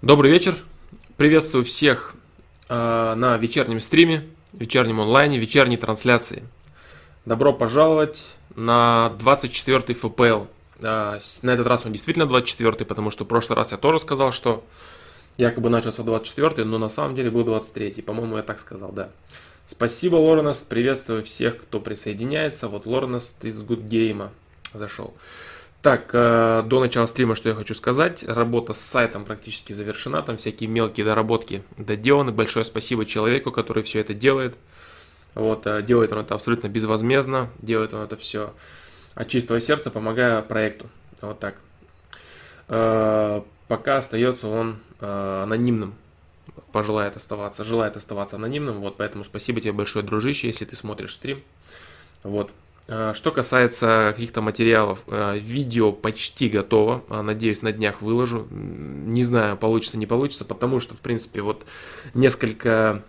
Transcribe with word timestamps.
Добрый 0.00 0.30
вечер. 0.30 0.54
Приветствую 1.16 1.64
всех 1.64 2.14
э, 2.68 3.14
на 3.16 3.36
вечернем 3.36 3.80
стриме, 3.80 4.22
вечернем 4.52 5.00
онлайне, 5.00 5.38
вечерней 5.38 5.76
трансляции. 5.76 6.44
Добро 7.24 7.52
пожаловать 7.52 8.28
на 8.54 9.12
24-й 9.18 9.94
ФПЛ. 9.94 10.44
Э, 10.84 11.18
на 11.42 11.50
этот 11.50 11.66
раз 11.66 11.84
он 11.84 11.90
действительно 11.90 12.30
24-й, 12.30 12.84
потому 12.84 13.10
что 13.10 13.24
в 13.24 13.26
прошлый 13.26 13.56
раз 13.56 13.72
я 13.72 13.76
тоже 13.76 13.98
сказал, 13.98 14.30
что 14.30 14.64
якобы 15.36 15.68
начался 15.68 16.04
24-й, 16.04 16.64
но 16.64 16.78
на 16.78 16.90
самом 16.90 17.16
деле 17.16 17.32
был 17.32 17.42
23-й. 17.42 18.00
По-моему, 18.00 18.36
я 18.36 18.44
так 18.44 18.60
сказал, 18.60 18.92
да. 18.92 19.08
Спасибо, 19.66 20.14
Лоренес. 20.14 20.58
Приветствую 20.58 21.24
всех, 21.24 21.60
кто 21.60 21.80
присоединяется. 21.80 22.68
Вот 22.68 22.86
Лоренес 22.86 23.34
из 23.42 23.60
Good 23.64 23.88
Game 23.88 24.28
зашел. 24.72 25.12
Так, 25.80 26.10
э, 26.12 26.64
до 26.66 26.80
начала 26.80 27.06
стрима, 27.06 27.36
что 27.36 27.48
я 27.48 27.54
хочу 27.54 27.74
сказать. 27.74 28.24
Работа 28.24 28.74
с 28.74 28.80
сайтом 28.80 29.24
практически 29.24 29.72
завершена. 29.72 30.22
Там 30.22 30.36
всякие 30.36 30.68
мелкие 30.68 31.06
доработки 31.06 31.62
доделаны. 31.76 32.32
Большое 32.32 32.64
спасибо 32.64 33.06
человеку, 33.06 33.52
который 33.52 33.84
все 33.84 34.00
это 34.00 34.12
делает. 34.12 34.56
Вот, 35.34 35.66
э, 35.68 35.82
делает 35.82 36.12
он 36.12 36.18
это 36.18 36.34
абсолютно 36.34 36.66
безвозмездно. 36.68 37.48
Делает 37.62 37.94
он 37.94 38.02
это 38.02 38.16
все 38.16 38.54
от 39.14 39.28
чистого 39.28 39.60
сердца, 39.60 39.90
помогая 39.90 40.42
проекту. 40.42 40.88
Вот 41.22 41.38
так. 41.38 41.54
Э, 42.66 43.42
пока 43.68 43.98
остается 43.98 44.48
он 44.48 44.78
анонимным. 45.00 45.94
Пожелает 46.72 47.16
оставаться, 47.16 47.62
желает 47.62 47.96
оставаться 47.96 48.34
анонимным. 48.34 48.80
Вот, 48.80 48.96
поэтому 48.96 49.22
спасибо 49.22 49.60
тебе 49.60 49.70
большое, 49.70 50.04
дружище, 50.04 50.48
если 50.48 50.64
ты 50.64 50.74
смотришь 50.74 51.14
стрим. 51.14 51.40
Вот, 52.24 52.50
что 52.88 53.32
касается 53.32 54.12
каких-то 54.14 54.40
материалов, 54.40 55.04
э, 55.08 55.38
видео 55.38 55.92
почти 55.92 56.48
готово. 56.48 57.04
Э, 57.10 57.20
надеюсь, 57.20 57.60
на 57.60 57.70
днях 57.70 58.00
выложу. 58.00 58.48
Не 58.50 59.22
знаю, 59.24 59.58
получится, 59.58 59.98
не 59.98 60.06
получится, 60.06 60.46
потому 60.46 60.80
что, 60.80 60.94
в 60.94 61.00
принципе, 61.00 61.42
вот 61.42 61.66
несколько, 62.14 63.02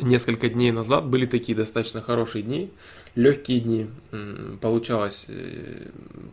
несколько 0.00 0.48
дней 0.48 0.72
назад 0.72 1.06
были 1.06 1.26
такие 1.26 1.54
достаточно 1.54 2.02
хорошие 2.02 2.42
дни, 2.42 2.72
легкие 3.14 3.60
дни. 3.60 3.90
Получалось, 4.60 5.28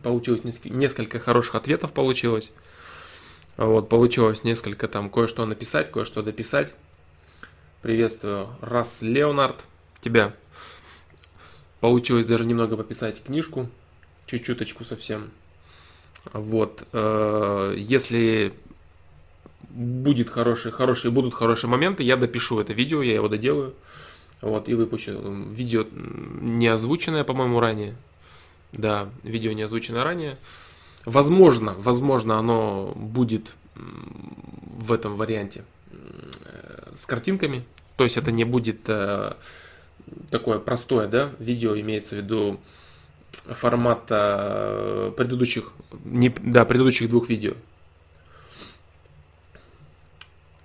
получилось 0.02 0.42
несколько 0.64 1.20
хороших 1.20 1.54
ответов 1.54 1.92
получилось. 1.92 2.50
Вот, 3.56 3.88
получилось 3.88 4.42
несколько 4.42 4.88
там 4.88 5.08
кое-что 5.08 5.46
написать, 5.46 5.92
кое-что 5.92 6.22
дописать. 6.22 6.74
Приветствую, 7.82 8.48
Раз 8.60 9.02
Леонард, 9.02 9.56
тебя. 10.00 10.34
Получилось 11.80 12.26
даже 12.26 12.44
немного 12.44 12.76
пописать 12.76 13.22
книжку, 13.22 13.68
чуть-чуточку 14.26 14.84
совсем. 14.84 15.30
Вот, 16.32 16.86
э, 16.92 17.74
если 17.76 18.52
будет 19.70 20.28
хороший, 20.28 20.72
хорошие, 20.72 21.10
будут 21.10 21.32
хорошие 21.32 21.70
моменты, 21.70 22.02
я 22.02 22.16
допишу 22.16 22.60
это 22.60 22.72
видео, 22.72 23.02
я 23.02 23.14
его 23.14 23.28
доделаю. 23.28 23.74
Вот, 24.42 24.68
и 24.68 24.74
выпущу. 24.74 25.12
Видео 25.50 25.84
не 25.92 26.68
озвученное, 26.68 27.24
по-моему, 27.24 27.60
ранее. 27.60 27.96
Да, 28.72 29.08
видео 29.22 29.52
не 29.52 29.62
озвучено 29.62 30.04
ранее. 30.04 30.38
Возможно, 31.04 31.74
возможно, 31.78 32.38
оно 32.38 32.92
будет 32.94 33.54
в 33.74 34.92
этом 34.92 35.16
варианте 35.16 35.64
э, 35.90 36.92
с 36.94 37.06
картинками. 37.06 37.64
То 37.96 38.04
есть 38.04 38.16
это 38.16 38.30
не 38.32 38.44
будет 38.44 38.80
э, 38.86 39.34
такое 40.30 40.58
простое, 40.58 41.06
да, 41.08 41.32
видео 41.38 41.78
имеется 41.78 42.14
в 42.14 42.18
виду 42.18 42.60
формата 43.46 45.12
предыдущих, 45.16 45.72
не, 46.04 46.28
да, 46.28 46.64
предыдущих 46.64 47.08
двух 47.08 47.28
видео. 47.28 47.54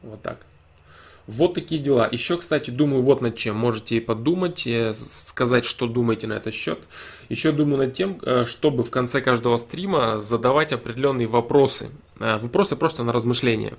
Вот 0.01 0.21
так. 0.21 0.45
Вот 1.27 1.55
такие 1.55 1.81
дела. 1.81 2.07
Еще, 2.11 2.37
кстати, 2.37 2.69
думаю 2.69 3.01
вот 3.01 3.21
над 3.21 3.35
чем. 3.35 3.55
Можете 3.55 3.99
подумать, 3.99 4.63
и 4.67 4.91
сказать, 4.93 5.65
что 5.65 5.87
думаете 5.87 6.27
на 6.27 6.33
этот 6.33 6.53
счет. 6.53 6.79
Еще 7.29 7.51
думаю 7.51 7.77
над 7.77 7.93
тем, 7.93 8.19
э, 8.21 8.45
чтобы 8.45 8.83
в 8.83 8.91
конце 8.91 9.21
каждого 9.21 9.57
стрима 9.57 10.19
задавать 10.19 10.71
определенные 10.71 11.25
вопросы. 11.25 11.89
Э, 12.19 12.37
вопросы 12.37 12.75
просто 12.75 13.03
на 13.03 13.11
размышления. 13.11 13.73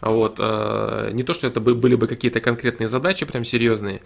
А 0.00 0.10
вот, 0.10 0.36
э, 0.38 1.10
не 1.12 1.22
то, 1.22 1.32
что 1.32 1.46
это 1.46 1.58
были 1.60 1.94
бы 1.94 2.06
какие-то 2.06 2.40
конкретные 2.40 2.88
задачи, 2.88 3.24
прям 3.24 3.44
серьезные. 3.44 4.02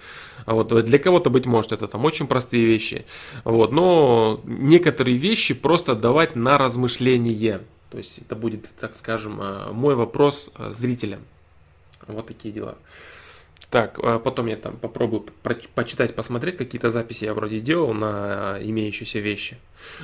А 0.46 0.54
вот, 0.54 0.68
для 0.84 0.98
кого-то, 0.98 1.30
быть 1.30 1.46
может, 1.46 1.72
это 1.72 1.88
там 1.88 2.04
очень 2.04 2.28
простые 2.28 2.64
вещи. 2.64 3.04
Вот, 3.44 3.72
но 3.72 4.40
некоторые 4.44 5.16
вещи 5.16 5.52
просто 5.54 5.96
давать 5.96 6.36
на 6.36 6.58
размышление. 6.58 7.60
То 7.90 7.98
есть 7.98 8.18
это 8.18 8.36
будет, 8.36 8.68
так 8.78 8.94
скажем, 8.94 9.40
э, 9.40 9.72
мой 9.72 9.96
вопрос 9.96 10.48
э, 10.56 10.72
зрителям. 10.72 11.20
Вот 12.06 12.26
такие 12.28 12.54
дела. 12.54 12.76
Так, 13.70 14.00
а 14.02 14.18
потом 14.18 14.46
я 14.46 14.56
там 14.56 14.76
попробую 14.76 15.24
почитать, 15.74 16.16
посмотреть, 16.16 16.56
какие-то 16.56 16.90
записи 16.90 17.24
я 17.24 17.34
вроде 17.34 17.60
делал 17.60 17.94
на 17.94 18.58
имеющиеся 18.60 19.20
вещи. 19.20 19.58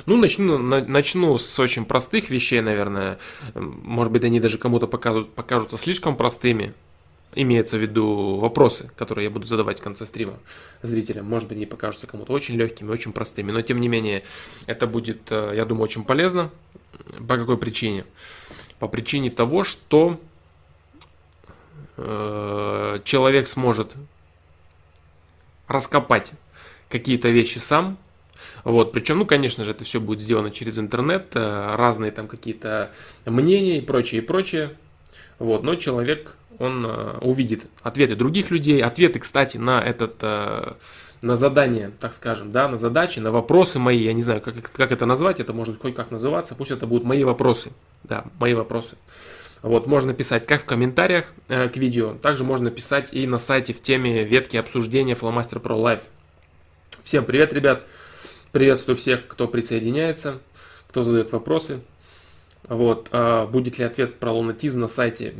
Ну, 0.05 0.15
начну, 0.15 0.57
на, 0.57 0.85
начну 0.85 1.37
с 1.37 1.59
очень 1.59 1.83
простых 1.83 2.29
вещей, 2.29 2.61
наверное. 2.61 3.19
Может 3.55 4.13
быть, 4.13 4.23
они 4.23 4.39
даже 4.39 4.57
кому-то 4.57 4.87
покажут, 4.87 5.33
покажутся 5.33 5.77
слишком 5.77 6.15
простыми. 6.15 6.73
Имеется 7.35 7.77
в 7.77 7.81
виду 7.81 8.37
вопросы, 8.37 8.89
которые 8.95 9.25
я 9.25 9.29
буду 9.29 9.45
задавать 9.45 9.79
в 9.79 9.83
конце 9.83 10.05
стрима 10.05 10.39
зрителям. 10.81 11.25
Может 11.25 11.49
быть, 11.49 11.57
они 11.57 11.65
покажутся 11.65 12.07
кому-то 12.07 12.31
очень 12.31 12.55
легкими, 12.55 12.89
очень 12.89 13.11
простыми. 13.11 13.51
Но, 13.51 13.61
тем 13.61 13.81
не 13.81 13.89
менее, 13.89 14.23
это 14.65 14.87
будет, 14.87 15.23
э, 15.29 15.51
я 15.55 15.65
думаю, 15.65 15.83
очень 15.83 16.05
полезно. 16.05 16.51
По 17.27 17.35
какой 17.35 17.57
причине? 17.57 18.05
По 18.79 18.87
причине 18.87 19.29
того, 19.29 19.65
что 19.65 20.19
Э, 21.97 22.99
человек 23.03 23.47
сможет 23.47 23.93
раскопать 25.67 26.31
какие-то 26.89 27.29
вещи 27.29 27.57
сам. 27.57 27.97
Вот, 28.63 28.91
причем, 28.91 29.17
ну, 29.17 29.25
конечно 29.25 29.65
же, 29.65 29.71
это 29.71 29.83
все 29.83 29.99
будет 29.99 30.21
сделано 30.21 30.51
через 30.51 30.77
интернет, 30.77 31.27
э, 31.33 31.75
разные 31.75 32.11
там 32.11 32.27
какие-то 32.27 32.91
мнения 33.25 33.79
и 33.79 33.81
прочее, 33.81 34.21
и 34.21 34.25
прочее. 34.25 34.77
Вот, 35.39 35.63
но 35.63 35.75
человек, 35.75 36.35
он 36.59 36.85
э, 36.85 37.17
увидит 37.21 37.67
ответы 37.81 38.15
других 38.15 38.51
людей, 38.51 38.81
ответы, 38.81 39.19
кстати, 39.19 39.57
на 39.57 39.81
этот, 39.81 40.21
на 41.21 41.35
задание, 41.35 41.91
так 41.99 42.13
скажем, 42.13 42.51
да, 42.51 42.67
на 42.67 42.77
задачи, 42.77 43.19
на 43.19 43.31
вопросы 43.31 43.79
мои, 43.79 43.97
я 43.97 44.13
не 44.13 44.21
знаю, 44.21 44.41
как, 44.41 44.55
как 44.71 44.91
это 44.91 45.07
назвать, 45.07 45.39
это 45.39 45.51
может 45.51 45.81
хоть 45.81 45.95
как 45.95 46.11
называться, 46.11 46.53
пусть 46.53 46.69
это 46.69 46.85
будут 46.85 47.05
мои 47.05 47.23
вопросы, 47.23 47.71
да, 48.03 48.25
мои 48.39 48.53
вопросы. 48.53 48.97
Вот, 49.61 49.87
можно 49.87 50.13
писать 50.13 50.45
как 50.45 50.61
в 50.61 50.65
комментариях 50.65 51.25
э, 51.47 51.67
к 51.67 51.77
видео, 51.77 52.13
также 52.13 52.43
можно 52.43 52.69
писать 52.69 53.13
и 53.13 53.25
на 53.25 53.39
сайте 53.39 53.73
в 53.73 53.81
теме 53.81 54.23
ветки 54.23 54.55
обсуждения 54.55 55.13
Flowmaster 55.13 55.61
Pro 55.61 55.81
Live. 55.81 56.01
Всем 57.03 57.25
привет, 57.25 57.53
ребят! 57.53 57.83
Приветствую 58.51 58.95
всех, 58.95 59.27
кто 59.27 59.47
присоединяется, 59.47 60.39
кто 60.89 61.03
задает 61.03 61.31
вопросы. 61.31 61.81
Вот, 62.63 63.07
а 63.11 63.47
будет 63.47 63.79
ли 63.79 63.85
ответ 63.85 64.15
про 64.19 64.31
лунатизм 64.31 64.81
на 64.81 64.87
сайте? 64.87 65.33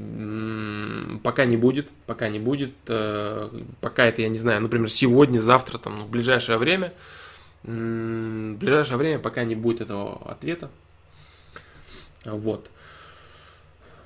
Пока 1.23 1.45
не 1.45 1.57
будет, 1.57 1.89
пока 2.05 2.29
не 2.29 2.39
будет. 2.39 2.73
Э, 2.87 3.49
пока 3.81 4.05
это, 4.05 4.23
я 4.23 4.29
не 4.29 4.37
знаю, 4.37 4.61
например, 4.61 4.89
сегодня, 4.89 5.39
завтра, 5.39 5.77
там, 5.77 5.99
ну, 5.99 6.05
в 6.05 6.09
ближайшее 6.09 6.57
время. 6.57 6.93
В 7.63 8.53
ближайшее 8.53 8.97
время 8.97 9.19
пока 9.19 9.43
не 9.43 9.55
будет 9.55 9.81
этого 9.81 10.31
ответа. 10.31 10.69
Вот. 12.25 12.69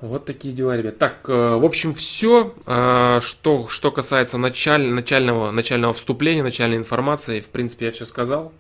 Вот 0.02 0.26
такие 0.26 0.52
дела, 0.52 0.76
ребят. 0.76 0.98
Так, 0.98 1.30
э, 1.30 1.56
в 1.56 1.64
общем, 1.64 1.94
все, 1.94 2.56
э, 2.66 3.20
что, 3.22 3.68
что 3.68 3.92
касается 3.92 4.40
началь, 4.40 4.88
начального, 4.88 5.52
начального 5.52 5.94
вступления, 5.94 6.42
начальной 6.42 6.78
информации, 6.78 7.40
в 7.40 7.50
принципе, 7.50 7.86
я 7.86 7.92
все 7.92 8.06
сказал. 8.06 8.52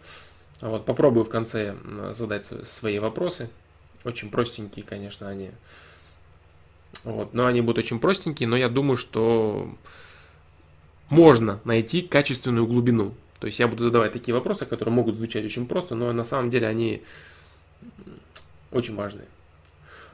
Вот, 0.61 0.85
попробую 0.85 1.23
в 1.25 1.29
конце 1.29 1.75
задать 2.13 2.45
свои 2.45 2.99
вопросы. 2.99 3.49
Очень 4.03 4.29
простенькие, 4.29 4.85
конечно, 4.85 5.27
они. 5.27 5.49
Вот, 7.03 7.33
но 7.33 7.47
они 7.47 7.61
будут 7.61 7.85
очень 7.85 7.99
простенькие, 7.99 8.47
но 8.47 8.55
я 8.55 8.69
думаю, 8.69 8.97
что 8.97 9.67
можно 11.09 11.59
найти 11.63 12.03
качественную 12.03 12.67
глубину. 12.67 13.15
То 13.39 13.47
есть 13.47 13.59
я 13.59 13.67
буду 13.67 13.83
задавать 13.83 14.13
такие 14.13 14.35
вопросы, 14.35 14.67
которые 14.67 14.93
могут 14.93 15.15
звучать 15.15 15.43
очень 15.43 15.65
просто, 15.65 15.95
но 15.95 16.13
на 16.13 16.23
самом 16.23 16.51
деле 16.51 16.67
они 16.67 17.01
очень 18.71 18.95
важные. 18.95 19.25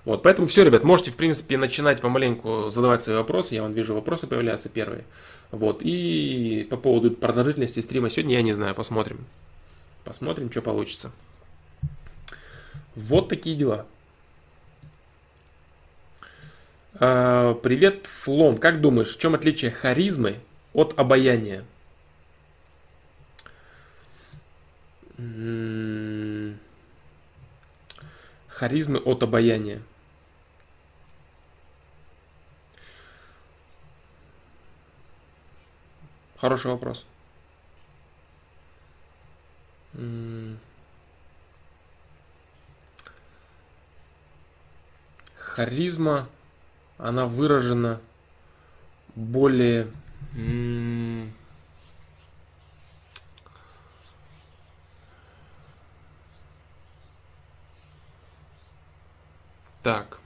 Вот, 0.08 0.24
поэтому 0.24 0.48
все, 0.48 0.64
ребят, 0.64 0.86
можете, 0.86 1.12
в 1.12 1.18
принципе, 1.18 1.58
начинать 1.58 2.00
помаленьку 2.00 2.70
задавать 2.70 3.04
свои 3.04 3.18
вопросы. 3.18 3.56
Я 3.56 3.64
вон 3.64 3.74
вижу, 3.74 3.94
вопросы 3.94 4.26
появляются 4.26 4.70
первые. 4.70 5.04
Вот, 5.52 5.82
и 5.82 6.66
по 6.70 6.78
поводу 6.78 7.12
продолжительности 7.12 7.82
стрима 7.82 8.10
сегодня 8.10 8.36
я 8.36 8.42
не 8.42 8.54
знаю, 8.54 8.74
посмотрим. 8.74 9.26
Посмотрим, 10.06 10.50
что 10.50 10.62
получится. 10.62 11.12
Вот 12.96 13.28
такие 13.28 13.58
дела. 13.58 13.86
А, 16.94 17.56
привет, 17.56 18.06
Флом. 18.06 18.60
Как 18.60 18.80
думаешь, 18.80 19.14
в 19.14 19.20
чем 19.20 19.36
отличие 19.36 19.72
харизмы 19.72 20.40
от 20.72 20.98
обаяния? 20.98 21.66
Харизмы 28.48 29.00
от 29.00 29.22
обаяния. 29.22 29.82
Хороший 36.40 36.72
вопрос. 36.72 37.06
Харизма, 45.36 46.28
она 47.00 47.26
выражена 47.26 48.00
более... 49.16 49.92
Так. 59.82 60.17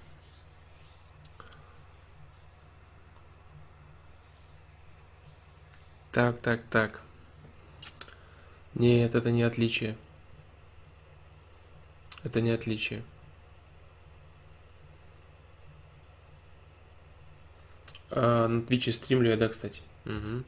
Так, 6.11 6.39
так, 6.41 6.61
так. 6.69 7.01
Нет, 8.75 9.15
это 9.15 9.31
не 9.31 9.43
отличие. 9.43 9.95
Это 12.23 12.41
не 12.41 12.51
отличие. 12.51 13.03
А, 18.09 18.47
на 18.47 18.61
Твиче 18.61 18.91
стримлю 18.91 19.29
я, 19.29 19.37
да, 19.37 19.47
кстати. 19.47 19.81
Угу. 20.05 20.43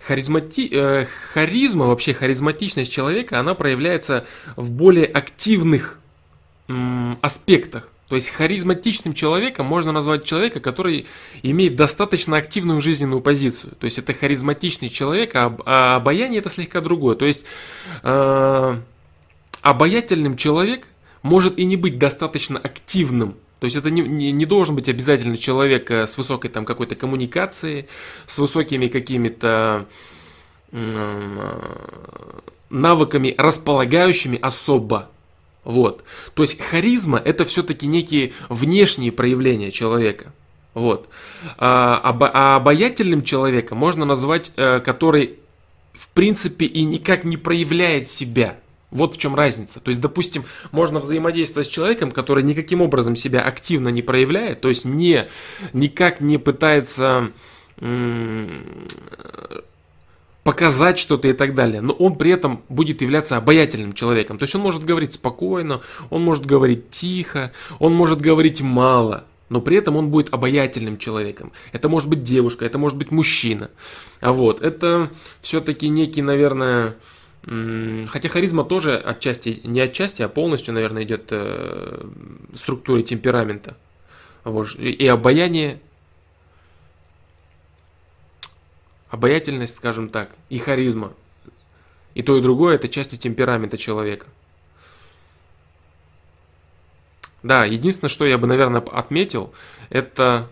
Харизмати... 0.00 0.68
Э, 0.72 1.06
харизма, 1.32 1.86
вообще 1.86 2.14
харизматичность 2.14 2.90
человека, 2.90 3.38
она 3.38 3.54
проявляется 3.54 4.26
в 4.56 4.72
более 4.72 5.06
активных 5.06 5.98
аспектах. 7.22 7.88
То 8.08 8.14
есть 8.14 8.30
харизматичным 8.30 9.12
человеком 9.12 9.66
можно 9.66 9.92
назвать 9.92 10.24
человека, 10.24 10.60
который 10.60 11.06
имеет 11.42 11.76
достаточно 11.76 12.38
активную 12.38 12.80
жизненную 12.80 13.20
позицию. 13.20 13.74
То 13.78 13.84
есть 13.84 13.98
это 13.98 14.14
харизматичный 14.14 14.88
человек, 14.88 15.34
а, 15.34 15.54
а 15.66 15.96
обаяние 15.96 16.40
это 16.40 16.48
слегка 16.48 16.80
другое. 16.80 17.16
То 17.16 17.26
есть 17.26 17.44
э, 18.02 18.80
обаятельным 19.60 20.38
человек 20.38 20.86
может 21.22 21.58
и 21.58 21.64
не 21.64 21.76
быть 21.76 21.98
достаточно 21.98 22.58
активным. 22.58 23.34
То 23.60 23.64
есть 23.64 23.76
это 23.76 23.90
не, 23.90 24.00
не, 24.00 24.32
не 24.32 24.46
должен 24.46 24.74
быть 24.74 24.88
обязательно 24.88 25.36
человек 25.36 25.90
э, 25.90 26.06
с 26.06 26.16
высокой 26.16 26.48
там 26.48 26.64
какой-то 26.64 26.94
коммуникацией, 26.94 27.88
с 28.26 28.38
высокими 28.38 28.86
какими-то 28.86 29.86
э, 30.72 31.60
навыками, 32.70 33.34
располагающими 33.36 34.38
особо. 34.40 35.10
Вот. 35.64 36.04
То 36.34 36.42
есть 36.42 36.60
харизма 36.60 37.18
это 37.18 37.44
все-таки 37.44 37.86
некие 37.86 38.32
внешние 38.48 39.12
проявления 39.12 39.70
человека. 39.70 40.32
Вот. 40.74 41.08
А, 41.56 42.00
а 42.02 42.56
обаятельным 42.56 43.22
человеком 43.22 43.78
можно 43.78 44.04
назвать, 44.04 44.52
э, 44.56 44.80
который 44.80 45.38
в 45.92 46.08
принципе 46.10 46.66
и 46.66 46.84
никак 46.84 47.24
не 47.24 47.36
проявляет 47.36 48.08
себя. 48.08 48.56
Вот 48.90 49.16
в 49.16 49.18
чем 49.18 49.34
разница. 49.34 49.80
То 49.80 49.88
есть, 49.88 50.00
допустим, 50.00 50.44
можно 50.70 51.00
взаимодействовать 51.00 51.68
с 51.68 51.70
человеком, 51.70 52.10
который 52.10 52.42
никаким 52.42 52.80
образом 52.80 53.16
себя 53.16 53.42
активно 53.42 53.88
не 53.88 54.00
проявляет, 54.00 54.62
то 54.62 54.68
есть 54.68 54.86
не, 54.86 55.28
никак 55.74 56.20
не 56.20 56.38
пытается 56.38 57.32
показать 60.48 60.98
что-то 60.98 61.28
и 61.28 61.34
так 61.34 61.54
далее. 61.54 61.82
Но 61.82 61.92
он 61.92 62.16
при 62.16 62.30
этом 62.30 62.62
будет 62.70 63.02
являться 63.02 63.36
обаятельным 63.36 63.92
человеком. 63.92 64.38
То 64.38 64.44
есть 64.44 64.54
он 64.54 64.62
может 64.62 64.82
говорить 64.82 65.12
спокойно, 65.12 65.82
он 66.08 66.22
может 66.22 66.46
говорить 66.46 66.88
тихо, 66.88 67.52
он 67.78 67.92
может 67.92 68.22
говорить 68.22 68.62
мало. 68.62 69.26
Но 69.50 69.60
при 69.60 69.76
этом 69.76 69.96
он 69.96 70.08
будет 70.08 70.32
обаятельным 70.32 70.96
человеком. 70.96 71.52
Это 71.72 71.90
может 71.90 72.08
быть 72.08 72.22
девушка, 72.22 72.64
это 72.64 72.78
может 72.78 72.96
быть 72.96 73.10
мужчина. 73.10 73.70
А 74.22 74.32
вот, 74.32 74.62
это 74.62 75.10
все-таки 75.42 75.86
некий, 75.90 76.22
наверное, 76.22 76.96
Хотя 78.08 78.28
харизма 78.30 78.64
тоже 78.64 78.96
отчасти, 78.96 79.60
не 79.64 79.80
отчасти, 79.80 80.22
а 80.22 80.28
полностью, 80.30 80.72
наверное, 80.72 81.02
идет 81.02 81.28
э, 81.30 82.06
структуре 82.54 83.02
темперамента. 83.02 83.76
Вот. 84.44 84.74
И 84.76 85.06
обаяние 85.06 85.80
обаятельность, 89.10 89.76
скажем 89.76 90.08
так, 90.08 90.30
и 90.48 90.58
харизма. 90.58 91.12
И 92.14 92.22
то, 92.22 92.36
и 92.36 92.42
другое– 92.42 92.74
это 92.76 92.88
части 92.88 93.16
темперамента 93.16 93.78
человека. 93.78 94.26
Да, 97.42 97.64
единственное, 97.64 98.10
что 98.10 98.26
я 98.26 98.36
бы, 98.38 98.46
наверное, 98.46 98.80
отметил, 98.80 99.52
это, 99.90 100.48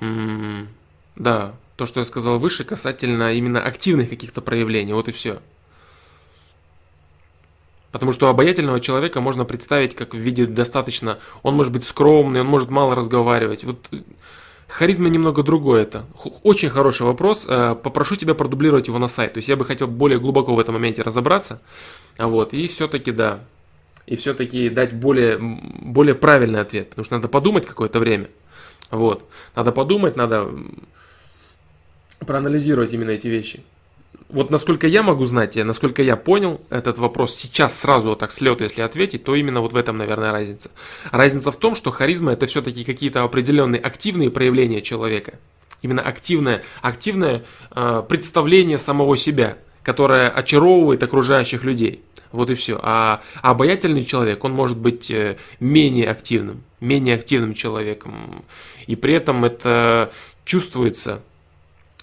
да, 0.00 1.54
то, 1.76 1.86
что 1.86 2.00
я 2.00 2.04
сказал 2.04 2.38
выше, 2.38 2.64
касательно 2.64 3.32
именно 3.34 3.62
активных 3.62 4.10
каких-то 4.10 4.40
проявлений, 4.40 4.92
вот 4.92 5.08
и 5.08 5.12
все. 5.12 5.40
Потому 7.92 8.12
что 8.12 8.28
обаятельного 8.28 8.80
человека 8.80 9.20
можно 9.20 9.44
представить 9.44 9.94
как 9.94 10.12
в 10.12 10.18
виде 10.18 10.44
достаточно, 10.46 11.18
он 11.42 11.54
может 11.54 11.72
быть 11.72 11.84
скромный, 11.84 12.40
он 12.40 12.46
может 12.46 12.68
мало 12.68 12.94
разговаривать. 12.94 13.64
Вот 13.64 13.88
Харизма 14.68 15.08
немного 15.08 15.42
другое 15.42 15.82
это. 15.82 16.04
Очень 16.42 16.70
хороший 16.70 17.02
вопрос. 17.02 17.46
Э, 17.48 17.76
попрошу 17.80 18.16
тебя 18.16 18.34
продублировать 18.34 18.88
его 18.88 18.98
на 18.98 19.08
сайт. 19.08 19.34
То 19.34 19.38
есть 19.38 19.48
я 19.48 19.56
бы 19.56 19.64
хотел 19.64 19.86
более 19.86 20.18
глубоко 20.18 20.54
в 20.54 20.58
этом 20.58 20.74
моменте 20.74 21.02
разобраться. 21.02 21.60
Вот. 22.18 22.52
И 22.52 22.66
все-таки 22.66 23.12
да. 23.12 23.40
И 24.06 24.16
все-таки 24.16 24.68
дать 24.68 24.92
более, 24.92 25.38
более 25.38 26.14
правильный 26.14 26.60
ответ. 26.60 26.90
Потому 26.90 27.04
что 27.04 27.14
надо 27.14 27.28
подумать 27.28 27.66
какое-то 27.66 28.00
время. 28.00 28.28
Вот. 28.90 29.24
Надо 29.54 29.72
подумать, 29.72 30.16
надо 30.16 30.48
проанализировать 32.20 32.92
именно 32.92 33.10
эти 33.10 33.28
вещи 33.28 33.62
вот 34.28 34.50
насколько 34.50 34.86
я 34.86 35.02
могу 35.02 35.24
знать, 35.24 35.56
насколько 35.56 36.02
я 36.02 36.16
понял 36.16 36.60
этот 36.70 36.98
вопрос 36.98 37.34
сейчас 37.34 37.78
сразу 37.78 38.10
вот 38.10 38.18
так 38.18 38.32
с 38.32 38.40
лета, 38.40 38.64
если 38.64 38.82
ответить, 38.82 39.24
то 39.24 39.34
именно 39.34 39.60
вот 39.60 39.72
в 39.72 39.76
этом, 39.76 39.96
наверное, 39.96 40.32
разница. 40.32 40.70
Разница 41.12 41.52
в 41.52 41.56
том, 41.56 41.74
что 41.74 41.90
харизма 41.90 42.32
это 42.32 42.46
все-таки 42.46 42.84
какие-то 42.84 43.22
определенные 43.22 43.80
активные 43.80 44.30
проявления 44.30 44.82
человека. 44.82 45.34
Именно 45.82 46.02
активное, 46.02 46.62
активное 46.82 47.44
э, 47.70 48.02
представление 48.08 48.78
самого 48.78 49.16
себя, 49.16 49.58
которое 49.82 50.28
очаровывает 50.28 51.02
окружающих 51.02 51.62
людей. 51.62 52.02
Вот 52.32 52.50
и 52.50 52.54
все. 52.54 52.80
А, 52.82 53.22
а 53.42 53.50
обаятельный 53.50 54.04
человек, 54.04 54.42
он 54.42 54.52
может 54.52 54.76
быть 54.76 55.10
э, 55.10 55.36
менее 55.60 56.10
активным, 56.10 56.64
менее 56.80 57.14
активным 57.14 57.54
человеком. 57.54 58.44
И 58.86 58.96
при 58.96 59.14
этом 59.14 59.44
это 59.44 60.12
чувствуется 60.44 61.22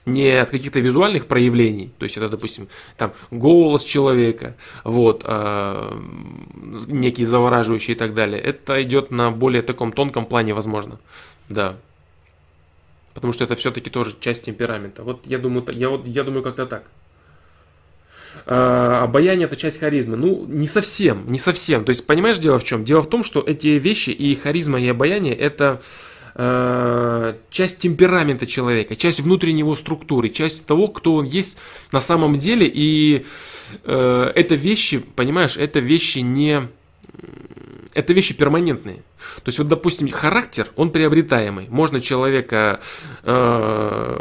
не 0.06 0.42
от 0.42 0.50
каких-то 0.50 0.80
визуальных 0.80 1.28
проявлений, 1.28 1.92
то 1.98 2.04
есть 2.04 2.18
это, 2.18 2.30
допустим, 2.30 2.68
там 2.98 3.14
голос 3.32 3.84
человека, 3.84 4.56
вот, 4.84 5.24
э, 5.26 6.02
некий 6.88 7.26
завораживающий 7.26 7.94
и 7.94 7.98
так 7.98 8.14
далее. 8.14 8.42
Это 8.42 8.82
идет 8.84 9.12
на 9.12 9.32
более 9.32 9.62
таком 9.62 9.94
тонком 9.94 10.26
плане, 10.26 10.54
возможно, 10.54 11.00
да. 11.50 11.78
Потому 13.14 13.32
что 13.32 13.44
это 13.44 13.56
все-таки 13.56 13.90
тоже 13.90 14.16
часть 14.20 14.44
темперамента. 14.44 15.04
Вот 15.04 15.22
я 15.26 15.38
думаю, 15.38 15.66
я, 15.72 15.90
вот, 15.90 16.08
я 16.08 16.24
думаю 16.24 16.44
как-то 16.44 16.66
так. 16.66 16.84
Э, 18.46 19.00
обаяние 19.04 19.46
это 19.46 19.56
часть 19.56 19.80
харизмы. 19.80 20.18
Ну, 20.18 20.46
не 20.48 20.68
совсем, 20.68 21.32
не 21.32 21.40
совсем. 21.40 21.86
То 21.86 21.90
есть, 21.90 22.06
понимаешь, 22.06 22.40
дело 22.40 22.58
в 22.60 22.64
чем? 22.64 22.84
Дело 22.84 23.02
в 23.02 23.10
том, 23.10 23.24
что 23.24 23.42
эти 23.42 23.68
вещи 23.68 24.10
и 24.10 24.36
харизма, 24.36 24.82
и 24.82 24.88
обаяние 24.88 25.36
это 25.36 25.82
Э, 26.36 27.36
часть 27.52 27.78
темперамента 27.80 28.48
человека, 28.48 28.96
часть 28.96 29.20
внутреннего 29.20 29.76
структуры, 29.76 30.30
часть 30.30 30.66
того, 30.66 30.88
кто 30.88 31.16
он 31.16 31.26
есть 31.26 31.58
на 31.92 32.02
самом 32.02 32.40
деле. 32.40 32.70
И 32.74 33.26
э, 33.84 34.32
это 34.34 34.56
вещи, 34.56 34.98
понимаешь, 35.00 35.58
это 35.58 35.80
вещи 35.80 36.20
не... 36.20 36.68
Это 37.94 38.14
вещи 38.14 38.34
перманентные. 38.34 39.04
То 39.44 39.50
есть, 39.50 39.60
вот, 39.60 39.68
допустим, 39.68 40.10
характер, 40.10 40.68
он 40.76 40.90
приобретаемый. 40.90 41.68
Можно 41.70 42.02
человека... 42.02 42.80
Э, 43.24 44.18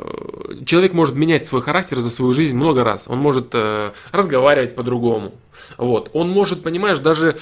человек 0.66 0.92
может 0.92 1.16
менять 1.16 1.46
свой 1.46 1.62
характер 1.62 2.00
за 2.00 2.10
свою 2.10 2.34
жизнь 2.34 2.54
много 2.54 2.84
раз. 2.84 3.04
Он 3.08 3.18
может 3.18 3.54
э, 3.54 3.92
разговаривать 4.10 4.74
по-другому. 4.74 5.32
Вот. 5.78 6.10
Он 6.12 6.28
может, 6.28 6.62
понимаешь, 6.62 6.98
даже 6.98 7.38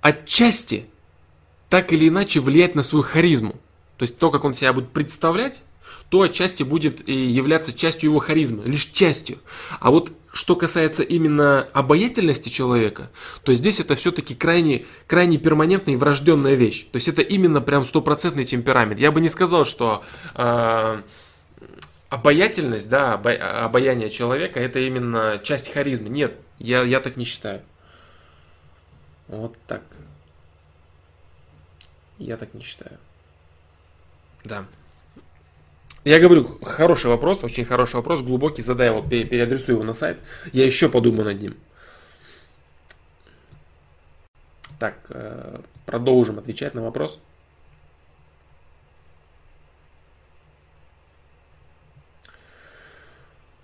отчасти 0.00 0.89
так 1.70 1.92
или 1.92 2.08
иначе 2.08 2.40
влиять 2.40 2.74
на 2.74 2.82
свою 2.82 3.02
харизму. 3.02 3.52
То 3.96 4.02
есть 4.02 4.18
то, 4.18 4.30
как 4.30 4.44
он 4.44 4.52
себя 4.52 4.72
будет 4.72 4.90
представлять, 4.90 5.62
то 6.10 6.22
отчасти 6.22 6.64
будет 6.64 7.08
и 7.08 7.14
являться 7.14 7.72
частью 7.72 8.10
его 8.10 8.18
харизмы, 8.18 8.64
лишь 8.64 8.86
частью. 8.86 9.38
А 9.78 9.90
вот 9.90 10.10
что 10.32 10.56
касается 10.56 11.02
именно 11.02 11.68
обаятельности 11.72 12.48
человека, 12.48 13.10
то 13.44 13.54
здесь 13.54 13.78
это 13.78 13.94
все-таки 13.94 14.34
крайне, 14.34 14.84
крайне 15.06 15.38
перманентная 15.38 15.94
и 15.94 15.96
врожденная 15.96 16.54
вещь. 16.54 16.86
То 16.90 16.96
есть 16.96 17.08
это 17.08 17.22
именно 17.22 17.60
прям 17.60 17.84
стопроцентный 17.84 18.44
темперамент. 18.44 18.98
Я 18.98 19.12
бы 19.12 19.20
не 19.20 19.28
сказал, 19.28 19.64
что 19.64 20.02
э, 20.34 21.02
обаятельность, 22.08 22.88
да, 22.88 23.14
обаяние 23.14 24.10
человека 24.10 24.58
это 24.58 24.80
именно 24.80 25.40
часть 25.44 25.72
харизмы. 25.72 26.08
Нет, 26.08 26.34
я, 26.58 26.82
я 26.82 26.98
так 27.00 27.16
не 27.16 27.24
считаю. 27.24 27.62
Вот 29.28 29.56
так. 29.68 29.82
Я 32.20 32.36
так 32.36 32.52
не 32.52 32.60
считаю. 32.60 32.98
Да. 34.44 34.66
Я 36.04 36.20
говорю, 36.20 36.58
хороший 36.62 37.06
вопрос, 37.06 37.42
очень 37.42 37.64
хороший 37.64 37.96
вопрос, 37.96 38.20
глубокий, 38.20 38.62
задай 38.62 38.88
его, 38.88 39.02
переадресую 39.02 39.76
его 39.76 39.84
на 39.84 39.94
сайт. 39.94 40.18
Я 40.52 40.66
еще 40.66 40.88
подумаю 40.90 41.24
над 41.24 41.40
ним. 41.40 41.56
Так, 44.78 44.96
э, 45.08 45.60
продолжим 45.86 46.38
отвечать 46.38 46.74
на 46.74 46.82
вопрос. 46.82 47.20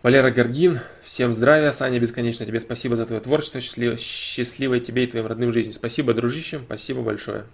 Валера 0.02 0.30
Горгин, 0.30 0.80
всем 1.02 1.32
здравия, 1.32 1.72
Саня, 1.72 1.98
бесконечно 1.98 2.46
тебе 2.46 2.60
спасибо 2.60 2.96
за 2.96 3.06
твое 3.06 3.20
творчество, 3.20 3.60
счастливо, 3.60 3.96
счастливой 3.96 4.80
тебе 4.80 5.04
и 5.04 5.06
твоим 5.06 5.26
родным 5.26 5.52
жизни. 5.52 5.72
Спасибо, 5.72 6.14
дружище, 6.14 6.60
спасибо 6.64 7.02
большое. 7.02 7.44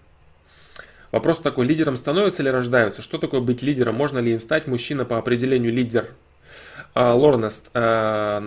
Вопрос 1.12 1.40
такой, 1.40 1.66
лидером 1.66 1.96
становятся 1.96 2.42
или 2.42 2.48
рождаются? 2.48 3.02
Что 3.02 3.18
такое 3.18 3.40
быть 3.40 3.62
лидером? 3.62 3.94
Можно 3.94 4.18
ли 4.18 4.32
им 4.32 4.40
стать? 4.40 4.66
Мужчина 4.66 5.04
по 5.04 5.18
определению 5.18 5.72
лидер. 5.72 6.08
А, 6.94 7.14
Лорнест, 7.14 7.70
а, 7.74 8.42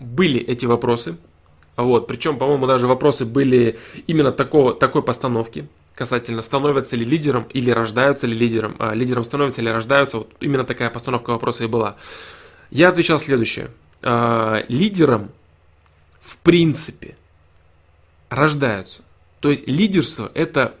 были 0.00 0.40
эти 0.40 0.64
вопросы, 0.64 1.16
вот, 1.76 2.06
причем, 2.06 2.38
по-моему, 2.38 2.66
даже 2.66 2.86
вопросы 2.86 3.24
были 3.24 3.78
именно 4.06 4.32
такого, 4.32 4.74
такой 4.74 5.02
постановки 5.02 5.68
касательно 5.94 6.42
становятся 6.42 6.96
ли 6.96 7.04
лидером 7.04 7.44
или 7.52 7.70
рождаются 7.70 8.26
ли 8.26 8.34
лидером. 8.36 8.76
А, 8.78 8.94
лидером 8.94 9.24
становятся 9.24 9.60
или 9.60 9.68
рождаются. 9.68 10.18
Вот 10.18 10.30
именно 10.40 10.64
такая 10.64 10.90
постановка 10.90 11.30
вопроса 11.30 11.64
и 11.64 11.66
была. 11.66 11.96
Я 12.70 12.88
отвечал 12.88 13.18
следующее. 13.18 13.70
Лидером 14.68 15.30
в 16.20 16.36
принципе 16.38 17.16
рождаются. 18.28 19.02
То 19.40 19.50
есть 19.50 19.66
лидерство 19.66 20.30
это 20.34 20.74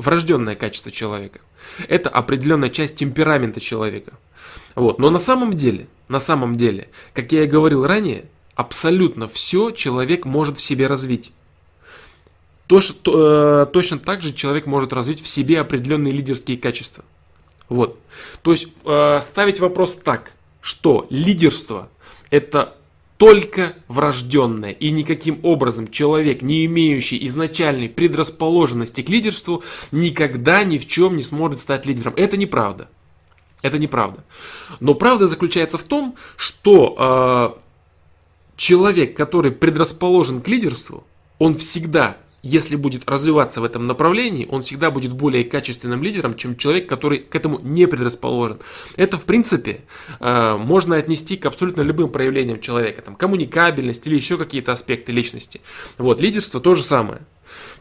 врожденное 0.00 0.56
качество 0.56 0.90
человека. 0.90 1.40
Это 1.88 2.08
определенная 2.08 2.70
часть 2.70 2.96
темперамента 2.96 3.60
человека. 3.60 4.12
Вот. 4.74 4.98
Но 4.98 5.10
на 5.10 5.18
самом 5.18 5.54
деле, 5.54 5.86
на 6.08 6.20
самом 6.20 6.56
деле, 6.56 6.88
как 7.12 7.32
я 7.32 7.44
и 7.44 7.46
говорил 7.46 7.86
ранее, 7.86 8.24
абсолютно 8.54 9.28
все 9.28 9.70
человек 9.70 10.24
может 10.24 10.58
в 10.58 10.62
себе 10.62 10.86
развить. 10.86 11.32
То, 12.66 12.80
что, 12.80 13.64
э, 13.64 13.66
точно 13.66 13.98
так 13.98 14.22
же 14.22 14.32
человек 14.32 14.66
может 14.66 14.92
развить 14.92 15.22
в 15.22 15.28
себе 15.28 15.60
определенные 15.60 16.12
лидерские 16.12 16.56
качества. 16.56 17.04
Вот. 17.68 17.98
То 18.42 18.52
есть 18.52 18.68
э, 18.84 19.18
ставить 19.20 19.60
вопрос 19.60 19.98
так, 20.02 20.32
что 20.60 21.06
лидерство 21.10 21.88
это 22.30 22.74
только 23.20 23.74
врожденное 23.86 24.70
и 24.70 24.90
никаким 24.90 25.40
образом 25.42 25.88
человек, 25.88 26.40
не 26.40 26.64
имеющий 26.64 27.26
изначальной 27.26 27.90
предрасположенности 27.90 29.02
к 29.02 29.10
лидерству, 29.10 29.62
никогда 29.92 30.64
ни 30.64 30.78
в 30.78 30.88
чем 30.88 31.18
не 31.18 31.22
сможет 31.22 31.60
стать 31.60 31.84
лидером. 31.84 32.14
Это 32.16 32.38
неправда. 32.38 32.88
Это 33.60 33.78
неправда. 33.78 34.24
Но 34.80 34.94
правда 34.94 35.26
заключается 35.26 35.76
в 35.76 35.82
том, 35.82 36.16
что 36.38 37.58
э, 37.58 37.60
человек, 38.56 39.14
который 39.18 39.52
предрасположен 39.52 40.40
к 40.40 40.48
лидерству, 40.48 41.04
он 41.38 41.54
всегда, 41.56 42.16
если 42.42 42.76
будет 42.76 43.08
развиваться 43.08 43.60
в 43.60 43.64
этом 43.64 43.86
направлении, 43.86 44.46
он 44.50 44.62
всегда 44.62 44.90
будет 44.90 45.12
более 45.12 45.44
качественным 45.44 46.02
лидером, 46.02 46.36
чем 46.36 46.56
человек, 46.56 46.88
который 46.88 47.18
к 47.18 47.34
этому 47.34 47.58
не 47.60 47.86
предрасположен. 47.86 48.58
Это, 48.96 49.18
в 49.18 49.24
принципе, 49.24 49.82
э, 50.20 50.56
можно 50.56 50.96
отнести 50.96 51.36
к 51.36 51.46
абсолютно 51.46 51.82
любым 51.82 52.10
проявлениям 52.10 52.60
человека, 52.60 53.02
там, 53.02 53.16
коммуникабельность 53.16 54.06
или 54.06 54.16
еще 54.16 54.38
какие-то 54.38 54.72
аспекты 54.72 55.12
личности. 55.12 55.60
Вот, 55.98 56.20
лидерство 56.20 56.60
то 56.60 56.74
же 56.74 56.82
самое. 56.82 57.22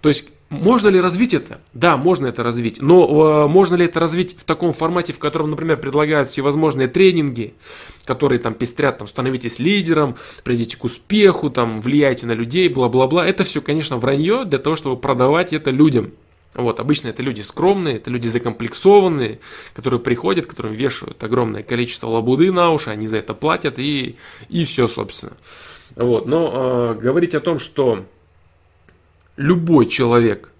То 0.02 0.10
есть 0.10 0.30
можно 0.50 0.88
ли 0.88 1.00
развить 1.00 1.36
это? 1.36 1.62
Да, 1.74 1.96
можно 1.96 2.26
это 2.26 2.42
развить. 2.42 2.82
Но 2.82 3.46
э, 3.46 3.48
можно 3.48 3.76
ли 3.76 3.86
это 3.86 4.00
развить 4.00 4.36
в 4.38 4.44
таком 4.44 4.74
формате, 4.74 5.14
в 5.14 5.20
котором, 5.20 5.52
например, 5.52 5.78
предлагают 5.78 6.30
всевозможные 6.30 6.88
тренинги, 6.88 7.54
которые 8.04 8.40
там 8.40 8.56
пестрят, 8.56 8.98
там, 8.98 9.08
становитесь 9.08 9.60
лидером, 9.60 10.16
придите 10.44 10.76
к 10.76 10.84
успеху, 10.84 11.52
там, 11.52 11.82
влияйте 11.82 12.26
на 12.26 12.32
людей, 12.32 12.68
бла-бла-бла. 12.68 13.28
Это 13.28 13.44
все, 13.44 13.62
конечно, 13.62 13.98
вранье 13.98 14.44
для 14.44 14.58
того, 14.58 14.76
чтобы 14.76 14.98
продавать 15.00 15.54
это 15.54 15.70
людям. 15.70 16.14
Вот, 16.56 16.80
обычно 16.80 17.10
это 17.10 17.22
люди 17.22 17.42
скромные, 17.42 17.98
это 17.98 18.10
люди 18.10 18.28
закомплексованные, 18.28 19.40
которые 19.76 20.00
приходят, 20.00 20.48
которым 20.48 20.74
вешают 20.74 21.24
огромное 21.24 21.62
количество 21.62 22.08
лабуды 22.08 22.52
на 22.52 22.72
уши, 22.72 22.90
они 22.90 23.08
за 23.08 23.18
это 23.18 23.36
платят 23.36 23.78
и, 23.78 24.16
и 24.50 24.64
все, 24.64 24.88
собственно. 24.88 25.34
Вот, 25.96 26.26
но 26.26 26.96
э, 26.96 27.00
говорить 27.00 27.36
о 27.36 27.40
том, 27.40 27.60
что 27.60 28.04
любой 29.40 29.86
человек, 29.86 30.52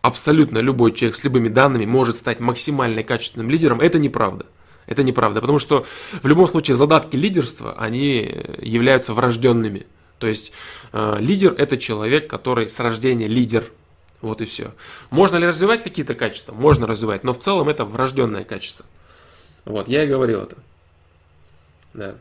абсолютно 0.00 0.58
любой 0.58 0.92
человек 0.92 1.16
с 1.16 1.24
любыми 1.24 1.48
данными 1.48 1.86
может 1.86 2.16
стать 2.16 2.38
максимально 2.38 3.02
качественным 3.02 3.50
лидером, 3.50 3.80
это 3.80 3.98
неправда. 3.98 4.46
Это 4.86 5.02
неправда, 5.02 5.40
потому 5.40 5.58
что 5.58 5.84
в 6.22 6.26
любом 6.28 6.46
случае 6.46 6.76
задатки 6.76 7.16
лидерства, 7.16 7.74
они 7.76 8.18
являются 8.62 9.12
врожденными. 9.12 9.86
То 10.20 10.28
есть 10.28 10.52
э, 10.92 11.16
лидер 11.18 11.52
это 11.58 11.76
человек, 11.76 12.30
который 12.30 12.68
с 12.68 12.78
рождения 12.78 13.26
лидер. 13.26 13.64
Вот 14.22 14.40
и 14.40 14.44
все. 14.44 14.72
Можно 15.10 15.38
ли 15.38 15.46
развивать 15.46 15.82
какие-то 15.82 16.14
качества? 16.14 16.54
Можно 16.54 16.86
развивать, 16.86 17.24
но 17.24 17.34
в 17.34 17.38
целом 17.38 17.68
это 17.68 17.84
врожденное 17.84 18.44
качество. 18.44 18.86
Вот, 19.64 19.88
я 19.88 20.04
и 20.04 20.06
говорил 20.06 20.42
это. 20.42 20.56
Да. 21.92 22.14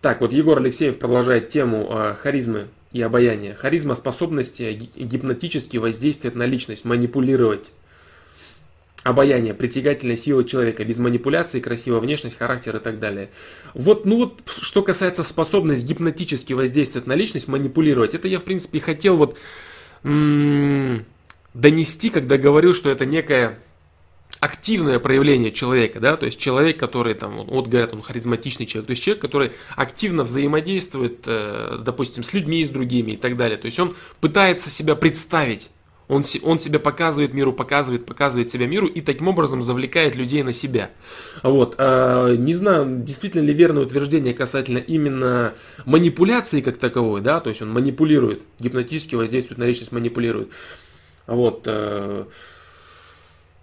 Так, 0.00 0.20
вот 0.20 0.32
Егор 0.32 0.58
Алексеев 0.58 0.98
продолжает 0.98 1.48
тему 1.48 1.88
э, 1.90 2.14
харизмы 2.20 2.68
и 2.92 3.02
обаяния. 3.02 3.54
Харизма– 3.54 3.94
способность 3.96 4.60
гипнотически 4.60 5.76
воздействовать 5.76 6.36
на 6.36 6.44
личность, 6.44 6.84
манипулировать. 6.84 7.72
Обаяние, 9.04 9.54
притягательная 9.54 10.16
сила 10.16 10.44
человека, 10.44 10.84
без 10.84 10.98
манипуляции, 10.98 11.60
красивая 11.60 12.00
внешность, 12.00 12.36
характер 12.36 12.76
и 12.76 12.80
так 12.80 12.98
далее. 12.98 13.30
Вот, 13.74 14.04
ну 14.04 14.16
вот, 14.16 14.42
что 14.46 14.82
касается 14.82 15.22
способности 15.22 15.84
гипнотически 15.84 16.52
воздействовать 16.52 17.06
на 17.06 17.14
личность, 17.14 17.48
манипулировать, 17.48 18.14
это 18.14 18.28
я, 18.28 18.38
в 18.38 18.44
принципе, 18.44 18.80
хотел 18.80 19.16
вот 19.16 19.36
м- 20.02 21.06
донести, 21.54 22.10
когда 22.10 22.38
говорил, 22.38 22.74
что 22.74 22.90
это 22.90 23.06
некая 23.06 23.58
активное 24.40 24.98
проявление 24.98 25.50
человека, 25.50 26.00
да, 26.00 26.16
то 26.16 26.26
есть 26.26 26.38
человек, 26.38 26.78
который 26.78 27.14
там, 27.14 27.44
вот 27.44 27.66
говорят, 27.66 27.92
он 27.92 28.02
харизматичный 28.02 28.66
человек, 28.66 28.86
то 28.86 28.90
есть 28.92 29.02
человек, 29.02 29.22
который 29.22 29.52
активно 29.76 30.22
взаимодействует, 30.22 31.20
э, 31.26 31.78
допустим, 31.80 32.22
с 32.22 32.32
людьми, 32.32 32.64
с 32.64 32.68
другими 32.68 33.12
и 33.12 33.16
так 33.16 33.36
далее, 33.36 33.58
то 33.58 33.66
есть 33.66 33.78
он 33.80 33.94
пытается 34.20 34.70
себя 34.70 34.94
представить, 34.94 35.70
он, 36.08 36.24
он 36.42 36.58
себя 36.58 36.78
показывает 36.78 37.34
миру, 37.34 37.52
показывает, 37.52 38.06
показывает 38.06 38.50
себя 38.50 38.66
миру 38.66 38.86
и 38.86 39.00
таким 39.02 39.28
образом 39.28 39.62
завлекает 39.62 40.16
людей 40.16 40.42
на 40.42 40.54
себя. 40.54 40.90
Вот. 41.42 41.74
А, 41.78 42.34
не 42.34 42.54
знаю, 42.54 43.02
действительно 43.02 43.42
ли 43.42 43.52
верное 43.52 43.82
утверждение 43.82 44.32
касательно 44.32 44.78
именно 44.78 45.54
манипуляции 45.84 46.62
как 46.62 46.78
таковой, 46.78 47.20
да, 47.20 47.40
то 47.40 47.50
есть 47.50 47.60
он 47.60 47.70
манипулирует, 47.70 48.42
гипнотически 48.58 49.16
воздействует 49.16 49.58
на 49.58 49.64
личность, 49.64 49.92
манипулирует. 49.92 50.50
Вот. 51.26 51.64
А, 51.66 52.26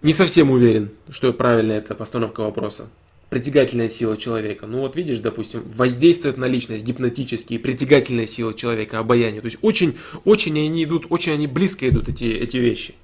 не 0.02 0.12
совсем 0.12 0.50
уверен, 0.50 0.90
что 1.10 1.32
правильная 1.32 1.78
эта 1.78 1.94
постановка 1.94 2.40
вопроса. 2.40 2.88
Притягательная 3.30 3.88
сила 3.88 4.16
человека. 4.16 4.66
Ну 4.66 4.80
вот 4.80 4.94
видишь, 4.94 5.18
допустим, 5.18 5.62
воздействует 5.64 6.36
на 6.36 6.44
личность 6.44 6.84
гипнотически, 6.84 7.58
притягательная 7.58 8.26
сила 8.26 8.54
человека, 8.54 9.00
обаяние. 9.00 9.40
То 9.40 9.46
есть 9.46 9.58
очень, 9.62 9.96
очень 10.24 10.58
они 10.58 10.84
идут, 10.84 11.06
очень 11.10 11.32
они 11.32 11.46
близко 11.46 11.88
идут 11.88 12.08
эти, 12.08 12.24
эти 12.24 12.58
вещи. 12.58 12.94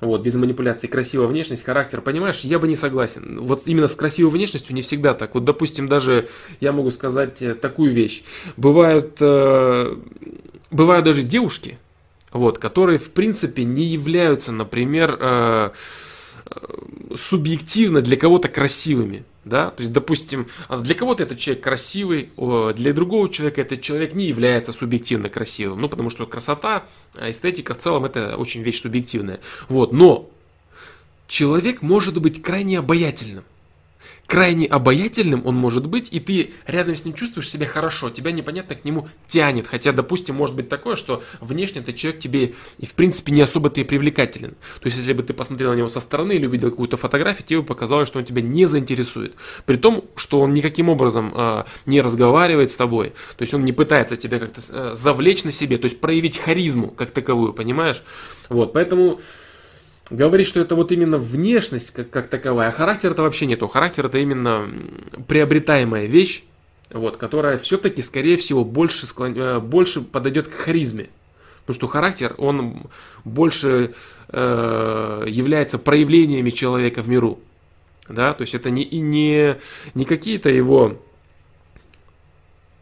Вот, 0.00 0.22
без 0.22 0.34
манипуляций. 0.34 0.88
Красивая 0.88 1.28
внешность, 1.28 1.62
характер. 1.62 2.00
Понимаешь, 2.00 2.40
я 2.40 2.58
бы 2.58 2.66
не 2.66 2.74
согласен. 2.74 3.38
Вот 3.40 3.62
именно 3.66 3.86
с 3.86 3.94
красивой 3.94 4.32
внешностью 4.32 4.74
не 4.74 4.82
всегда 4.82 5.14
так. 5.14 5.34
Вот, 5.34 5.44
допустим, 5.44 5.88
даже 5.88 6.28
я 6.60 6.72
могу 6.72 6.90
сказать 6.90 7.40
э, 7.40 7.54
такую 7.54 7.92
вещь. 7.92 8.24
Бывают, 8.56 9.18
э, 9.20 9.96
бывают 10.72 11.04
даже 11.04 11.22
девушки, 11.22 11.78
вот, 12.32 12.58
которые 12.58 12.98
в 12.98 13.10
принципе 13.10 13.64
не 13.64 13.84
являются, 13.84 14.52
например, 14.52 15.16
э, 15.20 15.70
э, 16.46 17.14
субъективно 17.14 18.00
для 18.00 18.16
кого-то 18.16 18.48
красивыми. 18.48 19.24
Да? 19.44 19.70
То 19.70 19.80
есть, 19.80 19.92
допустим, 19.92 20.46
для 20.70 20.94
кого-то 20.94 21.24
этот 21.24 21.38
человек 21.38 21.64
красивый, 21.64 22.30
для 22.74 22.92
другого 22.92 23.28
человека 23.28 23.60
этот 23.60 23.82
человек 23.82 24.14
не 24.14 24.26
является 24.26 24.72
субъективно 24.72 25.28
красивым. 25.28 25.80
Ну, 25.80 25.88
потому 25.88 26.10
что 26.10 26.26
красота, 26.26 26.84
эстетика 27.20 27.74
в 27.74 27.78
целом 27.78 28.04
это 28.04 28.36
очень 28.36 28.62
вещь 28.62 28.80
субъективная. 28.82 29.40
Вот. 29.68 29.92
Но 29.92 30.30
человек 31.26 31.82
может 31.82 32.20
быть 32.20 32.40
крайне 32.40 32.78
обаятельным. 32.78 33.42
Крайне 34.32 34.66
обаятельным 34.66 35.42
он 35.44 35.56
может 35.56 35.84
быть, 35.84 36.08
и 36.10 36.18
ты 36.18 36.54
рядом 36.66 36.96
с 36.96 37.04
ним 37.04 37.12
чувствуешь 37.12 37.50
себя 37.50 37.66
хорошо, 37.66 38.08
тебя 38.08 38.32
непонятно 38.32 38.74
к 38.74 38.82
нему 38.82 39.06
тянет. 39.26 39.66
Хотя, 39.66 39.92
допустим, 39.92 40.36
может 40.36 40.56
быть 40.56 40.70
такое, 40.70 40.96
что 40.96 41.22
внешне 41.42 41.82
этот 41.82 41.96
человек 41.96 42.18
тебе 42.18 42.54
и 42.78 42.86
в 42.86 42.94
принципе 42.94 43.30
не 43.30 43.42
особо 43.42 43.68
ты 43.68 43.84
привлекателен. 43.84 44.52
То 44.80 44.86
есть, 44.86 44.96
если 44.96 45.12
бы 45.12 45.22
ты 45.22 45.34
посмотрел 45.34 45.72
на 45.72 45.76
него 45.76 45.90
со 45.90 46.00
стороны 46.00 46.32
или 46.32 46.46
увидел 46.46 46.70
какую-то 46.70 46.96
фотографию, 46.96 47.46
тебе 47.46 47.60
бы 47.60 47.66
показалось, 47.66 48.08
что 48.08 48.20
он 48.20 48.24
тебя 48.24 48.40
не 48.40 48.64
заинтересует. 48.64 49.34
При 49.66 49.76
том, 49.76 50.02
что 50.16 50.40
он 50.40 50.54
никаким 50.54 50.88
образом 50.88 51.34
э, 51.36 51.64
не 51.84 52.00
разговаривает 52.00 52.70
с 52.70 52.74
тобой, 52.74 53.12
то 53.36 53.42
есть 53.42 53.52
он 53.52 53.66
не 53.66 53.72
пытается 53.72 54.16
тебя 54.16 54.38
как-то 54.38 54.62
э, 54.66 54.94
завлечь 54.94 55.44
на 55.44 55.52
себе, 55.52 55.76
то 55.76 55.84
есть 55.84 56.00
проявить 56.00 56.38
харизму 56.38 56.88
как 56.88 57.10
таковую, 57.10 57.52
понимаешь? 57.52 58.02
Вот, 58.48 58.72
поэтому 58.72 59.20
говорить, 60.12 60.46
что 60.46 60.60
это 60.60 60.74
вот 60.74 60.92
именно 60.92 61.18
внешность 61.18 61.92
как, 61.92 62.10
как 62.10 62.28
таковая, 62.28 62.68
а 62.68 62.72
характер 62.72 63.12
это 63.12 63.22
вообще 63.22 63.46
нету. 63.46 63.66
Характер 63.66 64.06
это 64.06 64.18
именно 64.18 64.68
приобретаемая 65.26 66.06
вещь, 66.06 66.44
вот, 66.90 67.16
которая 67.16 67.58
все-таки, 67.58 68.02
скорее 68.02 68.36
всего, 68.36 68.64
больше, 68.64 69.06
склон... 69.06 69.34
Э, 69.36 69.60
больше 69.60 70.02
подойдет 70.02 70.48
к 70.48 70.52
харизме. 70.52 71.08
Потому 71.62 71.74
что 71.74 71.86
характер, 71.86 72.34
он 72.38 72.84
больше 73.24 73.94
э, 74.28 75.24
является 75.28 75.78
проявлениями 75.78 76.50
человека 76.50 77.02
в 77.02 77.08
миру. 77.08 77.38
Да? 78.08 78.34
То 78.34 78.42
есть 78.42 78.54
это 78.54 78.70
не, 78.70 78.84
не, 78.84 79.56
не 79.94 80.04
какие-то 80.04 80.50
его 80.50 80.98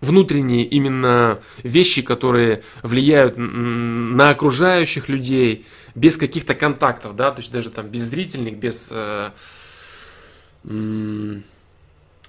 внутренние 0.01 0.65
именно 0.65 1.41
вещи, 1.63 2.03
которые 2.03 2.63
влияют 2.83 3.35
на 3.37 4.31
окружающих 4.31 5.09
людей 5.09 5.67
без 5.95 6.17
каких-то 6.17 6.55
контактов, 6.55 7.17
да, 7.17 7.31
то 7.31 7.41
есть 7.41 7.53
даже 7.53 7.71
там 7.71 7.89
без 7.89 8.03
зрительных, 8.03 8.57
без, 8.57 8.89
э, 8.91 9.31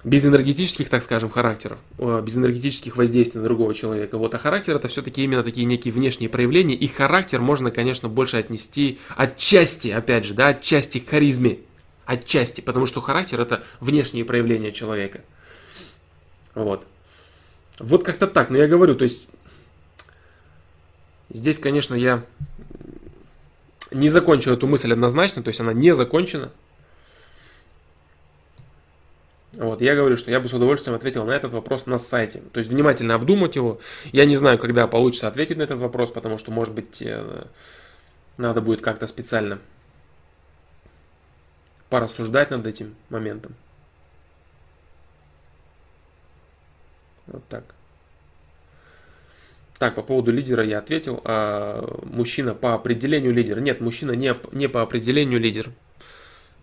без 0.04 0.26
энергетических, 0.26 0.88
так 0.88 1.02
скажем, 1.02 1.30
характеров, 1.30 1.78
без 1.98 2.36
энергетических 2.36 2.96
воздействий 2.96 3.40
на 3.40 3.44
другого 3.44 3.72
человека. 3.72 4.18
Вот, 4.18 4.34
а 4.34 4.38
характер 4.38 4.76
это 4.76 4.88
все-таки 4.88 5.22
именно 5.22 5.42
такие 5.42 5.64
некие 5.64 5.94
внешние 5.94 6.28
проявления, 6.28 6.74
и 6.74 6.88
характер 6.88 7.40
можно, 7.40 7.70
конечно, 7.70 8.08
больше 8.08 8.36
отнести 8.36 8.98
отчасти, 9.16 9.88
опять 9.88 10.24
же, 10.24 10.34
да, 10.34 10.48
отчасти 10.48 10.98
к 10.98 11.08
харизме, 11.08 11.60
отчасти, 12.04 12.60
потому 12.60 12.86
что 12.86 13.00
характер 13.00 13.40
это 13.40 13.62
внешние 13.80 14.24
проявления 14.24 14.72
человека. 14.72 15.22
Вот. 16.54 16.86
Вот 17.78 18.04
как-то 18.04 18.26
так, 18.26 18.50
но 18.50 18.58
я 18.58 18.68
говорю, 18.68 18.94
то 18.94 19.02
есть 19.02 19.28
здесь, 21.30 21.58
конечно, 21.58 21.94
я 21.94 22.24
не 23.90 24.08
закончил 24.08 24.52
эту 24.52 24.66
мысль 24.66 24.92
однозначно, 24.92 25.42
то 25.42 25.48
есть 25.48 25.60
она 25.60 25.72
не 25.72 25.92
закончена. 25.92 26.50
Вот, 29.52 29.82
я 29.82 29.94
говорю, 29.94 30.16
что 30.16 30.30
я 30.30 30.40
бы 30.40 30.48
с 30.48 30.54
удовольствием 30.54 30.96
ответил 30.96 31.24
на 31.24 31.32
этот 31.32 31.52
вопрос 31.52 31.84
на 31.84 31.98
сайте. 31.98 32.42
То 32.52 32.58
есть 32.58 32.70
внимательно 32.70 33.14
обдумать 33.14 33.54
его. 33.54 33.80
Я 34.10 34.24
не 34.24 34.34
знаю, 34.34 34.58
когда 34.58 34.86
получится 34.86 35.28
ответить 35.28 35.58
на 35.58 35.62
этот 35.62 35.78
вопрос, 35.78 36.10
потому 36.10 36.38
что, 36.38 36.50
может 36.50 36.72
быть, 36.72 37.02
э, 37.02 37.44
надо 38.38 38.62
будет 38.62 38.80
как-то 38.80 39.06
специально 39.06 39.58
порассуждать 41.90 42.50
над 42.50 42.66
этим 42.66 42.94
моментом. 43.10 43.54
Вот 47.32 47.42
так. 47.48 47.64
Так, 49.78 49.96
по 49.96 50.02
поводу 50.02 50.30
лидера 50.30 50.64
я 50.64 50.78
ответил. 50.78 51.20
А, 51.24 52.00
мужчина 52.04 52.54
по 52.54 52.74
определению 52.74 53.32
лидера. 53.32 53.58
Нет, 53.58 53.80
мужчина 53.80 54.12
не, 54.12 54.36
не 54.52 54.68
по 54.68 54.82
определению 54.82 55.40
лидер. 55.40 55.70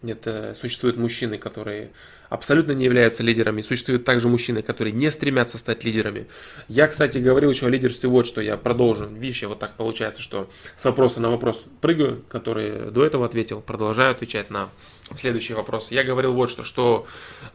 Нет, 0.01 0.21
э, 0.25 0.53
существуют 0.55 0.95
мужчины, 0.95 1.38
которые 1.38 1.89
абсолютно 2.29 2.71
не 2.71 2.85
являются 2.85 3.21
лидерами. 3.21 3.61
Существуют 3.61 4.05
также 4.05 4.29
мужчины, 4.29 4.61
которые 4.61 4.93
не 4.93 5.11
стремятся 5.11 5.57
стать 5.57 5.83
лидерами. 5.83 6.27
Я, 6.69 6.88
кстати, 6.88 7.17
говорил 7.17 7.49
еще 7.49 7.65
о 7.65 7.69
лидерстве 7.69 8.07
вот 8.07 8.25
что. 8.25 8.39
Я 8.39 8.55
продолжу. 8.55 9.07
Видишь, 9.07 9.43
вот 9.43 9.59
так 9.59 9.75
получается, 9.75 10.21
что 10.21 10.49
с 10.77 10.85
вопроса 10.85 11.19
на 11.19 11.29
вопрос 11.29 11.65
прыгаю, 11.81 12.23
который 12.29 12.91
до 12.91 13.05
этого 13.05 13.25
ответил. 13.25 13.59
Продолжаю 13.59 14.11
отвечать 14.11 14.49
на 14.49 14.69
следующий 15.18 15.54
вопрос. 15.54 15.92
Я 15.92 16.04
говорил 16.04 16.34
вот 16.34 16.50
что, 16.50 16.63
что, 16.63 17.08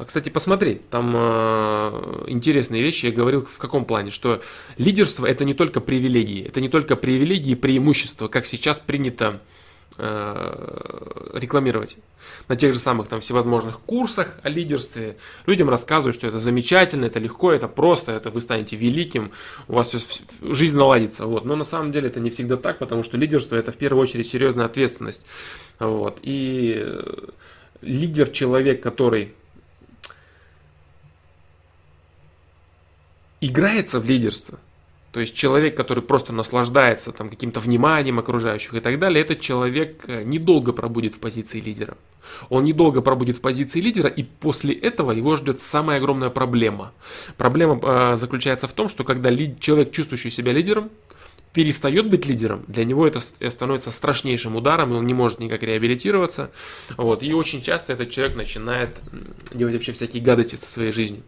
кстати, 0.04 0.28
посмотри, 0.28 0.80
там 0.90 1.14
э, 1.16 2.24
интересные 2.28 2.82
вещи. 2.82 3.06
Я 3.06 3.12
говорил 3.12 3.44
в 3.44 3.58
каком 3.58 3.84
плане, 3.84 4.10
что 4.10 4.42
лидерство 4.76 5.26
это 5.26 5.44
не 5.44 5.54
только 5.54 5.80
привилегии, 5.80 6.46
это 6.46 6.60
не 6.60 6.68
только 6.68 6.96
привилегии 6.96 7.52
и 7.52 7.56
преимущества, 7.56 8.28
как 8.28 8.46
сейчас 8.46 8.78
принято 8.78 9.40
э, 9.98 11.30
рекламировать 11.34 11.96
на 12.48 12.56
тех 12.56 12.72
же 12.72 12.78
самых 12.78 13.08
там 13.08 13.20
всевозможных 13.20 13.80
курсах 13.80 14.28
о 14.42 14.48
лидерстве. 14.48 15.16
Людям 15.46 15.68
рассказывают, 15.68 16.16
что 16.16 16.26
это 16.26 16.38
замечательно, 16.38 17.06
это 17.06 17.18
легко, 17.18 17.52
это 17.52 17.68
просто, 17.68 18.12
это 18.12 18.30
вы 18.30 18.40
станете 18.40 18.76
великим, 18.76 19.32
у 19.68 19.74
вас 19.74 19.88
все, 19.88 20.00
жизнь 20.42 20.76
наладится. 20.76 21.26
Вот. 21.26 21.44
Но 21.44 21.56
на 21.56 21.64
самом 21.64 21.92
деле 21.92 22.08
это 22.08 22.20
не 22.20 22.30
всегда 22.30 22.56
так, 22.56 22.78
потому 22.78 23.02
что 23.02 23.16
лидерство 23.16 23.56
это 23.56 23.72
в 23.72 23.76
первую 23.76 24.02
очередь 24.02 24.28
серьезная 24.28 24.66
ответственность. 24.66 25.24
Вот. 25.78 26.18
И 26.22 26.74
э, 26.76 27.28
лидер 27.80 28.28
человек, 28.28 28.82
который 28.82 29.34
играется 33.40 34.00
в 34.00 34.04
лидерство, 34.04 34.58
то 35.14 35.20
есть 35.20 35.36
человек, 35.36 35.76
который 35.76 36.02
просто 36.02 36.32
наслаждается 36.32 37.12
там, 37.12 37.30
каким-то 37.30 37.60
вниманием 37.60 38.18
окружающих 38.18 38.74
и 38.74 38.80
так 38.80 38.98
далее, 38.98 39.22
этот 39.22 39.40
человек 39.40 40.04
э, 40.08 40.24
недолго 40.24 40.72
пробудет 40.72 41.14
в 41.14 41.20
позиции 41.20 41.60
лидера. 41.60 41.96
Он 42.48 42.64
недолго 42.64 43.00
пробудет 43.00 43.36
в 43.36 43.40
позиции 43.40 43.80
лидера, 43.80 44.08
и 44.08 44.24
после 44.24 44.74
этого 44.74 45.12
его 45.12 45.36
ждет 45.36 45.60
самая 45.60 45.98
огромная 45.98 46.30
проблема. 46.30 46.92
Проблема 47.36 47.78
э, 47.80 48.16
заключается 48.16 48.66
в 48.66 48.72
том, 48.72 48.88
что 48.88 49.04
когда 49.04 49.30
ли, 49.30 49.54
человек, 49.60 49.92
чувствующий 49.92 50.32
себя 50.32 50.52
лидером, 50.52 50.90
перестает 51.54 52.10
быть 52.10 52.26
лидером, 52.26 52.64
для 52.66 52.84
него 52.84 53.06
это 53.06 53.20
становится 53.20 53.92
страшнейшим 53.92 54.56
ударом, 54.56 54.92
и 54.92 54.96
он 54.96 55.06
не 55.06 55.14
может 55.14 55.38
никак 55.38 55.62
реабилитироваться. 55.62 56.50
Вот. 56.96 57.22
И 57.22 57.32
очень 57.32 57.62
часто 57.62 57.92
этот 57.92 58.10
человек 58.10 58.36
начинает 58.36 58.90
делать 59.52 59.74
вообще 59.74 59.92
всякие 59.92 60.22
гадости 60.22 60.56
со 60.56 60.66
своей 60.66 60.90
жизнью. 60.90 61.22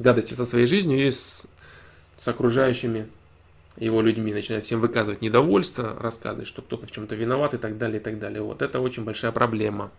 Гадости 0.00 0.34
со 0.34 0.44
своей 0.44 0.66
жизнью 0.66 1.06
и 1.06 1.12
с, 1.12 1.46
с 2.16 2.28
окружающими 2.28 3.06
его 3.76 4.02
людьми, 4.02 4.32
начинает 4.32 4.64
всем 4.64 4.80
выказывать 4.80 5.22
недовольство, 5.22 5.96
рассказывать, 6.00 6.48
что 6.48 6.62
кто-то 6.62 6.88
в 6.88 6.90
чем-то 6.90 7.14
виноват 7.14 7.54
и 7.54 7.58
так 7.58 7.78
далее, 7.78 8.00
и 8.00 8.02
так 8.02 8.18
далее. 8.18 8.42
Вот 8.42 8.62
это 8.62 8.80
очень 8.80 9.04
большая 9.04 9.30
проблема. 9.30 9.92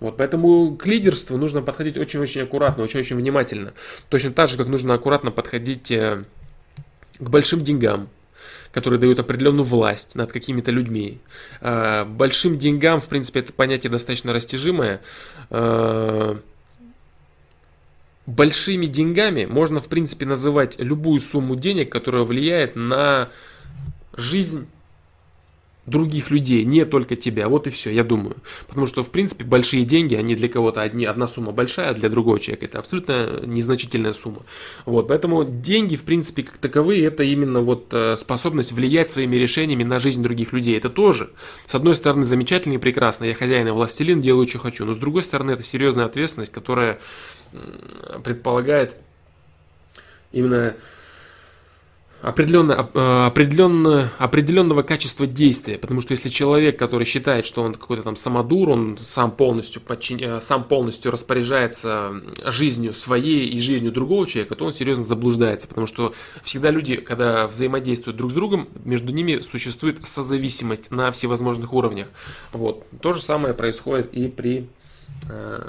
Вот, 0.00 0.18
поэтому 0.18 0.76
к 0.76 0.86
лидерству 0.86 1.38
нужно 1.38 1.62
подходить 1.62 1.96
очень-очень 1.96 2.42
аккуратно, 2.42 2.84
очень-очень 2.84 3.16
внимательно. 3.16 3.72
Точно 4.10 4.30
так 4.32 4.50
же, 4.50 4.58
как 4.58 4.66
нужно 4.66 4.92
аккуратно 4.92 5.30
подходить 5.30 5.90
э, 5.90 6.24
к 7.18 7.30
большим 7.30 7.64
деньгам, 7.64 8.10
которые 8.72 9.00
дают 9.00 9.18
определенную 9.18 9.64
власть 9.64 10.14
над 10.14 10.32
какими-то 10.32 10.70
людьми. 10.70 11.20
Э, 11.60 12.04
большим 12.04 12.58
деньгам, 12.58 13.00
в 13.00 13.08
принципе, 13.08 13.40
это 13.40 13.52
понятие 13.52 13.90
достаточно 13.90 14.32
растяжимое. 14.32 15.00
Э, 15.50 16.36
большими 18.26 18.86
деньгами 18.86 19.46
можно, 19.46 19.80
в 19.80 19.88
принципе, 19.88 20.26
называть 20.26 20.78
любую 20.78 21.20
сумму 21.20 21.56
денег, 21.56 21.90
которая 21.90 22.24
влияет 22.24 22.76
на 22.76 23.28
жизнь 24.16 24.66
других 25.86 26.30
людей, 26.30 26.64
не 26.64 26.84
только 26.84 27.16
тебя. 27.16 27.48
Вот 27.48 27.66
и 27.66 27.70
все, 27.70 27.90
я 27.90 28.04
думаю. 28.04 28.36
Потому 28.66 28.86
что, 28.86 29.02
в 29.02 29.10
принципе, 29.10 29.44
большие 29.44 29.84
деньги, 29.84 30.14
они 30.14 30.34
для 30.34 30.48
кого-то 30.48 30.82
одни, 30.82 31.04
одна 31.04 31.26
сумма 31.26 31.52
большая, 31.52 31.90
а 31.90 31.94
для 31.94 32.08
другого 32.08 32.40
человека 32.40 32.66
это 32.66 32.78
абсолютно 32.80 33.40
незначительная 33.44 34.12
сумма. 34.12 34.40
Вот, 34.84 35.08
поэтому 35.08 35.44
деньги, 35.44 35.96
в 35.96 36.04
принципе, 36.04 36.42
как 36.42 36.58
таковые, 36.58 37.04
это 37.04 37.22
именно 37.22 37.60
вот 37.60 37.88
э, 37.92 38.16
способность 38.16 38.72
влиять 38.72 39.10
своими 39.10 39.36
решениями 39.36 39.84
на 39.84 40.00
жизнь 40.00 40.22
других 40.22 40.52
людей. 40.52 40.76
Это 40.76 40.90
тоже, 40.90 41.30
с 41.66 41.74
одной 41.74 41.94
стороны, 41.94 42.26
замечательно 42.26 42.74
и 42.74 42.78
прекрасно. 42.78 43.24
Я 43.24 43.34
хозяин 43.34 43.68
и 43.68 43.70
властелин, 43.70 44.20
делаю, 44.20 44.48
что 44.48 44.58
хочу. 44.58 44.84
Но 44.84 44.94
с 44.94 44.98
другой 44.98 45.22
стороны, 45.22 45.52
это 45.52 45.62
серьезная 45.62 46.06
ответственность, 46.06 46.52
которая 46.52 46.98
предполагает 48.24 48.96
именно 50.32 50.76
определенно, 52.26 52.74
определенно, 53.26 54.10
определенного 54.18 54.82
качества 54.82 55.28
действия. 55.28 55.78
Потому 55.78 56.00
что 56.00 56.10
если 56.10 56.28
человек, 56.28 56.76
который 56.76 57.04
считает, 57.04 57.46
что 57.46 57.62
он 57.62 57.74
какой-то 57.74 58.02
там 58.02 58.16
самодур, 58.16 58.70
он 58.70 58.98
сам 59.00 59.30
полностью, 59.30 59.80
подчин... 59.80 60.18
Э, 60.20 60.40
сам 60.40 60.64
полностью 60.64 61.12
распоряжается 61.12 62.20
жизнью 62.46 62.94
своей 62.94 63.48
и 63.48 63.60
жизнью 63.60 63.92
другого 63.92 64.26
человека, 64.26 64.56
то 64.56 64.64
он 64.64 64.74
серьезно 64.74 65.04
заблуждается. 65.04 65.68
Потому 65.68 65.86
что 65.86 66.14
всегда 66.42 66.70
люди, 66.70 66.96
когда 66.96 67.46
взаимодействуют 67.46 68.16
друг 68.16 68.32
с 68.32 68.34
другом, 68.34 68.68
между 68.84 69.12
ними 69.12 69.38
существует 69.38 70.04
созависимость 70.04 70.90
на 70.90 71.12
всевозможных 71.12 71.72
уровнях. 71.72 72.08
Вот. 72.52 72.84
То 73.00 73.12
же 73.12 73.22
самое 73.22 73.54
происходит 73.54 74.12
и 74.12 74.26
при 74.26 74.68
э, 75.30 75.62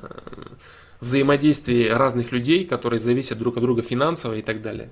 взаимодействии 1.02 1.88
разных 1.88 2.32
людей, 2.32 2.66
которые 2.66 3.00
зависят 3.00 3.38
друг 3.38 3.58
от 3.58 3.64
друга 3.64 3.84
финансово 3.84 4.38
и 4.38 4.42
так 4.42 4.64
далее. 4.64 4.90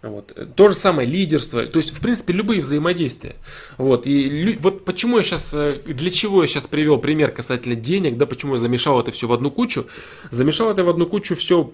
Вот. 0.00 0.32
То 0.54 0.68
же 0.68 0.74
самое 0.74 1.08
лидерство, 1.08 1.66
то 1.66 1.78
есть, 1.78 1.90
в 1.90 2.00
принципе, 2.00 2.32
любые 2.32 2.60
взаимодействия. 2.60 3.34
Вот. 3.78 4.06
И 4.06 4.56
вот 4.60 4.84
почему 4.84 5.16
я 5.18 5.24
сейчас, 5.24 5.50
э, 5.52 5.80
для 5.86 6.12
чего 6.12 6.42
я 6.42 6.46
сейчас 6.46 6.68
привел 6.68 6.98
пример 6.98 7.32
касательно 7.32 7.74
денег, 7.74 8.16
да, 8.16 8.26
почему 8.26 8.54
я 8.54 8.60
замешал 8.60 9.00
это 9.00 9.10
все 9.10 9.26
в 9.26 9.32
одну 9.32 9.50
кучу. 9.50 9.86
Замешал 10.30 10.70
это 10.70 10.84
в 10.84 10.88
одну 10.88 11.06
кучу 11.06 11.34
все 11.34 11.64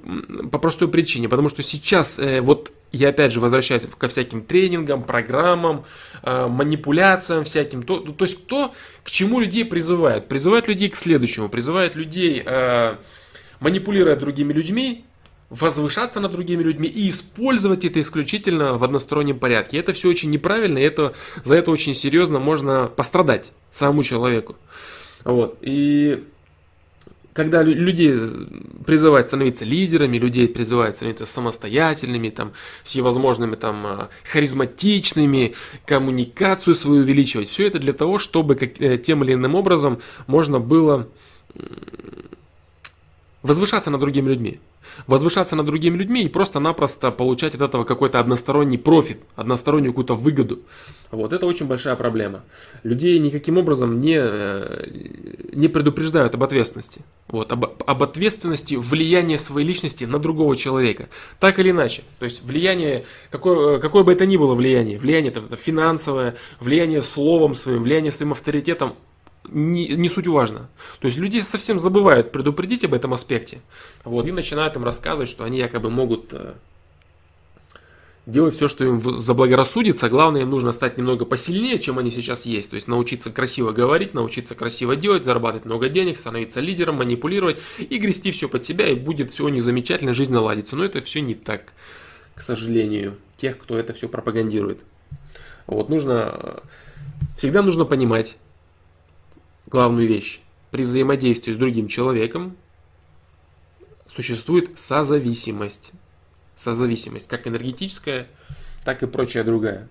по 0.50 0.58
простой 0.58 0.88
причине, 0.88 1.28
потому 1.28 1.50
что 1.50 1.62
сейчас 1.62 2.18
э, 2.18 2.40
вот 2.40 2.72
я 2.92 3.10
опять 3.10 3.30
же 3.30 3.40
возвращаюсь 3.40 3.82
ко 3.98 4.08
всяким 4.08 4.42
тренингам, 4.42 5.02
программам, 5.02 5.84
э, 6.22 6.46
манипуляциям 6.46 7.44
всяким. 7.44 7.82
То, 7.82 7.98
то 7.98 8.24
есть 8.24 8.42
кто 8.42 8.72
к 9.02 9.10
чему 9.10 9.38
людей 9.38 9.66
призывает? 9.66 10.28
Призывает 10.28 10.66
людей 10.66 10.88
к 10.88 10.96
следующему, 10.96 11.50
призывает 11.50 11.94
людей, 11.94 12.42
манипулируя 13.60 14.16
другими 14.16 14.52
людьми, 14.52 15.04
возвышаться 15.54 16.20
над 16.20 16.32
другими 16.32 16.62
людьми 16.62 16.88
и 16.88 17.10
использовать 17.10 17.84
это 17.84 18.00
исключительно 18.00 18.74
в 18.74 18.84
одностороннем 18.84 19.38
порядке. 19.38 19.78
Это 19.78 19.92
все 19.92 20.08
очень 20.08 20.30
неправильно, 20.30 20.78
и 20.78 20.82
это, 20.82 21.14
за 21.44 21.54
это 21.54 21.70
очень 21.70 21.94
серьезно 21.94 22.38
можно 22.40 22.90
пострадать 22.94 23.52
самому 23.70 24.02
человеку. 24.02 24.56
Вот. 25.24 25.58
И 25.62 26.24
когда 27.32 27.62
людей 27.62 28.14
призывают 28.86 29.28
становиться 29.28 29.64
лидерами, 29.64 30.18
людей 30.18 30.48
призывают 30.48 30.96
становиться 30.96 31.26
самостоятельными, 31.26 32.30
там, 32.30 32.52
всевозможными 32.84 33.56
там, 33.56 33.86
а, 33.86 34.08
харизматичными, 34.30 35.54
коммуникацию 35.84 36.74
свою 36.74 37.02
увеличивать, 37.02 37.48
все 37.48 37.66
это 37.66 37.78
для 37.78 37.92
того, 37.92 38.18
чтобы 38.18 38.54
как, 38.54 38.80
э, 38.80 38.98
тем 38.98 39.24
или 39.24 39.34
иным 39.34 39.56
образом 39.56 40.00
можно 40.28 40.60
было 40.60 41.08
возвышаться 43.44 43.90
над 43.90 44.00
другими 44.00 44.30
людьми. 44.30 44.58
Возвышаться 45.06 45.54
над 45.54 45.66
другими 45.66 45.96
людьми 45.96 46.22
и 46.24 46.28
просто-напросто 46.28 47.10
получать 47.10 47.54
от 47.54 47.60
этого 47.60 47.84
какой-то 47.84 48.18
односторонний 48.18 48.78
профит, 48.78 49.18
одностороннюю 49.36 49.92
какую-то 49.92 50.14
выгоду. 50.14 50.60
Вот 51.10 51.32
это 51.32 51.46
очень 51.46 51.66
большая 51.66 51.94
проблема. 51.94 52.42
Людей 52.82 53.18
никаким 53.18 53.58
образом 53.58 54.00
не, 54.00 54.16
э, 54.18 54.86
не 55.52 55.68
предупреждают 55.68 56.34
об 56.34 56.42
ответственности. 56.42 57.02
Вот, 57.28 57.52
об, 57.52 57.66
об 57.86 58.02
ответственности 58.02 58.76
влияния 58.76 59.36
своей 59.36 59.66
личности 59.66 60.04
на 60.04 60.18
другого 60.18 60.56
человека. 60.56 61.08
Так 61.38 61.58
или 61.58 61.70
иначе. 61.70 62.02
То 62.18 62.24
есть 62.24 62.42
влияние, 62.42 63.04
какое, 63.30 63.78
какое 63.78 64.04
бы 64.04 64.12
это 64.12 64.24
ни 64.24 64.38
было 64.38 64.54
влияние, 64.54 64.98
влияние 64.98 65.32
там, 65.32 65.48
финансовое, 65.50 66.36
влияние 66.60 67.02
словом 67.02 67.54
своим, 67.54 67.82
влияние 67.82 68.10
своим 68.10 68.32
авторитетом, 68.32 68.94
не, 69.48 69.88
не 69.88 70.08
суть 70.08 70.26
важно. 70.26 70.68
То 71.00 71.06
есть 71.06 71.18
люди 71.18 71.40
совсем 71.40 71.78
забывают 71.78 72.32
предупредить 72.32 72.84
об 72.84 72.94
этом 72.94 73.12
аспекте. 73.12 73.60
Вот, 74.04 74.26
и 74.26 74.32
начинают 74.32 74.76
им 74.76 74.84
рассказывать, 74.84 75.28
что 75.28 75.44
они 75.44 75.58
якобы 75.58 75.90
могут 75.90 76.32
э, 76.32 76.54
делать 78.26 78.54
все, 78.54 78.68
что 78.68 78.84
им 78.84 79.00
заблагорассудится. 79.00 80.08
Главное, 80.08 80.42
им 80.42 80.50
нужно 80.50 80.72
стать 80.72 80.96
немного 80.96 81.24
посильнее, 81.24 81.78
чем 81.78 81.98
они 81.98 82.10
сейчас 82.10 82.46
есть. 82.46 82.70
То 82.70 82.76
есть 82.76 82.88
научиться 82.88 83.30
красиво 83.30 83.72
говорить, 83.72 84.14
научиться 84.14 84.54
красиво 84.54 84.96
делать, 84.96 85.24
зарабатывать 85.24 85.66
много 85.66 85.88
денег, 85.88 86.16
становиться 86.16 86.60
лидером, 86.60 86.96
манипулировать 86.96 87.60
и 87.78 87.98
грести 87.98 88.30
все 88.30 88.48
под 88.48 88.64
себя, 88.64 88.88
и 88.88 88.94
будет 88.94 89.30
все 89.30 89.48
незамечательно, 89.48 90.14
жизнь 90.14 90.32
наладится. 90.32 90.76
Но 90.76 90.84
это 90.84 91.00
все 91.00 91.20
не 91.20 91.34
так, 91.34 91.72
к 92.34 92.40
сожалению, 92.40 93.16
тех, 93.36 93.58
кто 93.58 93.78
это 93.78 93.92
все 93.92 94.08
пропагандирует. 94.08 94.80
Вот 95.66 95.88
нужно, 95.88 96.34
э, 96.34 96.58
всегда 97.36 97.62
нужно 97.62 97.84
понимать, 97.84 98.36
главную 99.74 100.06
вещь. 100.06 100.40
При 100.70 100.84
взаимодействии 100.84 101.52
с 101.52 101.56
другим 101.56 101.88
человеком 101.88 102.56
существует 104.06 104.78
созависимость. 104.78 105.90
Созависимость, 106.54 107.26
как 107.26 107.48
энергетическая, 107.48 108.28
так 108.84 109.02
и 109.02 109.08
прочая 109.08 109.42
другая. 109.42 109.88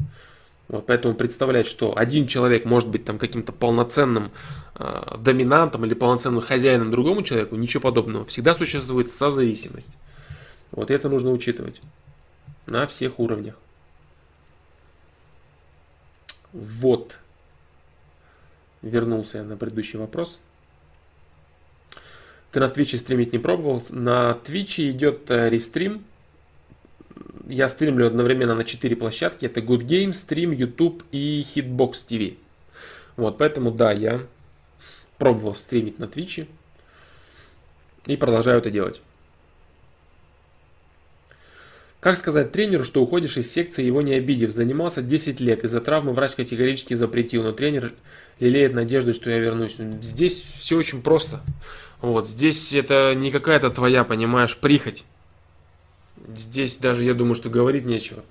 Вот 0.70 0.86
поэтому 0.86 1.16
представлять, 1.16 1.68
что 1.68 1.98
один 1.98 2.28
человек 2.28 2.64
может 2.64 2.88
быть 2.88 3.04
там 3.04 3.20
каким-то 3.20 3.52
полноценным 3.52 4.32
э, 4.76 5.18
доминантом 5.18 5.84
или 5.84 5.94
полноценным 5.94 6.40
хозяином 6.40 6.90
другому 6.90 7.22
человеку, 7.22 7.58
ничего 7.58 7.82
подобного. 7.82 8.26
Всегда 8.26 8.54
существует 8.54 9.12
созависимость. 9.12 9.98
Вот 10.72 10.92
это 10.92 11.10
нужно 11.10 11.32
учитывать 11.32 11.82
на 12.68 12.88
всех 12.88 13.20
уровнях. 13.20 13.56
Вот. 16.54 17.20
Вернулся 18.84 19.40
я 19.40 19.44
на 19.46 19.56
предыдущий 19.56 19.98
вопрос. 19.98 20.42
Ты 22.52 22.60
на 22.60 22.70
Twitch 22.70 22.94
е 22.94 22.98
стримить 22.98 23.32
не 23.32 23.40
пробовал? 23.40 23.82
На 23.90 24.34
Twitch 24.34 24.84
е 24.84 24.92
идет 24.92 25.32
э, 25.32 25.50
рестрим. 25.50 26.04
Я 27.48 27.70
стримлю 27.70 28.06
одновременно 28.06 28.56
на 28.56 28.66
4 28.66 28.96
площадки. 28.96 29.46
Это 29.46 29.62
Good 29.62 29.88
Game, 29.88 30.12
Stream, 30.12 30.54
YouTube 30.54 31.04
и 31.12 31.46
Hitbox 31.56 31.94
TV. 32.08 32.38
Вот, 33.16 33.38
поэтому 33.38 33.72
да, 33.72 33.92
я 33.94 34.22
пробовал 35.18 35.56
стримить 35.56 35.98
на 35.98 36.08
Twitch 36.08 36.38
е. 36.38 36.48
И 38.06 38.18
продолжаю 38.18 38.60
это 38.60 38.70
делать. 38.70 39.02
Как 42.04 42.18
сказать 42.18 42.52
тренеру, 42.52 42.84
что 42.84 43.02
уходишь 43.02 43.38
из 43.38 43.50
секции, 43.50 43.86
его 43.86 44.02
не 44.02 44.16
обидев? 44.16 44.52
Занимался 44.52 45.02
10 45.02 45.40
лет, 45.40 45.64
из-за 45.64 45.80
травмы 45.80 46.12
врач 46.12 46.34
категорически 46.34 46.96
запретил, 46.96 47.44
но 47.44 47.54
тренер 47.54 47.94
лелеет 48.42 48.74
надежду, 48.74 49.14
что 49.14 49.30
я 49.30 49.40
вернусь. 49.40 49.78
Здесь 50.02 50.44
все 50.58 50.76
очень 50.76 51.02
просто. 51.02 51.40
Вот, 52.02 52.28
здесь 52.28 52.74
это 52.74 53.14
не 53.16 53.32
какая-то 53.32 53.70
твоя, 53.70 54.04
понимаешь, 54.04 54.58
прихоть. 54.58 55.06
Здесь 56.36 56.76
даже, 56.76 57.06
я 57.06 57.14
думаю, 57.14 57.36
что 57.36 57.50
говорить 57.50 57.86
нечего. 57.86 58.22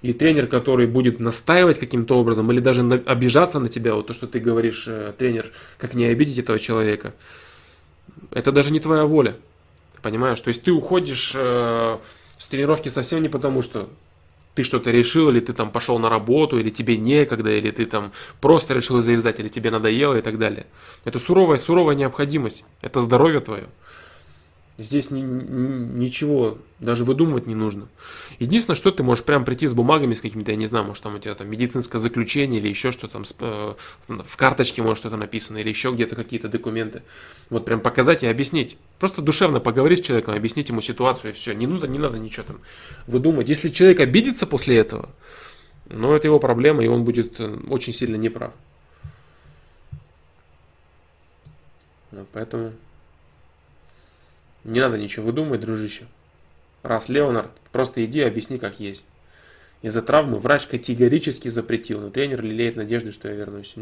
И 0.00 0.12
тренер, 0.12 0.48
который 0.48 0.88
будет 0.88 1.20
настаивать 1.20 1.78
каким-то 1.78 2.18
образом, 2.18 2.50
или 2.50 2.58
даже 2.58 2.82
обижаться 3.06 3.60
на 3.60 3.68
тебя, 3.68 3.94
вот 3.94 4.08
то, 4.08 4.14
что 4.14 4.26
ты 4.26 4.40
говоришь, 4.40 4.86
э, 4.88 5.12
тренер, 5.16 5.52
как 5.78 5.94
не 5.94 6.06
обидеть 6.06 6.40
этого 6.40 6.58
человека, 6.58 7.14
это 8.32 8.50
даже 8.50 8.72
не 8.72 8.80
твоя 8.80 9.04
воля. 9.04 9.36
Понимаешь? 10.02 10.40
То 10.40 10.48
есть 10.48 10.64
ты 10.64 10.72
уходишь 10.72 11.30
э, 11.36 11.98
с 12.42 12.48
тренировки 12.48 12.88
совсем 12.88 13.22
не 13.22 13.28
потому, 13.28 13.62
что 13.62 13.88
ты 14.56 14.64
что-то 14.64 14.90
решил, 14.90 15.30
или 15.30 15.38
ты 15.38 15.52
там 15.52 15.70
пошел 15.70 16.00
на 16.00 16.08
работу, 16.08 16.58
или 16.58 16.70
тебе 16.70 16.96
некогда, 16.96 17.52
или 17.52 17.70
ты 17.70 17.86
там 17.86 18.10
просто 18.40 18.74
решил 18.74 19.00
завязать, 19.00 19.38
или 19.38 19.46
тебе 19.46 19.70
надоело 19.70 20.18
и 20.18 20.22
так 20.22 20.40
далее. 20.40 20.66
Это 21.04 21.20
суровая, 21.20 21.58
суровая 21.58 21.94
необходимость. 21.94 22.64
Это 22.80 23.00
здоровье 23.00 23.38
твое. 23.38 23.68
Здесь 24.78 25.10
ни, 25.10 25.20
ни, 25.20 26.00
ничего 26.00 26.56
даже 26.80 27.04
выдумывать 27.04 27.46
не 27.46 27.54
нужно. 27.54 27.88
Единственное, 28.38 28.76
что 28.76 28.90
ты 28.90 29.02
можешь 29.02 29.22
прям 29.22 29.44
прийти 29.44 29.66
с 29.66 29.74
бумагами, 29.74 30.14
с 30.14 30.22
какими-то, 30.22 30.50
я 30.50 30.56
не 30.56 30.64
знаю, 30.64 30.86
может 30.86 31.02
там 31.02 31.14
у 31.14 31.18
тебя 31.18 31.34
там 31.34 31.48
медицинское 31.50 31.98
заключение 31.98 32.58
или 32.58 32.68
еще 32.68 32.90
что 32.90 33.06
там, 33.06 33.24
э, 33.40 33.74
в 34.08 34.36
карточке 34.36 34.80
может 34.80 34.98
что-то 34.98 35.18
написано, 35.18 35.58
или 35.58 35.68
еще 35.68 35.92
где-то 35.92 36.16
какие-то 36.16 36.48
документы. 36.48 37.02
Вот 37.50 37.66
прям 37.66 37.80
показать 37.80 38.22
и 38.22 38.26
объяснить. 38.26 38.78
Просто 38.98 39.20
душевно 39.20 39.60
поговорить 39.60 39.98
с 40.00 40.06
человеком, 40.06 40.34
объяснить 40.34 40.70
ему 40.70 40.80
ситуацию 40.80 41.32
и 41.32 41.34
все. 41.34 41.52
Не 41.52 41.66
надо, 41.66 41.86
не 41.86 41.98
надо 41.98 42.18
ничего 42.18 42.44
там 42.46 42.60
выдумать. 43.06 43.50
Если 43.50 43.68
человек 43.68 44.00
обидится 44.00 44.46
после 44.46 44.78
этого, 44.78 45.10
ну 45.84 46.14
это 46.14 46.28
его 46.28 46.38
проблема, 46.38 46.82
и 46.82 46.88
он 46.88 47.04
будет 47.04 47.38
э, 47.40 47.58
очень 47.68 47.92
сильно 47.92 48.16
неправ. 48.16 48.52
Вот 52.10 52.26
поэтому 52.32 52.72
не 54.64 54.80
надо 54.80 54.98
ничего 54.98 55.26
выдумывать, 55.26 55.60
дружище. 55.60 56.06
Раз 56.82 57.08
Леонард, 57.08 57.50
просто 57.70 58.04
иди 58.04 58.20
и 58.20 58.24
объясни, 58.24 58.58
как 58.58 58.80
есть. 58.80 59.04
Из-за 59.82 60.02
травмы 60.02 60.38
врач 60.38 60.66
категорически 60.66 61.48
запретил, 61.48 62.00
но 62.00 62.10
тренер 62.10 62.42
лелеет 62.42 62.76
надежду, 62.76 63.12
что 63.12 63.28
я 63.28 63.34
вернусь. 63.34 63.74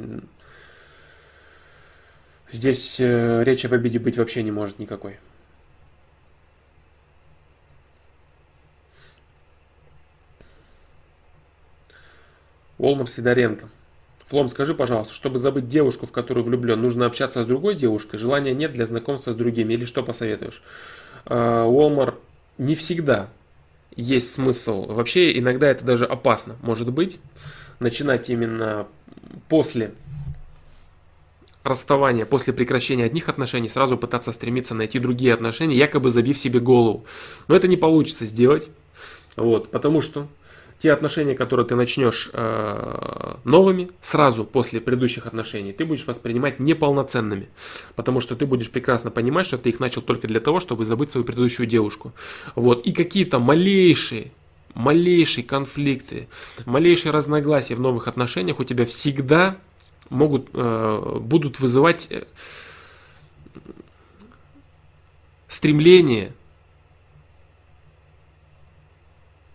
Здесь 2.52 2.98
э, 2.98 3.42
речи 3.44 3.66
о 3.66 3.68
победе 3.68 3.98
быть 3.98 4.16
вообще 4.16 4.42
не 4.42 4.50
может 4.50 4.78
никакой. 4.78 5.18
Олмар 12.78 13.08
Сидоренко. 13.08 13.68
Флом, 14.30 14.48
скажи, 14.48 14.74
пожалуйста, 14.76 15.12
чтобы 15.12 15.38
забыть 15.38 15.66
девушку, 15.66 16.06
в 16.06 16.12
которую 16.12 16.44
влюблен, 16.44 16.80
нужно 16.80 17.06
общаться 17.06 17.42
с 17.42 17.46
другой 17.46 17.74
девушкой? 17.74 18.16
Желания 18.16 18.54
нет 18.54 18.72
для 18.72 18.86
знакомства 18.86 19.32
с 19.32 19.36
другими? 19.36 19.72
Или 19.72 19.84
что 19.84 20.04
посоветуешь? 20.04 20.62
А, 21.26 21.64
Уолмар, 21.66 22.14
не 22.56 22.76
всегда 22.76 23.28
есть 23.96 24.32
смысл. 24.32 24.86
Вообще, 24.86 25.36
иногда 25.36 25.66
это 25.68 25.84
даже 25.84 26.06
опасно, 26.06 26.54
может 26.62 26.92
быть. 26.92 27.18
Начинать 27.80 28.30
именно 28.30 28.86
после 29.48 29.94
расставания, 31.64 32.24
после 32.24 32.52
прекращения 32.52 33.06
одних 33.06 33.28
отношений, 33.28 33.68
сразу 33.68 33.98
пытаться 33.98 34.30
стремиться 34.30 34.76
найти 34.76 35.00
другие 35.00 35.34
отношения, 35.34 35.74
якобы 35.76 36.08
забив 36.08 36.38
себе 36.38 36.60
голову. 36.60 37.04
Но 37.48 37.56
это 37.56 37.66
не 37.66 37.76
получится 37.76 38.24
сделать. 38.24 38.68
Вот, 39.34 39.72
потому 39.72 40.00
что 40.00 40.28
те 40.80 40.92
отношения, 40.92 41.34
которые 41.34 41.66
ты 41.66 41.76
начнешь 41.76 42.30
э, 42.32 43.34
новыми 43.44 43.90
сразу 44.00 44.44
после 44.44 44.80
предыдущих 44.80 45.26
отношений, 45.26 45.72
ты 45.72 45.84
будешь 45.84 46.06
воспринимать 46.06 46.58
неполноценными. 46.58 47.50
Потому 47.96 48.22
что 48.22 48.34
ты 48.34 48.46
будешь 48.46 48.70
прекрасно 48.70 49.10
понимать, 49.10 49.46
что 49.46 49.58
ты 49.58 49.68
их 49.68 49.78
начал 49.78 50.00
только 50.00 50.26
для 50.26 50.40
того, 50.40 50.58
чтобы 50.58 50.86
забыть 50.86 51.10
свою 51.10 51.26
предыдущую 51.26 51.66
девушку. 51.66 52.12
Вот. 52.54 52.86
И 52.86 52.92
какие-то 52.92 53.38
малейшие 53.38 54.32
малейшие 54.72 55.44
конфликты, 55.44 56.28
малейшие 56.64 57.12
разногласия 57.12 57.74
в 57.74 57.80
новых 57.80 58.06
отношениях 58.08 58.60
у 58.60 58.64
тебя 58.64 58.86
всегда 58.86 59.56
могут, 60.08 60.48
э, 60.54 61.18
будут 61.20 61.60
вызывать 61.60 62.06
э, 62.10 62.24
стремление 65.48 66.32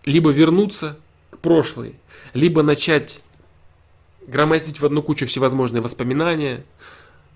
либо 0.04 0.30
вернуться 0.30 0.98
к 1.46 1.48
прошлой, 1.48 1.94
либо 2.34 2.64
начать 2.64 3.20
громоздить 4.26 4.80
в 4.80 4.84
одну 4.84 5.00
кучу 5.00 5.26
всевозможные 5.26 5.80
воспоминания, 5.80 6.64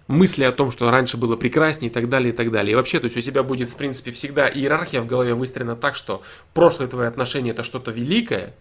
мысли 0.09 0.43
о 0.43 0.51
том, 0.51 0.73
что 0.73 0.91
раньше 0.91 1.17
было 1.17 1.37
прекраснее 1.37 1.91
и 1.91 1.95
так 1.95 2.09
далее, 2.09 2.33
и 2.33 2.37
так 2.37 2.51
далее. 2.51 2.73
И 2.73 2.75
вообще, 2.75 2.99
то 2.99 3.05
есть 3.05 3.17
у 3.17 3.21
тебя 3.21 3.45
будет, 3.45 3.69
в 3.69 3.77
принципе, 3.77 4.11
всегда 4.11 4.51
иерархия 4.51 5.01
в 5.01 5.07
голове 5.07 5.35
выстроена 5.35 5.77
так, 5.77 5.95
что 5.95 6.23
прошлое 6.55 6.89
твои 6.89 7.07
отношения 7.07 7.53
это 7.53 7.63
что-то 7.63 7.93
великое, 7.93 8.53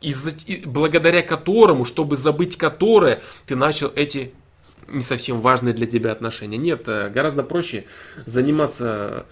и, 0.00 0.14
и 0.46 0.64
благодаря 0.64 1.20
которому, 1.20 1.84
чтобы 1.84 2.16
забыть 2.16 2.56
которое, 2.56 3.20
ты 3.46 3.56
начал 3.56 3.92
эти 3.94 4.32
не 4.88 5.02
совсем 5.02 5.42
важные 5.42 5.74
для 5.74 5.86
тебя 5.86 6.10
отношения. 6.10 6.56
Нет, 6.56 6.84
э, 6.86 7.10
гораздо 7.10 7.42
проще 7.42 7.84
заниматься 8.24 9.26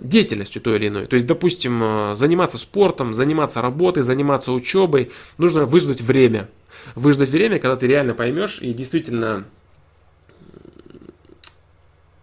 деятельностью 0.00 0.60
той 0.60 0.76
или 0.76 0.88
иной. 0.88 1.06
То 1.06 1.14
есть, 1.14 1.26
допустим, 1.26 1.80
э, 1.82 2.14
заниматься 2.16 2.58
спортом, 2.58 3.14
заниматься 3.14 3.62
работой, 3.62 4.02
заниматься 4.02 4.52
учебой. 4.52 5.12
Нужно 5.38 5.64
выждать 5.64 6.00
время. 6.00 6.48
Выждать 6.94 7.28
время, 7.28 7.58
когда 7.58 7.76
ты 7.76 7.86
реально 7.86 8.14
поймешь 8.14 8.60
и 8.60 8.72
действительно 8.72 9.44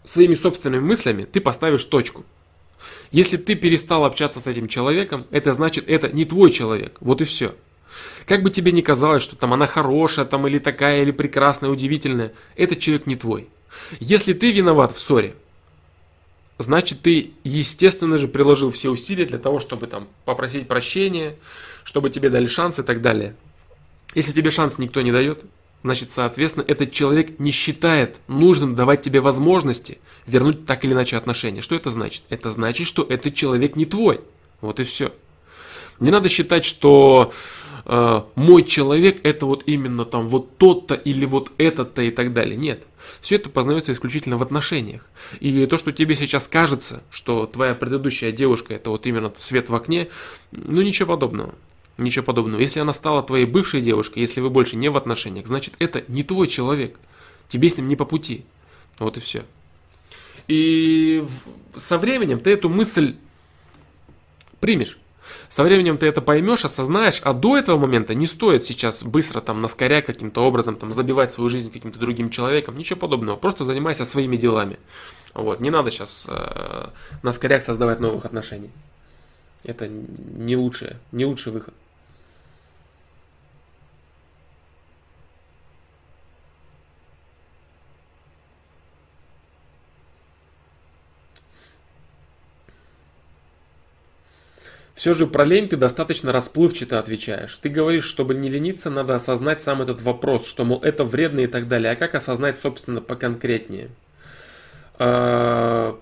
своими 0.03 0.35
собственными 0.35 0.81
мыслями 0.81 1.23
ты 1.23 1.39
поставишь 1.39 1.85
точку. 1.85 2.25
Если 3.11 3.37
ты 3.37 3.55
перестал 3.55 4.05
общаться 4.05 4.39
с 4.39 4.47
этим 4.47 4.67
человеком, 4.67 5.25
это 5.31 5.53
значит, 5.53 5.89
это 5.89 6.09
не 6.09 6.25
твой 6.25 6.51
человек. 6.51 6.97
Вот 6.99 7.21
и 7.21 7.25
все. 7.25 7.55
Как 8.25 8.43
бы 8.43 8.49
тебе 8.49 8.71
ни 8.71 8.81
казалось, 8.81 9.23
что 9.23 9.35
там 9.35 9.53
она 9.53 9.67
хорошая, 9.67 10.25
там 10.25 10.47
или 10.47 10.59
такая, 10.59 11.01
или 11.01 11.11
прекрасная, 11.11 11.69
удивительная, 11.69 12.33
этот 12.55 12.79
человек 12.79 13.05
не 13.05 13.15
твой. 13.15 13.49
Если 13.99 14.33
ты 14.33 14.51
виноват 14.51 14.93
в 14.93 14.99
ссоре, 14.99 15.33
значит 16.61 17.01
ты, 17.01 17.31
естественно 17.43 18.17
же, 18.17 18.27
приложил 18.27 18.71
все 18.71 18.89
усилия 18.89 19.25
для 19.25 19.39
того, 19.39 19.59
чтобы 19.59 19.87
там 19.87 20.07
попросить 20.25 20.67
прощения, 20.67 21.35
чтобы 21.83 22.09
тебе 22.09 22.29
дали 22.29 22.47
шанс 22.47 22.79
и 22.79 22.83
так 22.83 23.01
далее. 23.01 23.35
Если 24.15 24.31
тебе 24.31 24.51
шанс 24.51 24.77
никто 24.77 25.01
не 25.01 25.11
дает, 25.11 25.43
значит, 25.83 26.11
соответственно, 26.11 26.65
этот 26.67 26.91
человек 26.91 27.39
не 27.39 27.51
считает 27.51 28.17
нужным 28.27 28.75
давать 28.75 29.01
тебе 29.01 29.21
возможности 29.21 29.99
вернуть 30.27 30.65
так 30.65 30.83
или 30.85 30.93
иначе 30.93 31.17
отношения. 31.17 31.61
Что 31.61 31.75
это 31.75 31.89
значит? 31.89 32.23
Это 32.29 32.49
значит, 32.49 32.87
что 32.87 33.03
этот 33.03 33.33
человек 33.33 33.75
не 33.75 33.85
твой. 33.85 34.21
Вот 34.59 34.79
и 34.79 34.83
все. 34.83 35.11
Не 35.99 36.11
надо 36.11 36.29
считать, 36.29 36.65
что 36.65 37.31
э, 37.85 38.21
мой 38.35 38.63
человек 38.63 39.19
это 39.23 39.45
вот 39.45 39.63
именно 39.65 40.05
там 40.05 40.27
вот 40.27 40.57
тот-то 40.57 40.95
или 40.95 41.25
вот 41.25 41.51
этот-то 41.57 42.01
и 42.01 42.11
так 42.11 42.33
далее. 42.33 42.55
Нет. 42.55 42.83
Все 43.21 43.35
это 43.35 43.49
познается 43.49 43.91
исключительно 43.91 44.37
в 44.37 44.41
отношениях. 44.41 45.05
И 45.39 45.65
то, 45.65 45.77
что 45.77 45.91
тебе 45.91 46.15
сейчас 46.15 46.47
кажется, 46.47 47.03
что 47.09 47.45
твоя 47.45 47.75
предыдущая 47.75 48.31
девушка 48.31 48.73
это 48.73 48.89
вот 48.89 49.05
именно 49.07 49.31
свет 49.37 49.69
в 49.69 49.75
окне, 49.75 50.09
ну 50.51 50.81
ничего 50.81 51.13
подобного. 51.13 51.53
Ничего 51.97 52.25
подобного. 52.25 52.61
Если 52.61 52.79
она 52.79 52.93
стала 52.93 53.21
твоей 53.21 53.45
бывшей 53.45 53.81
девушкой, 53.81 54.19
если 54.19 54.41
вы 54.41 54.49
больше 54.49 54.75
не 54.75 54.89
в 54.89 54.97
отношениях, 54.97 55.47
значит 55.47 55.75
это 55.79 56.03
не 56.07 56.23
твой 56.23 56.47
человек. 56.47 56.97
Тебе 57.47 57.69
с 57.69 57.77
ним 57.77 57.87
не 57.87 57.95
по 57.95 58.05
пути. 58.05 58.45
Вот 58.97 59.17
и 59.17 59.19
все. 59.19 59.43
И 60.47 61.25
со 61.75 61.97
временем 61.97 62.39
ты 62.39 62.51
эту 62.51 62.69
мысль 62.69 63.15
примешь. 64.59 64.97
Со 65.51 65.63
временем 65.63 65.97
ты 65.97 66.05
это 66.05 66.21
поймешь, 66.21 66.63
осознаешь, 66.63 67.19
а 67.23 67.33
до 67.33 67.57
этого 67.57 67.77
момента 67.77 68.15
не 68.15 68.25
стоит 68.25 68.65
сейчас 68.65 69.03
быстро 69.03 69.41
там 69.41 69.59
наскоря 69.59 70.01
каким-то 70.01 70.45
образом 70.45 70.77
там 70.77 70.93
забивать 70.93 71.33
свою 71.33 71.49
жизнь 71.49 71.69
каким-то 71.69 71.99
другим 71.99 72.29
человеком, 72.29 72.77
ничего 72.77 72.97
подобного. 72.97 73.35
Просто 73.35 73.65
занимайся 73.65 74.05
своими 74.05 74.37
делами. 74.37 74.79
Вот, 75.33 75.59
не 75.59 75.69
надо 75.69 75.91
сейчас 75.91 76.25
э, 76.29 76.87
наскоряк 77.21 77.63
создавать 77.63 77.99
новых 77.99 78.23
отношений. 78.23 78.69
Это 79.65 79.89
не 79.89 80.55
лучшее, 80.55 80.95
не 81.11 81.25
лучший 81.25 81.51
выход. 81.51 81.73
Все 95.01 95.15
же 95.15 95.25
про 95.25 95.45
лень 95.45 95.67
ты 95.67 95.77
достаточно 95.77 96.31
расплывчато 96.31 96.99
отвечаешь. 96.99 97.57
Ты 97.57 97.69
говоришь, 97.69 98.03
чтобы 98.03 98.35
не 98.35 98.49
лениться, 98.49 98.91
надо 98.91 99.15
осознать 99.15 99.63
сам 99.63 99.81
этот 99.81 99.99
вопрос, 100.03 100.45
что, 100.45 100.63
мол, 100.63 100.79
это 100.83 101.03
вредно 101.03 101.39
и 101.39 101.47
так 101.47 101.67
далее. 101.67 101.93
А 101.93 101.95
как 101.95 102.13
осознать, 102.13 102.59
собственно, 102.59 103.01
поконкретнее? 103.01 103.89
А, 104.99 105.99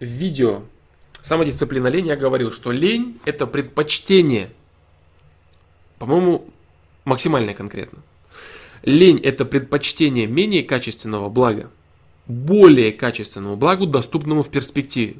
видео 0.00 0.62
самодисциплина 1.20 1.88
лень 1.88 2.06
я 2.06 2.16
говорил, 2.16 2.50
что 2.50 2.72
лень 2.72 3.20
это 3.26 3.46
предпочтение. 3.46 4.48
По-моему, 5.98 6.48
максимально 7.04 7.52
конкретно. 7.52 7.98
Лень 8.84 9.20
это 9.20 9.44
предпочтение 9.44 10.26
менее 10.26 10.62
качественного 10.62 11.28
блага 11.28 11.70
более 12.26 12.90
качественному 12.92 13.56
благу, 13.56 13.86
доступному 13.86 14.42
в 14.42 14.50
перспективе. 14.50 15.16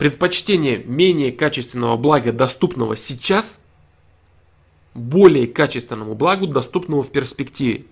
Предпочтение 0.00 0.78
менее 0.78 1.30
качественного 1.30 1.98
блага, 1.98 2.32
доступного 2.32 2.96
сейчас, 2.96 3.60
более 4.94 5.46
качественному 5.46 6.14
благу, 6.14 6.46
доступному 6.46 7.02
в 7.02 7.12
перспективе. 7.12 7.84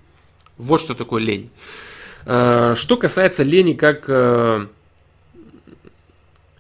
Вот 0.57 0.81
что 0.81 0.95
такое 0.95 1.21
лень. 1.21 1.51
Э, 2.25 2.77
что 2.79 2.97
касается 2.97 3.43
лени 3.43 3.75
как 3.75 4.07
э, 4.09 4.67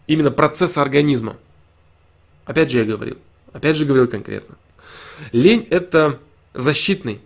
именно 0.06 0.30
процесса 0.30 0.82
организма. 0.82 1.38
Опять 2.44 2.70
же 2.70 2.80
я 2.80 2.84
говорил, 2.84 3.16
опять 3.54 3.74
же 3.74 3.86
говорил 3.86 4.06
конкретно. 4.06 4.54
Лень 5.32 5.66
это 5.70 6.18
защитный 6.52 7.22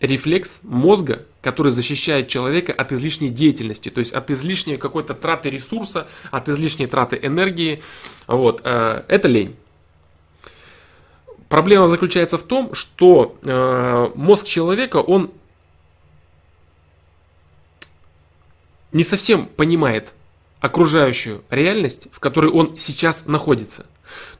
рефлекс 0.00 0.60
мозга, 0.62 1.26
который 1.40 1.70
защищает 1.70 2.28
человека 2.28 2.72
от 2.72 2.92
излишней 2.92 3.30
деятельности, 3.30 3.90
то 3.90 4.00
есть 4.00 4.12
от 4.12 4.30
излишней 4.30 4.76
какой-то 4.76 5.14
траты 5.14 5.50
ресурса, 5.50 6.08
от 6.30 6.48
излишней 6.48 6.86
траты 6.86 7.18
энергии. 7.22 7.82
Вот, 8.26 8.60
э, 8.64 9.04
это 9.08 9.28
лень. 9.28 9.56
Проблема 11.48 11.88
заключается 11.88 12.36
в 12.36 12.42
том, 12.42 12.74
что 12.74 13.38
э, 13.42 14.10
мозг 14.14 14.44
человека, 14.44 14.98
он 14.98 15.30
не 18.92 19.04
совсем 19.04 19.46
понимает 19.46 20.12
окружающую 20.60 21.42
реальность, 21.50 22.08
в 22.10 22.20
которой 22.20 22.50
он 22.50 22.76
сейчас 22.76 23.26
находится. 23.26 23.86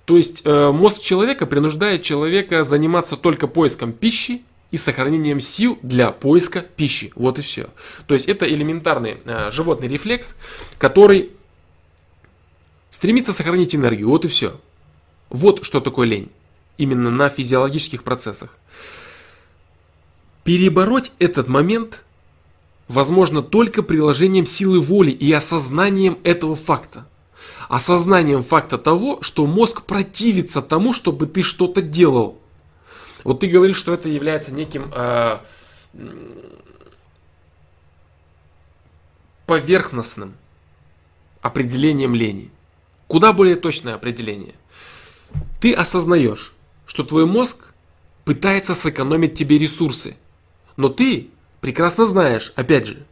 То 0.05 0.17
есть 0.17 0.43
э, 0.45 0.71
мозг 0.71 1.01
человека 1.01 1.47
принуждает 1.47 2.03
человека 2.03 2.65
заниматься 2.65 3.17
только 3.17 3.47
поиском 3.47 3.93
пищи, 3.93 4.43
и 4.71 4.77
сохранением 4.77 5.41
сил 5.41 5.79
для 5.83 6.11
поиска 6.11 6.61
пищи. 6.61 7.13
Вот 7.15 7.39
и 7.39 7.43
все. 7.43 7.71
То 8.07 8.15
есть 8.15 8.29
это 8.29 8.47
элементарный 8.47 9.19
э, 9.25 9.51
животный 9.51 9.89
рефлекс, 9.89 10.37
который 10.79 11.31
стремится 12.91 13.33
сохранить 13.33 13.75
энергию. 13.75 14.09
Вот 14.09 14.25
и 14.25 14.29
все. 14.29 14.61
Вот 15.31 15.65
что 15.65 15.81
такое 15.81 16.07
лень. 16.07 16.31
Именно 16.77 17.11
на 17.11 17.29
физиологических 17.29 18.03
процессах. 18.03 18.57
Перебороть 20.45 21.13
этот 21.19 21.49
момент 21.49 22.03
возможно 22.89 23.43
только 23.43 23.83
приложением 23.83 24.47
силы 24.47 24.81
воли 24.81 25.11
и 25.11 25.31
осознанием 25.33 26.19
этого 26.25 26.57
факта. 26.57 27.07
Осознанием 27.69 28.43
факта 28.43 28.79
того, 28.79 29.19
что 29.21 29.47
мозг 29.47 29.83
противится 29.83 30.63
тому, 30.63 30.93
чтобы 30.93 31.27
ты 31.27 31.43
что-то 31.43 31.83
делал. 31.83 32.39
Вот 33.25 33.41
ты 33.41 33.49
говоришь, 33.49 33.77
что 33.77 33.95
это 33.95 34.09
является 34.09 34.53
неким 34.53 34.93
э, 34.95 35.39
поверхностным 39.47 40.35
определением 41.41 42.15
лени. 42.15 42.51
Куда 43.07 43.33
более 43.33 43.57
точное 43.57 43.95
определение. 43.95 44.55
Ты 45.61 45.73
осознаешь, 45.73 46.55
что 46.87 47.05
твой 47.05 47.27
мозг 47.27 47.73
пытается 48.25 48.75
сэкономить 48.75 49.35
тебе 49.35 49.59
ресурсы. 49.59 50.17
Но 50.77 50.89
ты 50.89 51.31
прекрасно 51.61 52.07
знаешь, 52.07 52.53
опять 52.57 52.87
же, 52.87 53.07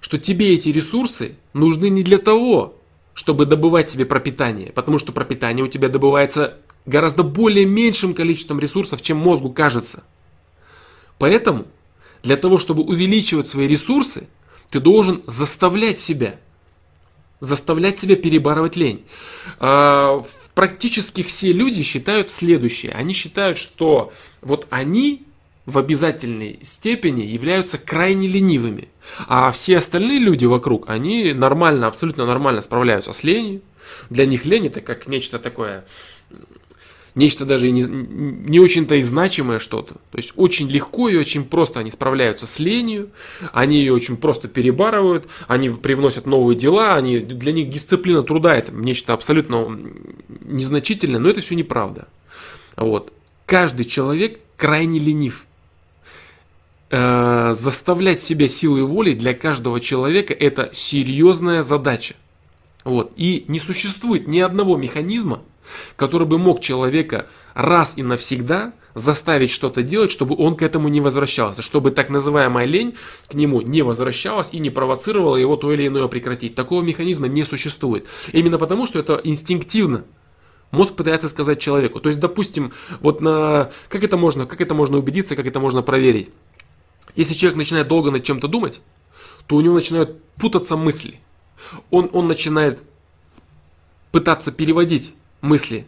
что 0.00 0.18
тебе 0.18 0.54
эти 0.54 0.70
ресурсы 0.70 1.36
нужны 1.52 1.88
не 1.88 2.02
для 2.02 2.18
того, 2.18 2.74
чтобы 3.12 3.46
добывать 3.46 3.90
себе 3.90 4.04
пропитание, 4.04 4.72
потому 4.72 4.98
что 4.98 5.12
пропитание 5.12 5.64
у 5.64 5.68
тебя 5.68 5.88
добывается 5.88 6.58
гораздо 6.86 7.22
более 7.22 7.66
меньшим 7.66 8.14
количеством 8.14 8.60
ресурсов, 8.60 9.02
чем 9.02 9.18
мозгу 9.18 9.50
кажется. 9.50 10.04
Поэтому 11.18 11.66
для 12.22 12.36
того, 12.36 12.58
чтобы 12.58 12.82
увеличивать 12.82 13.48
свои 13.48 13.66
ресурсы, 13.66 14.28
ты 14.70 14.80
должен 14.80 15.22
заставлять 15.26 15.98
себя, 15.98 16.38
заставлять 17.40 17.98
себя 17.98 18.16
перебарывать 18.16 18.76
лень. 18.76 19.04
А, 19.58 20.24
практически 20.54 21.22
все 21.22 21.52
люди 21.52 21.82
считают 21.82 22.30
следующее. 22.30 22.92
Они 22.92 23.14
считают, 23.14 23.58
что 23.58 24.12
вот 24.40 24.66
они 24.70 25.24
в 25.66 25.78
обязательной 25.78 26.60
степени 26.62 27.22
являются 27.22 27.78
крайне 27.78 28.28
ленивыми. 28.28 28.88
А 29.26 29.50
все 29.50 29.78
остальные 29.78 30.20
люди 30.20 30.44
вокруг, 30.44 30.88
они 30.88 31.32
нормально, 31.32 31.88
абсолютно 31.88 32.24
нормально 32.24 32.60
справляются 32.60 33.12
с 33.12 33.24
ленью. 33.24 33.62
Для 34.10 34.26
них 34.26 34.44
лень 34.44 34.66
это 34.66 34.80
как 34.80 35.06
нечто 35.06 35.38
такое 35.38 35.84
нечто 37.16 37.44
даже 37.44 37.70
не, 37.70 37.82
не 37.82 38.60
очень-то 38.60 38.94
и 38.94 39.02
значимое 39.02 39.58
что-то. 39.58 39.94
То 39.94 40.18
есть 40.18 40.34
очень 40.36 40.68
легко 40.70 41.08
и 41.08 41.16
очень 41.16 41.44
просто 41.44 41.80
они 41.80 41.90
справляются 41.90 42.46
с 42.46 42.60
ленью, 42.60 43.10
они 43.52 43.78
ее 43.78 43.92
очень 43.92 44.16
просто 44.16 44.46
перебарывают, 44.46 45.26
они 45.48 45.70
привносят 45.70 46.26
новые 46.26 46.56
дела, 46.56 46.94
они, 46.94 47.18
для 47.18 47.52
них 47.52 47.70
дисциплина 47.70 48.22
труда 48.22 48.54
это 48.54 48.70
нечто 48.70 49.14
абсолютно 49.14 49.76
незначительное, 50.44 51.18
но 51.18 51.28
это 51.28 51.40
все 51.40 51.56
неправда. 51.56 52.06
Вот. 52.76 53.12
Каждый 53.46 53.86
человек 53.86 54.38
крайне 54.56 55.00
ленив. 55.00 55.46
Э, 56.88 57.54
заставлять 57.54 58.20
себя 58.20 58.46
силой 58.46 58.84
воли 58.84 59.14
для 59.14 59.34
каждого 59.34 59.80
человека 59.80 60.32
это 60.32 60.70
серьезная 60.72 61.64
задача. 61.64 62.14
Вот. 62.84 63.12
И 63.16 63.44
не 63.48 63.58
существует 63.58 64.28
ни 64.28 64.38
одного 64.38 64.76
механизма, 64.76 65.42
который 65.96 66.26
бы 66.26 66.38
мог 66.38 66.60
человека 66.60 67.26
раз 67.54 67.94
и 67.96 68.02
навсегда 68.02 68.72
заставить 68.94 69.50
что-то 69.50 69.82
делать, 69.82 70.10
чтобы 70.10 70.34
он 70.36 70.56
к 70.56 70.62
этому 70.62 70.88
не 70.88 71.00
возвращался, 71.00 71.60
чтобы 71.60 71.90
так 71.90 72.08
называемая 72.08 72.64
лень 72.64 72.94
к 73.28 73.34
нему 73.34 73.60
не 73.60 73.82
возвращалась 73.82 74.48
и 74.52 74.58
не 74.58 74.70
провоцировала 74.70 75.36
его 75.36 75.56
то 75.56 75.72
или 75.72 75.86
иное 75.86 76.08
прекратить. 76.08 76.54
Такого 76.54 76.82
механизма 76.82 77.28
не 77.28 77.44
существует. 77.44 78.06
Именно 78.32 78.58
потому, 78.58 78.86
что 78.86 78.98
это 78.98 79.20
инстинктивно. 79.22 80.04
Мозг 80.70 80.94
пытается 80.94 81.28
сказать 81.28 81.60
человеку. 81.60 82.00
То 82.00 82.08
есть, 82.08 82.20
допустим, 82.20 82.72
вот 83.00 83.20
на 83.20 83.70
как 83.88 84.02
это 84.02 84.16
можно, 84.16 84.46
как 84.46 84.60
это 84.60 84.74
можно 84.74 84.98
убедиться, 84.98 85.36
как 85.36 85.46
это 85.46 85.60
можно 85.60 85.82
проверить. 85.82 86.30
Если 87.14 87.34
человек 87.34 87.56
начинает 87.56 87.88
долго 87.88 88.10
над 88.10 88.24
чем-то 88.24 88.48
думать, 88.48 88.80
то 89.46 89.56
у 89.56 89.60
него 89.60 89.74
начинают 89.74 90.22
путаться 90.34 90.76
мысли. 90.76 91.20
Он, 91.90 92.10
он 92.12 92.28
начинает 92.28 92.80
пытаться 94.10 94.52
переводить 94.52 95.14
мысли 95.40 95.86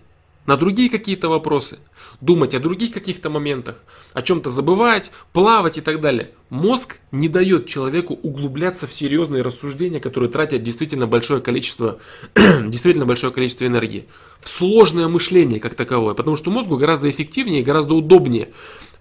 на 0.49 0.57
другие 0.57 0.89
какие-то 0.89 1.29
вопросы, 1.29 1.79
думать 2.23 2.55
о 2.55 2.59
других 2.59 2.93
каких-то 2.93 3.29
моментах, 3.29 3.77
о 4.15 4.23
чем-то 4.23 4.49
забывать, 4.49 5.13
плавать 5.35 5.77
и 5.77 5.83
так 5.83 6.01
далее. 6.01 6.31
Мозг 6.49 6.97
не 7.13 7.29
дает 7.29 7.67
человеку 7.67 8.15
углубляться 8.15 8.87
в 8.87 8.93
серьезные 8.95 9.43
рассуждения, 9.43 10.01
которые 10.01 10.31
тратят 10.31 10.63
действительно 10.63 11.07
большое 11.07 11.43
количество, 11.43 11.99
действительно 12.35 13.05
большое 13.05 13.31
количество 13.31 13.67
энергии. 13.67 14.09
В 14.41 14.49
сложное 14.49 15.07
мышление 15.09 15.61
как 15.61 15.75
таковое, 15.75 16.15
потому 16.15 16.39
что 16.39 16.51
мозгу 16.51 16.79
гораздо 16.79 17.11
эффективнее, 17.11 17.63
гораздо 17.63 17.93
удобнее 17.93 18.49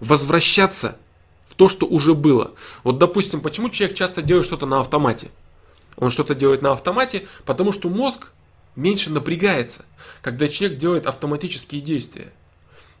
возвращаться 0.00 0.98
в 1.48 1.54
то, 1.54 1.70
что 1.70 1.86
уже 1.86 2.12
было. 2.12 2.52
Вот 2.84 2.98
допустим, 2.98 3.40
почему 3.40 3.70
человек 3.70 3.96
часто 3.96 4.20
делает 4.20 4.44
что-то 4.44 4.66
на 4.66 4.80
автомате? 4.80 5.28
Он 5.96 6.10
что-то 6.10 6.34
делает 6.34 6.60
на 6.60 6.72
автомате, 6.72 7.26
потому 7.46 7.72
что 7.72 7.88
мозг 7.88 8.32
меньше 8.78 9.10
напрягается, 9.10 9.84
когда 10.22 10.48
человек 10.48 10.78
делает 10.78 11.06
автоматические 11.06 11.80
действия. 11.80 12.32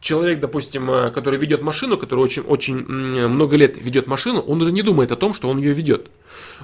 Человек, 0.00 0.40
допустим, 0.40 0.90
э, 0.90 1.10
который 1.10 1.38
ведет 1.38 1.62
машину, 1.62 1.96
который 1.96 2.20
очень, 2.20 2.42
очень 2.42 2.76
много 2.86 3.56
лет 3.56 3.76
ведет 3.76 4.06
машину, 4.06 4.40
он 4.40 4.60
уже 4.60 4.70
не 4.70 4.82
думает 4.82 5.10
о 5.10 5.16
том, 5.16 5.34
что 5.34 5.48
он 5.48 5.58
ее 5.58 5.72
ведет. 5.72 6.10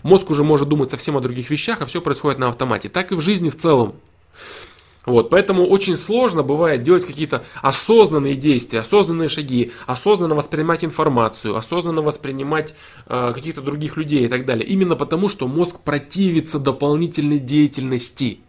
Мозг 0.03 0.31
уже 0.31 0.45
может 0.45 0.69
думать 0.69 0.91
совсем 0.91 1.17
о 1.17 1.21
других 1.21 1.51
вещах, 1.51 1.81
а 1.81 1.87
все 1.87 2.01
происходит 2.01 2.39
на 2.39 2.49
автомате. 2.49 2.89
Так 2.89 3.11
и 3.11 3.15
в 3.15 3.21
жизни 3.21 3.51
в 3.51 3.57
целом. 3.57 3.95
Вот, 5.05 5.29
поэтому 5.29 5.67
очень 5.67 5.97
сложно 5.97 6.43
бывает 6.43 6.83
делать 6.83 7.05
какие-то 7.05 7.45
осознанные 7.61 8.37
действия, 8.37 8.81
осознанные 8.81 9.29
шаги, 9.29 9.73
осознанно 9.87 10.35
воспринимать 10.35 10.83
информацию, 10.83 11.57
осознанно 11.57 12.01
воспринимать 12.01 12.75
э, 13.07 13.33
каких-то 13.35 13.61
других 13.61 13.99
людей 13.99 14.25
и 14.25 14.29
так 14.29 14.47
далее. 14.47 14.67
Именно 14.67 14.97
потому, 14.97 15.29
что 15.29 15.47
мозг 15.47 15.81
противится 15.81 16.59
дополнительной 16.59 17.39
деятельности. 17.39 18.44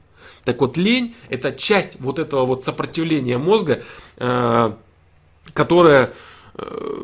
Так 0.45 0.62
вот, 0.62 0.77
лень– 0.77 1.15
это 1.29 1.51
часть 1.51 1.99
вот 1.99 2.19
этого 2.19 2.45
вот 2.45 2.63
сопротивления 2.63 3.39
мозга, 3.39 3.84
э, 4.17 4.73
которая 5.53 6.13
э, 6.53 7.01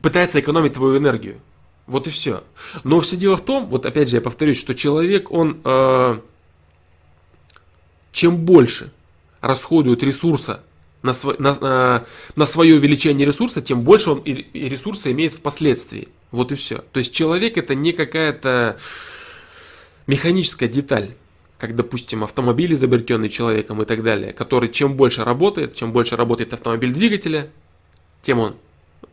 пытается 0.00 0.38
экономить 0.38 0.74
твою 0.74 0.98
энергию. 0.98 1.40
Вот 1.86 2.06
и 2.06 2.10
все. 2.10 2.44
Но 2.84 3.00
все 3.00 3.16
дело 3.16 3.36
в 3.36 3.40
том, 3.42 3.66
вот 3.66 3.86
опять 3.86 4.10
же 4.10 4.16
я 4.16 4.22
повторюсь, 4.22 4.58
что 4.58 4.74
человек, 4.74 5.30
он 5.30 5.60
э, 5.64 6.18
чем 8.12 8.36
больше 8.36 8.92
расходует 9.40 10.02
ресурса 10.02 10.62
на, 11.02 11.14
сво, 11.14 11.36
на, 11.38 12.04
на 12.36 12.46
свое 12.46 12.76
увеличение 12.76 13.26
ресурса, 13.26 13.62
тем 13.62 13.80
больше 13.80 14.10
он 14.10 14.18
и 14.20 14.68
ресурса 14.68 15.10
имеет 15.10 15.32
впоследствии. 15.32 16.08
Вот 16.30 16.52
и 16.52 16.54
все. 16.54 16.84
То 16.92 16.98
есть 16.98 17.14
человек 17.14 17.56
это 17.56 17.74
не 17.74 17.92
какая-то 17.92 18.78
механическая 20.06 20.68
деталь 20.68 21.14
как, 21.64 21.74
допустим, 21.74 22.22
автомобиль, 22.22 22.74
изобретенный 22.74 23.30
человеком 23.30 23.80
и 23.80 23.86
так 23.86 24.02
далее, 24.02 24.34
который 24.34 24.68
чем 24.68 24.96
больше 24.96 25.24
работает, 25.24 25.74
чем 25.74 25.92
больше 25.92 26.14
работает 26.14 26.52
автомобиль 26.52 26.92
двигателя, 26.92 27.48
тем 28.20 28.38
он 28.38 28.56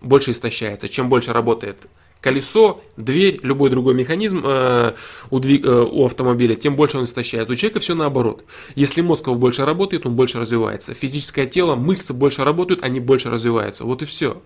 больше 0.01 0.31
истощается. 0.31 0.89
Чем 0.89 1.07
больше 1.07 1.31
работает 1.31 1.77
колесо, 2.19 2.83
дверь, 2.97 3.39
любой 3.41 3.69
другой 3.69 3.93
механизм 3.93 4.43
э, 4.43 4.95
у, 5.29 5.39
двиг, 5.39 5.63
э, 5.63 5.69
у 5.69 6.03
автомобиля, 6.03 6.55
тем 6.55 6.75
больше 6.75 6.97
он 6.97 7.05
истощается. 7.05 7.53
У 7.53 7.55
человека 7.55 7.79
все 7.79 7.95
наоборот. 7.95 8.43
Если 8.75 8.99
мозг 8.99 9.27
его 9.27 9.37
больше 9.37 9.63
работает, 9.63 10.05
он 10.05 10.17
больше 10.17 10.37
развивается. 10.37 10.93
Физическое 10.93 11.45
тело, 11.45 11.75
мышцы 11.75 12.13
больше 12.13 12.43
работают, 12.43 12.83
они 12.83 12.99
больше 12.99 13.29
развиваются. 13.29 13.85
Вот 13.85 14.01
и 14.01 14.05
все. 14.05 14.41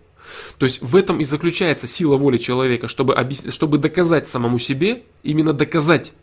То 0.59 0.67
есть 0.67 0.79
в 0.83 0.95
этом 0.95 1.21
и 1.21 1.23
заключается 1.23 1.87
сила 1.87 2.17
воли 2.17 2.37
человека, 2.37 2.87
чтобы, 2.87 3.15
объяс... 3.15 3.51
чтобы 3.51 3.79
доказать 3.79 4.27
самому 4.27 4.59
себе, 4.59 5.01
именно 5.23 5.53
доказать 5.53 6.13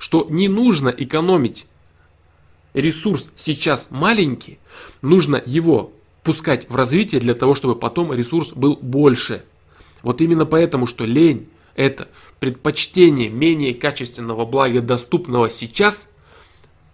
что 0.00 0.26
не 0.30 0.48
нужно 0.48 0.88
экономить 0.88 1.66
ресурс 2.72 3.30
сейчас 3.36 3.88
маленький, 3.90 4.58
нужно 5.02 5.40
его 5.44 5.92
пускать 6.24 6.68
в 6.70 6.74
развитие 6.74 7.20
для 7.20 7.34
того, 7.34 7.54
чтобы 7.54 7.76
потом 7.76 8.12
ресурс 8.12 8.52
был 8.52 8.78
больше. 8.80 9.44
Вот 10.02 10.22
именно 10.22 10.46
поэтому, 10.46 10.86
что 10.86 11.04
лень– 11.04 11.48
это 11.74 12.08
предпочтение 12.40 13.28
менее 13.28 13.74
качественного 13.74 14.46
блага, 14.46 14.80
доступного 14.80 15.50
сейчас, 15.50 16.08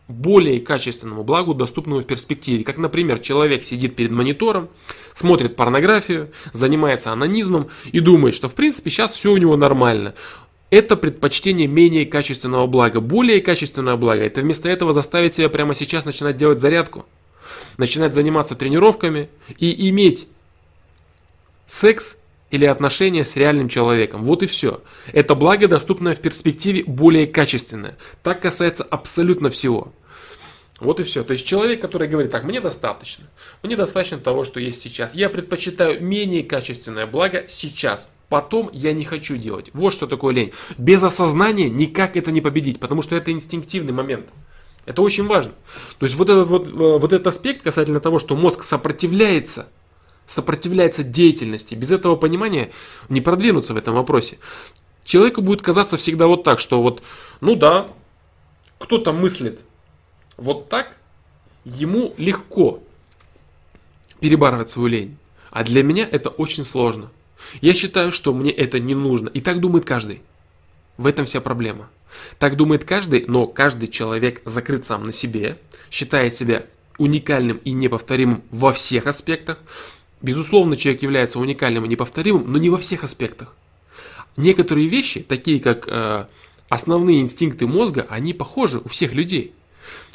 более 0.09 0.61
качественному 0.61 1.23
благу, 1.23 1.55
доступному 1.55 2.01
в 2.01 2.07
перспективе. 2.07 2.65
Как, 2.65 2.77
например, 2.77 3.21
человек 3.21 3.63
сидит 3.63 3.95
перед 3.95 4.11
монитором, 4.11 4.69
смотрит 5.15 5.55
порнографию, 5.55 6.33
занимается 6.53 7.13
анонизмом 7.13 7.69
и 7.93 8.01
думает, 8.01 8.35
что 8.35 8.49
в 8.49 8.55
принципе 8.55 8.91
сейчас 8.91 9.15
все 9.15 9.33
у 9.33 9.37
него 9.37 9.57
нормально 9.57 10.15
это 10.71 10.97
предпочтение 10.97 11.67
менее 11.67 12.07
качественного 12.07 12.67
блага. 12.67 13.01
Более 13.01 13.41
качественное 13.41 13.97
благо– 13.97 14.23
это 14.25 14.41
вместо 14.41 14.69
этого 14.69 14.93
заставить 14.93 15.35
себя 15.35 15.49
прямо 15.49 15.75
сейчас 15.75 16.05
начинать 16.05 16.37
делать 16.37 16.59
зарядку, 16.59 17.07
начинать 17.77 18.15
заниматься 18.15 18.57
тренировками 18.57 19.29
и 19.59 19.89
иметь 19.91 20.27
секс 21.67 22.19
или 22.51 22.65
отношения 22.65 23.25
с 23.25 23.37
реальным 23.37 23.69
человеком. 23.69 24.23
Вот 24.23 24.43
и 24.43 24.47
все. 24.47 24.83
Это 25.13 25.35
благо, 25.35 25.69
доступное 25.69 26.15
в 26.15 26.21
перспективе, 26.21 26.85
более 26.85 27.27
качественное. 27.27 27.97
Так 28.23 28.41
касается 28.41 28.83
абсолютно 28.85 29.51
всего. 29.51 29.93
Вот 30.79 31.01
и 31.01 31.05
все. 31.05 31.25
То 31.25 31.33
есть 31.33 31.47
человек, 31.47 31.81
который 31.81 32.07
говорит, 32.07 32.31
так, 32.31 32.45
мне 32.45 32.61
достаточно. 32.61 33.25
Мне 33.63 33.77
достаточно 33.77 34.19
того, 34.19 34.45
что 34.45 34.61
есть 34.61 34.83
сейчас. 34.83 35.15
Я 35.15 35.31
предпочитаю 35.31 36.03
менее 36.03 36.43
качественное 36.43 37.07
благо 37.07 37.45
сейчас 37.49 38.09
потом 38.29 38.71
я 38.73 38.93
не 38.93 39.05
хочу 39.05 39.37
делать. 39.37 39.71
Вот 39.73 39.93
что 39.93 40.07
такое 40.07 40.35
лень. 40.35 40.53
Без 40.79 41.03
осознания 41.03 41.71
никак 41.71 42.17
это 42.17 42.31
не 42.31 42.41
победить, 42.41 42.81
потому 42.81 43.03
что 43.03 43.17
это 43.17 43.31
инстинктивный 43.31 43.93
момент. 43.93 44.29
Это 44.85 45.03
очень 45.03 45.27
важно. 45.27 45.53
То 45.99 46.07
есть 46.07 46.17
вот 46.17 46.31
этот, 46.31 46.49
вот, 46.49 46.69
э, 46.69 46.71
вот 46.71 47.13
этот 47.13 47.27
аспект 47.27 47.63
касательно 47.63 48.01
того, 48.01 48.19
что 48.19 48.37
мозг 48.37 48.63
сопротивляется, 48.63 49.69
сопротивляется 50.27 51.03
деятельности, 51.03 51.75
без 51.75 51.91
этого 51.91 52.17
понимания 52.17 52.71
не 53.09 53.21
продвинуться 53.21 53.75
в 53.75 53.77
этом 53.77 53.95
вопросе. 53.95 54.39
Человеку 55.05 55.41
будет 55.41 55.63
казаться 55.63 55.97
всегда 55.97 56.27
вот 56.27 56.45
так, 56.45 56.61
что 56.61 56.83
вот, 56.83 57.03
ну 57.41 57.57
да, 57.57 57.89
кто-то 58.79 59.13
мыслит 59.13 59.61
вот 60.37 60.69
так, 60.69 60.97
ему 61.65 62.15
легко 62.17 62.81
перебарывать 64.21 64.71
свою 64.71 64.89
лень. 64.89 65.17
А 65.51 65.65
для 65.65 65.83
меня 65.83 66.09
это 66.11 66.29
очень 66.29 66.65
сложно. 66.65 67.11
Я 67.61 67.75
считаю, 67.75 68.13
что 68.13 68.33
мне 68.33 68.51
это 68.51 68.79
не 68.79 68.95
нужно. 68.95 69.29
И 69.29 69.41
так 69.41 69.61
думает 69.61 69.85
каждый. 69.85 70.23
В 70.97 71.07
этом 71.07 71.27
вся 71.27 71.41
проблема. 71.41 71.89
Так 72.39 72.57
думает 72.57 72.85
каждый, 72.85 73.25
но 73.27 73.47
каждый 73.47 73.89
человек 73.89 74.41
закрыт 74.45 74.87
сам 74.87 75.07
на 75.07 75.13
себе, 75.13 75.59
считает 75.91 76.35
себя 76.35 76.65
уникальным 76.99 77.59
и 77.59 77.73
неповторимым 77.73 78.43
во 78.51 78.73
всех 78.73 79.07
аспектах. 79.07 79.59
Безусловно, 80.23 80.77
человек 80.77 81.03
является 81.03 81.39
уникальным 81.39 81.85
и 81.85 81.89
неповторимым, 81.89 82.51
но 82.51 82.59
не 82.59 82.71
во 82.71 82.79
всех 82.79 83.05
аспектах. 83.05 83.55
Некоторые 84.37 84.89
вещи, 84.89 85.21
такие 85.21 85.61
как 85.61 85.87
э, 85.89 86.27
основные 86.69 87.21
инстинкты 87.21 87.67
мозга, 87.67 88.07
они 88.09 88.33
похожи 88.33 88.81
у 88.83 88.89
всех 88.89 89.15
людей. 89.15 89.53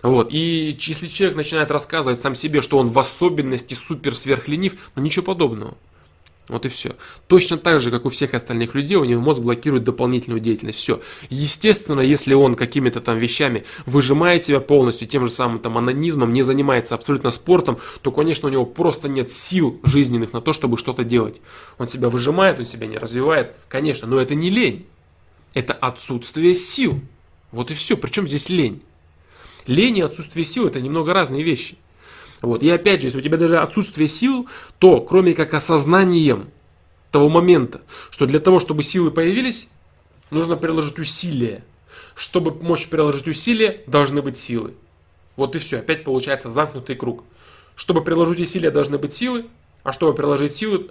Вот. 0.03 0.29
И 0.31 0.75
если 0.79 1.07
человек 1.07 1.37
начинает 1.37 1.71
рассказывать 1.71 2.19
сам 2.19 2.35
себе, 2.35 2.61
что 2.61 2.77
он 2.77 2.89
в 2.89 2.97
особенности 2.97 3.73
супер 3.73 4.15
сверхленив, 4.15 4.73
ну 4.95 5.01
ничего 5.01 5.23
подобного. 5.23 5.77
Вот 6.51 6.65
и 6.65 6.69
все. 6.69 6.97
Точно 7.27 7.57
так 7.57 7.79
же, 7.79 7.91
как 7.91 8.05
у 8.05 8.09
всех 8.09 8.33
остальных 8.33 8.75
людей, 8.75 8.97
у 8.97 9.05
него 9.05 9.21
мозг 9.21 9.39
блокирует 9.39 9.85
дополнительную 9.85 10.41
деятельность. 10.41 10.79
Все. 10.79 10.99
Естественно, 11.29 12.01
если 12.01 12.33
он 12.33 12.55
какими-то 12.55 12.99
там 12.99 13.17
вещами 13.17 13.63
выжимает 13.85 14.43
себя 14.43 14.59
полностью, 14.59 15.07
тем 15.07 15.25
же 15.25 15.31
самым 15.31 15.59
там 15.59 15.77
анонизмом, 15.77 16.33
не 16.33 16.43
занимается 16.43 16.93
абсолютно 16.93 17.31
спортом, 17.31 17.77
то, 18.01 18.11
конечно, 18.11 18.49
у 18.49 18.51
него 18.51 18.65
просто 18.65 19.07
нет 19.07 19.31
сил 19.31 19.79
жизненных 19.83 20.33
на 20.33 20.41
то, 20.41 20.51
чтобы 20.51 20.77
что-то 20.77 21.05
делать. 21.05 21.39
Он 21.77 21.87
себя 21.87 22.09
выжимает, 22.09 22.59
он 22.59 22.65
себя 22.65 22.85
не 22.85 22.97
развивает. 22.97 23.53
Конечно, 23.69 24.05
но 24.05 24.19
это 24.19 24.35
не 24.35 24.49
лень. 24.49 24.85
Это 25.53 25.71
отсутствие 25.71 26.53
сил. 26.53 26.99
Вот 27.53 27.71
и 27.71 27.75
все. 27.75 27.95
Причем 27.95 28.27
здесь 28.27 28.49
лень? 28.49 28.81
Лень 29.67 29.99
и 29.99 30.01
отсутствие 30.01 30.45
сил 30.45 30.67
это 30.67 30.81
немного 30.81 31.13
разные 31.13 31.43
вещи. 31.43 31.77
Вот. 32.41 32.63
И 32.63 32.69
опять 32.69 33.01
же, 33.01 33.07
если 33.07 33.19
у 33.19 33.21
тебя 33.21 33.37
даже 33.37 33.59
отсутствие 33.59 34.07
сил, 34.07 34.47
то 34.79 35.01
кроме 35.01 35.33
как 35.33 35.53
осознанием 35.53 36.49
того 37.11 37.29
момента, 37.29 37.81
что 38.09 38.25
для 38.25 38.39
того, 38.39 38.59
чтобы 38.59 38.83
силы 38.83 39.11
появились, 39.11 39.69
нужно 40.31 40.55
приложить 40.55 40.97
усилия. 40.97 41.63
Чтобы 42.15 42.51
мочь 42.51 42.87
приложить 42.87 43.27
усилия, 43.27 43.83
должны 43.85 44.21
быть 44.21 44.37
силы. 44.37 44.73
Вот 45.35 45.55
и 45.55 45.59
все. 45.59 45.79
Опять 45.79 46.03
получается 46.03 46.49
замкнутый 46.49 46.95
круг. 46.95 47.23
Чтобы 47.75 48.03
приложить 48.03 48.39
усилия, 48.39 48.71
должны 48.71 48.97
быть 48.97 49.13
силы, 49.13 49.45
а 49.83 49.93
чтобы 49.93 50.13
приложить 50.13 50.55
силы, 50.55 50.89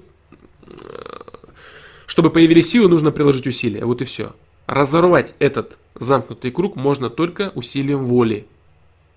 чтобы 2.06 2.30
появились 2.30 2.70
силы, 2.70 2.88
нужно 2.88 3.12
приложить 3.12 3.46
усилия. 3.46 3.84
Вот 3.84 4.00
и 4.00 4.04
все. 4.04 4.34
Разорвать 4.66 5.34
этот 5.38 5.78
замкнутый 5.94 6.50
круг 6.50 6.76
можно 6.76 7.10
только 7.10 7.52
усилием 7.54 8.04
воли. 8.04 8.46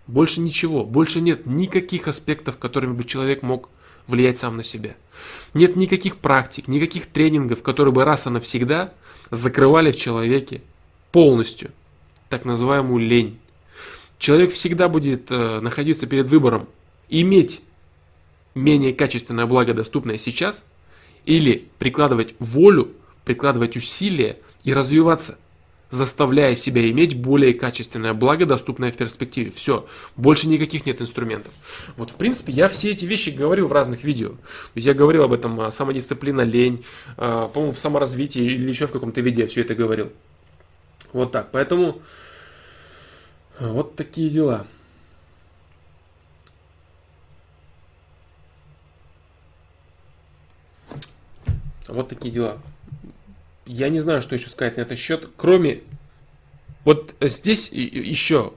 Больше 0.08 0.41
ничего, 0.41 0.84
больше 0.84 1.22
нет 1.22 1.45
никаких 1.45 2.08
аспектов, 2.08 2.58
которыми 2.58 2.93
бы 2.93 3.04
человек 3.04 3.41
мог 3.41 3.70
влиять 4.08 4.38
сам 4.38 4.58
на 4.58 4.64
себя. 4.64 4.95
Нет 5.54 5.76
никаких 5.76 6.18
практик, 6.18 6.68
никаких 6.68 7.08
тренингов, 7.08 7.62
которые 7.62 7.93
бы 7.93 8.04
раз 8.04 8.26
и 8.26 8.30
навсегда 8.30 8.93
закрывали 9.32 9.91
в 9.91 9.99
человеке 9.99 10.62
полностью 11.12 11.72
так 12.30 12.45
называемую 12.45 13.06
лень. 13.06 13.39
Человек 14.18 14.54
всегда 14.54 14.89
будет 14.89 15.32
э, 15.32 15.60
находиться 15.60 16.08
перед 16.08 16.28
выбором 16.28 16.68
иметь 17.10 17.62
менее 18.56 18.93
качественное 18.93 19.45
благо, 19.45 19.74
доступное 19.74 20.18
сейчас, 20.18 20.66
или 21.26 21.68
прикладывать 21.80 22.36
волю, 22.39 22.91
прикладывать 23.26 23.78
усилия 23.78 24.38
и 24.64 24.74
развиваться 24.74 25.38
заставляя 25.94 26.56
себя 26.56 26.89
иметь 26.89 27.16
более 27.16 27.54
качественное 27.54 28.14
благо, 28.14 28.48
доступное 28.48 28.91
в 28.91 28.98
перспективе. 28.98 29.52
Все, 29.52 29.86
больше 30.16 30.48
никаких 30.48 30.88
нет 30.88 31.00
инструментов. 31.02 31.54
Вот, 31.98 32.10
в 32.10 32.16
принципе, 32.16 32.52
я 32.52 32.68
все 32.68 32.91
эти 32.91 33.06
вещи 33.06 33.30
говорил 33.30 33.68
в 33.68 33.72
разных 33.72 34.04
видео. 34.04 34.30
То 34.30 34.38
есть 34.74 34.88
я 34.88 34.96
говорил 34.96 35.22
об 35.22 35.34
этом, 35.34 35.62
а, 35.62 35.72
самодисциплина, 35.72 36.41
лень, 36.41 36.84
а, 37.16 37.48
по-моему, 37.48 37.74
в 37.74 37.80
саморазвитии 37.80 38.41
или 38.41 38.68
еще 38.68 38.88
в 38.88 38.91
каком-то 38.91 39.22
виде 39.22 39.44
я 39.44 39.48
все 39.48 39.62
это 39.62 39.76
говорил. 39.76 40.12
Вот 41.12 41.32
так, 41.32 41.52
поэтому 41.52 42.02
а, 43.60 43.72
вот 43.72 43.96
такие 43.96 44.30
дела. 44.30 44.66
Вот 51.88 52.10
такие 52.10 52.34
дела 52.34 52.58
я 53.66 53.89
не 53.89 53.99
знаю, 53.99 54.22
что 54.22 54.36
еще 54.36 54.49
сказать 54.49 54.78
на 54.78 54.82
этот 54.82 54.99
счет, 54.99 55.30
кроме 55.38 55.82
вот 56.86 57.16
здесь 57.22 57.70
еще 57.72 58.53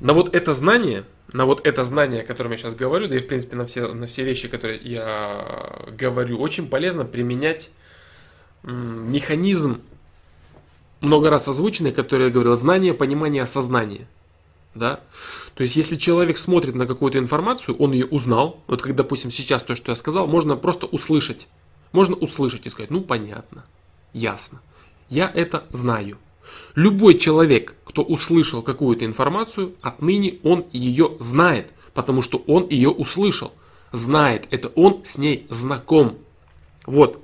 на 0.00 0.12
вот 0.12 0.34
это 0.34 0.54
знание, 0.54 1.04
на 1.32 1.44
вот 1.44 1.66
это 1.66 1.82
знание, 1.84 2.22
о 2.22 2.24
котором 2.24 2.52
я 2.52 2.58
сейчас 2.58 2.74
говорю, 2.74 3.08
да 3.08 3.16
и 3.16 3.20
в 3.20 3.26
принципе 3.26 3.56
на 3.56 3.66
все, 3.66 3.92
на 3.92 4.06
все 4.06 4.22
вещи, 4.24 4.48
которые 4.48 4.78
я 4.78 5.86
говорю, 5.90 6.38
очень 6.38 6.68
полезно 6.68 7.04
применять 7.04 7.70
механизм, 8.62 9.80
много 11.00 11.30
раз 11.30 11.48
озвученный, 11.48 11.92
который 11.92 12.26
я 12.26 12.32
говорил, 12.32 12.56
знание, 12.56 12.94
понимание, 12.94 13.42
осознание. 13.42 14.06
Да? 14.74 15.00
То 15.54 15.62
есть, 15.62 15.74
если 15.74 15.96
человек 15.96 16.36
смотрит 16.36 16.74
на 16.74 16.86
какую-то 16.86 17.18
информацию, 17.18 17.76
он 17.76 17.92
ее 17.92 18.06
узнал, 18.06 18.62
вот 18.66 18.82
как, 18.82 18.94
допустим, 18.94 19.30
сейчас 19.30 19.62
то, 19.62 19.74
что 19.74 19.92
я 19.92 19.96
сказал, 19.96 20.26
можно 20.26 20.56
просто 20.56 20.86
услышать. 20.86 21.48
Можно 21.92 22.14
услышать 22.16 22.66
и 22.66 22.68
сказать, 22.68 22.90
ну, 22.90 23.00
понятно 23.00 23.64
ясно. 24.16 24.60
Я 25.08 25.30
это 25.32 25.64
знаю. 25.70 26.18
Любой 26.74 27.18
человек, 27.18 27.74
кто 27.84 28.02
услышал 28.02 28.62
какую-то 28.62 29.04
информацию, 29.04 29.74
отныне 29.82 30.38
он 30.42 30.66
ее 30.72 31.16
знает, 31.20 31.70
потому 31.94 32.22
что 32.22 32.38
он 32.46 32.68
ее 32.68 32.90
услышал. 32.90 33.52
Знает, 33.92 34.46
это 34.50 34.68
он 34.68 35.02
с 35.04 35.18
ней 35.18 35.46
знаком. 35.48 36.18
Вот. 36.86 37.22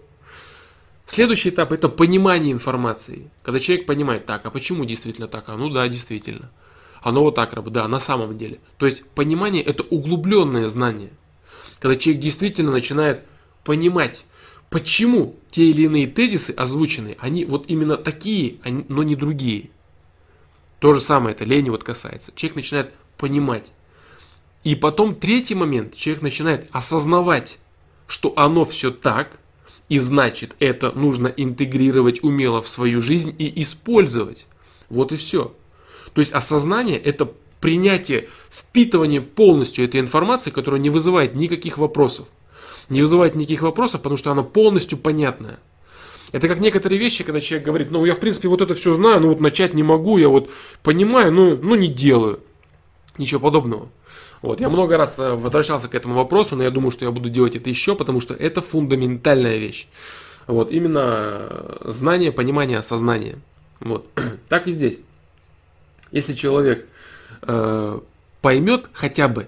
Следующий 1.06 1.50
этап 1.50 1.72
это 1.72 1.88
понимание 1.88 2.52
информации. 2.52 3.30
Когда 3.42 3.58
человек 3.58 3.86
понимает, 3.86 4.26
так, 4.26 4.46
а 4.46 4.50
почему 4.50 4.84
действительно 4.84 5.28
так? 5.28 5.48
А 5.48 5.56
ну 5.56 5.68
да, 5.68 5.86
действительно. 5.88 6.50
Оно 7.02 7.22
вот 7.22 7.34
так 7.34 7.52
работает, 7.52 7.84
да, 7.84 7.88
на 7.88 8.00
самом 8.00 8.38
деле. 8.38 8.60
То 8.78 8.86
есть 8.86 9.04
понимание 9.04 9.62
это 9.62 9.82
углубленное 9.82 10.68
знание. 10.68 11.10
Когда 11.80 11.96
человек 11.96 12.22
действительно 12.22 12.70
начинает 12.70 13.24
понимать, 13.64 14.24
почему 14.72 15.36
те 15.50 15.66
или 15.66 15.82
иные 15.82 16.06
тезисы 16.06 16.50
озвучены, 16.50 17.16
они 17.20 17.44
вот 17.44 17.66
именно 17.68 17.98
такие, 17.98 18.56
но 18.88 19.02
не 19.02 19.14
другие. 19.14 19.68
То 20.80 20.94
же 20.94 21.00
самое 21.00 21.36
это 21.36 21.44
лени 21.44 21.68
вот 21.68 21.84
касается. 21.84 22.32
Человек 22.34 22.56
начинает 22.56 22.92
понимать. 23.18 23.70
И 24.64 24.74
потом 24.74 25.14
третий 25.14 25.54
момент, 25.54 25.94
человек 25.94 26.22
начинает 26.22 26.68
осознавать, 26.72 27.58
что 28.06 28.32
оно 28.34 28.64
все 28.64 28.90
так, 28.90 29.38
и 29.90 29.98
значит 29.98 30.56
это 30.58 30.90
нужно 30.92 31.28
интегрировать 31.28 32.24
умело 32.24 32.62
в 32.62 32.68
свою 32.68 33.02
жизнь 33.02 33.34
и 33.38 33.62
использовать. 33.62 34.46
Вот 34.88 35.12
и 35.12 35.16
все. 35.16 35.54
То 36.14 36.20
есть 36.20 36.32
осознание 36.32 36.96
это 36.96 37.30
принятие, 37.60 38.30
впитывание 38.50 39.20
полностью 39.20 39.84
этой 39.84 40.00
информации, 40.00 40.50
которая 40.50 40.80
не 40.80 40.88
вызывает 40.88 41.34
никаких 41.34 41.76
вопросов 41.76 42.26
не 42.88 43.00
вызывает 43.00 43.34
никаких 43.34 43.62
вопросов, 43.62 44.02
потому 44.02 44.16
что 44.16 44.30
она 44.30 44.42
полностью 44.42 44.98
понятная. 44.98 45.58
Это 46.32 46.48
как 46.48 46.60
некоторые 46.60 46.98
вещи, 46.98 47.24
когда 47.24 47.40
человек 47.40 47.66
говорит, 47.66 47.90
ну 47.90 48.04
я 48.04 48.14
в 48.14 48.20
принципе 48.20 48.48
вот 48.48 48.62
это 48.62 48.74
все 48.74 48.94
знаю, 48.94 49.20
но 49.20 49.28
вот 49.28 49.40
начать 49.40 49.74
не 49.74 49.82
могу, 49.82 50.16
я 50.16 50.28
вот 50.28 50.50
понимаю, 50.82 51.32
но, 51.32 51.56
ну 51.56 51.74
не 51.74 51.88
делаю. 51.88 52.40
Ничего 53.18 53.40
подобного. 53.40 53.88
Вот, 54.40 54.60
я 54.60 54.68
много 54.68 54.96
раз 54.96 55.18
э, 55.18 55.34
возвращался 55.34 55.88
к 55.88 55.94
этому 55.94 56.14
вопросу, 56.14 56.56
но 56.56 56.64
я 56.64 56.70
думаю, 56.70 56.90
что 56.90 57.04
я 57.04 57.10
буду 57.12 57.28
делать 57.28 57.54
это 57.54 57.70
еще, 57.70 57.94
потому 57.94 58.20
что 58.20 58.34
это 58.34 58.60
фундаментальная 58.60 59.56
вещь. 59.56 59.86
Вот, 60.48 60.72
именно 60.72 61.46
э, 61.48 61.90
знание, 61.92 62.32
понимание, 62.32 62.78
осознание. 62.78 63.36
Вот. 63.80 64.06
Так 64.48 64.66
и 64.66 64.72
здесь. 64.72 65.00
Если 66.10 66.32
человек 66.32 66.88
э, 67.42 68.00
поймет 68.40 68.86
хотя 68.92 69.28
бы 69.28 69.46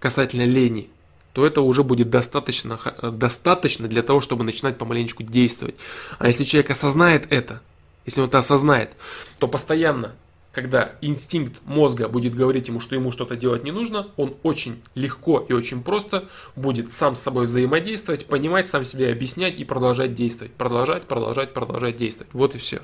касательно 0.00 0.44
лени, 0.44 0.90
то 1.34 1.44
это 1.44 1.60
уже 1.60 1.82
будет 1.82 2.10
достаточно, 2.10 2.78
достаточно 3.02 3.88
для 3.88 4.02
того, 4.02 4.20
чтобы 4.20 4.44
начинать 4.44 4.78
помаленечку 4.78 5.24
действовать. 5.24 5.74
А 6.18 6.28
если 6.28 6.44
человек 6.44 6.70
осознает 6.70 7.26
это, 7.30 7.60
если 8.06 8.20
он 8.20 8.28
это 8.28 8.38
осознает, 8.38 8.92
то 9.40 9.48
постоянно 9.48 10.14
когда 10.54 10.92
инстинкт 11.00 11.54
мозга 11.64 12.08
будет 12.08 12.34
говорить 12.34 12.68
ему, 12.68 12.78
что 12.78 12.94
ему 12.94 13.10
что-то 13.10 13.36
делать 13.36 13.64
не 13.64 13.72
нужно, 13.72 14.08
он 14.16 14.36
очень 14.42 14.80
легко 14.94 15.44
и 15.48 15.52
очень 15.52 15.82
просто 15.82 16.28
будет 16.54 16.92
сам 16.92 17.16
с 17.16 17.20
собой 17.20 17.46
взаимодействовать, 17.46 18.26
понимать, 18.26 18.68
сам 18.68 18.84
себе 18.84 19.10
объяснять 19.10 19.58
и 19.58 19.64
продолжать 19.64 20.14
действовать. 20.14 20.52
Продолжать, 20.52 21.04
продолжать, 21.04 21.52
продолжать 21.52 21.96
действовать. 21.96 22.32
Вот 22.32 22.54
и 22.54 22.58
все. 22.58 22.80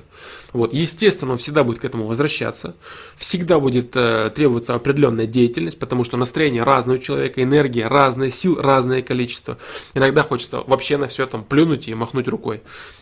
Вот. 0.51 0.73
Естественно, 0.73 1.31
он 1.31 1.37
всегда 1.37 1.63
будет 1.63 1.79
к 1.79 1.85
этому 1.85 2.05
возвращаться. 2.05 2.75
Всегда 3.15 3.59
будет 3.59 3.95
э, 3.95 4.31
требоваться 4.35 4.75
определенная 4.75 5.25
деятельность, 5.25 5.79
потому 5.79 6.03
что 6.03 6.17
настроение 6.17 6.63
разное 6.63 6.97
у 6.97 6.99
человека, 6.99 7.41
энергия 7.41 7.87
разная, 7.87 8.31
сил 8.31 8.61
разное 8.61 9.01
количество. 9.01 9.57
Иногда 9.93 10.23
хочется 10.23 10.61
вообще 10.67 10.97
на 10.97 11.07
все 11.07 11.25
там 11.25 11.45
плюнуть 11.45 11.87
и 11.87 11.95
махнуть 11.95 12.27
рукой. 12.27 12.61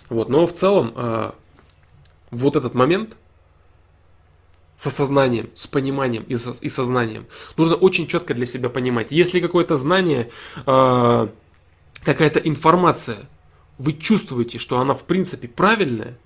Вот. 0.10 0.30
Но 0.30 0.46
в 0.46 0.54
целом 0.54 0.94
э, 0.96 1.32
вот 2.30 2.56
этот 2.56 2.76
момент– 2.76 3.16
с 4.80 4.88
осознанием, 4.88 5.50
с 5.56 5.68
пониманием 5.68 6.24
и, 6.30 6.36
со, 6.36 6.56
и 6.62 6.70
сознанием. 6.70 7.26
Нужно 7.58 7.76
очень 7.76 8.08
четко 8.08 8.34
для 8.34 8.46
себя 8.46 8.70
понимать. 8.70 9.12
Если 9.12 9.42
какое-то 9.42 9.76
знание, 9.76 10.30
э, 10.66 11.28
какая-то 12.02 12.40
информация, 12.40 13.28
вы 13.78 13.92
чувствуете, 13.92 14.58
что 14.58 14.80
она 14.80 14.94
в 14.94 15.04
принципе 15.04 15.50
правильная, 15.50 16.18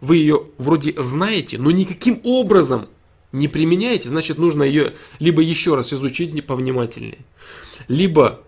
вы 0.00 0.16
ее 0.16 0.46
вроде 0.58 0.92
знаете, 1.00 1.56
но 1.56 1.70
никаким 1.70 2.20
образом 2.24 2.88
не 3.30 3.46
применяете, 3.46 4.08
значит 4.08 4.38
нужно 4.38 4.64
ее 4.64 4.94
либо 5.20 5.40
еще 5.40 5.76
раз 5.76 5.92
изучить 5.92 6.34
не 6.34 6.40
повнимательнее, 6.40 7.18
либо 7.86 8.40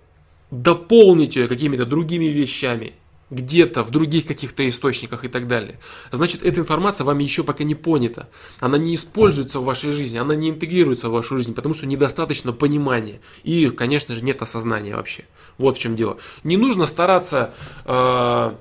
дополнить 0.51 1.37
ее 1.37 1.47
какими-то 1.47 1.87
другими 1.87 2.25
вещами, 2.25 2.95
где-то 3.33 3.83
в 3.83 3.91
других 3.91 4.27
каких-то 4.27 4.69
источниках 4.69 5.25
и 5.25 5.29
так 5.29 5.49
далее, 5.49 5.81
значит 6.13 6.45
эта 6.45 6.61
информация 6.61 7.05
вами 7.05 7.25
еще 7.25 7.43
пока 7.43 7.65
не 7.65 7.75
понята. 7.75 8.29
Она 8.61 8.79
не 8.79 8.95
используется 8.95 9.59
в 9.59 9.65
вашей 9.65 9.93
жизни, 9.93 10.19
она 10.19 10.35
не 10.35 10.51
интегрируется 10.51 11.09
в 11.09 11.13
вашу 11.13 11.37
жизнь, 11.37 11.55
потому 11.55 11.75
что 11.75 11.87
недостаточно 11.87 12.53
понимания. 12.53 13.21
И, 13.43 13.71
конечно 13.71 14.15
же, 14.15 14.23
нет 14.23 14.43
осознания 14.43 14.95
вообще. 14.95 15.25
Вот 15.59 15.77
в 15.77 15.81
чем 15.81 15.97
дело. 15.97 16.19
Не 16.45 16.57
нужно 16.57 16.87
стараться 16.87 17.55
э, 17.85 18.55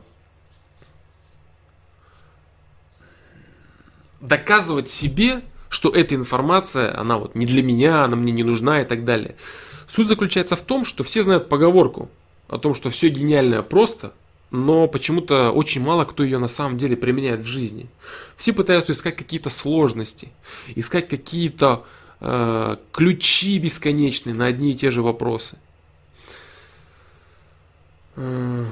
доказывать 4.22 4.90
себе, 4.90 5.42
что 5.70 5.90
эта 5.90 6.16
информация, 6.16 6.98
она 6.98 7.18
вот 7.18 7.36
не 7.36 7.46
для 7.46 7.64
меня, 7.64 8.04
она 8.04 8.16
мне 8.16 8.32
не 8.32 8.44
нужна 8.44 8.82
и 8.82 8.86
так 8.86 9.04
далее. 9.04 9.36
Суть 9.88 10.08
заключается 10.08 10.56
в 10.56 10.62
том, 10.62 10.86
что 10.86 11.04
все 11.04 11.24
знают 11.24 11.50
поговорку 11.50 12.10
о 12.48 12.58
том, 12.58 12.76
что 12.76 12.90
все 12.90 13.10
гениальное 13.10 13.62
просто, 13.62 14.14
но 14.52 14.88
почему-то 14.88 15.52
очень 15.52 15.82
мало 15.82 16.04
кто 16.04 16.24
ее 16.24 16.38
на 16.38 16.50
самом 16.50 16.78
деле 16.78 16.98
применяет 16.98 17.42
в 17.42 17.46
жизни. 17.46 17.88
Все 18.36 18.52
пытаются 18.52 18.92
искать 18.92 19.16
какие-то 19.16 19.50
сложности, 19.50 20.30
искать 20.76 21.08
какие-то 21.08 21.86
э, 22.20 22.76
ключи 22.92 23.58
бесконечные 23.60 24.36
на 24.36 24.46
одни 24.46 24.74
и 24.74 24.76
те 24.76 24.92
же 24.92 25.02
вопросы. 25.02 25.58
Э, 28.18 28.66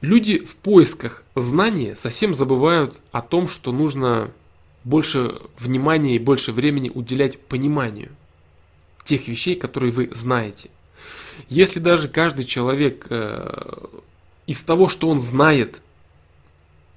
люди 0.00 0.38
в 0.42 0.56
поисках 0.56 1.24
знания 1.34 1.94
совсем 1.94 2.34
забывают 2.34 2.98
о 3.12 3.20
том, 3.20 3.46
что 3.46 3.72
нужно 3.72 4.30
больше 4.84 5.38
внимания 5.58 6.16
и 6.16 6.18
больше 6.18 6.50
времени 6.50 6.90
уделять 6.92 7.38
пониманию 7.38 8.10
тех 9.04 9.28
вещей, 9.28 9.54
которые 9.54 9.92
вы 9.92 10.10
знаете– 10.14 10.70
если 11.48 11.80
даже 11.80 12.08
каждый 12.08 12.44
человек 12.44 13.06
э, 13.10 13.86
из 14.46 14.62
того, 14.62 14.88
что 14.88 15.08
он 15.08 15.20
знает, 15.20 15.80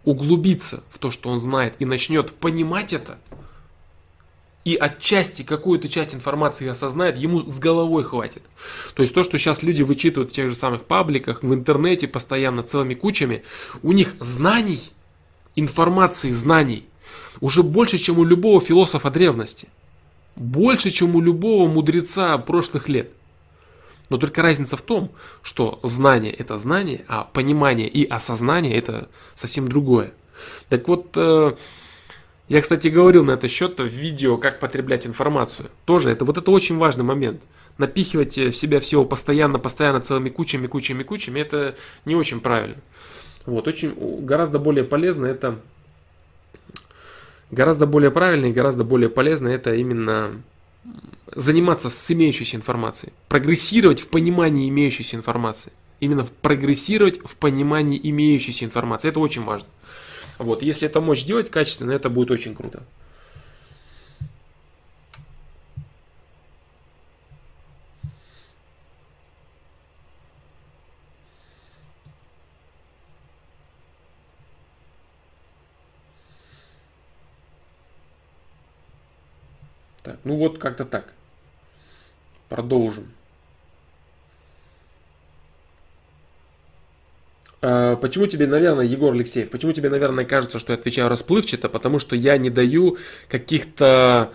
углубится 0.04 0.84
в 0.90 1.00
то, 1.00 1.12
что 1.12 1.30
он 1.30 1.40
знает, 1.40 1.76
и 1.80 1.86
начнет 1.86 2.32
понимать 2.34 2.94
это, 2.94 3.18
и 4.64 4.76
отчасти 4.76 5.44
какую-то 5.44 5.90
часть 5.90 6.16
информации 6.16 6.68
осознает, 6.68 7.18
ему 7.18 7.42
с 7.42 7.60
головой 7.60 8.04
хватит. 8.04 8.42
То 8.96 9.04
есть 9.04 9.14
то, 9.14 9.24
что 9.24 9.38
сейчас 9.38 9.62
люди 9.62 9.84
вычитывают 9.84 10.32
в 10.32 10.34
тех 10.34 10.50
же 10.50 10.56
самых 10.56 10.86
пабликах, 10.86 11.44
в 11.44 11.54
интернете 11.54 12.08
постоянно 12.08 12.64
целыми 12.64 12.96
кучами, 12.96 13.44
у 13.84 13.92
них 13.92 14.16
знаний, 14.20 14.82
информации, 15.56 16.32
знаний 16.32 16.86
уже 17.42 17.64
больше, 17.64 17.98
чем 17.98 18.18
у 18.18 18.24
любого 18.24 18.60
философа 18.60 19.12
древности. 19.12 19.68
Больше, 20.36 20.90
чем 20.90 21.16
у 21.16 21.22
любого 21.22 21.70
мудреца 21.70 22.38
прошлых 22.38 22.90
лет– 22.90 23.12
но 24.10 24.18
только 24.18 24.42
разница 24.42 24.78
в 24.78 24.82
том, 24.82 25.12
что 25.42 25.80
знание 25.84 26.32
это 26.32 26.58
знание, 26.58 27.04
а 27.08 27.24
понимание 27.24 27.88
и 27.88 28.06
осознание 28.06 28.78
это 28.78 29.10
совсем 29.34 29.68
другое. 29.68 30.14
Так 30.70 30.88
вот, 30.88 31.12
э, 31.16 31.54
я, 32.48 32.62
кстати, 32.62 32.90
говорил 32.90 33.24
на 33.24 33.32
этот 33.32 33.50
счет 33.50 33.80
в 33.80 33.86
видео, 33.86 34.38
как 34.38 34.60
потреблять 34.60 35.08
информацию. 35.08 35.70
Тоже 35.86 36.12
это 36.12 36.26
вот 36.26 36.38
это 36.38 36.52
очень 36.52 36.78
важный 36.78 37.04
момент. 37.04 37.42
Напихивать 37.78 38.38
в 38.38 38.54
себя 38.54 38.80
всего 38.80 39.04
постоянно, 39.04 39.60
постоянно 39.60 40.00
целыми 40.00 40.30
кучами, 40.30 40.68
кучами, 40.68 41.04
кучами, 41.04 41.40
это 41.40 41.76
не 42.06 42.16
очень 42.16 42.40
правильно. 42.40 42.78
Вот, 43.46 43.68
очень, 43.68 43.94
гораздо 44.26 44.60
более 44.60 44.84
полезно 44.84 45.26
это, 45.26 45.60
гораздо 47.52 47.86
более 47.86 48.12
правильно 48.12 48.46
и 48.46 48.54
гораздо 48.54 48.84
более 48.84 49.10
полезно 49.10 49.48
это 49.50 49.76
именно 49.76 50.42
заниматься 51.36 51.90
с 51.90 52.12
имеющейся 52.12 52.56
информацией, 52.56 53.12
прогрессировать 53.28 54.00
в 54.00 54.08
понимании 54.08 54.70
имеющейся 54.70 55.18
информации. 55.18 55.72
Именно 56.00 56.26
прогрессировать 56.42 57.20
в 57.24 57.36
понимании 57.36 58.00
имеющейся 58.02 58.66
информации. 58.66 59.10
Это 59.10 59.20
очень 59.20 59.44
важно. 59.44 59.68
Вот, 60.40 60.62
если 60.64 60.88
это 60.88 61.02
мочь 61.02 61.26
делать 61.26 61.52
качественно, 61.52 61.92
это 61.92 62.10
будет 62.10 62.32
очень 62.32 62.56
круто. 62.56 62.84
Так, 80.04 80.20
ну 80.24 80.36
вот 80.36 80.60
как-то 80.60 80.86
так. 80.86 81.15
Продолжим. 82.50 83.08
А, 87.62 87.96
почему 87.96 88.28
тебе, 88.28 88.46
наверное, 88.46 88.86
Егор 88.86 89.14
Алексеев, 89.14 89.50
почему 89.50 89.74
тебе, 89.74 89.90
наверное, 89.90 90.26
кажется, 90.26 90.60
что 90.60 90.72
я 90.72 90.78
отвечаю 90.78 91.10
расплывчато? 91.10 91.68
Потому 91.68 91.98
что 92.00 92.16
я 92.16 92.38
не 92.38 92.50
даю 92.50 92.98
каких-то 93.28 94.32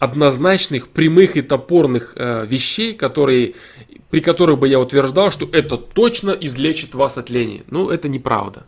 однозначных, 0.00 0.88
прямых 0.88 1.36
и 1.36 1.42
топорных 1.42 2.14
э, 2.16 2.44
вещей, 2.44 2.92
которые, 2.92 3.54
при 4.10 4.20
которых 4.20 4.58
бы 4.58 4.66
я 4.66 4.80
утверждал, 4.80 5.30
что 5.30 5.48
это 5.52 5.76
точно 5.76 6.32
излечит 6.32 6.96
вас 6.96 7.18
от 7.18 7.30
лени. 7.30 7.62
Ну, 7.68 7.88
это 7.88 8.08
неправда. 8.08 8.64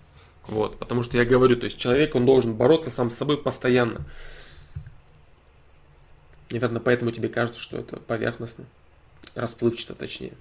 Вот, 0.47 0.78
потому 0.78 1.03
что 1.03 1.16
я 1.16 1.24
говорю, 1.24 1.57
то 1.57 1.64
есть 1.64 1.76
человек, 1.76 2.14
он 2.14 2.24
должен 2.24 2.55
бороться 2.55 2.90
сам 2.90 3.11
с 3.11 3.16
собой 3.16 3.38
постоянно. 3.38 4.03
Наверное, 6.53 6.80
поэтому 6.80 7.11
тебе 7.11 7.28
кажется, 7.28 7.61
что 7.61 7.78
это 7.78 7.97
поверхностно, 7.97 8.64
расплывчато 9.35 9.95
точнее. 9.95 10.33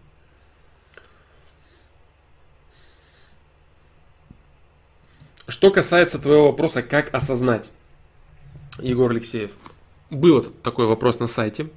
Что 5.48 5.72
касается 5.72 6.20
твоего 6.20 6.48
вопроса, 6.48 6.82
как 6.82 7.14
осознать, 7.14 7.70
Егор 8.80 9.12
Алексеев, 9.12 9.52
был 10.10 10.42
такой 10.42 10.88
вопрос 10.88 11.20
на 11.20 11.28
сайте. 11.28 11.70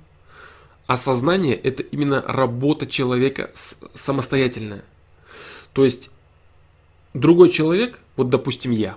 Осознание– 0.86 1.54
это 1.56 1.82
именно 1.82 2.22
работа 2.22 2.86
человека 2.86 3.50
самостоятельная. 3.94 4.84
То 5.72 5.84
есть, 5.84 6.10
другой 7.12 7.50
человек, 7.50 7.98
вот 8.16 8.28
допустим 8.28 8.70
я, 8.70 8.96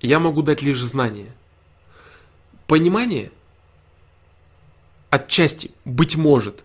я 0.00 0.20
могу 0.20 0.42
дать 0.42 0.62
лишь 0.62 0.80
знание. 0.80 1.32
Понимание 2.68 3.32
отчасти, 5.10 5.72
быть 5.84 6.16
может, 6.16 6.62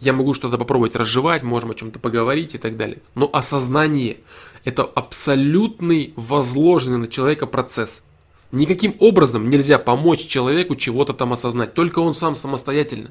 я 0.00 0.12
могу 0.12 0.34
что-то 0.34 0.58
попробовать 0.58 0.96
разжевать, 0.96 1.42
можем 1.42 1.70
о 1.70 1.74
чем-то 1.74 1.98
поговорить 1.98 2.54
и 2.54 2.58
так 2.58 2.76
далее. 2.76 2.98
Но 3.14 3.28
осознание– 3.32 4.18
это 4.64 4.84
абсолютный 4.84 6.12
возложенный 6.16 6.98
на 6.98 7.08
человека 7.08 7.46
процесс. 7.46 8.04
Никаким 8.52 8.96
образом 9.00 9.50
нельзя 9.50 9.78
помочь 9.78 10.26
человеку 10.26 10.76
чего-то 10.76 11.12
там 11.12 11.32
осознать. 11.32 11.74
Только 11.74 11.98
он 11.98 12.14
сам 12.14 12.36
самостоятельно 12.36 13.10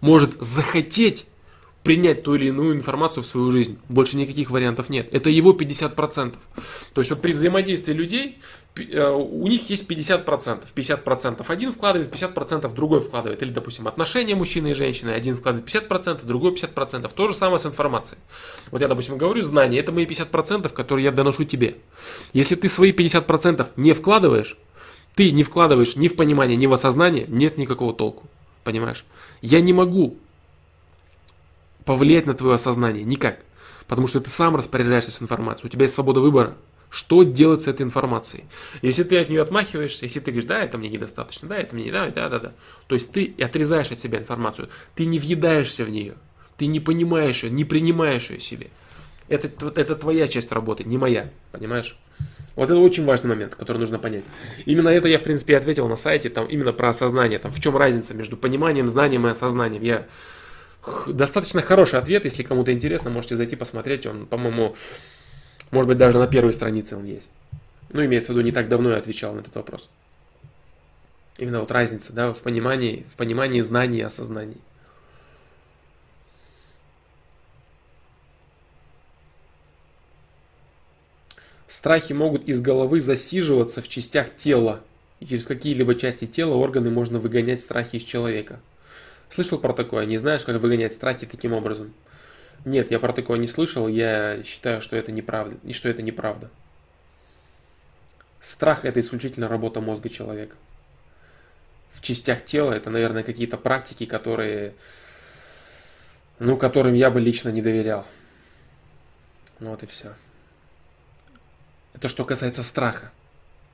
может 0.00 0.40
захотеть 0.40 1.26
принять 1.88 2.22
ту 2.22 2.34
или 2.34 2.48
иную 2.48 2.74
информацию 2.74 3.22
в 3.22 3.26
свою 3.26 3.50
жизнь. 3.50 3.78
Больше 3.88 4.16
никаких 4.16 4.50
вариантов 4.50 4.90
нет. 4.90 5.08
Это 5.12 5.30
его 5.30 5.52
50%. 5.52 6.34
То 6.92 7.00
есть 7.00 7.10
вот 7.10 7.22
при 7.22 7.32
взаимодействии 7.32 7.92
людей 7.92 8.38
Э, 8.78 9.10
у 9.10 9.46
них 9.46 9.70
есть 9.70 9.86
50%. 9.86 10.62
50% 10.74 11.44
один 11.48 11.72
вкладывает, 11.72 12.12
50% 12.12 12.72
другой 12.74 13.00
вкладывает. 13.00 13.42
Или, 13.42 13.50
допустим, 13.50 13.88
отношения 13.88 14.34
мужчины 14.34 14.68
и 14.68 14.74
женщины. 14.74 15.10
Один 15.10 15.36
вкладывает 15.36 15.68
50%, 15.68 16.24
другой 16.24 16.52
50%. 16.52 17.10
То 17.14 17.28
же 17.28 17.34
самое 17.34 17.58
с 17.58 17.66
информацией. 17.66 18.18
Вот 18.70 18.80
я, 18.80 18.88
допустим, 18.88 19.18
говорю, 19.18 19.42
знания, 19.42 19.78
это 19.78 19.92
мои 19.92 20.06
50%, 20.06 20.68
которые 20.70 21.04
я 21.04 21.12
доношу 21.12 21.44
тебе. 21.44 21.76
Если 22.32 22.54
ты 22.54 22.68
свои 22.68 22.92
50% 22.92 23.66
не 23.76 23.92
вкладываешь, 23.92 24.56
ты 25.14 25.32
не 25.32 25.42
вкладываешь 25.42 25.96
ни 25.96 26.08
в 26.08 26.16
понимание, 26.16 26.56
ни 26.56 26.66
в 26.66 26.72
осознание, 26.72 27.24
нет 27.28 27.58
никакого 27.58 27.92
толку. 27.92 28.24
Понимаешь? 28.64 29.04
Я 29.40 29.60
не 29.60 29.72
могу 29.72 30.16
повлиять 31.88 32.26
на 32.26 32.34
твое 32.34 32.56
осознание 32.56 33.02
никак. 33.02 33.38
Потому 33.86 34.08
что 34.08 34.20
ты 34.20 34.28
сам 34.28 34.54
распоряжаешься 34.56 35.10
с 35.10 35.22
информацией. 35.22 35.68
У 35.68 35.70
тебя 35.70 35.84
есть 35.84 35.94
свобода 35.94 36.20
выбора. 36.20 36.54
Что 36.90 37.22
делать 37.22 37.62
с 37.62 37.66
этой 37.66 37.80
информацией? 37.80 38.44
Если 38.82 39.04
ты 39.04 39.18
от 39.18 39.30
нее 39.30 39.40
отмахиваешься, 39.40 40.04
если 40.04 40.20
ты 40.20 40.30
говоришь, 40.30 40.46
да, 40.46 40.62
это 40.62 40.76
мне 40.76 40.90
недостаточно, 40.90 41.48
да, 41.48 41.56
это 41.56 41.74
мне 41.74 41.84
не 41.84 41.90
да, 41.90 42.10
да, 42.10 42.28
да, 42.28 42.38
да. 42.40 42.52
То 42.88 42.94
есть 42.94 43.10
ты 43.10 43.34
отрезаешь 43.40 43.90
от 43.90 44.00
себя 44.00 44.18
информацию, 44.18 44.68
ты 44.94 45.06
не 45.06 45.18
въедаешься 45.18 45.86
в 45.86 45.88
нее, 45.88 46.16
ты 46.58 46.66
не 46.66 46.78
понимаешь 46.78 47.42
ее, 47.42 47.50
не 47.50 47.64
принимаешь 47.64 48.28
ее 48.28 48.40
себе. 48.40 48.66
Это, 49.28 49.50
это 49.74 49.96
твоя 49.96 50.28
часть 50.28 50.52
работы, 50.52 50.84
не 50.84 50.98
моя, 50.98 51.30
понимаешь? 51.52 51.96
Вот 52.54 52.64
это 52.64 52.76
очень 52.76 53.06
важный 53.06 53.30
момент, 53.30 53.54
который 53.54 53.78
нужно 53.78 53.98
понять. 53.98 54.24
Именно 54.66 54.90
это 54.90 55.08
я, 55.08 55.18
в 55.18 55.22
принципе, 55.22 55.56
ответил 55.56 55.88
на 55.88 55.96
сайте, 55.96 56.28
там 56.28 56.46
именно 56.48 56.74
про 56.74 56.90
осознание, 56.90 57.38
там 57.38 57.50
в 57.50 57.60
чем 57.62 57.78
разница 57.78 58.12
между 58.12 58.36
пониманием, 58.36 58.88
знанием 58.88 59.26
и 59.26 59.30
осознанием. 59.30 59.82
Я 59.82 60.06
достаточно 61.06 61.62
хороший 61.62 61.98
ответ, 61.98 62.24
если 62.24 62.42
кому-то 62.42 62.72
интересно, 62.72 63.10
можете 63.10 63.36
зайти 63.36 63.56
посмотреть, 63.56 64.06
он, 64.06 64.26
по-моему, 64.26 64.74
может 65.70 65.88
быть, 65.88 65.98
даже 65.98 66.18
на 66.18 66.26
первой 66.26 66.52
странице 66.52 66.96
он 66.96 67.04
есть. 67.04 67.30
Ну, 67.92 68.04
имеется 68.04 68.32
в 68.32 68.36
виду, 68.36 68.44
не 68.44 68.52
так 68.52 68.68
давно 68.68 68.90
я 68.90 68.96
отвечал 68.96 69.34
на 69.34 69.40
этот 69.40 69.54
вопрос. 69.56 69.88
Именно 71.38 71.60
вот 71.60 71.70
разница, 71.70 72.12
да, 72.12 72.32
в 72.32 72.42
понимании, 72.42 73.06
в 73.10 73.16
понимании 73.16 73.60
знаний 73.60 73.98
и 73.98 74.02
осознании. 74.02 74.58
Страхи 81.68 82.12
могут 82.12 82.44
из 82.44 82.60
головы 82.60 83.00
засиживаться 83.00 83.80
в 83.80 83.88
частях 83.88 84.34
тела. 84.36 84.80
И 85.20 85.26
через 85.26 85.46
какие-либо 85.46 85.94
части 85.94 86.26
тела 86.26 86.54
органы 86.54 86.90
можно 86.90 87.20
выгонять 87.20 87.60
страхи 87.60 87.96
из 87.96 88.02
человека. 88.04 88.60
Слышал 89.30 89.58
про 89.58 89.72
такое? 89.72 90.06
Не 90.06 90.18
знаешь, 90.18 90.44
как 90.44 90.60
выгонять 90.60 90.92
страхи 90.92 91.26
таким 91.26 91.52
образом? 91.52 91.92
Нет, 92.64 92.90
я 92.90 92.98
про 92.98 93.12
такое 93.12 93.38
не 93.38 93.46
слышал. 93.46 93.88
Я 93.88 94.42
считаю, 94.42 94.80
что 94.80 94.96
это 94.96 95.12
неправда. 95.12 95.56
И 95.64 95.72
что 95.72 95.88
это 95.88 96.02
неправда. 96.02 96.50
Страх 98.40 98.84
это 98.84 99.00
исключительно 99.00 99.48
работа 99.48 99.80
мозга 99.80 100.08
человека. 100.08 100.56
В 101.90 102.00
частях 102.00 102.44
тела 102.44 102.72
это, 102.72 102.90
наверное, 102.90 103.22
какие-то 103.22 103.56
практики, 103.56 104.06
которые, 104.06 104.74
ну, 106.38 106.56
которым 106.56 106.94
я 106.94 107.10
бы 107.10 107.20
лично 107.20 107.48
не 107.48 107.62
доверял. 107.62 108.06
Вот 109.58 109.82
и 109.82 109.86
все. 109.86 110.14
Это 111.94 112.08
что 112.08 112.24
касается 112.24 112.62
страха. 112.62 113.10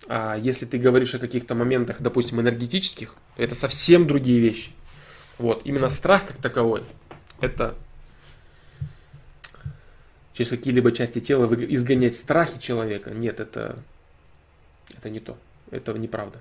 А 0.09 0.37
если 0.37 0.65
ты 0.65 0.79
говоришь 0.79 1.15
о 1.15 1.19
каких-то 1.19 1.55
моментах, 1.55 2.01
допустим, 2.01 2.41
энергетических, 2.41 3.15
то 3.37 3.43
это 3.43 3.55
совсем 3.55 4.07
другие 4.07 4.41
вещи. 4.41 4.71
Вот, 5.39 5.63
именно 5.65 5.89
страх 5.89 6.27
как 6.27 6.37
таковой, 6.37 6.85
это 7.41 7.75
через 10.33 10.51
какие-либо 10.51 10.93
части 10.93 11.21
тела 11.21 11.53
изгонять 11.55 12.17
страхи 12.17 12.61
человека. 12.61 13.11
Нет, 13.11 13.41
это, 13.41 13.79
это 14.97 15.11
не 15.11 15.21
то. 15.21 15.37
Это 15.71 15.93
неправда. 15.93 16.41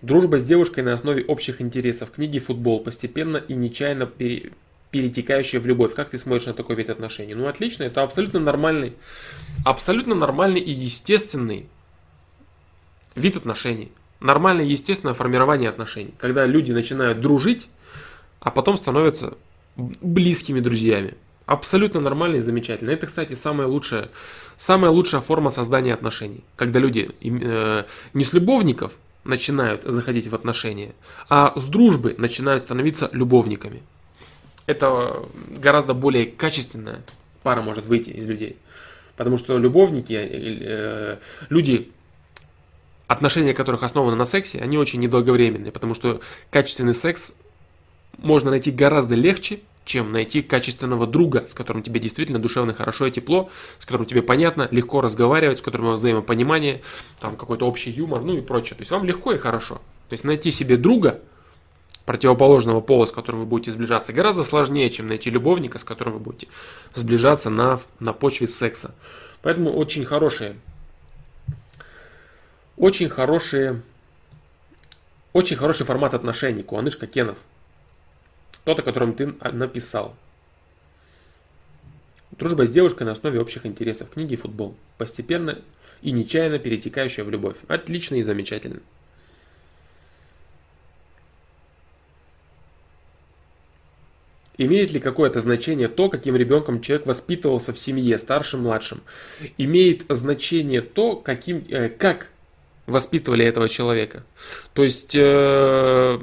Дружба 0.00 0.38
с 0.38 0.44
девушкой 0.44 0.84
на 0.84 0.92
основе 0.94 1.24
общих 1.24 1.60
интересов, 1.60 2.12
книги, 2.12 2.38
футбол, 2.38 2.80
постепенно 2.80 3.36
и 3.36 3.54
нечаянно 3.54 4.06
пере, 4.06 4.52
перетекающая 4.90 5.60
в 5.60 5.66
любовь. 5.66 5.94
Как 5.94 6.10
ты 6.10 6.18
смотришь 6.18 6.46
на 6.46 6.54
такой 6.54 6.76
вид 6.76 6.90
отношений? 6.90 7.34
Ну, 7.34 7.46
отлично, 7.46 7.84
это 7.84 8.02
абсолютно 8.02 8.40
нормальный, 8.40 8.94
абсолютно 9.64 10.14
нормальный 10.14 10.60
и 10.60 10.70
естественный 10.70 11.68
вид 13.14 13.36
отношений. 13.36 13.92
Нормальное 14.20 14.64
и 14.64 14.70
естественное 14.70 15.14
формирование 15.14 15.68
отношений. 15.68 16.14
Когда 16.18 16.46
люди 16.46 16.72
начинают 16.72 17.20
дружить, 17.20 17.68
а 18.40 18.50
потом 18.50 18.76
становятся 18.76 19.34
близкими 19.76 20.60
друзьями. 20.60 21.14
Абсолютно 21.46 22.00
нормально 22.00 22.36
и 22.36 22.40
замечательно. 22.40 22.90
Это, 22.90 23.06
кстати, 23.06 23.34
самая 23.34 23.68
лучшая, 23.68 24.10
самая 24.56 24.90
лучшая 24.90 25.20
форма 25.20 25.50
создания 25.50 25.94
отношений. 25.94 26.44
Когда 26.56 26.78
люди 26.78 27.10
э, 27.20 27.84
не 28.12 28.24
с 28.24 28.32
любовников, 28.32 28.92
начинают 29.24 29.84
заходить 29.84 30.28
в 30.28 30.34
отношения, 30.34 30.94
а 31.28 31.52
с 31.54 31.68
дружбы 31.68 32.14
начинают 32.18 32.64
становиться 32.64 33.08
любовниками. 33.12 33.82
Это 34.68 35.24
гораздо 35.48 35.94
более 35.94 36.26
качественная 36.26 37.00
пара 37.42 37.62
может 37.62 37.86
выйти 37.86 38.10
из 38.10 38.28
людей. 38.28 38.58
Потому 39.16 39.38
что 39.38 39.56
любовники, 39.56 40.12
э, 40.12 41.16
люди, 41.48 41.90
отношения 43.06 43.54
которых 43.54 43.82
основаны 43.82 44.14
на 44.14 44.26
сексе, 44.26 44.58
они 44.58 44.76
очень 44.76 45.00
недолговременные. 45.00 45.72
Потому 45.72 45.94
что 45.94 46.20
качественный 46.50 46.92
секс 46.92 47.32
можно 48.18 48.50
найти 48.50 48.70
гораздо 48.70 49.14
легче, 49.14 49.60
чем 49.86 50.12
найти 50.12 50.42
качественного 50.42 51.06
друга, 51.06 51.46
с 51.48 51.54
которым 51.54 51.82
тебе 51.82 51.98
действительно 51.98 52.38
душевно 52.38 52.74
хорошо 52.74 53.06
и 53.06 53.10
тепло, 53.10 53.48
с 53.78 53.86
которым 53.86 54.04
тебе 54.04 54.20
понятно, 54.20 54.68
легко 54.70 55.00
разговаривать, 55.00 55.60
с 55.60 55.62
которым 55.62 55.86
у 55.86 55.90
вас 55.92 56.00
взаимопонимание, 56.00 56.82
там 57.20 57.38
какой-то 57.38 57.66
общий 57.66 57.90
юмор, 57.90 58.20
ну 58.20 58.36
и 58.36 58.42
прочее. 58.42 58.76
То 58.76 58.82
есть 58.82 58.90
вам 58.90 59.06
легко 59.06 59.32
и 59.32 59.38
хорошо. 59.38 59.76
То 60.10 60.12
есть 60.12 60.24
найти 60.24 60.50
себе 60.50 60.76
друга 60.76 61.22
противоположного 62.08 62.80
пола, 62.80 63.04
с 63.04 63.12
которым 63.12 63.40
вы 63.40 63.46
будете 63.46 63.70
сближаться, 63.70 64.14
гораздо 64.14 64.42
сложнее, 64.42 64.88
чем 64.88 65.08
найти 65.08 65.28
любовника, 65.28 65.78
с 65.78 65.84
которым 65.84 66.14
вы 66.14 66.20
будете 66.20 66.48
сближаться 66.94 67.50
на, 67.50 67.78
на 68.00 68.14
почве 68.14 68.48
секса. 68.48 68.94
Поэтому 69.42 69.70
очень 69.70 70.06
хорошие, 70.06 70.56
очень 72.78 73.10
хорошие, 73.10 73.82
очень 75.34 75.56
хороший 75.56 75.84
формат 75.84 76.14
отношений, 76.14 76.62
Куанышка 76.62 77.06
Кенов 77.06 77.36
тот, 78.64 78.80
о 78.80 78.82
котором 78.82 79.12
ты 79.12 79.34
написал. 79.52 80.16
Дружба 82.38 82.64
с 82.64 82.70
девушкой 82.70 83.02
на 83.02 83.12
основе 83.12 83.38
общих 83.38 83.66
интересов. 83.66 84.08
Книги 84.08 84.32
и 84.32 84.36
футбол. 84.36 84.74
Постепенно 84.96 85.58
и 86.00 86.10
нечаянно 86.10 86.58
перетекающая 86.58 87.24
в 87.24 87.30
любовь. 87.30 87.56
Отлично 87.66 88.14
и 88.14 88.22
замечательно. 88.22 88.80
Имеет 94.58 94.90
ли 94.90 94.98
какое-то 94.98 95.38
значение 95.38 95.86
то, 95.86 96.08
каким 96.08 96.34
ребенком 96.34 96.80
человек 96.80 97.06
воспитывался 97.06 97.72
в 97.72 97.78
семье, 97.78 98.18
старшим, 98.18 98.62
младшим? 98.62 99.02
Имеет 99.56 100.04
значение 100.08 100.80
то, 100.80 101.14
каким, 101.14 101.64
э, 101.68 101.88
как 101.88 102.30
воспитывали 102.86 103.44
этого 103.44 103.68
человека? 103.68 104.24
То 104.74 104.82
есть 104.82 105.14
э, 105.14 106.18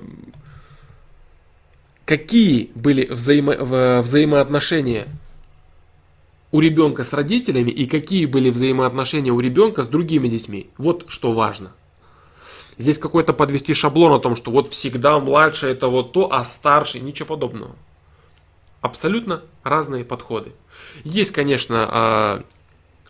какие 2.03 2.71
были 2.75 3.05
взаимо, 3.05 4.01
взаимоотношения 4.01 5.07
у 6.51 6.59
ребенка 6.59 7.05
с 7.05 7.13
родителями 7.13 7.71
и 7.71 7.85
какие 7.85 8.25
были 8.25 8.49
взаимоотношения 8.49 9.31
у 9.31 9.39
ребенка 9.39 9.83
с 9.83 9.87
другими 9.87 10.27
детьми. 10.27 10.69
Вот 10.77 11.05
что 11.07 11.31
важно. 11.31 11.71
Здесь 12.77 12.97
какой-то 12.97 13.31
подвести 13.31 13.73
шаблон 13.73 14.11
о 14.11 14.19
том, 14.19 14.35
что 14.35 14.51
вот 14.51 14.67
всегда 14.67 15.19
младший 15.19 15.71
это 15.71 15.87
вот 15.87 16.11
то, 16.11 16.33
а 16.33 16.43
старший 16.43 16.99
ничего 16.99 17.27
подобного. 17.27 17.75
Абсолютно 18.85 19.41
разные 19.63 20.05
подходы. 20.05 20.51
Есть, 21.03 21.31
конечно, 21.31 21.89
а, 21.89 22.43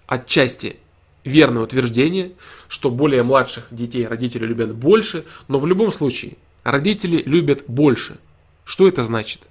отчасти 0.07 0.77
верное 1.25 1.63
утверждение, 1.63 2.31
что 2.69 2.89
более 2.89 3.23
младших 3.23 3.65
детей 3.71 4.07
родители 4.07 4.45
любят 4.45 4.73
больше, 4.73 5.25
но 5.49 5.59
в 5.59 5.67
любом 5.67 5.91
случае 5.91 6.37
родители 6.63 7.21
любят 7.25 7.65
больше. 7.67 8.15
Что 8.63 8.87
это 8.87 9.03
значит? 9.03 9.41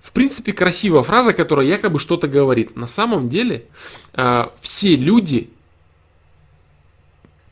В 0.00 0.12
принципе, 0.12 0.54
красивая 0.54 1.02
фраза, 1.02 1.34
которая 1.34 1.66
якобы 1.66 1.98
что-то 1.98 2.28
говорит. 2.28 2.74
На 2.74 2.86
самом 2.86 3.28
деле, 3.28 3.66
э, 4.14 4.46
все 4.62 4.96
люди 4.96 5.50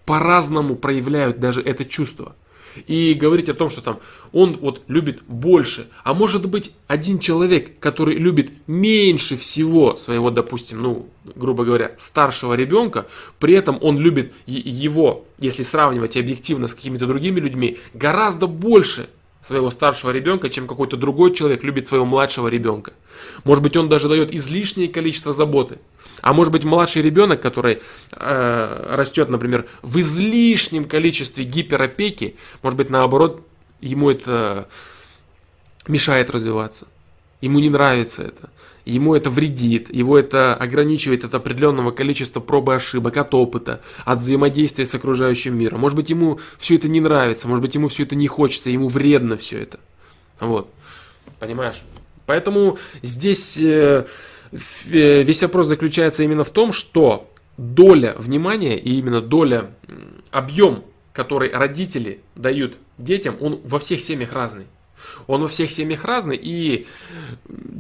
по-разному 0.06 0.74
проявляют 0.74 1.38
даже 1.38 1.60
это 1.60 1.84
чувство. 1.84 2.34
И 2.86 3.14
говорить 3.14 3.48
о 3.48 3.54
том, 3.54 3.70
что 3.70 3.80
там 3.80 4.00
он 4.32 4.56
вот 4.58 4.82
любит 4.88 5.22
больше, 5.26 5.88
а 6.04 6.14
может 6.14 6.46
быть 6.48 6.72
один 6.86 7.18
человек, 7.18 7.78
который 7.78 8.16
любит 8.16 8.50
меньше 8.66 9.36
всего 9.36 9.96
своего, 9.96 10.30
допустим, 10.30 10.82
ну, 10.82 11.08
грубо 11.34 11.64
говоря, 11.64 11.92
старшего 11.98 12.54
ребенка, 12.54 13.06
при 13.38 13.54
этом 13.54 13.78
он 13.80 13.98
любит 13.98 14.32
его, 14.46 15.24
если 15.38 15.62
сравнивать 15.62 16.16
объективно 16.16 16.66
с 16.68 16.74
какими-то 16.74 17.06
другими 17.06 17.40
людьми, 17.40 17.78
гораздо 17.94 18.46
больше, 18.46 19.08
своего 19.46 19.70
старшего 19.70 20.10
ребенка, 20.10 20.50
чем 20.50 20.66
какой-то 20.66 20.96
другой 20.96 21.32
человек 21.32 21.62
любит 21.62 21.86
своего 21.86 22.04
младшего 22.04 22.48
ребенка. 22.48 22.92
Может 23.44 23.62
быть, 23.62 23.76
он 23.76 23.88
даже 23.88 24.08
дает 24.08 24.34
излишнее 24.34 24.88
количество 24.88 25.32
заботы. 25.32 25.78
А 26.20 26.32
может 26.32 26.52
быть, 26.52 26.64
младший 26.64 27.02
ребенок, 27.02 27.40
который 27.40 27.80
э, 28.12 28.94
растет, 28.96 29.28
например, 29.28 29.66
в 29.82 30.00
излишнем 30.00 30.86
количестве 30.86 31.44
гиперопеки, 31.44 32.36
может 32.62 32.76
быть, 32.76 32.90
наоборот, 32.90 33.46
ему 33.80 34.10
это 34.10 34.68
мешает 35.86 36.30
развиваться. 36.30 36.86
Ему 37.40 37.60
не 37.60 37.70
нравится 37.70 38.22
это 38.22 38.50
ему 38.86 39.14
это 39.14 39.28
вредит, 39.28 39.92
его 39.92 40.18
это 40.18 40.54
ограничивает 40.54 41.24
от 41.24 41.34
определенного 41.34 41.90
количества 41.90 42.40
пробы 42.40 42.74
ошибок, 42.74 43.16
от 43.16 43.34
опыта, 43.34 43.82
от 44.04 44.20
взаимодействия 44.20 44.86
с 44.86 44.94
окружающим 44.94 45.58
миром. 45.58 45.80
Может 45.80 45.96
быть, 45.96 46.08
ему 46.08 46.38
все 46.58 46.76
это 46.76 46.88
не 46.88 47.00
нравится, 47.00 47.48
может 47.48 47.62
быть, 47.62 47.74
ему 47.74 47.88
все 47.88 48.04
это 48.04 48.14
не 48.14 48.28
хочется, 48.28 48.70
ему 48.70 48.88
вредно 48.88 49.36
все 49.36 49.58
это. 49.58 49.80
Вот. 50.40 50.70
Понимаешь? 51.40 51.82
Поэтому 52.26 52.78
здесь 53.02 53.58
э, 53.58 54.06
э, 54.52 55.22
весь 55.22 55.42
вопрос 55.42 55.66
заключается 55.66 56.22
именно 56.22 56.44
в 56.44 56.50
том, 56.50 56.72
что 56.72 57.28
доля 57.58 58.14
внимания 58.18 58.78
и 58.78 58.98
именно 58.98 59.20
доля, 59.20 59.70
объем, 60.30 60.84
который 61.12 61.50
родители 61.50 62.20
дают 62.34 62.76
детям, 62.98 63.36
он 63.40 63.60
во 63.64 63.78
всех 63.78 64.00
семьях 64.00 64.32
разный. 64.32 64.66
Он 65.26 65.42
во 65.42 65.48
всех 65.48 65.70
семьях 65.70 66.04
разный, 66.04 66.38
и 66.40 66.86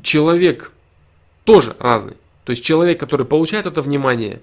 человек, 0.02 0.72
тоже 1.46 1.76
разный. 1.78 2.16
То 2.44 2.50
есть 2.50 2.62
человек, 2.62 3.00
который 3.00 3.24
получает 3.24 3.66
это 3.66 3.80
внимание, 3.80 4.42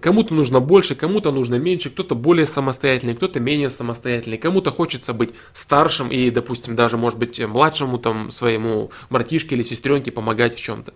кому-то 0.00 0.32
нужно 0.34 0.60
больше, 0.60 0.94
кому-то 0.94 1.32
нужно 1.32 1.56
меньше, 1.56 1.90
кто-то 1.90 2.14
более 2.14 2.46
самостоятельный, 2.46 3.16
кто-то 3.16 3.40
менее 3.40 3.70
самостоятельный, 3.70 4.38
кому-то 4.38 4.70
хочется 4.70 5.12
быть 5.12 5.30
старшим 5.52 6.10
и, 6.10 6.30
допустим, 6.30 6.76
даже, 6.76 6.96
может 6.96 7.18
быть, 7.18 7.40
младшему 7.40 7.98
там 7.98 8.30
своему 8.30 8.90
братишке 9.10 9.54
или 9.54 9.62
сестренке 9.62 10.12
помогать 10.12 10.54
в 10.54 10.60
чем-то. 10.60 10.94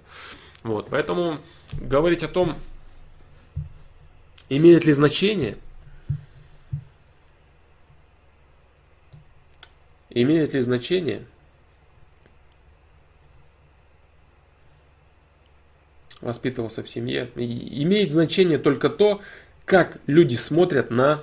Вот, 0.62 0.88
поэтому 0.90 1.38
говорить 1.72 2.22
о 2.22 2.28
том, 2.28 2.54
имеет 4.48 4.84
ли 4.84 4.92
значение, 4.92 5.56
имеет 10.10 10.52
ли 10.52 10.60
значение– 10.60 11.24
воспитывался 16.26 16.82
в 16.82 16.88
семье. 16.88 17.30
И 17.36 17.82
имеет 17.82 18.12
значение 18.12 18.58
только 18.58 18.90
то, 18.90 19.20
как 19.64 19.98
люди 20.06 20.34
смотрят 20.34 20.90
на 20.90 21.22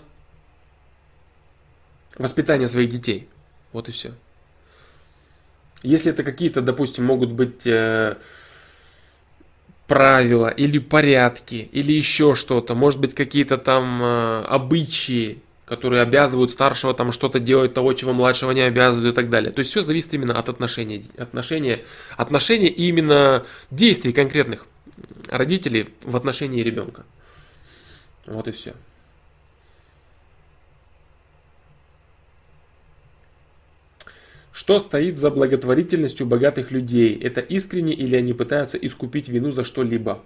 воспитание 2.17 2.67
своих 2.67 2.89
детей. 2.89 3.27
Вот 3.71 3.89
и 3.89 3.91
все. 3.91 4.13
Если 5.83 6.11
это 6.11 6.23
какие-то, 6.23 6.61
допустим, 6.61 7.03
могут 7.03 7.31
быть 7.31 7.67
э, 7.67 8.15
правила 9.87 10.47
или 10.47 10.79
порядки, 10.79 11.69
или 11.71 11.91
еще 11.91 12.35
что-то, 12.35 12.73
может 12.73 13.01
быть 13.01 13.13
какие-то 13.13 13.57
там 13.57 14.01
э, 14.01 14.43
обычаи, 14.43 15.39
которые 15.65 16.01
обязывают 16.01 16.51
старшего 16.51 16.93
там 16.93 17.11
что-то 17.11 17.39
делать 17.39 17.73
того, 17.73 17.91
чего 17.93 18.13
младшего 18.13 18.51
не 18.51 18.61
обязывают 18.61 19.13
и 19.13 19.15
так 19.15 19.29
далее. 19.29 19.51
То 19.51 19.59
есть 19.59 19.71
все 19.71 19.81
зависит 19.81 20.13
именно 20.13 20.37
от 20.37 20.47
отношения, 20.47 21.03
отношения, 21.17 21.83
отношения 22.15 22.69
и 22.69 22.87
именно 22.87 23.43
действий 23.71 24.13
конкретных 24.13 24.67
родителей 25.27 25.89
в 26.03 26.15
отношении 26.15 26.61
ребенка. 26.61 27.05
Вот 28.25 28.47
и 28.47 28.51
все. 28.51 28.73
Что 34.51 34.79
стоит 34.79 35.17
за 35.17 35.31
благотворительностью 35.31 36.27
богатых 36.27 36.69
людей? 36.71 37.17
Это 37.17 37.41
искренне 37.41 37.93
или 37.93 38.15
они 38.15 38.33
пытаются 38.33 38.77
искупить 38.77 39.27
вину 39.27 39.51
за 39.51 39.63
что-либо? 39.63 40.23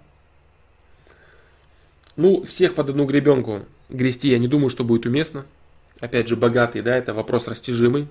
Ну, 2.18 2.44
всех 2.44 2.76
под 2.76 2.90
одну 2.90 3.06
гребенку 3.06 3.66
грести 3.90 4.30
я 4.30 4.38
не 4.38 4.48
думаю, 4.48 4.70
что 4.70 4.84
будет 4.84 5.06
уместно. 5.06 5.46
Опять 6.02 6.28
же, 6.28 6.36
богатый, 6.36 6.82
да, 6.82 6.96
это 6.96 7.14
вопрос 7.14 7.48
растяжимый, 7.48 8.08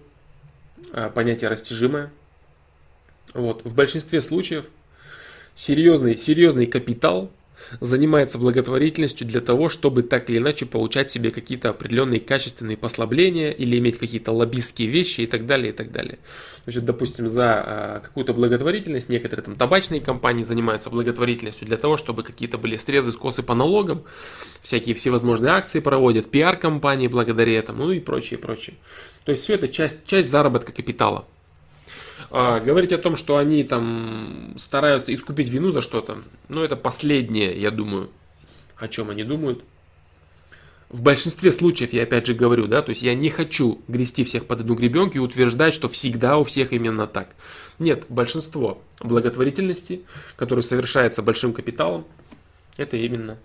а, 0.92 1.10
понятие 1.10 1.50
растяжимое. 1.50 2.10
Вот, 3.34 3.64
в 3.64 3.74
большинстве 3.74 4.20
случаев 4.20 4.68
серьезный, 5.56 6.16
серьезный 6.16 6.66
капитал 6.66 7.32
занимается 7.80 8.38
благотворительностью 8.38 9.26
для 9.26 9.40
того, 9.40 9.68
чтобы 9.68 10.02
так 10.02 10.30
или 10.30 10.38
иначе 10.38 10.66
получать 10.66 11.10
себе 11.10 11.30
какие-то 11.30 11.70
определенные 11.70 12.20
качественные 12.20 12.76
послабления 12.76 13.50
или 13.50 13.78
иметь 13.78 13.98
какие-то 13.98 14.32
лоббистские 14.32 14.88
вещи 14.88 15.22
и 15.22 15.26
так 15.26 15.46
далее, 15.46 15.70
и 15.70 15.72
так 15.72 15.90
далее. 15.90 16.18
Значит, 16.64 16.84
допустим, 16.84 17.28
за 17.28 17.54
а, 17.54 18.00
какую-то 18.00 18.34
благотворительность 18.34 19.08
некоторые 19.08 19.44
там 19.44 19.56
табачные 19.56 20.00
компании 20.00 20.42
занимаются 20.42 20.90
благотворительностью 20.90 21.66
для 21.66 21.76
того, 21.76 21.96
чтобы 21.96 22.22
какие-то 22.22 22.58
были 22.58 22.76
срезы, 22.76 23.12
скосы 23.12 23.42
по 23.42 23.54
налогам, 23.54 24.04
всякие 24.62 24.94
всевозможные 24.94 25.52
акции 25.52 25.80
проводят, 25.80 26.30
пиар-компании 26.30 27.08
благодаря 27.08 27.58
этому, 27.58 27.86
ну 27.86 27.92
и 27.92 28.00
прочее, 28.00 28.38
прочее. 28.38 28.76
То 29.24 29.32
есть 29.32 29.44
все 29.44 29.54
это 29.54 29.68
часть, 29.68 30.06
часть 30.06 30.30
заработка 30.30 30.72
капитала. 30.72 31.26
А, 32.38 32.60
говорить 32.60 32.92
о 32.92 32.98
том, 32.98 33.16
что 33.16 33.38
они 33.38 33.64
там 33.64 34.52
стараются 34.58 35.14
искупить 35.14 35.48
вину 35.48 35.72
за 35.72 35.80
что-то, 35.80 36.18
ну 36.50 36.62
это 36.62 36.76
последнее, 36.76 37.58
я 37.58 37.70
думаю, 37.70 38.10
о 38.76 38.88
чем 38.88 39.08
они 39.08 39.24
думают. 39.24 39.64
В 40.90 41.00
большинстве 41.00 41.50
случаев, 41.50 41.94
я 41.94 42.02
опять 42.02 42.26
же 42.26 42.34
говорю, 42.34 42.66
да, 42.66 42.82
то 42.82 42.90
есть 42.90 43.00
я 43.00 43.14
не 43.14 43.30
хочу 43.30 43.80
грести 43.88 44.22
всех 44.22 44.44
под 44.44 44.60
одну 44.60 44.74
гребенку 44.74 45.16
и 45.16 45.18
утверждать, 45.18 45.72
что 45.72 45.88
всегда 45.88 46.36
у 46.36 46.44
всех 46.44 46.74
именно 46.74 47.06
так. 47.06 47.30
Нет, 47.78 48.04
большинство 48.10 48.82
благотворительности, 49.00 50.02
которое 50.36 50.60
совершается 50.60 51.22
большим 51.22 51.54
капиталом, 51.54 52.04
это 52.76 52.98
именно 52.98 53.38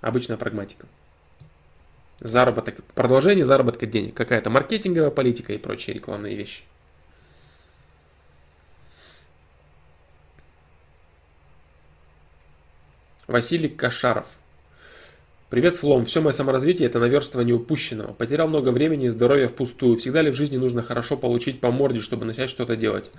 обычная 0.00 0.38
прагматика. 0.38 0.86
Заработок, 2.18 2.82
продолжение 2.94 3.44
заработка 3.44 3.84
денег, 3.84 4.14
какая-то 4.14 4.48
маркетинговая 4.48 5.10
политика 5.10 5.52
и 5.52 5.58
прочие 5.58 5.92
рекламные 5.92 6.34
вещи. 6.34 6.62
Василий 13.26 13.68
Кашаров. 13.68 14.26
Привет, 15.50 15.76
Флом. 15.76 16.04
Все 16.04 16.20
мое 16.20 16.32
саморазвитие– 16.32 16.88
это 16.88 16.98
наверстывание 16.98 17.54
упущенного. 17.54 18.12
Потерял 18.12 18.48
много 18.48 18.70
времени 18.70 19.06
и 19.06 19.08
здоровья 19.08 19.48
впустую. 19.48 19.96
Всегда 19.96 20.22
ли 20.22 20.30
в 20.30 20.34
жизни 20.34 20.56
нужно 20.56 20.82
хорошо 20.82 21.16
получить 21.16 21.60
по 21.60 21.70
морде, 21.70 22.02
чтобы 22.02 22.24
начать 22.24 22.50
что-то 22.50 22.76
делать? 22.76 23.10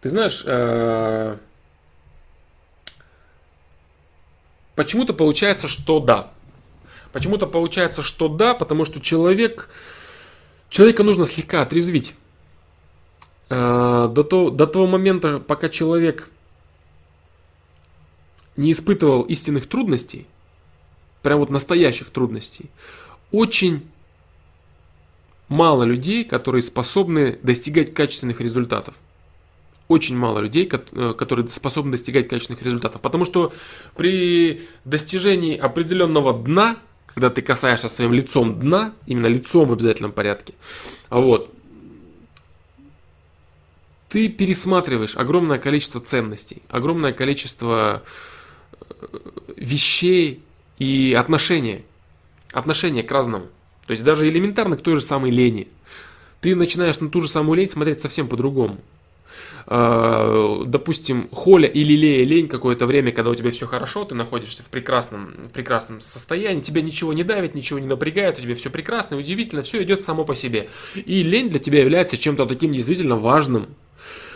Ты 0.00 0.08
знаешь, 0.08 0.42
э, 0.46 1.36
почему-то 4.74 5.14
получается, 5.14 5.68
что 5.68 6.00
да. 6.00 6.32
Почему-то 7.12 7.46
получается, 7.46 8.02
что 8.02 8.28
да, 8.28 8.54
потому 8.54 8.84
что 8.84 9.00
человек, 9.00 9.68
человека 10.68 11.02
нужно 11.04 11.24
слегка 11.24 11.62
отрезвить. 11.62 12.14
Э, 13.48 14.08
до, 14.12 14.22
того, 14.24 14.50
до 14.50 14.66
того 14.66 14.86
момента, 14.88 15.38
пока 15.38 15.68
человек 15.68 16.30
не 18.56 18.72
испытывал 18.72 19.22
истинных 19.22 19.68
трудностей, 19.68 20.26
прям 21.22 21.40
вот 21.40 21.50
настоящих 21.50 22.10
трудностей, 22.10 22.70
очень 23.32 23.82
мало 25.48 25.84
людей, 25.84 26.24
которые 26.24 26.62
способны 26.62 27.38
достигать 27.42 27.94
качественных 27.94 28.40
результатов. 28.40 28.94
Очень 29.88 30.16
мало 30.16 30.40
людей, 30.40 30.68
э, 30.70 31.14
которые 31.16 31.48
способны 31.48 31.92
достигать 31.92 32.28
качественных 32.28 32.62
результатов. 32.62 33.00
Потому 33.00 33.24
что 33.24 33.52
при 33.94 34.66
достижении 34.84 35.56
определенного 35.56 36.32
дна, 36.32 36.76
когда 37.06 37.30
ты 37.30 37.40
касаешься 37.40 37.88
своим 37.88 38.12
лицом 38.12 38.58
дна, 38.58 38.94
именно 39.06 39.28
лицом 39.28 39.68
в 39.68 39.72
обязательном 39.72 40.10
порядке, 40.10 40.54
вот, 41.08 41.52
ты 44.08 44.28
пересматриваешь 44.28 45.16
огромное 45.16 45.58
количество 45.58 46.00
ценностей, 46.00 46.62
огромное 46.68 47.12
количество 47.12 48.02
вещей 49.56 50.42
и 50.78 51.14
отношения. 51.18 51.82
Отношения 52.52 53.02
к 53.02 53.10
разному. 53.10 53.46
То 53.86 53.92
есть 53.92 54.02
даже 54.02 54.28
элементарно 54.28 54.76
к 54.76 54.82
той 54.82 54.96
же 54.96 55.00
самой 55.00 55.30
лени. 55.30 55.68
Ты 56.40 56.54
начинаешь 56.54 57.00
на 57.00 57.08
ту 57.08 57.22
же 57.22 57.28
самую 57.28 57.56
лень 57.56 57.68
смотреть 57.68 58.00
совсем 58.00 58.28
по-другому. 58.28 58.78
А, 59.68 60.62
допустим, 60.64 61.28
холя 61.32 61.68
или 61.68 61.94
лея 61.94 62.24
лень 62.24 62.48
какое-то 62.48 62.86
время, 62.86 63.10
когда 63.10 63.30
у 63.30 63.34
тебя 63.34 63.50
все 63.50 63.66
хорошо, 63.66 64.04
ты 64.04 64.14
находишься 64.14 64.62
в 64.62 64.66
прекрасном, 64.66 65.34
в 65.42 65.50
прекрасном 65.50 66.00
состоянии, 66.00 66.60
тебя 66.60 66.82
ничего 66.82 67.12
не 67.12 67.24
давит, 67.24 67.54
ничего 67.54 67.80
не 67.80 67.86
напрягает, 67.86 68.38
у 68.38 68.42
тебя 68.42 68.54
все 68.54 68.70
прекрасно, 68.70 69.16
удивительно, 69.16 69.62
все 69.62 69.82
идет 69.82 70.02
само 70.02 70.24
по 70.24 70.36
себе. 70.36 70.68
И 70.94 71.22
лень 71.24 71.50
для 71.50 71.58
тебя 71.58 71.80
является 71.80 72.16
чем-то 72.16 72.46
таким 72.46 72.72
действительно 72.72 73.16
важным, 73.16 73.66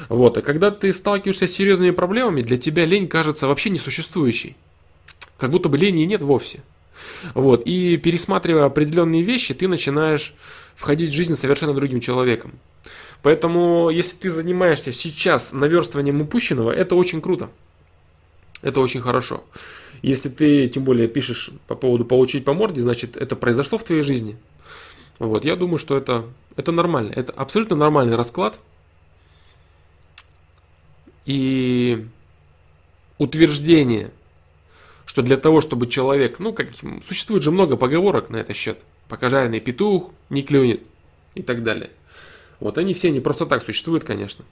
вот. 0.08 0.38
А 0.38 0.42
когда 0.42 0.70
ты 0.70 0.92
сталкиваешься 0.92 1.46
с 1.46 1.52
серьезными 1.52 1.90
проблемами, 1.90 2.42
для 2.42 2.56
тебя 2.56 2.84
лень 2.84 3.08
кажется 3.08 3.46
вообще 3.46 3.70
несуществующей. 3.70 4.56
Как 5.38 5.50
будто 5.50 5.68
бы 5.68 5.78
лени 5.78 6.04
нет 6.04 6.22
вовсе. 6.22 6.62
Вот. 7.34 7.62
И 7.64 7.96
пересматривая 7.96 8.64
определенные 8.64 9.22
вещи, 9.22 9.54
ты 9.54 9.68
начинаешь 9.68 10.34
входить 10.74 11.10
в 11.10 11.14
жизнь 11.14 11.36
совершенно 11.36 11.74
другим 11.74 12.00
человеком. 12.00 12.52
Поэтому, 13.22 13.90
если 13.90 14.16
ты 14.16 14.30
занимаешься 14.30 14.92
сейчас 14.92 15.52
наверстыванием 15.52 16.20
упущенного, 16.22 16.70
это 16.70 16.94
очень 16.94 17.20
круто. 17.20 17.50
Это 18.62 18.80
очень 18.80 19.00
хорошо. 19.00 19.44
Если 20.02 20.30
ты, 20.30 20.68
тем 20.68 20.84
более, 20.84 21.08
пишешь 21.08 21.50
по 21.66 21.74
поводу 21.74 22.06
получить 22.06 22.44
по 22.44 22.54
морде, 22.54 22.80
значит, 22.80 23.16
это 23.18 23.36
произошло 23.36 23.76
в 23.76 23.84
твоей 23.84 24.02
жизни. 24.02 24.36
Вот, 25.18 25.44
я 25.44 25.56
думаю, 25.56 25.78
что 25.78 25.98
это, 25.98 26.24
это 26.56 26.72
нормально. 26.72 27.12
Это 27.14 27.32
абсолютно 27.32 27.76
нормальный 27.76 28.16
расклад– 28.16 28.58
и 31.30 32.06
утверждение, 33.18 34.10
что 35.06 35.22
для 35.22 35.36
того, 35.36 35.60
чтобы 35.60 35.86
человек, 35.86 36.40
ну, 36.40 36.52
как 36.52 36.70
существует 37.06 37.44
же 37.44 37.52
много 37.52 37.76
поговорок 37.76 38.30
на 38.30 38.38
этот 38.38 38.56
счет, 38.56 38.80
пока 39.08 39.30
жареный 39.30 39.60
петух 39.60 40.10
не 40.28 40.42
клюнет 40.42 40.82
и 41.36 41.42
так 41.42 41.62
далее. 41.62 41.90
Вот 42.58 42.78
они 42.78 42.94
все 42.94 43.10
не 43.12 43.20
просто 43.20 43.46
так 43.46 43.62
существуют, 43.62 44.02
конечно. 44.02 44.44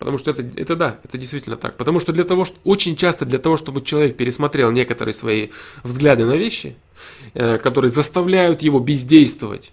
Потому 0.00 0.18
что 0.18 0.32
это, 0.32 0.42
это 0.56 0.74
да, 0.74 0.98
это 1.04 1.16
действительно 1.16 1.56
так. 1.56 1.76
Потому 1.76 2.00
что 2.00 2.12
для 2.12 2.24
того, 2.24 2.44
что 2.44 2.56
очень 2.64 2.96
часто 2.96 3.24
для 3.24 3.38
того, 3.38 3.56
чтобы 3.56 3.82
человек 3.82 4.16
пересмотрел 4.16 4.72
некоторые 4.72 5.14
свои 5.14 5.50
взгляды 5.84 6.26
на 6.26 6.36
вещи, 6.36 6.74
э, 7.34 7.58
которые 7.58 7.88
заставляют 7.88 8.62
его 8.62 8.80
бездействовать, 8.80 9.70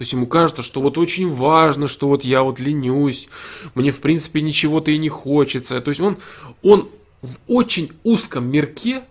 то 0.00 0.02
есть 0.02 0.14
ему 0.14 0.26
кажется, 0.26 0.62
что 0.62 0.80
вот 0.80 0.96
очень 0.96 1.30
важно, 1.30 1.86
что 1.86 2.08
вот 2.08 2.24
я 2.24 2.42
вот 2.42 2.58
ленюсь, 2.58 3.28
мне 3.74 3.90
в 3.90 4.00
принципе 4.00 4.40
ничего-то 4.40 4.90
и 4.90 4.96
не 4.96 5.10
хочется. 5.10 5.78
То 5.82 5.90
есть 5.90 6.00
он, 6.00 6.16
он 6.62 6.88
в 7.20 7.36
очень 7.46 7.92
узком 8.02 8.50
мирке, 8.50 9.04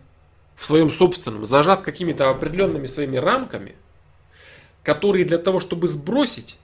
в 0.55 0.65
своем 0.65 0.89
собственном, 0.89 1.45
зажат 1.45 1.83
какими-то 1.83 2.31
определенными 2.31 2.87
своими 2.87 3.17
рамками, 3.17 3.75
которые 4.81 5.25
для 5.25 5.37
того, 5.37 5.59
чтобы 5.59 5.87
сбросить, 5.87 6.57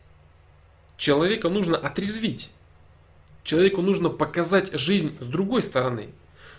человека 0.97 1.49
нужно 1.49 1.78
отрезвить. 1.78 2.49
Человеку 3.43 3.84
нужно 3.84 4.09
показать 4.09 4.73
жизнь 4.73 5.15
с 5.19 5.28
другой 5.28 5.61
стороны. 5.61 6.09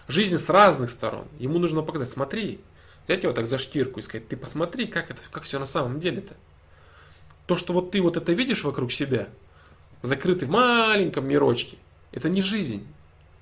Жизнь 0.06 0.38
с 0.38 0.48
разных 0.50 0.88
сторон. 0.88 1.26
Ему 1.40 1.58
нужно 1.58 1.82
показать, 1.82 2.10
смотри, 2.10 2.60
взять 3.06 3.24
его 3.24 3.32
так 3.32 3.48
за 3.48 3.58
штирку 3.58 3.98
и 3.98 4.04
сказать, 4.04 4.28
ты 4.28 4.36
посмотри, 4.36 4.86
как 4.86 5.10
это, 5.10 5.20
как 5.32 5.42
все 5.42 5.58
на 5.58 5.66
самом 5.66 5.98
деле-то. 5.98 6.34
То, 7.47 7.57
что 7.57 7.72
вот 7.72 7.90
ты 7.90 8.01
вот 8.01 8.16
это 8.16 8.32
видишь 8.32 8.64
вокруг 8.64 8.92
себя, 8.92 9.28
закрытый 10.03 10.49
в 10.49 10.51
маленьком 10.51 11.28
мирочке, 11.28 11.76
это 12.12 12.28
не 12.28 12.42
жизнь. 12.42 12.86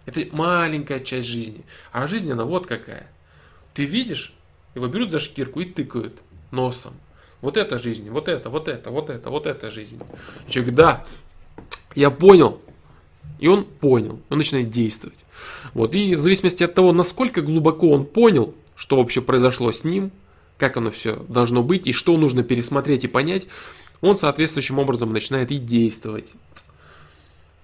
Это 0.07 0.27
маленькая 0.33 1.01
часть 1.01 1.29
жизни. 1.29 1.65
А 1.93 2.07
жизнь, 2.07 2.31
она 2.31 2.45
вот 2.45 2.67
какая. 2.67 3.09
Ты 3.73 3.85
видишь, 3.85 4.35
его 4.75 4.87
берут 4.89 5.11
за 5.11 5.19
шкирку 5.19 5.61
и 5.61 5.65
тыкают 5.65 6.19
носом. 6.51 6.95
Вот 7.41 7.57
это 7.57 7.79
жизнь, 7.79 8.09
вот 8.11 8.29
это, 8.29 8.49
вот 8.49 8.69
это, 8.69 8.91
вот 8.91 9.11
это, 9.11 9.31
вот 9.31 9.47
это 9.47 9.71
жизнь. 9.71 10.01
человек, 10.49 10.75
да, 10.75 11.07
я 11.95 12.11
понял. 12.11 12.61
И 13.39 13.49
он 13.49 13.65
понял, 13.65 14.21
он 14.31 14.39
начинает 14.39 14.71
действовать. 14.71 15.19
Вот. 15.75 15.95
И 15.95 16.15
в 16.15 16.21
зависимости 16.21 16.63
от 16.63 16.75
того, 16.75 16.93
насколько 16.93 17.43
глубоко 17.43 17.91
он 17.91 18.07
понял, 18.07 18.55
что 18.77 18.97
вообще 18.97 19.21
произошло 19.21 19.73
с 19.73 19.85
ним, 19.85 20.11
как 20.59 20.77
оно 20.77 20.91
все 20.91 21.17
должно 21.29 21.63
быть 21.63 21.87
и 21.87 21.93
что 21.93 22.17
нужно 22.17 22.43
пересмотреть 22.43 23.05
и 23.05 23.09
понять, 23.09 23.47
он 24.01 24.17
соответствующим 24.17 24.79
образом 24.79 25.13
начинает 25.13 25.51
и 25.51 25.59
действовать. 25.59 26.33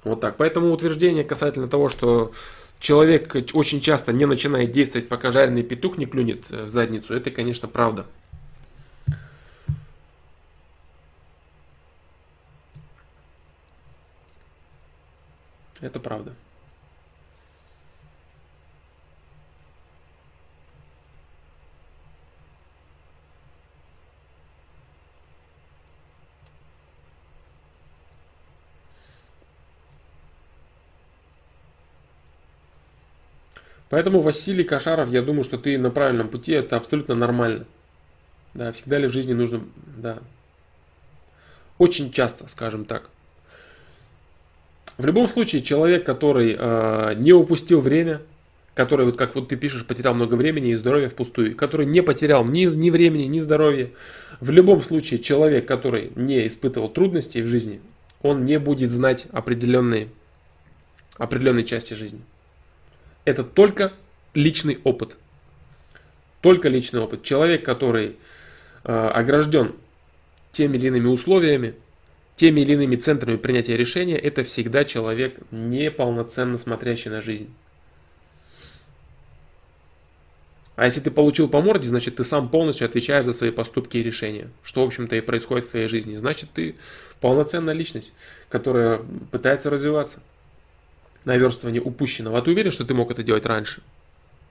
Вот 0.04 0.20
так. 0.20 0.36
Поэтому 0.36 0.72
утверждение 0.72 1.24
касательно 1.24 1.68
того, 1.68 1.88
что 1.88 2.32
человек 2.78 3.36
очень 3.52 3.80
часто 3.80 4.12
не 4.12 4.24
начинает 4.24 4.72
действовать, 4.72 5.08
пока 5.08 5.30
жареный 5.30 5.62
петух 5.62 5.98
не 5.98 6.06
клюнет 6.06 6.50
э, 6.50 6.64
в 6.64 6.68
задницу, 6.70 7.14
это, 7.14 7.30
конечно, 7.30 7.68
правда. 7.68 8.06
Это 15.80 16.00
правда. 16.00 16.34
Поэтому 33.90 34.20
Василий 34.20 34.64
Кашаров, 34.64 35.10
я 35.10 35.20
думаю, 35.20 35.44
что 35.44 35.58
ты 35.58 35.76
на 35.76 35.90
правильном 35.90 36.28
пути, 36.28 36.52
это 36.52 36.76
абсолютно 36.76 37.16
нормально. 37.16 37.66
Да, 38.54 38.72
всегда 38.72 38.98
ли 38.98 39.08
в 39.08 39.12
жизни 39.12 39.32
нужно, 39.32 39.62
да, 39.96 40.18
очень 41.78 42.12
часто, 42.12 42.48
скажем 42.48 42.84
так. 42.84 43.10
В 44.96 45.04
любом 45.04 45.28
случае, 45.28 45.62
человек, 45.62 46.04
который 46.04 46.56
э, 46.58 47.14
не 47.16 47.32
упустил 47.32 47.80
время, 47.80 48.20
который, 48.74 49.06
вот 49.06 49.16
как 49.16 49.34
вот 49.34 49.48
ты 49.48 49.56
пишешь, 49.56 49.86
потерял 49.86 50.14
много 50.14 50.34
времени 50.34 50.70
и 50.70 50.76
здоровья 50.76 51.08
впустую, 51.08 51.56
который 51.56 51.86
не 51.86 52.02
потерял 52.02 52.44
ни, 52.44 52.66
ни 52.66 52.90
времени, 52.90 53.24
ни 53.24 53.38
здоровья, 53.38 53.90
в 54.40 54.50
любом 54.50 54.82
случае, 54.82 55.20
человек, 55.20 55.66
который 55.66 56.12
не 56.14 56.46
испытывал 56.46 56.90
трудностей 56.90 57.42
в 57.42 57.46
жизни, 57.46 57.80
он 58.22 58.44
не 58.44 58.58
будет 58.58 58.90
знать 58.90 59.26
определенные, 59.32 60.08
определенные 61.16 61.64
части 61.64 61.94
жизни. 61.94 62.20
Это 63.24 63.44
только 63.44 63.92
личный 64.34 64.78
опыт. 64.84 65.16
Только 66.40 66.68
личный 66.68 67.00
опыт. 67.00 67.22
Человек, 67.22 67.64
который 67.64 68.16
э, 68.84 68.92
огражден 68.92 69.74
теми 70.52 70.76
или 70.76 70.88
иными 70.88 71.08
условиями, 71.08 71.74
теми 72.34 72.60
или 72.60 72.72
иными 72.72 72.96
центрами 72.96 73.36
принятия 73.36 73.76
решения, 73.76 74.16
это 74.16 74.42
всегда 74.44 74.84
человек 74.84 75.38
неполноценно 75.50 76.56
смотрящий 76.56 77.10
на 77.10 77.20
жизнь. 77.20 77.50
А 80.80 80.86
если 80.86 81.00
ты 81.00 81.10
получил 81.10 81.46
по 81.46 81.60
морде, 81.60 81.86
значит 81.86 82.16
ты 82.16 82.24
сам 82.24 82.48
полностью 82.48 82.86
отвечаешь 82.86 83.26
за 83.26 83.34
свои 83.34 83.50
поступки 83.50 83.98
и 83.98 84.02
решения. 84.02 84.48
Что, 84.62 84.82
в 84.82 84.86
общем-то, 84.86 85.14
и 85.14 85.20
происходит 85.20 85.66
в 85.66 85.70
твоей 85.70 85.88
жизни. 85.88 86.16
Значит, 86.16 86.48
ты 86.54 86.76
полноценная 87.20 87.74
личность, 87.74 88.14
которая 88.48 89.02
пытается 89.30 89.68
развиваться. 89.68 90.22
Наверстывание 91.24 91.82
упущенного. 91.82 92.38
А 92.38 92.42
ты 92.42 92.50
уверен, 92.50 92.72
что 92.72 92.84
ты 92.84 92.94
мог 92.94 93.10
это 93.10 93.22
делать 93.22 93.46
раньше? 93.46 93.82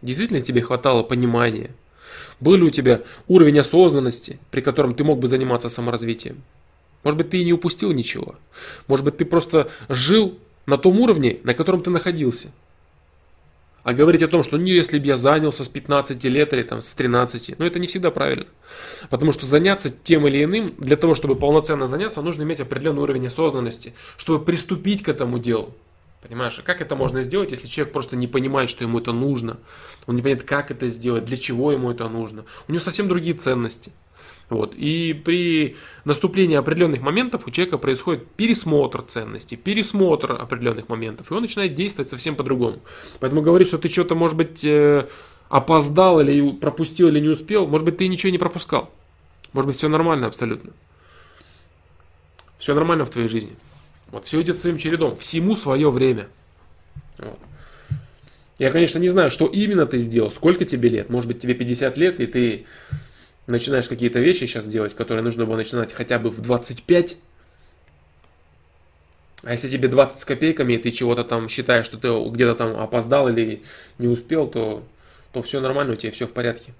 Действительно 0.01 0.41
тебе 0.41 0.61
хватало 0.61 1.03
понимания? 1.03 1.71
Был 2.39 2.55
ли 2.55 2.63
у 2.63 2.69
тебя 2.69 3.01
уровень 3.27 3.59
осознанности, 3.59 4.39
при 4.51 4.61
котором 4.61 4.93
ты 4.93 5.03
мог 5.03 5.19
бы 5.19 5.27
заниматься 5.27 5.69
саморазвитием? 5.69 6.41
Может 7.03 7.17
быть, 7.17 7.29
ты 7.29 7.39
и 7.39 7.45
не 7.45 7.53
упустил 7.53 7.91
ничего. 7.91 8.35
Может 8.87 9.05
быть, 9.05 9.17
ты 9.17 9.25
просто 9.25 9.69
жил 9.87 10.37
на 10.65 10.77
том 10.77 10.99
уровне, 10.99 11.39
на 11.43 11.53
котором 11.53 11.81
ты 11.81 11.89
находился. 11.89 12.51
А 13.83 13.93
говорить 13.93 14.21
о 14.21 14.27
том, 14.27 14.43
что 14.43 14.57
не 14.57 14.71
если 14.71 14.99
бы 14.99 15.07
я 15.07 15.17
занялся 15.17 15.63
с 15.63 15.67
15 15.67 16.23
лет 16.25 16.53
или 16.53 16.63
там 16.63 16.81
с 16.81 16.91
13, 16.91 17.57
ну 17.57 17.65
это 17.65 17.79
не 17.79 17.87
всегда 17.87 18.11
правильно. 18.11 18.45
Потому 19.09 19.31
что 19.31 19.45
заняться 19.45 19.89
тем 19.89 20.27
или 20.27 20.43
иным, 20.43 20.73
для 20.77 20.97
того, 20.97 21.15
чтобы 21.15 21.35
полноценно 21.35 21.87
заняться, 21.87 22.21
нужно 22.21 22.43
иметь 22.43 22.59
определенный 22.59 23.01
уровень 23.01 23.27
осознанности, 23.27 23.93
чтобы 24.17 24.43
приступить 24.43 25.01
к 25.01 25.09
этому 25.09 25.39
делу. 25.39 25.73
Понимаешь, 26.21 26.59
а 26.59 26.61
как 26.61 26.81
это 26.81 26.95
можно 26.95 27.23
сделать, 27.23 27.51
если 27.51 27.67
человек 27.67 27.93
просто 27.93 28.17
не 28.17 28.27
понимает, 28.27 28.69
что 28.69 28.83
ему 28.83 28.99
это 28.99 29.13
нужно? 29.13 29.57
Он 30.05 30.15
не 30.15 30.21
понимает, 30.21 30.43
как 30.43 30.69
это 30.69 30.87
сделать, 30.87 31.25
для 31.25 31.37
чего 31.37 31.71
ему 31.71 31.91
это 31.91 32.09
нужно. 32.09 32.43
У 32.67 32.73
него 32.73 32.83
совсем 32.83 33.07
другие 33.07 33.35
ценности. 33.35 33.93
Вот. 34.49 34.73
И 34.75 35.13
при 35.13 35.77
наступлении 36.05 36.57
определенных 36.57 37.01
моментов 37.01 37.43
у 37.45 37.51
человека 37.51 37.77
происходит 37.77 38.27
пересмотр 38.31 39.01
ценностей, 39.03 39.55
пересмотр 39.55 40.33
определенных 40.33 40.89
моментов, 40.89 41.31
и 41.31 41.33
он 41.33 41.41
начинает 41.41 41.75
действовать 41.75 42.09
совсем 42.09 42.35
по-другому. 42.35 42.79
Поэтому 43.19 43.41
говорить, 43.41 43.67
что 43.67 43.77
ты 43.77 43.87
что-то, 43.87 44.15
может 44.15 44.35
быть, 44.35 44.65
э, 44.65 45.07
опоздал 45.49 46.19
или 46.19 46.51
пропустил 46.51 47.07
или 47.09 47.19
не 47.19 47.29
успел, 47.29 47.67
может 47.67 47.85
быть, 47.85 47.97
ты 47.97 48.07
ничего 48.07 48.31
не 48.31 48.39
пропускал. 48.39 48.91
Может 49.53 49.67
быть, 49.67 49.77
все 49.77 49.87
нормально 49.87 50.27
абсолютно. 50.27 50.71
Все 52.57 52.73
нормально 52.73 53.05
в 53.05 53.09
твоей 53.09 53.29
жизни. 53.29 53.55
Вот 54.11 54.25
все 54.25 54.41
идет 54.41 54.57
своим 54.57 54.77
чередом. 54.77 55.17
Всему 55.17 55.55
свое 55.55 55.91
время. 55.91 56.27
Вот. 57.17 57.39
Я, 58.57 58.71
конечно, 58.71 58.99
не 58.99 59.09
знаю, 59.09 59.31
что 59.31 59.45
именно 59.47 59.85
ты 59.85 59.97
сделал, 59.97 60.31
сколько 60.31 60.65
тебе 60.65 60.89
лет. 60.89 61.09
Может 61.09 61.29
быть, 61.29 61.41
тебе 61.41 61.53
50 61.53 61.97
лет, 61.97 62.19
и 62.19 62.27
ты 62.27 62.65
начинаешь 63.47 63.87
какие-то 63.87 64.19
вещи 64.19 64.45
сейчас 64.45 64.65
делать, 64.65 64.93
которые 64.95 65.23
нужно 65.23 65.45
было 65.45 65.55
начинать 65.55 65.93
хотя 65.93 66.19
бы 66.19 66.29
в 66.29 66.41
25, 66.41 67.15
а 69.43 69.51
если 69.51 69.69
тебе 69.69 69.87
20 69.87 70.19
с 70.19 70.25
копейками, 70.25 70.73
и 70.73 70.77
ты 70.77 70.91
чего-то 70.91 71.23
там 71.23 71.47
считаешь, 71.47 71.85
что 71.85 71.97
ты 71.97 72.09
где-то 72.29 72.55
там 72.55 72.77
опоздал 72.77 73.29
или 73.29 73.63
не 73.97 74.07
успел, 74.07 74.47
то, 74.47 74.83
то 75.31 75.41
все 75.41 75.61
нормально, 75.61 75.93
у 75.93 75.95
тебя 75.95 76.11
все 76.11 76.27
в 76.27 76.33
порядке. 76.33 76.73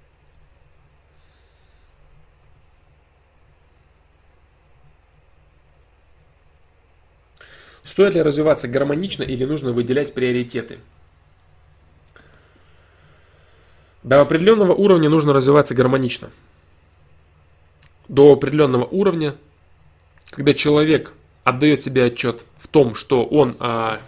Стоит 7.90 8.14
ли 8.14 8.22
развиваться 8.22 8.68
гармонично 8.68 9.24
или 9.24 9.44
нужно 9.44 9.72
выделять 9.72 10.14
приоритеты? 10.14 10.78
До 14.04 14.20
определенного 14.20 14.72
уровня 14.72 15.10
нужно 15.10 15.32
развиваться 15.32 15.74
гармонично 15.74 16.30
до 18.06 18.32
определенного 18.32 18.84
уровня, 18.84 19.34
когда 20.30 20.54
человек 20.54 21.12
отдает 21.42 21.82
себе 21.82 22.04
отчет 22.04 22.46
в 22.58 22.68
том, 22.68 22.94
что 22.94 23.24
он 23.24 23.56
а, 23.58 24.00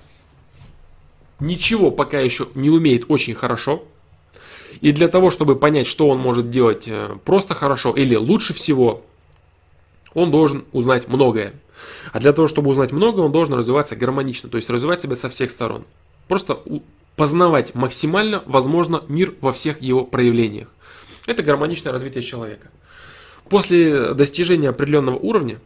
ничего 1.40 1.90
пока 1.90 2.20
еще 2.20 2.46
не 2.54 2.70
умеет 2.70 3.06
очень 3.08 3.34
хорошо, 3.34 3.84
и 4.80 4.92
для 4.92 5.08
того, 5.08 5.32
чтобы 5.32 5.56
понять, 5.56 5.88
что 5.88 6.08
он 6.08 6.18
может 6.18 6.50
делать 6.50 6.84
э, 6.86 7.16
просто 7.24 7.54
хорошо 7.54 7.92
или 7.92 8.14
лучше 8.14 8.54
всего, 8.54 9.04
он 10.14 10.30
должен 10.30 10.66
узнать 10.70 11.08
многое. 11.08 11.54
А 12.12 12.20
для 12.20 12.32
того, 12.32 12.48
чтобы 12.48 12.70
узнать 12.70 12.92
многое, 12.92 13.24
он 13.24 13.32
должен 13.32 13.54
развиваться 13.54 13.96
гармонично, 13.96 14.48
то 14.48 14.56
есть 14.56 14.70
развивать 14.70 15.00
себя 15.00 15.16
со 15.16 15.28
всех 15.28 15.50
сторон. 15.50 15.84
Просто 16.28 16.58
познавать 17.16 17.74
максимально, 17.74 18.42
возможно, 18.46 19.04
мир 19.08 19.34
во 19.40 19.52
всех 19.52 19.80
его 19.82 20.04
проявлениях. 20.04 20.68
Это 21.26 21.42
гармоничное 21.42 21.92
развитие 21.92 22.22
человека. 22.22 22.68
После 23.48 24.14
достижения 24.14 24.70
определенного 24.70 25.16
уровня, 25.16 25.58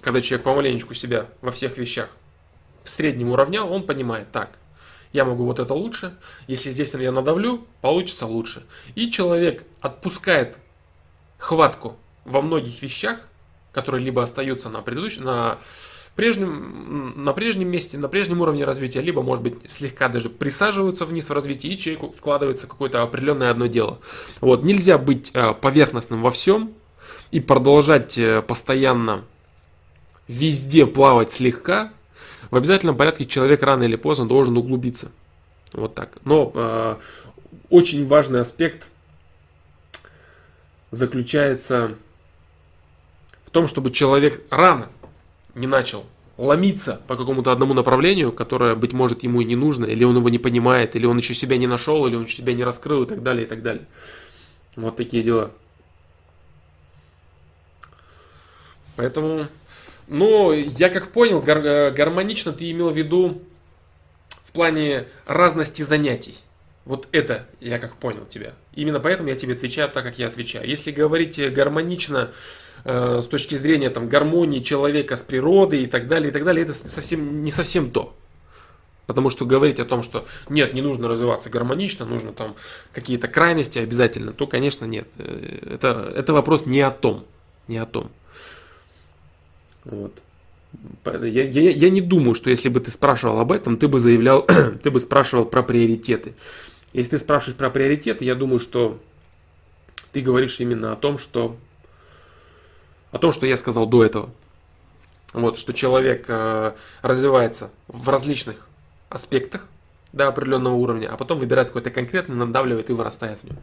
когда 0.00 0.20
человек 0.20 0.44
помаленечку 0.44 0.94
себя 0.94 1.28
во 1.40 1.50
всех 1.50 1.78
вещах 1.78 2.08
в 2.84 2.90
среднем 2.90 3.30
уравнял, 3.30 3.72
он 3.72 3.84
понимает, 3.84 4.30
так, 4.32 4.50
я 5.12 5.24
могу 5.24 5.44
вот 5.44 5.58
это 5.58 5.74
лучше, 5.74 6.14
если 6.46 6.70
здесь 6.70 6.94
я 6.94 7.10
надавлю, 7.10 7.66
получится 7.80 8.26
лучше. 8.26 8.64
И 8.94 9.10
человек 9.10 9.64
отпускает 9.80 10.56
хватку 11.38 11.96
во 12.24 12.42
многих 12.42 12.80
вещах, 12.82 13.20
которые 13.72 14.04
либо 14.04 14.22
остаются 14.22 14.68
на 14.68 14.80
предыдущем, 14.82 15.24
на 15.24 15.58
прежнем, 16.16 17.24
на 17.24 17.32
прежнем 17.32 17.68
месте, 17.68 17.98
на 17.98 18.08
прежнем 18.08 18.40
уровне 18.40 18.64
развития, 18.64 19.00
либо, 19.00 19.22
может 19.22 19.42
быть, 19.42 19.70
слегка 19.70 20.08
даже 20.08 20.28
присаживаются 20.28 21.04
вниз 21.04 21.28
в 21.28 21.32
развитии, 21.32 21.68
и 21.68 21.78
человеку 21.78 22.14
вкладывается 22.16 22.66
какое-то 22.66 23.02
определенное 23.02 23.50
одно 23.50 23.66
дело. 23.66 24.00
Вот, 24.40 24.62
нельзя 24.62 24.98
быть 24.98 25.30
э, 25.34 25.54
поверхностным 25.54 26.22
во 26.22 26.30
всем, 26.30 26.74
и 27.30 27.40
продолжать 27.40 28.18
э, 28.18 28.42
постоянно 28.42 29.24
везде 30.28 30.86
плавать 30.86 31.32
слегка, 31.32 31.92
в 32.50 32.56
обязательном 32.56 32.96
порядке 32.96 33.26
человек 33.26 33.62
рано 33.62 33.84
или 33.84 33.96
поздно 33.96 34.26
должен 34.26 34.56
углубиться. 34.56 35.12
Вот 35.72 35.94
так. 35.94 36.18
Но 36.24 36.50
э, 36.54 36.96
очень 37.68 38.06
важный 38.06 38.40
аспект 38.40 38.88
заключается 40.90 41.94
в 43.50 43.52
том, 43.52 43.66
чтобы 43.66 43.90
человек 43.90 44.42
рано 44.50 44.88
не 45.56 45.66
начал 45.66 46.04
ломиться 46.36 47.00
по 47.08 47.16
какому-то 47.16 47.50
одному 47.50 47.74
направлению, 47.74 48.30
которое, 48.32 48.76
быть 48.76 48.92
может, 48.92 49.24
ему 49.24 49.40
и 49.40 49.44
не 49.44 49.56
нужно, 49.56 49.86
или 49.86 50.04
он 50.04 50.16
его 50.16 50.28
не 50.28 50.38
понимает, 50.38 50.94
или 50.94 51.04
он 51.04 51.18
еще 51.18 51.34
себя 51.34 51.58
не 51.58 51.66
нашел, 51.66 52.06
или 52.06 52.14
он 52.14 52.24
еще 52.24 52.36
себя 52.36 52.54
не 52.54 52.62
раскрыл 52.62 53.02
и 53.02 53.06
так 53.06 53.24
далее, 53.24 53.44
и 53.44 53.48
так 53.48 53.62
далее. 53.62 53.86
Вот 54.76 54.96
такие 54.96 55.24
дела. 55.24 55.50
Поэтому, 58.94 59.48
ну, 60.06 60.52
я 60.52 60.88
как 60.88 61.10
понял, 61.10 61.42
гар- 61.42 61.66
э, 61.66 61.90
гармонично 61.90 62.52
ты 62.52 62.70
имел 62.70 62.90
в 62.90 62.96
виду 62.96 63.42
в 64.44 64.52
плане 64.52 65.06
разности 65.26 65.82
занятий. 65.82 66.36
Вот 66.84 67.08
это 67.10 67.46
я 67.58 67.80
как 67.80 67.96
понял 67.96 68.24
тебя. 68.26 68.54
Именно 68.76 69.00
поэтому 69.00 69.28
я 69.28 69.34
тебе 69.34 69.54
отвечаю 69.54 69.88
так, 69.90 70.04
как 70.04 70.20
я 70.20 70.28
отвечаю. 70.28 70.68
Если 70.68 70.92
говорить 70.92 71.40
гармонично 71.52 72.30
э, 72.84 73.20
с 73.22 73.26
точки 73.26 73.54
зрения 73.54 73.90
там, 73.90 74.08
гармонии 74.08 74.60
человека 74.60 75.16
с 75.16 75.22
природой 75.22 75.82
и 75.82 75.86
так 75.86 76.08
далее, 76.08 76.30
и 76.30 76.32
так 76.32 76.44
далее, 76.44 76.64
это 76.64 76.74
совсем, 76.74 77.44
не 77.44 77.50
совсем 77.50 77.90
то. 77.90 78.14
Потому 79.06 79.30
что 79.30 79.44
говорить 79.44 79.80
о 79.80 79.84
том, 79.84 80.04
что 80.04 80.24
нет, 80.48 80.72
не 80.72 80.82
нужно 80.82 81.08
развиваться 81.08 81.50
гармонично, 81.50 82.06
нужно 82.06 82.32
там 82.32 82.54
какие-то 82.92 83.26
крайности 83.26 83.78
обязательно, 83.78 84.32
то, 84.32 84.46
конечно, 84.46 84.84
нет. 84.84 85.08
Э, 85.18 85.74
это, 85.74 86.12
это 86.14 86.32
вопрос 86.32 86.66
не 86.66 86.80
о 86.80 86.90
том. 86.90 87.24
Не 87.66 87.78
о 87.78 87.86
том. 87.86 88.10
Вот. 89.84 90.12
Я, 91.04 91.44
я, 91.44 91.70
я 91.70 91.90
не 91.90 92.00
думаю, 92.00 92.34
что 92.34 92.50
если 92.50 92.68
бы 92.68 92.80
ты 92.80 92.90
спрашивал 92.90 93.40
об 93.40 93.50
этом, 93.50 93.76
ты 93.76 93.88
бы 93.88 93.98
заявлял, 93.98 94.46
ты 94.82 94.90
бы 94.90 95.00
спрашивал 95.00 95.44
про 95.44 95.62
приоритеты. 95.62 96.34
Если 96.92 97.12
ты 97.12 97.18
спрашиваешь 97.18 97.56
про 97.56 97.70
приоритеты, 97.70 98.24
я 98.24 98.34
думаю, 98.34 98.60
что 98.60 99.00
ты 100.12 100.20
говоришь 100.20 100.60
именно 100.60 100.92
о 100.92 100.96
том, 100.96 101.18
что 101.18 101.56
о 103.12 103.18
том, 103.18 103.32
что 103.32 103.46
я 103.46 103.56
сказал 103.56 103.86
до 103.86 104.04
этого. 104.04 104.30
Вот, 105.32 105.58
что 105.58 105.72
человек 105.72 106.24
э, 106.28 106.72
развивается 107.02 107.70
в 107.86 108.08
различных 108.08 108.66
аспектах 109.08 109.66
до 110.12 110.26
определенного 110.26 110.74
уровня, 110.74 111.08
а 111.12 111.16
потом 111.16 111.38
выбирает 111.38 111.68
какой-то 111.68 111.90
конкретный, 111.90 112.34
надавливает 112.34 112.90
и 112.90 112.92
вырастает 112.92 113.38
в 113.40 113.44
нем. 113.44 113.58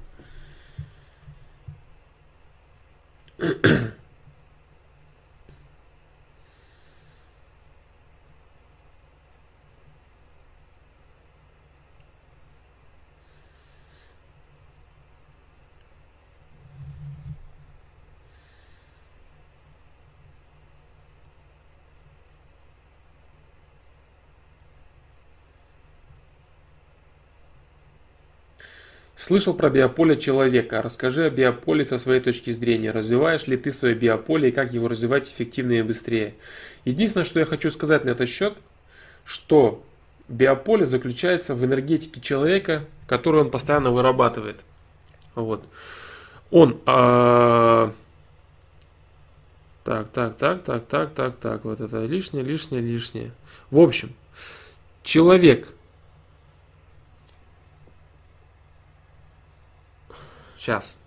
Слышал 29.28 29.54
про 29.54 29.70
биополе 29.70 30.16
человека. 30.16 30.82
Расскажи 30.82 31.26
о 31.26 31.30
биополе 31.30 31.84
со 31.84 31.98
своей 31.98 32.22
точки 32.22 32.52
зрения. 32.52 32.92
Развиваешь 32.92 33.46
ли 33.46 33.58
ты 33.58 33.74
свое 33.74 33.94
биополе 33.94 34.48
и 34.48 34.52
как 34.54 34.72
его 34.72 34.88
развивать 34.88 35.28
эффективнее 35.28 35.82
и 35.82 35.84
быстрее? 35.84 36.36
Единственное, 36.86 37.26
что 37.26 37.42
я 37.42 37.46
хочу 37.46 37.70
сказать 37.70 38.06
на 38.06 38.12
этот 38.12 38.30
счет, 38.30 38.54
что 39.26 39.84
биополе 40.30 40.86
заключается 40.86 41.56
в 41.56 41.66
энергетике 41.66 42.22
человека, 42.22 42.86
которую 43.06 43.44
он 43.44 43.52
постоянно 43.52 43.92
вырабатывает. 43.92 44.62
Вот. 45.36 45.66
Он... 46.50 46.80
А... 46.86 47.92
Так, 49.84 50.08
так, 50.08 50.38
так, 50.38 50.64
так, 50.64 50.86
так, 50.86 51.14
так, 51.14 51.36
так. 51.36 51.66
Вот 51.66 51.82
это 51.82 52.06
лишнее, 52.06 52.46
лишнее, 52.46 52.82
лишнее. 52.82 53.32
В 53.72 53.80
общем, 53.80 54.14
человек 55.04 55.68
Сейчас. 60.68 60.98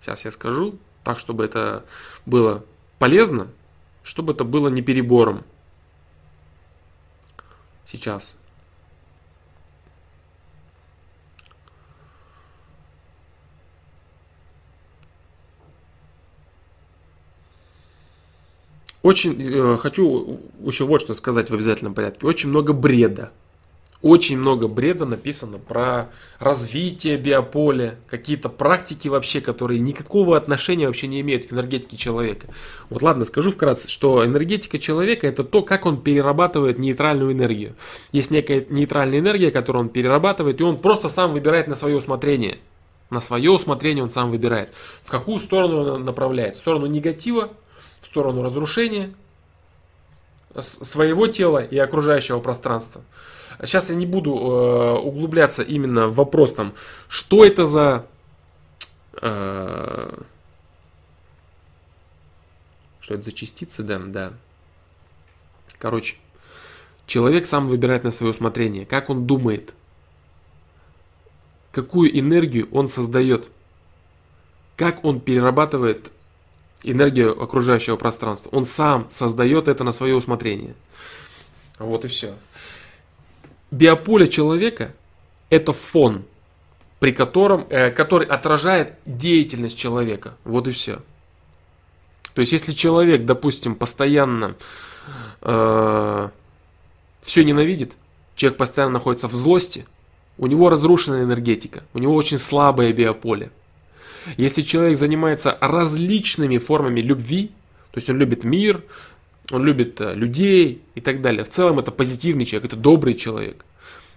Сейчас 0.00 0.24
я 0.24 0.30
скажу, 0.30 0.78
так, 1.04 1.18
чтобы 1.18 1.44
это 1.44 1.84
было 2.24 2.64
полезно, 2.98 3.48
чтобы 4.02 4.32
это 4.32 4.44
было 4.44 4.68
не 4.68 4.80
перебором. 4.80 5.44
Сейчас. 7.84 8.34
Очень 19.02 19.36
э, 19.38 19.76
хочу 19.76 20.40
еще 20.60 20.86
вот 20.86 21.02
что 21.02 21.12
сказать 21.12 21.50
в 21.50 21.54
обязательном 21.54 21.92
порядке. 21.92 22.26
Очень 22.26 22.48
много 22.48 22.72
бреда 22.72 23.32
очень 24.02 24.36
много 24.36 24.66
бреда 24.66 25.06
написано 25.06 25.58
про 25.58 26.10
развитие 26.40 27.16
биополя, 27.16 27.96
какие-то 28.08 28.48
практики 28.48 29.06
вообще, 29.06 29.40
которые 29.40 29.78
никакого 29.78 30.36
отношения 30.36 30.88
вообще 30.88 31.06
не 31.06 31.20
имеют 31.20 31.46
к 31.46 31.52
энергетике 31.52 31.96
человека. 31.96 32.48
Вот 32.90 33.02
ладно, 33.02 33.24
скажу 33.24 33.52
вкратце, 33.52 33.88
что 33.88 34.26
энергетика 34.26 34.80
человека 34.80 35.28
это 35.28 35.44
то, 35.44 35.62
как 35.62 35.86
он 35.86 36.02
перерабатывает 36.02 36.80
нейтральную 36.80 37.32
энергию. 37.32 37.76
Есть 38.10 38.32
некая 38.32 38.66
нейтральная 38.68 39.20
энергия, 39.20 39.52
которую 39.52 39.84
он 39.84 39.88
перерабатывает, 39.88 40.60
и 40.60 40.64
он 40.64 40.78
просто 40.78 41.08
сам 41.08 41.32
выбирает 41.32 41.68
на 41.68 41.76
свое 41.76 41.96
усмотрение. 41.96 42.58
На 43.10 43.20
свое 43.20 43.50
усмотрение 43.50 44.02
он 44.02 44.10
сам 44.10 44.30
выбирает. 44.30 44.70
В 45.04 45.10
какую 45.10 45.38
сторону 45.38 45.94
он 45.94 46.04
направляет? 46.04 46.56
В 46.56 46.58
сторону 46.58 46.86
негатива, 46.86 47.50
в 48.00 48.06
сторону 48.06 48.42
разрушения 48.42 49.12
своего 50.58 51.28
тела 51.28 51.58
и 51.58 51.78
окружающего 51.78 52.40
пространства. 52.40 53.02
Сейчас 53.60 53.90
я 53.90 53.96
не 53.96 54.06
буду 54.06 54.32
э, 54.32 54.98
углубляться 54.98 55.62
именно 55.62 56.08
в 56.08 56.14
вопрос 56.14 56.54
там, 56.54 56.72
что 57.08 57.44
это 57.44 57.66
за... 57.66 58.06
Э, 59.20 60.22
что 63.00 63.14
это 63.14 63.22
за 63.24 63.32
частицы, 63.32 63.82
да, 63.82 63.98
да. 63.98 64.32
Короче, 65.78 66.16
человек 67.06 67.46
сам 67.46 67.66
выбирает 67.66 68.04
на 68.04 68.12
свое 68.12 68.32
усмотрение, 68.32 68.86
как 68.86 69.10
он 69.10 69.26
думает, 69.26 69.74
какую 71.72 72.16
энергию 72.16 72.68
он 72.70 72.88
создает, 72.88 73.50
как 74.76 75.04
он 75.04 75.20
перерабатывает 75.20 76.10
энергию 76.84 77.40
окружающего 77.40 77.96
пространства. 77.96 78.50
Он 78.52 78.64
сам 78.64 79.06
создает 79.10 79.68
это 79.68 79.84
на 79.84 79.92
свое 79.92 80.14
усмотрение. 80.14 80.74
Вот 81.78 82.04
и 82.04 82.08
все. 82.08 82.34
Биополе 83.72 84.28
человека– 84.28 84.92
это 85.50 85.72
фон, 85.72 86.24
при 87.00 87.10
котором, 87.10 87.66
э, 87.70 87.90
который 87.90 88.28
отражает 88.28 88.94
деятельность 89.06 89.78
человека. 89.78 90.36
Вот 90.44 90.68
и 90.68 90.72
все. 90.72 91.00
То 92.34 92.40
есть, 92.40 92.52
если 92.52 92.72
человек, 92.72 93.24
допустим, 93.24 93.74
постоянно 93.74 94.56
э, 95.40 96.28
все 97.22 97.44
ненавидит, 97.44 97.94
человек 98.36 98.58
постоянно 98.58 98.92
находится 98.92 99.26
в 99.26 99.34
злости, 99.34 99.86
у 100.36 100.46
него 100.46 100.68
разрушена 100.68 101.22
энергетика, 101.22 101.82
у 101.94 101.98
него 101.98 102.14
очень 102.14 102.38
слабое 102.38 102.92
биополе. 102.92 103.50
Если 104.36 104.60
человек 104.62 104.98
занимается 104.98 105.56
различными 105.60 106.58
формами 106.58 107.00
любви, 107.00 107.52
то 107.90 107.98
есть 107.98 108.08
он 108.10 108.18
любит 108.18 108.44
мир, 108.44 108.82
он 109.52 109.64
любит 109.64 110.00
э, 110.00 110.14
людей 110.14 110.82
и 110.94 111.00
так 111.00 111.20
далее. 111.20 111.44
В 111.44 111.50
целом 111.50 111.78
это 111.78 111.92
позитивный 111.92 112.46
человек, 112.46 112.72
это 112.72 112.76
добрый 112.76 113.14
человек. 113.14 113.64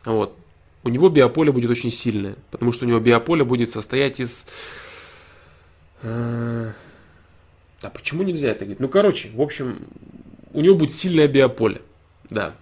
Вот. 0.05 0.35
У 0.83 0.89
него 0.89 1.09
биополе 1.09 1.51
будет 1.51 1.69
очень 1.69 1.91
сильное, 1.91 2.35
потому 2.51 2.71
что 2.71 2.85
у 2.85 2.87
него 2.87 2.99
биополе 2.99 3.43
будет 3.43 3.71
состоять 3.71 4.19
из... 4.19 4.47
Э, 6.03 6.71
да, 7.81 7.89
почему 7.89 8.23
нельзя 8.23 8.49
это 8.49 8.65
говорить? 8.65 8.79
Ну, 8.79 8.87
короче, 8.87 9.29
в 9.29 9.41
общем, 9.41 9.85
у 10.53 10.61
него 10.61 10.75
будет 10.75 10.93
сильное 10.93 11.27
биополе. 11.27 11.81
Да. 12.29 12.55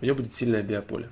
У 0.00 0.04
него 0.04 0.16
будет 0.16 0.34
сильное 0.34 0.62
биополе. 0.62 1.08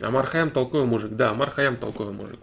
А 0.00 0.10
Мархаям 0.10 0.50
толковый 0.50 0.86
мужик. 0.86 1.12
Да, 1.12 1.32
Мархаям 1.32 1.76
толковый 1.76 2.12
мужик. 2.12 2.40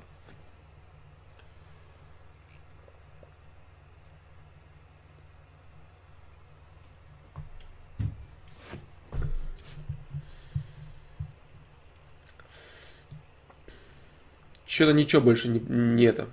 Что-то 14.80 14.93
ничего 14.93 15.21
больше 15.21 15.49
не, 15.49 15.59
не 15.59 16.05
это. 16.05 16.30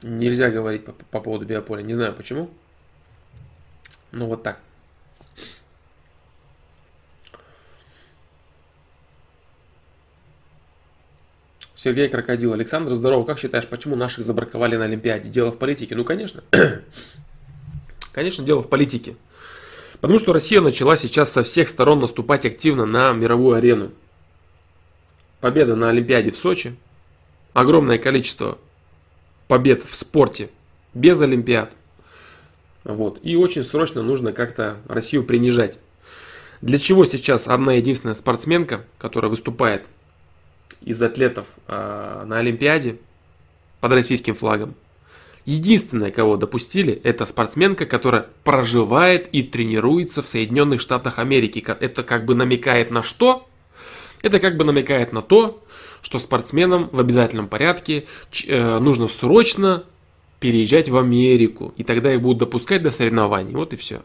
Нельзя 0.00 0.48
говорить 0.48 0.84
по, 0.84 0.92
по 0.92 1.18
поводу 1.18 1.44
биополя. 1.44 1.82
Не 1.82 1.94
знаю 1.94 2.14
почему. 2.14 2.48
Ну 4.12 4.28
вот 4.28 4.44
так. 4.44 4.60
Сергей 11.74 12.08
Крокодил. 12.08 12.52
Александр, 12.52 12.94
здорово. 12.94 13.24
Как 13.24 13.40
считаешь, 13.40 13.66
почему 13.66 13.96
наших 13.96 14.24
забраковали 14.24 14.76
на 14.76 14.84
Олимпиаде? 14.84 15.28
Дело 15.28 15.50
в 15.50 15.58
политике? 15.58 15.96
Ну, 15.96 16.04
конечно. 16.04 16.44
конечно, 18.12 18.44
дело 18.44 18.62
в 18.62 18.68
политике. 18.68 19.16
Потому 20.00 20.20
что 20.20 20.32
Россия 20.32 20.60
начала 20.60 20.96
сейчас 20.96 21.32
со 21.32 21.42
всех 21.42 21.68
сторон 21.68 21.98
наступать 21.98 22.46
активно 22.46 22.86
на 22.86 23.12
мировую 23.14 23.56
арену. 23.56 23.90
Победа 25.40 25.74
на 25.74 25.88
Олимпиаде 25.88 26.30
в 26.30 26.38
Сочи, 26.38 26.76
огромное 27.54 27.96
количество 27.96 28.58
побед 29.48 29.82
в 29.82 29.94
спорте 29.94 30.50
без 30.92 31.20
Олимпиад. 31.22 31.72
Вот. 32.84 33.18
И 33.22 33.36
очень 33.36 33.64
срочно 33.64 34.02
нужно 34.02 34.32
как-то 34.32 34.76
Россию 34.86 35.24
принижать. 35.24 35.78
Для 36.60 36.78
чего 36.78 37.04
сейчас 37.06 37.48
одна 37.48 37.74
единственная 37.74 38.14
спортсменка, 38.14 38.84
которая 38.98 39.30
выступает 39.30 39.86
из 40.82 41.00
атлетов 41.02 41.46
э, 41.66 42.24
на 42.26 42.38
Олимпиаде 42.38 42.98
под 43.80 43.92
российским 43.92 44.34
флагом, 44.34 44.74
единственная, 45.44 46.10
кого 46.10 46.36
допустили, 46.36 46.92
это 47.04 47.26
спортсменка, 47.26 47.86
которая 47.86 48.26
проживает 48.44 49.28
и 49.32 49.42
тренируется 49.42 50.22
в 50.22 50.26
Соединенных 50.26 50.80
Штатах 50.80 51.18
Америки. 51.18 51.64
Это 51.80 52.02
как 52.02 52.24
бы 52.24 52.34
намекает 52.34 52.90
на 52.90 53.02
что? 53.02 53.46
Это 54.22 54.40
как 54.40 54.56
бы 54.56 54.64
намекает 54.64 55.12
на 55.12 55.20
то, 55.20 55.62
что 56.04 56.18
спортсменам 56.18 56.90
в 56.92 57.00
обязательном 57.00 57.48
порядке 57.48 58.04
э, 58.46 58.78
нужно 58.78 59.08
срочно 59.08 59.84
переезжать 60.38 60.90
в 60.90 60.98
Америку, 60.98 61.72
и 61.78 61.82
тогда 61.82 62.12
их 62.12 62.20
будут 62.20 62.38
допускать 62.38 62.82
до 62.82 62.90
соревнований. 62.90 63.54
Вот 63.54 63.72
и 63.72 63.76
все. 63.76 64.02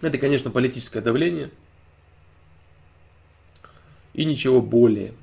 Это, 0.00 0.18
конечно, 0.18 0.50
политическое 0.50 1.00
давление. 1.00 1.50
И 4.12 4.24
ничего 4.24 4.62
более. 4.62 5.14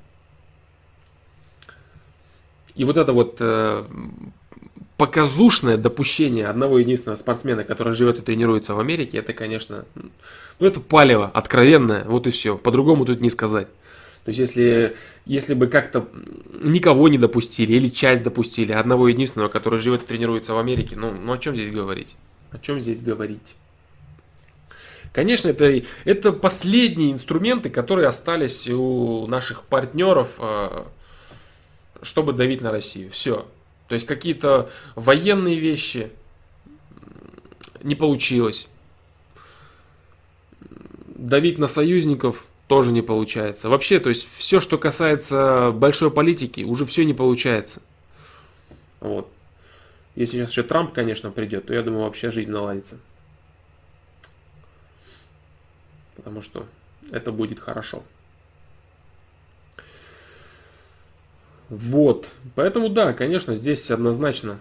И 2.74 2.84
вот 2.84 2.98
это 2.98 3.14
вот 3.14 3.36
э, 3.40 3.84
показушное 4.98 5.78
допущение 5.78 6.48
одного 6.48 6.78
единственного 6.78 7.16
спортсмена, 7.16 7.64
который 7.64 7.94
живет 7.94 8.18
и 8.18 8.22
тренируется 8.22 8.74
в 8.74 8.80
Америке, 8.80 9.18
это, 9.18 9.32
конечно, 9.32 9.86
ну 9.94 10.66
это 10.66 10.80
палево, 10.80 11.30
откровенное, 11.32 12.04
вот 12.04 12.26
и 12.26 12.30
все. 12.30 12.58
По-другому 12.58 13.06
тут 13.06 13.22
не 13.22 13.30
сказать. 13.30 13.68
То 14.24 14.28
есть, 14.28 14.38
если, 14.38 14.94
если 15.26 15.54
бы 15.54 15.66
как-то 15.66 16.08
никого 16.62 17.08
не 17.08 17.18
допустили, 17.18 17.72
или 17.72 17.88
часть 17.88 18.22
допустили, 18.22 18.72
одного 18.72 19.08
единственного, 19.08 19.48
который 19.48 19.80
живет 19.80 20.02
и 20.02 20.06
тренируется 20.06 20.54
в 20.54 20.58
Америке, 20.58 20.94
ну, 20.96 21.10
ну 21.12 21.32
о 21.32 21.38
чем 21.38 21.56
здесь 21.56 21.72
говорить? 21.72 22.16
О 22.52 22.58
чем 22.58 22.78
здесь 22.78 23.02
говорить? 23.02 23.56
Конечно, 25.12 25.48
это, 25.48 25.82
это 26.04 26.32
последние 26.32 27.12
инструменты, 27.12 27.68
которые 27.68 28.06
остались 28.06 28.68
у 28.68 29.26
наших 29.26 29.64
партнеров, 29.64 30.36
э, 30.38 30.84
чтобы 32.02 32.32
давить 32.32 32.60
на 32.60 32.70
Россию. 32.70 33.10
Все. 33.10 33.46
То 33.88 33.94
есть 33.94 34.06
какие-то 34.06 34.70
военные 34.94 35.58
вещи 35.58 36.10
не 37.82 37.94
получилось. 37.96 38.68
Давить 41.08 41.58
на 41.58 41.66
союзников 41.66 42.46
тоже 42.66 42.92
не 42.92 43.02
получается. 43.02 43.68
Вообще, 43.68 44.00
то 44.00 44.08
есть 44.08 44.28
все, 44.36 44.60
что 44.60 44.78
касается 44.78 45.72
большой 45.72 46.10
политики, 46.10 46.62
уже 46.62 46.86
все 46.86 47.04
не 47.04 47.14
получается. 47.14 47.80
Вот. 49.00 49.28
Если 50.14 50.36
сейчас 50.38 50.50
еще 50.50 50.62
Трамп, 50.62 50.92
конечно, 50.92 51.30
придет, 51.30 51.66
то 51.66 51.74
я 51.74 51.82
думаю, 51.82 52.04
вообще 52.04 52.30
жизнь 52.30 52.50
наладится. 52.50 52.98
Потому 56.16 56.42
что 56.42 56.66
это 57.10 57.32
будет 57.32 57.58
хорошо. 57.58 58.02
Вот. 61.68 62.28
Поэтому 62.54 62.90
да, 62.90 63.14
конечно, 63.14 63.54
здесь 63.54 63.90
однозначно, 63.90 64.60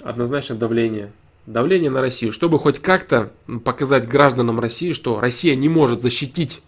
однозначно 0.00 0.54
давление 0.54 1.12
давление 1.46 1.90
на 1.90 2.00
Россию, 2.00 2.32
чтобы 2.32 2.58
хоть 2.58 2.78
как-то 2.78 3.32
показать 3.64 4.08
гражданам 4.08 4.60
России, 4.60 4.92
что 4.92 5.20
Россия 5.20 5.54
не 5.54 5.68
может 5.68 6.02
защитить 6.02 6.60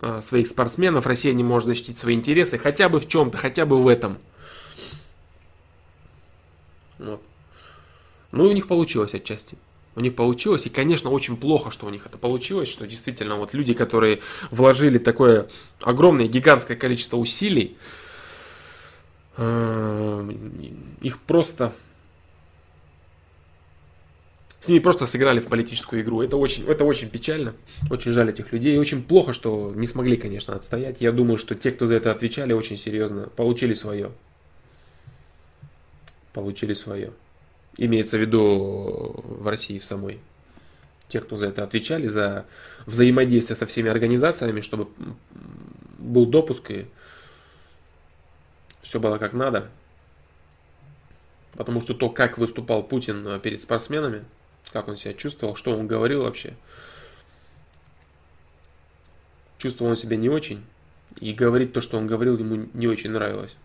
э, 0.00 0.20
своих 0.22 0.46
спортсменов, 0.46 1.06
Россия 1.06 1.32
не 1.32 1.42
может 1.42 1.66
защитить 1.66 1.98
свои 1.98 2.14
интересы, 2.14 2.58
хотя 2.58 2.88
бы 2.88 3.00
в 3.00 3.08
чем-то, 3.08 3.38
хотя 3.38 3.66
бы 3.66 3.82
в 3.82 3.88
этом. 3.88 4.18
Вот. 6.98 7.22
Ну 8.32 8.46
и 8.46 8.50
у 8.50 8.52
них 8.52 8.68
получилось 8.68 9.14
отчасти. 9.14 9.56
У 9.96 10.00
них 10.00 10.14
получилось, 10.14 10.66
и, 10.66 10.70
конечно, 10.70 11.10
очень 11.10 11.36
плохо, 11.36 11.72
что 11.72 11.86
у 11.86 11.90
них 11.90 12.06
это 12.06 12.16
получилось, 12.16 12.68
что 12.68 12.86
действительно 12.86 13.36
вот 13.36 13.54
люди, 13.54 13.74
которые 13.74 14.20
вложили 14.52 14.98
такое 14.98 15.48
огромное, 15.82 16.28
гигантское 16.28 16.76
количество 16.76 17.16
усилий, 17.16 17.76
э, 19.36 20.32
их 21.02 21.18
просто 21.18 21.72
с 24.60 24.68
ними 24.68 24.80
просто 24.80 25.06
сыграли 25.06 25.40
в 25.40 25.48
политическую 25.48 26.02
игру. 26.02 26.20
Это 26.20 26.36
очень, 26.36 26.66
это 26.68 26.84
очень 26.84 27.08
печально. 27.08 27.54
Очень 27.90 28.12
жаль 28.12 28.28
этих 28.28 28.52
людей. 28.52 28.74
И 28.74 28.78
очень 28.78 29.02
плохо, 29.02 29.32
что 29.32 29.72
не 29.74 29.86
смогли, 29.86 30.18
конечно, 30.18 30.54
отстоять. 30.54 31.00
Я 31.00 31.12
думаю, 31.12 31.38
что 31.38 31.54
те, 31.54 31.72
кто 31.72 31.86
за 31.86 31.94
это 31.94 32.12
отвечали, 32.12 32.52
очень 32.52 32.76
серьезно 32.76 33.30
получили 33.34 33.72
свое. 33.72 34.12
Получили 36.34 36.74
свое. 36.74 37.12
Имеется 37.78 38.18
в 38.18 38.20
виду 38.20 39.24
в 39.24 39.48
России 39.48 39.78
в 39.78 39.84
самой. 39.84 40.18
Те, 41.08 41.20
кто 41.20 41.38
за 41.38 41.46
это 41.46 41.62
отвечали, 41.62 42.06
за 42.06 42.44
взаимодействие 42.84 43.56
со 43.56 43.64
всеми 43.64 43.88
организациями, 43.88 44.60
чтобы 44.60 44.88
был 45.98 46.26
допуск 46.26 46.70
и 46.70 46.86
все 48.82 49.00
было 49.00 49.16
как 49.16 49.32
надо. 49.32 49.70
Потому 51.52 51.80
что 51.80 51.94
то, 51.94 52.10
как 52.10 52.36
выступал 52.36 52.82
Путин 52.82 53.40
перед 53.40 53.62
спортсменами, 53.62 54.22
как 54.72 54.88
он 54.88 54.96
себя 54.96 55.14
чувствовал, 55.14 55.56
что 55.56 55.76
он 55.76 55.86
говорил 55.86 56.22
вообще. 56.22 56.54
Чувствовал 59.58 59.90
он 59.90 59.96
себя 59.96 60.16
не 60.16 60.28
очень. 60.28 60.64
И 61.20 61.32
говорить 61.32 61.72
то, 61.72 61.80
что 61.80 61.98
он 61.98 62.06
говорил, 62.06 62.38
ему 62.38 62.68
не 62.72 62.86
очень 62.86 63.10
нравилось. 63.10 63.56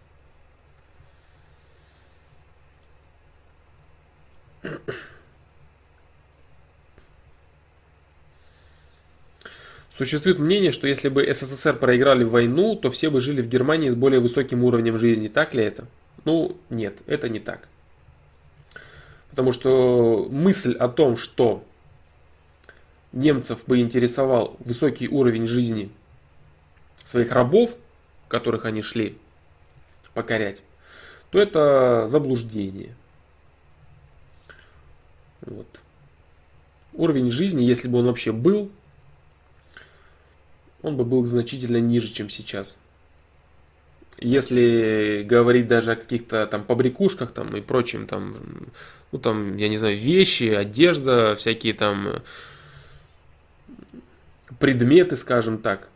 Существует 9.98 10.40
мнение, 10.40 10.74
что 10.74 10.88
если 10.88 11.08
бы 11.08 11.26
СССР 11.34 11.78
проиграли 11.78 12.26
войну, 12.26 12.76
то 12.76 12.90
все 12.90 13.10
бы 13.10 13.22
жили 13.22 13.42
в 13.42 13.48
Германии 13.48 13.90
с 13.90 13.96
более 13.96 14.20
высоким 14.20 14.66
уровнем 14.66 14.98
жизни. 14.98 15.30
Так 15.30 15.54
ли 15.54 15.64
это? 15.64 15.88
Ну, 16.26 16.58
нет, 16.70 16.98
это 17.06 17.30
не 17.30 17.40
так. 17.40 17.70
Потому 19.36 19.52
что 19.52 20.30
мысль 20.32 20.72
о 20.76 20.88
том, 20.88 21.18
что 21.18 21.62
немцев 23.12 23.66
бы 23.68 23.82
интересовал 23.82 24.56
высокий 24.60 25.10
уровень 25.10 25.46
жизни 25.46 25.92
своих 27.04 27.34
рабов, 27.34 27.76
которых 28.30 28.64
они 28.64 28.82
шли 28.82 29.18
покорять, 30.14 30.62
то 31.32 31.40
это 31.40 32.08
заблуждение. 32.08 32.96
Вот. 35.42 35.68
Уровень 36.94 37.30
жизни, 37.30 37.62
если 37.62 37.90
бы 37.90 38.00
он 38.00 38.06
вообще 38.06 38.32
был, 38.32 38.72
он 40.82 40.96
бы 40.96 41.04
был 41.04 41.26
значительно 41.26 41.82
ниже, 41.82 42.08
чем 42.14 42.30
сейчас. 42.30 42.78
Если 44.18 45.24
говорить 45.28 45.68
даже 45.68 45.92
о 45.92 45.96
каких-то 45.98 46.48
там 46.48 46.64
побрякушках 46.64 47.34
там 47.34 47.54
и 47.58 47.60
прочем 47.60 48.08
там 48.08 48.70
ну 49.12 49.20
там, 49.20 49.58
я 49.58 49.70
не 49.70 49.78
знаю, 49.78 49.98
вещи, 49.98 50.46
одежда, 50.46 51.36
всякие 51.36 51.74
там 51.74 52.22
предметы, 54.60 55.16
скажем 55.16 55.58
так. 55.58 55.88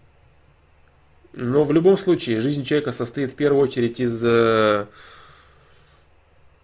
Но 1.34 1.64
в 1.64 1.72
любом 1.72 1.98
случае 1.98 2.42
жизнь 2.42 2.64
человека 2.64 2.92
состоит 2.92 3.32
в 3.32 3.36
первую 3.36 3.62
очередь 3.62 4.00
из 4.00 4.22
э, 4.26 4.86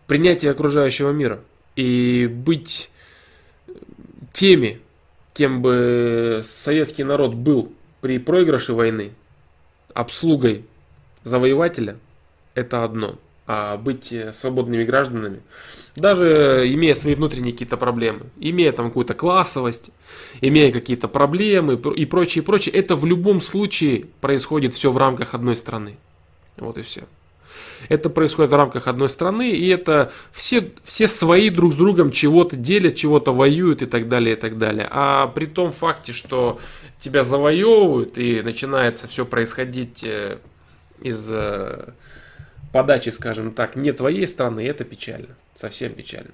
принятия 0.08 0.52
окружающего 0.52 1.12
мира. 1.12 1.40
И 1.76 2.28
быть 2.32 2.90
теми, 4.34 4.82
кем 5.34 5.62
бы 5.62 6.42
советский 6.44 7.04
народ 7.04 7.36
был 7.36 7.72
при 8.02 8.18
проигрыше 8.18 8.74
войны, 8.74 9.12
обслугой 9.94 10.66
завоевателя, 11.24 11.98
это 12.54 12.84
одно 12.84 13.18
а 13.48 13.78
быть 13.78 14.12
э, 14.12 14.34
свободными 14.34 14.84
гражданами, 14.84 15.42
даже 15.96 16.66
имея 16.74 16.96
свои 16.96 17.16
внутренние 17.16 17.54
какие-то 17.54 17.78
проблемы, 17.78 18.28
имея 18.40 18.72
там 18.72 18.88
какую-то 18.88 19.14
классовость, 19.14 19.92
имея 20.42 20.72
какие-то 20.72 21.08
проблемы 21.08 21.76
и 21.96 22.06
прочее, 22.06 22.44
прочее, 22.44 22.74
это 22.76 22.96
в 22.96 23.06
любом 23.06 23.42
случае 23.42 24.06
происходит 24.20 24.74
все 24.74 24.92
в 24.92 24.98
рамках 24.98 25.34
одной 25.34 25.56
страны. 25.56 25.98
Вот 26.58 26.78
и 26.78 26.82
все. 26.82 27.04
Это 27.90 28.10
происходит 28.10 28.52
в 28.52 28.56
рамках 28.56 28.88
одной 28.88 29.10
страны, 29.10 29.52
и 29.52 29.68
это 29.68 30.12
все, 30.32 30.72
все 30.84 31.08
свои 31.08 31.50
друг 31.50 31.74
с 31.74 31.76
другом 31.76 32.12
чего-то 32.12 32.56
делят, 32.56 32.96
чего-то 32.96 33.34
воюют 33.34 33.82
и 33.82 33.86
так 33.86 34.08
далее, 34.08 34.36
и 34.36 34.40
так 34.40 34.58
далее. 34.58 34.88
А 34.90 35.28
при 35.28 35.46
том 35.46 35.72
факте, 35.72 36.14
что 36.14 36.60
тебя 37.00 37.24
завоевывают, 37.24 38.18
и 38.18 38.42
начинается 38.42 39.08
все 39.08 39.26
происходить 39.26 40.04
э, 40.04 40.40
из 41.02 41.30
э, 41.30 41.90
подачи, 42.76 43.08
скажем 43.08 43.54
так, 43.54 43.78
не 43.78 43.94
твоей 43.94 44.28
страны, 44.28 44.68
это 44.68 44.84
печально. 44.84 45.38
Совсем 45.56 45.94
печально. 45.94 46.34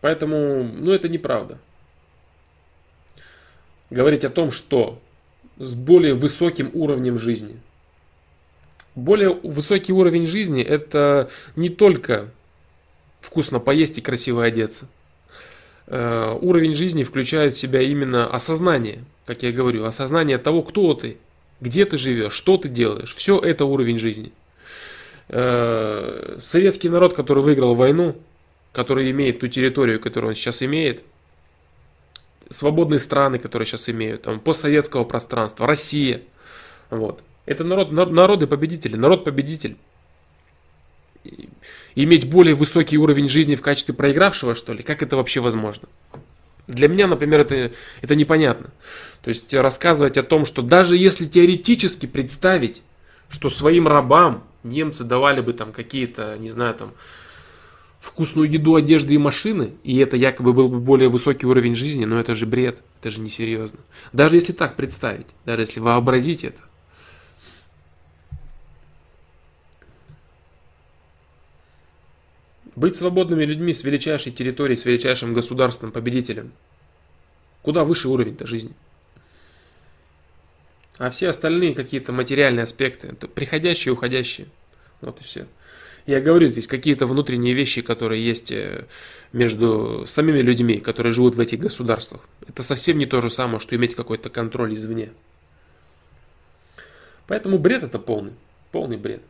Поэтому, 0.00 0.64
ну 0.64 0.90
это 0.90 1.08
неправда. 1.08 1.60
Говорить 3.90 4.24
о 4.24 4.30
том, 4.30 4.50
что 4.50 5.00
с 5.56 5.76
более 5.76 6.14
высоким 6.14 6.72
уровнем 6.74 7.16
жизни. 7.16 7.60
Более 8.96 9.30
высокий 9.30 9.92
уровень 9.92 10.26
жизни 10.26 10.64
это 10.64 11.30
не 11.54 11.68
только 11.68 12.28
вкусно 13.20 13.60
поесть 13.60 13.98
и 13.98 14.00
красиво 14.00 14.42
одеться. 14.42 14.88
Э, 15.88 16.36
уровень 16.40 16.74
жизни 16.74 17.04
включает 17.04 17.52
в 17.52 17.58
себя 17.58 17.80
именно 17.80 18.26
осознание, 18.26 19.04
как 19.24 19.42
я 19.42 19.52
говорю, 19.52 19.84
осознание 19.84 20.38
того, 20.38 20.62
кто 20.62 20.94
ты, 20.94 21.16
где 21.60 21.84
ты 21.84 21.96
живешь, 21.96 22.32
что 22.32 22.56
ты 22.56 22.68
делаешь. 22.68 23.14
Все 23.14 23.38
это 23.38 23.64
уровень 23.64 23.98
жизни. 23.98 24.32
Э, 25.28 26.38
советский 26.40 26.88
народ, 26.88 27.14
который 27.14 27.42
выиграл 27.42 27.74
войну, 27.74 28.16
который 28.72 29.10
имеет 29.12 29.40
ту 29.40 29.48
территорию, 29.48 30.00
которую 30.00 30.30
он 30.30 30.34
сейчас 30.34 30.60
имеет, 30.62 31.02
свободные 32.50 32.98
страны, 32.98 33.38
которые 33.38 33.66
сейчас 33.66 33.88
имеют, 33.88 34.22
там, 34.22 34.40
постсоветского 34.40 35.04
пространства, 35.04 35.66
Россия, 35.66 36.22
вот. 36.90 37.22
Это 37.46 37.62
народ, 37.62 37.92
народы 37.92 38.48
победители, 38.48 38.96
народ 38.96 39.24
победитель 39.24 39.76
иметь 41.96 42.28
более 42.28 42.54
высокий 42.54 42.98
уровень 42.98 43.28
жизни 43.28 43.56
в 43.56 43.62
качестве 43.62 43.94
проигравшего, 43.94 44.54
что 44.54 44.72
ли? 44.72 44.84
Как 44.84 45.02
это 45.02 45.16
вообще 45.16 45.40
возможно? 45.40 45.88
Для 46.68 46.88
меня, 46.88 47.06
например, 47.06 47.40
это, 47.40 47.72
это 48.02 48.14
непонятно. 48.14 48.70
То 49.22 49.30
есть 49.30 49.52
рассказывать 49.54 50.16
о 50.16 50.22
том, 50.22 50.46
что 50.46 50.62
даже 50.62 50.96
если 50.96 51.26
теоретически 51.26 52.06
представить, 52.06 52.82
что 53.28 53.50
своим 53.50 53.88
рабам 53.88 54.44
немцы 54.62 55.04
давали 55.04 55.40
бы 55.40 55.52
там 55.52 55.72
какие-то, 55.72 56.36
не 56.38 56.50
знаю, 56.50 56.74
там 56.74 56.92
вкусную 58.00 58.50
еду, 58.50 58.74
одежды 58.74 59.14
и 59.14 59.18
машины, 59.18 59.72
и 59.82 59.96
это 59.98 60.16
якобы 60.16 60.52
был 60.52 60.68
бы 60.68 60.78
более 60.78 61.08
высокий 61.08 61.46
уровень 61.46 61.74
жизни, 61.74 62.04
но 62.04 62.20
это 62.20 62.34
же 62.34 62.46
бред, 62.46 62.78
это 63.00 63.10
же 63.10 63.20
несерьезно. 63.20 63.78
Даже 64.12 64.36
если 64.36 64.52
так 64.52 64.76
представить, 64.76 65.26
даже 65.44 65.62
если 65.62 65.80
вообразить 65.80 66.44
это, 66.44 66.60
Быть 72.76 72.96
свободными 72.96 73.44
людьми 73.44 73.72
с 73.72 73.84
величайшей 73.84 74.32
территорией, 74.32 74.76
с 74.76 74.84
величайшим 74.84 75.32
государством, 75.32 75.92
победителем. 75.92 76.52
Куда 77.62 77.84
выше 77.84 78.08
уровень-то 78.08 78.46
жизни? 78.46 78.72
А 80.98 81.10
все 81.10 81.28
остальные 81.30 81.74
какие-то 81.74 82.12
материальные 82.12 82.64
аспекты, 82.64 83.08
это 83.08 83.28
приходящие 83.28 83.92
и 83.92 83.94
уходящие. 83.94 84.48
Вот 85.00 85.20
и 85.20 85.24
все. 85.24 85.46
Я 86.06 86.20
говорю, 86.20 86.48
здесь 86.50 86.66
какие-то 86.66 87.06
внутренние 87.06 87.54
вещи, 87.54 87.80
которые 87.80 88.24
есть 88.24 88.52
э, 88.52 88.84
между 89.32 90.04
самими 90.06 90.38
людьми, 90.38 90.78
которые 90.78 91.12
живут 91.12 91.34
в 91.34 91.40
этих 91.40 91.58
государствах. 91.58 92.20
Это 92.46 92.62
совсем 92.62 92.98
не 92.98 93.06
то 93.06 93.20
же 93.20 93.30
самое, 93.30 93.58
что 93.58 93.74
иметь 93.74 93.96
какой-то 93.96 94.30
контроль 94.30 94.74
извне. 94.74 95.12
Поэтому 97.26 97.58
бред 97.58 97.82
это 97.82 97.98
полный. 97.98 98.34
Полный 98.70 98.98
бред. 98.98 99.22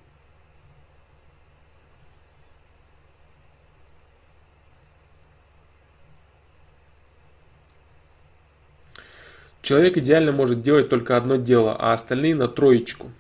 Человек 9.67 9.97
идеально 9.97 10.31
может 10.31 10.63
делать 10.63 10.89
только 10.89 11.17
одно 11.17 11.35
дело, 11.35 11.75
а 11.77 11.93
остальные 11.93 12.37
на 12.37 12.47
троечку. 12.47 13.11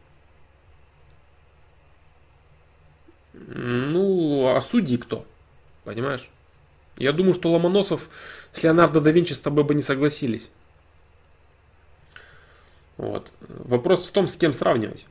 Ну, 3.35 4.55
а 4.55 4.60
судьи 4.60 4.97
кто? 4.97 5.27
Понимаешь? 5.82 6.31
Я 6.98 7.12
думаю, 7.12 7.35
что 7.35 7.51
Ломоносов 7.51 8.09
с 8.52 8.62
Леонардо 8.62 9.01
да 9.01 9.10
Винчи 9.10 9.32
с 9.32 9.40
тобой 9.40 9.64
бы 9.64 9.74
не 9.74 9.82
согласились. 9.82 10.48
Вот. 12.97 13.28
Вопрос 13.40 14.09
в 14.09 14.12
том, 14.12 14.28
с 14.28 14.36
кем 14.36 14.52
сравнивать. 14.52 15.05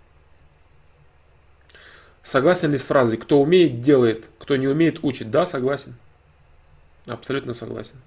Согласен 2.24 2.72
ли 2.72 2.78
с 2.78 2.84
фразой 2.84 3.18
«кто 3.18 3.42
умеет, 3.42 3.82
делает, 3.82 4.24
кто 4.40 4.56
не 4.56 4.70
умеет, 4.70 5.04
учит»? 5.04 5.32
Да, 5.32 5.46
согласен. 5.46 5.96
Абсолютно 7.08 7.54
согласен. 7.54 7.98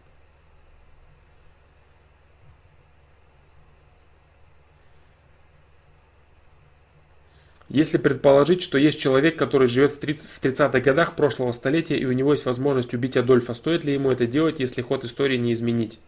Если 7.69 7.99
предположить, 7.99 8.63
что 8.63 8.79
есть 8.79 8.99
человек, 8.99 9.37
который 9.37 9.69
живет 9.69 9.93
в 9.93 10.03
30-х 10.03 10.81
годах 10.81 11.17
прошлого 11.17 11.53
столетия 11.53 11.99
и 11.99 12.07
у 12.07 12.13
него 12.13 12.33
есть 12.33 12.47
возможность 12.47 12.95
убить 12.95 13.17
Адольфа, 13.17 13.53
стоит 13.53 13.85
ли 13.85 13.93
ему 13.93 14.11
это 14.11 14.27
делать, 14.27 14.59
если 14.59 14.81
ход 14.81 15.05
истории 15.05 15.37
не 15.37 15.53
изменить? 15.53 15.99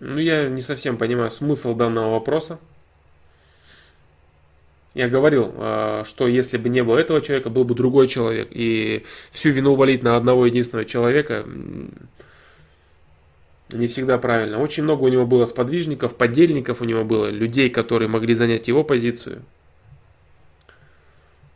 Ну, 0.00 0.18
я 0.18 0.48
не 0.48 0.62
совсем 0.62 0.96
понимаю 0.96 1.30
смысл 1.30 1.74
данного 1.74 2.12
вопроса. 2.12 2.58
Я 4.94 5.08
говорил, 5.08 5.52
а, 5.56 6.04
что 6.04 6.26
если 6.26 6.56
бы 6.56 6.68
не 6.68 6.82
было 6.82 6.98
этого 6.98 7.20
человека, 7.20 7.50
был 7.50 7.64
бы 7.64 7.76
другой 7.76 8.08
человек. 8.08 8.48
И 8.50 9.04
всю 9.30 9.50
вину 9.50 9.74
валить 9.74 10.02
на 10.02 10.16
одного 10.16 10.46
единственного 10.46 10.84
человека 10.84 11.46
не 13.72 13.86
всегда 13.86 14.18
правильно. 14.18 14.60
Очень 14.60 14.84
много 14.84 15.04
у 15.04 15.08
него 15.08 15.26
было 15.26 15.46
сподвижников, 15.46 16.16
подельников 16.16 16.80
у 16.80 16.84
него 16.84 17.04
было, 17.04 17.28
людей, 17.30 17.70
которые 17.70 18.08
могли 18.08 18.34
занять 18.34 18.68
его 18.68 18.84
позицию. 18.84 19.42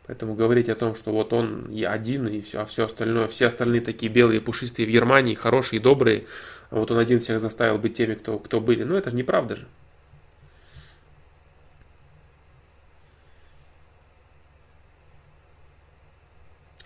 Поэтому 0.07 0.35
говорить 0.35 0.69
о 0.69 0.75
том, 0.75 0.93
что 0.95 1.11
вот 1.11 1.33
он 1.33 1.65
и 1.71 1.83
один, 1.83 2.27
и 2.27 2.41
все, 2.41 2.59
а 2.59 2.65
все 2.65 2.85
остальное, 2.85 3.27
все 3.27 3.47
остальные 3.47 3.81
такие 3.81 4.11
белые, 4.11 4.39
пушистые 4.39 4.87
в 4.87 4.91
Германии, 4.91 5.33
хорошие, 5.33 5.79
добрые, 5.79 6.25
а 6.69 6.75
вот 6.79 6.91
он 6.91 6.99
один 6.99 7.19
всех 7.19 7.39
заставил 7.39 7.79
быть 7.79 7.95
теми, 7.95 8.13
кто, 8.13 8.37
кто 8.37 8.61
были. 8.61 8.83
Ну, 8.83 8.95
это 8.95 9.09
же 9.09 9.15
неправда 9.15 9.55
же. 9.55 9.65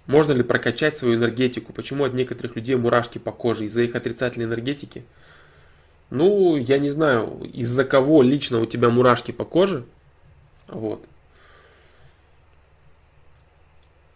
Можно 0.10 0.32
ли 0.32 0.42
прокачать 0.42 0.98
свою 0.98 1.14
энергетику? 1.14 1.72
Почему 1.72 2.04
от 2.04 2.16
некоторых 2.16 2.56
людей 2.56 2.76
мурашки 2.76 3.20
по 3.20 3.32
коже? 3.32 3.66
Из-за 3.66 3.84
их 3.84 3.94
отрицательной 3.94 4.48
энергетики? 4.48 5.04
Ну, 6.10 6.58
я 6.58 6.80
не 6.80 6.90
знаю, 6.90 7.48
из-за 7.54 7.86
кого 7.86 8.24
лично 8.24 8.60
у 8.60 8.66
тебя 8.66 8.90
мурашки 8.90 9.32
по 9.32 9.46
коже. 9.46 9.86
Вот. 10.68 11.06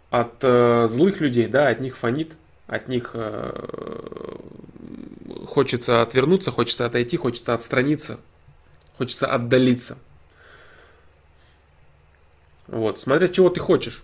От 0.10 0.34
э, 0.42 0.88
злых 0.88 1.22
людей, 1.22 1.46
да, 1.46 1.68
от 1.68 1.80
них 1.80 1.96
фонит, 1.96 2.32
от 2.66 2.88
них 2.88 3.12
э, 3.14 3.54
хочется 5.46 6.02
отвернуться, 6.02 6.50
хочется 6.50 6.88
отойти, 6.88 7.18
хочется 7.18 7.54
отстраниться, 7.54 8.20
хочется 8.98 9.28
отдалиться. 9.28 10.00
Вот, 12.66 13.00
смотря 13.00 13.28
чего 13.28 13.50
ты 13.50 13.60
хочешь. 13.60 14.02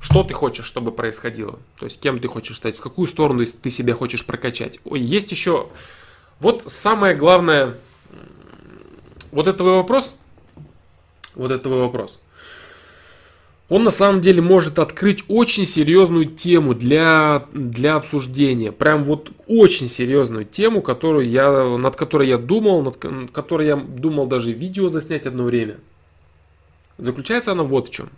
Что 0.00 0.24
ты 0.24 0.34
хочешь, 0.34 0.66
чтобы 0.66 0.92
происходило? 0.92 1.58
То 1.78 1.86
есть, 1.86 2.00
кем 2.00 2.18
ты 2.18 2.28
хочешь 2.28 2.56
стать, 2.56 2.76
в 2.76 2.80
какую 2.80 3.06
сторону 3.06 3.44
ты 3.44 3.70
себя 3.70 3.94
хочешь 3.94 4.24
прокачать. 4.24 4.78
Есть 4.84 5.30
еще... 5.30 5.68
Вот 6.40 6.64
самое 6.66 7.14
главное... 7.14 7.74
Вот 9.30 9.46
это 9.46 9.58
твой 9.58 9.74
вопрос. 9.76 10.16
Вот 11.34 11.50
это 11.50 11.64
твой 11.64 11.80
вопрос. 11.80 12.20
Он 13.72 13.84
на 13.84 13.90
самом 13.90 14.20
деле 14.20 14.42
может 14.42 14.78
открыть 14.78 15.24
очень 15.28 15.64
серьезную 15.64 16.26
тему 16.26 16.74
для, 16.74 17.46
для 17.54 17.94
обсуждения. 17.94 18.70
Прям 18.70 19.02
вот 19.04 19.30
очень 19.46 19.88
серьезную 19.88 20.44
тему, 20.44 20.82
которую 20.82 21.26
я, 21.26 21.78
над 21.78 21.96
которой 21.96 22.28
я 22.28 22.36
думал, 22.36 22.82
над 22.82 23.30
которой 23.30 23.66
я 23.66 23.76
думал 23.76 24.26
даже 24.26 24.52
видео 24.52 24.90
заснять 24.90 25.24
одно 25.26 25.44
время. 25.44 25.76
Заключается 26.98 27.52
она 27.52 27.62
вот 27.62 27.88
в 27.88 27.92
чем. 27.92 28.10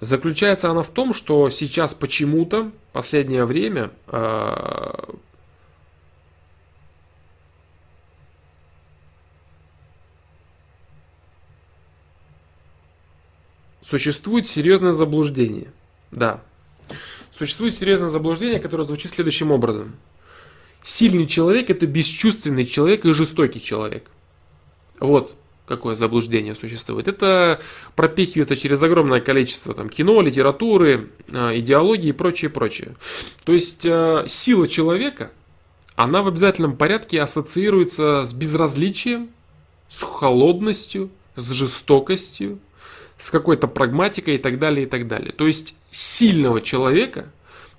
Заключается 0.00 0.70
она 0.70 0.82
в 0.82 0.90
том, 0.90 1.14
что 1.14 1.48
сейчас 1.48 1.94
почему-то, 1.94 2.70
последнее 2.92 3.44
время, 3.46 3.90
а, 4.08 5.14
существует 13.82 14.46
серьезное 14.46 14.92
заблуждение. 14.92 15.72
Да. 16.10 16.42
Существует 17.32 17.74
серьезное 17.74 18.08
заблуждение, 18.08 18.60
которое 18.60 18.84
звучит 18.84 19.12
следующим 19.12 19.50
образом. 19.50 19.96
Сильный 20.82 21.26
человек– 21.26 21.70
это 21.70 21.86
бесчувственный 21.86 22.64
человек 22.64 23.04
и 23.04 23.12
жестокий 23.12 23.60
человек. 23.60 24.10
Вот 25.00 25.34
какое 25.66 25.94
заблуждение 25.94 26.54
существует. 26.54 27.08
Это 27.08 27.60
пропихивается 27.94 28.56
через 28.56 28.82
огромное 28.82 29.20
количество 29.20 29.74
там, 29.74 29.88
кино, 29.88 30.22
литературы, 30.22 31.08
э, 31.32 31.58
идеологии 31.58 32.10
и 32.10 32.12
прочее, 32.12 32.50
прочее. 32.50 32.96
То 33.44 33.52
есть 33.52 33.84
э, 33.84 34.24
сила 34.28 34.66
человека, 34.68 35.32
она 35.96 36.22
в 36.22 36.28
обязательном 36.28 36.76
порядке 36.76 37.20
ассоциируется 37.20 38.24
с 38.24 38.32
безразличием, 38.32 39.30
с 39.88 40.02
холодностью, 40.02 41.10
с 41.34 41.50
жестокостью, 41.50 42.60
с 43.18 43.30
какой-то 43.30 43.66
прагматикой 43.66 44.36
и 44.36 44.38
так 44.38 44.58
далее, 44.58 44.86
и 44.86 44.88
так 44.88 45.08
далее. 45.08 45.32
То 45.32 45.46
есть 45.46 45.74
сильного 45.90 46.60
человека 46.60 47.26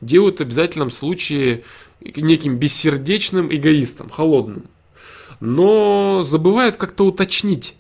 делают 0.02 0.40
в 0.40 0.42
обязательном 0.42 0.92
случае 0.92 1.64
неким 2.02 2.58
бессердечным 2.58 3.54
эгоистом, 3.54 4.10
холодным. 4.10 4.66
Но 5.40 6.24
забывают 6.24 6.78
как-то 6.78 7.06
уточнить. 7.06 7.76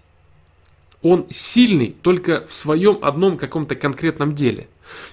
Он 1.01 1.27
сильный 1.29 1.95
только 2.01 2.45
в 2.47 2.53
своем 2.53 2.99
одном 3.01 3.37
каком-то 3.37 3.75
конкретном 3.75 4.33
деле. 4.33 4.67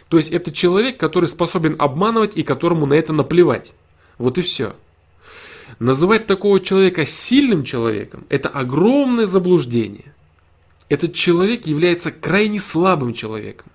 То 0.08 0.16
есть 0.16 0.30
это 0.30 0.52
человек, 0.52 0.98
который 0.98 1.28
способен 1.28 1.76
обманывать 1.78 2.36
и 2.36 2.42
которому 2.42 2.86
на 2.86 2.94
это 2.94 3.12
наплевать. 3.12 3.72
Вот 4.18 4.38
и 4.38 4.42
все. 4.42 4.74
Называть 5.78 6.26
такого 6.26 6.60
человека 6.60 7.04
сильным 7.04 7.64
человеком– 7.64 8.24
это 8.28 8.48
огромное 8.48 9.26
заблуждение. 9.26 10.14
Этот 10.88 11.14
человек 11.14 11.66
является 11.66 12.12
крайне 12.12 12.60
слабым 12.60 13.14
человеком. 13.14 13.66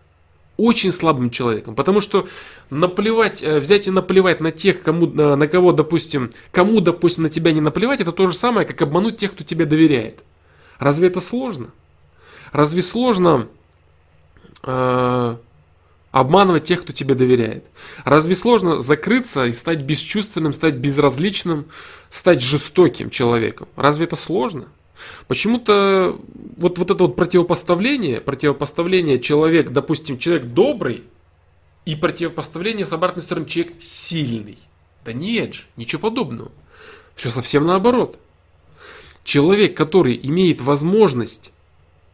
Очень 0.56 0.92
слабым 0.92 1.30
человеком. 1.30 1.76
Потому 1.76 2.02
что 2.02 2.28
наплевать, 2.70 3.42
э, 3.42 3.60
взять 3.60 3.88
и 3.88 3.92
наплевать 3.92 4.40
на 4.40 4.52
тех, 4.52 4.82
кому, 4.82 5.08
на 5.08 5.48
кого, 5.48 5.72
допустим, 5.72 6.30
кому, 6.52 6.82
допустим, 6.82 7.24
на 7.24 7.30
тебя 7.30 7.52
не 7.52 7.62
наплевать, 7.62 8.02
это 8.02 8.12
то 8.12 8.28
же 8.28 8.34
самое, 8.34 8.68
как 8.68 8.82
обмануть 8.82 9.18
тех, 9.18 9.34
кто 9.34 9.44
тебе 9.44 9.66
доверяет. 9.66 10.20
Разве 10.78 11.08
это 11.08 11.22
сложно? 11.22 11.68
Разве 12.52 12.82
сложно 12.82 13.48
э, 14.64 15.38
обманывать 16.12 16.64
тех, 16.64 16.82
кто 16.84 16.94
тебе 16.94 17.16
доверяет. 17.16 17.66
Разве 18.04 18.36
сложно 18.36 18.80
закрыться 18.80 19.46
и 19.46 19.52
стать 19.52 19.80
бесчувственным, 19.80 20.54
стать 20.54 20.76
безразличным, 20.76 21.66
стать 22.10 22.42
жестоким 22.42 23.10
человеком? 23.10 23.68
Разве 23.76 24.06
это 24.06 24.16
сложно? 24.16 24.66
Почему-то 25.28 26.20
вот, 26.58 26.78
вот 26.78 26.92
это 26.92 27.04
вот 27.04 27.16
противопоставление, 27.16 28.20
противопоставление 28.20 29.20
человек, 29.20 29.70
допустим, 29.70 30.18
человек 30.18 30.48
добрый, 30.48 31.04
и 31.86 31.96
противопоставление 31.96 32.86
с 32.86 32.92
обратной 32.92 33.24
стороны 33.24 33.48
человек 33.48 33.82
сильный. 33.82 34.60
Да 35.06 35.14
нет 35.14 35.56
же, 35.56 35.64
ничего 35.76 36.02
подобного. 36.02 36.52
Все 37.16 37.30
совсем 37.30 37.66
наоборот. 37.66 38.20
Человек, 39.24 39.76
который 39.76 40.20
имеет 40.22 40.62
возможность 40.62 41.52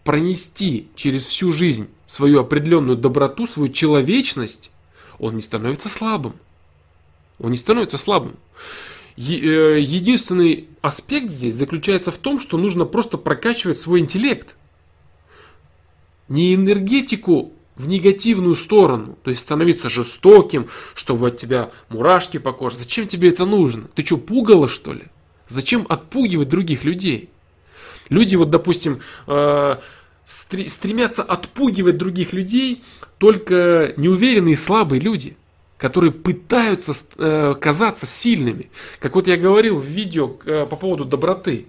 пронести 0.06 0.88
через 0.96 1.26
всю 1.26 1.52
жизнь 1.52 1.90
свою 2.06 2.40
определенную 2.40 2.96
доброту, 2.96 3.48
свою 3.48 3.74
человечность, 3.74 4.72
он 5.18 5.36
не 5.36 5.42
становится 5.42 5.90
слабым. 5.90 6.34
Он 7.40 7.52
не 7.52 7.58
становится 7.58 7.98
слабым. 7.98 8.36
Э, 9.18 9.80
единственный 9.82 10.70
аспект 10.82 11.32
здесь 11.32 11.56
заключается 11.56 12.12
в 12.12 12.18
том, 12.18 12.40
что 12.40 12.58
нужно 12.58 12.86
просто 12.86 13.18
прокачивать 13.18 13.80
свой 13.80 14.00
интеллект. 14.00 14.56
Не 16.30 16.54
энергетику 16.54 17.52
в 17.76 17.88
негативную 17.88 18.56
сторону, 18.56 19.18
то 19.24 19.32
есть 19.32 19.42
становиться 19.42 19.90
жестоким, 19.90 20.68
чтобы 20.94 21.30
от 21.30 21.38
тебя 21.38 21.72
мурашки 21.90 22.38
по 22.38 22.54
коже. 22.54 22.78
Зачем 22.78 23.08
тебе 23.08 23.30
это 23.30 23.46
нужно? 23.46 23.88
Ты 23.96 24.06
что, 24.06 24.18
пугало 24.18 24.70
что 24.70 24.94
ли? 24.94 25.04
Зачем 25.48 25.88
отпугивать 25.90 26.50
других 26.50 26.84
людей? 26.84 27.30
Люди 28.10 28.36
вот, 28.36 28.50
допустим, 28.50 29.00
э, 29.28 29.78
стремятся 30.26 31.24
отпугивать 31.24 31.98
других 31.98 32.34
людей 32.34 32.84
только 33.18 33.94
неуверенные 33.98 34.54
и 34.54 34.58
слабые 34.58 35.00
люди, 35.00 35.38
которые 35.78 36.12
пытаются 36.12 36.94
э, 37.18 37.56
казаться 37.60 38.06
сильными. 38.06 38.70
Как 39.00 39.16
вот 39.16 39.28
я 39.28 39.38
говорил 39.38 39.80
в 39.80 39.86
видео 39.86 40.36
э, 40.46 40.66
по 40.70 40.76
поводу 40.76 41.06
доброты. 41.06 41.68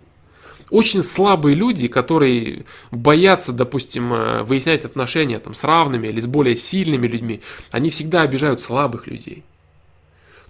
Очень 0.69 1.05
слабые 1.05 1.55
люди, 1.55 1.87
которые 1.87 2.65
боятся, 2.91 3.53
допустим, 3.53 4.09
выяснять 4.45 4.85
отношения 4.85 5.39
там, 5.39 5.55
с 5.55 5.63
равными 5.63 6.09
или 6.09 6.21
с 6.21 6.27
более 6.27 6.57
сильными 6.57 7.07
людьми, 7.07 7.41
они 7.71 7.89
всегда 7.89 8.23
обижают 8.23 8.61
слабых 8.61 9.07
людей. 9.07 9.45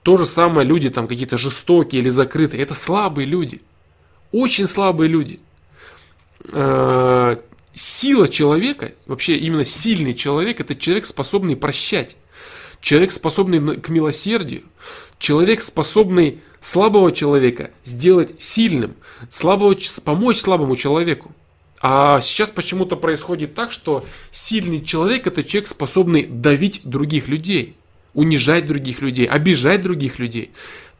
То 0.03 0.17
же 0.17 0.25
самое 0.25 0.67
люди 0.67 0.89
там 0.89 1.07
какие-то 1.07 1.37
жестокие 1.37 2.01
или 2.01 2.09
закрытые. 2.09 2.63
Это 2.63 2.73
слабые 2.73 3.27
люди. 3.27 3.61
Очень 4.33 4.67
слабые 4.67 5.11
люди 5.11 5.39
сила 6.48 8.28
человека, 8.28 8.93
вообще 9.06 9.36
именно 9.36 9.64
сильный 9.64 10.14
человек, 10.14 10.60
это 10.60 10.74
человек, 10.74 11.06
способный 11.06 11.56
прощать, 11.56 12.16
человек, 12.81 13.12
способный 13.12 13.78
к 13.78 13.89
милосердию, 13.89 14.62
человек, 15.18 15.60
способный 15.60 16.40
слабого 16.60 17.12
человека 17.12 17.70
сделать 17.85 18.40
сильным, 18.40 18.94
слабого, 19.28 19.77
помочь 20.05 20.40
слабому 20.40 20.77
человеку. 20.77 21.32
А 21.82 22.20
сейчас 22.23 22.51
почему-то 22.51 22.97
происходит 22.97 23.55
так, 23.55 23.70
что 23.70 24.05
сильный 24.32 24.82
человек 24.82 25.27
это 25.27 25.44
человек, 25.44 25.68
способный 25.68 26.24
давить 26.24 26.81
других 26.85 27.28
людей, 27.28 27.77
унижать 28.14 28.66
других 28.66 29.02
людей, 29.02 29.27
обижать 29.27 29.82
других 29.82 30.18
людей. 30.18 30.51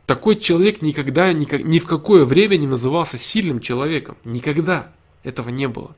Такой 0.05 0.37
человек 0.37 0.83
никогда, 0.83 1.33
ни 1.33 1.79
в 1.79 1.87
какое 1.87 2.27
время 2.27 2.57
не 2.57 2.67
назывался 2.67 3.17
сильным 3.17 3.61
человеком. 3.61 4.19
Никогда 4.25 4.93
этого 5.27 5.51
не 5.51 5.69
было. 5.69 5.95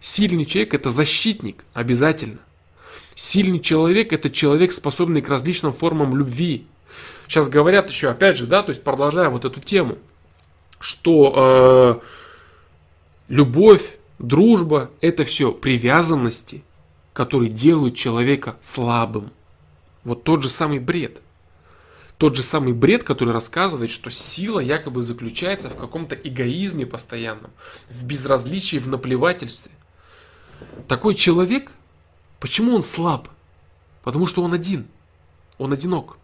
Сильный 0.00 0.44
человек 0.44 0.74
это 0.74 0.90
защитник, 0.90 1.64
обязательно. 1.72 2.38
Сильный 3.14 3.60
человек 3.60 4.12
это 4.12 4.28
человек, 4.28 4.72
способный 4.72 5.22
к 5.22 5.28
различным 5.28 5.72
формам 5.72 6.16
любви. 6.16 6.66
Сейчас 7.26 7.48
говорят 7.48 7.88
еще, 7.88 8.10
опять 8.10 8.36
же, 8.36 8.46
да, 8.46 8.62
то 8.62 8.70
есть 8.70 8.82
продолжая 8.82 9.30
вот 9.30 9.44
эту 9.44 9.60
тему, 9.60 9.96
что 10.78 12.00
э, 12.02 12.06
любовь, 13.28 13.96
дружба 14.18 14.90
это 15.00 15.24
все 15.24 15.50
привязанности, 15.52 16.62
которые 17.12 17.50
делают 17.50 17.96
человека 17.96 18.56
слабым. 18.60 19.30
Вот 20.04 20.24
тот 20.24 20.42
же 20.42 20.48
самый 20.48 20.78
бред. 20.78 21.20
Тот 22.18 22.34
же 22.34 22.42
самый 22.42 22.72
бред, 22.72 23.04
который 23.04 23.34
рассказывает, 23.34 23.90
что 23.90 24.10
сила 24.10 24.60
якобы 24.60 25.02
заключается 25.02 25.68
в 25.68 25.76
каком-то 25.76 26.14
эгоизме 26.14 26.86
постоянном, 26.86 27.50
в 27.90 28.04
безразличии, 28.04 28.78
в 28.78 28.88
наплевательстве– 28.88 29.72
такой 30.88 31.14
человек, 31.14 31.72
почему 32.40 32.74
он 32.74 32.82
слаб? 32.82 33.28
Потому 34.02 34.26
что 34.26 34.42
он 34.42 34.52
один. 34.52 34.86
Он 35.58 35.72
одинок. 35.72 36.18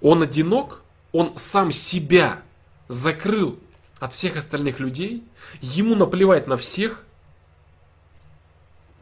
Он 0.00 0.22
одинок, 0.22 0.82
он 1.12 1.36
сам 1.36 1.70
себя 1.70 2.42
закрыл 2.88 3.58
от 4.00 4.12
всех 4.12 4.36
остальных 4.36 4.80
людей, 4.80 5.22
ему 5.60 5.94
наплевать 5.94 6.46
на 6.46 6.56
всех. 6.56 7.04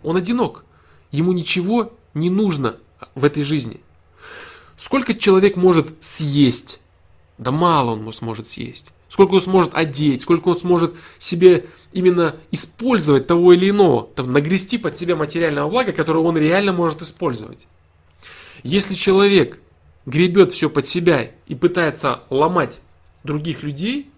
Он 0.03 0.17
одинок. 0.17 0.65
Ему 1.11 1.33
ничего 1.33 1.93
не 2.15 2.31
нужно 2.31 2.77
в 3.15 3.25
этой 3.25 3.43
жизни. 3.43 3.81
Сколько 4.81 5.15
человек 5.15 5.57
может 5.57 5.93
съесть? 6.01 6.81
Да 7.39 7.53
мало 7.53 7.93
он 7.93 8.13
сможет 8.13 8.49
съесть 8.49 8.87
сколько 9.11 9.35
он 9.35 9.43
сможет 9.43 9.75
одеть, 9.75 10.23
сколько 10.23 10.49
он 10.49 10.57
сможет 10.57 10.95
себе 11.19 11.67
именно 11.93 12.37
использовать 12.53 13.27
того 13.27 13.53
или 13.53 13.69
иного, 13.69 14.09
там, 14.15 14.33
нагрести 14.33 14.79
под 14.79 14.97
себя 14.97 15.17
материального 15.17 15.69
блага, 15.69 15.93
которое 15.93 16.21
он 16.21 16.39
реально 16.39 16.73
может 16.73 17.03
использовать. 17.03 17.59
Если 18.63 18.95
человек 18.95 19.59
гребет 20.07 20.53
все 20.53 20.71
под 20.71 20.87
себя 20.87 21.31
и 21.49 21.55
пытается 21.55 22.21
ломать 22.31 22.81
других 23.25 23.63
людей, 23.63 24.09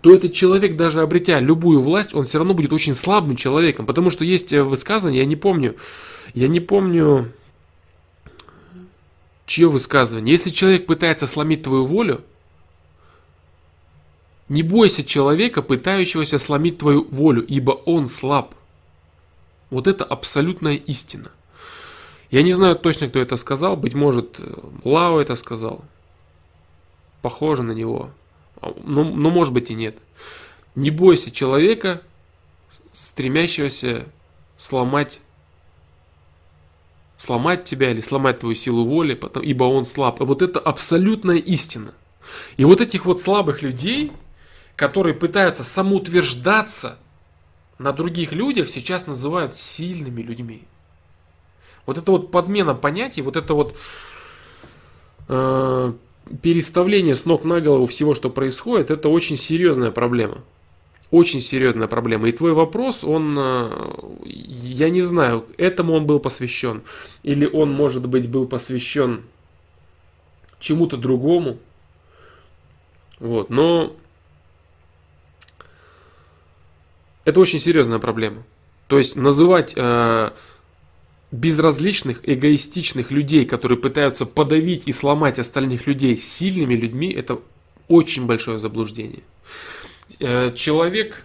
то 0.00 0.12
этот 0.12 0.32
человек, 0.32 0.76
даже 0.76 1.00
обретя 1.00 1.40
любую 1.40 1.80
власть, 1.80 2.14
он 2.14 2.24
все 2.24 2.38
равно 2.38 2.52
будет 2.52 2.72
очень 2.72 2.94
слабым 2.94 3.36
человеком. 3.36 3.86
Потому 3.86 4.10
что 4.10 4.24
есть 4.24 4.52
э, 4.52 4.62
высказывание, 4.62 5.22
я 5.22 5.26
не 5.26 5.36
помню, 5.36 5.76
я 6.34 6.48
не 6.48 6.60
помню, 6.60 7.32
чье 9.46 9.68
высказывание. 9.68 10.32
Если 10.32 10.50
человек 10.50 10.86
пытается 10.86 11.26
сломить 11.26 11.62
твою 11.62 11.86
волю, 11.86 12.22
не 14.48 14.62
бойся 14.62 15.02
человека, 15.02 15.62
пытающегося 15.62 16.38
сломить 16.38 16.78
твою 16.78 17.04
волю, 17.10 17.44
ибо 17.44 17.72
он 17.72 18.08
слаб. 18.08 18.54
Вот 19.70 19.86
это 19.86 20.04
абсолютная 20.04 20.74
истина. 20.74 21.30
Я 22.30 22.42
не 22.42 22.52
знаю 22.52 22.76
точно, 22.76 23.08
кто 23.08 23.18
это 23.18 23.36
сказал. 23.36 23.76
Быть 23.76 23.94
может, 23.94 24.38
Лао 24.84 25.20
это 25.20 25.36
сказал. 25.36 25.84
Похоже 27.22 27.62
на 27.62 27.72
него. 27.72 28.10
Но, 28.62 29.04
но 29.04 29.30
может 29.30 29.52
быть 29.52 29.70
и 29.70 29.74
нет. 29.74 29.96
Не 30.74 30.90
бойся 30.90 31.30
человека, 31.30 32.02
стремящегося 32.92 34.06
сломать 34.58 35.20
сломать 37.18 37.64
тебя 37.64 37.90
или 37.90 38.00
сломать 38.00 38.40
твою 38.40 38.54
силу 38.54 38.84
воли, 38.84 39.18
ибо 39.42 39.64
он 39.64 39.84
слаб. 39.84 40.20
Вот 40.20 40.42
это 40.42 40.60
абсолютная 40.60 41.36
истина. 41.36 41.94
И 42.56 42.64
вот 42.64 42.80
этих 42.80 43.06
вот 43.06 43.20
слабых 43.20 43.62
людей, 43.62 44.12
которые 44.74 45.14
пытаются 45.14 45.64
самоутверждаться 45.64 46.98
на 47.78 47.92
других 47.92 48.32
людях, 48.32 48.68
сейчас 48.68 49.06
называют 49.06 49.56
сильными 49.56 50.22
людьми. 50.22 50.62
Вот 51.86 51.98
это 51.98 52.10
вот 52.10 52.30
подмена 52.30 52.74
понятий, 52.74 53.22
вот 53.22 53.36
это 53.36 53.54
вот 53.54 53.76
э, 55.28 55.92
переставление 56.42 57.14
с 57.14 57.24
ног 57.24 57.44
на 57.44 57.60
голову 57.60 57.86
всего, 57.86 58.14
что 58.14 58.28
происходит, 58.28 58.90
это 58.90 59.08
очень 59.08 59.36
серьезная 59.36 59.92
проблема. 59.92 60.38
Очень 61.10 61.40
серьезная 61.40 61.86
проблема. 61.86 62.28
И 62.28 62.32
твой 62.32 62.52
вопрос, 62.52 63.04
он, 63.04 63.36
э, 63.38 63.90
я 64.24 64.90
не 64.90 65.02
знаю, 65.02 65.46
этому 65.56 65.94
он 65.94 66.06
был 66.06 66.18
посвящен. 66.18 66.82
Или 67.22 67.46
он, 67.46 67.72
может 67.72 68.08
быть, 68.08 68.28
был 68.28 68.46
посвящен 68.46 69.22
чему-то 70.58 70.96
другому. 70.96 71.58
Вот, 73.20 73.50
но 73.50 73.94
это 77.24 77.40
очень 77.40 77.60
серьезная 77.60 78.00
проблема. 78.00 78.42
То 78.88 78.98
есть 78.98 79.16
называть 79.16 79.74
э, 79.76 80.30
безразличных, 81.30 82.20
эгоистичных 82.28 83.10
людей, 83.10 83.44
которые 83.44 83.78
пытаются 83.78 84.26
подавить 84.26 84.82
и 84.86 84.92
сломать 84.92 85.38
остальных 85.38 85.86
людей 85.86 86.16
сильными 86.16 86.74
людьми, 86.74 87.10
это 87.10 87.38
очень 87.88 88.26
большое 88.26 88.58
заблуждение. 88.58 89.22
Э, 90.18 90.50
человек 90.54 91.24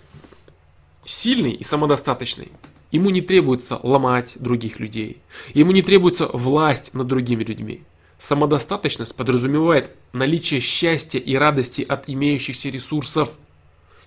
сильный 1.05 1.51
и 1.51 1.63
самодостаточный, 1.63 2.51
ему 2.91 3.09
не 3.09 3.22
требуется 3.22 3.80
ломать 3.84 4.34
других 4.35 4.80
людей, 4.80 5.22
ему 5.53 5.72
не 5.72 5.81
требуется 5.81 6.27
власть 6.27 6.93
над 6.93 7.07
другими 7.07 7.43
людьми. 7.43 7.84
Самодостаточность 8.18 9.15
подразумевает 9.15 9.91
наличие 10.13 10.59
счастья 10.59 11.19
и 11.19 11.35
радости 11.35 11.81
от 11.88 12.07
имеющихся 12.07 12.69
ресурсов. 12.69 13.31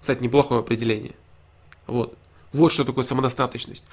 Кстати, 0.00 0.22
неплохое 0.22 0.60
определение. 0.60 1.14
Вот. 1.86 2.16
Вот 2.52 2.72
что 2.72 2.84
такое 2.84 3.04
самодостаточность. 3.04 3.84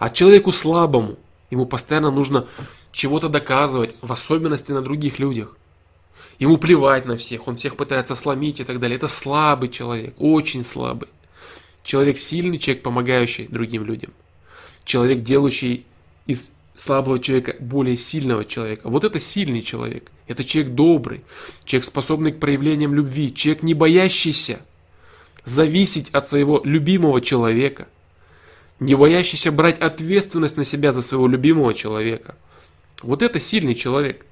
А 0.00 0.10
человеку 0.10 0.50
слабому, 0.50 1.16
ему 1.50 1.66
постоянно 1.66 2.10
нужно 2.10 2.46
чего-то 2.90 3.28
доказывать, 3.28 3.94
в 4.00 4.10
особенности 4.10 4.72
на 4.72 4.82
других 4.82 5.20
людях. 5.20 5.56
Ему 6.38 6.56
плевать 6.56 7.04
на 7.04 7.16
всех, 7.16 7.48
он 7.48 7.56
всех 7.56 7.76
пытается 7.76 8.14
сломить 8.14 8.60
и 8.60 8.64
так 8.64 8.78
далее. 8.78 8.96
Это 8.96 9.08
слабый 9.08 9.68
человек, 9.68 10.14
очень 10.18 10.64
слабый. 10.64 11.08
Человек 11.82 12.18
сильный, 12.18 12.58
человек, 12.58 12.82
помогающий 12.82 13.48
другим 13.48 13.84
людям. 13.84 14.12
Человек, 14.84 15.22
делающий 15.22 15.84
из 16.26 16.52
слабого 16.76 17.18
человека 17.18 17.56
более 17.58 17.96
сильного 17.96 18.44
человека. 18.44 18.88
Вот 18.88 19.04
это 19.04 19.18
сильный 19.18 19.62
человек. 19.62 20.10
Это 20.28 20.44
человек 20.44 20.74
добрый, 20.74 21.22
человек, 21.64 21.84
способный 21.84 22.32
к 22.32 22.38
проявлениям 22.38 22.94
любви, 22.94 23.34
человек, 23.34 23.62
не 23.62 23.74
боящийся 23.74 24.60
зависеть 25.44 26.10
от 26.10 26.28
своего 26.28 26.60
любимого 26.64 27.20
человека, 27.20 27.88
не 28.78 28.94
боящийся 28.94 29.50
брать 29.50 29.78
ответственность 29.78 30.56
на 30.56 30.64
себя 30.64 30.92
за 30.92 31.02
своего 31.02 31.26
любимого 31.26 31.74
человека. 31.74 32.36
Вот 33.02 33.22
это 33.22 33.40
сильный 33.40 33.74
человек, 33.74 34.24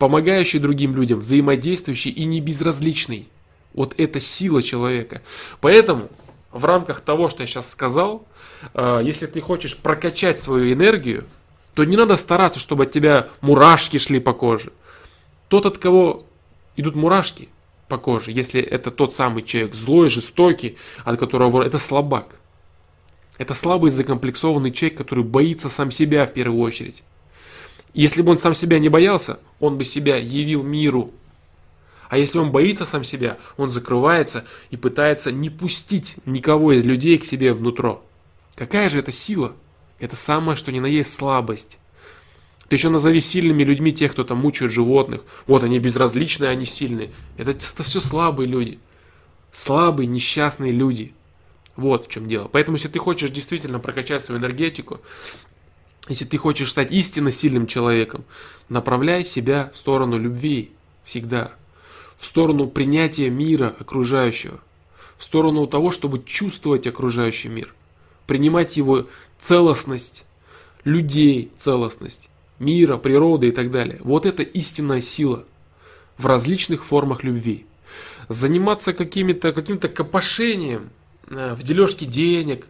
помогающий 0.00 0.60
другим 0.60 0.96
людям, 0.96 1.20
взаимодействующий 1.20 2.10
и 2.10 2.24
не 2.24 2.40
безразличный. 2.40 3.28
Вот 3.74 3.94
это 3.98 4.18
сила 4.18 4.62
человека. 4.62 5.20
Поэтому 5.60 6.08
в 6.50 6.64
рамках 6.64 7.02
того, 7.02 7.28
что 7.28 7.42
я 7.42 7.46
сейчас 7.46 7.70
сказал, 7.70 8.26
э, 8.72 9.02
если 9.04 9.26
ты 9.26 9.42
хочешь 9.42 9.76
прокачать 9.76 10.40
свою 10.40 10.72
энергию, 10.72 11.26
то 11.74 11.84
не 11.84 11.98
надо 11.98 12.16
стараться, 12.16 12.58
чтобы 12.58 12.84
от 12.84 12.92
тебя 12.92 13.28
мурашки 13.42 13.98
шли 13.98 14.20
по 14.20 14.32
коже. 14.32 14.72
Тот, 15.48 15.66
от 15.66 15.76
кого 15.76 16.24
идут 16.76 16.96
мурашки 16.96 17.50
по 17.86 17.98
коже, 17.98 18.32
если 18.32 18.62
это 18.62 18.90
тот 18.90 19.12
самый 19.12 19.42
человек 19.42 19.74
злой, 19.74 20.08
жестокий, 20.08 20.78
от 21.04 21.20
которого 21.20 21.62
это 21.62 21.76
слабак. 21.78 22.36
Это 23.36 23.52
слабый, 23.52 23.90
закомплексованный 23.90 24.70
человек, 24.70 24.96
который 24.96 25.24
боится 25.24 25.68
сам 25.68 25.90
себя 25.90 26.24
в 26.24 26.32
первую 26.32 26.62
очередь. 26.62 27.02
Если 27.92 28.22
бы 28.22 28.32
он 28.32 28.38
сам 28.38 28.54
себя 28.54 28.78
не 28.78 28.88
боялся, 28.88 29.40
он 29.58 29.76
бы 29.76 29.84
себя 29.84 30.16
явил 30.16 30.62
миру. 30.62 31.12
А 32.08 32.18
если 32.18 32.38
он 32.38 32.50
боится 32.50 32.84
сам 32.84 33.04
себя, 33.04 33.38
он 33.56 33.70
закрывается 33.70 34.44
и 34.70 34.76
пытается 34.76 35.30
не 35.30 35.48
пустить 35.48 36.16
никого 36.26 36.72
из 36.72 36.84
людей 36.84 37.18
к 37.18 37.24
себе 37.24 37.52
внутрь. 37.52 37.92
Какая 38.56 38.90
же 38.90 38.98
это 38.98 39.12
сила? 39.12 39.54
Это 39.98 40.16
самое, 40.16 40.56
что 40.56 40.72
ни 40.72 40.80
на 40.80 40.86
есть 40.86 41.14
слабость. 41.14 41.78
Ты 42.68 42.76
еще 42.76 42.88
назови 42.88 43.20
сильными 43.20 43.64
людьми 43.64 43.92
тех, 43.92 44.12
кто 44.12 44.22
там 44.22 44.38
мучает 44.38 44.72
животных. 44.72 45.22
Вот 45.46 45.64
они 45.64 45.78
безразличные, 45.78 46.50
они 46.50 46.66
сильные. 46.66 47.10
Это, 47.36 47.50
это 47.50 47.82
все 47.82 48.00
слабые 48.00 48.46
люди. 48.46 48.78
Слабые, 49.50 50.06
несчастные 50.06 50.72
люди. 50.72 51.12
Вот 51.76 52.06
в 52.06 52.10
чем 52.10 52.28
дело. 52.28 52.48
Поэтому, 52.48 52.76
если 52.76 52.88
ты 52.88 52.98
хочешь 52.98 53.30
действительно 53.30 53.80
прокачать 53.80 54.22
свою 54.24 54.40
энергетику, 54.40 55.00
если 56.10 56.24
ты 56.24 56.38
хочешь 56.38 56.70
стать 56.70 56.90
истинно 56.90 57.30
сильным 57.30 57.68
человеком, 57.68 58.24
направляй 58.68 59.24
себя 59.24 59.70
в 59.72 59.78
сторону 59.78 60.18
любви 60.18 60.72
всегда. 61.04 61.52
В 62.18 62.26
сторону 62.26 62.66
принятия 62.66 63.30
мира 63.30 63.74
окружающего. 63.78 64.60
В 65.16 65.22
сторону 65.22 65.68
того, 65.68 65.92
чтобы 65.92 66.24
чувствовать 66.24 66.88
окружающий 66.88 67.48
мир. 67.48 67.72
Принимать 68.26 68.76
его 68.76 69.06
целостность 69.38 70.24
людей, 70.82 71.52
целостность 71.56 72.28
мира, 72.58 72.96
природы 72.96 73.48
и 73.48 73.52
так 73.52 73.70
далее. 73.70 74.00
Вот 74.00 74.26
это 74.26 74.42
истинная 74.42 75.00
сила 75.00 75.44
в 76.18 76.26
различных 76.26 76.84
формах 76.84 77.22
любви. 77.22 77.66
Заниматься 78.26 78.92
каким-то 78.92 79.88
копошением 79.88 80.90
э, 81.28 81.54
в 81.54 81.62
дележке 81.62 82.04
денег, 82.04 82.66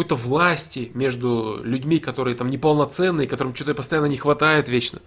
какой-то 0.00 0.14
власти 0.14 0.90
между 0.94 1.60
людьми, 1.62 1.98
которые 1.98 2.34
там 2.34 2.48
неполноценные, 2.48 3.28
которым 3.28 3.54
что-то 3.54 3.74
постоянно 3.74 4.06
не 4.06 4.16
хватает 4.16 4.66
вечно. 4.66 5.00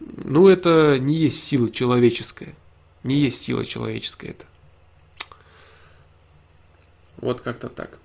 Ну, 0.00 0.48
это 0.48 0.98
не 0.98 1.14
есть 1.14 1.42
сила 1.42 1.70
человеческая. 1.70 2.54
Не 3.04 3.14
есть 3.14 3.40
сила 3.40 3.64
человеческая 3.64 4.32
это. 4.32 4.44
Вот 7.16 7.40
как-то 7.40 7.70
так. 7.70 7.96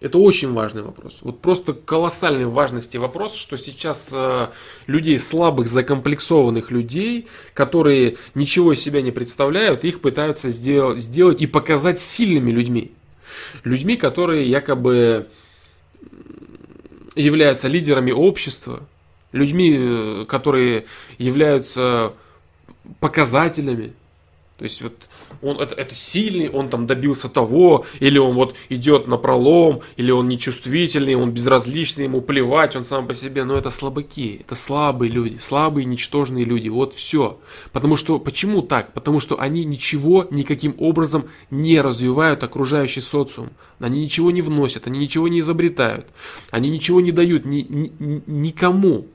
Это 0.00 0.18
очень 0.18 0.54
важный 0.54 0.82
вопрос. 0.82 1.18
Вот 1.20 1.42
просто 1.42 1.74
колоссальной 1.74 2.46
важности 2.46 2.96
вопрос, 2.96 3.34
что 3.34 3.58
сейчас 3.58 4.08
э, 4.10 4.48
людей 4.86 5.18
слабых, 5.18 5.68
закомплексованных 5.68 6.70
людей, 6.70 7.28
которые 7.52 8.16
ничего 8.34 8.72
из 8.72 8.80
себя 8.80 9.02
не 9.02 9.10
представляют, 9.10 9.84
их 9.84 10.00
пытаются 10.00 10.48
сделать, 10.48 11.02
сделать 11.02 11.42
и 11.42 11.46
показать 11.46 12.00
сильными 12.00 12.50
людьми. 12.50 12.92
Людьми, 13.62 13.98
которые 13.98 14.48
якобы 14.48 15.28
являются 17.14 17.68
лидерами 17.68 18.10
общества, 18.10 18.80
людьми, 19.32 19.76
э, 19.78 20.24
которые 20.26 20.86
являются 21.18 22.14
показателями. 23.00 23.92
То 24.56 24.64
есть 24.64 24.80
вот 24.80 24.94
он 25.42 25.60
это, 25.60 25.74
это 25.74 25.94
сильный, 25.94 26.48
он 26.50 26.68
там 26.68 26.86
добился 26.86 27.28
того, 27.28 27.84
или 28.00 28.18
он 28.18 28.34
вот 28.34 28.54
идет 28.68 29.06
на 29.06 29.16
пролом, 29.16 29.80
или 29.96 30.10
он 30.10 30.28
нечувствительный, 30.28 31.14
он 31.14 31.30
безразличный, 31.30 32.04
ему 32.04 32.20
плевать, 32.20 32.76
он 32.76 32.84
сам 32.84 33.06
по 33.06 33.14
себе, 33.14 33.44
но 33.44 33.56
это 33.56 33.70
слабаки, 33.70 34.40
это 34.40 34.54
слабые 34.54 35.10
люди, 35.10 35.38
слабые, 35.38 35.84
ничтожные 35.84 36.44
люди, 36.44 36.68
вот 36.68 36.92
все. 36.92 37.38
Потому 37.72 37.96
что, 37.96 38.18
почему 38.18 38.62
так? 38.62 38.92
Потому 38.92 39.20
что 39.20 39.40
они 39.40 39.64
ничего 39.64 40.26
никаким 40.30 40.74
образом 40.78 41.24
не 41.50 41.80
развивают 41.80 42.44
окружающий 42.44 43.00
социум, 43.00 43.50
они 43.78 44.02
ничего 44.02 44.30
не 44.30 44.42
вносят, 44.42 44.86
они 44.86 44.98
ничего 44.98 45.28
не 45.28 45.40
изобретают, 45.40 46.06
они 46.50 46.70
ничего 46.70 47.00
не 47.00 47.12
дают 47.12 47.44
ни, 47.44 47.66
ни, 47.68 48.22
никому. 48.26 49.06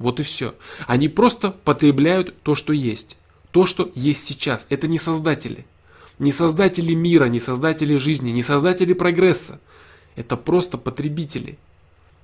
Вот 0.00 0.18
и 0.18 0.24
все. 0.24 0.54
Они 0.88 1.08
просто 1.08 1.52
потребляют 1.52 2.34
то, 2.42 2.56
что 2.56 2.72
есть 2.72 3.16
то, 3.54 3.66
что 3.66 3.88
есть 3.94 4.24
сейчас. 4.24 4.66
Это 4.68 4.88
не 4.88 4.98
создатели. 4.98 5.64
Не 6.18 6.32
создатели 6.32 6.92
мира, 6.92 7.26
не 7.26 7.38
создатели 7.38 7.94
жизни, 7.94 8.32
не 8.32 8.42
создатели 8.42 8.94
прогресса. 8.94 9.60
Это 10.16 10.36
просто 10.36 10.76
потребители. 10.76 11.56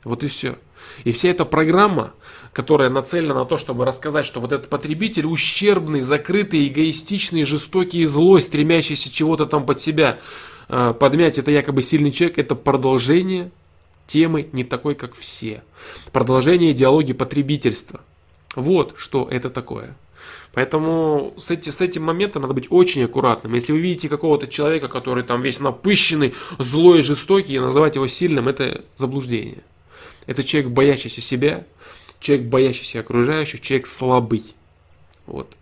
Вот 0.03 0.25
и 0.25 0.27
все. 0.27 0.59
И 1.05 1.13
вся 1.13 1.29
эта 1.29 1.45
программа, 1.45 2.15
которая 2.53 2.91
нацелена 2.91 3.33
на 3.33 3.45
то, 3.45 3.59
чтобы 3.59 3.85
рассказать, 3.85 4.27
что 4.27 4.41
вот 4.41 4.51
этот 4.51 4.69
потребитель 4.69 5.27
ущербный, 5.27 6.01
закрытый, 6.01 6.67
эгоистичный, 6.67 7.45
жестокий, 7.45 8.05
злой, 8.07 8.43
стремящийся 8.43 9.09
чего-то 9.09 9.47
там 9.47 9.67
под 9.67 9.81
себя 9.81 10.19
э, 10.69 10.95
подмять, 10.99 11.39
это 11.39 11.53
якобы 11.53 11.83
сильный 11.83 12.11
человек, 12.11 12.41
это 12.41 12.57
продолжение 12.57 13.53
темы 14.09 14.49
не 14.51 14.65
такой, 14.65 14.97
как 14.97 15.15
все. 15.15 15.63
Продолжение 16.11 16.73
идеологии 16.73 17.13
потребительства. 17.13 18.01
Вот 18.57 18.95
что 18.97 19.29
это 19.31 19.49
такое. 19.49 19.95
Поэтому 20.53 21.33
с, 21.39 21.51
эти, 21.51 21.71
с 21.71 21.81
этим 21.81 22.03
моментом 22.03 22.43
надо 22.43 22.55
быть 22.55 22.67
очень 22.71 23.05
аккуратным. 23.05 23.55
Если 23.55 23.73
вы 23.73 23.81
видите 23.81 24.09
какого-то 24.09 24.49
человека, 24.49 24.89
который 24.89 25.23
там 25.23 25.43
весь 25.43 25.61
напыщенный, 25.61 26.35
злой 26.59 27.01
и 27.01 27.03
жестокий, 27.03 27.55
и 27.55 27.61
называть 27.61 27.95
его 27.95 28.09
сильным, 28.09 28.49
это 28.49 28.85
заблуждение. 28.97 29.63
Это 30.27 30.43
человек, 30.43 30.73
боящийся 30.73 31.21
себя, 31.21 31.65
человек, 32.19 32.47
боящийся 32.49 33.01
окружающих, 33.01 33.61
человек 33.61 33.87
слабый. 33.87 34.43
Вот. 35.27 35.55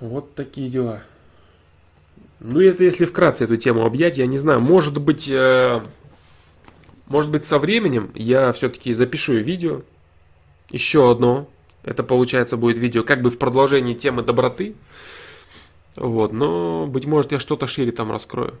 Вот 0.00 0.34
такие 0.34 0.70
дела. 0.70 1.02
Ну, 2.40 2.60
это 2.60 2.84
если 2.84 3.04
вкратце 3.04 3.44
эту 3.44 3.56
тему 3.56 3.84
объять, 3.84 4.16
я 4.18 4.26
не 4.26 4.38
знаю, 4.38 4.60
может 4.60 5.00
быть, 5.00 5.28
э, 5.28 5.80
Может 7.06 7.30
быть, 7.30 7.44
со 7.44 7.58
временем 7.58 8.10
я 8.14 8.52
все-таки 8.52 8.92
запишу 8.92 9.34
видео, 9.34 9.80
еще 10.70 11.10
одно. 11.10 11.48
Это, 11.82 12.02
получается, 12.02 12.56
будет 12.58 12.76
видео 12.78 13.02
как 13.02 13.22
бы 13.22 13.30
в 13.30 13.38
продолжении 13.38 13.94
темы 13.94 14.22
доброты. 14.22 14.74
Вот, 15.96 16.32
но, 16.32 16.86
быть 16.86 17.06
может, 17.06 17.32
я 17.32 17.40
что-то 17.40 17.66
шире 17.66 17.92
там 17.92 18.10
раскрою. 18.12 18.54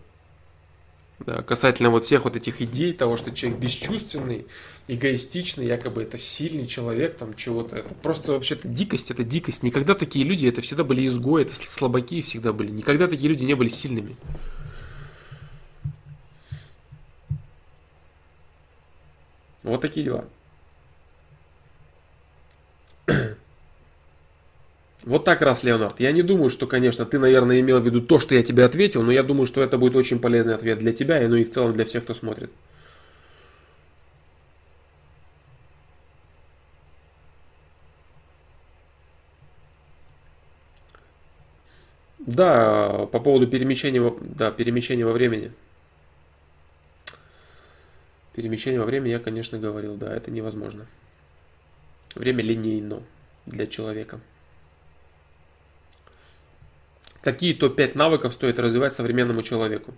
Да, 1.20 1.42
касательно 1.42 1.90
вот 1.90 2.04
всех 2.04 2.24
вот 2.24 2.36
этих 2.36 2.62
идей, 2.62 2.92
того, 2.92 3.16
что 3.16 3.32
человек 3.32 3.58
бесчувственный, 3.58 4.46
эгоистичный, 4.86 5.66
якобы 5.66 6.02
это 6.02 6.16
сильный 6.16 6.68
человек, 6.68 7.16
там 7.16 7.34
чего-то. 7.34 7.76
Это 7.76 7.92
просто 7.94 8.32
вообще-то 8.32 8.68
дикость, 8.68 9.10
это 9.10 9.24
дикость. 9.24 9.64
Никогда 9.64 9.94
такие 9.94 10.24
люди, 10.24 10.46
это 10.46 10.60
всегда 10.60 10.84
были 10.84 11.06
изгои, 11.06 11.42
это 11.42 11.54
слабаки 11.54 12.22
всегда 12.22 12.52
были. 12.52 12.70
Никогда 12.70 13.08
такие 13.08 13.28
люди 13.28 13.44
не 13.44 13.54
были 13.54 13.68
сильными. 13.68 14.16
Вот 19.64 19.80
такие 19.80 20.06
дела. 20.06 20.24
Вот 25.08 25.24
так 25.24 25.40
раз, 25.40 25.64
Леонард. 25.64 26.00
Я 26.00 26.12
не 26.12 26.20
думаю, 26.20 26.50
что, 26.50 26.66
конечно, 26.66 27.06
ты, 27.06 27.18
наверное, 27.18 27.60
имел 27.60 27.80
в 27.80 27.86
виду 27.86 28.02
то, 28.02 28.18
что 28.18 28.34
я 28.34 28.42
тебе 28.42 28.66
ответил, 28.66 29.02
но 29.02 29.10
я 29.10 29.22
думаю, 29.22 29.46
что 29.46 29.62
это 29.62 29.78
будет 29.78 29.96
очень 29.96 30.20
полезный 30.20 30.54
ответ 30.54 30.80
для 30.80 30.92
тебя, 30.92 31.24
и 31.24 31.26
ну 31.26 31.36
и 31.36 31.44
в 31.44 31.48
целом 31.48 31.72
для 31.72 31.86
всех, 31.86 32.04
кто 32.04 32.12
смотрит. 32.12 32.50
Да, 42.18 43.06
по 43.06 43.18
поводу 43.18 43.46
перемещения, 43.46 44.12
да, 44.20 44.50
перемещения 44.50 45.06
во 45.06 45.12
времени. 45.12 45.52
Перемещение 48.34 48.78
во 48.78 48.84
времени 48.84 49.12
я, 49.12 49.20
конечно, 49.20 49.58
говорил, 49.58 49.96
да, 49.96 50.14
это 50.14 50.30
невозможно. 50.30 50.84
Время 52.14 52.42
линейно 52.42 53.02
для 53.46 53.66
человека. 53.66 54.20
Какие 57.22 57.54
топ-5 57.54 57.96
навыков 57.96 58.32
стоит 58.32 58.58
развивать 58.58 58.94
современному 58.94 59.42
человеку? 59.42 59.94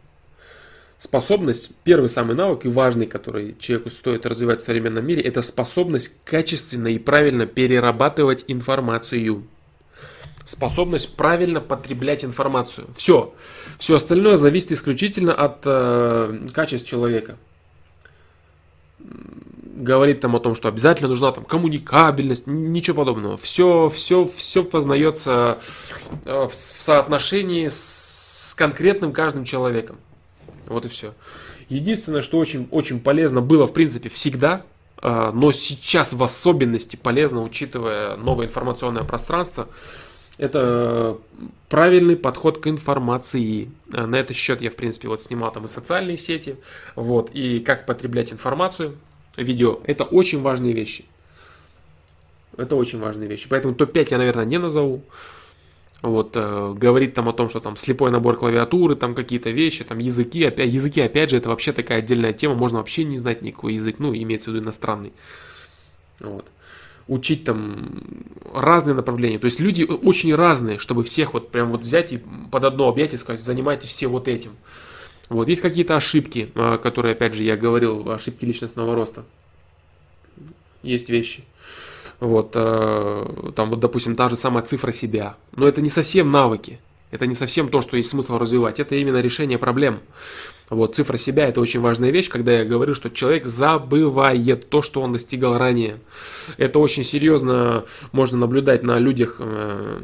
Способность, 0.98 1.70
первый 1.84 2.08
самый 2.08 2.36
навык 2.36 2.66
и 2.66 2.68
важный, 2.68 3.06
который 3.06 3.56
человеку 3.58 3.90
стоит 3.90 4.26
развивать 4.26 4.60
в 4.60 4.64
современном 4.64 5.06
мире, 5.06 5.22
это 5.22 5.40
способность 5.40 6.14
качественно 6.24 6.88
и 6.88 6.98
правильно 6.98 7.46
перерабатывать 7.46 8.44
информацию. 8.48 9.44
Способность 10.44 11.14
правильно 11.14 11.60
потреблять 11.60 12.24
информацию. 12.24 12.88
Все. 12.96 13.34
Все 13.78 13.96
остальное 13.96 14.36
зависит 14.36 14.72
исключительно 14.72 15.32
от 15.32 15.60
э, 15.64 16.48
качеств 16.52 16.88
человека 16.88 17.36
говорит 19.80 20.20
там 20.20 20.36
о 20.36 20.40
том, 20.40 20.54
что 20.54 20.68
обязательно 20.68 21.08
нужна 21.08 21.32
там 21.32 21.44
коммуникабельность, 21.44 22.46
ничего 22.46 22.98
подобного. 22.98 23.36
Все, 23.36 23.88
все, 23.88 24.26
все 24.26 24.64
познается 24.64 25.58
э, 26.24 26.48
в 26.48 26.54
соотношении 26.54 27.68
с 27.68 28.54
конкретным 28.56 29.12
каждым 29.12 29.44
человеком. 29.44 29.98
Вот 30.66 30.84
и 30.84 30.88
все. 30.88 31.14
Единственное, 31.68 32.22
что 32.22 32.38
очень, 32.38 32.68
очень 32.70 33.00
полезно 33.00 33.40
было, 33.40 33.66
в 33.66 33.72
принципе, 33.72 34.08
всегда, 34.08 34.62
э, 35.02 35.30
но 35.32 35.52
сейчас 35.52 36.12
в 36.12 36.22
особенности 36.22 36.96
полезно, 36.96 37.42
учитывая 37.42 38.16
новое 38.16 38.46
информационное 38.46 39.04
пространство, 39.04 39.68
это 40.36 41.18
правильный 41.68 42.16
подход 42.16 42.58
к 42.58 42.66
информации. 42.66 43.70
Э, 43.92 44.06
на 44.06 44.16
этот 44.16 44.36
счет 44.36 44.62
я, 44.62 44.70
в 44.70 44.76
принципе, 44.76 45.08
вот 45.08 45.22
снимал 45.22 45.52
там 45.52 45.66
и 45.66 45.68
социальные 45.68 46.18
сети, 46.18 46.56
вот, 46.96 47.30
и 47.34 47.60
как 47.60 47.86
потреблять 47.86 48.32
информацию, 48.32 48.96
видео. 49.36 49.80
Это 49.84 50.04
очень 50.04 50.40
важные 50.40 50.72
вещи. 50.72 51.04
Это 52.56 52.76
очень 52.76 52.98
важные 52.98 53.28
вещи. 53.28 53.48
Поэтому 53.48 53.74
топ-5 53.74 54.08
я, 54.10 54.18
наверное, 54.18 54.44
не 54.44 54.58
назову. 54.58 55.02
Вот, 56.02 56.32
э, 56.34 56.74
говорит 56.76 57.12
там 57.12 57.28
о 57.28 57.34
том, 57.34 57.50
что 57.50 57.60
там 57.60 57.76
слепой 57.76 58.10
набор 58.10 58.38
клавиатуры, 58.38 58.94
там 58.96 59.14
какие-то 59.14 59.50
вещи, 59.50 59.84
там 59.84 59.98
языки, 59.98 60.42
опять, 60.42 60.72
языки, 60.72 60.98
опять 61.00 61.28
же, 61.30 61.36
это 61.36 61.50
вообще 61.50 61.72
такая 61.72 61.98
отдельная 61.98 62.32
тема, 62.32 62.54
можно 62.54 62.78
вообще 62.78 63.04
не 63.04 63.18
знать 63.18 63.42
никакой 63.42 63.74
язык, 63.74 63.96
ну, 63.98 64.14
имеется 64.14 64.50
в 64.50 64.54
виду 64.54 64.64
иностранный. 64.64 65.12
Вот. 66.20 66.46
Учить 67.06 67.44
там 67.44 68.02
разные 68.54 68.94
направления. 68.94 69.38
То 69.38 69.44
есть 69.44 69.60
люди 69.60 69.82
очень 69.82 70.34
разные, 70.34 70.78
чтобы 70.78 71.02
всех 71.02 71.34
вот 71.34 71.50
прям 71.50 71.70
вот 71.70 71.82
взять 71.82 72.12
и 72.12 72.20
под 72.50 72.64
одно 72.64 72.88
объятие 72.88 73.18
сказать, 73.18 73.40
занимайтесь 73.40 73.90
все 73.90 74.06
вот 74.06 74.26
этим. 74.26 74.52
Вот, 75.30 75.48
есть 75.48 75.62
какие-то 75.62 75.96
ошибки, 75.96 76.50
а, 76.56 76.76
которые, 76.76 77.12
опять 77.12 77.34
же, 77.34 77.44
я 77.44 77.56
говорил, 77.56 78.10
ошибки 78.10 78.44
личностного 78.44 78.96
роста. 78.96 79.24
Есть 80.82 81.08
вещи. 81.08 81.44
Вот, 82.18 82.50
а, 82.54 83.52
там 83.54 83.70
вот, 83.70 83.78
допустим, 83.78 84.16
та 84.16 84.28
же 84.28 84.36
самая 84.36 84.64
цифра 84.64 84.90
себя. 84.90 85.36
Но 85.54 85.68
это 85.68 85.80
не 85.80 85.88
совсем 85.88 86.32
навыки. 86.32 86.80
Это 87.12 87.26
не 87.26 87.36
совсем 87.36 87.68
то, 87.68 87.80
что 87.80 87.96
есть 87.96 88.10
смысл 88.10 88.38
развивать. 88.38 88.80
Это 88.80 88.96
именно 88.96 89.20
решение 89.20 89.56
проблем. 89.56 90.00
Вот, 90.68 90.96
цифра 90.96 91.16
себя– 91.16 91.46
это 91.48 91.60
очень 91.60 91.80
важная 91.80 92.10
вещь, 92.10 92.28
когда 92.28 92.52
я 92.52 92.64
говорю, 92.64 92.96
что 92.96 93.08
человек 93.08 93.46
забывает 93.46 94.68
то, 94.68 94.82
что 94.82 95.00
он 95.00 95.12
достигал 95.12 95.58
ранее. 95.58 95.98
Это 96.56 96.80
очень 96.80 97.04
серьезно 97.04 97.84
можно 98.10 98.36
наблюдать 98.36 98.82
на 98.82 98.98
людях 98.98 99.36
э, 99.38 100.00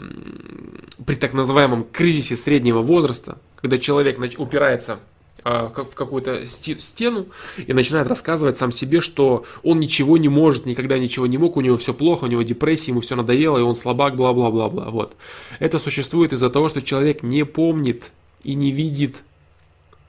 при 1.04 1.14
так 1.16 1.34
называемом 1.34 1.84
кризисе 1.84 2.36
среднего 2.36 2.80
возраста, 2.80 3.38
когда 3.60 3.78
человек 3.78 4.18
упирается 4.38 4.98
в 5.46 5.94
какую-то 5.94 6.44
стену 6.46 7.26
и 7.56 7.72
начинает 7.72 8.08
рассказывать 8.08 8.58
сам 8.58 8.72
себе, 8.72 9.00
что 9.00 9.44
он 9.62 9.78
ничего 9.78 10.16
не 10.16 10.28
может, 10.28 10.66
никогда 10.66 10.98
ничего 10.98 11.26
не 11.26 11.38
мог, 11.38 11.56
у 11.56 11.60
него 11.60 11.76
все 11.76 11.94
плохо, 11.94 12.24
у 12.24 12.26
него 12.26 12.42
депрессия, 12.42 12.90
ему 12.90 13.00
все 13.00 13.14
надоело, 13.14 13.56
и 13.58 13.62
он 13.62 13.76
слабак, 13.76 14.16
бла-бла-бла-бла. 14.16 14.90
Вот. 14.90 15.14
Это 15.60 15.78
существует 15.78 16.32
из-за 16.32 16.50
того, 16.50 16.68
что 16.68 16.82
человек 16.82 17.22
не 17.22 17.44
помнит 17.44 18.10
и 18.42 18.54
не 18.54 18.72
видит 18.72 19.16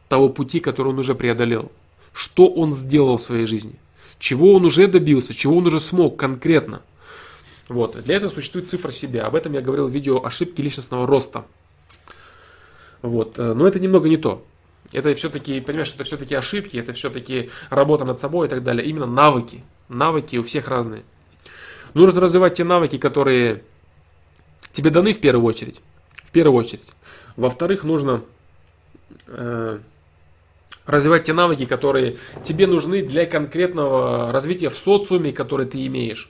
того 0.09 0.30
пути, 0.30 0.59
который 0.59 0.89
он 0.89 0.99
уже 0.99 1.14
преодолел. 1.14 1.72
Что 2.14 2.47
он 2.47 2.73
сделал 2.73 3.18
в 3.18 3.22
своей 3.22 3.45
жизни. 3.45 3.76
Чего 4.18 4.55
он 4.55 4.65
уже 4.65 4.88
добился, 4.88 5.35
чего 5.35 5.57
он 5.57 5.68
уже 5.68 5.80
смог 5.80 6.18
конкретно. 6.18 6.81
Вот. 7.69 8.01
Для 8.03 8.15
этого 8.15 8.31
существует 8.31 8.68
цифра 8.68 8.91
себя. 8.91 9.27
Об 9.27 9.35
этом 9.35 9.53
я 9.53 9.61
говорил 9.61 9.88
в 9.88 9.91
видео 9.91 10.26
ошибки 10.26 10.61
личностного 10.61 11.05
роста. 11.05 11.45
Вот. 13.03 13.38
Но 13.38 13.68
это 13.68 13.80
немного 13.80 14.09
не 14.09 14.18
то. 14.18 14.43
Это 14.91 15.14
все-таки, 15.15 15.59
понимаешь, 15.59 15.93
это 15.93 16.03
все-таки 16.03 16.35
ошибки, 16.35 16.77
это 16.77 16.93
все-таки 16.93 17.49
работа 17.69 18.05
над 18.05 18.19
собой 18.19 18.47
и 18.47 18.49
так 18.49 18.64
далее. 18.64 18.85
Именно 18.85 19.05
навыки. 19.05 19.64
Навыки 19.89 20.38
у 20.38 20.43
всех 20.43 20.68
разные. 20.68 21.03
Нужно 21.93 22.22
развивать 22.22 22.55
те 22.55 22.64
навыки, 22.64 22.97
которые 22.97 23.64
тебе 24.72 24.89
даны 24.89 25.14
в 25.14 25.19
первую 25.19 25.45
очередь. 25.45 25.81
В 26.15 26.31
первую 26.31 26.59
очередь. 26.59 26.88
Во-вторых, 27.35 27.84
нужно 27.84 28.23
э, 29.27 29.80
развивать 30.85 31.26
те 31.26 31.34
навыки, 31.34 31.65
которые 31.65 32.18
тебе 32.43 32.68
нужны 32.68 33.03
для 33.03 33.26
конкретного 33.26 34.31
развития 34.31 34.69
в 34.69 34.77
социуме, 34.77 35.34
который 35.34 35.65
ты 35.65 35.85
имеешь. 35.85 36.30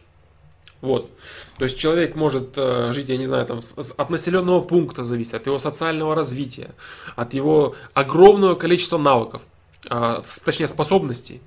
Вот. 0.81 1.09
То 1.57 1.63
есть 1.63 1.79
человек 1.79 2.15
может 2.15 2.53
э, 2.55 2.91
жить, 2.93 3.09
я 3.09 3.17
не 3.17 3.25
знаю, 3.25 3.45
там, 3.45 3.61
от 3.97 4.09
населенного 4.09 4.61
пункта 4.61 5.03
зависит, 5.03 5.33
от 5.33 5.45
его 5.47 5.57
социального 5.57 6.13
развития, 6.13 6.69
от 7.15 7.33
его 7.33 7.75
огромного 7.93 8.55
количества 8.55 8.97
навыков, 8.97 9.41
э, 9.89 10.21
точнее 10.45 10.67
способностей. 10.67 11.41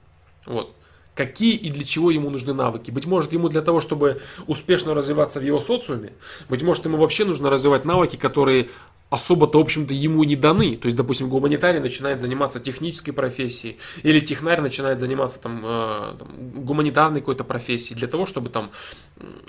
Вот. 0.47 0.75
Какие 1.15 1.55
и 1.55 1.71
для 1.71 1.85
чего 1.85 2.11
ему 2.11 2.31
нужны 2.31 2.55
навыки? 2.55 2.91
Быть 2.91 3.07
может, 3.07 3.33
ему 3.33 3.49
для 3.49 3.63
того, 3.63 3.81
чтобы 3.81 4.23
успешно 4.47 4.95
развиваться 4.95 5.39
в 5.39 5.45
его 5.45 5.61
социуме, 5.61 6.13
быть 6.49 6.63
может, 6.63 6.85
ему 6.87 6.97
вообще 6.97 7.25
нужно 7.25 7.51
развивать 7.51 7.85
навыки, 7.85 8.17
которые 8.17 8.71
особо-то, 9.11 9.59
в 9.59 9.63
общем-то, 9.63 9.93
ему 9.93 10.23
не 10.25 10.37
даны. 10.37 10.77
То 10.77 10.87
есть, 10.87 10.97
допустим, 10.97 11.29
гуманитарий 11.29 11.81
начинает 11.81 12.21
заниматься 12.21 12.61
технической 12.61 13.13
профессией, 13.13 13.77
или 14.03 14.21
технарь 14.21 14.61
начинает 14.61 15.01
заниматься 15.01 15.41
там, 15.41 15.63
э, 15.65 16.15
там, 16.19 16.65
гуманитарной 16.65 17.21
какой-то 17.21 17.45
профессией, 17.45 17.99
для 17.99 18.07
того, 18.07 18.25
чтобы 18.27 18.51
там 18.51 18.71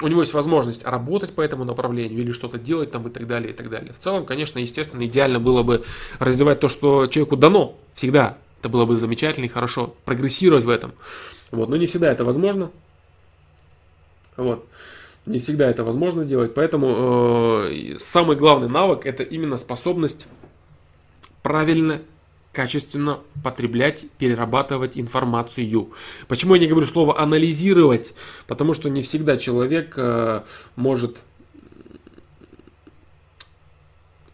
у 0.02 0.08
него 0.08 0.22
есть 0.22 0.34
возможность 0.34 0.84
работать 0.84 1.34
по 1.34 1.42
этому 1.42 1.64
направлению, 1.64 2.20
или 2.20 2.32
что-то 2.32 2.58
делать 2.58 2.92
там 2.92 3.08
и 3.08 3.12
так 3.12 3.28
далее, 3.28 3.52
и 3.52 3.54
так 3.54 3.70
далее. 3.70 3.94
В 3.94 4.00
целом, 4.00 4.26
конечно, 4.26 4.58
естественно, 4.60 5.06
идеально 5.06 5.40
было 5.40 5.62
бы 5.62 5.86
развивать 6.20 6.60
то, 6.60 6.68
что 6.68 7.06
человеку 7.08 7.38
дано 7.38 7.78
всегда. 7.94 8.38
Это 8.60 8.70
было 8.70 8.86
бы 8.86 8.98
замечательно 8.98 9.46
и 9.46 9.48
хорошо. 9.48 9.96
Прогрессировать 10.06 10.64
в 10.64 10.70
этом. 10.70 10.94
Вот. 11.52 11.70
Но 11.70 11.78
не 11.78 11.86
всегда 11.86 12.12
это 12.12 12.26
возможно. 12.26 12.72
Вот. 14.38 14.68
Не 15.26 15.40
всегда 15.40 15.70
это 15.70 15.84
возможно 15.84 16.26
делать, 16.26 16.54
поэтому 16.54 17.68
э, 17.70 17.98
самый 18.00 18.36
главный 18.36 18.68
навык 18.68 19.06
это 19.06 19.22
именно 19.22 19.58
способность 19.58 20.28
правильно, 21.44 22.02
качественно 22.52 23.20
потреблять, 23.44 24.06
перерабатывать 24.18 24.98
информацию. 24.98 25.90
Почему 26.28 26.56
я 26.56 26.62
не 26.62 26.68
говорю 26.68 26.88
слово 26.88 27.20
анализировать? 27.20 28.14
Потому 28.48 28.74
что 28.74 28.90
не 28.90 29.04
всегда 29.04 29.38
человек 29.38 29.94
э, 29.96 30.42
может 30.76 31.22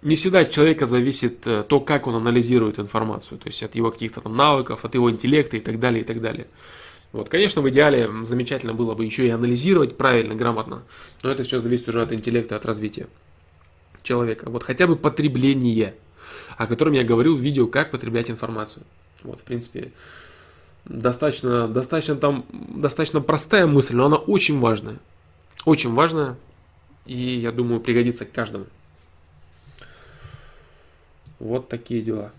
не 0.01 0.15
всегда 0.15 0.39
от 0.39 0.51
человека 0.51 0.85
зависит 0.85 1.45
э, 1.45 1.63
то, 1.67 1.79
как 1.79 2.07
он 2.07 2.15
анализирует 2.15 2.79
информацию, 2.79 3.37
то 3.39 3.47
есть 3.47 3.61
от 3.63 3.75
его 3.75 3.91
каких-то 3.91 4.21
там 4.21 4.37
навыков, 4.37 4.85
от 4.85 4.95
его 4.95 5.11
интеллекта 5.11 5.57
и 5.57 5.59
так 5.59 5.79
далее, 5.79 6.01
и 6.01 6.05
так 6.05 6.21
далее. 6.21 6.47
Вот, 7.13 7.29
конечно, 7.29 7.61
в 7.61 7.69
идеале 7.69 8.09
замечательно 8.23 8.73
было 8.73 8.93
бы 8.93 9.05
еще 9.05 9.25
и 9.25 9.29
анализировать 9.29 9.97
правильно, 9.97 10.35
грамотно, 10.35 10.83
но 11.23 11.31
это 11.31 11.43
все 11.43 11.59
зависит 11.59 11.87
уже 11.87 12.01
от 12.01 12.11
интеллекта, 12.11 12.55
от 12.55 12.65
развития 12.65 13.07
человека. 14.03 14.49
Вот 14.49 14.63
хотя 14.63 14.87
бы 14.87 14.95
потребление, 14.95 15.95
о 16.57 16.67
котором 16.67 16.93
я 16.93 17.03
говорил 17.03 17.35
в 17.35 17.39
видео, 17.39 17.67
как 17.67 17.91
потреблять 17.91 18.29
информацию. 18.29 18.83
Вот, 19.23 19.39
в 19.39 19.43
принципе, 19.43 19.91
достаточно, 20.85 21.67
достаточно 21.67 22.15
там, 22.15 22.45
достаточно 22.51 23.21
простая 23.21 23.67
мысль, 23.67 23.95
но 23.95 24.05
она 24.05 24.17
очень 24.17 24.59
важная. 24.59 24.97
Очень 25.65 25.93
важная, 25.93 26.37
и 27.05 27.37
я 27.37 27.51
думаю, 27.51 27.81
пригодится 27.81 28.25
каждому. 28.25 28.65
Вот 31.39 31.69
такие 31.69 32.01
дела. 32.01 32.31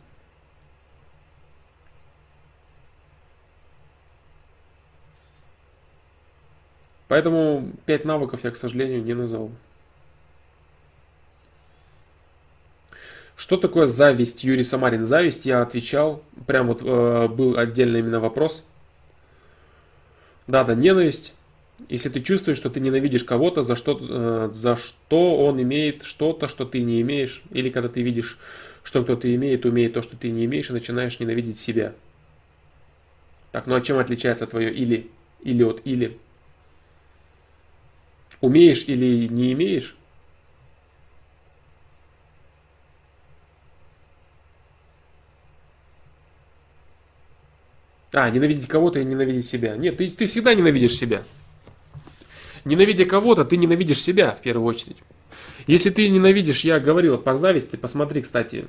Поэтому 7.08 7.72
5 7.86 8.04
навыков 8.04 8.40
я, 8.44 8.50
к 8.50 8.56
сожалению, 8.56 9.02
не 9.02 9.14
назову. 9.14 9.50
Что 13.36 13.56
такое 13.56 13.86
зависть, 13.86 14.44
Юрий 14.44 14.64
Самарин? 14.64 15.04
Зависть, 15.04 15.46
я 15.46 15.62
отвечал, 15.62 16.22
прям 16.46 16.66
вот 16.66 16.82
э, 16.82 17.28
был 17.28 17.56
отдельно 17.56 17.98
именно 17.98 18.20
вопрос. 18.20 18.64
Да, 20.46 20.64
да, 20.64 20.74
ненависть. 20.74 21.34
Если 21.88 22.08
ты 22.08 22.20
чувствуешь, 22.20 22.58
что 22.58 22.68
ты 22.68 22.80
ненавидишь 22.80 23.22
кого-то, 23.22 23.62
за 23.62 23.76
что, 23.76 23.96
э, 24.00 24.50
за 24.52 24.76
что 24.76 25.36
он 25.46 25.62
имеет 25.62 26.02
что-то, 26.02 26.48
что 26.48 26.64
ты 26.66 26.82
не 26.82 27.00
имеешь, 27.00 27.42
или 27.52 27.70
когда 27.70 27.88
ты 27.88 28.02
видишь, 28.02 28.38
что 28.82 29.04
кто-то 29.04 29.32
имеет, 29.32 29.64
умеет 29.64 29.92
то, 29.92 30.02
что 30.02 30.16
ты 30.16 30.30
не 30.30 30.44
имеешь, 30.44 30.68
и 30.70 30.72
начинаешь 30.72 31.20
ненавидеть 31.20 31.58
себя. 31.58 31.94
Так, 33.52 33.66
ну 33.66 33.76
а 33.76 33.80
чем 33.80 33.98
отличается 33.98 34.48
твое 34.48 34.74
или, 34.74 35.08
или 35.42 35.62
от 35.62 35.80
или? 35.84 36.18
Умеешь 38.40 38.84
или 38.86 39.26
не 39.28 39.52
имеешь? 39.52 39.96
А, 48.12 48.30
ненавидеть 48.30 48.68
кого-то 48.68 49.00
и 49.00 49.04
ненавидеть 49.04 49.46
себя. 49.46 49.76
Нет, 49.76 49.96
ты, 49.96 50.08
ты 50.10 50.26
всегда 50.26 50.54
ненавидишь 50.54 50.96
себя. 50.96 51.22
Ненавидя 52.64 53.04
кого-то, 53.04 53.44
ты 53.44 53.56
ненавидишь 53.56 54.02
себя 54.02 54.32
в 54.32 54.40
первую 54.40 54.66
очередь. 54.66 54.96
Если 55.66 55.90
ты 55.90 56.08
ненавидишь, 56.08 56.64
я 56.64 56.80
говорил 56.80 57.18
по 57.18 57.36
зависти, 57.36 57.76
посмотри, 57.76 58.22
кстати, 58.22 58.66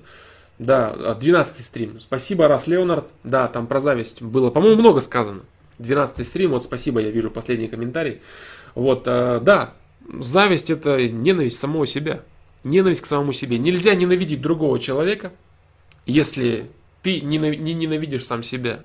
да, 0.57 1.15
12 1.15 1.65
стрим. 1.65 1.99
Спасибо, 1.99 2.47
Рас 2.47 2.67
Леонард. 2.67 3.07
Да, 3.23 3.47
там 3.47 3.67
про 3.67 3.79
зависть 3.79 4.21
было, 4.21 4.51
по-моему, 4.51 4.81
много 4.81 4.99
сказано. 4.99 5.43
12 5.79 6.27
стрим, 6.27 6.51
вот 6.51 6.65
спасибо, 6.65 6.99
я 6.99 7.09
вижу 7.09 7.31
последний 7.31 7.69
комментарий. 7.69 8.21
Вот, 8.75 9.03
э, 9.05 9.39
да, 9.41 9.73
зависть 10.19 10.69
это 10.69 11.07
ненависть 11.07 11.59
самого 11.59 11.87
себя. 11.87 12.21
Ненависть 12.63 13.01
к 13.01 13.05
самому 13.05 13.33
себе. 13.33 13.57
Нельзя 13.57 13.95
ненавидеть 13.95 14.41
другого 14.41 14.79
человека, 14.79 15.31
если 16.05 16.69
ты 17.03 17.21
не 17.21 17.37
ненавидишь 17.37 18.25
сам 18.25 18.43
себя. 18.43 18.83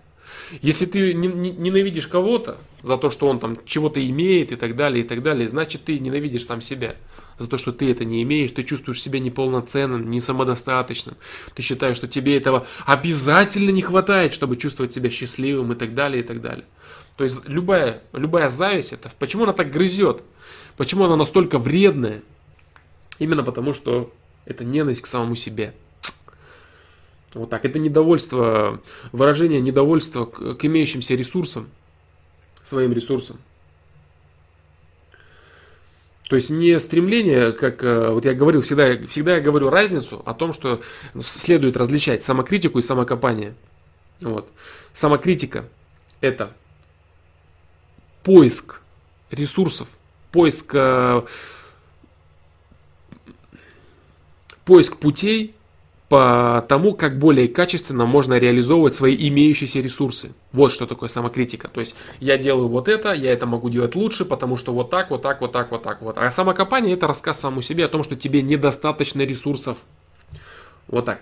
Если 0.63 0.87
ты 0.87 1.15
ненавидишь 1.15 2.07
кого-то 2.07 2.59
за 2.83 2.97
то, 2.97 3.11
что 3.11 3.29
он 3.29 3.39
там 3.39 3.59
чего-то 3.65 4.05
имеет 4.09 4.53
и 4.53 4.57
так 4.57 4.77
далее, 4.77 5.05
и 5.05 5.09
так 5.09 5.23
далее, 5.23 5.49
значит 5.49 5.85
ты 5.85 5.99
ненавидишь 5.99 6.45
сам 6.45 6.61
себя. 6.61 6.97
За 7.39 7.49
то, 7.49 7.59
что 7.59 7.73
ты 7.73 7.91
это 7.91 8.05
не 8.05 8.23
имеешь, 8.23 8.53
ты 8.53 8.63
чувствуешь 8.63 9.03
себя 9.03 9.19
неполноценным, 9.19 10.09
не 10.09 10.21
самодостаточным. 10.21 11.17
Ты 11.55 11.63
считаешь, 11.63 11.97
что 11.97 12.07
тебе 12.07 12.37
этого 12.37 12.67
обязательно 12.87 13.71
не 13.71 13.83
хватает, 13.83 14.33
чтобы 14.33 14.57
чувствовать 14.57 14.95
себя 14.95 15.11
счастливым 15.11 15.73
и 15.73 15.77
так 15.77 15.95
далее, 15.95 16.23
и 16.23 16.27
так 16.27 16.41
далее. 16.41 16.65
То 17.17 17.25
есть 17.25 17.47
любая, 17.47 18.03
любая 18.13 18.49
зависть, 18.49 18.93
это 18.93 19.11
почему 19.19 19.45
она 19.45 19.53
так 19.53 19.71
грызет? 19.71 20.23
Почему 20.77 21.05
она 21.05 21.17
настолько 21.17 21.59
вредная? 21.59 22.23
Именно 23.19 23.45
потому, 23.45 23.73
что 23.73 24.13
это 24.45 24.65
ненависть 24.65 25.03
к 25.03 25.07
самому 25.07 25.37
себе. 25.37 25.75
Вот 27.35 27.51
так. 27.51 27.65
Это 27.65 27.79
недовольство, 27.79 28.81
выражение 29.13 29.61
недовольства 29.61 30.25
к, 30.25 30.55
к 30.55 30.65
имеющимся 30.65 31.15
ресурсам, 31.15 31.69
своим 32.63 32.93
ресурсам. 32.93 33.39
То 36.29 36.37
есть 36.37 36.51
не 36.51 36.79
стремление, 36.81 37.53
как 37.53 37.85
э, 37.85 38.11
вот 38.11 38.25
я 38.25 38.35
говорил, 38.35 38.63
всегда, 38.63 38.97
всегда 39.07 39.37
я 39.37 39.41
говорю 39.41 39.69
разницу 39.69 40.23
о 40.25 40.33
том, 40.35 40.53
что 40.53 40.81
следует 41.21 41.77
различать 41.77 42.25
самокритику 42.25 42.79
и 42.79 42.83
самокопание. 42.83 43.55
Вот. 44.21 44.49
Самокритика– 44.93 45.65
это 46.21 46.55
поиск 48.25 48.81
ресурсов, 49.31 49.87
поиск, 50.33 50.75
э, 50.75 51.23
поиск 54.65 54.97
путей 54.97 55.55
по 56.09 56.65
тому, 56.69 56.95
как 56.95 57.19
более 57.19 57.49
качественно 57.49 58.07
можно 58.07 58.39
реализовывать 58.39 58.95
свои 58.95 59.17
имеющиеся 59.29 59.81
ресурсы. 59.81 60.33
Вот 60.53 60.73
что 60.73 60.87
такое 60.87 61.09
самокритика. 61.09 61.69
То 61.69 61.81
есть 61.81 61.95
я 62.21 62.37
делаю 62.37 62.69
вот 62.69 62.89
это, 62.89 63.13
я 63.13 63.33
это 63.33 63.47
могу 63.47 63.71
делать 63.71 63.95
лучше, 63.95 64.25
потому 64.25 64.57
что 64.57 64.73
вот 64.73 64.91
так, 64.91 65.11
вот 65.11 65.23
так, 65.23 65.41
вот 65.41 65.53
так, 65.53 65.71
вот 65.71 65.83
так, 65.83 66.03
вот. 66.03 66.19
А 66.19 66.31
самокопание 66.31 66.95
это 66.95 67.07
рассказ 67.07 67.41
самому 67.41 67.63
себе 67.63 67.85
о 67.85 67.89
том, 67.89 68.05
что 68.05 68.17
тебе 68.17 68.43
недостаточно 68.43 69.23
ресурсов. 69.23 69.79
Вот 70.89 71.05
так. 71.05 71.21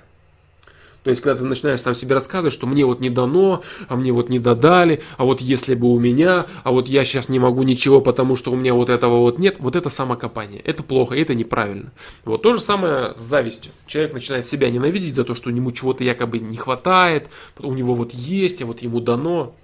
То 1.02 1.10
есть, 1.10 1.20
когда 1.20 1.38
ты 1.38 1.44
начинаешь 1.44 1.80
сам 1.80 1.94
себе 1.94 2.14
рассказывать, 2.14 2.54
что 2.54 2.66
мне 2.66 2.84
вот 2.84 3.00
не 3.00 3.10
дано, 3.10 3.62
а 3.88 3.96
мне 3.96 4.12
вот 4.12 4.28
не 4.28 4.38
додали, 4.38 5.02
а 5.16 5.24
вот 5.24 5.40
если 5.40 5.74
бы 5.74 5.92
у 5.92 5.98
меня, 5.98 6.46
а 6.62 6.70
вот 6.70 6.88
я 6.88 7.04
сейчас 7.04 7.28
не 7.28 7.38
могу 7.38 7.64
ничего, 7.64 8.00
потому 8.00 8.36
что 8.36 8.52
у 8.52 8.56
меня 8.56 8.74
вот 8.74 8.88
этого 8.88 9.18
вот 9.18 9.38
нет, 9.38 9.56
вот 9.58 9.74
это 9.74 9.88
самокопание. 9.88 10.60
Это 10.60 10.82
плохо, 10.82 11.16
это 11.16 11.34
неправильно. 11.34 11.92
Вот 12.24 12.42
то 12.42 12.54
же 12.54 12.60
самое 12.60 13.14
с 13.16 13.20
завистью. 13.20 13.72
Человек 13.86 14.14
начинает 14.14 14.46
себя 14.46 14.70
ненавидеть 14.70 15.16
за 15.16 15.24
то, 15.24 15.34
что 15.34 15.50
ему 15.50 15.72
чего-то 15.72 16.04
якобы 16.04 16.38
не 16.38 16.56
хватает, 16.56 17.28
у 17.58 17.74
него 17.74 17.94
вот 17.94 18.14
есть, 18.14 18.62
а 18.62 18.66
вот 18.66 18.82
ему 18.82 19.00
дано. 19.00 19.54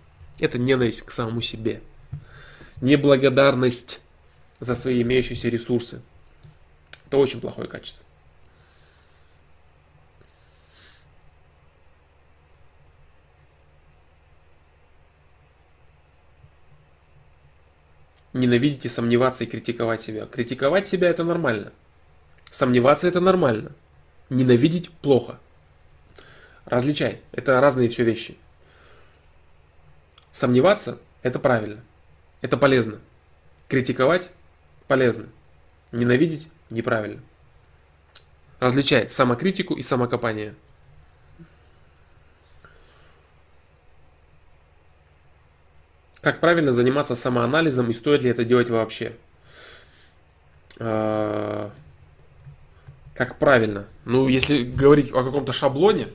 Это 0.40 0.58
ненависть 0.58 1.02
к 1.02 1.10
самому 1.10 1.40
себе. 1.40 1.82
Неблагодарность 2.80 4.00
за 4.60 4.74
свои 4.74 5.02
имеющиеся 5.02 5.48
ресурсы. 5.48 6.00
Это 7.06 7.16
очень 7.16 7.40
плохое 7.40 7.68
качество. 7.68 8.07
Ненавидеть 18.38 18.84
и 18.84 18.88
сомневаться 18.88 19.44
и 19.44 19.46
критиковать 19.46 20.00
себя. 20.00 20.26
Критиковать 20.26 20.86
себя 20.86 21.08
это 21.08 21.24
нормально. 21.24 21.72
Сомневаться 22.50 23.08
это 23.08 23.20
нормально. 23.20 23.72
Ненавидеть 24.30 24.90
плохо. 24.90 25.38
Различай. 26.64 27.20
Это 27.32 27.60
разные 27.60 27.88
все 27.88 28.04
вещи. 28.04 28.36
Сомневаться 30.32 30.98
это 31.22 31.38
правильно. 31.38 31.82
Это 32.40 32.56
полезно. 32.56 33.00
Критиковать 33.68 34.30
полезно. 34.86 35.28
Ненавидеть 35.92 36.50
неправильно. 36.70 37.20
Различай 38.60 39.08
самокритику 39.10 39.74
и 39.74 39.82
самокопание. 39.82 40.54
Как 46.20 46.40
правильно 46.40 46.72
заниматься 46.72 47.14
самоанализом 47.14 47.90
и 47.90 47.94
стоит 47.94 48.22
ли 48.22 48.30
это 48.30 48.44
делать 48.44 48.70
вообще? 48.70 49.12
А, 50.78 51.70
как 53.14 53.38
правильно? 53.38 53.86
Ну, 54.04 54.28
если 54.28 54.62
говорить 54.62 55.12
о 55.12 55.22
каком-то 55.22 55.52
шаблоне, 55.52 56.08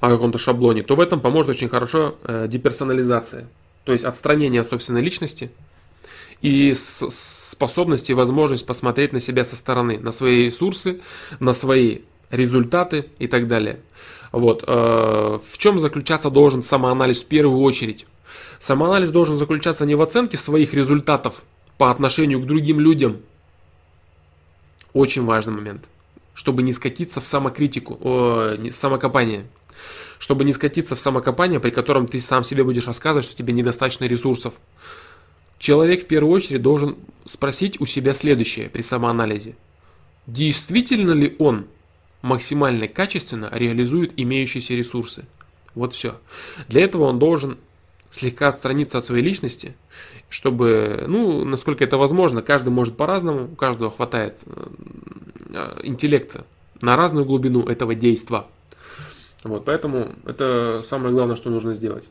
о 0.00 0.08
каком-то 0.08 0.38
шаблоне, 0.38 0.82
то 0.82 0.96
в 0.96 1.00
этом 1.00 1.20
поможет 1.20 1.50
очень 1.50 1.68
хорошо 1.68 2.16
э, 2.24 2.46
деперсонализация. 2.48 3.46
То 3.84 3.92
есть 3.92 4.04
отстранение 4.04 4.62
от 4.62 4.68
собственной 4.68 5.02
личности 5.02 5.50
и 6.40 6.72
способность 6.74 8.08
и 8.08 8.14
возможность 8.14 8.66
посмотреть 8.66 9.12
на 9.12 9.20
себя 9.20 9.44
со 9.44 9.56
стороны, 9.56 9.98
на 9.98 10.10
свои 10.10 10.44
ресурсы, 10.44 11.00
на 11.38 11.52
свои 11.52 11.98
результаты 12.30 13.06
и 13.18 13.26
так 13.26 13.46
далее. 13.46 13.80
Вот. 14.32 14.64
Э, 14.66 15.38
в 15.44 15.58
чем 15.58 15.80
заключаться 15.80 16.30
должен 16.30 16.62
самоанализ 16.62 17.22
в 17.22 17.26
первую 17.26 17.60
очередь? 17.62 18.06
Самоанализ 18.58 19.10
должен 19.10 19.36
заключаться 19.36 19.86
не 19.86 19.94
в 19.94 20.02
оценке 20.02 20.36
своих 20.36 20.74
результатов 20.74 21.42
по 21.78 21.90
отношению 21.90 22.40
к 22.40 22.46
другим 22.46 22.78
людям. 22.78 23.18
Очень 24.92 25.24
важный 25.24 25.54
момент. 25.54 25.88
Чтобы 26.34 26.62
не 26.62 26.72
скатиться 26.72 27.20
в 27.20 27.26
самокритику, 27.26 27.98
не, 28.58 28.70
самокопание. 28.70 29.46
Чтобы 30.18 30.44
не 30.44 30.52
скатиться 30.52 30.94
в 30.94 31.00
самокопание, 31.00 31.58
при 31.58 31.70
котором 31.70 32.06
ты 32.06 32.20
сам 32.20 32.44
себе 32.44 32.64
будешь 32.64 32.86
рассказывать, 32.86 33.24
что 33.24 33.36
тебе 33.36 33.52
недостаточно 33.52 34.04
ресурсов. 34.04 34.54
Человек 35.58 36.04
в 36.04 36.06
первую 36.06 36.34
очередь 36.34 36.62
должен 36.62 36.96
спросить 37.24 37.80
у 37.80 37.86
себя 37.86 38.14
следующее 38.14 38.68
при 38.68 38.82
самоанализе. 38.82 39.56
действительно 40.26 41.12
ли 41.12 41.34
он 41.38 41.66
максимально 42.22 42.88
качественно 42.88 43.48
реализует 43.52 44.12
имеющиеся 44.16 44.74
ресурсы. 44.74 45.24
Вот 45.74 45.92
все. 45.92 46.18
Для 46.68 46.82
этого 46.84 47.04
он 47.04 47.18
должен 47.18 47.58
слегка 48.10 48.48
отстраниться 48.48 48.98
от 48.98 49.04
своей 49.04 49.22
личности, 49.22 49.74
чтобы, 50.28 51.04
ну, 51.06 51.44
насколько 51.44 51.84
это 51.84 51.96
возможно, 51.96 52.42
каждый 52.42 52.70
может 52.70 52.96
по-разному, 52.96 53.44
у 53.52 53.56
каждого 53.56 53.90
хватает 53.90 54.36
э, 54.46 55.80
интеллекта 55.82 56.44
на 56.80 56.96
разную 56.96 57.24
глубину 57.24 57.66
этого 57.66 57.94
действа. 57.94 58.48
Вот, 59.42 59.64
поэтому 59.64 60.14
это 60.26 60.82
самое 60.84 61.14
главное, 61.14 61.36
что 61.36 61.50
нужно 61.50 61.72
сделать. 61.72 62.08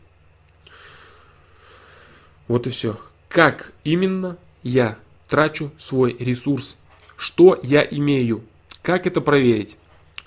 Вот 2.48 2.66
и 2.66 2.72
все. 2.72 2.98
Как 3.28 3.74
именно 3.84 4.38
я 4.64 4.98
трачу 5.28 5.72
свой 5.78 6.16
ресурс? 6.18 6.78
Что 7.16 7.60
я 7.62 7.84
имею? 7.84 8.42
Как 8.82 9.06
это 9.06 9.22
проверить? 9.22 9.78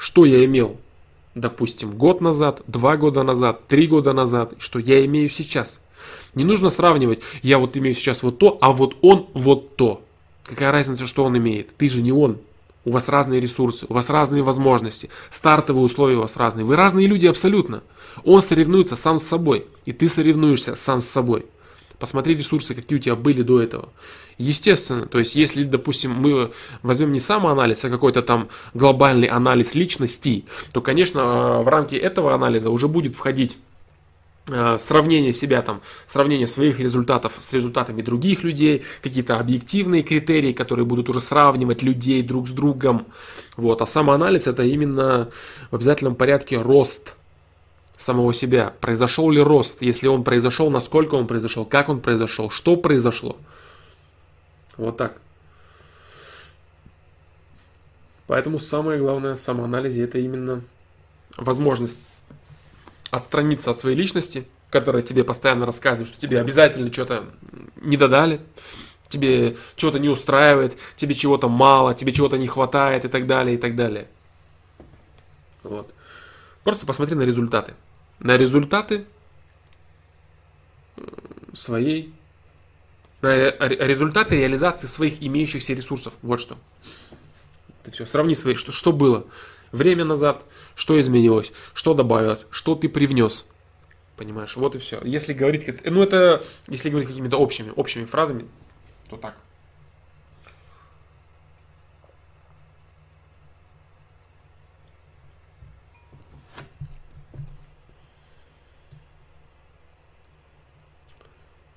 Что 0.03 0.25
я 0.25 0.45
имел, 0.45 0.79
допустим, 1.37 1.93
год 1.93 2.21
назад, 2.21 2.63
два 2.67 2.97
года 2.97 3.23
назад, 3.23 3.69
три 3.69 3.87
года 3.87 4.13
назад, 4.13 4.55
что 4.59 4.81
я 4.81 5.05
имею 5.05 5.31
сейчас? 5.31 5.81
Не 6.35 6.43
нужно 6.43 6.71
сравнивать, 6.71 7.21
я 7.43 7.59
вот 7.59 7.77
имею 7.77 7.95
сейчас 7.95 8.25
вот 8.25 8.37
то, 8.39 8.59
а 8.61 8.73
вот 8.73 8.97
он 9.01 9.29
вот 9.33 9.77
то. 9.77 10.03
Какая 10.43 10.73
разница, 10.73 11.07
что 11.07 11.23
он 11.23 11.39
имеет? 11.39 11.77
Ты 11.77 11.89
же 11.89 12.03
не 12.03 12.11
он. 12.11 12.39
У 12.85 12.91
вас 12.91 13.09
разные 13.09 13.39
ресурсы, 13.39 13.87
у 13.89 13.95
вас 13.95 14.11
разные 14.11 14.43
возможности, 14.43 15.09
стартовые 15.31 15.85
условия 15.85 16.17
у 16.17 16.23
вас 16.23 16.37
разные. 16.37 16.65
Вы 16.65 16.75
разные 16.75 17.07
люди 17.07 17.29
абсолютно. 17.29 17.85
Он 18.25 18.43
соревнуется 18.43 18.97
сам 18.97 19.21
с 19.21 19.23
собой, 19.23 19.67
и 19.85 19.93
ты 19.93 20.09
соревнуешься 20.09 20.75
сам 20.75 21.01
с 21.01 21.07
собой. 21.07 21.47
Посмотри 22.03 22.35
ресурсы, 22.35 22.75
какие 22.75 22.99
у 22.99 23.01
тебя 23.01 23.15
были 23.15 23.43
до 23.43 23.63
этого. 23.63 23.91
Естественно, 24.37 25.07
то 25.07 25.21
есть 25.21 25.37
если, 25.37 25.63
допустим, 25.63 26.11
мы 26.11 26.51
возьмем 26.83 27.13
не 27.13 27.21
самоанализ, 27.21 27.85
а 27.85 27.91
какой-то 27.91 28.23
там 28.23 28.49
глобальный 28.75 29.29
анализ 29.29 29.77
личности, 29.77 30.45
то, 30.73 30.81
конечно, 30.81 31.21
э, 31.21 31.63
в 31.63 31.69
рамки 31.69 31.95
этого 31.95 32.35
анализа 32.35 32.71
уже 32.71 32.89
будет 32.89 33.15
входить 33.15 33.57
э, 34.49 34.79
сравнение 34.81 35.33
себя 35.33 35.63
там, 35.63 35.81
сравнение 36.07 36.49
своих 36.49 36.81
результатов 36.81 37.37
с 37.39 37.53
результатами 37.53 38.03
других 38.03 38.43
людей, 38.43 38.83
какие-то 39.01 39.39
объективные 39.39 40.03
критерии, 40.03 40.53
которые 40.53 40.85
будут 40.85 41.09
уже 41.09 41.21
сравнивать 41.21 41.85
людей 41.85 42.25
друг 42.25 42.49
с 42.49 42.51
другом. 42.51 43.07
Вот. 43.57 43.81
А 43.81 43.87
самоанализ 43.87 44.49
это 44.49 44.65
именно 44.65 45.29
в 45.71 45.77
обязательном 45.77 46.17
порядке 46.17 46.61
рост 46.61 47.15
самого 48.03 48.35
себя. 48.35 48.75
Произошел 48.81 49.31
ли 49.31 49.41
рост? 49.41 49.83
Если 49.83 50.09
он 50.09 50.25
произошел, 50.25 50.71
насколько 50.71 51.15
он 51.15 51.27
произошел, 51.27 51.65
как 51.65 51.89
он 51.89 52.01
произошел, 52.01 52.51
что 52.51 52.77
произошло. 52.77 53.37
Вот 54.77 54.97
так. 54.97 55.19
Поэтому 58.27 58.59
самое 58.59 58.99
главное 58.99 59.37
в 59.37 59.41
самоанализе 59.41 60.05
это 60.05 60.19
именно 60.19 60.63
возможность 61.37 62.01
отстраниться 63.11 63.71
от 63.71 63.79
своей 63.79 63.97
личности, 63.97 64.47
которая 64.71 65.03
тебе 65.03 65.23
постоянно 65.23 65.67
рассказывает, 65.67 66.09
что 66.09 66.19
тебе 66.19 66.41
обязательно 66.41 66.91
что-то 66.91 67.25
не 67.77 67.99
додали, 67.99 68.41
тебе 69.09 69.57
что-то 69.77 69.99
не 69.99 70.09
устраивает, 70.09 70.77
тебе 70.97 71.15
чего-то 71.15 71.49
мало, 71.49 71.95
тебе 71.95 72.13
чего-то 72.13 72.39
не 72.39 72.47
хватает 72.47 73.05
и 73.05 73.09
так 73.09 73.27
далее, 73.27 73.57
и 73.57 73.59
так 73.59 73.77
далее. 73.77 74.09
Вот. 75.63 75.93
Просто 76.65 76.87
посмотри 76.87 77.15
на 77.15 77.23
результаты. 77.23 77.75
На 78.19 78.37
результаты 78.37 79.05
своей 81.53 82.13
на 83.21 83.51
результаты 83.61 84.37
реализации 84.37 84.87
своих 84.87 85.23
имеющихся 85.23 85.75
ресурсов. 85.75 86.15
Вот 86.23 86.41
что. 86.41 86.59
Это 87.83 87.93
все. 87.93 88.05
Сравни 88.05 88.35
свои, 88.35 88.55
что, 88.55 88.73
что 88.73 88.93
было 88.93 89.27
время 89.71 90.05
назад, 90.05 90.43
что 90.75 91.01
изменилось, 91.01 91.53
что 91.75 91.95
добавилось, 91.95 92.45
что 92.51 92.75
ты 92.75 92.89
привнес. 92.89 93.47
Понимаешь, 94.17 94.57
вот 94.57 94.77
и 94.77 94.79
все. 94.79 95.01
Если 95.05 95.33
говорить, 95.33 95.85
ну 95.85 96.03
это, 96.03 96.45
если 96.69 96.91
говорить 96.91 97.09
какими-то 97.09 97.39
общими, 97.39 97.73
общими 97.75 98.05
фразами, 98.05 98.47
то 99.09 99.17
так. 99.17 99.37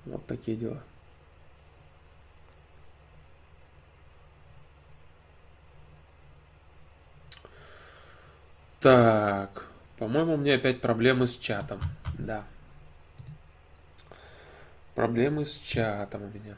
Вот 0.06 0.24
такие 0.26 0.56
дела. 0.56 0.82
Так, 8.80 9.66
по-моему, 9.98 10.34
у 10.34 10.36
меня 10.36 10.54
опять 10.54 10.80
проблемы 10.80 11.26
с 11.26 11.36
чатом. 11.36 11.80
Да. 12.18 12.44
Проблемы 14.94 15.44
с 15.44 15.58
чатом 15.58 16.22
у 16.22 16.28
меня. 16.28 16.56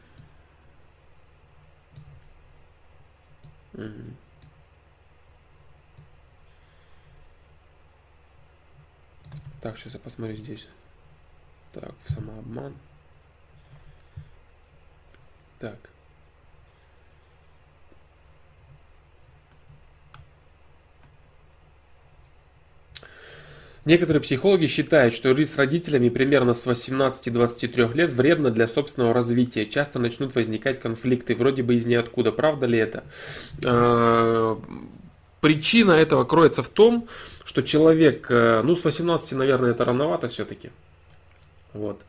Угу. 3.73 4.15
Так, 9.63 9.79
сейчас 9.79 9.95
я 9.95 10.01
посмотрю 10.01 10.37
здесь. 10.37 10.69
Так, 11.73 11.95
самообман. 12.09 12.75
Так. 15.59 15.77
Некоторые 23.89 24.21
психологи 24.21 24.67
считают, 24.67 25.15
что 25.15 25.35
жить 25.35 25.49
с 25.49 25.57
родителями 25.57 26.11
примерно 26.11 26.53
с 26.53 26.67
18-23 26.67 27.95
лет 27.95 28.11
вредно 28.11 28.51
для 28.51 28.67
собственного 28.67 29.15
развития. 29.15 29.65
Часто 29.65 29.99
начнут 29.99 30.35
возникать 30.35 30.79
конфликты, 30.79 31.35
вроде 31.35 31.63
бы 31.63 31.75
из 31.75 31.87
ниоткуда. 31.87 32.31
Правда 32.31 32.67
ли 32.67 32.79
это? 32.79 33.05
А, 33.65 34.61
причина 35.41 35.93
этого 35.93 36.25
кроется 36.25 36.63
в 36.63 36.69
том, 36.69 37.09
что 37.47 37.63
человек, 37.63 38.27
э, 38.29 38.61
ну 38.63 38.77
с 38.77 38.85
18, 38.85 39.33
наверное, 39.33 39.71
это 39.71 39.87
рановато 39.87 40.29
все-таки. 40.29 40.71
Вот. 41.73 42.03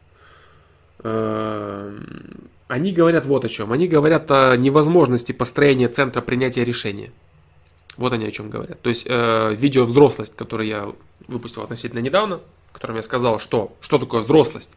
Они 2.70 2.91
говорят 2.91 3.26
вот 3.26 3.46
о 3.46 3.50
чем. 3.50 3.74
Они 3.74 3.88
говорят 3.88 4.30
о 4.30 4.56
невозможности 4.56 5.32
построения 5.32 5.90
центра 5.90 6.22
принятия 6.22 6.64
решения. 6.64 7.12
Вот 7.98 8.14
они 8.14 8.26
о 8.26 8.32
чем 8.32 8.52
говорят. 8.52 8.80
То 8.82 8.90
есть 8.90 9.06
э, 9.10 9.56
видео 9.56 9.86
взрослость, 9.86 10.36
которое 10.36 10.68
я 10.68 10.91
выпустил 11.28 11.64
относительно 11.64 12.00
недавно, 12.00 12.41
в 12.70 12.74
котором 12.74 12.96
я 12.98 13.02
сказал, 13.02 13.40
что, 13.40 13.74
что 13.82 13.98
такое 13.98 14.22
взрослость. 14.22 14.70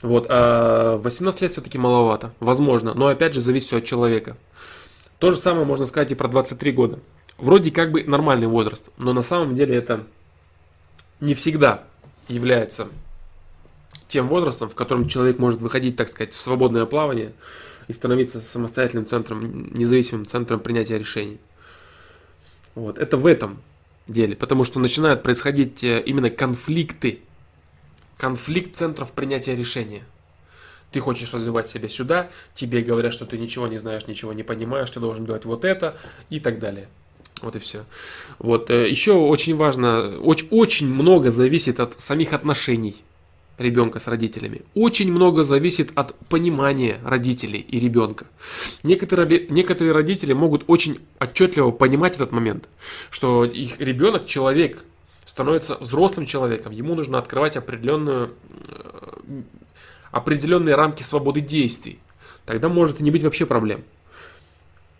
Вот, 0.00 0.26
э, 0.26 1.00
18 1.02 1.42
лет 1.42 1.52
все-таки 1.52 1.76
маловато, 1.76 2.32
возможно, 2.40 2.94
но 2.94 3.08
опять 3.08 3.34
же 3.34 3.42
зависит 3.42 3.74
от 3.74 3.84
человека. 3.84 4.38
То 5.18 5.30
же 5.30 5.36
самое 5.36 5.66
можно 5.66 5.84
сказать 5.84 6.10
и 6.10 6.14
про 6.14 6.28
23 6.28 6.72
года. 6.72 6.98
Вроде 7.36 7.70
как 7.70 7.92
бы 7.92 8.04
нормальный 8.04 8.46
возраст, 8.46 8.88
но 8.96 9.12
на 9.12 9.22
самом 9.22 9.54
деле 9.54 9.76
это 9.76 10.06
не 11.20 11.34
всегда 11.34 11.84
является 12.26 12.88
тем 14.08 14.28
возрастом, 14.28 14.70
в 14.70 14.74
котором 14.74 15.06
человек 15.06 15.38
может 15.38 15.60
выходить, 15.60 15.96
так 15.96 16.08
сказать, 16.08 16.32
в 16.32 16.40
свободное 16.40 16.86
плавание 16.86 17.32
и 17.86 17.92
становиться 17.92 18.40
самостоятельным 18.40 19.06
центром, 19.06 19.72
независимым 19.74 20.26
центром 20.26 20.60
принятия 20.60 20.98
решений. 20.98 21.38
Вот. 22.74 22.98
Это 22.98 23.16
в 23.16 23.26
этом 23.26 23.58
деле, 24.06 24.34
потому 24.34 24.64
что 24.64 24.80
начинают 24.80 25.22
происходить 25.22 25.84
э, 25.84 26.02
именно 26.04 26.30
конфликты, 26.30 27.20
конфликт 28.16 28.76
центров 28.76 29.12
принятия 29.12 29.54
решения. 29.54 30.04
Ты 30.90 31.00
хочешь 31.00 31.32
развивать 31.34 31.66
себя 31.66 31.90
сюда, 31.90 32.30
тебе 32.54 32.80
говорят, 32.80 33.12
что 33.12 33.26
ты 33.26 33.36
ничего 33.36 33.66
не 33.66 33.76
знаешь, 33.76 34.06
ничего 34.06 34.32
не 34.32 34.42
понимаешь, 34.42 34.90
ты 34.90 35.00
должен 35.00 35.26
делать 35.26 35.44
вот 35.44 35.66
это 35.66 35.96
и 36.30 36.40
так 36.40 36.58
далее. 36.58 36.88
Вот 37.42 37.56
и 37.56 37.58
все. 37.58 37.84
Вот. 38.38 38.70
Э, 38.70 38.88
Еще 38.88 39.12
очень 39.12 39.54
важно, 39.56 40.18
очень, 40.20 40.48
очень 40.50 40.88
много 40.88 41.30
зависит 41.30 41.78
от 41.78 42.00
самих 42.00 42.32
отношений 42.32 42.96
ребенка 43.58 43.98
с 43.98 44.06
родителями. 44.06 44.62
Очень 44.74 45.12
много 45.12 45.44
зависит 45.44 45.90
от 45.94 46.14
понимания 46.28 46.98
родителей 47.04 47.60
и 47.60 47.78
ребенка. 47.78 48.26
Некоторые, 48.82 49.46
некоторые 49.48 49.92
родители 49.92 50.32
могут 50.32 50.64
очень 50.68 51.00
отчетливо 51.18 51.72
понимать 51.72 52.14
этот 52.14 52.32
момент, 52.32 52.68
что 53.10 53.44
их 53.44 53.80
ребенок, 53.80 54.26
человек, 54.26 54.84
становится 55.26 55.76
взрослым 55.76 56.26
человеком, 56.26 56.72
ему 56.72 56.94
нужно 56.94 57.18
открывать 57.18 57.56
определенную, 57.56 58.32
э, 58.68 59.42
определенные 60.10 60.74
рамки 60.74 61.02
свободы 61.02 61.40
действий. 61.40 61.98
Тогда 62.46 62.68
может 62.68 63.00
и 63.00 63.04
не 63.04 63.10
быть 63.10 63.22
вообще 63.22 63.44
проблем. 63.44 63.82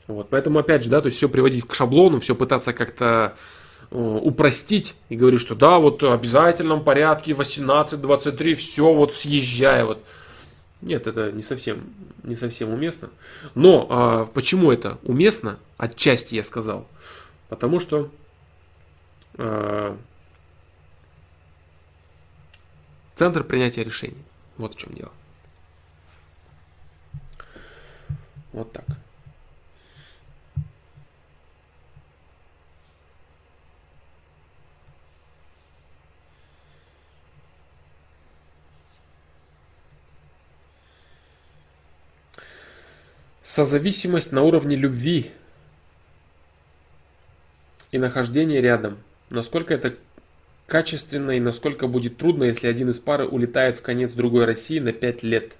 Вот, 0.07 0.29
поэтому 0.31 0.59
опять 0.59 0.85
же, 0.85 0.91
да, 0.91 1.01
то 1.01 1.07
есть 1.07 1.19
все 1.19 1.29
приводить 1.29 1.67
к 1.67 1.75
шаблону, 1.75 2.19
все 2.21 2.35
пытаться 2.35 2.73
как-то 2.73 3.35
Э, 3.35 3.35
упростить 3.91 4.95
и 5.09 5.17
говорить, 5.17 5.41
что 5.41 5.55
да, 5.55 5.79
вот 5.79 6.03
в 6.03 6.13
обязательном 6.13 6.85
порядке 6.85 7.33
18-23, 7.33 8.55
все, 8.55 8.93
вот 8.93 9.15
съезжай. 9.15 9.85
Вот. 9.85 10.03
Нет, 10.83 11.07
это 11.07 11.33
не 11.33 11.43
совсем, 11.43 11.93
не 12.23 12.37
совсем 12.37 12.71
уместно. 12.71 13.11
Но 13.55 13.87
а, 13.89 14.25
почему 14.27 14.71
это 14.71 14.99
уместно? 15.03 15.59
Отчасти 15.77 16.35
я 16.35 16.45
сказал. 16.45 16.87
Потому 17.49 17.81
что 17.81 18.11
а, 19.39 19.97
центр 23.15 23.43
принятия 23.43 23.85
решений. 23.85 24.23
Вот 24.59 24.75
в 24.75 24.79
чем 24.79 24.93
дело. 24.93 25.13
Вот 28.53 28.73
так. 28.73 28.85
Созависимость 43.49 44.31
на 44.31 44.43
уровне 44.43 44.77
любви 44.77 45.31
и 47.91 47.97
нахождение 47.97 48.61
рядом. 48.61 48.99
Насколько 49.31 49.73
это 49.73 49.97
качественно 50.67 51.31
и 51.31 51.41
насколько 51.41 51.87
будет 51.87 52.19
трудно, 52.19 52.45
если 52.45 52.69
один 52.69 52.91
из 52.91 52.99
пары 52.99 53.27
улетает 53.27 53.79
в 53.79 53.83
конец 53.83 54.13
другой 54.13 54.45
России 54.45 54.81
на 54.81 54.93
5 54.93 55.23
лет. 55.23 55.57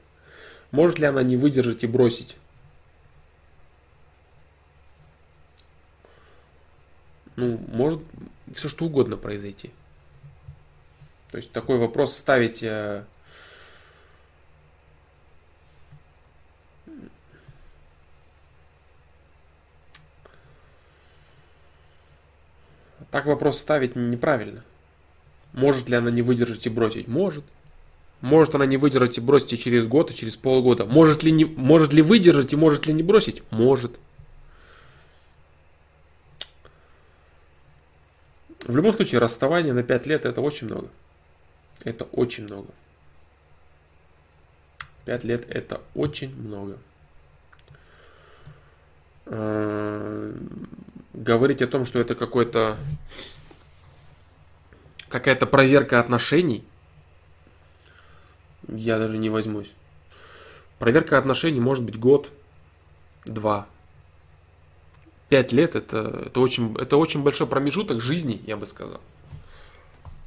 Может 0.71 0.99
ли 0.99 1.07
она 1.07 1.23
не 1.23 1.39
выдержать 1.39 1.83
и 1.83 1.87
бросить? 1.87 2.37
Ну, 7.37 7.59
может 7.73 8.03
все 8.53 8.69
что 8.69 8.85
угодно 8.85 9.17
произойти. 9.17 9.71
То 11.31 11.39
есть 11.39 11.53
такой 11.53 11.79
вопрос 11.79 12.15
ставить 12.15 12.63
Так 23.11 23.27
вопрос 23.27 23.59
ставить 23.59 23.97
неправильно. 23.97 24.63
Может 25.53 25.89
ли 25.89 25.97
она 25.97 26.11
не 26.11 26.23
выдержать 26.23 26.67
и 26.67 26.71
бросить? 26.71 27.09
Может. 27.09 27.45
Может 28.21 28.55
она 28.55 28.67
не 28.67 28.77
выдержать 28.77 29.19
и 29.19 29.21
бросить 29.21 29.53
и 29.53 29.59
через 29.59 29.87
год, 29.87 30.11
и 30.11 30.15
через 30.15 30.37
полгода. 30.37 30.85
Может 30.85 31.23
ли, 31.23 31.33
не, 31.33 31.45
может 31.45 31.93
ли 31.93 32.03
выдержать 32.03 32.53
и 32.53 32.57
может 32.57 32.87
ли 32.87 32.93
не 32.93 33.03
бросить? 33.03 33.43
Может. 33.51 33.97
В 38.67 38.77
любом 38.77 38.93
случае, 38.93 39.21
расставание 39.21 39.73
на 39.73 39.83
5 39.83 40.07
лет 40.07 40.27
это 40.27 40.41
очень 40.43 40.67
много. 40.67 40.89
Это 41.85 42.05
очень 42.05 42.45
много. 42.45 42.69
5 45.07 45.25
лет 45.25 45.49
это 45.49 45.81
очень 45.95 46.35
много. 46.37 46.77
Говорить 51.19 51.63
о 51.63 51.67
том, 51.67 51.85
что 51.85 51.99
это 51.99 52.15
какой-то 52.15 52.77
какая-то 55.09 55.47
проверка 55.47 55.99
отношений, 55.99 56.65
я 58.69 58.99
даже 58.99 59.19
не 59.19 59.29
возьмусь. 59.29 59.75
Проверка 60.79 61.19
отношений 61.19 61.59
может 61.59 61.83
быть 61.83 61.99
год, 61.99 62.31
два. 63.25 63.67
Пять 65.29 65.51
лет 65.51 65.75
это, 65.75 66.23
это, 66.27 66.39
очень, 66.39 66.77
это 66.77 66.97
очень 66.97 67.25
большой 67.25 67.49
промежуток 67.49 68.01
жизни, 68.01 68.41
я 68.47 68.57
бы 68.57 68.65
сказал. 68.65 69.01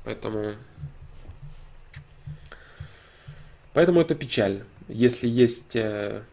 Поэтому, 0.03 0.55
поэтому 3.71 4.01
это 4.01 4.13
печально. 4.13 4.65
Если 4.89 5.29
есть 5.29 5.77
э, 5.77 6.23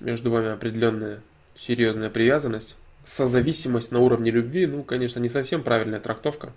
между 0.00 0.30
вами 0.30 0.48
определенная 0.48 1.20
серьезная 1.56 2.10
привязанность, 2.10 2.76
созависимость 3.04 3.92
на 3.92 3.98
уровне 4.00 4.30
любви, 4.30 4.66
ну, 4.66 4.82
конечно, 4.82 5.18
не 5.18 5.28
совсем 5.28 5.62
правильная 5.62 6.00
трактовка. 6.00 6.52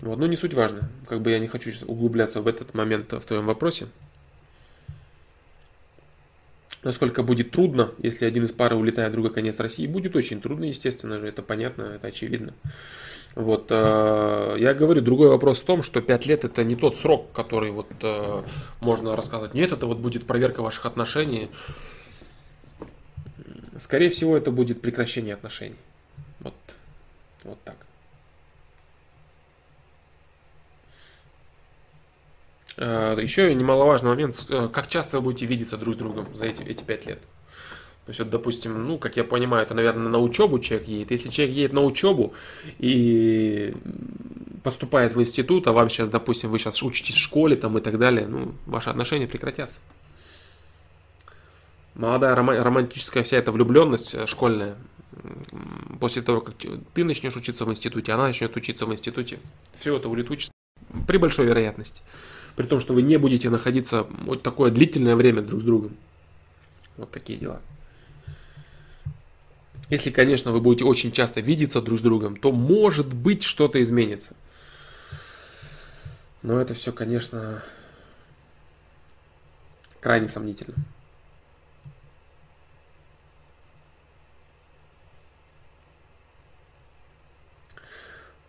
Вот, 0.00 0.18
но 0.18 0.26
не 0.26 0.36
суть 0.36 0.54
важно. 0.54 0.90
Как 1.06 1.20
бы 1.20 1.30
я 1.30 1.38
не 1.38 1.46
хочу 1.46 1.72
углубляться 1.86 2.42
в 2.42 2.48
этот 2.48 2.74
момент 2.74 3.12
в 3.12 3.20
твоем 3.20 3.46
вопросе. 3.46 3.86
Насколько 6.82 7.22
будет 7.22 7.52
трудно, 7.52 7.92
если 7.98 8.24
один 8.24 8.44
из 8.44 8.50
пары 8.50 8.74
улетает 8.74 9.12
другой 9.12 9.32
конец 9.32 9.60
России, 9.60 9.86
будет 9.86 10.16
очень 10.16 10.40
трудно, 10.40 10.64
естественно 10.64 11.20
же, 11.20 11.28
это 11.28 11.40
понятно, 11.40 11.82
это 11.82 12.08
очевидно. 12.08 12.52
Вот, 13.34 13.68
э, 13.70 14.56
я 14.58 14.74
говорю, 14.74 15.00
другой 15.00 15.28
вопрос 15.28 15.60
в 15.60 15.64
том, 15.64 15.82
что 15.82 16.02
5 16.02 16.26
лет 16.26 16.44
это 16.44 16.64
не 16.64 16.76
тот 16.76 16.96
срок, 16.96 17.32
который 17.32 17.70
вот 17.70 17.88
э, 18.02 18.42
можно 18.80 19.16
рассказать. 19.16 19.54
Нет, 19.54 19.72
это 19.72 19.86
вот 19.86 19.98
будет 19.98 20.26
проверка 20.26 20.62
ваших 20.62 20.84
отношений. 20.84 21.50
Скорее 23.78 24.10
всего, 24.10 24.36
это 24.36 24.50
будет 24.50 24.82
прекращение 24.82 25.32
отношений. 25.32 25.76
Вот, 26.40 26.54
вот 27.44 27.58
так. 27.64 27.76
Э, 32.76 33.16
еще 33.20 33.54
немаловажный 33.54 34.10
момент, 34.10 34.46
э, 34.50 34.68
как 34.72 34.88
часто 34.88 35.18
вы 35.18 35.24
будете 35.24 35.46
видеться 35.46 35.78
друг 35.78 35.94
с 35.94 35.98
другом 35.98 36.26
за 36.34 36.46
эти, 36.46 36.62
эти 36.62 36.82
пять 36.82 37.06
лет. 37.06 37.18
То 38.04 38.10
есть, 38.10 38.18
вот, 38.18 38.30
допустим, 38.30 38.86
ну, 38.86 38.98
как 38.98 39.16
я 39.16 39.22
понимаю, 39.22 39.62
это, 39.64 39.74
наверное, 39.74 40.08
на 40.08 40.18
учебу 40.18 40.58
человек 40.58 40.88
едет. 40.88 41.10
Если 41.12 41.28
человек 41.28 41.54
едет 41.54 41.72
на 41.72 41.82
учебу 41.82 42.34
и 42.78 43.74
поступает 44.64 45.14
в 45.14 45.20
институт, 45.20 45.68
а 45.68 45.72
вам 45.72 45.88
сейчас, 45.88 46.08
допустим, 46.08 46.50
вы 46.50 46.58
сейчас 46.58 46.82
учитесь 46.82 47.14
в 47.14 47.18
школе 47.18 47.54
там 47.54 47.78
и 47.78 47.80
так 47.80 47.98
далее, 47.98 48.26
ну, 48.26 48.54
ваши 48.66 48.90
отношения 48.90 49.28
прекратятся. 49.28 49.78
Молодая 51.94 52.34
романтическая 52.34 53.22
вся 53.22 53.36
эта 53.36 53.52
влюбленность 53.52 54.14
э, 54.14 54.26
школьная, 54.26 54.76
после 56.00 56.22
того, 56.22 56.40
как 56.40 56.54
ты 56.94 57.04
начнешь 57.04 57.36
учиться 57.36 57.64
в 57.64 57.70
институте, 57.70 58.12
она 58.12 58.28
начнет 58.28 58.56
учиться 58.56 58.86
в 58.86 58.92
институте, 58.92 59.38
все 59.78 59.96
это 59.96 60.08
улетучится 60.08 60.52
при 61.06 61.18
большой 61.18 61.46
вероятности. 61.46 62.02
При 62.56 62.66
том, 62.66 62.80
что 62.80 62.94
вы 62.94 63.02
не 63.02 63.16
будете 63.16 63.50
находиться 63.50 64.06
вот 64.24 64.42
такое 64.42 64.70
длительное 64.70 65.16
время 65.16 65.42
друг 65.42 65.60
с 65.60 65.64
другом. 65.64 65.96
Вот 66.96 67.10
такие 67.10 67.38
дела. 67.38 67.60
Если, 69.92 70.08
конечно, 70.10 70.52
вы 70.52 70.62
будете 70.62 70.86
очень 70.86 71.12
часто 71.12 71.42
видеться 71.42 71.82
друг 71.82 71.98
с 71.98 72.02
другом, 72.02 72.38
то 72.38 72.50
может 72.50 73.12
быть 73.12 73.42
что-то 73.42 73.82
изменится. 73.82 74.34
Но 76.40 76.58
это 76.58 76.72
все, 76.72 76.92
конечно, 76.94 77.62
крайне 80.00 80.28
сомнительно. 80.28 80.76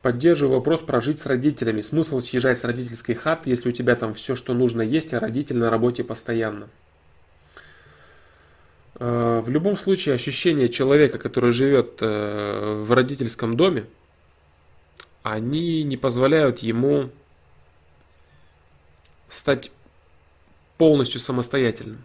Поддерживаю 0.01 0.59
вопрос 0.59 0.79
прожить 0.79 1.19
с 1.19 1.25
родителями. 1.25 1.81
Смысл 1.81 2.21
съезжать 2.21 2.59
с 2.59 2.63
родительской 2.63 3.15
хаты, 3.15 3.49
если 3.49 3.67
у 3.67 3.73
тебя 3.73 3.97
там 3.97 4.13
все, 4.13 4.37
что 4.37 4.53
нужно 4.53 4.81
есть, 4.81 5.13
а 5.13 5.19
родитель 5.19 5.57
на 5.57 5.69
работе 5.69 6.05
постоянно. 6.05 6.69
Э, 8.99 9.41
в 9.43 9.49
любом 9.49 9.75
случае 9.75 10.15
ощущения 10.15 10.69
человека, 10.69 11.17
который 11.17 11.51
живет 11.51 11.97
э, 12.01 12.83
в 12.83 12.91
родительском 12.91 13.55
доме, 13.55 13.85
они 15.23 15.83
не 15.83 15.97
позволяют 15.97 16.59
ему 16.59 17.09
стать 19.29 19.71
полностью 20.77 21.19
самостоятельным. 21.19 22.03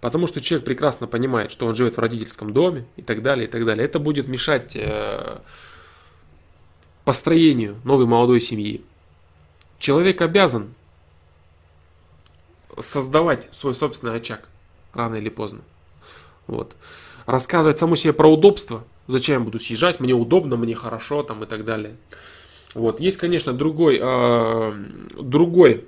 Потому 0.00 0.26
что 0.26 0.40
человек 0.40 0.64
прекрасно 0.64 1.06
понимает, 1.06 1.52
что 1.52 1.66
он 1.66 1.76
живет 1.76 1.96
в 1.96 2.00
родительском 2.00 2.52
доме 2.52 2.86
и 2.96 3.02
так 3.02 3.22
далее, 3.22 3.46
и 3.46 3.50
так 3.50 3.66
далее. 3.66 3.84
Это 3.84 3.98
будет 3.98 4.28
мешать 4.28 4.74
э, 4.74 5.40
построению 7.04 7.78
новой 7.84 8.06
молодой 8.06 8.40
семьи. 8.40 8.82
Человек 9.78 10.22
обязан 10.22 10.74
создавать 12.78 13.48
свой 13.52 13.74
собственный 13.74 14.16
очаг 14.16 14.49
рано 14.94 15.16
или 15.16 15.28
поздно. 15.28 15.60
Вот. 16.46 16.74
Рассказывать 17.26 17.78
саму 17.78 17.96
себе 17.96 18.12
про 18.12 18.32
удобство, 18.32 18.84
зачем 19.06 19.40
я 19.40 19.44
буду 19.44 19.58
съезжать, 19.58 20.00
мне 20.00 20.14
удобно, 20.14 20.56
мне 20.56 20.74
хорошо 20.74 21.22
там 21.22 21.44
и 21.44 21.46
так 21.46 21.64
далее. 21.64 21.96
Вот. 22.74 23.00
Есть, 23.00 23.18
конечно, 23.18 23.52
другой, 23.52 23.98
э, 24.00 24.72
другой 25.18 25.84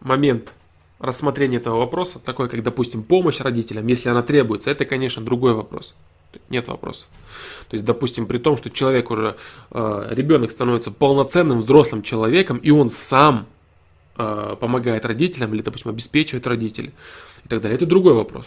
момент 0.00 0.54
рассмотрения 0.98 1.58
этого 1.58 1.78
вопроса, 1.78 2.18
такой 2.18 2.48
как, 2.48 2.62
допустим, 2.62 3.02
помощь 3.02 3.40
родителям, 3.40 3.86
если 3.86 4.08
она 4.08 4.22
требуется, 4.22 4.70
это, 4.70 4.84
конечно, 4.84 5.22
другой 5.22 5.54
вопрос. 5.54 5.94
Нет 6.50 6.68
вопросов. 6.68 7.08
То 7.68 7.74
есть, 7.74 7.84
допустим, 7.84 8.26
при 8.26 8.38
том, 8.38 8.56
что 8.56 8.70
человек 8.70 9.10
уже, 9.10 9.36
э, 9.70 10.08
ребенок 10.10 10.50
становится 10.50 10.90
полноценным 10.90 11.58
взрослым 11.58 12.02
человеком, 12.02 12.58
и 12.58 12.70
он 12.70 12.90
сам 12.90 13.46
помогает 14.18 15.06
родителям 15.06 15.54
или, 15.54 15.62
допустим, 15.62 15.90
обеспечивает 15.90 16.46
родителей 16.46 16.92
и 17.44 17.48
так 17.48 17.62
далее. 17.62 17.76
Это 17.76 17.86
другой 17.86 18.12
вопрос. 18.12 18.46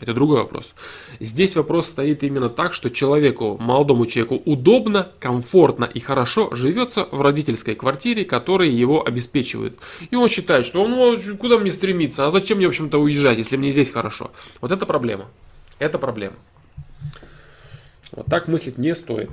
Это 0.00 0.12
другой 0.12 0.38
вопрос. 0.38 0.74
Здесь 1.20 1.54
вопрос 1.54 1.86
стоит 1.86 2.24
именно 2.24 2.48
так, 2.48 2.74
что 2.74 2.90
человеку, 2.90 3.56
молодому 3.60 4.06
человеку 4.06 4.42
удобно, 4.44 5.08
комфортно 5.20 5.84
и 5.84 6.00
хорошо 6.00 6.54
живется 6.54 7.06
в 7.10 7.22
родительской 7.22 7.76
квартире, 7.76 8.24
которая 8.24 8.68
его 8.68 9.06
обеспечивает. 9.06 9.78
И 10.10 10.16
он 10.16 10.28
считает, 10.28 10.66
что 10.66 10.86
ну 10.86 11.16
куда 11.36 11.58
мне 11.58 11.70
стремиться, 11.70 12.26
а 12.26 12.30
зачем 12.30 12.58
мне, 12.58 12.66
в 12.66 12.70
общем-то, 12.70 12.98
уезжать, 12.98 13.38
если 13.38 13.56
мне 13.56 13.70
здесь 13.70 13.90
хорошо. 13.90 14.32
Вот 14.60 14.72
это 14.72 14.84
проблема. 14.84 15.26
Это 15.78 15.98
проблема. 15.98 16.36
Вот 18.10 18.26
так 18.26 18.48
мыслить 18.48 18.78
не 18.78 18.94
стоит. 18.94 19.30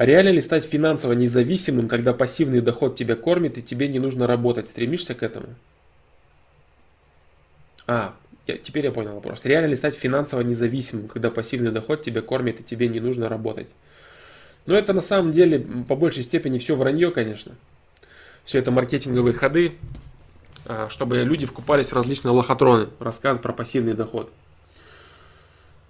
А 0.00 0.06
реально 0.06 0.30
ли 0.30 0.40
стать 0.40 0.64
финансово 0.64 1.12
независимым, 1.12 1.86
когда 1.86 2.14
пассивный 2.14 2.62
доход 2.62 2.96
тебя 2.96 3.16
кормит 3.16 3.58
и 3.58 3.62
тебе 3.62 3.86
не 3.86 3.98
нужно 3.98 4.26
работать? 4.26 4.70
Стремишься 4.70 5.14
к 5.14 5.22
этому? 5.22 5.48
А, 7.86 8.14
я, 8.46 8.56
теперь 8.56 8.86
я 8.86 8.92
понял 8.92 9.16
вопрос. 9.16 9.42
Реально 9.44 9.66
ли 9.66 9.76
стать 9.76 9.94
финансово 9.94 10.40
независимым, 10.40 11.06
когда 11.06 11.30
пассивный 11.30 11.70
доход 11.70 12.00
тебя 12.00 12.22
кормит 12.22 12.60
и 12.60 12.64
тебе 12.64 12.88
не 12.88 12.98
нужно 12.98 13.28
работать? 13.28 13.66
Но 14.64 14.74
это 14.74 14.94
на 14.94 15.02
самом 15.02 15.32
деле 15.32 15.66
по 15.86 15.96
большей 15.96 16.22
степени 16.22 16.56
все 16.56 16.76
вранье, 16.76 17.10
конечно. 17.10 17.52
Все 18.46 18.58
это 18.58 18.70
маркетинговые 18.70 19.34
ходы, 19.34 19.74
а, 20.64 20.88
чтобы 20.88 21.18
люди 21.24 21.44
вкупались 21.44 21.88
в 21.88 21.92
различные 21.92 22.32
лохотроны, 22.32 22.88
рассказ 23.00 23.38
про 23.38 23.52
пассивный 23.52 23.92
доход. 23.92 24.32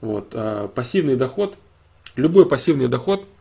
Вот, 0.01 0.32
а, 0.32 0.66
пассивный 0.66 1.15
доход, 1.15 1.57
любой 2.16 2.49
пассивный 2.49 2.89
доход– 2.89 3.24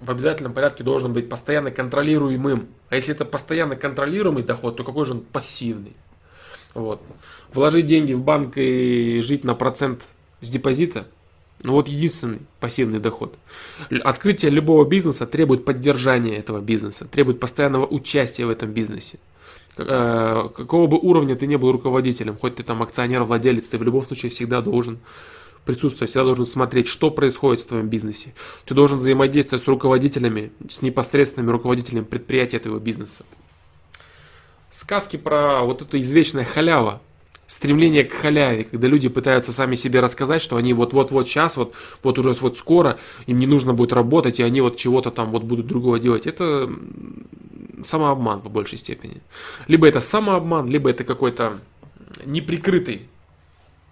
в 0.00 0.10
обязательном 0.10 0.52
порядке 0.52 0.84
должен 0.84 1.12
быть 1.12 1.28
постоянно 1.28 1.70
контролируемым. 1.70 2.68
А 2.88 2.96
если 2.96 3.14
это 3.14 3.24
постоянно 3.24 3.76
контролируемый 3.76 4.42
доход, 4.42 4.76
то 4.76 4.84
какой 4.84 5.04
же 5.06 5.12
он 5.12 5.20
пассивный? 5.20 5.94
Вот. 6.74 7.00
Вложить 7.52 7.86
деньги 7.86 8.12
в 8.12 8.22
банк 8.22 8.54
и 8.56 9.20
жить 9.22 9.44
на 9.44 9.54
процент 9.54 10.02
с 10.40 10.48
депозита, 10.48 11.06
ну 11.62 11.72
вот 11.72 11.88
единственный 11.88 12.40
пассивный 12.60 13.00
доход. 13.00 13.34
Открытие 14.02 14.50
любого 14.50 14.86
бизнеса 14.86 15.26
требует 15.26 15.64
поддержания 15.64 16.36
этого 16.36 16.60
бизнеса, 16.60 17.04
требует 17.04 17.40
постоянного 17.40 17.86
участия 17.86 18.46
в 18.46 18.50
этом 18.50 18.70
бизнесе. 18.70 19.18
Э, 19.76 20.48
какого 20.54 20.86
бы 20.86 20.98
уровня 20.98 21.36
ты 21.36 21.46
не 21.46 21.56
был 21.56 21.72
руководителем, 21.72 22.36
хоть 22.38 22.56
ты 22.56 22.62
там 22.62 22.82
акционер, 22.82 23.24
владелец, 23.24 23.68
ты 23.68 23.78
в 23.78 23.82
любом 23.82 24.02
случае 24.02 24.30
всегда 24.30 24.60
должен 24.60 24.98
присутствовать, 25.64 26.10
всегда 26.10 26.24
должен 26.24 26.46
смотреть, 26.46 26.88
что 26.88 27.10
происходит 27.10 27.62
в 27.62 27.66
твоем 27.66 27.88
бизнесе. 27.88 28.34
Ты 28.64 28.74
должен 28.74 28.98
взаимодействовать 28.98 29.64
с 29.64 29.68
руководителями, 29.68 30.52
с 30.68 30.82
непосредственными 30.82 31.50
руководителями 31.50 32.04
предприятия 32.04 32.56
этого 32.56 32.78
бизнеса. 32.78 33.24
Сказки 34.70 35.16
про 35.16 35.62
вот 35.62 35.82
эту 35.82 35.98
извечная 35.98 36.44
халява, 36.44 37.00
стремление 37.46 38.04
к 38.04 38.12
халяве, 38.12 38.62
когда 38.64 38.86
люди 38.86 39.08
пытаются 39.08 39.52
сами 39.52 39.74
себе 39.74 39.98
рассказать, 39.98 40.40
что 40.40 40.56
они 40.56 40.72
вот-вот-вот 40.72 41.26
сейчас, 41.26 41.56
вот, 41.56 41.74
вот 42.04 42.18
уже 42.18 42.30
вот 42.32 42.56
скоро, 42.56 42.98
им 43.26 43.40
не 43.40 43.48
нужно 43.48 43.74
будет 43.74 43.92
работать, 43.92 44.38
и 44.38 44.44
они 44.44 44.60
вот 44.60 44.76
чего-то 44.76 45.10
там 45.10 45.32
вот 45.32 45.42
будут 45.42 45.66
другого 45.66 45.98
делать. 45.98 46.28
Это 46.28 46.70
самообман 47.84 48.40
по 48.40 48.48
большей 48.48 48.78
степени. 48.78 49.20
Либо 49.66 49.88
это 49.88 50.00
самообман, 50.00 50.68
либо 50.68 50.90
это 50.90 51.02
какой-то 51.02 51.58
неприкрытый 52.24 53.08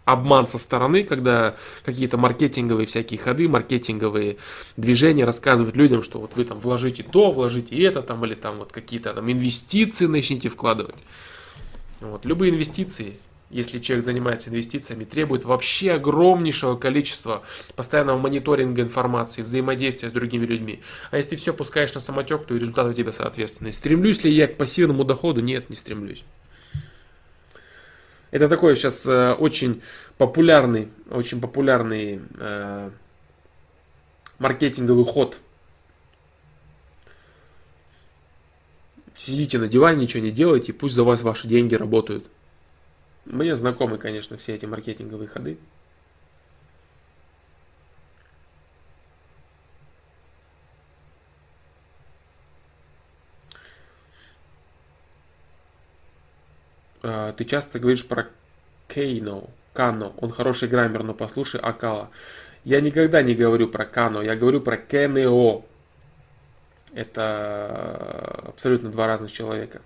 обман 0.08 0.46
со 0.46 0.56
стороны, 0.56 1.04
когда 1.04 1.56
какие-то 1.84 2.16
маркетинговые 2.16 2.86
всякие 2.86 3.20
ходы, 3.20 3.46
маркетинговые 3.46 4.38
движения 4.78 5.24
рассказывают 5.24 5.76
людям, 5.76 6.02
что 6.02 6.18
вот 6.18 6.34
вы 6.34 6.46
там 6.46 6.58
вложите 6.58 7.02
то, 7.02 7.30
вложите 7.30 7.76
это, 7.82 8.00
там, 8.00 8.24
или 8.24 8.34
там 8.34 8.58
вот 8.58 8.72
какие-то 8.72 9.12
там 9.12 9.30
инвестиции 9.30 10.06
начните 10.06 10.48
вкладывать. 10.48 10.96
Вот. 12.00 12.24
Любые 12.24 12.54
инвестиции, 12.54 13.18
если 13.50 13.80
человек 13.80 14.06
занимается 14.06 14.48
инвестициями, 14.48 15.04
требуют 15.04 15.44
вообще 15.44 15.92
огромнейшего 15.92 16.76
количества 16.76 17.42
постоянного 17.76 18.16
мониторинга 18.16 18.80
информации, 18.80 19.42
взаимодействия 19.42 20.08
с 20.08 20.12
другими 20.12 20.46
людьми. 20.46 20.80
А 21.10 21.18
если 21.18 21.36
все 21.36 21.52
пускаешь 21.52 21.92
на 21.92 22.00
самотек, 22.00 22.46
то 22.46 22.54
и 22.54 22.58
результат 22.58 22.86
у 22.86 22.94
тебя 22.94 23.12
соответственный. 23.12 23.74
Стремлюсь 23.74 24.24
ли 24.24 24.32
я 24.32 24.46
к 24.46 24.56
пассивному 24.56 25.04
доходу? 25.04 25.42
Нет, 25.42 25.68
не 25.68 25.76
стремлюсь. 25.76 26.24
Это 28.30 28.48
такой 28.48 28.76
сейчас 28.76 29.06
э, 29.06 29.32
очень 29.32 29.82
популярный, 30.18 30.88
очень 31.10 31.40
популярный 31.40 32.20
э, 32.38 32.90
маркетинговый 34.38 35.04
ход. 35.04 35.38
Сидите 39.16 39.58
на 39.58 39.66
диване, 39.66 40.02
ничего 40.02 40.22
не 40.22 40.30
делайте, 40.30 40.72
пусть 40.72 40.94
за 40.94 41.04
вас 41.04 41.22
ваши 41.22 41.48
деньги 41.48 41.74
работают. 41.74 42.24
Мне 43.24 43.56
знакомы, 43.56 43.98
конечно, 43.98 44.36
все 44.36 44.54
эти 44.54 44.66
маркетинговые 44.66 45.28
ходы. 45.28 45.58
Ты 57.00 57.44
часто 57.44 57.78
говоришь 57.78 58.06
про 58.06 58.28
Кейно, 58.88 59.44
Кано. 59.72 60.14
Он 60.18 60.30
хороший 60.30 60.68
граммер, 60.68 61.02
но 61.02 61.14
послушай 61.14 61.60
Акала. 61.60 62.10
Я 62.64 62.80
никогда 62.80 63.22
не 63.22 63.34
говорю 63.34 63.68
про 63.68 63.84
Кано, 63.84 64.22
я 64.22 64.34
говорю 64.36 64.60
про 64.60 64.76
КНО. 64.76 65.62
Это 66.92 68.44
абсолютно 68.48 68.90
два 68.90 69.06
разных 69.06 69.30
человека. 69.30 69.80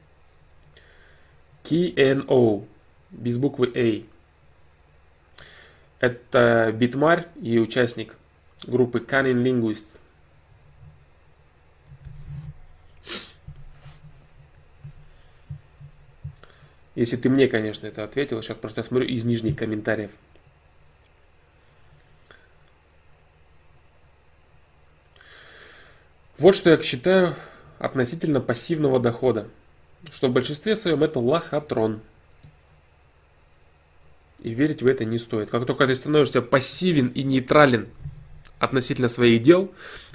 KNO, 1.64 2.66
без 3.10 3.39
буквы 3.39 3.72
A. 3.74 4.02
Это 6.01 6.72
битмарь 6.72 7.26
и 7.40 7.59
участник 7.59 8.16
группы 8.66 8.98
Cunning 8.98 9.43
Linguist. 9.43 9.98
Если 16.94 17.16
ты 17.16 17.28
мне, 17.31 17.48
конечно, 17.48 17.86
это 17.86 18.05
ответил. 18.05 18.43
Сейчас 18.43 18.56
просто 18.56 18.81
я 18.81 18.85
смотрю 18.85 19.09
из 19.09 19.24
нижних 19.24 19.56
комментариев. 19.56 20.10
Вот 26.39 26.56
что 26.56 26.70
я 26.70 26.82
считаю 26.82 27.35
относительно 27.78 28.40
пассивного 28.40 29.01
дохода. 29.01 29.48
Что 30.12 30.28
в 30.28 30.32
большинстве 30.32 30.77
своем 30.77 31.02
это 31.02 31.20
лохотрон. 31.20 32.01
И 34.40 34.52
верить 34.52 34.82
в 34.82 34.86
это 34.86 35.05
не 35.05 35.19
стоит. 35.19 35.51
Как 35.51 35.66
только 35.66 35.86
ты 35.86 35.94
становишься 35.94 36.43
пассивен 36.43 37.09
и 37.09 37.23
нейтрален 37.23 37.89
относительно 38.59 39.09
своих 39.09 39.43
дел, 39.43 39.73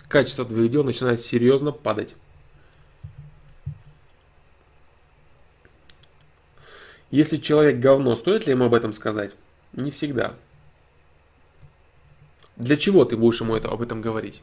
качество 0.09 0.45
твоих 0.45 0.69
дел 0.69 0.83
начинает 0.83 1.21
серьезно 1.21 1.71
падать. 1.71 2.13
Если 7.11 7.37
человек 7.37 7.79
говно, 7.79 8.15
стоит 8.15 8.47
ли 8.47 8.53
ему 8.53 8.65
об 8.65 8.73
этом 8.73 8.93
сказать? 8.93 9.35
Не 9.73 9.91
всегда. 9.91 10.35
Для 12.57 12.75
чего 12.75 13.05
ты 13.05 13.15
будешь 13.15 13.39
ему 13.39 13.55
это, 13.55 13.69
об 13.69 13.83
этом 13.83 14.01
говорить? 14.01 14.41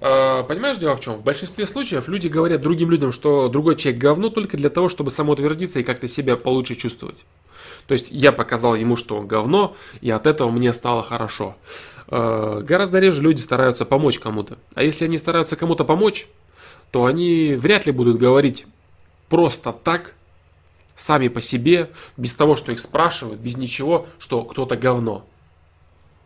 Э, 0.00 0.42
понимаешь, 0.42 0.78
дело 0.78 0.96
в 0.96 1.00
чем? 1.00 1.14
В 1.14 1.22
большинстве 1.22 1.64
случаев 1.64 2.08
люди 2.08 2.26
говорят 2.26 2.60
другим 2.60 2.90
людям, 2.90 3.12
что 3.12 3.48
другой 3.48 3.76
человек 3.76 4.00
говно 4.00 4.30
только 4.30 4.56
для 4.56 4.68
того, 4.68 4.88
чтобы 4.88 5.12
самоутвердиться 5.12 5.78
и 5.78 5.84
как-то 5.84 6.08
себя 6.08 6.36
получше 6.36 6.74
чувствовать. 6.74 7.24
То 7.86 7.92
есть 7.92 8.08
я 8.10 8.32
показал 8.32 8.74
ему, 8.74 8.96
что 8.96 9.16
он 9.16 9.28
говно, 9.28 9.76
и 10.00 10.10
от 10.10 10.26
этого 10.26 10.50
мне 10.50 10.72
стало 10.72 11.04
хорошо. 11.04 11.54
Э, 12.08 12.62
гораздо 12.66 12.98
реже 12.98 13.22
люди 13.22 13.40
стараются 13.40 13.84
помочь 13.84 14.18
кому-то. 14.18 14.58
А 14.74 14.82
если 14.82 15.04
они 15.04 15.16
стараются 15.16 15.54
кому-то 15.54 15.84
помочь, 15.84 16.26
то 16.90 17.04
они 17.04 17.54
вряд 17.54 17.86
ли 17.86 17.92
будут 17.92 18.18
говорить 18.18 18.66
просто 19.28 19.72
так, 19.72 20.14
сами 20.94 21.28
по 21.28 21.40
себе, 21.40 21.90
без 22.16 22.34
того, 22.34 22.56
что 22.56 22.72
их 22.72 22.80
спрашивают, 22.80 23.40
без 23.40 23.56
ничего, 23.56 24.06
что 24.18 24.42
кто-то 24.44 24.76
говно. 24.76 25.26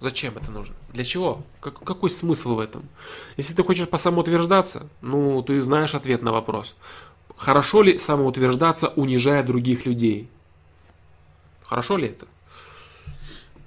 Зачем 0.01 0.37
это 0.37 0.51
нужно? 0.51 0.75
Для 0.93 1.05
чего? 1.05 1.43
Как, 1.61 1.79
какой 1.83 2.11
смысл 2.11 2.57
в 2.57 2.61
этом? 2.61 2.85
Если 3.37 3.55
ты 3.55 3.63
хочешь 3.63 3.89
по 3.89 3.97
самоутверждаться, 3.97 4.89
ну, 5.01 5.43
ты 5.43 5.61
знаешь 5.63 5.95
ответ 5.95 6.23
на 6.23 6.33
вопрос. 6.33 6.75
Хорошо 7.37 7.83
ли 7.83 7.97
самоутверждаться, 7.97 8.89
унижая 8.89 9.43
других 9.43 9.87
людей? 9.87 10.29
Хорошо 11.63 11.97
ли 11.97 12.09
это? 12.09 12.27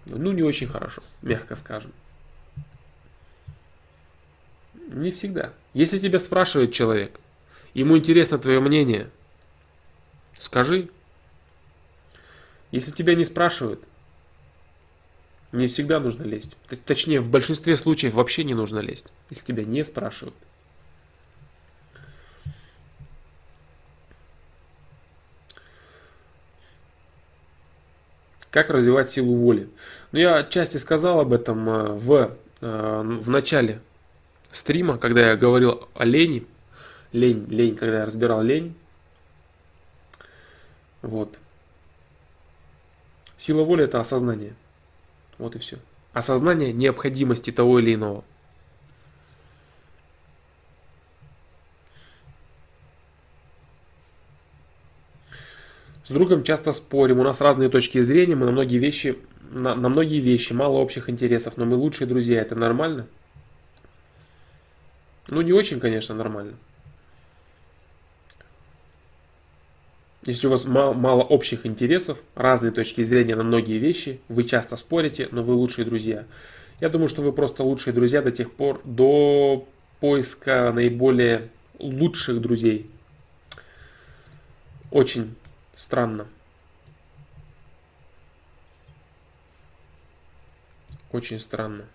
Ну, 0.06 0.32
не 0.32 0.44
очень 0.44 0.68
хорошо, 0.68 1.02
мягко 1.22 1.56
скажем. 1.56 1.92
Не 4.88 5.12
всегда. 5.12 5.54
Если 5.74 6.00
тебя 6.00 6.20
спрашивает 6.20 6.74
человек, 6.74 7.20
ему 7.74 7.98
интересно 7.98 8.38
твое 8.38 8.60
мнение– 8.60 9.10
Скажи. 10.40 10.90
Если 12.72 12.92
тебя 12.92 13.14
не 13.14 13.26
спрашивают, 13.26 13.84
не 15.52 15.68
всегда 15.68 16.00
нужно 16.00 16.24
лезть. 16.24 16.56
Точнее, 16.86 17.20
в 17.20 17.30
большинстве 17.30 17.76
случаев 17.76 18.14
вообще 18.14 18.44
не 18.46 18.54
нужно 18.54 18.80
лезть, 18.80 19.12
если 19.30 19.44
тебя 19.44 19.66
не 19.66 19.84
спрашивают. 19.84 20.36
Как 28.50 28.70
развивать 28.70 29.10
силу 29.10 29.36
воли? 29.36 29.70
Ну, 30.12 30.20
я 30.20 30.38
отчасти 30.38 30.78
сказал 30.78 31.20
об 31.20 31.34
этом 31.34 31.70
э, 31.70 31.84
в, 31.92 32.38
э, 32.62 33.02
в 33.04 33.30
начале 33.30 33.82
стрима, 34.52 34.98
когда 34.98 35.30
я 35.30 35.36
говорил 35.36 35.88
о 35.94 36.06
лени. 36.06 36.48
Лень, 37.12 37.46
лень, 37.50 37.76
когда 37.76 38.00
я 38.00 38.06
разбирал 38.06 38.42
лень. 38.42 38.76
Вот. 41.02 41.38
Сила 43.38 43.64
воли– 43.64 43.84
это 43.86 44.00
осознание. 44.00 44.54
Вот 45.38 45.56
и 45.56 45.60
все. 45.60 45.78
Осознание 46.14 46.74
необходимости 46.74 47.52
того 47.52 47.80
или 47.80 47.96
иного. 47.96 48.24
С 56.04 56.12
другом 56.12 56.44
часто 56.44 56.74
спорим, 56.74 57.20
у 57.20 57.24
нас 57.24 57.40
разные 57.40 57.70
точки 57.70 58.00
зрения, 58.00 58.36
мы 58.36 58.48
на 58.48 58.52
многие 58.52 58.80
вещи, 58.80 59.20
на, 59.52 59.76
на 59.76 59.90
многие 59.90 60.20
вещи 60.20 60.54
мало 60.54 60.78
общих 60.78 61.08
интересов, 61.08 61.56
но 61.56 61.66
мы 61.66 61.76
лучшие 61.76 62.08
друзья, 62.08 62.42
это 62.42 62.56
нормально? 62.56 63.06
Ну, 65.28 65.42
не 65.42 65.54
очень, 65.54 65.80
конечно, 65.80 66.16
нормально. 66.16 66.54
Если 70.26 70.48
у 70.48 70.50
вас 70.50 70.66
мало, 70.66 71.24
общих 71.24 71.66
интересов, 71.66 72.20
разные 72.36 72.72
точки 72.72 73.02
зрения 73.02 73.36
на 73.36 73.44
многие 73.44 73.78
вещи, 73.78 74.20
вы 74.28 74.44
часто 74.44 74.76
спорите, 74.76 75.30
но 75.32 75.44
вы 75.44 75.54
лучшие 75.54 75.86
друзья. 75.86 76.26
Я 76.82 76.90
думаю, 76.90 77.10
что 77.10 77.22
вы 77.22 77.32
просто 77.32 77.64
лучшие 77.64 77.94
друзья 77.94 78.22
до 78.22 78.32
тех 78.32 78.52
пор, 78.52 78.82
до 78.84 79.68
поиска 80.00 80.72
наиболее 80.74 81.50
лучших 81.80 82.42
друзей. 82.42 82.90
Очень 84.92 85.36
Странно. 85.80 86.28
Очень 91.14 91.40
странно. 91.40 91.86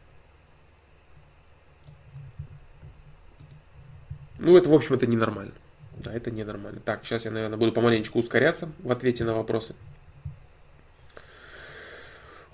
Ну, 4.39 4.57
это, 4.57 4.71
в 4.71 4.75
общем, 4.75 4.95
это 4.95 5.07
ненормально. 5.07 5.53
Да, 5.99 6.13
это 6.13 6.31
ненормально. 6.31 6.81
Так, 6.85 7.05
сейчас 7.05 7.25
я, 7.25 7.31
наверное, 7.31 7.59
буду 7.59 7.73
помаленечку 7.73 8.19
ускоряться 8.19 8.69
в 8.83 8.91
ответе 8.91 9.25
на 9.25 9.35
вопросы. 9.35 9.75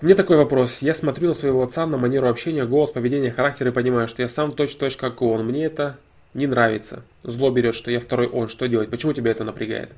У 0.01 0.05
меня 0.05 0.15
такой 0.15 0.37
вопрос. 0.37 0.79
Я 0.81 0.93
смотрю 0.93 1.29
на 1.29 1.33
своего 1.35 1.61
отца, 1.61 1.85
на 1.85 1.97
манеру 1.97 2.27
общения, 2.27 2.65
голос, 2.65 2.91
поведение, 2.91 3.31
характер 3.31 3.67
и 3.67 3.71
понимаю, 3.71 4.07
что 4.07 4.23
я 4.23 4.29
сам 4.29 4.51
точь-точь 4.51 4.95
как 4.95 5.21
он. 5.21 5.45
Мне 5.45 5.65
это 5.65 5.97
не 6.33 6.47
нравится. 6.47 7.03
Зло 7.23 7.51
берет, 7.51 7.75
что 7.75 7.91
я 7.91 7.99
второй 7.99 8.27
он. 8.27 8.47
Что 8.47 8.67
делать? 8.67 8.89
Почему 8.89 9.13
тебя 9.13 9.29
это 9.29 9.43
напрягает? 9.43 9.91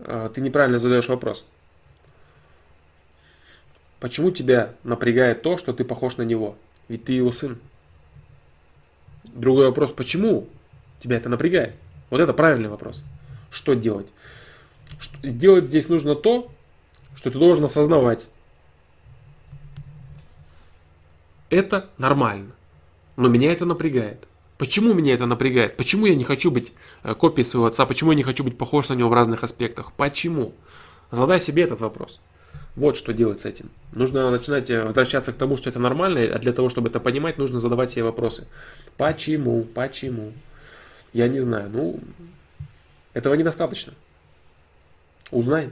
А, 0.00 0.28
ты 0.28 0.40
неправильно 0.40 0.78
задаешь 0.78 1.08
вопрос. 1.08 1.44
Почему 3.98 4.30
тебя 4.30 4.74
напрягает 4.84 5.42
то, 5.42 5.58
что 5.58 5.72
ты 5.72 5.84
похож 5.84 6.16
на 6.16 6.22
него? 6.22 6.56
Ведь 6.88 7.04
ты 7.04 7.12
его 7.12 7.32
сын. 7.32 7.58
Другой 9.24 9.66
вопрос, 9.66 9.90
почему 9.90 10.46
тебя 11.00 11.16
это 11.16 11.28
напрягает? 11.28 11.74
Вот 12.10 12.20
это 12.20 12.32
правильный 12.32 12.68
вопрос. 12.68 13.02
Что 13.50 13.74
делать? 13.74 14.06
Делать 15.22 15.66
здесь 15.66 15.88
нужно 15.88 16.14
то, 16.14 16.50
что 17.14 17.30
ты 17.30 17.38
должен 17.38 17.64
осознавать. 17.64 18.26
Это 21.50 21.88
нормально. 21.98 22.52
Но 23.16 23.28
меня 23.28 23.52
это 23.52 23.64
напрягает. 23.64 24.26
Почему 24.58 24.92
меня 24.94 25.14
это 25.14 25.26
напрягает? 25.26 25.76
Почему 25.76 26.06
я 26.06 26.14
не 26.14 26.24
хочу 26.24 26.50
быть 26.50 26.72
э, 27.02 27.14
копией 27.14 27.44
своего 27.44 27.66
отца? 27.66 27.86
Почему 27.86 28.12
я 28.12 28.16
не 28.16 28.22
хочу 28.22 28.44
быть 28.44 28.56
похож 28.56 28.88
на 28.88 28.94
него 28.94 29.08
в 29.08 29.12
разных 29.14 29.42
аспектах? 29.42 29.92
Почему? 29.92 30.52
Задай 31.10 31.40
себе 31.40 31.64
этот 31.64 31.80
вопрос. 31.80 32.20
Вот 32.76 32.96
что 32.96 33.12
делать 33.12 33.40
с 33.40 33.44
этим. 33.44 33.70
Нужно 33.92 34.30
начинать 34.30 34.70
э, 34.70 34.84
возвращаться 34.84 35.32
к 35.32 35.36
тому, 35.36 35.56
что 35.56 35.70
это 35.70 35.78
нормально, 35.78 36.20
а 36.34 36.38
для 36.38 36.52
того, 36.52 36.70
чтобы 36.70 36.88
это 36.88 37.00
понимать, 37.00 37.38
нужно 37.38 37.60
задавать 37.60 37.90
себе 37.90 38.04
вопросы. 38.04 38.46
Почему? 38.96 39.62
Почему? 39.62 40.32
Я 41.14 41.28
не 41.28 41.40
знаю. 41.40 41.70
Ну, 41.70 42.00
этого 43.14 43.32
недостаточно. 43.32 43.94
Узнай. 45.30 45.70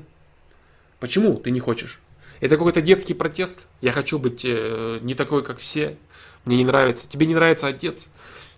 Почему 0.99 1.37
ты 1.37 1.51
не 1.51 1.61
хочешь? 1.61 2.01
Это 2.41 2.57
какой-то 2.57 2.81
детский 2.81 3.13
протест. 3.13 3.67
Я 3.83 3.93
хочу 3.93 4.19
быть 4.19 4.43
э, 4.47 5.01
не 5.03 5.15
такой, 5.15 5.45
как 5.45 5.59
все. 5.59 5.99
Мне 6.47 6.57
не 6.57 6.65
нравится. 6.65 7.07
Тебе 7.07 7.27
не 7.27 7.35
нравится 7.35 7.67
отец 7.67 8.09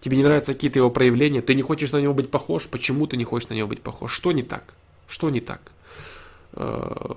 тебе 0.04 0.18
не 0.18 0.22
нравятся 0.22 0.52
какие-то 0.52 0.78
его 0.78 0.90
проявления, 0.90 1.40
ты 1.40 1.54
не 1.54 1.62
хочешь 1.62 1.90
на 1.92 1.96
него 1.96 2.12
быть 2.12 2.30
похож, 2.30 2.68
почему 2.68 3.06
ты 3.06 3.16
не 3.16 3.24
хочешь 3.24 3.48
на 3.48 3.54
него 3.54 3.68
быть 3.68 3.80
похож? 3.80 4.12
Что 4.12 4.32
не 4.32 4.42
так? 4.42 4.74
Что 5.08 5.30
не 5.30 5.40
так? 5.40 5.62
Э, 6.52 7.14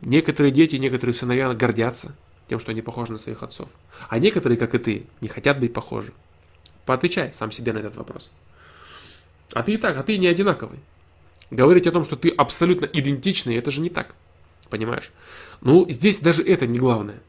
некоторые 0.00 0.50
дети, 0.50 0.74
некоторые 0.74 1.14
сыновья 1.14 1.54
гордятся 1.54 2.16
тем, 2.48 2.58
что 2.58 2.72
они 2.72 2.82
похожи 2.82 3.12
на 3.12 3.18
своих 3.18 3.44
отцов. 3.44 3.68
А 4.08 4.18
некоторые, 4.18 4.58
как 4.58 4.74
и 4.74 4.78
ты, 4.78 5.06
не 5.20 5.28
хотят 5.28 5.60
быть 5.60 5.72
похожи. 5.72 6.12
Поотвечай 6.86 7.32
сам 7.32 7.52
себе 7.52 7.72
на 7.72 7.78
этот 7.78 7.94
вопрос. 7.94 8.32
А 9.54 9.62
ты 9.62 9.74
и 9.74 9.76
так, 9.78 9.96
а 9.96 10.02
ты 10.02 10.18
не 10.18 10.26
одинаковый. 10.26 10.80
Говорить 11.50 11.86
о 11.86 11.92
том, 11.92 12.04
что 12.04 12.16
ты 12.16 12.28
абсолютно 12.28 12.86
идентичный, 12.86 13.54
это 13.54 13.70
же 13.70 13.80
не 13.80 13.88
так. 13.88 14.14
Понимаешь? 14.68 15.12
Ну, 15.60 15.86
здесь 15.88 16.18
даже 16.18 16.42
это 16.42 16.66
не 16.66 16.78
главное. 16.78 17.22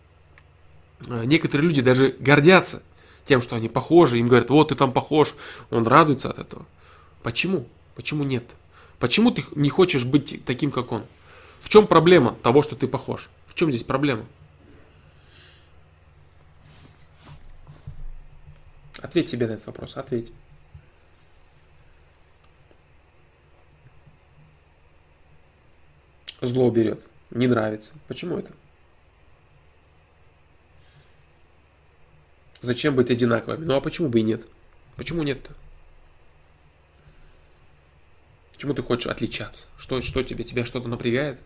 Э, 1.07 1.23
некоторые 1.26 1.68
люди 1.68 1.81
даже 1.84 2.15
гордятся 2.19 2.81
тем, 3.26 3.43
что 3.43 3.56
они 3.56 3.69
похожи, 3.69 4.19
им 4.19 4.27
говорят, 4.27 4.49
вот 4.49 4.69
ты 4.69 4.76
там 4.76 4.91
похож, 4.91 5.35
он 5.69 5.85
радуется 5.85 6.30
от 6.30 6.39
этого. 6.39 6.65
Почему? 7.22 7.68
Почему 7.95 8.23
нет? 8.23 8.43
Почему 8.99 9.30
ты 9.30 9.45
не 9.56 9.69
хочешь 9.69 10.03
быть 10.03 10.43
таким, 10.45 10.72
как 10.72 10.91
он? 10.91 11.06
В 11.60 11.69
чем 11.69 11.85
проблема 11.85 12.35
того, 12.41 12.64
что 12.64 12.76
ты 12.76 12.88
похож? 12.88 13.30
В 13.45 13.53
чем 13.53 13.69
здесь 13.69 13.84
проблема? 13.84 14.26
Ответь 18.97 19.30
себе 19.30 19.45
на 19.45 19.53
этот 19.53 19.68
вопрос, 19.68 19.97
ответь. 19.97 20.31
Зло 26.45 26.69
берет, 26.69 27.01
не 27.31 27.47
нравится. 27.47 27.91
Почему 28.07 28.38
это? 28.38 28.51
Зачем 32.61 32.95
быть 32.95 33.09
одинаковыми? 33.09 33.65
Ну 33.65 33.76
а 33.76 33.81
почему 33.81 34.09
бы 34.09 34.19
и 34.19 34.23
нет? 34.23 34.45
Почему 34.95 35.23
нет-то? 35.23 35.53
Почему 38.53 38.73
ты 38.73 38.84
хочешь 38.84 39.07
отличаться? 39.07 39.65
Что, 39.77 40.01
что 40.01 40.23
тебе? 40.23 40.43
Тебя 40.43 40.65
что-то 40.65 40.88
напрягает? 40.88 41.39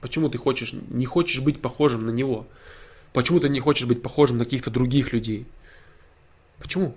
Почему 0.00 0.28
ты 0.28 0.38
хочешь, 0.38 0.72
не 0.72 1.06
хочешь 1.06 1.40
быть 1.40 1.60
похожим 1.60 2.06
на 2.06 2.10
него? 2.10 2.46
Почему 3.12 3.40
ты 3.40 3.48
не 3.48 3.60
хочешь 3.60 3.86
быть 3.86 4.02
похожим 4.02 4.38
на 4.38 4.44
каких-то 4.44 4.70
других 4.70 5.12
людей? 5.12 5.46
Почему? 6.58 6.94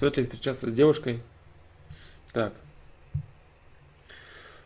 Стоит 0.00 0.16
ли 0.16 0.22
встречаться 0.22 0.70
с 0.70 0.72
девушкой? 0.72 1.20
Так. 2.32 2.54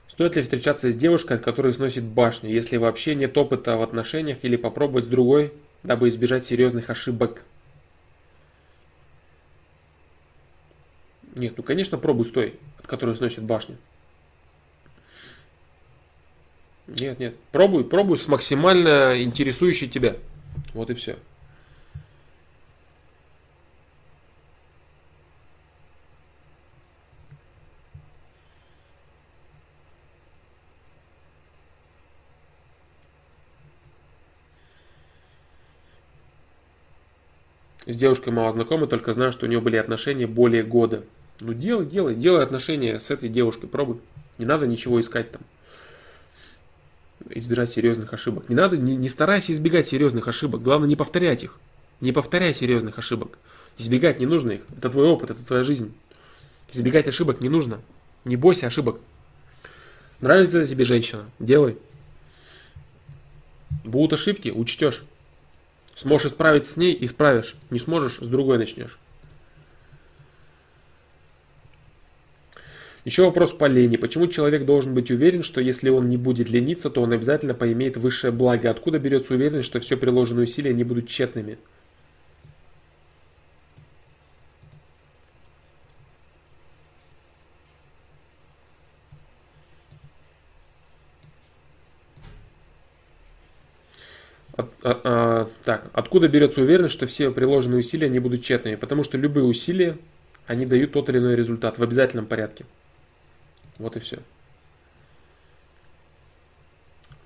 Стоит 0.06 0.36
ли 0.36 0.42
встречаться 0.42 0.92
с 0.92 0.94
девушкой, 0.94 1.38
от 1.38 1.42
которой 1.42 1.72
сносит 1.72 2.04
башню, 2.04 2.50
если 2.50 2.76
вообще 2.76 3.16
нет 3.16 3.36
опыта 3.36 3.76
в 3.76 3.82
отношениях, 3.82 4.38
или 4.42 4.54
попробовать 4.54 5.06
с 5.06 5.08
другой, 5.08 5.52
дабы 5.82 6.06
избежать 6.06 6.44
серьезных 6.44 6.88
ошибок? 6.88 7.42
Нет, 11.34 11.54
ну 11.56 11.64
конечно 11.64 11.98
пробуй 11.98 12.26
с 12.26 12.30
той, 12.30 12.54
от 12.78 12.86
которой 12.86 13.16
сносит 13.16 13.42
башню. 13.42 13.76
Нет, 16.86 17.18
нет. 17.18 17.34
Пробуй, 17.50 17.82
пробуй 17.82 18.18
с 18.18 18.28
максимально 18.28 19.20
интересующей 19.20 19.88
тебя. 19.88 20.16
Вот 20.74 20.90
и 20.90 20.94
все. 20.94 21.16
С 37.86 37.96
девушкой 37.96 38.30
мало 38.30 38.50
знакомы, 38.50 38.86
только 38.86 39.12
знаю, 39.12 39.32
что 39.32 39.46
у 39.46 39.48
нее 39.48 39.60
были 39.60 39.76
отношения 39.76 40.26
более 40.26 40.62
года. 40.62 41.04
Ну 41.40 41.52
делай, 41.52 41.84
делай, 41.84 42.14
делай 42.14 42.42
отношения 42.42 42.98
с 42.98 43.10
этой 43.10 43.28
девушкой, 43.28 43.66
пробуй. 43.66 43.98
Не 44.38 44.46
надо 44.46 44.66
ничего 44.66 45.00
искать 45.00 45.30
там. 45.30 45.42
Избирать 47.30 47.70
серьезных 47.70 48.12
ошибок. 48.12 48.48
Не 48.48 48.54
надо, 48.54 48.76
не, 48.76 48.96
не 48.96 49.08
старайся 49.08 49.52
избегать 49.52 49.86
серьезных 49.86 50.28
ошибок. 50.28 50.62
Главное 50.62 50.88
не 50.88 50.96
повторять 50.96 51.42
их. 51.42 51.58
Не 52.00 52.12
повторяй 52.12 52.54
серьезных 52.54 52.98
ошибок. 52.98 53.38
Избегать 53.78 54.20
не 54.20 54.26
нужно 54.26 54.52
их. 54.52 54.60
Это 54.76 54.90
твой 54.90 55.06
опыт, 55.06 55.30
это 55.30 55.44
твоя 55.44 55.64
жизнь. 55.64 55.94
Избегать 56.72 57.08
ошибок 57.08 57.40
не 57.40 57.48
нужно. 57.48 57.80
Не 58.24 58.36
бойся 58.36 58.66
ошибок. 58.66 59.00
Нравится 60.20 60.66
тебе 60.66 60.84
женщина? 60.84 61.24
Делай. 61.38 61.76
Будут 63.84 64.14
ошибки, 64.14 64.48
учтешь. 64.48 65.02
Сможешь 65.94 66.32
исправить 66.32 66.66
с 66.66 66.76
ней, 66.76 66.96
исправишь. 67.00 67.56
Не 67.70 67.78
сможешь, 67.78 68.18
с 68.18 68.26
другой 68.26 68.58
начнешь. 68.58 68.98
Еще 73.04 73.22
вопрос 73.22 73.52
по 73.52 73.66
лени. 73.66 73.96
Почему 73.96 74.26
человек 74.26 74.64
должен 74.64 74.94
быть 74.94 75.10
уверен, 75.10 75.42
что 75.42 75.60
если 75.60 75.90
он 75.90 76.08
не 76.08 76.16
будет 76.16 76.48
лениться, 76.48 76.88
то 76.88 77.02
он 77.02 77.12
обязательно 77.12 77.52
поимеет 77.52 77.98
высшее 77.98 78.32
благо? 78.32 78.70
Откуда 78.70 78.98
берется 78.98 79.34
уверенность, 79.34 79.66
что 79.66 79.78
все 79.80 79.96
приложенные 79.96 80.44
усилия 80.44 80.72
не 80.72 80.84
будут 80.84 81.08
тщетными? 81.08 81.58
От, 94.56 94.72
а, 94.82 95.00
а, 95.04 95.48
так, 95.64 95.90
откуда 95.92 96.28
берется 96.28 96.60
уверенность, 96.60 96.94
что 96.94 97.06
все 97.06 97.30
приложенные 97.32 97.80
усилия 97.80 98.08
не 98.08 98.20
будут 98.20 98.42
тщетными? 98.42 98.76
Потому 98.76 99.02
что 99.02 99.18
любые 99.18 99.44
усилия, 99.44 99.98
они 100.46 100.64
дают 100.64 100.92
тот 100.92 101.08
или 101.08 101.18
иной 101.18 101.34
результат 101.34 101.78
в 101.78 101.82
обязательном 101.82 102.26
порядке. 102.26 102.64
Вот 103.78 103.96
и 103.96 104.00
все. 104.00 104.18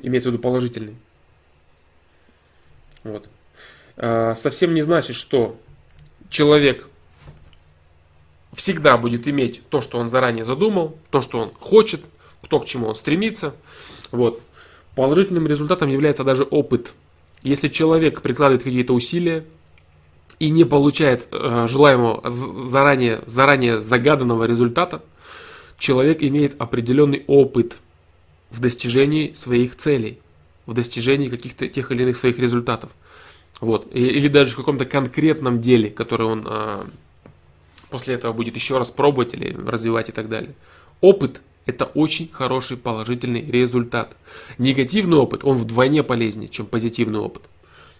Имеется 0.01 0.31
в 0.31 0.33
виду 0.33 0.43
положительный. 0.43 0.97
Вот. 3.05 3.29
А, 3.97 4.35
совсем 4.35 4.73
не 4.73 4.81
значит, 4.81 5.15
что 5.15 5.61
человек 6.31 6.89
всегда 8.55 8.97
будет 8.97 9.29
иметь 9.29 9.63
то, 9.69 9.83
что 9.83 9.99
он 9.99 10.09
заранее 10.09 10.45
задумал, 10.45 10.97
то, 11.11 11.21
что 11.21 11.41
он 11.41 11.53
хочет, 11.53 12.03
то, 12.49 12.61
к 12.61 12.67
чему 12.67 12.89
он 12.89 12.95
стремится. 12.95 13.55
Вот. 14.13 14.41
Положительным 14.95 15.47
результатом 15.47 15.91
является 15.91 16.25
даже 16.25 16.45
опыт. 16.45 16.93
Если 17.43 17.69
человек 17.69 18.21
прикладывает 18.23 18.65
какие-то 18.65 18.95
усилия 18.95 19.45
и 20.39 20.51
не 20.51 20.65
получает 20.65 21.29
э, 21.31 21.67
желаемого 21.69 22.29
заранее, 22.29 23.23
заранее 23.27 23.81
загаданного 23.81 24.45
результата, 24.45 25.03
человек 25.79 26.23
имеет 26.23 26.61
определенный 26.61 27.25
опыт 27.27 27.77
в 28.51 28.61
достижении 28.61 29.35
своих 29.35 29.77
целей, 29.77 30.19
в 30.67 30.75
достижении 30.75 31.29
каких-то 31.29 31.69
тех 31.69 31.91
или 31.93 32.03
иных 32.03 32.17
своих 32.17 32.39
результатов. 32.39 32.91
Вот. 33.61 33.89
Или 33.93 34.29
даже 34.29 34.53
в 34.53 34.57
каком-то 34.57 34.85
конкретном 34.85 35.61
деле, 35.61 35.91
который 35.91 36.27
он 36.27 36.47
э, 36.47 36.85
после 37.91 38.15
этого 38.15 38.33
будет 38.33 38.55
еще 38.55 38.79
раз 38.79 38.91
пробовать 38.91 39.35
или 39.35 39.57
развивать 39.67 40.09
и 40.09 40.13
так 40.13 40.29
далее. 40.29 40.55
Опыт– 41.01 41.41
это 41.69 41.85
очень 41.85 42.31
хороший 42.33 42.79
положительный 42.79 43.43
результат. 43.43 44.17
Негативный 44.57 45.19
опыт, 45.19 45.45
он 45.45 45.59
вдвойне 45.59 46.03
полезнее, 46.03 46.49
чем 46.49 46.65
позитивный 46.65 47.19
опыт. 47.19 47.43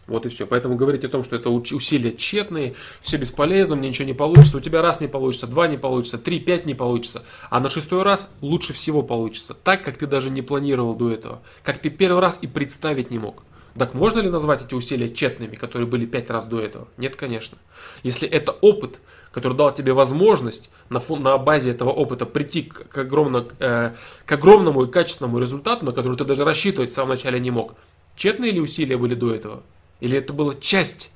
Вот 0.07 0.25
и 0.25 0.31
все. 0.31 0.47
Поэтому 0.47 0.75
говорить 0.75 1.05
о 1.05 1.11
том, 1.11 1.23
что 1.23 1.37
это 1.37 1.51
усилия 1.51 2.17
тщетные, 2.17 2.75
все 3.03 3.19
бесполезно, 3.19 3.77
мне 3.77 3.91
ничего 3.91 4.07
не 4.07 4.15
получится, 4.15 4.57
у 4.57 4.61
тебя 4.61 4.81
раз 4.81 5.03
не 5.03 5.07
получится, 5.07 5.47
два 5.47 5.69
не 5.69 5.77
получится, 5.77 6.17
три, 6.17 6.41
пять 6.41 6.65
не 6.65 6.73
получится, 6.73 7.25
а 7.51 7.61
на 7.61 7.69
шестой 7.69 8.03
раз 8.05 8.31
лучше 8.41 8.73
всего 8.73 9.03
получится, 9.03 9.53
так, 9.53 9.85
как 9.85 9.99
ты 9.99 10.07
даже 10.07 10.31
не 10.31 10.41
планировал 10.41 10.95
до 10.95 11.11
этого, 11.13 11.43
как 11.63 11.77
ты 11.77 11.91
первый 11.91 12.23
раз 12.23 12.39
и 12.41 12.47
представить 12.47 13.11
не 13.11 13.19
мог. 13.19 13.43
Так 13.79 13.93
можно 13.93 14.21
ли 14.21 14.31
назвать 14.31 14.65
эти 14.65 14.73
усилия 14.73 15.13
тщетными, 15.13 15.57
которые 15.57 15.87
были 15.87 16.07
пять 16.07 16.31
раз 16.31 16.47
до 16.47 16.59
этого? 16.59 16.89
Нет, 16.97 17.17
конечно. 17.17 17.59
Если 18.03 18.27
это 18.27 18.53
опыт, 18.53 18.99
который 19.33 19.57
дал 19.57 19.73
тебе 19.73 19.93
возможность 19.93 20.71
на, 20.89 21.01
фон, 21.01 21.23
на 21.23 21.37
базе 21.39 21.71
этого 21.71 21.91
опыта 21.91 22.27
прийти 22.27 22.63
к, 22.63 22.89
к, 22.89 22.99
огромно, 22.99 23.47
э, 23.59 23.93
к 24.25 24.33
огромному 24.33 24.85
и 24.85 24.91
качественному 24.91 25.39
результату, 25.39 25.85
на 25.85 25.93
который 25.93 26.17
ты 26.17 26.25
даже 26.25 26.45
рассчитывать 26.45 26.93
в 26.93 26.95
самом 26.95 27.11
начале 27.11 27.39
не 27.41 27.51
мог, 27.51 27.75
тщетные 28.17 28.53
ли 28.53 28.61
усилия 28.61 28.97
были 28.97 29.15
до 29.15 29.35
этого? 29.35 29.63
Или 30.01 30.19
это 30.19 30.33
была 30.33 30.55
часть 30.55 31.11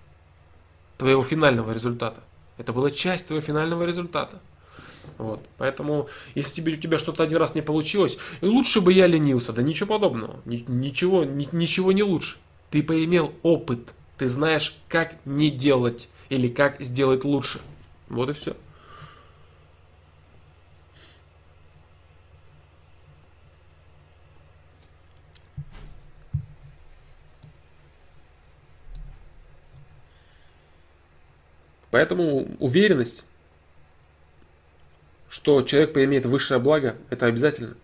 твоего 0.98 1.22
финального 1.22 1.72
результата? 1.72 2.20
Это 2.58 2.72
была 2.72 2.90
часть 2.90 3.26
твоего 3.26 3.44
финального 3.44 3.84
результата. 3.84 4.40
Вот. 5.18 5.40
Поэтому, 5.58 6.08
если 6.34 6.54
тебе, 6.54 6.74
у 6.74 6.76
тебя 6.76 6.98
что-то 6.98 7.22
один 7.22 7.38
раз 7.38 7.54
не 7.54 7.62
получилось, 7.62 8.18
лучше 8.40 8.80
бы 8.80 8.92
я 8.92 9.06
ленился. 9.06 9.52
Да 9.52 9.62
ничего 9.62 9.94
подобного. 9.94 10.36
Ничего, 10.44 11.24
ничего 11.24 11.92
не 11.92 12.02
лучше. 12.02 12.36
Ты 12.70 12.82
поимел 12.82 13.32
опыт. 13.42 13.80
Ты 14.18 14.28
знаешь, 14.28 14.76
как 14.88 15.16
не 15.24 15.50
делать 15.50 16.08
или 16.28 16.48
как 16.48 16.80
сделать 16.80 17.24
лучше. 17.24 17.60
Вот 18.12 18.28
и 18.28 18.34
все. 18.34 18.54
Поэтому 31.90 32.46
уверенность, 32.58 33.24
что 35.30 35.62
человек 35.62 35.94
поимеет 35.94 36.26
высшее 36.26 36.60
благо, 36.60 36.96
это 37.08 37.24
обязательно. 37.24 37.76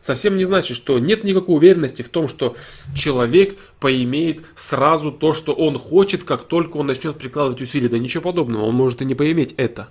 Совсем 0.00 0.36
не 0.36 0.44
значит, 0.44 0.76
что 0.76 0.98
нет 0.98 1.24
никакой 1.24 1.56
уверенности 1.56 2.02
в 2.02 2.08
том, 2.08 2.28
что 2.28 2.56
человек 2.94 3.58
поимеет 3.78 4.44
сразу 4.56 5.12
то, 5.12 5.34
что 5.34 5.52
он 5.52 5.78
хочет, 5.78 6.24
как 6.24 6.44
только 6.44 6.76
он 6.76 6.86
начнет 6.86 7.18
прикладывать 7.18 7.60
усилия. 7.60 7.88
Да 7.88 7.98
ничего 7.98 8.22
подобного, 8.22 8.64
он 8.64 8.74
может 8.74 9.02
и 9.02 9.04
не 9.04 9.14
поиметь 9.14 9.54
это. 9.56 9.88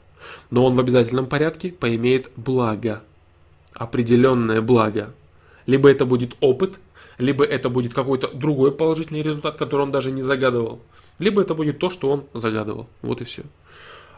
Но 0.50 0.66
он 0.66 0.76
в 0.76 0.80
обязательном 0.80 1.28
порядке 1.28 1.72
поимеет 1.72 2.30
благо. 2.36 3.04
Определенное 3.74 4.62
благо. 4.62 5.14
Либо 5.66 5.90
это 5.90 6.06
будет 6.06 6.36
опыт, 6.40 6.80
либо 7.18 7.44
это 7.46 7.70
будет 7.70 7.94
какой-то 7.94 8.30
другой 8.30 8.72
положительный 8.72 9.22
результат, 9.22 9.58
который 9.58 9.82
он 9.82 9.92
даже 9.92 10.12
не 10.12 10.22
загадывал. 10.22 10.82
Либо 11.20 11.42
это 11.42 11.54
будет 11.54 11.80
то, 11.80 11.90
что 11.90 12.10
он 12.10 12.24
загадывал. 12.34 12.88
Вот 13.02 13.22
и 13.22 13.26
все. 13.26 13.44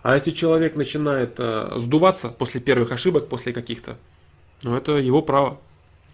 А 0.04 0.16
если 0.16 0.32
человек 0.32 0.76
начинает 0.76 1.36
э, 1.38 1.74
сдуваться 1.78 2.30
после 2.30 2.62
первых 2.62 2.92
ошибок, 2.92 3.28
после 3.28 3.54
каких-то, 3.54 3.98
ну 4.64 4.76
это 4.76 4.98
его 4.98 5.22
право. 5.22 5.60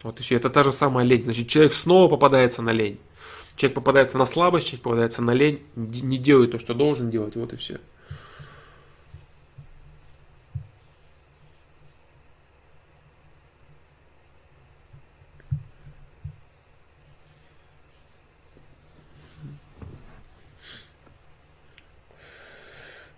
Вот 0.04 0.20
и 0.20 0.24
все. 0.24 0.36
Это 0.36 0.50
та 0.50 0.64
же 0.64 0.72
самая 0.72 1.06
лень. 1.06 1.24
Значит, 1.24 1.48
человек 1.48 1.74
снова 1.74 2.10
попадается 2.10 2.62
на 2.62 2.72
лень. 2.72 3.00
Человек 3.56 3.76
попадается 3.76 4.18
на 4.18 4.26
слабость, 4.26 4.68
человек 4.68 4.84
попадается 4.84 5.22
на 5.22 5.32
лень, 5.32 5.62
не 5.76 6.18
делает 6.18 6.52
то, 6.52 6.60
что 6.60 6.74
должен 6.74 7.10
делать. 7.10 7.36
Вот 7.36 7.54
и 7.54 7.56
все. 7.56 7.80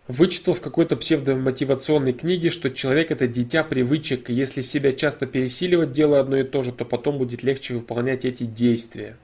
Вычитал 0.10 0.56
в 0.56 0.62
какой-то 0.62 0.98
псевдомотивационной 0.98 2.14
книге, 2.14 2.50
что 2.50 2.72
человек 2.72 3.12
это 3.12 3.28
дитя 3.28 3.64
привычек, 3.64 4.32
и 4.32 4.34
если 4.34 4.64
себя 4.64 4.92
часто 4.92 5.28
пересиливать, 5.28 5.92
делая 5.92 6.22
одно 6.22 6.38
и 6.38 6.44
то 6.44 6.64
же, 6.64 6.72
то 6.72 6.84
потом 6.84 7.20
будет 7.20 7.44
легче 7.44 7.76
выполнять 7.76 8.26
эти 8.26 8.44
действия. 8.44 9.18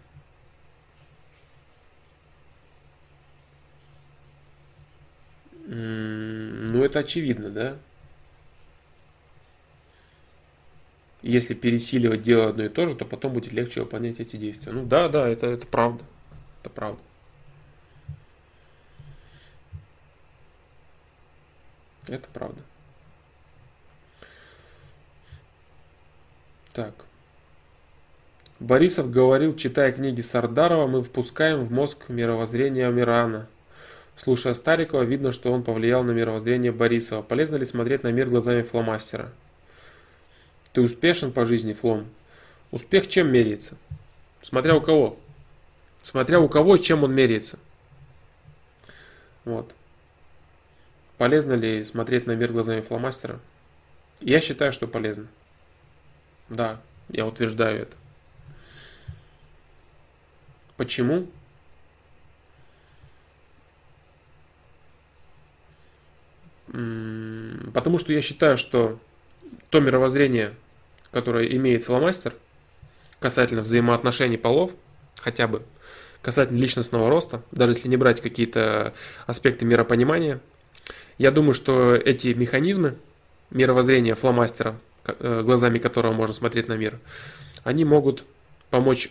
Ну, 5.65 6.83
это 6.83 6.99
очевидно, 6.99 7.49
да? 7.49 7.77
Если 11.23 11.55
пересиливать, 11.55 12.21
делая 12.21 12.49
одно 12.49 12.65
и 12.65 12.69
то 12.69 12.85
же, 12.85 12.93
то 12.93 13.05
потом 13.05 13.33
будет 13.33 13.53
легче 13.53 13.81
выполнять 13.81 14.19
эти 14.19 14.35
действия. 14.35 14.71
Ну 14.71 14.85
да, 14.85 15.09
да, 15.09 15.27
это, 15.27 15.47
это 15.47 15.65
правда. 15.65 16.03
Это 16.61 16.69
правда. 16.69 17.01
Это 22.07 22.27
правда. 22.33 22.61
Так. 26.73 26.93
Борисов 28.59 29.11
говорил, 29.11 29.55
читая 29.55 29.91
книги 29.91 30.21
Сардарова, 30.21 30.87
мы 30.87 31.03
впускаем 31.03 31.63
в 31.63 31.71
мозг 31.71 32.09
мировоззрение 32.09 32.87
Амирана. 32.87 33.47
Слушая 34.17 34.53
Старикова, 34.53 35.01
видно, 35.01 35.31
что 35.31 35.51
он 35.51 35.63
повлиял 35.63 36.03
на 36.03 36.11
мировоззрение 36.11 36.71
Борисова. 36.71 37.21
Полезно 37.21 37.57
ли 37.57 37.65
смотреть 37.65 38.03
на 38.03 38.09
мир 38.09 38.29
глазами 38.29 38.61
фломастера? 38.61 39.29
Ты 40.71 40.81
успешен 40.81 41.31
по 41.31 41.45
жизни, 41.45 41.73
Флом? 41.73 42.07
Успех 42.71 43.07
чем 43.07 43.31
меряется? 43.31 43.77
Смотря 44.41 44.75
у 44.75 44.81
кого. 44.81 45.17
Смотря 46.01 46.39
у 46.39 46.47
кого, 46.47 46.77
чем 46.77 47.03
он 47.03 47.13
меряется. 47.13 47.57
Вот. 49.43 49.71
Полезно 51.17 51.53
ли 51.53 51.83
смотреть 51.83 52.27
на 52.27 52.33
мир 52.33 52.51
глазами 52.51 52.81
фломастера? 52.81 53.39
Я 54.19 54.39
считаю, 54.39 54.73
что 54.73 54.87
полезно. 54.87 55.27
Да, 56.49 56.81
я 57.09 57.25
утверждаю 57.25 57.83
это. 57.83 57.95
Почему? 60.77 61.27
Потому 66.67 67.99
что 67.99 68.11
я 68.11 68.21
считаю, 68.21 68.57
что 68.57 68.99
то 69.69 69.79
мировоззрение, 69.79 70.53
которое 71.11 71.47
имеет 71.55 71.83
фломастер, 71.83 72.33
касательно 73.19 73.61
взаимоотношений 73.61 74.37
полов, 74.37 74.71
хотя 75.17 75.47
бы, 75.47 75.63
касательно 76.21 76.57
личностного 76.57 77.09
роста, 77.09 77.41
даже 77.51 77.73
если 77.73 77.87
не 77.87 77.95
брать 77.95 78.19
какие-то 78.19 78.93
аспекты 79.25 79.63
миропонимания. 79.63 80.41
Я 81.17 81.31
думаю, 81.31 81.53
что 81.53 81.95
эти 81.95 82.27
механизмы 82.27 82.95
мировоззрения 83.49 84.15
фломастера, 84.15 84.75
э, 85.05 85.41
глазами 85.43 85.79
которого 85.79 86.13
можно 86.13 86.33
смотреть 86.33 86.67
на 86.67 86.73
мир, 86.73 86.99
они 87.63 87.85
могут 87.85 88.23
помочь 88.69 89.09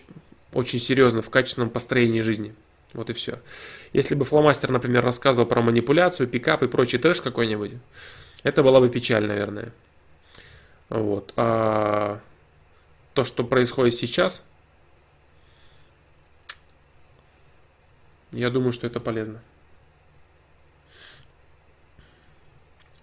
очень 0.52 0.80
серьезно 0.80 1.22
в 1.22 1.30
качественном 1.30 1.70
построении 1.70 2.20
жизни. 2.20 2.54
Вот 2.92 3.10
и 3.10 3.12
все. 3.12 3.40
Если 3.92 4.14
бы 4.14 4.24
фломастер, 4.24 4.70
например, 4.70 5.04
рассказывал 5.04 5.46
про 5.46 5.62
манипуляцию, 5.62 6.28
пикап 6.28 6.62
и 6.62 6.68
прочий 6.68 6.98
трэш 6.98 7.20
какой-нибудь, 7.20 7.72
это 8.44 8.62
была 8.62 8.80
бы 8.80 8.88
печаль, 8.88 9.26
наверное. 9.26 9.72
Вот. 10.90 11.32
А 11.36 12.20
то, 13.14 13.24
что 13.24 13.42
происходит 13.42 13.94
сейчас, 13.94 14.44
я 18.30 18.50
думаю, 18.50 18.72
что 18.72 18.86
это 18.86 19.00
полезно. 19.00 19.40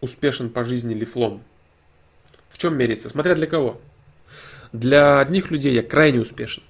Успешен 0.01 0.49
по 0.49 0.63
жизни 0.63 0.93
ли 0.93 1.05
флом? 1.05 1.43
В 2.49 2.57
чем 2.57 2.75
мерится? 2.75 3.07
Смотря 3.07 3.35
для 3.35 3.47
кого. 3.47 3.79
Для 4.73 5.19
одних 5.19 5.51
людей 5.51 5.73
я 5.73 5.83
крайне 5.83 6.19
успешен. 6.19 6.63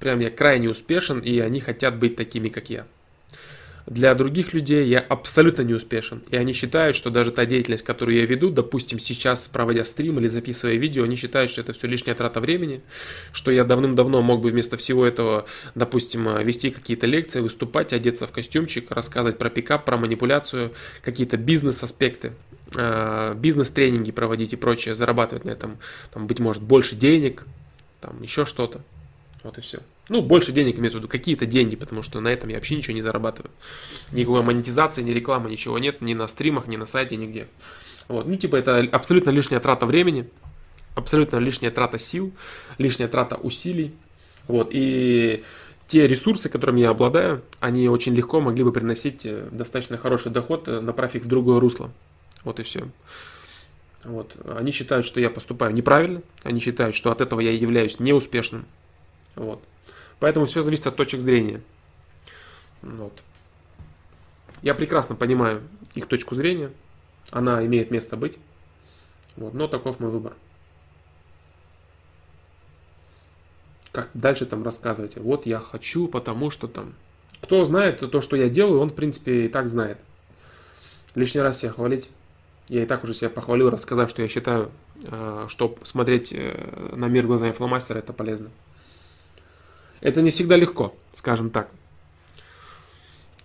Прям 0.00 0.20
я 0.20 0.30
крайне 0.30 0.68
успешен, 0.68 1.20
и 1.20 1.38
они 1.38 1.60
хотят 1.60 1.98
быть 1.98 2.16
такими, 2.16 2.48
как 2.48 2.68
я. 2.68 2.86
Для 3.86 4.12
других 4.16 4.52
людей 4.52 4.88
я 4.88 4.98
абсолютно 4.98 5.62
не 5.62 5.72
успешен. 5.72 6.20
И 6.30 6.36
они 6.36 6.52
считают, 6.52 6.96
что 6.96 7.08
даже 7.08 7.30
та 7.30 7.46
деятельность, 7.46 7.84
которую 7.84 8.16
я 8.16 8.26
веду, 8.26 8.50
допустим, 8.50 8.98
сейчас 8.98 9.46
проводя 9.46 9.84
стрим 9.84 10.18
или 10.18 10.26
записывая 10.26 10.74
видео, 10.74 11.04
они 11.04 11.14
считают, 11.14 11.52
что 11.52 11.60
это 11.60 11.72
все 11.72 11.86
лишняя 11.86 12.16
трата 12.16 12.40
времени, 12.40 12.82
что 13.32 13.52
я 13.52 13.62
давным-давно 13.62 14.22
мог 14.22 14.40
бы 14.40 14.50
вместо 14.50 14.76
всего 14.76 15.06
этого, 15.06 15.46
допустим, 15.76 16.36
вести 16.42 16.70
какие-то 16.70 17.06
лекции, 17.06 17.38
выступать, 17.38 17.92
одеться 17.92 18.26
в 18.26 18.32
костюмчик, 18.32 18.90
рассказывать 18.90 19.38
про 19.38 19.50
пикап, 19.50 19.84
про 19.84 19.96
манипуляцию, 19.96 20.72
какие-то 21.02 21.36
бизнес-аспекты, 21.36 22.32
э, 22.74 23.34
бизнес-тренинги 23.36 24.10
проводить 24.10 24.52
и 24.52 24.56
прочее, 24.56 24.96
зарабатывать 24.96 25.44
на 25.44 25.50
этом, 25.50 25.78
там, 26.12 26.26
быть 26.26 26.40
может, 26.40 26.60
больше 26.60 26.96
денег, 26.96 27.44
там, 28.00 28.20
еще 28.20 28.46
что-то. 28.46 28.80
Вот 29.44 29.58
и 29.58 29.60
все. 29.60 29.78
Ну, 30.08 30.22
больше 30.22 30.52
денег 30.52 30.78
имеется 30.78 30.98
в 30.98 31.00
виду, 31.00 31.08
какие-то 31.08 31.46
деньги, 31.46 31.74
потому 31.74 32.02
что 32.02 32.20
на 32.20 32.28
этом 32.28 32.48
я 32.48 32.56
вообще 32.56 32.76
ничего 32.76 32.94
не 32.94 33.02
зарабатываю. 33.02 33.50
Никакой 34.12 34.42
монетизации, 34.42 35.02
ни 35.02 35.10
рекламы, 35.10 35.50
ничего 35.50 35.78
нет, 35.78 36.00
ни 36.00 36.14
на 36.14 36.28
стримах, 36.28 36.68
ни 36.68 36.76
на 36.76 36.86
сайте, 36.86 37.16
нигде. 37.16 37.48
Вот. 38.06 38.26
Ну, 38.26 38.36
типа, 38.36 38.56
это 38.56 38.78
абсолютно 38.92 39.30
лишняя 39.30 39.58
трата 39.58 39.84
времени, 39.84 40.28
абсолютно 40.94 41.38
лишняя 41.38 41.72
трата 41.72 41.98
сил, 41.98 42.32
лишняя 42.78 43.08
трата 43.08 43.36
усилий. 43.36 43.94
Вот. 44.46 44.68
И 44.70 45.42
те 45.88 46.06
ресурсы, 46.06 46.48
которыми 46.48 46.80
я 46.80 46.90
обладаю, 46.90 47.42
они 47.58 47.88
очень 47.88 48.14
легко 48.14 48.40
могли 48.40 48.62
бы 48.62 48.72
приносить 48.72 49.26
э, 49.26 49.48
достаточно 49.50 49.98
хороший 49.98 50.30
доход, 50.30 50.68
э, 50.68 50.80
направив 50.80 51.24
в 51.24 51.28
другое 51.28 51.58
русло. 51.58 51.90
Вот 52.44 52.60
и 52.60 52.62
все. 52.62 52.88
Вот. 54.04 54.36
Они 54.44 54.70
считают, 54.70 55.04
что 55.04 55.20
я 55.20 55.30
поступаю 55.30 55.74
неправильно, 55.74 56.22
они 56.44 56.60
считают, 56.60 56.94
что 56.94 57.10
от 57.10 57.20
этого 57.20 57.40
я 57.40 57.50
являюсь 57.50 57.98
неуспешным. 57.98 58.66
Вот. 59.34 59.62
Поэтому 60.20 60.46
все 60.46 60.62
зависит 60.62 60.86
от 60.86 60.96
точек 60.96 61.20
зрения. 61.20 61.60
Вот. 62.82 63.12
Я 64.62 64.74
прекрасно 64.74 65.14
понимаю 65.14 65.62
их 65.94 66.06
точку 66.06 66.34
зрения. 66.34 66.70
Она 67.30 67.64
имеет 67.66 67.90
место 67.90 68.16
быть. 68.16 68.38
Вот. 69.36 69.54
Но 69.54 69.68
таков 69.68 70.00
мой 70.00 70.10
выбор. 70.10 70.34
Как 73.92 74.10
дальше 74.14 74.46
там 74.46 74.62
рассказывать? 74.62 75.16
Вот 75.16 75.46
я 75.46 75.58
хочу, 75.58 76.08
потому 76.08 76.50
что 76.50 76.68
там... 76.68 76.94
Кто 77.42 77.64
знает 77.64 78.00
то, 78.10 78.20
что 78.20 78.36
я 78.36 78.48
делаю, 78.48 78.80
он 78.80 78.90
в 78.90 78.94
принципе 78.94 79.46
и 79.46 79.48
так 79.48 79.68
знает. 79.68 79.98
Лишний 81.14 81.40
раз 81.40 81.60
себя 81.60 81.72
хвалить. 81.72 82.10
Я 82.68 82.82
и 82.82 82.86
так 82.86 83.04
уже 83.04 83.14
себя 83.14 83.30
похвалил, 83.30 83.70
рассказав, 83.70 84.10
что 84.10 84.22
я 84.22 84.28
считаю, 84.28 84.70
э, 85.04 85.46
что 85.48 85.78
смотреть 85.84 86.32
э, 86.32 86.92
на 86.94 87.06
мир 87.06 87.26
глазами 87.26 87.52
фломастера 87.52 87.98
это 87.98 88.12
полезно. 88.12 88.50
Это 90.00 90.22
не 90.22 90.30
всегда 90.30 90.56
легко, 90.56 90.94
скажем 91.12 91.50
так. 91.50 91.70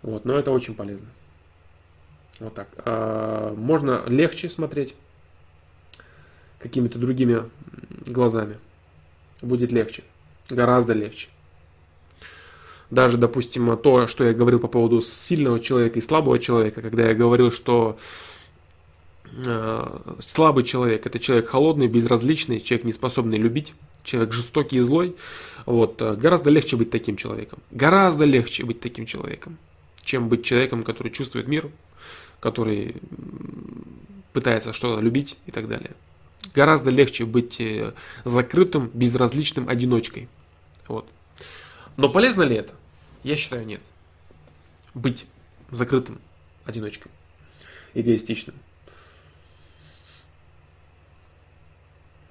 Вот, 0.01 0.25
но 0.25 0.33
это 0.37 0.51
очень 0.51 0.73
полезно. 0.73 1.07
Вот 2.39 2.55
так. 2.55 2.67
А, 2.77 3.53
можно 3.55 4.03
легче 4.07 4.49
смотреть 4.49 4.95
какими-то 6.59 6.99
другими 6.99 7.43
глазами. 8.05 8.57
Будет 9.41 9.71
легче. 9.71 10.03
Гораздо 10.49 10.93
легче. 10.93 11.29
Даже, 12.89 13.17
допустим, 13.17 13.77
то, 13.77 14.07
что 14.07 14.25
я 14.25 14.33
говорил 14.33 14.59
по 14.59 14.67
поводу 14.67 15.01
сильного 15.01 15.59
человека 15.59 15.99
и 15.99 16.01
слабого 16.01 16.39
человека, 16.39 16.81
когда 16.81 17.07
я 17.07 17.13
говорил, 17.13 17.51
что 17.51 17.97
слабый 20.19 20.63
человек 20.63 21.05
это 21.05 21.19
человек 21.19 21.47
холодный, 21.47 21.87
безразличный, 21.87 22.59
человек, 22.59 22.85
не 22.85 22.93
способный 22.93 23.37
любить, 23.37 23.73
человек 24.03 24.33
жестокий 24.33 24.77
и 24.77 24.81
злой, 24.81 25.15
вот, 25.65 26.01
э, 26.01 26.15
гораздо 26.15 26.49
легче 26.49 26.75
быть 26.75 26.89
таким 26.89 27.15
человеком. 27.15 27.59
Гораздо 27.71 28.25
легче 28.25 28.65
быть 28.65 28.79
таким 28.79 29.05
человеком, 29.05 29.57
чем 30.03 30.27
быть 30.27 30.43
человеком, 30.43 30.83
который 30.83 31.11
чувствует 31.11 31.47
мир, 31.47 31.69
который 32.39 32.95
пытается 34.33 34.73
что-то 34.73 35.01
любить 35.01 35.37
и 35.45 35.51
так 35.51 35.67
далее. 35.67 35.91
Гораздо 36.55 36.89
легче 36.89 37.25
быть 37.25 37.61
э, 37.61 37.93
закрытым, 38.25 38.89
безразличным 38.93 39.69
одиночкой. 39.69 40.27
Вот. 40.87 41.07
Но 41.97 42.09
полезно 42.09 42.43
ли 42.43 42.55
это? 42.55 42.73
Я 43.23 43.35
считаю, 43.35 43.65
нет. 43.65 43.81
Быть 44.93 45.25
закрытым 45.69 46.19
одиночкой, 46.65 47.11
эгоистичным. 47.93 48.55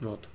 Вот. 0.00 0.26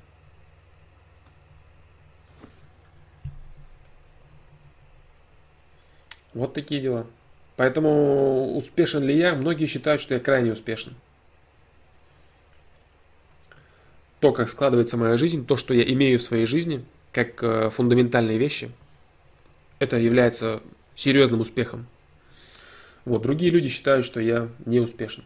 Вот 6.34 6.54
такие 6.54 6.82
дела. 6.82 7.08
Поэтому 7.56 8.56
успешен 8.58 9.04
ли 9.04 9.18
я? 9.18 9.34
Многие 9.36 9.68
считают, 9.68 10.02
что 10.02 10.14
я 10.14 10.20
крайне 10.20 10.52
успешен. 10.52 10.94
То, 14.20 14.34
как 14.34 14.50
складывается 14.50 14.98
моя 14.98 15.18
жизнь, 15.18 15.46
то, 15.46 15.56
что 15.56 15.74
я 15.74 15.84
имею 15.84 16.20
в 16.20 16.24
своей 16.24 16.46
жизни, 16.46 16.84
как 17.12 17.42
э, 17.42 17.70
фундаментальные 17.70 18.38
вещи, 18.38 18.72
это 19.80 19.98
является 19.98 20.62
серьезным 20.96 21.42
успехом. 21.42 21.88
Вот, 23.06 23.22
другие 23.22 23.52
люди 23.52 23.70
считают, 23.70 24.06
что 24.06 24.20
я 24.20 24.50
не 24.66 24.80
успешен. 24.80 25.24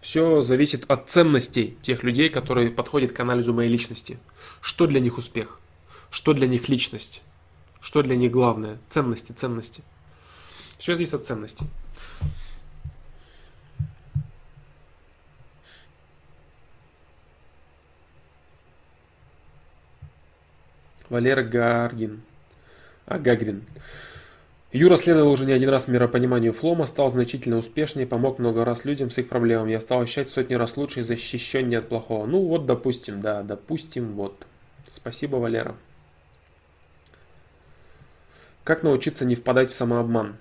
Все 0.00 0.40
зависит 0.42 0.90
от 0.90 1.10
ценностей 1.10 1.76
тех 1.82 2.02
людей, 2.02 2.30
которые 2.30 2.70
подходят 2.70 3.12
к 3.12 3.20
анализу 3.20 3.52
моей 3.52 3.70
личности. 3.70 4.18
Что 4.62 4.86
для 4.86 5.00
них 5.00 5.18
успех? 5.18 5.60
Что 6.10 6.32
для 6.32 6.46
них 6.46 6.68
личность? 6.68 7.22
Что 7.80 8.02
для 8.02 8.16
них 8.16 8.32
главное? 8.32 8.78
Ценности, 8.88 9.32
ценности. 9.32 9.82
Все 10.78 10.94
зависит 10.94 11.14
от 11.14 11.26
ценностей. 11.26 11.66
Валера 21.10 21.42
Гаргин. 21.42 22.22
А, 23.04 23.18
Гагрин. 23.18 23.64
Юра 24.72 24.96
следовал 24.96 25.32
уже 25.32 25.46
не 25.46 25.52
один 25.52 25.68
раз 25.68 25.88
миропониманию 25.88 26.52
Флома, 26.52 26.86
стал 26.86 27.10
значительно 27.10 27.56
успешнее, 27.56 28.06
помог 28.06 28.38
много 28.38 28.64
раз 28.64 28.84
людям 28.84 29.10
с 29.10 29.18
их 29.18 29.28
проблемами. 29.28 29.72
Я 29.72 29.80
стал 29.80 30.00
ощущать 30.00 30.28
сотни 30.28 30.54
раз 30.54 30.76
лучше 30.76 31.00
и 31.00 31.02
защищеннее 31.02 31.80
от 31.80 31.88
плохого. 31.88 32.24
Ну 32.26 32.46
вот, 32.46 32.66
допустим, 32.66 33.20
да, 33.20 33.42
допустим, 33.42 34.12
вот. 34.12 34.46
Спасибо, 34.94 35.36
Валера. 35.36 35.74
Как 38.62 38.84
научиться 38.84 39.24
не 39.24 39.34
впадать 39.34 39.70
в 39.70 39.74
самообман? 39.74 40.36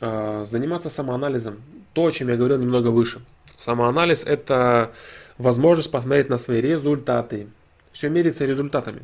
А, 0.00 0.46
заниматься 0.46 0.88
самоанализом. 0.88 1.60
То, 1.92 2.06
о 2.06 2.10
чем 2.10 2.28
я 2.28 2.36
говорил 2.36 2.58
немного 2.58 2.88
выше. 2.88 3.20
Самоанализ– 3.58 4.24
это 4.26 4.92
возможность 5.36 5.90
посмотреть 5.90 6.30
на 6.30 6.38
свои 6.38 6.62
результаты. 6.62 7.48
Все 7.92 8.08
меряется 8.08 8.46
результатами. 8.46 9.02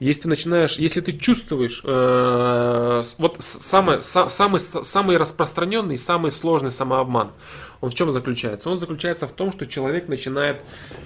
Если 0.00 0.22
ты 0.22 0.28
начинаешь, 0.28 0.76
если 0.76 1.00
ты 1.00 1.12
чувствуешь, 1.12 1.82
э, 1.84 3.02
вот 3.18 3.36
самый, 3.38 4.02
самый, 4.02 4.60
самый 4.60 5.16
распространенный, 5.16 5.96
самый 5.96 6.30
сложный 6.30 6.70
самообман, 6.70 7.32
он 7.80 7.90
в 7.90 7.94
чем 7.94 8.12
заключается? 8.12 8.68
Он 8.68 8.78
заключается 8.78 9.26
в 9.26 9.32
том, 9.32 9.50
что 9.50 9.66
человек 9.66 10.08
начинает 10.08 10.62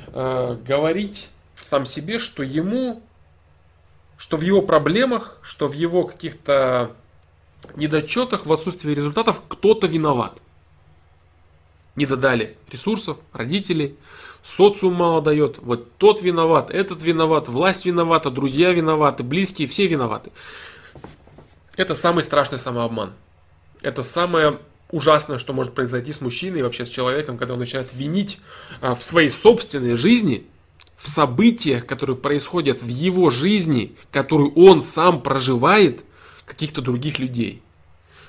э, 0.09 0.57
говорить 0.67 1.29
сам 1.61 1.87
себе, 1.87 2.19
что 2.19 2.43
ему 2.43 3.03
что 4.23 4.37
в 4.37 4.43
его 4.43 4.63
проблемах, 4.63 5.37
что 5.43 5.67
в 5.67 5.73
его 5.73 6.05
каких-то 6.05 6.95
недочетах, 7.75 8.47
в 8.47 8.53
отсутствии 8.53 8.95
результатов 8.95 9.43
кто-то 9.49 9.89
виноват. 9.89 10.39
Не 11.97 12.07
додали 12.07 12.57
ресурсов, 12.71 13.19
родителей, 13.33 13.97
социум 14.43 14.95
мало 14.95 15.23
дает, 15.23 15.59
вот 15.59 15.97
тот 15.99 16.23
виноват, 16.23 16.71
этот 16.71 17.03
виноват, 17.03 17.49
власть 17.49 17.85
виновата, 17.87 18.31
друзья 18.31 18.73
виноваты, 18.73 19.23
близкие, 19.23 19.69
все 19.69 19.87
виноваты. 19.87 20.31
Это 21.77 21.95
самый 21.95 22.23
страшный 22.23 22.59
самообман. 22.59 23.13
Это 23.81 24.03
самое 24.03 24.59
ужасное, 24.91 25.39
что 25.39 25.53
может 25.53 25.75
произойти 25.75 26.13
с 26.13 26.21
мужчиной 26.21 26.61
и 26.61 26.63
вообще 26.63 26.87
с 26.87 26.91
человеком, 26.91 27.39
когда 27.39 27.55
он 27.55 27.61
начинает 27.61 27.93
винить 27.95 28.39
а, 28.81 28.95
в 28.95 29.03
своей 29.03 29.31
собственной 29.31 29.97
жизни, 29.97 30.47
в 30.97 31.09
событиях, 31.09 31.87
которые 31.87 32.17
происходят 32.17 32.83
в 32.83 32.89
его 32.89 33.31
жизни, 33.31 33.97
которую 34.13 34.53
он 34.55 34.83
сам 34.83 35.21
проживает, 35.21 36.05
каких-то 36.45 36.83
других 36.83 37.19
людей. 37.19 37.63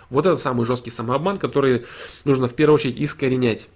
Вот 0.09 0.25
это 0.25 0.35
самый 0.35 0.65
жесткий 0.65 0.91
самообман, 0.91 1.37
который 1.37 1.85
нужно 2.23 2.47
в 2.47 2.53
первую 2.53 2.75
очередь 2.75 2.99
искоренять. 2.99 3.67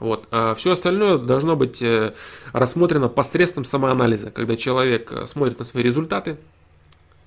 Вот. 0.00 0.26
А 0.30 0.54
все 0.54 0.72
остальное 0.72 1.18
должно 1.18 1.56
быть 1.56 1.82
э, 1.82 2.14
рассмотрено 2.52 3.08
посредством 3.08 3.66
самоанализа, 3.66 4.30
когда 4.30 4.56
человек 4.56 5.12
э, 5.12 5.26
смотрит 5.26 5.58
на 5.58 5.66
свои 5.66 5.82
результаты, 5.82 6.38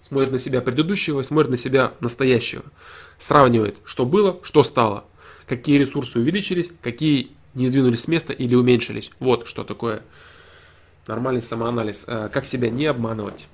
смотрит 0.02 0.32
на 0.32 0.40
себя 0.40 0.60
предыдущего, 0.60 1.22
смотрит 1.22 1.52
на 1.52 1.58
себя 1.58 1.94
настоящего, 2.00 2.64
сравнивает, 3.20 3.78
что 3.86 4.06
было, 4.06 4.40
что 4.42 4.64
стало, 4.64 5.06
какие 5.48 5.78
ресурсы 5.78 6.20
увеличились, 6.20 6.72
какие 6.82 7.30
не 7.54 7.68
сдвинулись 7.68 8.02
с 8.02 8.08
места 8.08 8.34
или 8.34 8.56
уменьшились. 8.56 9.12
Вот 9.20 9.48
что 9.48 9.64
такое 9.64 10.02
нормальный 11.06 11.44
самоанализ. 11.44 12.06
Э, 12.08 12.28
как 12.34 12.48
себя 12.48 12.72
не 12.72 12.88
обманывать. 12.88 13.48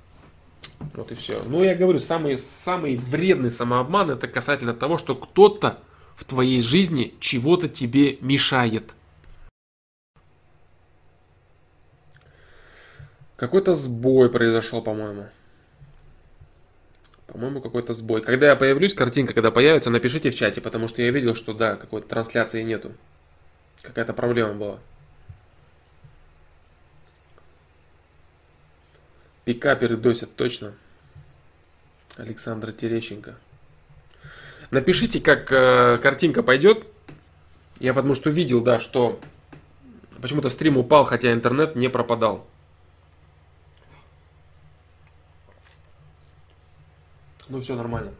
Вот 0.93 1.11
и 1.11 1.15
все. 1.15 1.41
Ну, 1.45 1.61
я 1.61 1.75
говорю, 1.75 1.99
самый, 1.99 2.37
самый 2.37 2.95
вредный 2.95 3.51
самообман 3.51 4.11
это 4.11 4.29
касательно 4.29 4.73
того, 4.73 4.97
что 4.97 5.13
кто-то 5.13 5.79
в 6.15 6.23
твоей 6.23 6.61
жизни 6.61 7.15
чего-то 7.19 7.67
тебе 7.67 8.17
мешает. 8.21 8.93
Какой-то 13.39 13.73
сбой 13.73 14.29
произошел, 14.29 14.81
по-моему. 14.81 15.25
По-моему, 17.27 17.61
какой-то 17.61 17.93
сбой. 17.93 18.21
Когда 18.21 18.47
я 18.47 18.55
появлюсь, 18.57 18.93
картинка, 18.93 19.33
когда 19.33 19.49
появится, 19.49 19.89
напишите 19.89 20.29
в 20.29 20.35
чате, 20.35 20.59
потому 20.59 20.89
что 20.89 21.01
я 21.01 21.09
видел, 21.11 21.35
что 21.35 21.53
да, 21.53 21.77
какой-то 21.77 22.09
трансляции 22.09 22.61
нету. 22.63 22.91
Какая-то 23.81 24.11
проблема 24.11 24.55
была. 24.55 24.79
Пикаперы 29.45 29.95
досят, 29.95 30.35
точно. 30.35 30.73
Александра 32.17 32.73
Терещенко. 32.73 33.35
Напишите, 34.69 35.21
как 35.21 35.49
э, 35.53 35.97
картинка 35.99 36.43
пойдет. 36.43 36.85
Я 37.79 37.93
потому 37.93 38.15
что 38.15 38.29
видел, 38.29 38.59
да, 38.61 38.81
что 38.81 39.17
почему-то 40.21 40.49
стрим 40.49 40.77
упал, 40.77 41.05
хотя 41.05 41.31
интернет 41.31 41.77
не 41.77 41.87
пропадал. 41.87 42.45
Ну 47.49 47.61
все 47.61 47.75
нормально. 47.75 48.11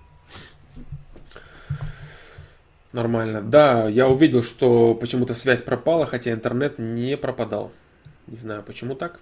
Нормально. 2.92 3.42
Да, 3.44 3.88
я 3.88 4.08
увидел, 4.08 4.42
что 4.42 4.96
почему-то 4.96 5.36
связь 5.36 5.62
пропала, 5.62 6.08
хотя 6.08 6.32
интернет 6.32 6.80
не 6.80 7.16
пропадал. 7.16 7.72
Не 8.26 8.36
знаю, 8.36 8.64
почему 8.64 8.96
так. 8.96 9.20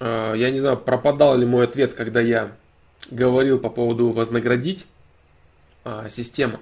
А, 0.00 0.34
я 0.34 0.50
не 0.50 0.58
знаю, 0.58 0.76
пропадал 0.76 1.36
ли 1.38 1.46
мой 1.46 1.64
ответ, 1.64 1.94
когда 1.94 2.20
я 2.20 2.50
говорил 3.10 3.60
по 3.60 3.70
поводу 3.70 4.10
вознаградить 4.10 4.86
а, 5.84 6.08
систему. 6.10 6.58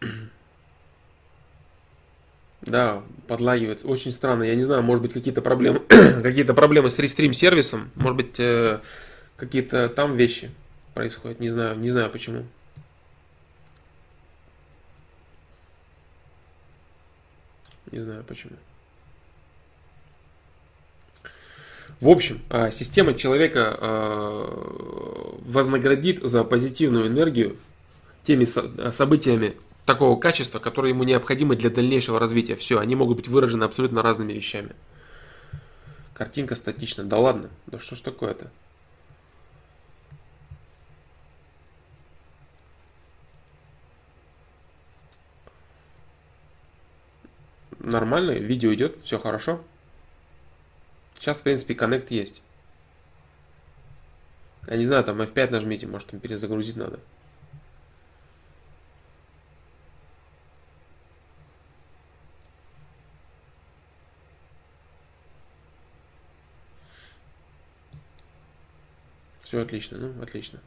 Да, 2.62 3.02
подлагивает. 3.26 3.80
Очень 3.84 4.12
странно. 4.12 4.44
Я 4.44 4.54
не 4.54 4.62
знаю, 4.62 4.82
может 4.82 5.02
быть, 5.02 5.12
какие-то 5.12 5.42
проблемы, 5.42 5.80
какие-то 6.22 6.54
проблемы 6.54 6.90
с 6.90 6.98
рестрим 6.98 7.32
сервисом. 7.32 7.90
Может 7.94 8.16
быть, 8.16 8.40
э, 8.40 8.80
какие-то 9.36 9.88
там 9.88 10.16
вещи 10.16 10.50
происходят. 10.94 11.40
Не 11.40 11.48
знаю, 11.48 11.78
не 11.78 11.90
знаю 11.90 12.10
почему. 12.10 12.44
Не 17.90 18.00
знаю 18.00 18.24
почему. 18.24 18.56
В 22.00 22.08
общем, 22.08 22.40
а, 22.50 22.72
система 22.72 23.14
человека 23.14 23.76
а, 23.78 25.38
вознаградит 25.44 26.20
за 26.22 26.42
позитивную 26.42 27.06
энергию 27.06 27.56
теми 28.24 28.44
событиями, 28.90 29.54
такого 29.84 30.18
качества, 30.18 30.58
которые 30.58 30.90
ему 30.90 31.04
необходимы 31.04 31.56
для 31.56 31.70
дальнейшего 31.70 32.18
развития. 32.18 32.56
Все, 32.56 32.78
они 32.78 32.94
могут 32.96 33.16
быть 33.16 33.28
выражены 33.28 33.64
абсолютно 33.64 34.02
разными 34.02 34.32
вещами. 34.32 34.74
Картинка 36.14 36.54
статична. 36.54 37.04
Да 37.04 37.18
ладно, 37.18 37.50
да 37.66 37.78
что 37.78 37.96
ж 37.96 38.00
такое-то? 38.00 38.50
Нормально, 47.78 48.30
видео 48.32 48.72
идет, 48.72 49.00
все 49.02 49.18
хорошо. 49.18 49.60
Сейчас, 51.18 51.40
в 51.40 51.42
принципе, 51.42 51.74
коннект 51.74 52.12
есть. 52.12 52.40
Я 54.68 54.76
не 54.76 54.86
знаю, 54.86 55.02
там 55.02 55.20
F5 55.20 55.50
нажмите, 55.50 55.88
может 55.88 56.08
там 56.08 56.20
перезагрузить 56.20 56.76
надо. 56.76 57.00
Все 69.52 69.60
отлично, 69.60 69.98
ну, 69.98 70.22
отлично. 70.22 70.60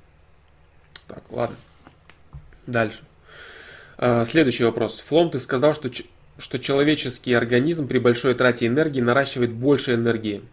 Так, 1.08 1.24
ладно. 1.32 1.56
Дальше. 2.68 3.00
А, 3.98 4.26
следующий 4.26 4.64
вопрос. 4.64 5.00
Флом, 5.00 5.32
ты 5.32 5.40
сказал, 5.40 5.74
что, 5.74 5.90
что 6.38 6.60
человеческий 6.60 7.34
организм 7.34 7.88
при 7.88 7.98
большой 7.98 8.36
трате 8.36 8.68
энергии 8.68 9.02
наращивает 9.02 9.52
больше 9.52 9.96
энергии. 9.96 10.44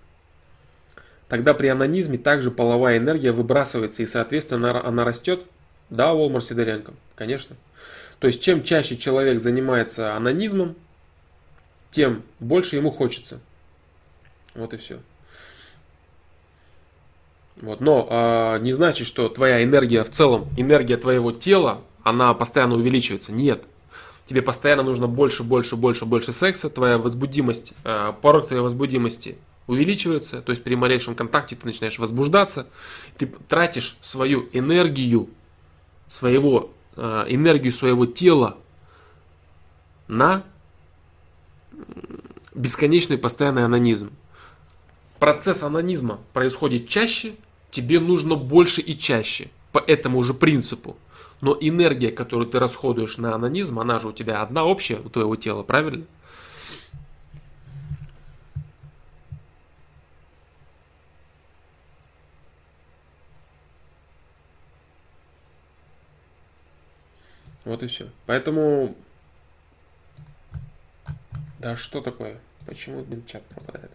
Тогда 1.28 1.52
при 1.52 1.66
анонизме 1.66 2.16
также 2.16 2.50
половая 2.50 2.96
энергия 2.96 3.32
выбрасывается 3.32 4.02
и, 4.02 4.06
соответственно, 4.06 4.82
она 4.82 5.04
растет? 5.04 5.44
Да, 5.90 6.14
Волмар 6.14 6.42
Сидоренко, 6.42 6.94
конечно. 7.14 7.54
То 8.18 8.28
есть, 8.28 8.40
чем 8.40 8.62
чаще 8.62 8.96
человек 8.96 9.42
занимается 9.42 10.16
анонизмом, 10.16 10.74
тем 11.90 12.22
больше 12.40 12.76
ему 12.76 12.92
хочется. 12.92 13.40
Вот 14.54 14.72
и 14.72 14.78
все. 14.78 15.00
Вот, 17.60 17.80
но 17.80 18.06
э, 18.10 18.58
не 18.62 18.72
значит, 18.72 19.06
что 19.06 19.28
твоя 19.28 19.62
энергия 19.62 20.02
в 20.04 20.10
целом, 20.10 20.48
энергия 20.56 20.96
твоего 20.96 21.32
тела, 21.32 21.82
она 22.02 22.32
постоянно 22.34 22.74
увеличивается. 22.74 23.32
Нет. 23.32 23.64
Тебе 24.26 24.42
постоянно 24.42 24.82
нужно 24.82 25.06
больше, 25.06 25.42
больше, 25.42 25.76
больше, 25.76 26.06
больше 26.06 26.32
секса. 26.32 26.70
Твоя 26.70 26.98
возбудимость, 26.98 27.74
э, 27.84 28.12
порог 28.20 28.46
твоей 28.46 28.62
возбудимости 28.62 29.36
увеличивается. 29.66 30.40
То 30.40 30.50
есть 30.50 30.64
при 30.64 30.74
малейшем 30.74 31.14
контакте 31.14 31.54
ты 31.54 31.66
начинаешь 31.66 31.98
возбуждаться. 31.98 32.66
Ты 33.18 33.26
тратишь 33.48 33.96
свою 34.00 34.48
энергию, 34.52 35.28
своего, 36.08 36.70
э, 36.96 37.26
энергию 37.28 37.72
своего 37.72 38.06
тела 38.06 38.56
на 40.08 40.42
бесконечный 42.54 43.18
постоянный 43.18 43.64
анонизм 43.64 44.10
процесс 45.22 45.62
анонизма 45.62 46.18
происходит 46.32 46.88
чаще, 46.88 47.36
тебе 47.70 48.00
нужно 48.00 48.34
больше 48.34 48.80
и 48.80 48.98
чаще. 48.98 49.50
По 49.70 49.78
этому 49.78 50.20
же 50.24 50.34
принципу. 50.34 50.96
Но 51.40 51.56
энергия, 51.60 52.10
которую 52.10 52.50
ты 52.50 52.58
расходуешь 52.58 53.18
на 53.18 53.32
анонизм, 53.32 53.78
она 53.78 54.00
же 54.00 54.08
у 54.08 54.12
тебя 54.12 54.42
одна 54.42 54.64
общая 54.64 54.96
у 54.96 55.08
твоего 55.08 55.36
тела, 55.36 55.62
правильно? 55.62 56.06
Вот 67.64 67.80
и 67.84 67.86
все. 67.86 68.10
Поэтому... 68.26 68.96
Да 71.60 71.76
что 71.76 72.00
такое? 72.00 72.40
Почему 72.66 73.06
чат 73.28 73.44
пропадает? 73.44 73.92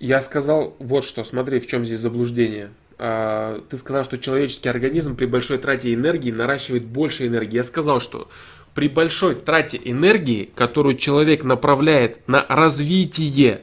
Я 0.00 0.20
сказал 0.20 0.76
вот 0.78 1.04
что, 1.04 1.24
смотри, 1.24 1.58
в 1.58 1.66
чем 1.66 1.84
здесь 1.84 1.98
заблуждение. 2.00 2.70
э, 2.98 3.60
ты 3.68 3.76
сказал, 3.76 4.04
что 4.04 4.18
человеческий 4.18 4.68
организм 4.68 5.16
при 5.16 5.26
большой 5.26 5.58
трате 5.58 5.92
энергии 5.92 6.30
наращивает 6.30 6.84
больше 6.84 7.26
энергии. 7.26 7.56
Я 7.56 7.64
сказал, 7.64 8.00
что 8.00 8.28
при 8.74 8.88
большой 8.88 9.34
трате 9.34 9.80
энергии, 9.84 10.50
которую 10.54 10.96
человек 10.96 11.42
направляет 11.42 12.26
на 12.28 12.44
развитие 12.48 13.62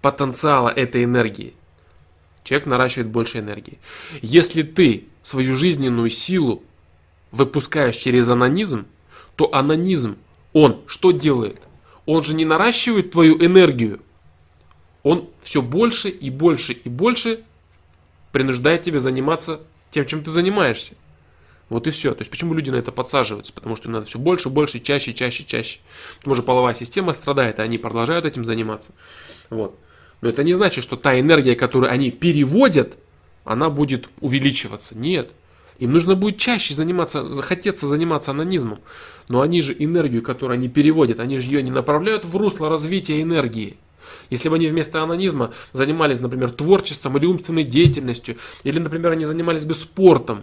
потенциала 0.00 0.70
этой 0.70 1.04
энергии, 1.04 1.52
человек 2.42 2.66
наращивает 2.66 3.08
больше 3.08 3.38
энергии. 3.38 3.78
Если 4.22 4.62
ты 4.62 5.04
свою 5.22 5.56
жизненную 5.56 6.08
силу 6.08 6.62
выпускаешь 7.32 7.96
через 7.96 8.30
анонизм, 8.30 8.86
то 9.36 9.54
анонизм, 9.54 10.16
он 10.54 10.80
что 10.86 11.10
делает? 11.10 11.60
Он 12.06 12.22
же 12.22 12.32
не 12.32 12.44
наращивает 12.46 13.10
твою 13.10 13.36
энергию, 13.44 14.00
он 15.06 15.28
все 15.40 15.62
больше 15.62 16.08
и 16.08 16.30
больше 16.30 16.72
и 16.72 16.88
больше 16.88 17.44
принуждает 18.32 18.82
тебя 18.82 18.98
заниматься 18.98 19.60
тем, 19.92 20.04
чем 20.04 20.24
ты 20.24 20.32
занимаешься. 20.32 20.94
Вот 21.68 21.86
и 21.86 21.92
все. 21.92 22.12
То 22.12 22.22
есть 22.22 22.30
почему 22.32 22.54
люди 22.54 22.70
на 22.70 22.74
это 22.74 22.90
подсаживаются? 22.90 23.52
Потому 23.52 23.76
что 23.76 23.86
им 23.86 23.92
надо 23.92 24.06
все 24.06 24.18
больше, 24.18 24.50
больше, 24.50 24.80
чаще, 24.80 25.14
чаще, 25.14 25.44
чаще. 25.44 25.78
Потому 26.18 26.34
что 26.34 26.42
половая 26.42 26.74
система 26.74 27.12
страдает, 27.12 27.60
и 27.60 27.62
они 27.62 27.78
продолжают 27.78 28.24
этим 28.24 28.44
заниматься. 28.44 28.94
Вот. 29.48 29.78
Но 30.22 30.28
это 30.28 30.42
не 30.42 30.54
значит, 30.54 30.82
что 30.82 30.96
та 30.96 31.20
энергия, 31.20 31.54
которую 31.54 31.92
они 31.92 32.10
переводят, 32.10 32.94
она 33.44 33.70
будет 33.70 34.08
увеличиваться. 34.20 34.98
Нет. 34.98 35.30
Им 35.78 35.92
нужно 35.92 36.16
будет 36.16 36.38
чаще 36.38 36.74
заниматься, 36.74 37.28
захотеться 37.28 37.86
заниматься 37.86 38.32
анонизмом. 38.32 38.80
Но 39.28 39.40
они 39.40 39.62
же 39.62 39.72
энергию, 39.78 40.22
которую 40.22 40.56
они 40.56 40.68
переводят, 40.68 41.20
они 41.20 41.38
же 41.38 41.46
ее 41.46 41.62
не 41.62 41.70
направляют 41.70 42.24
в 42.24 42.36
русло 42.36 42.68
развития 42.68 43.22
энергии. 43.22 43.76
Если 44.30 44.48
бы 44.48 44.56
они 44.56 44.68
вместо 44.68 45.02
анонизма 45.02 45.52
занимались, 45.72 46.20
например, 46.20 46.50
творчеством 46.50 47.16
или 47.16 47.26
умственной 47.26 47.64
деятельностью, 47.64 48.36
или, 48.64 48.78
например, 48.78 49.12
они 49.12 49.24
занимались 49.24 49.64
бы 49.64 49.74
спортом, 49.74 50.42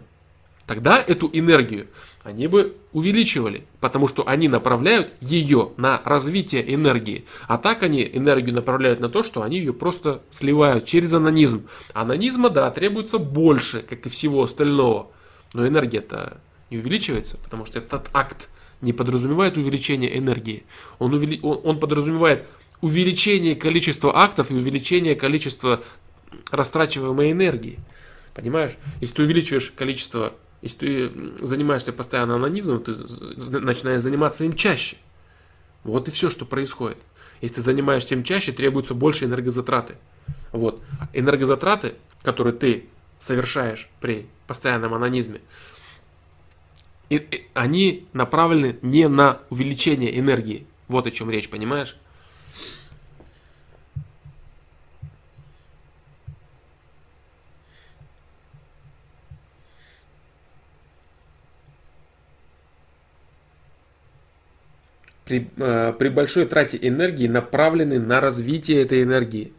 тогда 0.65 1.03
эту 1.05 1.29
энергию 1.33 1.87
они 2.23 2.47
бы 2.47 2.75
увеличивали, 2.93 3.65
потому 3.81 4.07
что 4.07 4.25
они 4.27 4.47
направляют 4.47 5.11
ее 5.19 5.71
на 5.75 6.01
развитие 6.05 6.73
энергии. 6.73 7.25
А 7.47 7.57
так 7.57 7.83
они 7.83 8.09
энергию 8.11 8.55
направляют 8.55 9.01
на 9.01 9.09
то, 9.09 9.23
что 9.23 9.43
они 9.43 9.57
ее 9.57 9.73
просто 9.73 10.21
сливают 10.31 10.85
через 10.85 11.13
анонизм. 11.13 11.67
Анонизма, 11.93 12.49
да, 12.49 12.71
требуется 12.71 13.17
больше, 13.17 13.81
как 13.81 14.05
и 14.05 14.09
всего 14.09 14.43
остального. 14.43 15.07
Но 15.53 15.67
энергия-то 15.67 16.37
не 16.69 16.77
увеличивается, 16.77 17.37
потому 17.37 17.65
что 17.65 17.79
этот 17.79 18.09
акт 18.13 18.47
не 18.81 18.93
подразумевает 18.93 19.57
увеличение 19.57 20.17
энергии. 20.17 20.63
Он, 20.99 21.13
увели... 21.13 21.39
он, 21.41 21.59
он 21.63 21.79
подразумевает 21.79 22.45
увеличение 22.83 23.55
количества 23.55 24.11
актов 24.13 24.51
и 24.51 24.55
увеличение 24.55 25.15
количества 25.15 25.81
растрачиваемой 26.51 27.31
энергии. 27.31 27.79
Понимаешь? 28.35 28.73
Если 28.99 29.15
ты 29.15 29.23
увеличиваешь 29.23 29.71
количество, 29.71 30.33
если 30.61 31.07
ты 31.07 31.45
занимаешься 31.45 31.93
постоянно 31.93 32.35
анонизмом, 32.35 32.83
ты 32.83 32.93
начинаешь 33.61 34.01
заниматься 34.01 34.43
им 34.43 34.51
чаще. 34.51 34.97
Вот 35.85 36.09
и 36.09 36.11
все, 36.11 36.29
что 36.29 36.43
происходит. 36.43 36.97
Если 37.39 37.55
ты 37.55 37.61
занимаешься 37.61 38.15
им 38.15 38.25
чаще, 38.25 38.51
требуется 38.51 38.93
больше 38.93 39.23
энергозатраты. 39.23 39.95
Вот. 40.51 40.83
Энергозатраты, 41.13 41.95
которые 42.21 42.53
ты 42.53 42.87
совершаешь 43.17 43.87
при 44.01 44.27
постоянном 44.45 44.93
анонизме, 44.93 45.39
и, 47.09 47.47
они 47.53 48.07
направлены 48.11 48.77
не 48.81 49.07
на 49.07 49.39
увеличение 49.49 50.19
энергии. 50.19 50.67
Вот 50.89 51.07
о 51.07 51.11
чем 51.11 51.29
речь, 51.29 51.47
понимаешь? 51.47 51.95
При, 65.25 65.49
э, 65.57 65.93
при 65.97 66.09
большой 66.09 66.45
трате 66.45 66.77
энергии 66.81 67.27
направлены 67.27 67.99
на 67.99 68.19
развитие 68.19 68.81
этой 68.81 69.03
энергии. 69.03 69.53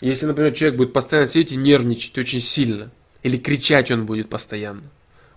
Если, 0.00 0.26
например, 0.26 0.54
человек 0.54 0.78
будет 0.78 0.92
постоянно 0.92 1.26
сидеть 1.26 1.52
и 1.52 1.56
нервничать 1.56 2.16
очень 2.16 2.40
сильно, 2.40 2.90
или 3.22 3.36
кричать 3.36 3.90
он 3.90 4.06
будет 4.06 4.30
постоянно, 4.30 4.84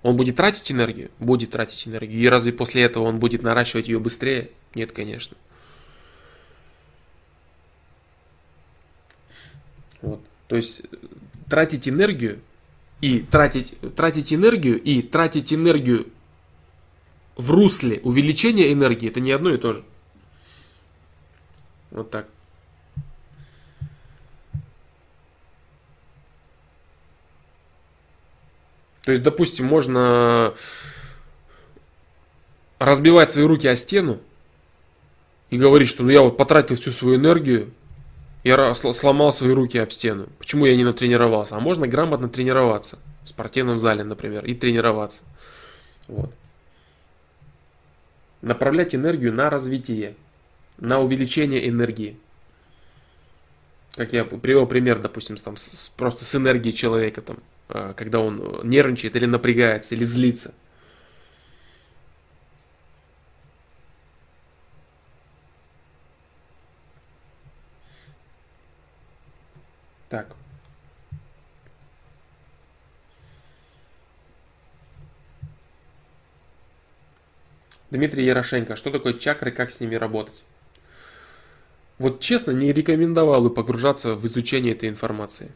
он 0.03 0.15
будет 0.15 0.35
тратить 0.35 0.71
энергию? 0.71 1.09
Будет 1.19 1.51
тратить 1.51 1.87
энергию. 1.87 2.21
И 2.21 2.27
разве 2.27 2.53
после 2.53 2.83
этого 2.83 3.03
он 3.05 3.19
будет 3.19 3.41
наращивать 3.41 3.87
ее 3.87 3.99
быстрее? 3.99 4.51
Нет, 4.75 4.91
конечно. 4.91 5.35
Вот. 10.01 10.21
То 10.47 10.57
есть 10.57 10.81
тратить 11.49 11.89
энергию 11.89 12.39
и 13.03 13.19
тратить, 13.19 13.75
тратить 13.97 14.33
энергию 14.33 14.81
и 14.81 15.01
тратить 15.01 15.51
энергию 15.51 16.07
в 17.35 17.51
русле 17.51 17.99
увеличения 18.01 18.71
энергии 18.71 19.09
это 19.09 19.19
не 19.19 19.33
одно 19.33 19.49
и 19.49 19.57
то 19.57 19.73
же. 19.73 19.83
Вот 21.91 22.09
так. 22.09 22.29
То 29.01 29.11
есть, 29.11 29.21
допустим, 29.21 29.65
можно 29.65 30.53
разбивать 32.79 33.31
свои 33.31 33.43
руки 33.43 33.67
о 33.67 33.75
стену 33.75 34.21
и 35.49 35.57
говорить, 35.57 35.89
что 35.89 36.03
ну 36.03 36.09
я 36.09 36.21
вот 36.21 36.37
потратил 36.37 36.77
всю 36.77 36.91
свою 36.91 37.17
энергию, 37.17 37.73
я 38.43 38.73
сломал 38.75 39.31
свои 39.31 39.51
руки 39.51 39.77
об 39.77 39.91
стену. 39.91 40.27
Почему 40.37 40.65
я 40.65 40.75
не 40.75 40.83
натренировался? 40.83 41.55
А 41.55 41.59
можно 41.59 41.87
грамотно 41.87 42.27
тренироваться 42.27 42.99
в 43.23 43.29
спортивном 43.29 43.79
зале, 43.79 44.03
например, 44.03 44.45
и 44.45 44.53
тренироваться. 44.53 45.23
Вот. 46.07 46.33
Направлять 48.41 48.93
энергию 48.93 49.31
на 49.33 49.49
развитие, 49.49 50.15
на 50.77 50.99
увеличение 50.99 51.69
энергии. 51.69 52.17
Как 53.95 54.11
я 54.11 54.25
привел 54.25 54.65
пример, 54.65 54.99
допустим, 54.99 55.37
там, 55.37 55.55
с, 55.55 55.91
просто 55.95 56.25
с 56.25 56.35
энергией 56.35 56.75
человека, 56.75 57.21
там, 57.21 57.37
а, 57.69 57.93
когда 57.93 58.19
он 58.19 58.59
нервничает 58.63 59.15
или 59.15 59.25
напрягается, 59.25 59.95
или 59.95 60.03
злится. 60.03 60.53
Так. 70.13 70.27
Дмитрий 77.93 78.25
Ярошенко, 78.25 78.75
что 78.75 78.89
такое 78.89 79.13
чакры, 79.13 79.51
как 79.51 79.69
с 79.69 79.79
ними 79.79 79.93
работать? 79.93 80.43
Вот 81.99 82.21
честно, 82.21 82.49
не 82.49 82.73
рекомендовал 82.73 83.43
бы 83.43 83.53
погружаться 83.53 84.15
в 84.15 84.25
изучение 84.25 84.73
этой 84.73 84.89
информации. 84.89 85.51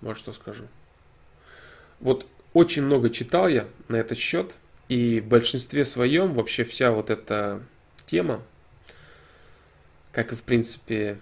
Вот 0.00 0.16
что 0.16 0.32
скажу. 0.32 0.68
Вот 1.98 2.24
очень 2.52 2.82
много 2.82 3.10
читал 3.10 3.48
я 3.48 3.66
на 3.88 3.96
этот 3.96 4.16
счет, 4.16 4.54
и 4.88 5.18
в 5.18 5.26
большинстве 5.26 5.84
своем 5.84 6.34
вообще 6.34 6.62
вся 6.62 6.92
вот 6.92 7.10
эта 7.10 7.60
тема, 8.06 8.42
как 10.12 10.32
и 10.32 10.36
в 10.36 10.44
принципе 10.44 11.18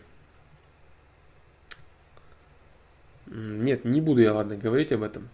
Нет, 3.29 3.87
не 3.87 4.03
буду 4.03 4.21
я, 4.21 4.35
ладно, 4.35 4.57
говорить 4.57 4.93
об 4.93 5.05
этом. 5.05 5.31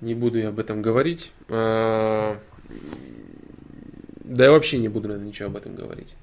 Не 0.00 0.14
буду 0.14 0.38
я 0.38 0.48
об 0.48 0.58
этом 0.58 0.82
говорить. 0.82 1.32
А, 1.48 2.38
да 4.24 4.44
я 4.44 4.50
вообще 4.50 4.78
не 4.78 4.88
буду, 4.88 5.08
наверное, 5.08 5.28
ничего 5.28 5.48
об 5.48 5.56
этом 5.56 5.74
говорить. 5.74 6.14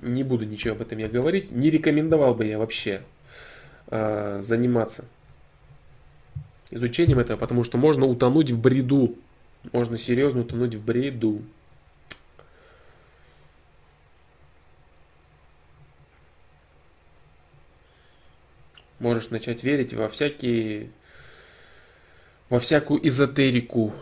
Не 0.00 0.22
буду 0.22 0.44
ничего 0.44 0.74
об 0.74 0.82
этом 0.82 0.98
я 0.98 1.08
говорить. 1.08 1.50
Не 1.50 1.70
рекомендовал 1.70 2.34
бы 2.34 2.44
я 2.44 2.58
вообще 2.58 3.02
э, 3.88 4.40
заниматься 4.42 5.04
изучением 6.70 7.18
этого, 7.18 7.36
потому 7.36 7.64
что 7.64 7.78
можно 7.78 8.06
утонуть 8.06 8.50
в 8.50 8.60
бреду. 8.60 9.16
Можно 9.72 9.98
серьезно 9.98 10.42
утонуть 10.42 10.76
в 10.76 10.84
бреду. 10.84 11.42
Можешь 18.98 19.30
начать 19.30 19.62
верить 19.62 19.94
во 19.94 20.08
всякие, 20.08 20.90
во 22.48 22.58
всякую 22.58 23.06
эзотерику. 23.06 23.94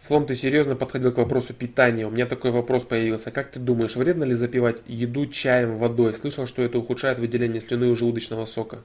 Флом, 0.00 0.26
ты 0.26 0.34
серьезно 0.34 0.74
подходил 0.74 1.12
к 1.12 1.18
вопросу 1.18 1.54
питания. 1.54 2.06
У 2.06 2.10
меня 2.10 2.26
такой 2.26 2.50
вопрос 2.50 2.82
появился. 2.82 3.30
Как 3.30 3.52
ты 3.52 3.60
думаешь, 3.60 3.94
вредно 3.94 4.24
ли 4.24 4.34
запивать 4.34 4.82
еду 4.88 5.26
чаем, 5.26 5.78
водой? 5.78 6.12
Слышал, 6.14 6.48
что 6.48 6.62
это 6.62 6.78
ухудшает 6.78 7.20
выделение 7.20 7.60
слюны 7.60 7.92
и 7.92 7.94
желудочного 7.94 8.46
сока. 8.46 8.82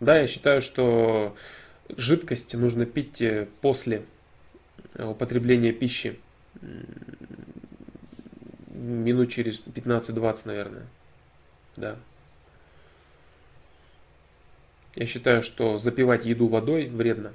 Да, 0.00 0.18
я 0.18 0.26
считаю, 0.26 0.60
что 0.60 1.34
жидкости 1.96 2.56
нужно 2.56 2.84
пить 2.84 3.22
э, 3.22 3.48
после 3.62 4.02
употребления 4.94 5.72
пищи. 5.72 6.18
Минут 8.68 9.30
через 9.30 9.60
15-20, 9.60 10.42
наверное. 10.44 10.86
Да. 11.76 11.96
Я 14.96 15.06
считаю, 15.06 15.42
что 15.42 15.78
запивать 15.78 16.24
еду 16.24 16.48
водой 16.48 16.88
вредно. 16.88 17.32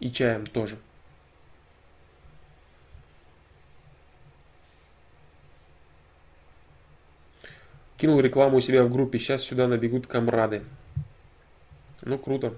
И 0.00 0.10
чаем 0.10 0.46
тоже. 0.46 0.78
Кинул 7.96 8.20
рекламу 8.20 8.58
у 8.58 8.60
себя 8.60 8.84
в 8.84 8.92
группе. 8.92 9.18
Сейчас 9.18 9.42
сюда 9.42 9.68
набегут 9.68 10.06
комрады. 10.06 10.62
Ну, 12.02 12.18
круто. 12.18 12.54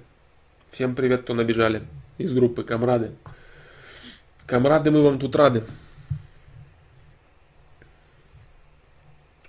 Всем 0.71 0.95
привет, 0.95 1.23
кто 1.23 1.35
набежали 1.35 1.83
из 2.19 2.33
группы 2.33 2.65
комрады. 2.65 3.13
Комрады, 4.47 4.93
мы 4.93 5.03
вам 5.03 5.19
тут 5.19 5.35
рады. 5.35 5.65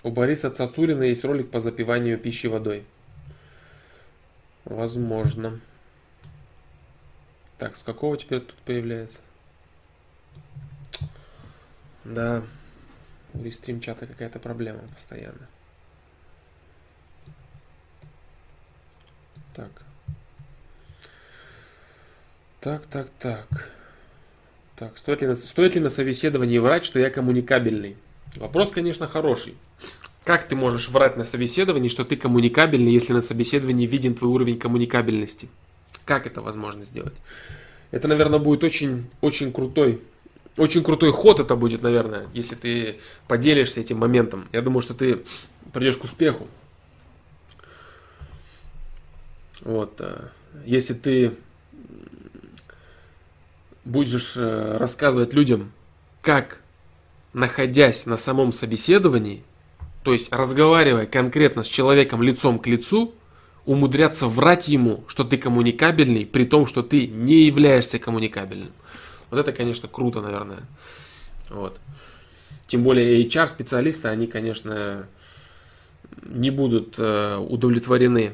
У 0.02 0.10
Бориса 0.10 0.50
Цацурина 0.50 1.04
есть 1.04 1.24
ролик 1.24 1.52
по 1.52 1.62
запиванию 1.62 2.18
пищи 2.18 2.48
водой. 2.48 2.84
Возможно. 4.66 5.60
Так, 7.60 7.76
с 7.76 7.84
какого 7.84 8.18
теперь 8.18 8.42
тут 8.42 8.56
появляется? 8.66 9.20
Да, 12.04 12.44
у 13.34 13.44
рестрим 13.44 13.82
чата 13.82 14.08
какая-то 14.08 14.40
проблема 14.40 14.80
постоянно. 14.96 15.48
Так. 19.54 19.84
Так, 22.62 22.86
так, 22.88 23.10
так. 23.20 23.77
Так, 24.78 24.96
стоит 25.00 25.22
ли, 25.22 25.28
на, 25.28 25.36
стоит 25.36 25.74
ли 25.74 25.82
на 25.82 25.90
собеседовании 25.90 26.60
врать, 26.60 26.86
что 26.86 27.00
я 27.00 27.10
коммуникабельный? 27.10 27.98
Вопрос, 28.36 28.72
конечно, 28.72 29.08
хороший. 29.08 29.56
Как 30.24 30.48
ты 30.48 30.56
можешь 30.56 30.90
врать 30.90 31.18
на 31.18 31.24
собеседовании, 31.24 31.90
что 31.90 32.06
ты 32.06 32.16
коммуникабельный, 32.16 32.92
если 32.92 33.14
на 33.14 33.22
собеседовании 33.22 33.88
виден 33.88 34.14
твой 34.14 34.30
уровень 34.30 34.60
коммуникабельности? 34.60 35.50
Как 36.06 36.28
это 36.28 36.42
возможно 36.42 36.84
сделать? 36.84 37.16
Это, 37.90 38.08
наверное, 38.08 38.38
будет 38.38 38.64
очень, 38.64 39.10
очень 39.22 39.52
крутой, 39.52 40.00
очень 40.58 40.84
крутой 40.84 41.12
ход 41.12 41.40
это 41.40 41.56
будет, 41.56 41.82
наверное, 41.82 42.28
если 42.34 42.54
ты 42.54 43.00
поделишься 43.28 43.80
этим 43.80 43.98
моментом. 43.98 44.48
Я 44.52 44.62
думаю, 44.62 44.84
что 44.84 44.94
ты 44.94 45.24
придешь 45.74 45.98
к 45.98 46.04
успеху. 46.04 46.48
Вот. 49.62 50.00
Э, 50.02 50.28
если 50.66 50.94
ты 50.94 51.34
будешь 53.88 54.34
э, 54.36 54.78
рассказывать 54.78 55.34
людям, 55.34 55.72
как, 56.22 56.60
находясь 57.34 58.06
на 58.06 58.18
самом 58.18 58.52
собеседовании, 58.52 59.44
то 60.04 60.14
есть 60.14 60.32
разговаривая 60.32 61.06
конкретно 61.06 61.64
с 61.64 61.68
человеком 61.68 62.22
лицом 62.22 62.60
к 62.60 62.68
лицу, 62.68 63.14
умудряться 63.66 64.28
врать 64.28 64.68
ему, 64.68 65.04
что 65.08 65.24
ты 65.24 65.38
коммуникабельный, 65.38 66.26
при 66.26 66.46
том, 66.46 66.68
что 66.68 66.84
ты 66.84 67.08
не 67.08 67.44
являешься 67.44 68.00
коммуникабельным. 68.00 68.72
Вот 69.30 69.40
это, 69.40 69.52
конечно, 69.52 69.90
круто, 69.90 70.22
наверное. 70.22 70.60
Вот. 71.50 71.78
Тем 72.68 72.84
более 72.84 73.26
HR-специалисты, 73.26 74.08
они, 74.08 74.28
конечно, 74.28 75.08
не 76.24 76.50
будут 76.50 76.96
э, 76.98 77.38
удовлетворены 77.38 78.34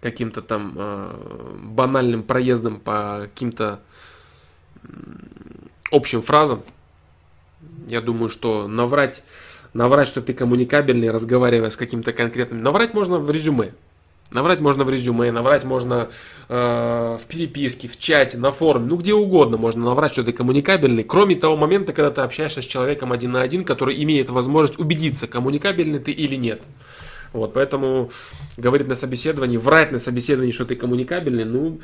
каким-то 0.00 0.42
там 0.42 0.74
э, 0.76 1.56
банальным 1.62 2.22
проездом 2.22 2.80
по 2.80 3.20
каким-то 3.22 3.80
общим 5.90 6.22
фразам. 6.22 6.62
Я 7.88 8.00
думаю, 8.00 8.28
что 8.28 8.66
наврать, 8.66 9.22
наврать, 9.72 10.08
что 10.08 10.22
ты 10.22 10.32
коммуникабельный, 10.32 11.10
разговаривая 11.10 11.70
с 11.70 11.76
каким-то 11.76 12.12
конкретным... 12.12 12.62
Наврать 12.62 12.94
можно 12.94 13.18
в 13.18 13.30
резюме. 13.30 13.72
Наврать 14.30 14.60
можно 14.60 14.84
в 14.84 14.90
резюме, 14.90 15.30
наврать 15.30 15.64
можно 15.64 16.08
э, 16.48 17.18
в 17.20 17.24
переписке, 17.28 17.86
в 17.86 17.98
чате, 17.98 18.36
на 18.38 18.50
форуме, 18.50 18.86
ну 18.86 18.96
где 18.96 19.14
угодно 19.14 19.58
можно 19.58 19.84
наврать, 19.84 20.12
что 20.12 20.24
ты 20.24 20.32
коммуникабельный, 20.32 21.04
кроме 21.04 21.36
того 21.36 21.56
момента, 21.56 21.92
когда 21.92 22.10
ты 22.10 22.22
общаешься 22.22 22.60
с 22.60 22.64
человеком 22.64 23.12
один 23.12 23.32
на 23.32 23.42
один, 23.42 23.64
который 23.64 24.02
имеет 24.02 24.30
возможность 24.30 24.80
убедиться, 24.80 25.28
коммуникабельный 25.28 26.00
ты 26.00 26.10
или 26.10 26.34
нет. 26.34 26.62
Вот, 27.32 27.52
поэтому 27.52 28.10
говорить 28.56 28.88
на 28.88 28.96
собеседовании, 28.96 29.56
врать 29.56 29.92
на 29.92 29.98
собеседовании, 29.98 30.52
что 30.52 30.64
ты 30.64 30.74
коммуникабельный, 30.74 31.44
ну, 31.44 31.80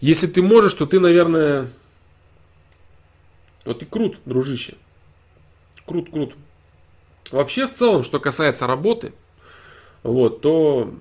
если 0.00 0.26
ты 0.26 0.42
можешь, 0.42 0.74
то 0.74 0.86
ты, 0.86 0.98
наверное, 0.98 1.68
вот 3.64 3.78
ты 3.78 3.86
крут, 3.86 4.18
дружище. 4.24 4.74
Крут, 5.86 6.10
крут. 6.10 6.34
Вообще, 7.30 7.66
в 7.66 7.72
целом, 7.72 8.02
что 8.02 8.20
касается 8.20 8.66
работы, 8.66 9.12
вот, 10.02 10.40
то 10.40 10.94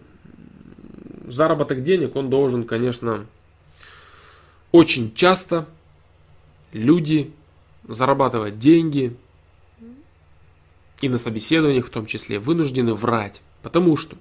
заработок 1.28 1.84
денег, 1.84 2.16
он 2.16 2.30
должен, 2.30 2.64
конечно, 2.64 3.26
очень 4.72 5.14
часто 5.14 5.68
люди 6.72 7.32
зарабатывать 7.88 8.58
деньги 8.58 9.16
и 11.02 11.10
на 11.10 11.18
собеседованиях 11.18 11.86
в 11.86 11.90
том 11.90 12.06
числе 12.06 12.40
вынуждены 12.40 12.94
врать. 12.94 13.42
Потому 13.62 13.98
что, 13.98 14.16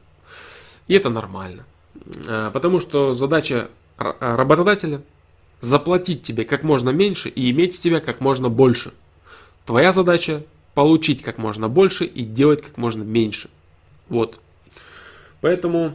и 0.88 0.94
это 0.94 1.10
нормально, 1.10 1.64
э, 2.26 2.50
потому 2.52 2.80
что 2.80 3.14
задача 3.14 3.70
работодателя 3.96 5.02
заплатить 5.62 6.22
тебе 6.22 6.44
как 6.44 6.64
можно 6.64 6.90
меньше 6.90 7.30
и 7.30 7.50
иметь 7.50 7.76
с 7.76 7.78
тебя 7.78 8.00
как 8.00 8.20
можно 8.20 8.50
больше. 8.50 8.92
Твоя 9.64 9.92
задача 9.92 10.42
получить 10.74 11.22
как 11.22 11.38
можно 11.38 11.68
больше 11.68 12.04
и 12.04 12.24
делать 12.24 12.62
как 12.62 12.76
можно 12.76 13.04
меньше. 13.04 13.48
Вот. 14.08 14.40
Поэтому, 15.40 15.92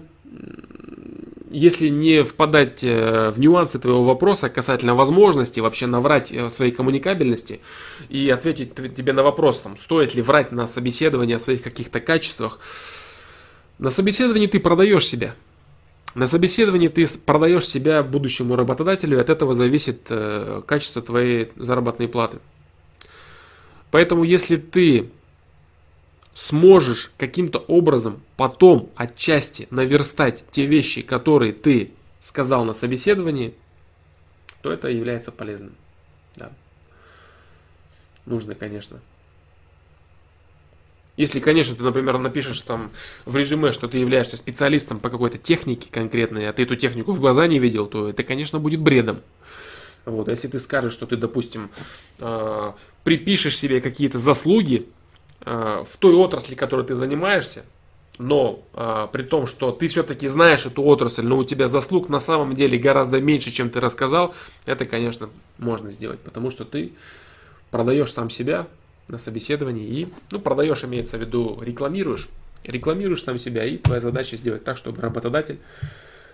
если 1.52 1.90
не 1.90 2.24
впадать 2.24 2.84
э, 2.84 3.30
в 3.32 3.40
нюансы 3.40 3.78
твоего 3.78 4.06
вопроса 4.06 4.50
касательно 4.50 4.96
возможности 4.96 5.60
вообще 5.60 5.86
наврать 5.86 6.34
своей 6.50 6.72
коммуникабельности 6.72 7.60
и 8.08 8.30
ответить 8.30 8.74
тебе 8.96 9.12
на 9.12 9.24
вопрос, 9.24 9.60
там, 9.60 9.76
стоит 9.76 10.16
ли 10.16 10.22
врать 10.22 10.54
на 10.54 10.66
собеседовании 10.66 11.36
о 11.36 11.40
своих 11.40 11.62
каких-то 11.62 12.00
качествах, 12.00 12.60
на 13.80 13.90
собеседовании 13.90 14.48
ты 14.48 14.62
продаешь 14.62 15.06
себя. 15.06 15.36
На 16.18 16.26
собеседовании 16.26 16.88
ты 16.88 17.06
продаешь 17.20 17.68
себя 17.68 18.02
будущему 18.02 18.56
работодателю, 18.56 19.18
и 19.18 19.22
от 19.22 19.30
этого 19.30 19.54
зависит 19.54 20.08
э, 20.10 20.64
качество 20.66 21.00
твоей 21.00 21.52
заработной 21.58 22.08
платы. 22.08 22.40
Поэтому 23.92 24.24
если 24.24 24.56
ты 24.56 25.12
сможешь 26.34 27.12
каким-то 27.18 27.60
образом 27.60 28.24
потом 28.36 28.90
отчасти 28.96 29.68
наверстать 29.70 30.44
те 30.50 30.66
вещи, 30.66 31.04
которые 31.04 31.54
ты 31.54 31.92
сказал 32.20 32.66
на 32.66 32.74
собеседовании, 32.74 33.54
то 34.64 34.72
это 34.72 34.88
является 34.88 35.32
полезным. 35.32 35.76
Да. 36.36 36.52
Нужно, 38.26 38.56
конечно, 38.56 39.02
если, 41.18 41.40
конечно, 41.40 41.76
ты, 41.76 41.84
например, 41.84 42.20
напишешь 42.20 42.62
там 42.62 42.92
в 43.26 43.36
резюме, 43.36 43.72
что 43.72 43.88
ты 43.88 43.98
являешься 43.98 44.38
специалистом 44.38 45.00
по 45.00 45.10
какой-то 45.10 45.40
технике 45.40 45.90
конкретной, 45.92 46.48
а 46.48 46.54
ты 46.54 46.64
эту 46.64 46.76
технику 46.76 47.12
в 47.12 47.20
глаза 47.20 47.48
не 47.48 47.58
видел, 47.58 47.88
то 47.88 48.08
это, 48.08 48.24
конечно, 48.24 48.60
будет 48.60 48.80
бредом. 48.82 49.22
Вот. 50.06 50.30
А 50.30 50.32
если 50.32 50.48
ты 50.48 50.60
скажешь, 50.60 50.94
что 50.94 51.08
ты, 51.08 51.18
допустим, 51.18 51.72
э, 52.20 52.72
припишешь 53.04 53.58
себе 53.58 53.82
какие-то 53.82 54.20
заслуги 54.20 54.88
э, 55.42 55.84
в 55.90 55.98
той 55.98 56.14
отрасли, 56.14 56.54
которой 56.54 56.86
ты 56.86 56.96
занимаешься, 56.96 57.66
но 58.20 58.64
э, 58.74 59.08
при 59.12 59.24
том, 59.24 59.48
что 59.48 59.72
ты 59.72 59.88
все-таки 59.88 60.28
знаешь 60.28 60.68
эту 60.68 60.84
отрасль, 60.84 61.26
но 61.26 61.40
у 61.40 61.44
тебя 61.44 61.68
заслуг 61.68 62.10
на 62.10 62.20
самом 62.20 62.56
деле 62.56 62.78
гораздо 62.78 63.20
меньше, 63.20 63.50
чем 63.52 63.72
ты 63.72 63.80
рассказал, 63.80 64.36
это, 64.66 64.86
конечно, 64.86 65.30
можно 65.58 65.92
сделать, 65.92 66.20
потому 66.20 66.52
что 66.52 66.64
ты 66.64 66.94
продаешь 67.72 68.14
сам 68.14 68.30
себя, 68.30 68.68
на 69.08 69.18
собеседовании 69.18 69.88
и, 69.88 70.14
ну, 70.32 70.40
продаешь, 70.40 70.84
имеется 70.84 71.18
в 71.18 71.22
виду, 71.22 71.60
рекламируешь, 71.62 72.30
рекламируешь 72.64 73.24
сам 73.24 73.38
себя, 73.38 73.66
и 73.66 73.78
твоя 73.78 74.02
задача 74.02 74.38
сделать 74.38 74.64
так, 74.64 74.78
чтобы 74.78 75.02
работодатель 75.02 75.60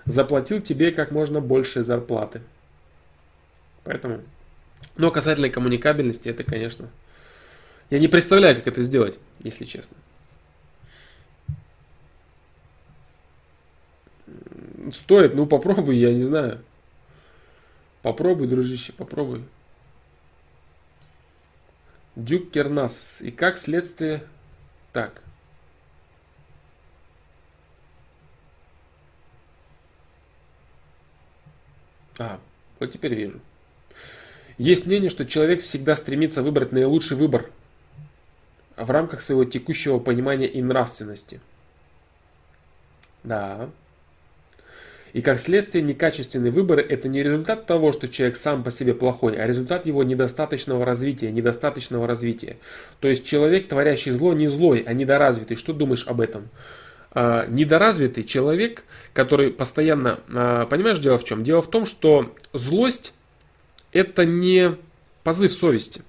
заплатил 0.06 0.62
тебе 0.62 0.92
как 0.92 1.12
можно 1.12 1.40
больше 1.40 1.84
зарплаты. 1.84 2.42
Поэтому, 3.84 4.22
но 4.98 5.12
касательно 5.12 5.50
коммуникабельности, 5.50 6.30
это, 6.30 6.44
конечно, 6.44 6.90
я 7.90 8.00
не 8.00 8.08
представляю, 8.08 8.56
как 8.56 8.68
это 8.68 8.82
сделать, 8.82 9.20
если 9.40 9.66
честно. 9.66 9.98
Стоит, 14.92 15.36
ну 15.36 15.46
попробуй, 15.46 15.98
я 15.98 16.12
не 16.14 16.24
знаю. 16.24 16.60
Попробуй, 18.02 18.48
дружище, 18.48 18.94
попробуй. 18.94 19.44
Дюк 22.16 22.52
Кернас. 22.52 23.18
И 23.22 23.32
как 23.32 23.58
следствие... 23.58 24.24
Так. 24.92 25.24
А, 32.20 32.40
вот 32.80 32.92
теперь 32.92 33.16
вижу. 33.16 33.42
Есть 34.60 34.86
мнение, 34.86 35.10
что 35.10 35.26
человек 35.26 35.62
всегда 35.62 35.96
стремится 35.96 36.44
выбрать 36.44 36.72
наилучший 36.72 37.18
выбор 37.18 37.50
в 38.78 38.90
рамках 38.92 39.22
своего 39.22 39.46
текущего 39.46 39.98
понимания 39.98 40.48
и 40.48 40.62
нравственности. 40.62 41.42
Да. 43.24 43.70
И 45.14 45.22
как 45.22 45.40
следствие, 45.40 45.84
некачественный 45.84 46.50
выбор– 46.50 46.80
это 46.90 47.08
не 47.08 47.22
результат 47.22 47.68
того, 47.68 47.94
что 47.94 48.08
человек 48.08 48.36
сам 48.36 48.64
по 48.64 48.72
себе 48.72 48.96
плохой, 48.96 49.36
а 49.36 49.46
результат 49.46 49.86
его 49.86 50.04
недостаточного 50.04 50.84
развития, 50.86 51.32
недостаточного 51.32 52.08
развития. 52.08 52.58
То 53.00 53.08
есть 53.08 53.24
человек, 53.24 53.68
творящий 53.68 54.12
зло, 54.12 54.34
не 54.34 54.48
злой, 54.48 54.84
а 54.86 54.94
недоразвитый. 54.94 55.56
Что 55.56 55.72
думаешь 55.72 56.08
об 56.08 56.20
этом? 56.20 56.50
А, 57.12 57.46
недоразвитый 57.48 58.24
человек, 58.24 58.86
который 59.14 59.52
постоянно... 59.52 60.20
А, 60.34 60.66
понимаешь, 60.66 60.98
дело 60.98 61.20
в 61.20 61.24
чем? 61.24 61.44
Дело 61.44 61.62
в 61.62 61.70
том, 61.70 61.86
что 61.86 62.34
злость– 62.52 63.14
это 63.92 64.26
не 64.26 64.78
позыв 65.24 65.54
совести. 65.54 66.02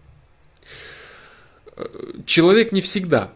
Человек 2.24 2.72
не 2.72 2.80
всегда 2.80 3.32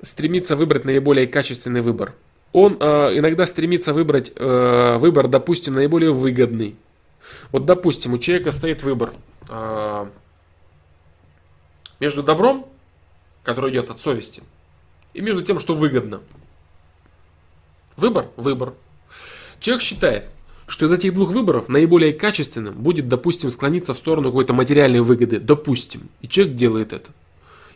стремится 0.00 0.56
выбрать 0.56 0.86
наиболее 0.86 1.26
качественный 1.26 1.82
выбор– 1.82 2.14
он 2.52 2.76
э, 2.80 3.18
иногда 3.18 3.46
стремится 3.46 3.94
выбрать 3.94 4.32
э, 4.36 4.96
выбор, 4.98 5.28
допустим, 5.28 5.74
наиболее 5.74 6.12
выгодный. 6.12 6.76
Вот, 7.50 7.64
допустим, 7.64 8.14
у 8.14 8.18
человека 8.18 8.50
стоит 8.50 8.82
выбор 8.82 9.12
э, 9.48 10.06
между 12.00 12.22
добром, 12.22 12.66
который 13.42 13.70
идет 13.72 13.90
от 13.90 14.00
совести, 14.00 14.42
и 15.14 15.20
между 15.20 15.42
тем, 15.42 15.58
что 15.58 15.74
выгодно. 15.74 16.20
Выбор? 17.96 18.28
Выбор. 18.36 18.74
Человек 19.60 19.82
считает, 19.82 20.24
что 20.66 20.86
из 20.86 20.92
этих 20.92 21.14
двух 21.14 21.30
выборов 21.30 21.68
наиболее 21.68 22.12
качественным 22.12 22.74
будет, 22.74 23.08
допустим, 23.08 23.50
склониться 23.50 23.94
в 23.94 23.98
сторону 23.98 24.28
какой-то 24.28 24.52
материальной 24.52 25.00
выгоды. 25.00 25.38
Допустим. 25.38 26.08
И 26.20 26.28
человек 26.28 26.54
делает 26.54 26.92
это. 26.92 27.10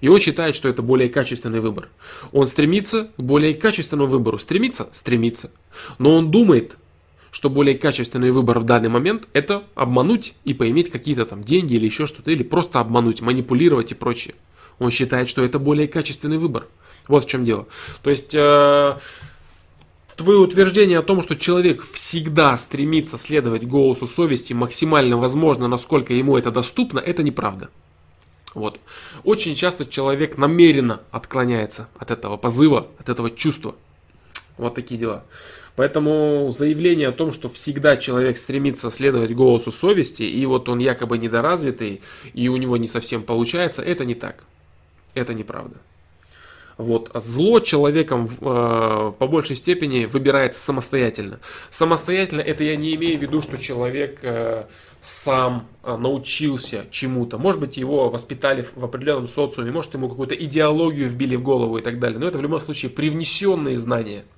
И 0.01 0.09
он 0.09 0.21
считает, 0.21 0.55
что 0.55 0.69
это 0.69 0.83
более 0.83 1.09
качественный 1.09 1.61
выбор. 1.61 1.89
Он 2.33 2.47
стремится 2.47 3.11
к 3.17 3.23
более 3.23 3.55
качественному 3.55 4.09
выбору. 4.09 4.39
Стремится? 4.39 4.89
Стремится. 4.93 5.51
Но 5.99 6.15
он 6.15 6.31
думает, 6.31 6.77
что 7.31 7.51
более 7.51 7.77
качественный 7.77 8.31
выбор 8.31 8.59
в 8.59 8.65
данный 8.65 8.89
момент 8.89 9.29
это 9.33 9.65
обмануть 9.75 10.35
и 10.45 10.55
поиметь 10.55 10.91
какие-то 10.91 11.27
там 11.27 11.43
деньги 11.43 11.75
или 11.75 11.85
еще 11.85 12.07
что-то, 12.07 12.31
или 12.31 12.43
просто 12.43 12.81
обмануть, 12.81 13.21
манипулировать 13.21 13.93
и 13.93 13.95
прочее. 13.95 14.35
Он 14.79 14.91
считает, 14.91 15.29
что 15.29 15.45
это 15.45 15.59
более 15.59 15.89
качественный 15.89 16.39
выбор. 16.39 16.67
Вот 17.09 17.25
в 17.25 17.29
чем 17.29 17.45
дело. 17.45 17.67
То 18.03 18.11
есть 18.11 18.35
э, 18.35 18.95
твое 20.17 20.39
утверждение 20.39 20.99
о 20.99 21.03
том, 21.03 21.23
что 21.23 21.37
человек 21.37 21.83
всегда 21.83 22.57
стремится 22.57 23.19
следовать 23.19 23.67
голосу 23.67 24.07
совести 24.07 24.53
максимально 24.53 25.17
возможно, 25.17 25.69
насколько 25.69 26.13
ему 26.15 26.37
это 26.37 26.51
доступно, 26.51 26.99
это 26.99 27.23
неправда. 27.23 27.69
Вот. 28.55 28.81
Очень 29.27 29.57
часто 29.57 29.85
человек 29.85 30.39
намеренно 30.39 31.01
отклоняется 31.11 31.89
от 31.99 32.13
этого 32.13 32.37
позыва, 32.37 32.87
от 32.97 33.09
этого 33.09 33.29
чувства. 33.29 33.75
Вот 34.57 34.77
такие 34.77 35.01
дела. 35.01 35.25
Поэтому 35.75 36.49
заявление 36.53 37.09
о 37.09 37.13
том, 37.13 37.33
что 37.33 37.49
всегда 37.49 37.97
человек 37.97 38.39
стремится 38.39 38.89
следовать 38.89 39.35
голосу 39.35 39.73
совести, 39.73 40.23
и 40.23 40.47
вот 40.47 40.69
он 40.69 40.79
якобы 40.79 41.19
недоразвитый, 41.19 42.03
и 42.35 42.47
у 42.49 42.57
него 42.57 42.77
не 42.77 42.87
совсем 42.87 43.25
получается, 43.25 43.83
это 43.83 44.05
не 44.05 44.15
так. 44.15 44.45
Это 45.15 45.35
неправда. 45.35 45.75
Вот. 46.79 47.11
Зло 47.15 47.61
человеком 47.61 48.29
э, 48.29 49.13
по 49.19 49.27
большей 49.27 49.57
степени 49.57 50.05
выбирается 50.05 50.61
самостоятельно. 50.61 51.41
Самостоятельно 51.71 52.43
это 52.43 52.65
я 52.65 52.77
не 52.77 52.95
имею 52.97 53.19
в 53.19 53.23
виду, 53.23 53.41
что 53.41 53.57
человек 53.57 54.19
э, 54.23 54.67
сам 55.01 55.67
э, 55.83 55.97
научился 55.97 56.85
чему-то. 56.91 57.39
Может 57.39 57.61
быть, 57.63 57.79
его 57.79 58.11
воспитали 58.11 58.67
в 58.75 58.85
определенном 58.85 59.29
социуме, 59.29 59.73
может, 59.73 59.95
ему 59.95 60.11
какую-то 60.11 60.35
идеологию 60.35 61.09
вбили 61.09 61.37
в 61.37 61.43
голову 61.43 61.79
и 61.79 61.83
так 61.83 61.99
далее. 61.99 62.19
Но 62.19 62.29
это 62.29 62.37
в 62.37 62.43
любом 62.43 62.61
случае 62.61 62.91
привнесенные 62.91 63.79
знания– 63.79 64.25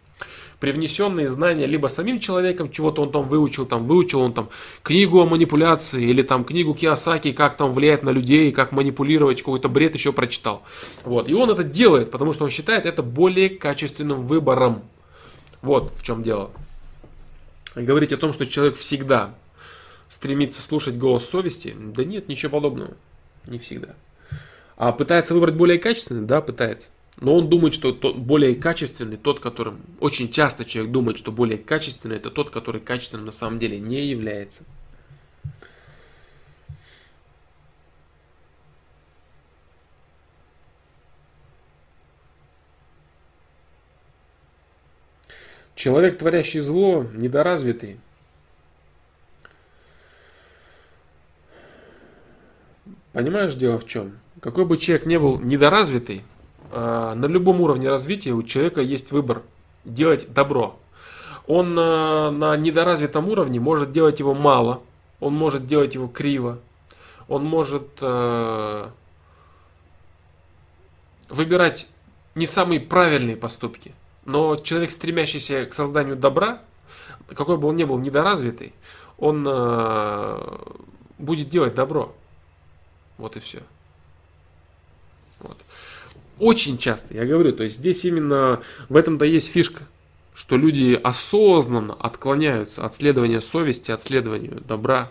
привнесенные 0.60 1.28
знания 1.28 1.66
либо 1.66 1.86
самим 1.86 2.18
человеком, 2.18 2.70
чего-то 2.70 3.02
он 3.02 3.12
там 3.12 3.28
выучил, 3.28 3.64
там 3.66 3.86
выучил 3.86 4.20
он 4.20 4.32
там 4.32 4.48
книгу 4.82 5.20
о 5.20 5.26
манипуляции 5.26 6.02
или 6.04 6.22
там 6.22 6.44
книгу 6.44 6.74
Киосаки, 6.74 7.32
как 7.32 7.56
там 7.56 7.72
влиять 7.72 8.02
на 8.02 8.10
людей, 8.10 8.50
как 8.52 8.72
манипулировать, 8.72 9.38
какой-то 9.38 9.68
бред 9.68 9.94
еще 9.94 10.12
прочитал. 10.12 10.62
Вот. 11.04 11.28
И 11.28 11.34
он 11.34 11.50
это 11.50 11.62
делает, 11.62 12.10
потому 12.10 12.32
что 12.32 12.44
он 12.44 12.50
считает 12.50 12.86
это 12.86 13.02
более 13.02 13.50
качественным 13.50 14.26
выбором. 14.26 14.82
Вот 15.62 15.92
в 15.96 16.02
чем 16.02 16.22
дело. 16.22 16.50
Говорить 17.74 18.12
о 18.12 18.16
том, 18.16 18.32
что 18.32 18.46
человек 18.46 18.76
всегда 18.76 19.34
стремится 20.08 20.62
слушать 20.62 20.96
голос 20.96 21.28
совести, 21.28 21.74
да 21.78 22.04
нет, 22.04 22.28
ничего 22.28 22.52
подобного. 22.52 22.94
Не 23.46 23.58
всегда. 23.58 23.94
А 24.76 24.92
пытается 24.92 25.34
выбрать 25.34 25.54
более 25.54 25.78
качественный? 25.78 26.26
Да, 26.26 26.40
пытается. 26.40 26.88
Но 27.20 27.34
он 27.34 27.48
думает, 27.48 27.74
что 27.74 27.90
тот 27.90 28.16
более 28.16 28.54
качественный, 28.54 29.16
тот, 29.16 29.40
которым 29.40 29.80
очень 29.98 30.30
часто 30.30 30.64
человек 30.64 30.92
думает, 30.92 31.18
что 31.18 31.32
более 31.32 31.58
качественный, 31.58 32.16
это 32.16 32.30
тот, 32.30 32.50
который 32.50 32.80
качественным 32.80 33.26
на 33.26 33.32
самом 33.32 33.58
деле 33.58 33.80
не 33.80 34.06
является. 34.06 34.64
Человек, 45.74 46.18
творящий 46.18 46.60
зло, 46.60 47.04
недоразвитый. 47.14 47.98
Понимаешь, 53.12 53.54
дело 53.54 53.78
в 53.78 53.86
чем? 53.86 54.18
Какой 54.40 54.64
бы 54.64 54.76
человек 54.76 55.06
не 55.06 55.18
был 55.18 55.40
недоразвитый, 55.40 56.22
на 56.70 57.26
любом 57.26 57.60
уровне 57.60 57.88
развития 57.88 58.32
у 58.32 58.42
человека 58.42 58.80
есть 58.80 59.12
выбор 59.12 59.42
делать 59.84 60.32
добро. 60.32 60.78
Он 61.46 61.74
на, 61.74 62.30
на 62.30 62.56
недоразвитом 62.56 63.28
уровне 63.28 63.58
может 63.58 63.90
делать 63.90 64.18
его 64.18 64.34
мало, 64.34 64.82
он 65.20 65.34
может 65.34 65.66
делать 65.66 65.94
его 65.94 66.06
криво, 66.06 66.58
он 67.26 67.44
может 67.44 67.88
э, 68.00 68.88
выбирать 71.28 71.86
не 72.34 72.46
самые 72.46 72.80
правильные 72.80 73.36
поступки. 73.36 73.94
Но 74.24 74.56
человек, 74.56 74.90
стремящийся 74.90 75.64
к 75.64 75.72
созданию 75.72 76.16
добра, 76.16 76.60
какой 77.34 77.56
бы 77.56 77.68
он 77.68 77.76
ни 77.76 77.84
был 77.84 77.98
недоразвитый, 77.98 78.74
он 79.16 79.46
э, 79.48 80.58
будет 81.18 81.48
делать 81.48 81.74
добро. 81.74 82.14
Вот 83.16 83.36
и 83.36 83.40
все. 83.40 83.62
Очень 86.38 86.78
часто, 86.78 87.14
я 87.14 87.24
говорю, 87.26 87.52
то 87.52 87.64
есть 87.64 87.76
здесь 87.76 88.04
именно 88.04 88.60
в 88.88 88.96
этом-то 88.96 89.24
есть 89.24 89.48
фишка, 89.48 89.82
что 90.34 90.56
люди 90.56 90.98
осознанно 91.02 91.94
отклоняются 91.94 92.86
от 92.86 92.94
следования 92.94 93.40
совести, 93.40 93.90
от 93.90 94.02
следования 94.02 94.60
добра. 94.66 95.10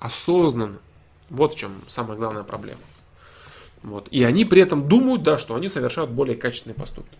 Осознанно. 0.00 0.78
Вот 1.30 1.54
в 1.54 1.58
чем 1.58 1.72
самая 1.86 2.16
главная 2.16 2.42
проблема. 2.42 2.80
Вот. 3.82 4.08
И 4.10 4.24
они 4.24 4.44
при 4.44 4.60
этом 4.60 4.88
думают, 4.88 5.22
да, 5.22 5.38
что 5.38 5.54
они 5.54 5.68
совершают 5.68 6.10
более 6.10 6.36
качественные 6.36 6.74
поступки. 6.74 7.16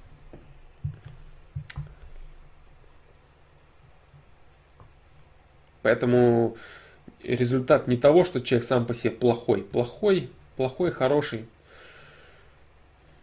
Поэтому 5.83 6.57
результат 7.23 7.87
не 7.87 7.97
того, 7.97 8.25
что 8.25 8.41
человек 8.41 8.67
сам 8.67 8.85
по 8.85 8.95
себе 8.95 9.11
плохой. 9.13 9.63
Плохой, 9.63 10.29
плохой, 10.57 10.91
хороший. 10.91 11.47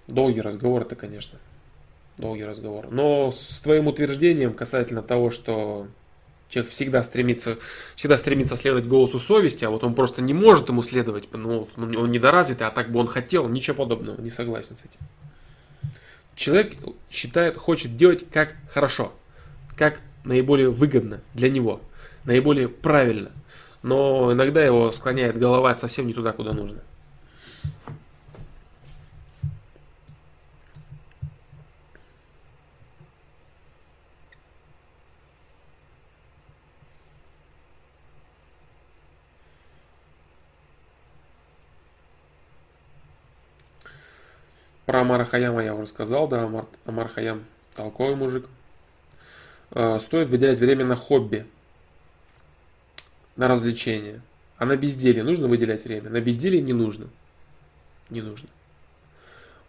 Долгий 0.08 0.42
разговор 0.42 0.84
это, 0.84 0.96
конечно. 0.96 1.40
Долгий 2.18 2.46
разговор. 2.46 2.88
Но 2.92 3.32
с 3.32 3.60
твоим 3.60 3.88
утверждением 3.88 4.54
касательно 4.54 5.02
того, 5.02 5.32
что 5.32 5.88
человек 6.50 6.72
всегда 6.72 7.04
стремится, 7.04 7.58
всегда 7.96 8.18
стремится 8.18 8.56
следовать 8.56 8.86
голосу 8.86 9.20
совести, 9.20 9.66
а 9.66 9.70
вот 9.70 9.84
он 9.84 9.96
просто 9.96 10.22
не 10.22 10.34
может 10.34 10.70
ему 10.70 10.84
следовать, 10.84 11.28
ну, 11.34 11.68
он 11.76 12.12
недоразвитый, 12.12 12.68
а 12.68 12.72
так 12.72 12.92
бы 12.92 13.00
он 13.00 13.08
хотел, 13.08 13.50
ничего 13.50 13.76
подобного, 13.76 14.22
не 14.22 14.30
согласен 14.30 14.76
с 14.76 14.82
этим. 14.82 15.00
Человек 16.36 16.74
считает, 17.10 17.58
хочет 17.58 17.98
делать 17.98 18.26
как 18.32 18.56
хорошо, 18.70 19.14
как 19.76 20.00
наиболее 20.24 20.70
выгодно 20.70 21.22
для 21.34 21.50
него, 21.50 21.82
наиболее 22.26 22.68
правильно. 22.68 23.32
Но 23.82 24.34
иногда 24.34 24.64
его 24.64 24.92
склоняет 24.92 25.38
голова 25.38 25.76
совсем 25.76 26.08
не 26.08 26.14
туда, 26.14 26.32
куда 26.32 26.54
нужно. 26.54 26.82
Про 44.86 45.02
Амара 45.02 45.26
Хаяма 45.26 45.64
я 45.64 45.74
уже 45.76 45.88
сказал, 45.88 46.28
да, 46.28 46.44
Амар, 46.44 46.66
Амар 46.86 47.08
Хаям 47.08 47.44
толковый 47.76 48.16
мужик. 48.16 48.46
Э, 49.72 49.98
стоит 50.00 50.28
выделять 50.28 50.60
время 50.60 50.86
на 50.86 50.96
хобби, 50.96 51.46
на 53.36 53.48
развлечения. 53.48 54.22
А 54.58 54.66
на 54.66 54.78
безделье 54.78 55.24
нужно 55.24 55.48
выделять 55.48 55.84
время? 55.84 56.10
На 56.10 56.22
безделье 56.22 56.62
не 56.62 56.74
нужно. 56.74 57.08
Не 58.10 58.22
нужно. 58.22 58.48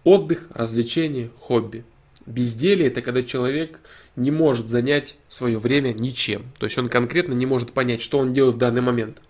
Отдых, 0.05 0.47
развлечение, 0.55 1.31
хобби. 1.41 1.85
Безделье– 2.27 2.87
это 2.89 3.03
когда 3.03 3.23
человек 3.23 3.81
не 4.15 4.31
может 4.31 4.69
занять 4.69 5.17
свое 5.29 5.59
время 5.59 5.93
ничем. 5.93 6.45
То 6.59 6.67
есть 6.67 6.79
он 6.79 6.89
конкретно 6.89 7.33
не 7.33 7.47
может 7.47 7.73
понять, 7.73 8.03
что 8.03 8.19
он 8.19 8.33
делает 8.33 8.57
в 8.57 8.59
данный 8.59 8.83
момент. 8.83 9.21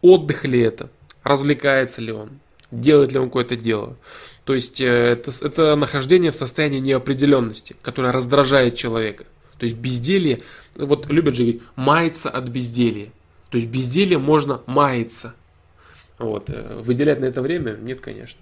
Отдых 0.00 0.44
ли 0.44 0.60
это? 0.60 0.88
Развлекается 1.22 2.00
ли 2.00 2.12
он? 2.12 2.40
Делает 2.70 3.12
ли 3.12 3.18
он 3.18 3.26
какое-то 3.26 3.56
дело? 3.56 3.96
То 4.46 4.54
есть 4.54 4.80
э, 4.80 4.86
это, 4.86 5.32
это 5.44 5.74
нахождение 5.74 6.30
в 6.30 6.36
состоянии 6.36 6.78
неопределенности, 6.78 7.74
которое 7.82 8.12
раздражает 8.12 8.76
человека. 8.76 9.24
То 9.58 9.66
есть 9.66 9.76
безделье, 9.76 10.40
вот 10.76 11.10
любят 11.10 11.34
же 11.34 11.42
говорить, 11.42 11.62
мается 11.74 12.30
от 12.30 12.44
безделья. 12.44 13.10
То 13.50 13.58
есть 13.58 13.68
безделье 13.68 14.18
можно 14.18 14.62
маяться. 14.66 15.34
Вот. 16.18 16.48
Э, 16.48 16.80
выделять 16.80 17.18
на 17.18 17.24
это 17.24 17.42
время? 17.42 17.72
Нет, 17.72 18.00
конечно. 18.00 18.40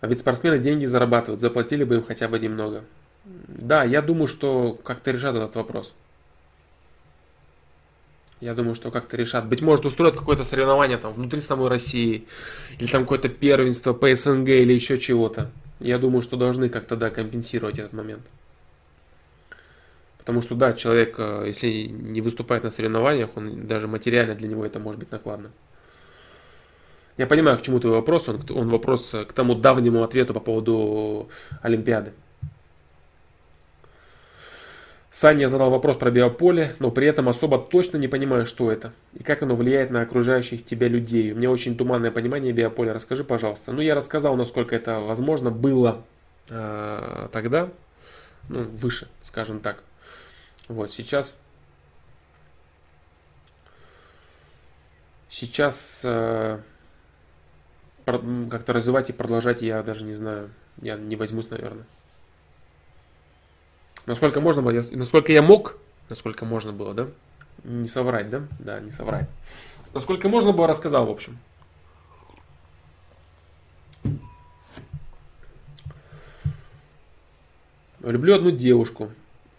А 0.00 0.06
ведь 0.06 0.20
спортсмены 0.20 0.58
деньги 0.58 0.86
зарабатывают, 0.86 1.42
заплатили 1.42 1.84
бы 1.84 1.96
им 1.96 2.04
хотя 2.04 2.26
бы 2.26 2.38
немного. 2.38 2.84
Да, 3.26 3.84
я 3.84 4.00
думаю, 4.00 4.28
что 4.28 4.78
как-то 4.82 5.10
решат 5.10 5.36
этот 5.36 5.54
вопрос. 5.56 5.92
Я 8.42 8.54
думаю, 8.54 8.74
что 8.74 8.90
как-то 8.90 9.16
решат. 9.16 9.46
Быть 9.46 9.62
может, 9.62 9.86
устроят 9.86 10.16
какое-то 10.16 10.42
соревнование 10.42 10.98
там 10.98 11.12
внутри 11.12 11.40
самой 11.40 11.68
России. 11.68 12.26
Или 12.80 12.88
там 12.88 13.02
какое-то 13.02 13.28
первенство 13.28 13.92
по 13.92 14.12
СНГ 14.12 14.48
или 14.48 14.72
еще 14.72 14.98
чего-то. 14.98 15.52
Я 15.78 15.98
думаю, 15.98 16.22
что 16.22 16.36
должны 16.36 16.68
как-то, 16.68 16.96
да, 16.96 17.10
компенсировать 17.10 17.78
этот 17.78 17.92
момент. 17.92 18.22
Потому 20.18 20.42
что, 20.42 20.56
да, 20.56 20.72
человек, 20.72 21.14
э, 21.18 21.44
если 21.46 21.86
не 21.86 22.20
выступает 22.20 22.64
на 22.64 22.72
соревнованиях, 22.72 23.30
он 23.36 23.68
даже 23.68 23.86
материально 23.86 24.34
для 24.34 24.48
него 24.48 24.66
это 24.66 24.80
может 24.80 24.98
быть 24.98 25.12
накладно. 25.12 25.52
Я 27.16 27.28
понимаю, 27.28 27.56
к 27.58 27.62
чему 27.62 27.78
твой 27.78 27.92
вопрос. 27.92 28.28
Он, 28.28 28.40
он 28.50 28.70
вопрос 28.70 29.14
к 29.28 29.32
тому 29.32 29.54
давнему 29.54 30.02
ответу 30.02 30.34
по 30.34 30.40
поводу 30.40 31.28
Олимпиады. 31.60 32.12
Саня 35.12 35.50
задал 35.50 35.70
вопрос 35.70 35.98
про 35.98 36.10
биополе, 36.10 36.74
но 36.78 36.90
при 36.90 37.06
этом 37.06 37.28
особо 37.28 37.58
точно 37.58 37.98
не 37.98 38.08
понимаю, 38.08 38.46
что 38.46 38.72
это 38.72 38.94
и 39.12 39.22
как 39.22 39.42
оно 39.42 39.54
влияет 39.54 39.90
на 39.90 40.00
окружающих 40.00 40.64
тебя 40.64 40.88
людей. 40.88 41.32
У 41.32 41.36
меня 41.36 41.50
очень 41.50 41.76
туманное 41.76 42.10
понимание 42.10 42.50
биополя. 42.54 42.94
Расскажи, 42.94 43.22
пожалуйста. 43.22 43.72
Ну, 43.72 43.82
я 43.82 43.94
рассказал, 43.94 44.36
насколько 44.36 44.74
это 44.74 45.00
возможно 45.00 45.50
было 45.50 46.02
э, 46.48 47.28
тогда, 47.30 47.68
ну, 48.48 48.62
выше, 48.62 49.06
скажем 49.20 49.60
так. 49.60 49.82
Вот, 50.68 50.90
сейчас... 50.90 51.36
Сейчас... 55.28 56.00
Э, 56.04 56.58
как-то 58.06 58.72
развивать 58.72 59.10
и 59.10 59.12
продолжать 59.12 59.60
я 59.60 59.82
даже 59.82 60.04
не 60.04 60.14
знаю. 60.14 60.50
Я 60.80 60.96
не 60.96 61.16
возьмусь, 61.16 61.50
наверное. 61.50 61.84
Насколько 64.06 64.40
можно 64.40 64.62
было, 64.62 64.82
насколько 64.90 65.32
я 65.32 65.42
мог, 65.42 65.78
насколько 66.08 66.44
можно 66.44 66.72
было, 66.72 66.94
да? 66.94 67.08
Не 67.64 67.88
соврать, 67.88 68.30
да? 68.30 68.42
Да, 68.58 68.80
не 68.80 68.90
соврать. 68.90 69.28
Насколько 69.94 70.28
можно 70.28 70.52
было, 70.52 70.66
рассказал, 70.66 71.06
в 71.06 71.10
общем. 71.10 71.38
Люблю 78.00 78.34
одну 78.34 78.50
девушку. 78.50 79.10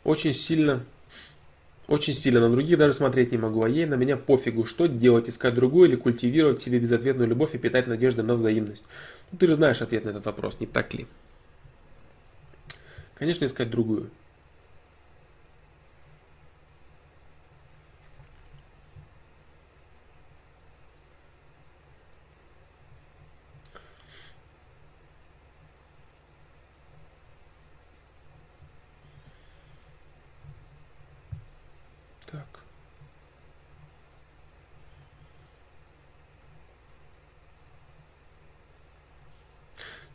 Очень 0.03 0.33
сильно 0.33 0.83
очень 1.87 2.13
сильно 2.13 2.39
на 2.39 2.49
других 2.49 2.77
даже 2.77 2.93
смотреть 2.93 3.31
не 3.31 3.37
могу, 3.37 3.63
а 3.63 3.69
ей 3.69 3.85
на 3.85 3.95
меня 3.95 4.15
пофигу. 4.15 4.65
Что 4.65 4.87
делать, 4.87 5.27
искать 5.27 5.53
другую 5.53 5.89
или 5.89 5.95
культивировать 5.97 6.61
себе 6.61 6.79
безответную 6.79 7.27
любовь 7.27 7.55
и 7.55 7.57
питать 7.57 7.87
надежды 7.87 8.23
на 8.23 8.35
взаимность? 8.35 8.83
Ну, 9.31 9.37
ты 9.37 9.47
же 9.47 9.55
знаешь 9.55 9.81
ответ 9.81 10.05
на 10.05 10.09
этот 10.09 10.25
вопрос, 10.25 10.59
не 10.59 10.65
так 10.65 10.93
ли? 10.93 11.07
Конечно, 13.15 13.45
искать 13.45 13.69
другую. 13.69 14.09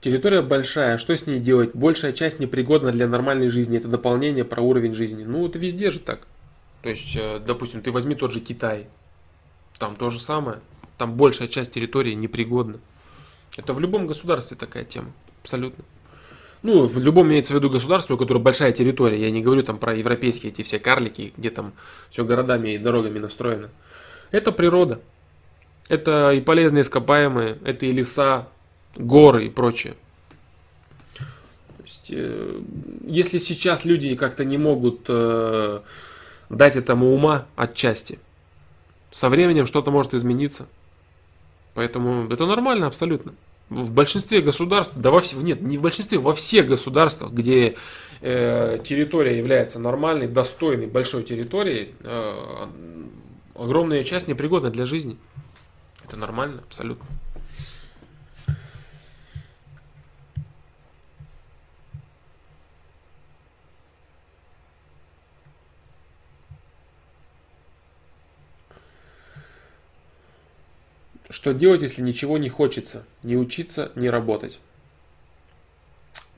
Территория 0.09 0.41
большая, 0.41 0.97
что 0.97 1.15
с 1.15 1.27
ней 1.27 1.39
делать? 1.39 1.73
Большая 1.75 2.15
часть 2.15 2.41
непригодна 2.41 2.93
для 2.93 3.07
нормальной 3.07 3.51
жизни. 3.51 3.77
Это 3.77 3.89
дополнение 3.89 4.43
про 4.43 4.62
уровень 4.62 4.95
жизни. 4.95 5.23
Ну, 5.23 5.47
это 5.47 5.59
везде 5.59 5.91
же 5.91 5.99
так. 5.99 6.27
То 6.81 6.89
есть, 6.89 7.15
э, 7.15 7.41
допустим, 7.47 7.83
ты 7.83 7.91
возьми 7.91 8.15
тот 8.15 8.33
же 8.33 8.41
Китай. 8.41 8.87
Там 9.78 9.97
то 9.97 10.09
же 10.09 10.19
самое. 10.19 10.61
Там 10.97 11.12
большая 11.12 11.47
часть 11.47 11.73
территории 11.73 12.15
непригодна. 12.15 12.78
Это 13.59 13.75
в 13.75 13.81
любом 13.81 14.07
государстве 14.07 14.57
такая 14.57 14.85
тема. 14.85 15.12
Абсолютно. 15.43 15.85
Ну, 16.62 16.87
в 16.87 16.97
любом 16.97 17.28
имеется 17.28 17.53
в 17.53 17.57
виду 17.57 17.69
государство, 17.69 18.15
у 18.15 18.17
которого 18.17 18.43
большая 18.43 18.73
территория. 18.73 19.20
Я 19.20 19.31
не 19.31 19.43
говорю 19.43 19.62
там 19.62 19.77
про 19.77 19.95
европейские 19.95 20.53
эти 20.53 20.62
все 20.62 20.78
карлики, 20.78 21.35
где 21.37 21.51
там 21.51 21.75
все 22.09 22.25
городами 22.25 22.70
и 22.70 22.78
дорогами 22.78 23.19
настроено. 23.19 23.69
Это 24.31 24.53
природа. 24.53 25.03
Это 25.91 26.33
и 26.33 26.41
полезные 26.41 26.81
ископаемые, 26.81 27.59
это 27.62 27.85
и 27.85 27.93
леса, 27.93 28.49
горы 28.99 29.47
и 29.47 29.51
прочее. 29.51 29.94
То 31.17 31.83
есть, 31.85 32.10
э, 32.10 32.60
если 33.07 33.39
сейчас 33.39 33.85
люди 33.85 34.15
как-то 34.15 34.44
не 34.44 34.59
могут 34.59 35.07
э, 35.09 35.81
дать 36.51 36.77
этому 36.77 37.15
ума 37.15 37.47
отчасти, 37.57 38.18
со 39.10 39.28
временем 39.28 39.67
что-то 39.67 39.91
может 39.91 40.15
измениться. 40.15 40.67
Поэтому 41.75 42.28
это 42.31 42.44
нормально 42.47 42.86
абсолютно. 42.86 43.33
В 43.70 43.93
большинстве 43.93 44.41
государств, 44.41 44.97
да 44.97 45.10
во 45.10 45.20
всех, 45.20 45.41
нет, 45.43 45.60
не 45.60 45.77
в 45.78 45.83
большинстве, 45.83 46.18
во 46.18 46.35
всех 46.35 46.67
государствах, 46.67 47.33
где 47.33 47.77
э, 48.20 48.78
территория 48.83 49.36
является 49.36 49.78
нормальной, 49.78 50.27
достойной, 50.27 50.86
большой 50.86 51.23
территорией, 51.23 51.94
э, 52.01 52.67
огромная 53.55 54.05
часть 54.05 54.27
непригодна 54.27 54.70
для 54.70 54.86
жизни. 54.86 55.17
Это 56.05 56.17
нормально, 56.17 56.62
абсолютно. 56.67 57.07
Что 71.31 71.53
делать, 71.53 71.83
если 71.83 72.03
ничего 72.03 72.39
не 72.39 72.49
хочется? 72.49 73.05
Не 73.23 73.37
учиться, 73.37 73.93
не 73.95 74.09
работать. 74.09 74.61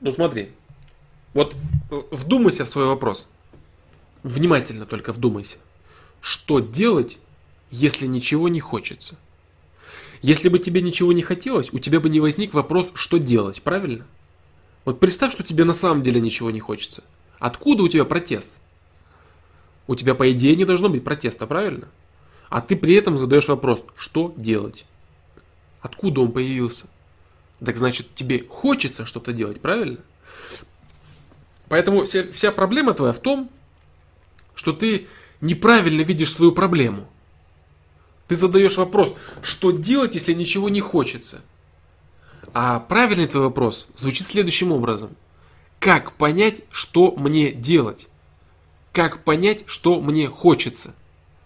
Ну 0.01 0.11
смотри, 0.11 0.51
вот 1.33 1.55
вдумайся 1.89 2.65
в 2.65 2.69
свой 2.69 2.85
вопрос. 2.85 3.29
Внимательно 4.23 4.85
только 4.85 5.13
вдумайся. 5.13 5.57
Что 6.19 6.59
делать, 6.59 7.17
если 7.69 8.05
ничего 8.05 8.49
не 8.49 8.59
хочется? 8.59 9.15
Если 10.21 10.49
бы 10.49 10.59
тебе 10.59 10.81
ничего 10.81 11.13
не 11.13 11.23
хотелось, 11.23 11.73
у 11.73 11.79
тебя 11.79 11.99
бы 11.99 12.09
не 12.09 12.19
возник 12.19 12.53
вопрос, 12.53 12.91
что 12.93 13.17
делать, 13.17 13.61
правильно? 13.63 14.05
Вот 14.85 14.99
представь, 14.99 15.31
что 15.31 15.43
тебе 15.43 15.63
на 15.63 15.73
самом 15.73 16.03
деле 16.03 16.19
ничего 16.21 16.51
не 16.51 16.59
хочется. 16.59 17.03
Откуда 17.39 17.83
у 17.83 17.87
тебя 17.87 18.05
протест? 18.05 18.51
У 19.87 19.95
тебя, 19.95 20.13
по 20.13 20.31
идее, 20.31 20.55
не 20.55 20.65
должно 20.65 20.89
быть 20.89 21.03
протеста, 21.03 21.47
правильно? 21.47 21.87
А 22.51 22.59
ты 22.59 22.75
при 22.75 22.95
этом 22.95 23.17
задаешь 23.17 23.47
вопрос, 23.47 23.81
что 23.95 24.33
делать? 24.35 24.85
Откуда 25.79 26.19
он 26.19 26.33
появился? 26.33 26.85
Так 27.63 27.77
значит, 27.77 28.13
тебе 28.13 28.43
хочется 28.43 29.05
что-то 29.05 29.31
делать, 29.31 29.61
правильно? 29.61 29.99
Поэтому 31.69 32.03
вся, 32.03 32.29
вся 32.33 32.51
проблема 32.51 32.93
твоя 32.93 33.13
в 33.13 33.19
том, 33.19 33.49
что 34.53 34.73
ты 34.73 35.07
неправильно 35.39 36.01
видишь 36.01 36.33
свою 36.33 36.51
проблему. 36.51 37.07
Ты 38.27 38.35
задаешь 38.35 38.75
вопрос, 38.75 39.13
что 39.41 39.71
делать, 39.71 40.15
если 40.15 40.33
ничего 40.33 40.67
не 40.67 40.81
хочется? 40.81 41.43
А 42.53 42.81
правильный 42.81 43.27
твой 43.27 43.43
вопрос 43.43 43.87
звучит 43.95 44.27
следующим 44.27 44.73
образом. 44.73 45.15
Как 45.79 46.11
понять, 46.17 46.63
что 46.69 47.13
мне 47.15 47.53
делать? 47.53 48.07
Как 48.91 49.23
понять, 49.23 49.63
что 49.67 50.01
мне 50.01 50.27
хочется? 50.27 50.93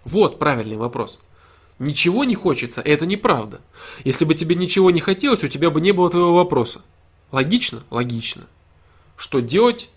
Вот 0.05 0.39
правильный 0.39 0.77
вопрос. 0.77 1.19
Ничего 1.77 2.23
не 2.23 2.35
хочется, 2.35 2.79
это 2.79 3.05
неправда. 3.05 3.59
Если 4.05 4.23
бы 4.23 4.33
тебе 4.33 4.55
ничего 4.55 4.91
не 4.91 5.01
хотелось, 5.01 5.43
у 5.43 5.47
тебя 5.49 5.69
бы 5.69 5.81
не 5.81 5.91
было 5.91 6.09
твоего 6.09 6.35
вопроса. 6.35 6.81
Логично? 7.31 7.83
Логично. 7.89 8.43
Что 9.17 9.41
делать, 9.41 9.89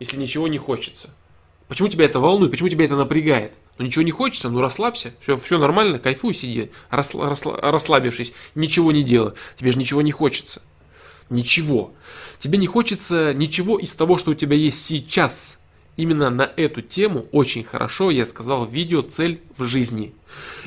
если 0.00 0.18
ничего 0.18 0.48
не 0.48 0.58
хочется? 0.58 1.10
Почему 1.68 1.88
тебя 1.88 2.04
это 2.04 2.20
волнует? 2.20 2.50
Почему 2.50 2.68
тебя 2.68 2.84
это 2.84 2.96
напрягает? 2.96 3.52
Ну 3.78 3.86
ничего 3.86 4.02
не 4.02 4.10
хочется, 4.10 4.50
ну 4.50 4.60
расслабься, 4.60 5.14
все, 5.20 5.36
все 5.36 5.58
нормально, 5.58 5.98
кайфуй, 5.98 6.32
сиди, 6.34 6.70
расла, 6.90 7.28
расла, 7.28 7.56
расслабившись, 7.60 8.32
ничего 8.54 8.92
не 8.92 9.02
делай. 9.02 9.32
Тебе 9.58 9.72
же 9.72 9.78
ничего 9.78 10.02
не 10.02 10.12
хочется. 10.12 10.62
Ничего. 11.30 11.92
Тебе 12.38 12.58
не 12.58 12.66
хочется 12.66 13.32
ничего 13.34 13.78
из 13.78 13.94
того, 13.94 14.18
что 14.18 14.32
у 14.32 14.34
тебя 14.34 14.56
есть 14.56 14.84
сейчас. 14.84 15.58
Именно 15.96 16.30
на 16.30 16.50
эту 16.56 16.82
тему 16.82 17.26
очень 17.30 17.62
хорошо 17.62 18.10
я 18.10 18.26
сказал 18.26 18.66
видео 18.66 19.02
«Цель 19.02 19.40
в 19.56 19.64
жизни». 19.64 20.12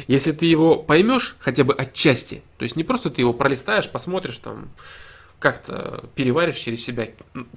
Если 0.08 0.32
ты 0.32 0.46
его 0.46 0.78
поймешь 0.78 1.36
хотя 1.40 1.66
бы 1.66 1.74
отчасти, 1.74 2.42
то 2.58 2.64
есть 2.64 2.78
не 2.78 2.86
просто 2.86 3.10
ты 3.10 3.22
его 3.22 3.34
пролистаешь, 3.34 3.90
посмотришь 3.90 4.38
там, 4.38 4.70
как-то 5.40 6.06
переваришь 6.16 6.56
через 6.56 6.84
себя, 6.84 7.10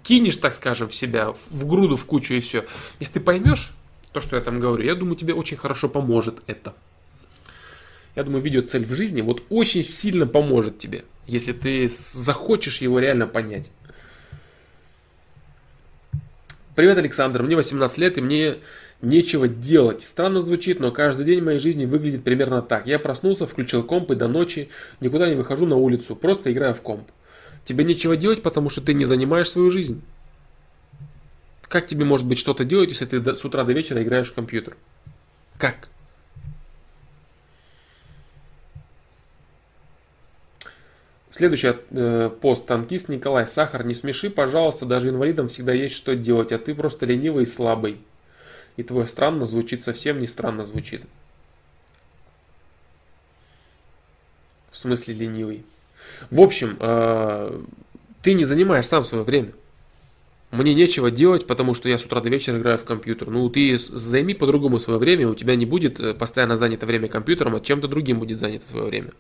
кинешь, 0.03 0.37
так 0.37 0.53
скажем, 0.55 0.89
в 0.89 0.95
себя, 0.95 1.35
в 1.51 1.67
груду, 1.67 1.97
в 1.97 2.05
кучу 2.07 2.35
и 2.35 2.41
все. 2.41 2.65
Если 2.99 3.15
ты 3.15 3.21
поймешь 3.21 3.71
то, 4.13 4.21
что 4.21 4.37
я 4.37 4.43
там 4.43 4.59
говорю, 4.59 4.85
я 4.85 4.97
думаю, 4.97 5.15
тебе 5.15 5.35
очень 5.35 5.57
хорошо 5.57 5.89
поможет 5.89 6.41
это. 6.49 6.75
Я 8.17 8.25
думаю, 8.25 8.43
видео 8.43 8.63
«Цель 8.63 8.85
в 8.85 8.93
жизни» 8.93 9.21
вот 9.21 9.45
очень 9.49 9.85
сильно 9.85 10.27
поможет 10.27 10.81
тебе, 10.81 11.05
если 11.29 11.53
ты 11.53 11.89
захочешь 11.89 12.81
его 12.81 12.99
реально 12.99 13.29
понять. 13.29 13.71
Привет, 16.77 16.99
Александр, 16.99 17.43
мне 17.43 17.57
18 17.57 17.99
лет 17.99 18.17
и 18.17 18.21
мне 18.21 18.59
нечего 19.03 19.49
делать. 19.49 20.05
Странно 20.05 20.41
звучит, 20.41 20.79
но 20.79 20.93
каждый 20.93 21.27
день 21.27 21.43
моей 21.43 21.59
жизни 21.59 21.85
выглядит 21.85 22.23
примерно 22.23 22.63
так. 22.63 22.87
Я 22.87 23.01
проснулся, 23.01 23.47
включил 23.47 23.83
комп 23.83 24.13
и 24.13 24.15
до 24.15 24.29
ночи 24.29 24.69
никуда 25.01 25.29
не 25.29 25.35
выхожу 25.35 25.67
на 25.67 25.75
улицу, 25.75 26.15
просто 26.15 26.53
играю 26.53 26.75
в 26.75 26.81
комп. 26.81 27.11
Тебе 27.65 27.85
нечего 27.85 28.17
делать, 28.17 28.43
потому 28.43 28.71
что 28.71 28.81
ты 28.83 28.95
не 28.95 29.05
занимаешь 29.05 29.51
свою 29.51 29.71
жизнь. 29.71 30.01
Как 31.63 31.89
тебе 31.89 32.05
может 32.05 32.27
быть 32.27 32.39
что-то 32.39 32.65
делать, 32.65 32.91
если 32.91 33.05
ты 33.05 33.35
с 33.35 33.45
утра 33.45 33.65
до 33.65 33.73
вечера 33.73 34.03
играешь 34.03 34.31
в 34.31 34.35
компьютер? 34.35 34.77
Как? 35.59 35.90
Следующий 41.41 41.73
э, 41.93 42.31
пост. 42.43 42.67
Танкист 42.67 43.09
Николай 43.09 43.47
Сахар. 43.47 43.83
Не 43.86 43.94
смеши, 43.94 44.28
пожалуйста, 44.28 44.85
даже 44.85 45.09
инвалидам 45.09 45.49
всегда 45.49 45.73
есть 45.73 45.94
что 45.94 46.15
делать, 46.15 46.52
а 46.52 46.59
ты 46.59 46.75
просто 46.75 47.07
ленивый 47.07 47.44
и 47.44 47.47
слабый. 47.47 47.97
И 48.77 48.83
твой 48.83 49.07
странно 49.07 49.47
звучит 49.47 49.83
совсем 49.83 50.20
не 50.20 50.27
странно 50.27 50.67
звучит. 50.67 51.01
В 54.70 54.77
смысле 54.77 55.15
ленивый. 55.15 55.65
В 56.31 56.43
общем, 56.43 56.77
э, 56.78 57.59
ты 58.20 58.35
не 58.35 58.44
занимаешь 58.44 58.85
сам 58.85 59.07
свое 59.07 59.25
время. 59.25 59.52
Мне 60.51 60.75
нечего 60.75 61.10
делать, 61.10 61.47
потому 61.47 61.75
что 61.75 61.89
я 61.89 61.97
с 61.97 62.05
утра 62.05 62.20
до 62.20 62.28
вечера 62.28 62.59
играю 62.59 62.77
в 62.77 62.85
компьютер. 62.85 63.31
Ну, 63.31 63.49
ты 63.49 63.78
займи 63.78 64.35
по-другому 64.35 64.78
свое 64.78 64.99
время, 64.99 65.27
у 65.27 65.35
тебя 65.35 65.57
не 65.57 65.65
будет 65.65 66.01
э, 66.01 66.12
постоянно 66.12 66.59
занято 66.59 66.85
время 66.85 67.09
компьютером, 67.09 67.55
а 67.55 67.60
чем-то 67.60 67.89
другим 67.89 68.19
будет 68.19 68.39
занято 68.39 68.69
свое 68.69 68.85
время. 68.85 69.12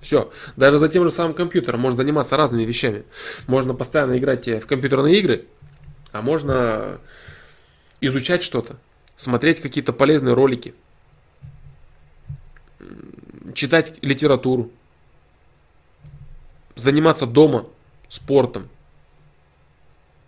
Все. 0.00 0.32
Даже 0.56 0.78
за 0.78 0.88
тем 0.88 1.04
же 1.04 1.10
самым 1.10 1.34
компьютером 1.34 1.80
можно 1.80 1.98
заниматься 1.98 2.36
разными 2.36 2.64
вещами. 2.64 3.04
Можно 3.46 3.74
постоянно 3.74 4.18
играть 4.18 4.46
в 4.46 4.66
компьютерные 4.66 5.18
игры, 5.18 5.46
а 6.12 6.22
можно 6.22 6.98
изучать 8.00 8.42
что-то, 8.42 8.76
смотреть 9.16 9.60
какие-то 9.60 9.92
полезные 9.92 10.34
ролики, 10.34 10.74
читать 13.54 13.94
литературу, 14.00 14.70
заниматься 16.76 17.26
дома 17.26 17.66
спортом. 18.08 18.68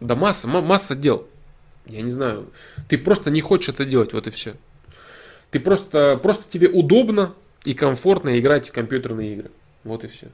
Да 0.01 0.17
масса, 0.17 0.47
масса 0.47 0.94
дел. 0.94 1.28
Я 1.86 2.02
не 2.02 2.10
знаю. 2.10 2.52
Ты 2.89 2.99
просто 2.99 3.31
не 3.31 3.41
хочешь 3.41 3.70
это 3.70 3.84
делать, 3.84 4.12
вот 4.12 4.26
и 4.26 4.31
все. 4.31 4.57
Ты 5.51 5.60
просто, 5.60 6.18
просто 6.23 6.51
тебе 6.51 6.68
удобно 6.68 7.34
и 7.65 7.75
комфортно 7.75 8.39
играть 8.39 8.68
в 8.68 8.73
компьютерные 8.73 9.34
игры. 9.34 9.51
Вот 9.84 10.04
и 10.04 10.06
все. 10.06 10.28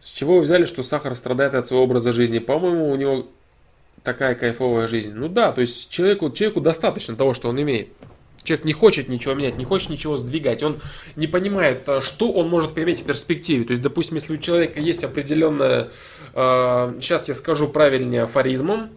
С 0.00 0.10
чего 0.10 0.36
вы 0.36 0.42
взяли, 0.42 0.66
что 0.66 0.82
сахар 0.82 1.16
страдает 1.16 1.54
от 1.54 1.66
своего 1.66 1.84
образа 1.84 2.12
жизни? 2.12 2.38
По-моему, 2.38 2.90
у 2.90 2.96
него 2.96 3.28
такая 4.02 4.34
кайфовая 4.34 4.88
жизнь. 4.88 5.12
Ну 5.12 5.28
да, 5.28 5.52
то 5.52 5.60
есть 5.60 5.88
человеку, 5.88 6.30
человеку 6.30 6.60
достаточно 6.60 7.16
того, 7.16 7.34
что 7.34 7.48
он 7.48 7.60
имеет. 7.62 7.88
Человек 8.44 8.64
не 8.64 8.72
хочет 8.72 9.08
ничего 9.08 9.34
менять, 9.34 9.56
не 9.56 9.64
хочет 9.64 9.90
ничего 9.90 10.16
сдвигать. 10.16 10.62
Он 10.62 10.80
не 11.14 11.26
понимает, 11.26 11.84
э, 11.86 12.00
что 12.00 12.32
он 12.32 12.48
может 12.48 12.74
поиметь 12.74 13.00
в 13.00 13.04
перспективе. 13.04 13.64
То 13.64 13.70
есть, 13.70 13.82
допустим, 13.82 14.16
если 14.16 14.34
у 14.34 14.36
человека 14.36 14.80
есть 14.80 15.04
определенная, 15.04 15.90
э, 16.34 16.94
сейчас 17.00 17.28
я 17.28 17.34
скажу 17.34 17.68
правильнее 17.68 18.22
афоризмом, 18.22 18.90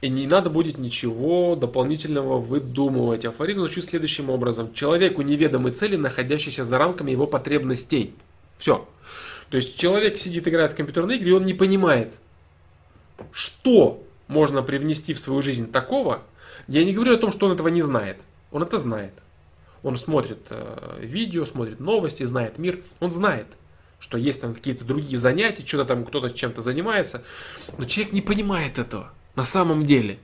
и 0.00 0.08
не 0.08 0.28
надо 0.28 0.48
будет 0.48 0.78
ничего 0.78 1.56
дополнительного 1.56 2.38
выдумывать. 2.38 3.24
Афоризм 3.24 3.60
звучит 3.60 3.84
следующим 3.84 4.30
образом. 4.30 4.72
Человеку 4.72 5.22
неведомы 5.22 5.72
цели, 5.72 5.96
находящиеся 5.96 6.64
за 6.64 6.78
рамками 6.78 7.10
его 7.10 7.26
потребностей. 7.26 8.14
Все. 8.58 8.86
То 9.50 9.56
есть 9.56 9.76
человек 9.76 10.18
сидит, 10.18 10.46
играет 10.46 10.72
в 10.72 10.76
компьютерные 10.76 11.18
игры, 11.18 11.30
и 11.30 11.32
он 11.32 11.46
не 11.46 11.54
понимает, 11.54 12.12
что 13.32 14.02
можно 14.28 14.62
привнести 14.62 15.14
в 15.14 15.18
свою 15.18 15.42
жизнь 15.42 15.72
такого. 15.72 16.22
Я 16.68 16.84
не 16.84 16.92
говорю 16.92 17.14
о 17.14 17.18
том, 17.18 17.32
что 17.32 17.46
он 17.46 17.52
этого 17.52 17.68
не 17.68 17.82
знает. 17.82 18.18
Он 18.50 18.62
это 18.62 18.78
знает. 18.78 19.12
Он 19.82 19.96
смотрит 19.96 20.46
э, 20.50 20.98
видео, 21.02 21.44
смотрит 21.44 21.80
новости, 21.80 22.24
знает 22.24 22.58
мир. 22.58 22.82
Он 23.00 23.12
знает, 23.12 23.46
что 24.00 24.18
есть 24.18 24.40
там 24.40 24.54
какие-то 24.54 24.84
другие 24.84 25.18
занятия, 25.18 25.64
что-то 25.66 25.84
там 25.84 26.04
кто-то 26.04 26.30
чем-то 26.30 26.62
занимается. 26.62 27.22
Но 27.76 27.84
человек 27.84 28.12
не 28.12 28.22
понимает 28.22 28.78
этого 28.78 29.12
на 29.36 29.44
самом 29.44 29.84
деле. 29.84 30.18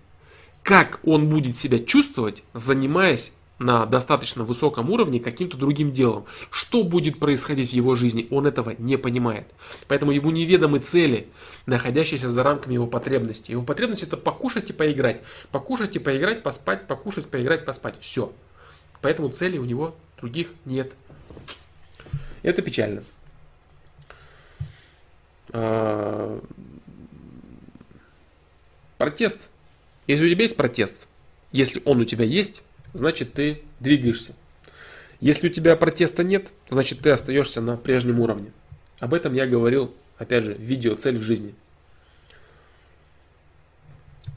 Как 0.62 0.98
он 1.04 1.28
будет 1.28 1.56
себя 1.56 1.78
чувствовать, 1.78 2.42
занимаясь 2.54 3.32
на 3.58 3.86
достаточно 3.86 4.44
высоком 4.44 4.90
уровне 4.90 5.20
каким-то 5.20 5.56
другим 5.56 5.92
делом. 5.92 6.24
Что 6.50 6.82
будет 6.82 7.20
происходить 7.20 7.70
в 7.70 7.72
его 7.72 7.94
жизни, 7.94 8.26
он 8.30 8.46
этого 8.46 8.74
не 8.78 8.96
понимает. 8.96 9.46
Поэтому 9.86 10.12
ему 10.12 10.30
неведомы 10.30 10.80
цели, 10.80 11.28
находящиеся 11.66 12.28
за 12.28 12.42
рамками 12.42 12.74
его 12.74 12.86
потребностей. 12.86 13.52
Его 13.52 13.62
потребность 13.62 14.02
это 14.02 14.16
покушать 14.16 14.70
и 14.70 14.72
поиграть. 14.72 15.22
Покушать 15.50 15.96
и 15.96 15.98
поиграть, 15.98 16.42
поспать, 16.42 16.86
покушать, 16.86 17.26
поиграть, 17.26 17.64
поспать. 17.64 17.98
Все. 18.00 18.32
Поэтому 19.00 19.28
целей 19.28 19.58
у 19.58 19.64
него 19.64 19.94
других 20.20 20.48
нет. 20.64 20.92
Это 22.42 22.60
печально. 22.60 23.04
А, 25.50 26.40
протест. 28.98 29.48
Если 30.06 30.26
у 30.26 30.28
тебя 30.28 30.42
есть 30.42 30.56
протест, 30.56 31.06
если 31.52 31.80
он 31.84 32.00
у 32.00 32.04
тебя 32.04 32.24
есть, 32.24 32.62
значит 32.94 33.34
ты 33.34 33.60
двигаешься. 33.80 34.32
Если 35.20 35.48
у 35.48 35.50
тебя 35.50 35.76
протеста 35.76 36.24
нет, 36.24 36.48
значит 36.68 37.00
ты 37.00 37.10
остаешься 37.10 37.60
на 37.60 37.76
прежнем 37.76 38.20
уровне. 38.20 38.52
Об 38.98 39.12
этом 39.12 39.34
я 39.34 39.46
говорил, 39.46 39.94
опять 40.16 40.44
же, 40.44 40.54
в 40.54 40.60
видео 40.60 40.94
«Цель 40.94 41.18
в 41.18 41.22
жизни». 41.22 41.54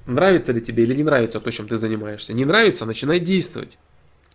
Нравится 0.06 0.54
ли 0.54 0.62
тебе 0.62 0.84
или 0.84 0.94
не 0.94 1.04
нравится 1.04 1.40
то, 1.40 1.52
чем 1.52 1.68
ты 1.68 1.78
занимаешься? 1.78 2.34
Не 2.34 2.46
нравится, 2.46 2.86
начинай 2.86 3.20
действовать. 3.20 3.78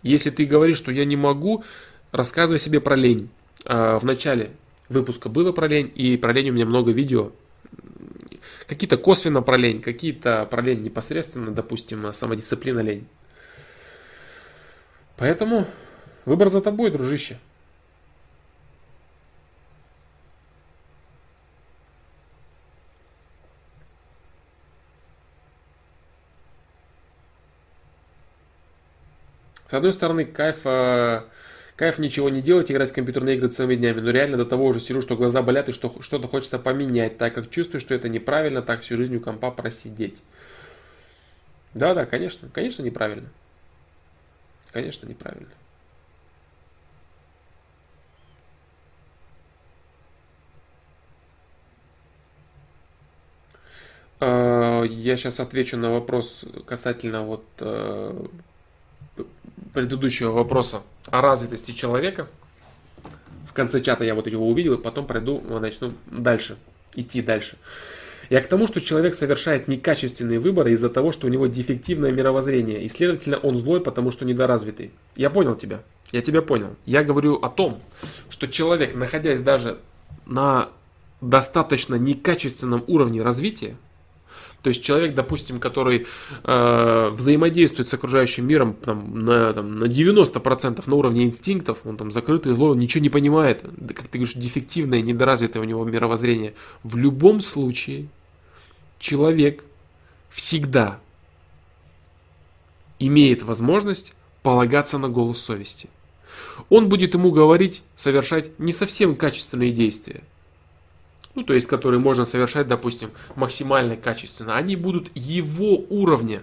Если 0.02 0.30
ты 0.30 0.44
говоришь, 0.44 0.76
что 0.76 0.92
я 0.92 1.04
не 1.06 1.16
могу, 1.16 1.64
рассказывай 2.10 2.58
себе 2.58 2.80
про 2.80 2.94
лень. 2.94 3.30
А, 3.64 3.98
в 3.98 4.04
начале 4.04 4.50
выпуска 4.90 5.30
было 5.30 5.52
про 5.52 5.66
лень, 5.68 5.90
и 5.94 6.18
про 6.18 6.32
лень 6.32 6.50
у 6.50 6.52
меня 6.52 6.66
много 6.66 6.92
видео. 6.92 7.32
Какие-то 8.66 8.98
косвенно 8.98 9.40
про 9.40 9.56
лень, 9.56 9.80
какие-то 9.80 10.46
про 10.50 10.60
лень 10.60 10.82
непосредственно, 10.82 11.50
допустим, 11.50 12.12
самодисциплина 12.12 12.80
лень. 12.80 13.06
Поэтому 15.22 15.66
выбор 16.24 16.48
за 16.48 16.60
тобой, 16.60 16.90
дружище. 16.90 17.38
С 29.70 29.72
одной 29.72 29.92
стороны, 29.92 30.24
кайф, 30.24 30.62
э, 30.64 31.22
кайф 31.76 32.00
ничего 32.00 32.28
не 32.28 32.42
делать, 32.42 32.72
играть 32.72 32.90
в 32.90 32.92
компьютерные 32.92 33.36
игры 33.36 33.48
целыми 33.48 33.76
днями, 33.76 34.00
но 34.00 34.10
реально 34.10 34.38
до 34.38 34.44
того 34.44 34.66
уже 34.66 34.80
сижу, 34.80 35.02
что 35.02 35.14
глаза 35.14 35.40
болят 35.40 35.68
и 35.68 35.72
что 35.72 36.02
что-то 36.02 36.26
хочется 36.26 36.58
поменять, 36.58 37.16
так 37.16 37.32
как 37.32 37.48
чувствую, 37.48 37.80
что 37.80 37.94
это 37.94 38.08
неправильно, 38.08 38.60
так 38.60 38.80
всю 38.80 38.96
жизнь 38.96 39.14
у 39.14 39.20
компа 39.20 39.52
просидеть. 39.52 40.20
Да-да, 41.74 42.06
конечно, 42.06 42.48
конечно 42.52 42.82
неправильно. 42.82 43.28
Конечно, 44.72 45.06
неправильно. 45.06 45.50
А, 54.18 54.82
я 54.84 55.16
сейчас 55.16 55.40
отвечу 55.40 55.76
на 55.76 55.90
вопрос 55.90 56.44
касательно 56.64 57.22
вот 57.22 57.44
э, 57.58 58.26
предыдущего 59.74 60.30
вопроса 60.32 60.82
о 61.10 61.20
развитости 61.20 61.72
человека. 61.72 62.28
В 63.44 63.52
конце 63.52 63.80
чата 63.80 64.04
я 64.04 64.14
вот 64.14 64.26
его 64.26 64.48
увидел, 64.48 64.74
и 64.74 64.82
потом 64.82 65.06
пройду, 65.06 65.42
начну 65.58 65.92
дальше, 66.06 66.56
идти 66.94 67.20
дальше. 67.20 67.58
Я 68.30 68.40
к 68.40 68.48
тому, 68.48 68.66
что 68.66 68.80
человек 68.80 69.14
совершает 69.14 69.68
некачественные 69.68 70.38
выборы 70.38 70.72
из-за 70.72 70.88
того, 70.88 71.12
что 71.12 71.26
у 71.26 71.30
него 71.30 71.46
дефективное 71.46 72.12
мировоззрение, 72.12 72.82
и, 72.82 72.88
следовательно, 72.88 73.38
он 73.38 73.56
злой, 73.56 73.80
потому 73.80 74.10
что 74.12 74.24
недоразвитый. 74.24 74.90
Я 75.16 75.30
понял 75.30 75.54
тебя. 75.54 75.82
Я 76.12 76.20
тебя 76.20 76.42
понял. 76.42 76.76
Я 76.84 77.04
говорю 77.04 77.36
о 77.36 77.48
том, 77.48 77.80
что 78.28 78.46
человек, 78.46 78.94
находясь 78.94 79.40
даже 79.40 79.78
на 80.26 80.68
достаточно 81.20 81.94
некачественном 81.94 82.84
уровне 82.86 83.22
развития, 83.22 83.76
то 84.62 84.68
есть 84.68 84.82
человек, 84.84 85.14
допустим, 85.14 85.58
который 85.58 86.06
э, 86.44 87.10
взаимодействует 87.10 87.88
с 87.88 87.94
окружающим 87.94 88.46
миром 88.46 88.74
там, 88.74 89.24
на, 89.24 89.52
там, 89.52 89.74
на 89.74 89.84
90% 89.84 90.82
на 90.86 90.94
уровне 90.94 91.24
инстинктов, 91.24 91.78
он 91.84 91.96
там 91.96 92.12
закрытый, 92.12 92.54
злой, 92.54 92.76
ничего 92.76 93.02
не 93.02 93.10
понимает, 93.10 93.62
как 93.62 94.06
ты 94.06 94.18
говоришь, 94.18 94.34
дефективное, 94.34 95.00
недоразвитое 95.02 95.62
у 95.62 95.66
него 95.66 95.84
мировоззрение. 95.84 96.54
В 96.84 96.96
любом 96.96 97.42
случае 97.42 98.06
человек 99.00 99.64
всегда 100.30 101.00
имеет 103.00 103.42
возможность 103.42 104.14
полагаться 104.44 104.96
на 104.98 105.08
голос 105.08 105.38
совести. 105.38 105.88
Он 106.68 106.88
будет 106.88 107.14
ему 107.14 107.32
говорить 107.32 107.82
совершать 107.96 108.58
не 108.60 108.72
совсем 108.72 109.16
качественные 109.16 109.72
действия, 109.72 110.22
ну, 111.34 111.44
то 111.44 111.54
есть, 111.54 111.66
которые 111.66 111.98
можно 111.98 112.24
совершать, 112.24 112.68
допустим, 112.68 113.10
максимально 113.36 113.96
качественно, 113.96 114.56
они 114.56 114.76
будут 114.76 115.10
его 115.14 115.76
уровня. 115.88 116.42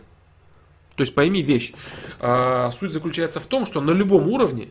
То 0.96 1.02
есть, 1.02 1.14
пойми 1.14 1.42
вещь. 1.42 1.74
А, 2.20 2.72
суть 2.72 2.92
заключается 2.92 3.40
в 3.40 3.46
том, 3.46 3.66
что 3.66 3.82
на 3.82 3.92
любом 3.92 4.28
уровне 4.28 4.70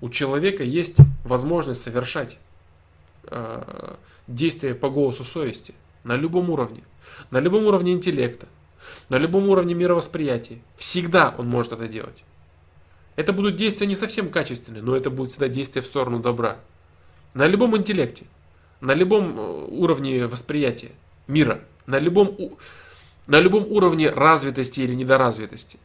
у 0.00 0.08
человека 0.08 0.64
есть 0.64 0.96
возможность 1.24 1.82
совершать 1.82 2.38
а, 3.24 3.98
действия 4.26 4.74
по 4.74 4.88
голосу 4.88 5.22
совести. 5.24 5.74
На 6.02 6.16
любом 6.16 6.50
уровне. 6.50 6.82
На 7.30 7.38
любом 7.38 7.64
уровне 7.64 7.92
интеллекта. 7.92 8.46
На 9.08 9.18
любом 9.18 9.48
уровне 9.48 9.74
мировосприятия. 9.74 10.58
Всегда 10.76 11.34
он 11.36 11.46
может 11.48 11.72
это 11.72 11.86
делать. 11.88 12.24
Это 13.16 13.32
будут 13.34 13.56
действия 13.56 13.86
не 13.86 13.96
совсем 13.96 14.30
качественные, 14.30 14.82
но 14.82 14.96
это 14.96 15.10
будет 15.10 15.30
всегда 15.30 15.48
действия 15.48 15.82
в 15.82 15.86
сторону 15.86 16.18
добра. 16.18 16.58
На 17.34 17.46
любом 17.46 17.76
интеллекте 17.76 18.24
на 18.82 18.94
любом 18.94 19.38
э, 19.38 19.66
уровне 19.68 20.26
восприятия 20.26 20.90
мира, 21.28 21.62
на 21.86 22.00
любом, 22.00 22.36
на 23.28 23.40
любом 23.40 23.64
уровне 23.70 24.10
развитости 24.10 24.80
или 24.80 24.94
недоразвитости. 24.94 25.78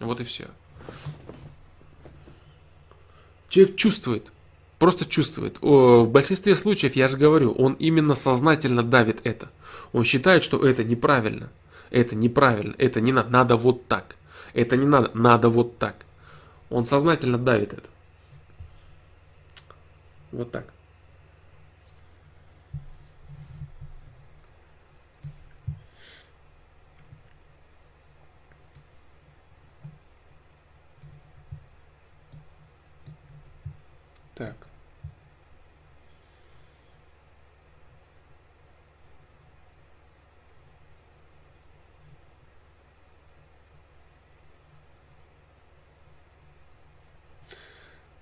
Вот 0.00 0.20
и 0.20 0.24
все. 0.24 0.46
Человек 3.50 3.76
чувствует, 3.76 4.32
просто 4.78 5.04
чувствует. 5.04 5.58
В 5.60 6.08
большинстве 6.08 6.54
случаев, 6.54 6.96
я 6.96 7.08
же 7.08 7.18
говорю, 7.18 7.52
он 7.52 7.74
именно 7.74 8.14
сознательно 8.14 8.82
давит 8.82 9.20
это. 9.24 9.50
Он 9.92 10.04
считает, 10.04 10.42
что 10.42 10.66
это 10.66 10.82
неправильно. 10.84 11.50
Это 11.90 12.16
неправильно, 12.16 12.74
это 12.78 13.00
не 13.00 13.12
надо, 13.12 13.30
надо 13.30 13.56
вот 13.56 13.86
так. 13.86 14.16
Это 14.54 14.76
не 14.76 14.86
надо, 14.86 15.10
надо 15.12 15.50
вот 15.50 15.78
так. 15.78 15.96
Он 16.70 16.86
сознательно 16.86 17.36
давит 17.36 17.74
это. 17.74 17.88
Вот 20.32 20.50
так. 20.50 20.64
Так. 20.64 20.77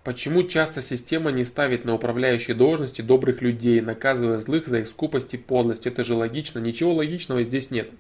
Почему 0.07 0.45
часто 0.45 0.83
система 0.83 1.33
не 1.33 1.43
ставит 1.43 1.85
на 1.85 1.93
управляющие 1.93 2.55
должности 2.55 3.03
добрых 3.03 3.43
людей, 3.43 3.81
наказывая 3.81 4.39
злых 4.39 4.69
за 4.69 4.79
их 4.79 4.87
скупость 4.87 5.35
и 5.35 5.37
подлость? 5.37 5.89
Это 5.89 6.05
же 6.05 6.15
логично. 6.15 6.61
Ничего 6.61 6.95
логичного 6.95 7.43
здесь 7.43 7.73
нет. 7.73 7.91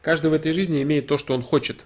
Каждый 0.00 0.30
в 0.30 0.32
этой 0.32 0.54
жизни 0.54 0.82
имеет 0.82 1.08
то, 1.08 1.18
что 1.18 1.34
он 1.34 1.42
хочет. 1.42 1.84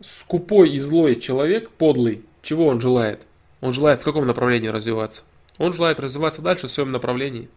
Скупой 0.00 0.70
и 0.70 0.78
злой 0.78 1.16
человек, 1.16 1.68
подлый, 1.68 2.24
чего 2.40 2.68
он 2.68 2.80
желает? 2.80 3.20
Он 3.60 3.74
желает 3.74 4.00
в 4.00 4.04
каком 4.06 4.26
направлении 4.26 4.68
развиваться? 4.68 5.20
Он 5.58 5.74
желает 5.74 6.00
развиваться 6.00 6.40
дальше 6.40 6.66
в 6.66 6.70
своем 6.70 6.92
направлении. 6.92 7.50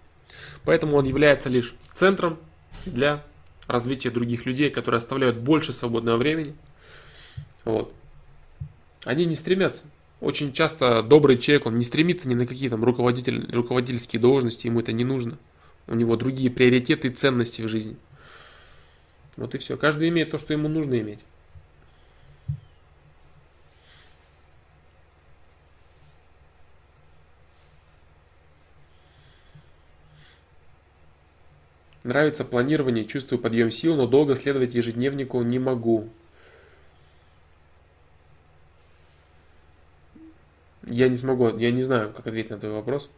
Поэтому 0.65 0.97
он 0.97 1.05
является 1.05 1.47
лишь 1.47 1.73
центром 1.93 2.37
для 2.85 3.23
развития 3.67 4.09
других 4.09 4.45
людей, 4.45 4.69
которые 4.69 4.97
оставляют 4.97 5.37
больше 5.37 5.71
свободного 5.71 6.17
времени. 6.17 6.55
Вот. 7.63 7.93
Они 9.05 9.23
не 9.23 9.35
стремятся. 9.35 9.85
Очень 10.21 10.53
часто 10.53 11.01
добрый 11.01 11.39
человек, 11.39 11.65
он 11.65 11.79
не 11.79 11.83
стремится 11.83 12.29
ни 12.29 12.35
на 12.35 12.45
какие 12.45 12.69
там 12.69 12.83
руководитель, 12.83 13.49
руководительские 13.51 14.19
должности, 14.21 14.67
ему 14.67 14.79
это 14.79 14.93
не 14.93 15.03
нужно. 15.03 15.39
У 15.87 15.95
него 15.95 16.15
другие 16.15 16.51
приоритеты 16.51 17.07
и 17.07 17.11
ценности 17.11 17.63
в 17.63 17.67
жизни. 17.67 17.97
Вот 19.35 19.55
и 19.55 19.57
все. 19.57 19.77
Каждый 19.77 20.09
имеет 20.09 20.29
то, 20.29 20.37
что 20.37 20.53
ему 20.53 20.67
нужно 20.67 20.99
иметь. 20.99 21.19
Нравится 32.03 32.45
планирование, 32.45 33.05
чувствую 33.05 33.39
подъем 33.39 33.71
сил, 33.71 33.95
но 33.95 34.05
долго 34.05 34.35
следовать 34.35 34.75
ежедневнику 34.75 35.41
не 35.41 35.57
могу. 35.57 36.09
Я 40.87 41.09
не 41.09 41.17
смогу, 41.17 41.57
я 41.57 41.71
не 41.71 41.83
знаю, 41.83 42.11
как 42.11 42.27
ответить 42.27 42.51
на 42.51 42.57
твой 42.57 42.73
вопрос. 42.73 43.09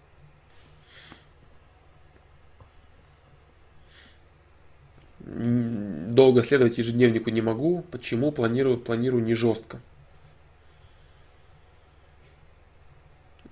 Долго 5.20 6.42
следовать 6.42 6.78
ежедневнику 6.78 7.30
не 7.30 7.42
могу. 7.42 7.86
Почему? 7.92 8.32
Планирую, 8.32 8.78
планирую 8.78 9.24
не 9.24 9.36
жестко. 9.36 9.80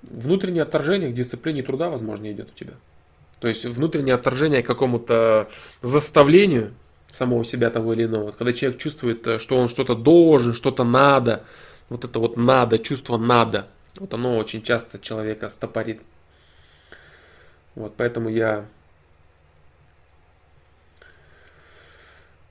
Внутреннее 0.04 0.64
отторжение 0.64 1.10
к 1.10 1.16
дисциплине 1.16 1.64
труда, 1.64 1.90
возможно, 1.90 2.30
идет 2.32 2.50
у 2.52 2.54
тебя. 2.54 2.74
То 3.40 3.48
есть 3.48 3.66
внутреннее 3.66 4.16
отторжение 4.16 4.62
к 4.62 4.68
какому-то 4.68 5.50
заставлению 5.82 6.74
самого 7.12 7.46
себя 7.46 7.70
того 7.70 7.94
или 7.94 8.06
иного. 8.06 8.32
Когда 8.32 8.54
человек 8.54 8.80
чувствует, 8.80 9.26
э, 9.28 9.40
что 9.40 9.58
он 9.58 9.70
что-то 9.70 9.96
должен, 9.96 10.54
что-то 10.54 10.84
надо, 10.84 11.44
вот 11.90 12.06
это 12.06 12.20
вот 12.20 12.38
надо, 12.38 12.80
чувство 12.80 13.18
надо, 13.18 13.68
вот 13.98 14.14
оно 14.14 14.38
очень 14.38 14.62
часто 14.62 15.00
человека 15.00 15.50
стопорит. 15.50 16.02
Вот 17.76 17.94
поэтому 17.96 18.30
я 18.30 18.66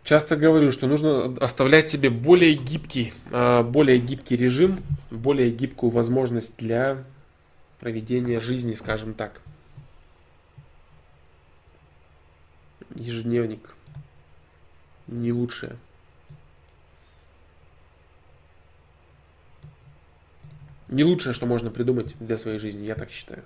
часто 0.02 0.36
говорю, 0.36 0.73
что 0.73 0.86
нужно 0.86 1.36
оставлять 1.41 1.89
себе 1.89 2.10
более 2.10 2.55
гибкий, 2.55 3.12
э, 3.31 3.62
более 3.62 3.99
гибкий 3.99 4.36
режим, 4.36 4.83
более 5.10 5.51
гибкую 5.51 5.91
возможность 5.91 6.57
для 6.57 7.05
проведения 7.78 8.41
жизни, 8.41 8.75
скажем 8.75 9.15
так. 9.15 9.41
ежедневник 12.94 13.75
не 15.07 15.33
лучшее. 15.33 15.77
Не 20.91 21.05
лучшее, 21.05 21.35
что 21.35 21.47
можно 21.47 21.70
придумать 21.70 22.17
для 22.19 22.36
своей 22.36 22.59
жизни, 22.59 22.85
я 22.85 22.97
так 22.97 23.10
считаю. 23.10 23.44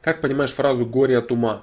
Как 0.00 0.22
понимаешь 0.22 0.52
фразу 0.52 0.86
«горе 0.86 1.18
от 1.18 1.30
ума»? 1.30 1.62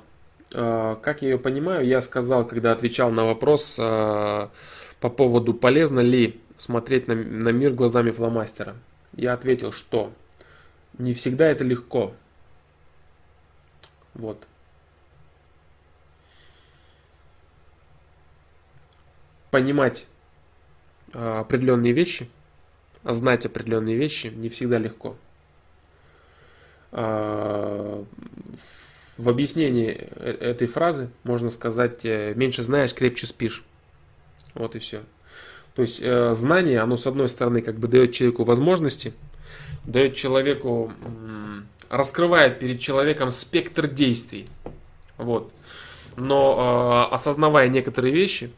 А, 0.53 0.95
как 0.97 1.23
я 1.23 1.29
ее 1.29 1.39
понимаю, 1.39 1.83
я 1.83 1.99
сказал, 1.99 2.47
когда 2.47 2.71
отвечал 2.71 3.09
на 3.09 3.25
вопрос 3.25 3.77
а, 3.79 4.51
по 4.99 5.09
поводу, 5.09 5.55
полезно 5.55 5.99
ли 5.99 6.39
смотреть 6.57 7.07
на, 7.07 7.15
на 7.15 7.49
мир 7.49 7.73
глазами 7.73 8.11
фломастера. 8.11 8.75
Я 9.15 9.33
ответил, 9.33 9.71
что 9.71 10.13
не 10.99 11.13
всегда 11.13 11.47
это 11.47 11.63
легко. 11.63 12.13
Вот. 14.13 14.45
Понимать 19.57 20.05
а, 21.15 21.39
определенные 21.39 21.91
вещи, 21.91 22.29
знать 23.03 23.43
определенные 23.47 23.95
вещи 23.95 24.27
не 24.27 24.49
всегда 24.49 24.77
легко. 24.77 25.15
в 26.91 28.05
объяснении 29.17 29.89
этой 29.89 30.67
фразы 30.67 31.09
можно 31.23 31.49
сказать 31.49 32.03
«меньше 32.03 32.61
знаешь, 32.61 32.93
крепче 32.93 33.25
спишь». 33.25 33.63
Вот 34.53 34.75
и 34.75 34.79
все. 34.79 35.01
То 35.73 35.81
есть 35.81 36.03
знание, 36.37 36.81
оно 36.81 36.95
с 36.95 37.07
одной 37.07 37.27
стороны 37.27 37.63
как 37.63 37.79
бы 37.79 37.87
дает 37.87 38.11
человеку 38.13 38.43
возможности, 38.43 39.11
дает 39.85 40.15
человеку, 40.15 40.93
раскрывает 41.89 42.59
перед 42.59 42.79
человеком 42.79 43.31
спектр 43.31 43.87
действий. 43.87 44.45
Вот. 45.17 45.51
Но 46.15 47.09
осознавая 47.11 47.69
некоторые 47.69 48.13
вещи, 48.13 48.51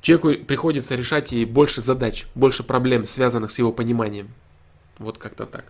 Человеку 0.00 0.44
приходится 0.44 0.96
решать 0.96 1.32
и 1.32 1.44
больше 1.44 1.80
задач, 1.80 2.26
больше 2.34 2.64
проблем, 2.64 3.06
связанных 3.06 3.52
с 3.52 3.58
его 3.58 3.72
пониманием. 3.72 4.28
Вот 4.98 5.18
как-то 5.18 5.46
так. 5.46 5.64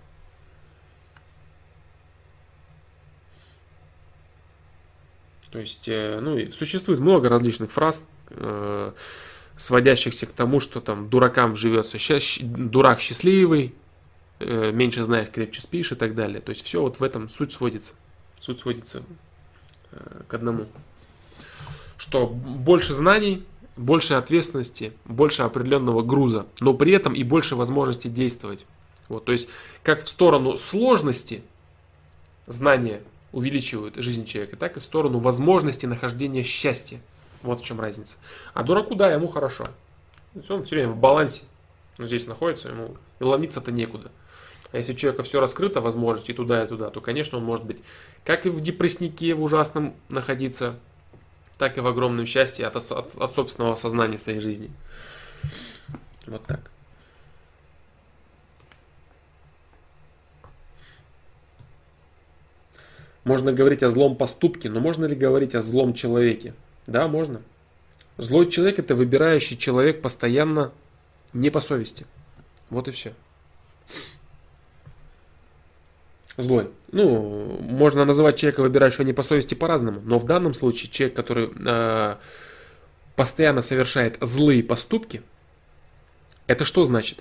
То 5.53 5.59
есть, 5.59 5.87
э, 5.87 6.19
ну, 6.21 6.51
существует 6.51 6.99
много 6.99 7.29
различных 7.29 7.71
фраз, 7.71 8.07
э, 8.31 8.93
сводящихся 9.59 10.25
к 10.25 10.33
тому, 10.33 10.61
что 10.61 10.81
там 10.81 11.11
дуракам 11.11 11.57
живется, 11.57 11.99
дурак 12.41 13.01
счастливый, 13.01 13.75
э, 14.39 14.73
меньше 14.73 15.05
знаешь, 15.05 15.29
крепче 15.29 15.61
спишь 15.61 15.93
и 15.93 15.95
так 15.95 16.15
далее. 16.15 16.41
То 16.41 16.51
есть 16.51 16.65
все 16.65 16.81
вот 16.81 17.01
в 17.01 17.03
этом 17.03 17.29
суть 17.29 17.53
сводится. 17.53 17.93
Суть 18.41 18.61
сводится 18.61 19.03
к 20.27 20.33
одному. 20.33 20.67
Что 22.03 22.27
больше 22.27 22.95
знаний, 22.95 23.45
больше 23.77 24.15
ответственности, 24.15 24.93
больше 25.05 25.43
определенного 25.43 26.03
груза, 26.03 26.47
но 26.59 26.75
при 26.75 26.93
этом 26.93 27.13
и 27.13 27.23
больше 27.23 27.55
возможности 27.55 28.09
действовать. 28.09 28.67
Вот, 29.09 29.25
то 29.25 29.31
есть, 29.31 29.49
как 29.85 30.03
в 30.03 30.09
сторону 30.09 30.57
сложности 30.57 31.45
знания 32.49 33.03
увеличивают 33.31 33.95
жизнь 33.95 34.25
человека, 34.25 34.57
так 34.57 34.77
и 34.77 34.81
в 34.81 34.83
сторону 34.83 35.21
возможности 35.21 35.87
нахождения 35.87 36.43
счастья. 36.43 37.01
Вот 37.43 37.61
в 37.61 37.65
чем 37.65 37.81
разница. 37.81 38.17
А 38.53 38.65
дураку, 38.65 38.97
да, 38.97 39.13
ему 39.13 39.29
хорошо. 39.29 39.63
То 40.33 40.39
есть 40.41 40.51
он 40.51 40.65
все 40.65 40.75
время 40.75 40.91
в 40.91 40.97
балансе. 40.97 41.43
Он 42.01 42.07
здесь 42.07 42.27
находится, 42.27 42.71
ему 42.71 42.97
и 43.21 43.25
ломиться-то 43.25 43.71
некуда. 43.71 44.11
А 44.73 44.79
если 44.79 44.93
у 44.93 44.97
человека 44.97 45.23
все 45.23 45.39
раскрыто, 45.39 45.81
возможности 45.81 46.33
туда, 46.33 46.65
и 46.65 46.67
туда, 46.67 46.91
то, 46.91 47.01
конечно, 47.01 47.39
он 47.39 47.45
может 47.45 47.65
быть 47.65 47.79
как 48.25 48.45
и 48.45 48.49
в 48.49 48.61
депресснике, 48.61 49.35
в 49.35 49.43
ужасном 49.45 49.95
находиться, 50.09 50.81
так 51.63 51.79
и 51.79 51.81
в 51.81 51.87
огромном 51.87 52.27
счастье 52.27 52.67
от, 52.67 52.75
от, 52.75 53.15
от 53.15 53.35
собственного 53.37 53.75
осознания 53.75 54.19
своей 54.19 54.41
жизни. 54.41 54.73
Вот 56.27 56.43
так. 56.45 56.73
Можно 63.23 63.53
говорить 63.53 63.85
о 63.85 63.91
злом 63.91 64.17
поступке, 64.17 64.71
но 64.71 64.81
можно 64.81 65.05
ли 65.05 65.15
говорить 65.15 65.55
о 65.55 65.63
злом 65.63 65.95
человеке? 65.95 66.53
Да, 66.89 67.07
можно. 67.07 67.43
Злой 68.19 68.51
человек 68.51 68.81
это 68.81 68.97
выбирающий 68.97 69.57
человек 69.57 70.03
постоянно 70.03 70.73
не 71.33 71.51
по 71.51 71.61
совести. 71.61 72.07
Вот 72.71 72.89
и 72.89 72.91
все. 72.91 73.15
Злой. 76.37 76.71
Ну, 76.93 77.59
можно 77.61 78.05
называть 78.05 78.37
человека, 78.37 78.63
выбирающего 78.63 79.05
не 79.05 79.13
по 79.13 79.23
совести, 79.23 79.55
по-разному. 79.55 80.01
Но 80.05 80.19
в 80.19 80.25
данном 80.25 80.55
случае 80.55 80.91
человек, 80.91 81.15
который 81.15 81.51
э, 81.65 82.17
постоянно 83.17 83.61
совершает 83.61 84.17
злые 84.21 84.63
поступки, 84.63 85.23
это 86.47 86.65
что 86.65 86.85
значит? 86.85 87.19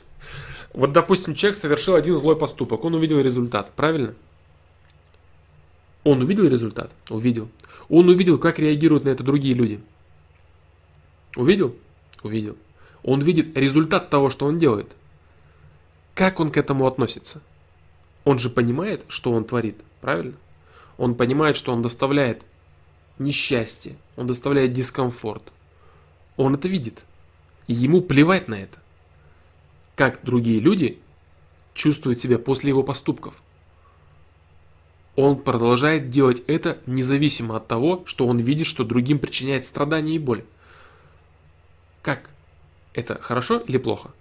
Вот, 0.74 0.94
допустим, 0.94 1.36
человек 1.36 1.60
совершил 1.60 1.96
один 1.96 2.16
злой 2.16 2.38
поступок, 2.38 2.86
он 2.86 2.96
увидел 2.96 3.20
результат, 3.20 3.72
правильно? 3.76 4.16
Он 6.04 6.22
увидел 6.22 6.48
результат? 6.48 6.92
Увидел. 7.10 7.50
Он 7.90 8.08
увидел, 8.08 8.38
как 8.38 8.60
реагируют 8.60 9.04
на 9.04 9.10
это 9.10 9.24
другие 9.24 9.54
люди. 9.54 9.82
Увидел? 11.36 11.76
Увидел. 12.24 12.58
Он 13.04 13.22
видит 13.22 13.58
результат 13.58 14.10
того, 14.10 14.30
что 14.30 14.46
он 14.46 14.58
делает. 14.58 14.88
Как 16.16 16.40
он 16.40 16.52
к 16.52 16.58
этому 16.58 16.88
относится? 16.88 17.42
Он 18.24 18.40
же 18.40 18.50
понимает, 18.50 19.04
что 19.08 19.32
он 19.32 19.46
творит, 19.46 19.82
правильно? 20.00 20.36
Он 20.98 21.16
понимает, 21.16 21.58
что 21.58 21.74
он 21.74 21.82
доставляет 21.82 22.44
несчастье, 23.18 23.96
он 24.16 24.28
доставляет 24.28 24.74
дискомфорт. 24.74 25.44
Он 26.38 26.56
это 26.56 26.68
видит. 26.68 27.00
И 27.68 27.74
ему 27.74 28.02
плевать 28.02 28.48
на 28.48 28.56
это. 28.56 28.80
Как 29.96 30.24
другие 30.24 30.60
люди 30.60 31.00
чувствуют 31.74 32.20
себя 32.20 32.38
после 32.38 32.70
его 32.70 32.84
поступков. 32.84 33.42
Он 35.16 35.42
продолжает 35.42 36.10
делать 36.10 36.42
это 36.48 36.80
независимо 36.86 37.58
от 37.58 37.68
того, 37.68 38.04
что 38.06 38.28
он 38.28 38.40
видит, 38.40 38.68
что 38.68 38.84
другим 38.84 39.20
причиняет 39.20 39.66
страдания 39.66 40.16
и 40.16 40.20
боль. 40.20 40.46
Как? 42.02 42.30
Это 42.94 43.22
хорошо 43.22 43.58
или 43.58 43.78
плохо? 43.78 44.12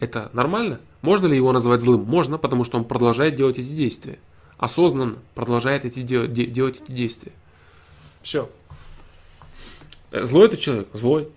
Это 0.00 0.30
нормально? 0.32 0.80
Можно 1.02 1.26
ли 1.26 1.36
его 1.36 1.52
назвать 1.52 1.80
злым? 1.82 2.02
Можно, 2.04 2.38
потому 2.38 2.64
что 2.64 2.78
он 2.78 2.84
продолжает 2.84 3.34
делать 3.36 3.58
эти 3.58 3.68
действия. 3.68 4.18
Осознанно 4.58 5.16
продолжает 5.34 5.84
эти 5.84 6.00
де- 6.02 6.26
де- 6.26 6.46
делать 6.46 6.80
эти 6.82 6.92
действия. 6.92 7.32
Все. 8.22 8.50
Э, 10.10 10.24
злой 10.24 10.46
это 10.46 10.56
человек? 10.56 10.88
Злой. 10.92 11.28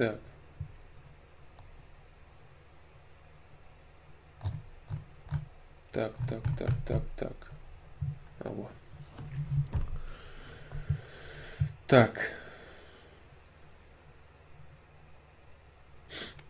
Так. 0.00 0.18
Так, 5.92 6.12
так, 6.26 6.42
так, 6.58 6.70
так, 6.86 7.02
так. 7.18 7.32
А, 8.38 8.48
вот. 8.48 8.70
Так. 11.86 12.32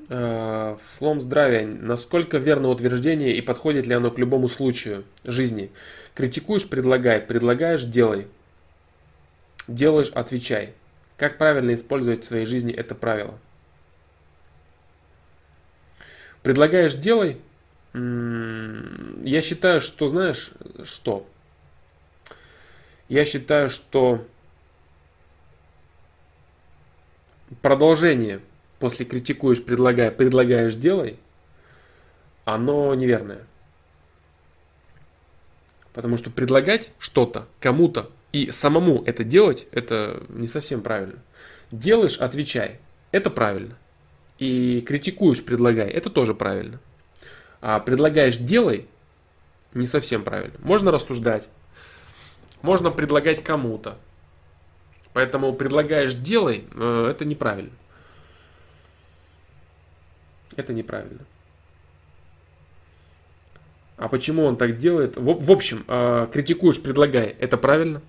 Э, 0.09 0.77
флом 0.79 1.21
здравия. 1.21 1.67
Насколько 1.67 2.39
верно 2.39 2.69
утверждение 2.69 3.35
и 3.35 3.41
подходит 3.41 3.85
ли 3.89 3.95
оно 3.95 4.13
к 4.13 4.19
любому 4.21 4.49
случаю 4.49 5.03
жизни? 5.25 5.73
Критикуешь, 6.15 6.69
предлагай. 6.69 7.21
Предлагаешь, 7.21 7.83
делай. 7.83 8.29
Делаешь, 9.67 10.13
отвечай. 10.15 10.75
Как 11.21 11.37
правильно 11.37 11.75
использовать 11.75 12.25
в 12.25 12.29
своей 12.29 12.47
жизни 12.47 12.73
это 12.73 12.95
правило? 12.95 13.39
Предлагаешь 16.43 16.95
делай. 16.95 17.39
Я 17.93 19.43
считаю, 19.43 19.83
что 19.83 20.09
знаешь 20.09 20.51
что? 20.85 21.29
Я 23.11 23.27
считаю, 23.27 23.69
что 23.69 24.27
продолжение 27.61 28.41
после 28.79 29.05
критикуешь, 29.05 29.63
предлагая, 29.63 30.11
предлагаешь 30.11 30.77
делай, 30.77 31.19
оно 32.47 32.95
неверное. 32.95 33.45
Потому 35.93 36.17
что 36.17 36.31
предлагать 36.31 36.89
что-то 36.99 37.47
кому-то 37.61 38.11
и 38.33 38.51
самому 38.51 39.03
это 39.05 39.25
делать, 39.25 39.67
это 39.73 40.23
не 40.29 40.47
совсем 40.47 40.83
правильно. 40.83 41.19
Делаешь, 41.71 42.19
отвечай. 42.19 42.79
Это 43.11 43.31
правильно. 43.31 43.77
И 44.39 44.81
критикуешь, 44.83 45.45
предлагай. 45.45 45.89
Это 45.89 46.11
тоже 46.11 46.35
правильно. 46.35 46.81
А 47.61 47.81
предлагаешь, 47.81 48.37
делай, 48.37 48.87
не 49.75 49.87
совсем 49.87 50.23
правильно. 50.23 50.55
Можно 50.61 50.91
рассуждать. 50.91 51.49
Можно 52.63 52.91
предлагать 52.91 53.43
кому-то. 53.43 53.99
Поэтому 55.13 55.53
предлагаешь, 55.53 56.15
делай, 56.15 56.65
э, 56.73 57.09
это 57.11 57.25
неправильно. 57.25 57.73
Это 60.57 60.73
неправильно. 60.73 61.25
А 63.97 64.09
почему 64.09 64.45
он 64.45 64.57
так 64.57 64.79
делает? 64.79 65.17
В, 65.17 65.45
в 65.45 65.51
общем, 65.51 65.85
э, 65.87 66.29
критикуешь, 66.33 66.81
предлагай, 66.81 67.37
это 67.39 67.57
правильно. 67.57 68.03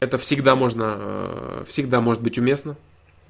Это 0.00 0.18
всегда 0.18 0.56
можно, 0.56 0.96
э, 0.98 1.64
всегда 1.66 2.00
может 2.00 2.22
быть 2.22 2.38
уместно. 2.38 2.76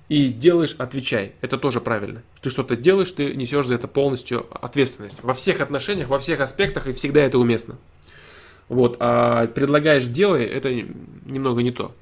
И 0.08 0.28
делаешь, 0.28 0.76
отвечай. 0.78 1.32
Это 1.40 1.58
тоже 1.58 1.80
правильно. 1.80 2.22
Ты 2.40 2.50
что-то 2.50 2.76
делаешь, 2.76 3.10
ты 3.10 3.34
несешь 3.34 3.66
за 3.66 3.74
это 3.74 3.88
полностью 3.88 4.46
ответственность. 4.52 5.22
Во 5.22 5.34
всех 5.34 5.60
отношениях, 5.60 6.08
во 6.08 6.18
всех 6.18 6.40
аспектах, 6.40 6.86
и 6.86 6.92
всегда 6.92 7.22
это 7.22 7.38
уместно. 7.38 7.76
Вот, 8.68 8.96
а 9.00 9.46
предлагаешь 9.48 10.06
делай, 10.06 10.44
это 10.44 10.72
немного 10.72 11.62
не 11.62 11.70
то. 11.70 11.92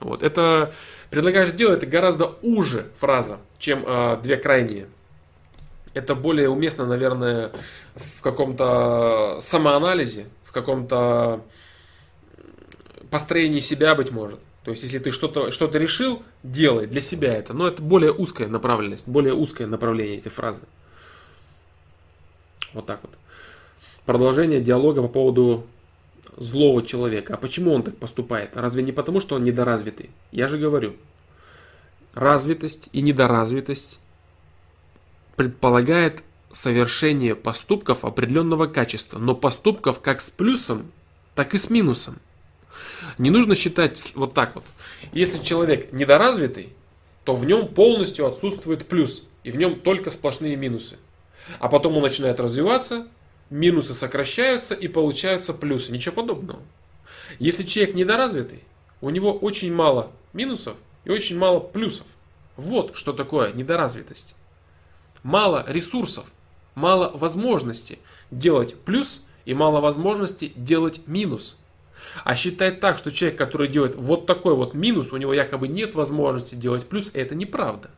Вот. 0.00 0.22
Это 0.22 0.72
предлагаешь 1.10 1.50
сделать, 1.50 1.78
это 1.78 1.86
гораздо 1.86 2.32
уже 2.42 2.86
фраза, 2.98 3.38
чем 3.58 3.84
э, 3.86 4.18
две 4.22 4.36
крайние. 4.36 4.88
Это 5.94 6.14
более 6.14 6.48
уместно, 6.48 6.86
наверное, 6.86 7.52
в 7.94 8.22
каком-то 8.22 9.38
самоанализе, 9.40 10.26
в 10.44 10.52
каком-то 10.52 11.42
построении 13.12 13.60
себя, 13.60 13.94
быть 13.94 14.10
может. 14.10 14.40
То 14.64 14.70
есть, 14.70 14.82
если 14.82 14.98
ты 14.98 15.10
что-то 15.10 15.52
что 15.52 15.66
решил, 15.66 16.22
делай 16.42 16.86
для 16.86 17.02
себя 17.02 17.34
это. 17.34 17.52
Но 17.52 17.68
это 17.68 17.82
более 17.82 18.12
узкая 18.12 18.48
направленность, 18.48 19.06
более 19.06 19.34
узкое 19.34 19.66
направление 19.66 20.18
этой 20.18 20.30
фразы. 20.30 20.62
Вот 22.72 22.86
так 22.86 23.00
вот. 23.02 23.12
Продолжение 24.06 24.60
диалога 24.60 25.02
по 25.02 25.08
поводу 25.08 25.66
злого 26.38 26.82
человека. 26.82 27.34
А 27.34 27.36
почему 27.36 27.74
он 27.74 27.82
так 27.82 27.98
поступает? 27.98 28.56
Разве 28.56 28.82
не 28.82 28.92
потому, 28.92 29.20
что 29.20 29.36
он 29.36 29.44
недоразвитый? 29.44 30.10
Я 30.30 30.48
же 30.48 30.56
говорю, 30.56 30.96
развитость 32.14 32.88
и 32.92 33.02
недоразвитость 33.02 34.00
предполагает 35.36 36.22
совершение 36.50 37.34
поступков 37.34 38.06
определенного 38.06 38.66
качества, 38.66 39.18
но 39.18 39.34
поступков 39.34 40.00
как 40.00 40.22
с 40.22 40.30
плюсом, 40.30 40.90
так 41.34 41.52
и 41.52 41.58
с 41.58 41.68
минусом. 41.68 42.18
Не 43.18 43.30
нужно 43.30 43.54
считать 43.54 44.12
вот 44.14 44.34
так 44.34 44.54
вот. 44.54 44.64
Если 45.12 45.38
человек 45.42 45.92
недоразвитый, 45.92 46.72
то 47.24 47.34
в 47.34 47.44
нем 47.44 47.68
полностью 47.68 48.26
отсутствует 48.26 48.86
плюс, 48.86 49.24
и 49.44 49.50
в 49.50 49.56
нем 49.56 49.78
только 49.80 50.10
сплошные 50.10 50.56
минусы. 50.56 50.96
А 51.58 51.68
потом 51.68 51.96
он 51.96 52.02
начинает 52.02 52.40
развиваться, 52.40 53.06
минусы 53.50 53.94
сокращаются 53.94 54.74
и 54.74 54.88
получаются 54.88 55.52
плюсы. 55.52 55.92
Ничего 55.92 56.14
подобного. 56.14 56.60
Если 57.38 57.62
человек 57.62 57.94
недоразвитый, 57.94 58.62
у 59.00 59.10
него 59.10 59.32
очень 59.32 59.72
мало 59.72 60.10
минусов 60.32 60.76
и 61.04 61.10
очень 61.10 61.38
мало 61.38 61.60
плюсов. 61.60 62.06
Вот 62.56 62.96
что 62.96 63.12
такое 63.12 63.52
недоразвитость. 63.52 64.34
Мало 65.22 65.64
ресурсов, 65.68 66.26
мало 66.74 67.10
возможности 67.16 67.98
делать 68.30 68.74
плюс 68.74 69.22
и 69.44 69.54
мало 69.54 69.80
возможности 69.80 70.52
делать 70.56 71.06
минус. 71.06 71.56
А 72.24 72.34
считать 72.34 72.80
так, 72.80 72.98
что 72.98 73.10
человек, 73.10 73.38
который 73.38 73.68
делает 73.68 73.96
вот 73.96 74.26
такой 74.26 74.54
вот 74.54 74.74
минус, 74.74 75.12
у 75.12 75.16
него 75.16 75.32
якобы 75.32 75.68
нет 75.68 75.94
возможности 75.94 76.54
делать 76.54 76.86
плюс, 76.86 77.10
это 77.14 77.34
неправда. 77.34 77.90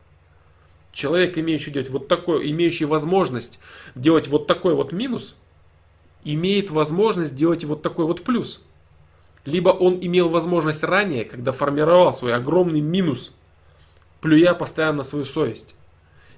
Человек, 0.91 1.37
имеющий 1.37 1.71
делать 1.71 1.89
вот 1.89 2.07
такой, 2.07 2.49
имеющий 2.51 2.85
возможность 2.85 3.59
делать 3.95 4.27
вот 4.27 4.47
такой 4.47 4.75
вот 4.75 4.93
минус, 4.93 5.35
имеет 6.23 6.71
возможность 6.71 7.33
сделать 7.33 7.65
вот 7.65 7.81
такой 7.81 8.05
вот 8.05 8.23
плюс. 8.23 8.63
Либо 9.43 9.69
он 9.69 9.99
имел 10.01 10.29
возможность 10.29 10.83
ранее, 10.83 11.25
когда 11.25 11.51
формировал 11.51 12.13
свой 12.13 12.33
огромный 12.33 12.81
минус, 12.81 13.33
плюя 14.21 14.53
постоянно 14.53 14.99
на 14.99 15.03
свою 15.03 15.25
совесть. 15.25 15.75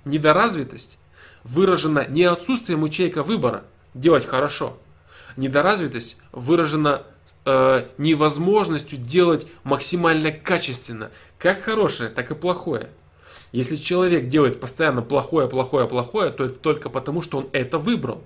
Недоразвитость 0.03 0.97
выражена 1.43 2.05
не 2.07 2.23
отсутствием 2.23 2.83
у 2.83 2.89
человека 2.89 3.23
выбора 3.23 3.63
делать 3.93 4.25
хорошо. 4.25 4.77
Недоразвитость 5.37 6.17
выражена 6.31 7.03
э, 7.47 7.85
невозможностью 7.97 8.99
делать 8.99 9.47
максимально 9.63 10.31
качественно, 10.31 11.11
как 11.39 11.61
хорошее, 11.61 12.09
так 12.09 12.29
и 12.29 12.35
плохое. 12.35 12.89
Если 13.53 13.77
человек 13.77 14.27
делает 14.27 14.59
постоянно 14.59 15.01
плохое, 15.01 15.47
плохое, 15.47 15.87
плохое, 15.87 16.29
то 16.31 16.43
это 16.43 16.55
только 16.55 16.89
потому, 16.89 17.21
что 17.21 17.37
он 17.37 17.49
это 17.53 17.79
выбрал. 17.79 18.21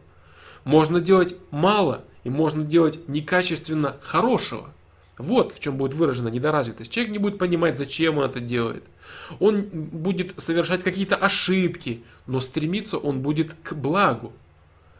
Можно 0.63 0.99
делать 0.99 1.35
мало 1.51 2.03
и 2.23 2.31
можно 2.31 2.63
делать 2.63 3.07
некачественно 3.07 3.97
хорошего. 4.01 4.73
Вот 5.19 5.53
в 5.53 5.59
чем 5.59 5.77
будет 5.77 5.93
выражена 5.93 6.29
недоразвитость. 6.29 6.91
Человек 6.91 7.13
не 7.13 7.19
будет 7.19 7.37
понимать, 7.37 7.77
зачем 7.77 8.17
он 8.17 8.25
это 8.25 8.39
делает. 8.39 8.83
Он 9.39 9.61
будет 9.61 10.33
совершать 10.41 10.81
какие-то 10.81 11.15
ошибки, 11.15 12.03
но 12.25 12.39
стремиться 12.39 12.97
он 12.97 13.21
будет 13.21 13.53
к 13.61 13.73
благу, 13.73 14.33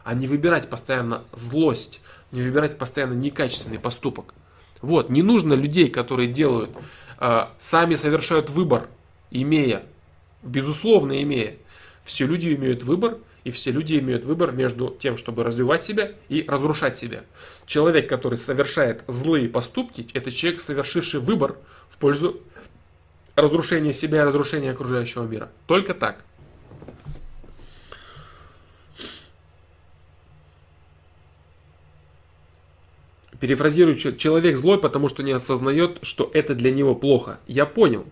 а 0.03 0.13
не 0.13 0.27
выбирать 0.27 0.69
постоянно 0.69 1.23
злость, 1.33 2.01
не 2.31 2.41
выбирать 2.41 2.77
постоянно 2.77 3.13
некачественный 3.13 3.79
поступок. 3.79 4.33
Вот, 4.81 5.09
не 5.09 5.21
нужно 5.21 5.53
людей, 5.53 5.89
которые 5.89 6.27
делают, 6.27 6.71
э, 7.19 7.45
сами 7.57 7.95
совершают 7.95 8.49
выбор, 8.49 8.87
имея, 9.29 9.83
безусловно 10.43 11.21
имея. 11.21 11.55
Все 12.03 12.25
люди 12.25 12.53
имеют 12.55 12.83
выбор, 12.83 13.17
и 13.43 13.51
все 13.51 13.71
люди 13.71 13.97
имеют 13.97 14.25
выбор 14.25 14.51
между 14.51 14.95
тем, 14.99 15.17
чтобы 15.17 15.43
развивать 15.43 15.83
себя 15.83 16.11
и 16.29 16.45
разрушать 16.47 16.97
себя. 16.97 17.23
Человек, 17.65 18.09
который 18.09 18.37
совершает 18.37 19.03
злые 19.07 19.49
поступки, 19.49 20.07
это 20.13 20.31
человек, 20.31 20.61
совершивший 20.61 21.19
выбор 21.19 21.57
в 21.89 21.97
пользу 21.97 22.41
разрушения 23.35 23.93
себя 23.93 24.21
и 24.21 24.23
разрушения 24.23 24.71
окружающего 24.71 25.25
мира. 25.25 25.49
Только 25.65 25.93
так. 25.93 26.23
Перефразирую, 33.41 33.95
человек 33.95 34.57
злой, 34.57 34.79
потому 34.79 35.09
что 35.09 35.23
не 35.23 35.31
осознает, 35.31 35.99
что 36.03 36.31
это 36.33 36.53
для 36.53 36.71
него 36.71 36.95
плохо. 36.95 37.39
Я 37.47 37.65
понял. 37.65 38.05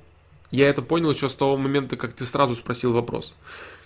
Я 0.51 0.67
это 0.67 0.82
понял 0.82 1.11
еще 1.11 1.30
с 1.30 1.35
того 1.35 1.56
момента, 1.56 1.95
как 1.95 2.14
ты 2.14 2.25
сразу 2.25 2.56
спросил 2.56 2.91
вопрос 2.91 3.35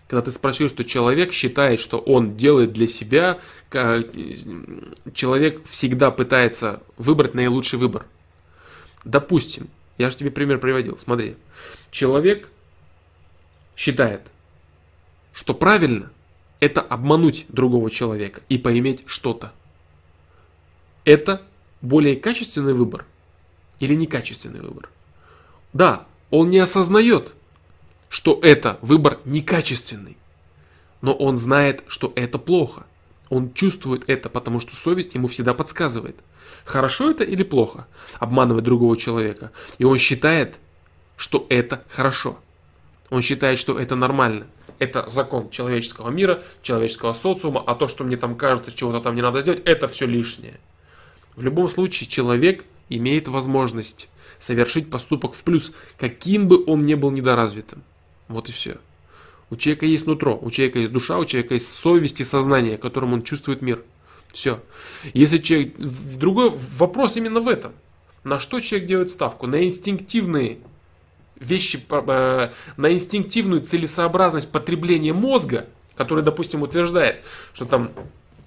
когда 0.07 0.21
ты 0.21 0.31
спросил, 0.31 0.69
что 0.69 0.83
человек 0.83 1.33
считает, 1.33 1.79
что 1.79 1.97
он 1.97 2.37
делает 2.37 2.73
для 2.73 2.87
себя, 2.87 3.39
человек 3.71 5.65
всегда 5.67 6.11
пытается 6.11 6.83
выбрать 6.97 7.33
наилучший 7.33 7.79
выбор. 7.79 8.05
Допустим, 9.05 9.69
я 9.97 10.11
же 10.11 10.17
тебе 10.17 10.29
пример 10.29 10.59
приводил, 10.59 10.97
смотри. 10.97 11.35
Человек 11.89 12.49
считает, 13.75 14.21
что 15.33 15.53
правильно 15.55 16.11
это 16.59 16.81
обмануть 16.81 17.45
другого 17.49 17.89
человека 17.89 18.41
и 18.49 18.57
поиметь 18.57 19.03
что-то. 19.07 19.51
Это 21.05 21.41
более 21.81 22.15
качественный 22.15 22.73
выбор 22.73 23.05
или 23.79 23.95
некачественный 23.95 24.61
выбор? 24.61 24.89
Да, 25.73 26.05
он 26.29 26.49
не 26.49 26.59
осознает, 26.59 27.33
что 28.09 28.39
это 28.41 28.77
выбор 28.81 29.19
некачественный. 29.25 30.17
Но 31.01 31.13
он 31.13 31.37
знает, 31.37 31.83
что 31.87 32.13
это 32.15 32.37
плохо. 32.37 32.85
Он 33.29 33.51
чувствует 33.53 34.03
это, 34.07 34.29
потому 34.29 34.59
что 34.59 34.75
совесть 34.75 35.15
ему 35.15 35.27
всегда 35.27 35.53
подсказывает. 35.53 36.15
Хорошо 36.65 37.11
это 37.11 37.23
или 37.23 37.43
плохо 37.43 37.87
обманывать 38.19 38.63
другого 38.63 38.95
человека. 38.95 39.51
И 39.79 39.83
он 39.83 39.97
считает, 39.97 40.55
что 41.17 41.45
это 41.49 41.83
хорошо. 41.89 42.37
Он 43.09 43.21
считает, 43.21 43.59
что 43.59 43.79
это 43.79 43.95
нормально. 43.95 44.47
Это 44.79 45.07
закон 45.09 45.49
человеческого 45.49 46.09
мира, 46.09 46.43
человеческого 46.61 47.13
социума, 47.13 47.63
а 47.65 47.75
то, 47.75 47.87
что 47.87 48.03
мне 48.03 48.17
там 48.17 48.35
кажется, 48.35 48.71
чего-то 48.71 49.01
там 49.01 49.15
не 49.15 49.21
надо 49.21 49.41
сделать, 49.41 49.61
это 49.65 49.87
все 49.87 50.05
лишнее. 50.05 50.59
В 51.35 51.41
любом 51.41 51.69
случае, 51.69 52.09
человек 52.09 52.65
имеет 52.89 53.27
возможность 53.27 54.07
совершить 54.39 54.89
поступок 54.89 55.33
в 55.33 55.43
плюс, 55.43 55.71
каким 55.97 56.47
бы 56.47 56.63
он 56.65 56.81
ни 56.81 56.93
был 56.95 57.11
недоразвитым. 57.11 57.83
Вот 58.27 58.49
и 58.49 58.51
все. 58.51 58.77
У 59.49 59.55
человека 59.55 59.85
есть 59.85 60.05
нутро, 60.07 60.37
у 60.41 60.51
человека 60.51 60.79
есть 60.79 60.91
душа, 60.91 61.17
у 61.17 61.25
человека 61.25 61.53
есть 61.53 61.69
совесть 61.69 62.19
и 62.19 62.23
сознание, 62.23 62.77
которым 62.77 63.13
он 63.13 63.23
чувствует 63.23 63.61
мир. 63.61 63.83
Все. 64.31 64.61
Если 65.13 65.37
человек... 65.37 65.75
Другой 65.77 66.51
вопрос 66.77 67.15
именно 67.15 67.39
в 67.39 67.47
этом. 67.47 67.73
На 68.23 68.39
что 68.39 68.59
человек 68.59 68.87
делает 68.87 69.09
ставку? 69.09 69.47
На 69.47 69.63
инстинктивные 69.65 70.57
вещи, 71.39 71.79
э, 71.89 72.49
на 72.77 72.91
инстинктивную 72.91 73.61
целесообразность 73.61 74.51
потребления 74.51 75.13
мозга, 75.13 75.67
который, 75.95 76.23
допустим, 76.23 76.63
утверждает, 76.63 77.17
что 77.53 77.65
там 77.65 77.91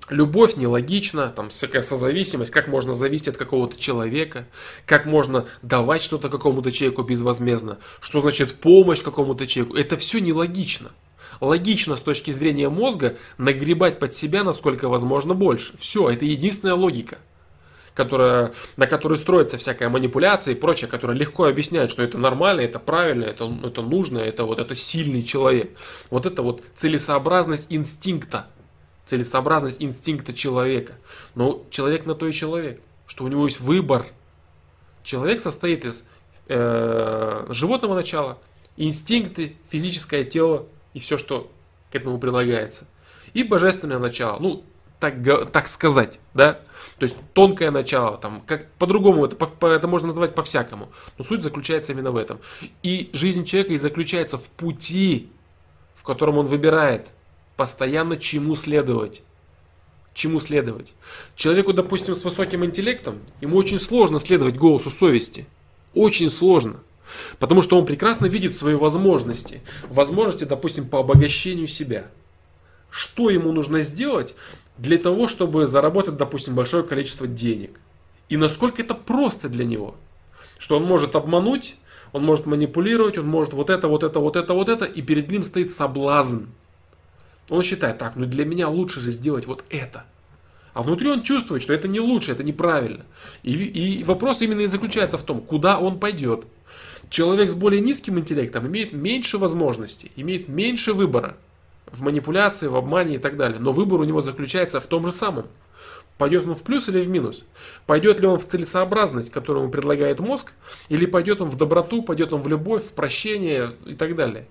Любовь 0.09 0.57
нелогична, 0.57 1.31
там 1.31 1.51
всякая 1.51 1.83
созависимость, 1.83 2.52
как 2.52 2.68
можно 2.68 2.94
зависеть 2.94 3.28
от 3.28 3.36
какого-то 3.36 3.81
человека, 3.81 4.47
как 4.85 5.05
можно 5.05 5.47
давать 5.62 6.02
что-то 6.02 6.28
какому-то 6.28 6.70
человеку 6.70 7.02
безвозмездно, 7.02 7.78
что 8.01 8.20
значит 8.20 8.55
помощь 8.55 9.02
какому-то 9.02 9.49
человеку. 9.49 9.76
Это 9.76 9.97
все 9.97 10.20
нелогично. 10.20 10.93
Логично 11.41 11.97
с 11.97 12.01
точки 12.01 12.31
зрения 12.31 12.68
мозга 12.68 13.17
нагребать 13.36 13.99
под 13.99 14.15
себя 14.15 14.44
насколько 14.44 14.89
возможно 14.89 15.35
больше. 15.35 15.76
Все, 15.78 16.09
это 16.09 16.25
единственная 16.25 16.75
логика, 16.75 17.18
которая, 17.93 18.52
на 18.76 18.86
которой 18.86 19.18
строится 19.18 19.59
всякая 19.59 19.89
манипуляция 19.89 20.55
и 20.55 20.57
прочее, 20.57 20.89
которая 20.89 21.17
легко 21.17 21.47
объясняет, 21.47 21.91
что 21.91 22.05
это 22.05 22.17
нормально, 22.17 22.60
это 22.60 22.78
правильно, 22.78 23.25
это, 23.25 23.52
это 23.65 23.83
нужно, 23.83 24.18
это 24.18 24.44
вот 24.44 24.60
это 24.60 24.76
сильный 24.76 25.25
человек. 25.25 25.76
Вот 26.10 26.26
это 26.26 26.43
вот 26.43 26.62
целесообразность 26.76 27.67
инстинкта 27.70 28.47
целесообразность 29.07 29.81
инстинкта 29.81 30.35
человека. 30.35 30.94
Но 31.35 31.65
человек 31.70 32.05
на 32.05 32.15
то 32.15 32.26
и 32.26 32.33
человек, 32.33 32.81
что 33.07 33.25
у 33.25 33.28
него 33.28 33.47
есть 33.47 33.60
выбор. 33.60 34.07
Человек 35.02 35.41
состоит 35.41 35.86
из 35.86 36.05
э, 36.49 37.47
животного 37.49 37.94
начала, 37.94 38.39
инстинкты, 38.76 39.57
физическое 39.70 40.25
тело 40.25 40.67
и 40.93 40.99
все, 40.99 41.17
что 41.17 41.51
к 41.91 41.94
этому 41.94 42.18
прилагается. 42.18 42.86
И 43.33 43.44
божественное 43.44 43.99
начало. 43.99 44.41
Ну, 44.41 44.65
так, 44.99 45.15
так 45.52 45.68
сказать, 45.68 46.18
да? 46.35 46.60
То 46.99 47.05
есть 47.05 47.17
тонкое 47.33 47.70
начало, 47.70 48.18
там, 48.18 48.43
как 48.47 48.70
по-другому, 48.73 49.26
это, 49.26 49.36
по, 49.36 49.67
это 49.67 49.86
можно 49.86 50.09
называть 50.09 50.35
по-всякому. 50.35 50.89
Но 51.17 51.25
суть 51.25 51.43
заключается 51.43 51.93
именно 51.93 52.10
в 52.10 52.17
этом. 52.17 52.41
И 52.83 53.10
жизнь 53.12 53.44
человека 53.44 53.75
и 53.75 53.78
заключается 53.78 54.39
в 54.39 54.49
пути, 54.49 55.31
в 55.94 56.02
котором 56.02 56.39
он 56.39 56.47
выбирает 56.47 57.09
постоянно 57.57 58.17
чему 58.17 58.57
следовать. 58.57 59.23
Чему 60.15 60.41
следовать. 60.41 60.93
Человеку, 61.35 61.73
допустим, 61.73 62.15
с 62.15 62.25
высоким 62.25 62.65
интеллектом, 62.65 63.18
ему 63.41 63.57
очень 63.57 63.78
сложно 63.78 64.18
следовать 64.18 64.57
голосу 64.57 64.91
совести. 64.91 65.47
Очень 65.94 66.31
сложно. 66.31 66.76
Потому 67.39 67.62
что 67.62 67.78
он 67.78 67.86
прекрасно 67.86 68.26
видит 68.26 68.57
свои 68.57 68.75
возможности. 68.75 69.62
Возможности, 69.89 70.44
допустим, 70.44 70.89
по 70.89 71.01
обогащению 71.01 71.68
себя. 71.68 72.07
Что 72.91 73.31
ему 73.31 73.52
нужно 73.52 73.81
сделать, 73.83 74.35
для 74.78 74.99
того, 74.99 75.28
чтобы 75.28 75.67
заработать, 75.67 76.17
допустим, 76.17 76.55
большое 76.55 76.83
количество 76.83 77.26
денег. 77.26 77.78
И 78.28 78.36
насколько 78.36 78.83
это 78.83 78.94
просто 78.94 79.49
для 79.49 79.65
него. 79.65 79.97
Что 80.59 80.76
он 80.76 80.85
может 80.85 81.17
обмануть, 81.17 81.76
он 82.12 82.25
может 82.25 82.47
манипулировать, 82.47 83.18
он 83.18 83.26
может 83.26 83.52
вот 83.52 83.70
это, 83.70 83.89
вот 83.89 84.02
это, 84.02 84.18
вот 84.18 84.36
это, 84.36 84.55
вот 84.55 84.68
это, 84.68 84.85
и 84.85 85.02
перед 85.02 85.31
ним 85.31 85.44
стоит 85.44 85.70
соблазн. 85.70 86.44
Он 87.49 87.62
считает, 87.62 87.99
так, 87.99 88.16
ну 88.16 88.26
для 88.26 88.44
меня 88.44 88.68
лучше 88.68 89.00
же 89.00 89.10
сделать 89.10 89.47
вот 89.47 89.65
это. 89.70 90.05
А 90.75 90.83
внутри 90.83 91.08
он 91.10 91.23
чувствует, 91.23 91.62
что 91.62 91.73
это 91.73 91.89
не 91.89 92.00
лучше, 92.00 92.33
это 92.33 92.44
неправильно. 92.44 93.07
И, 93.42 93.52
и 93.52 94.05
вопрос 94.05 94.42
именно 94.42 94.60
и 94.60 94.66
заключается 94.66 95.16
в 95.16 95.23
том, 95.23 95.41
куда 95.41 95.78
он 95.78 95.99
пойдет. 95.99 96.44
Человек 97.08 97.50
с 97.50 97.55
более 97.55 97.81
низким 97.81 98.18
интеллектом 98.18 98.66
имеет 98.66 98.92
меньше 98.92 99.39
возможностей, 99.39 100.12
имеет 100.16 100.49
меньше 100.49 100.92
выбора 100.92 101.36
в 101.91 102.02
манипуляции, 102.02 102.66
в 102.66 102.76
обмане 102.76 103.15
и 103.15 103.18
так 103.18 103.36
далее. 103.36 103.58
Но 103.58 103.73
выбор 103.73 104.00
у 104.00 104.05
него 104.05 104.20
заключается 104.20 104.81
в 104.81 104.86
том 104.86 105.07
же 105.07 105.12
самом. 105.12 105.47
Пойдет 106.18 106.47
он 106.47 106.55
в 106.55 106.62
плюс 106.62 106.89
или 106.89 107.00
в 107.00 107.08
минус? 107.08 107.44
Пойдет 107.86 108.20
ли 108.20 108.26
он 108.26 108.39
в 108.39 108.47
целесообразность, 108.47 109.31
которую 109.31 109.65
ему 109.65 109.73
предлагает 109.73 110.18
мозг, 110.18 110.52
или 110.89 111.07
пойдет 111.07 111.41
он 111.41 111.50
в 111.50 111.57
доброту, 111.57 112.02
пойдет 112.02 112.33
он 112.33 112.42
в 112.42 112.49
любовь, 112.49 112.84
в 112.84 112.92
прощение 112.92 113.70
и 113.84 113.94
так 113.94 114.16
далее? 114.16 114.47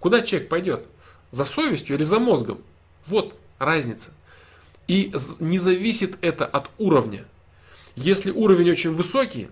Куда 0.00 0.22
человек 0.22 0.48
пойдет? 0.48 0.86
За 1.30 1.44
совестью 1.44 1.96
или 1.96 2.04
за 2.04 2.18
мозгом? 2.18 2.58
Вот 3.06 3.34
разница. 3.58 4.12
И 4.86 5.12
не 5.40 5.58
зависит 5.58 6.16
это 6.22 6.46
от 6.46 6.70
уровня. 6.78 7.24
Если 7.96 8.30
уровень 8.30 8.70
очень 8.70 8.94
высокий, 8.94 9.48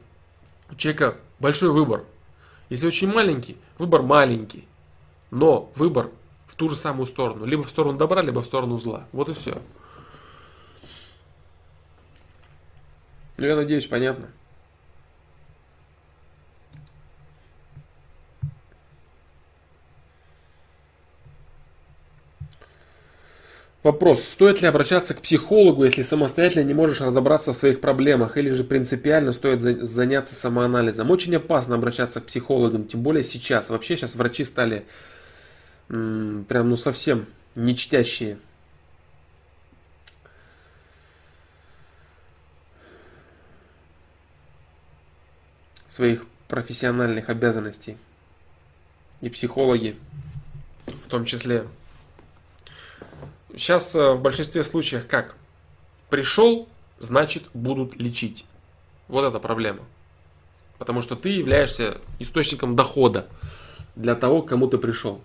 у 0.71 0.75
человека 0.77 1.19
большой 1.39 1.71
выбор. 1.71 2.05
Если 2.71 2.87
очень 2.87 3.13
маленький, 3.13 3.57
выбор 3.79 4.03
маленький. 4.03 4.67
Но 5.31 5.71
выбор 5.75 6.11
в 6.47 6.55
ту 6.55 6.69
же 6.69 6.77
самую 6.77 7.07
сторону. 7.07 7.45
Либо 7.45 7.63
в 7.63 7.69
сторону 7.69 7.99
добра, 7.99 8.23
либо 8.23 8.41
в 8.41 8.45
сторону 8.45 8.79
зла. 8.79 9.07
Вот 9.13 9.29
и 9.29 9.35
все. 9.35 9.61
Ну, 13.37 13.47
я 13.47 13.57
надеюсь, 13.57 13.87
понятно. 13.87 14.29
Вопрос, 23.86 24.24
стоит 24.24 24.62
ли 24.62 24.66
обращаться 24.66 25.15
к 25.15 25.20
психологу, 25.20 25.84
если 25.84 26.02
самостоятельно 26.02 26.65
не 26.65 26.74
можешь 26.74 27.00
разобраться 27.00 27.52
в 27.52 27.56
своих 27.56 27.81
проблемах, 27.81 28.36
или 28.36 28.50
же 28.50 28.65
принципиально 28.65 29.31
стоит 29.31 29.60
заняться 29.60 30.34
самоанализом? 30.34 31.08
Очень 31.08 31.36
опасно 31.36 31.76
обращаться 31.76 32.20
к 32.20 32.26
психологам, 32.26 32.89
тем 32.89 33.02
более 33.02 33.23
сейчас. 33.23 33.70
Вообще 33.70 33.97
сейчас 33.97 34.16
врачи 34.16 34.42
стали 34.42 34.84
прям 35.86 36.68
ну 36.68 36.76
совсем 36.76 37.26
не 37.55 37.76
чтящие. 37.76 38.39
своих 45.86 46.26
профессиональных 46.48 47.28
обязанностей. 47.28 47.97
И 49.20 49.28
психологи 49.28 49.94
в 50.86 51.08
том 51.08 51.24
числе. 51.24 51.66
Сейчас 53.57 53.94
э, 53.94 54.12
в 54.12 54.20
большинстве 54.20 54.62
случаев 54.62 55.07
как? 55.09 55.35
Пришел, 56.10 56.68
значит 56.99 57.44
будут 57.55 57.97
лечить. 57.97 58.44
Вот 59.09 59.25
эта 59.25 59.39
проблема. 59.41 59.81
Потому 60.78 61.01
что 61.01 61.17
ты 61.17 61.31
являешься 61.31 61.99
источником 62.18 62.76
дохода 62.76 63.26
для 63.97 64.15
того, 64.15 64.43
к 64.43 64.51
кому 64.51 64.68
ты 64.68 64.76
пришел. 64.76 65.23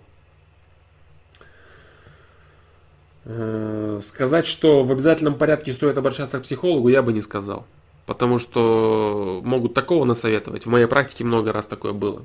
Э, 3.24 4.00
сказать, 4.02 4.46
что 4.46 4.82
в 4.82 4.90
обязательном 4.90 5.36
порядке 5.36 5.74
стоит 5.74 5.98
обращаться 5.98 6.40
к 6.40 6.42
психологу, 6.42 6.88
я 6.88 7.02
бы 7.02 7.12
не 7.12 7.20
сказал. 7.20 7.66
Потому 8.06 8.38
что 8.38 9.42
могут 9.44 9.74
такого 9.74 10.06
насоветовать. 10.06 10.64
В 10.64 10.70
моей 10.70 10.86
практике 10.86 11.22
много 11.24 11.52
раз 11.52 11.66
такое 11.66 11.92
было. 11.92 12.24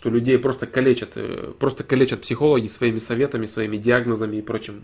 Что 0.00 0.08
людей 0.08 0.38
просто 0.38 0.66
калечат, 0.66 1.10
э, 1.16 1.52
просто 1.58 1.84
калечат 1.84 2.22
психологи 2.22 2.68
своими 2.68 2.96
советами, 2.96 3.44
своими 3.44 3.76
диагнозами 3.76 4.38
и 4.38 4.40
прочим, 4.40 4.82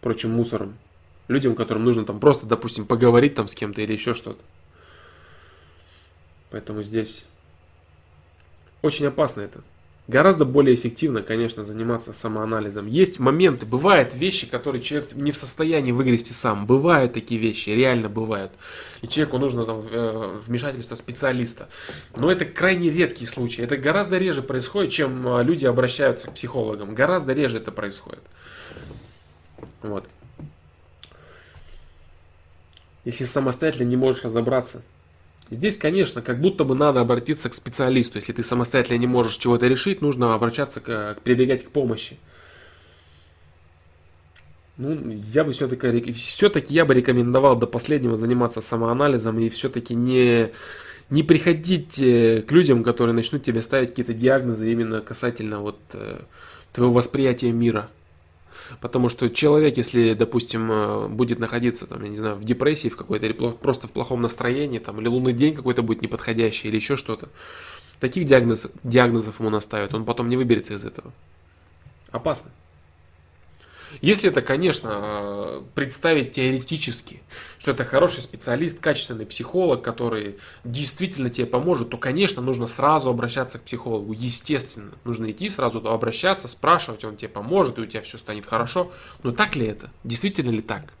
прочим 0.00 0.30
мусором. 0.30 0.78
Людям, 1.26 1.56
которым 1.56 1.82
нужно 1.82 2.04
там 2.04 2.20
просто, 2.20 2.46
допустим, 2.46 2.86
поговорить 2.86 3.34
там 3.34 3.48
с 3.48 3.56
кем-то 3.56 3.82
или 3.82 3.92
еще 3.92 4.14
что-то. 4.14 4.40
Поэтому 6.50 6.84
здесь 6.84 7.24
очень 8.82 9.06
опасно 9.06 9.40
это. 9.40 9.64
Гораздо 10.08 10.44
более 10.44 10.76
эффективно, 10.76 11.22
конечно, 11.22 11.64
заниматься 11.64 12.12
самоанализом. 12.12 12.86
Есть 12.86 13.18
моменты, 13.18 13.66
бывают 13.66 14.14
вещи, 14.14 14.48
которые 14.48 14.80
человек 14.80 15.14
не 15.14 15.32
в 15.32 15.36
состоянии 15.36 15.90
выгрести 15.90 16.32
сам. 16.32 16.64
Бывают 16.64 17.12
такие 17.12 17.40
вещи, 17.40 17.70
реально 17.70 18.08
бывают. 18.08 18.52
И 19.02 19.08
человеку 19.08 19.38
нужно 19.38 19.64
там, 19.64 19.84
э, 19.90 20.38
вмешательство 20.46 20.94
специалиста. 20.94 21.68
Но 22.14 22.30
это 22.30 22.44
крайне 22.44 22.88
редкие 22.88 23.28
случаи. 23.28 23.64
Это 23.64 23.76
гораздо 23.76 24.16
реже 24.18 24.42
происходит, 24.42 24.92
чем 24.92 25.26
э, 25.26 25.42
люди 25.42 25.66
обращаются 25.66 26.28
к 26.28 26.34
психологам. 26.34 26.94
Гораздо 26.94 27.32
реже 27.32 27.56
это 27.56 27.72
происходит. 27.72 28.22
Вот. 29.82 30.08
Если 33.04 33.24
самостоятельно 33.24 33.88
не 33.88 33.96
можешь 33.96 34.22
разобраться 34.22 34.82
Здесь, 35.50 35.76
конечно, 35.76 36.22
как 36.22 36.40
будто 36.40 36.64
бы 36.64 36.74
надо 36.74 37.00
обратиться 37.00 37.48
к 37.48 37.54
специалисту. 37.54 38.18
Если 38.18 38.32
ты 38.32 38.42
самостоятельно 38.42 38.98
не 38.98 39.06
можешь 39.06 39.36
чего-то 39.36 39.68
решить, 39.68 40.02
нужно 40.02 40.34
обращаться, 40.34 40.80
к, 40.80 41.18
прибегать 41.22 41.64
к 41.64 41.70
помощи. 41.70 42.16
Ну, 44.76 44.98
я 45.32 45.44
бы 45.44 45.52
все-таки, 45.52 46.12
все-таки 46.12 46.74
я 46.74 46.84
бы 46.84 46.94
рекомендовал 46.94 47.56
до 47.56 47.66
последнего 47.66 48.16
заниматься 48.16 48.60
самоанализом 48.60 49.38
и 49.38 49.48
все-таки 49.48 49.94
не, 49.94 50.50
не 51.10 51.22
приходить 51.22 51.98
э, 51.98 52.42
к 52.42 52.50
людям, 52.52 52.82
которые 52.82 53.14
начнут 53.14 53.44
тебе 53.44 53.62
ставить 53.62 53.90
какие-то 53.90 54.12
диагнозы 54.12 54.70
именно 54.70 55.00
касательно 55.00 55.60
вот 55.60 55.78
э, 55.92 56.20
твоего 56.72 56.92
восприятия 56.92 57.52
мира. 57.52 57.88
Потому 58.80 59.08
что 59.08 59.28
человек, 59.28 59.76
если, 59.76 60.14
допустим, 60.14 60.70
э, 60.70 61.08
будет 61.08 61.38
находиться, 61.38 61.86
там, 61.86 62.02
я 62.02 62.08
не 62.08 62.16
знаю, 62.16 62.36
в 62.36 62.44
депрессии 62.44 62.88
в 62.88 62.96
какой-то, 62.96 63.26
или 63.26 63.32
просто 63.32 63.88
в 63.88 63.92
плохом 63.92 64.22
настроении, 64.22 64.78
там, 64.78 65.00
или 65.00 65.08
лунный 65.08 65.32
день 65.32 65.54
какой-то 65.54 65.82
будет 65.82 66.02
неподходящий, 66.02 66.68
или 66.68 66.76
еще 66.76 66.96
что-то, 66.96 67.28
таких 68.00 68.24
диагноз, 68.24 68.66
диагнозов 68.82 69.40
ему 69.40 69.50
наставят, 69.50 69.94
он 69.94 70.04
потом 70.04 70.28
не 70.28 70.36
выберется 70.36 70.74
из 70.74 70.84
этого. 70.84 71.12
Опасно. 72.10 72.50
Если 74.00 74.30
это, 74.30 74.40
конечно, 74.40 74.90
э, 74.92 75.62
представить 75.74 76.32
теоретически, 76.32 77.22
что 77.58 77.70
это 77.70 77.84
хороший 77.84 78.20
специалист, 78.20 78.80
качественный 78.80 79.26
психолог, 79.26 79.82
который 79.82 80.36
действительно 80.64 81.30
тебе 81.30 81.46
поможет, 81.46 81.90
то, 81.90 81.96
конечно, 81.96 82.42
нужно 82.42 82.66
сразу 82.66 83.10
обращаться 83.10 83.58
к 83.58 83.62
психологу. 83.62 84.12
Естественно, 84.12 84.92
нужно 85.04 85.30
идти 85.30 85.48
сразу 85.48 85.78
обращаться, 85.86 86.48
спрашивать, 86.48 87.04
он 87.04 87.16
тебе 87.16 87.28
поможет, 87.28 87.78
и 87.78 87.82
у 87.82 87.86
тебя 87.86 88.02
все 88.02 88.18
станет 88.18 88.46
хорошо. 88.46 88.92
Но 89.22 89.32
так 89.32 89.56
ли 89.56 89.66
это? 89.66 89.90
Действительно 90.04 90.50
ли 90.50 90.62
так? 90.62 90.92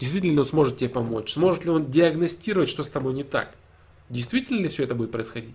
Действительно 0.00 0.32
ли 0.32 0.38
он 0.38 0.46
сможет 0.46 0.78
тебе 0.78 0.90
помочь? 0.90 1.32
Сможет 1.32 1.64
ли 1.64 1.70
он 1.70 1.90
диагностировать, 1.90 2.68
что 2.68 2.82
с 2.82 2.88
тобой 2.88 3.14
не 3.14 3.24
так? 3.24 3.54
Действительно 4.10 4.60
ли 4.60 4.68
все 4.68 4.84
это 4.84 4.94
будет 4.94 5.12
происходить? 5.12 5.54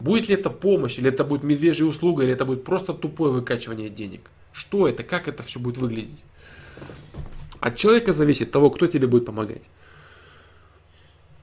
Будет 0.00 0.28
ли 0.28 0.34
это 0.34 0.50
помощь, 0.50 0.98
или 0.98 1.08
это 1.08 1.22
будет 1.22 1.44
медвежья 1.44 1.84
услуга, 1.84 2.24
или 2.24 2.32
это 2.32 2.44
будет 2.44 2.64
просто 2.64 2.92
тупое 2.94 3.32
выкачивание 3.32 3.88
денег? 3.88 4.22
Что 4.54 4.88
это, 4.88 5.02
как 5.02 5.26
это 5.26 5.42
все 5.42 5.58
будет 5.58 5.78
выглядеть. 5.78 6.22
От 7.58 7.76
человека 7.76 8.12
зависит 8.12 8.52
того, 8.52 8.70
кто 8.70 8.86
тебе 8.86 9.08
будет 9.08 9.26
помогать. 9.26 9.62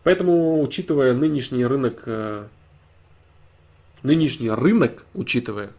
Поэтому, 0.03 0.61
учитывая 0.61 1.13
нынешний 1.13 1.65
рынок, 1.65 2.03
э, 2.05 2.47
нынешний 4.01 4.49
рынок, 4.49 5.05
учитывая, 5.13 5.71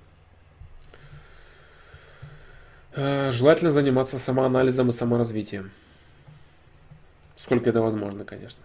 э, 2.94 3.32
желательно 3.32 3.72
заниматься 3.72 4.18
самоанализом 4.18 4.90
и 4.90 4.92
саморазвитием. 4.92 5.70
Сколько 7.38 7.70
это 7.70 7.80
возможно, 7.80 8.24
конечно. 8.24 8.60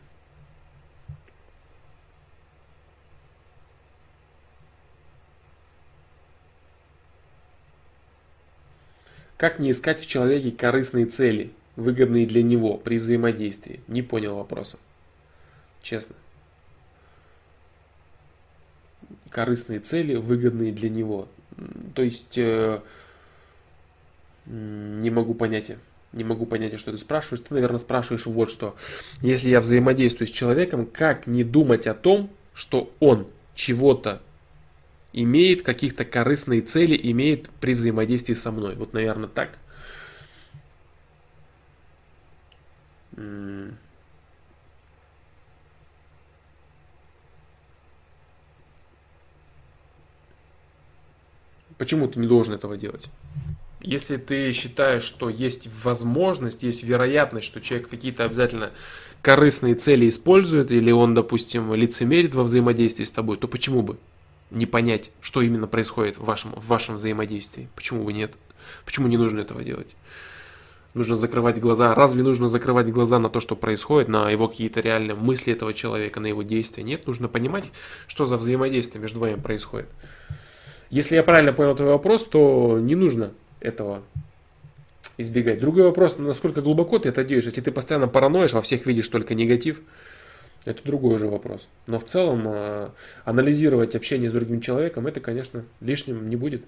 Как 9.37 9.59
не 9.59 9.71
искать 9.71 9.99
в 9.99 10.07
человеке 10.07 10.51
корыстные 10.51 11.05
цели? 11.05 11.51
выгодные 11.77 12.25
для 12.25 12.43
него 12.43 12.75
при 12.75 12.97
взаимодействии? 12.97 13.79
Не 13.87 14.01
понял 14.01 14.35
вопроса. 14.35 14.77
Честно. 15.81 16.15
Корыстные 19.29 19.79
цели, 19.79 20.15
выгодные 20.15 20.73
для 20.73 20.89
него. 20.89 21.29
То 21.95 22.01
есть, 22.01 22.37
э, 22.37 22.81
не 24.45 25.09
могу 25.09 25.33
понять. 25.33 25.71
Не 26.13 26.23
могу 26.23 26.45
понять, 26.45 26.77
что 26.79 26.91
ты 26.91 26.97
спрашиваешь. 26.97 27.43
Ты, 27.47 27.53
наверное, 27.53 27.79
спрашиваешь 27.79 28.25
вот 28.25 28.49
что. 28.49 28.75
Если 29.21 29.49
я 29.49 29.61
взаимодействую 29.61 30.27
с 30.27 30.31
человеком, 30.31 30.85
как 30.85 31.27
не 31.27 31.43
думать 31.43 31.85
о 31.87 31.93
том, 31.93 32.29
что 32.53 32.91
он 32.99 33.27
чего-то 33.53 34.21
имеет, 35.13 35.63
каких-то 35.63 36.05
корыстные 36.05 36.61
цели 36.61 36.99
имеет 37.11 37.49
при 37.61 37.73
взаимодействии 37.73 38.33
со 38.33 38.51
мной. 38.51 38.75
Вот, 38.75 38.93
наверное, 38.93 39.29
так. 39.29 39.57
Почему 51.77 52.07
ты 52.07 52.19
не 52.19 52.27
должен 52.27 52.53
этого 52.53 52.77
делать? 52.77 53.07
Если 53.81 54.17
ты 54.17 54.51
считаешь, 54.51 55.03
что 55.03 55.29
есть 55.29 55.69
возможность, 55.83 56.63
есть 56.63 56.83
вероятность, 56.83 57.47
что 57.47 57.61
человек 57.61 57.89
какие-то 57.89 58.25
обязательно 58.25 58.71
корыстные 59.21 59.75
цели 59.75 60.09
использует, 60.09 60.71
или 60.71 60.91
он, 60.91 61.13
допустим, 61.13 61.73
лицемерит 61.73 62.33
во 62.33 62.43
взаимодействии 62.43 63.03
с 63.03 63.11
тобой, 63.11 63.37
то 63.37 63.47
почему 63.47 63.83
бы 63.83 63.97
не 64.51 64.65
понять, 64.65 65.11
что 65.21 65.41
именно 65.41 65.67
происходит 65.67 66.17
в 66.17 66.23
вашем, 66.23 66.51
в 66.51 66.67
вашем 66.67 66.95
взаимодействии? 66.95 67.69
Почему 67.75 68.03
бы 68.03 68.13
нет? 68.13 68.33
Почему 68.85 69.07
не 69.07 69.17
нужно 69.17 69.41
этого 69.41 69.63
делать? 69.63 69.87
Нужно 70.93 71.15
закрывать 71.15 71.59
глаза. 71.59 71.93
Разве 71.93 72.23
нужно 72.23 72.49
закрывать 72.49 72.89
глаза 72.89 73.19
на 73.19 73.29
то, 73.29 73.39
что 73.39 73.55
происходит, 73.55 74.07
на 74.07 74.31
его 74.31 74.47
какие-то 74.47 74.81
реальные 74.81 75.15
мысли 75.15 75.53
этого 75.53 75.73
человека, 75.73 76.19
на 76.19 76.27
его 76.27 76.43
действия? 76.43 76.83
Нет, 76.83 77.05
нужно 77.05 77.27
понимать, 77.27 77.65
что 78.07 78.25
за 78.25 78.37
взаимодействие 78.37 79.01
между 79.01 79.19
вами 79.19 79.35
происходит. 79.35 79.89
Если 80.89 81.15
я 81.15 81.23
правильно 81.23 81.53
понял 81.53 81.75
твой 81.75 81.89
вопрос, 81.89 82.25
то 82.25 82.79
не 82.79 82.95
нужно 82.95 83.33
этого 83.59 84.01
избегать. 85.17 85.59
Другой 85.59 85.83
вопрос, 85.83 86.17
насколько 86.17 86.61
глубоко 86.61 86.99
ты 86.99 87.09
это 87.09 87.23
делаешь. 87.23 87.45
Если 87.45 87.61
ты 87.61 87.71
постоянно 87.71 88.07
параноишь, 88.07 88.53
во 88.53 88.61
всех 88.61 88.85
видишь 88.85 89.09
только 89.09 89.35
негатив, 89.35 89.81
это 90.67 90.83
другой 90.83 91.15
уже 91.15 91.27
вопрос. 91.27 91.67
Но 91.87 91.97
в 91.97 92.05
целом 92.05 92.43
а, 92.45 92.91
анализировать 93.23 93.95
общение 93.95 94.29
с 94.29 94.33
другим 94.33 94.61
человеком, 94.61 95.07
это, 95.07 95.19
конечно, 95.19 95.63
лишним 95.79 96.29
не 96.29 96.35
будет. 96.35 96.63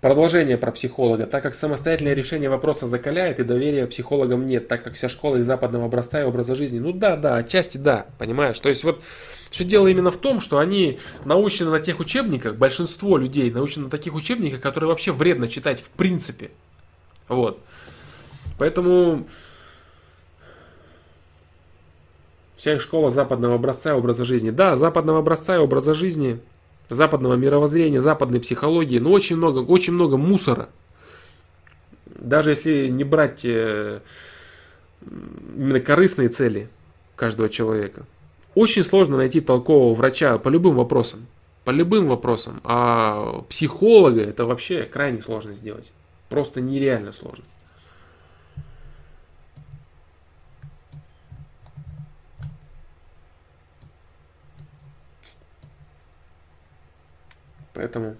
Продолжение 0.00 0.58
про 0.58 0.72
психолога. 0.72 1.26
Так 1.26 1.42
как 1.44 1.54
самостоятельное 1.54 2.14
решение 2.14 2.50
вопроса 2.50 2.88
закаляет 2.88 3.38
и 3.38 3.44
доверия 3.44 3.86
психологам 3.86 4.46
нет, 4.46 4.66
так 4.66 4.82
как 4.82 4.94
вся 4.94 5.08
школа 5.08 5.36
из 5.36 5.46
западного 5.46 5.84
образца 5.84 6.20
и 6.20 6.24
образа 6.24 6.56
жизни. 6.56 6.80
Ну 6.80 6.92
да, 6.92 7.16
да, 7.16 7.36
отчасти 7.36 7.78
да, 7.78 8.06
понимаешь. 8.18 8.58
То 8.58 8.68
есть 8.68 8.82
вот 8.82 9.00
все 9.50 9.64
дело 9.64 9.86
именно 9.86 10.10
в 10.10 10.16
том, 10.16 10.40
что 10.40 10.58
они 10.58 10.98
научены 11.24 11.70
на 11.70 11.78
тех 11.78 12.00
учебниках, 12.00 12.56
большинство 12.56 13.16
людей 13.16 13.50
научены 13.50 13.84
на 13.84 13.90
таких 13.90 14.14
учебниках, 14.14 14.60
которые 14.60 14.88
вообще 14.88 15.12
вредно 15.12 15.46
читать 15.46 15.80
в 15.80 15.90
принципе. 15.90 16.50
Вот. 17.28 17.60
Поэтому 18.58 19.26
вся 22.62 22.74
их 22.74 22.80
школа 22.80 23.10
западного 23.10 23.56
образца 23.56 23.90
и 23.90 23.96
образа 23.96 24.24
жизни. 24.24 24.50
Да, 24.50 24.76
западного 24.76 25.18
образца 25.18 25.56
и 25.56 25.58
образа 25.58 25.94
жизни– 25.94 26.38
западного 26.88 27.34
мировоззрения, 27.34 28.00
западной 28.00 28.38
психологии, 28.38 29.00
но 29.00 29.10
очень 29.10 29.34
много, 29.34 29.58
очень 29.58 29.94
много 29.94 30.16
мусора. 30.16 30.68
Даже 32.06 32.50
если 32.50 32.86
не 32.86 33.02
брать 33.02 33.44
э, 33.44 34.00
именно 35.56 35.80
корыстные 35.80 36.28
цели 36.28 36.68
каждого 37.16 37.48
человека. 37.48 38.06
Очень 38.54 38.84
сложно 38.84 39.16
найти 39.16 39.40
толкового 39.40 39.92
врача 39.92 40.38
по 40.38 40.48
любым 40.48 40.76
вопросам. 40.76 41.26
По 41.64 41.72
любым 41.72 42.06
вопросам. 42.06 42.60
А 42.62 43.42
психолога 43.48 44.20
это 44.20 44.44
вообще 44.44 44.84
крайне 44.84 45.20
сложно 45.20 45.54
сделать. 45.54 45.90
Просто 46.28 46.60
нереально 46.60 47.12
сложно. 47.12 47.44
Поэтому 57.74 58.16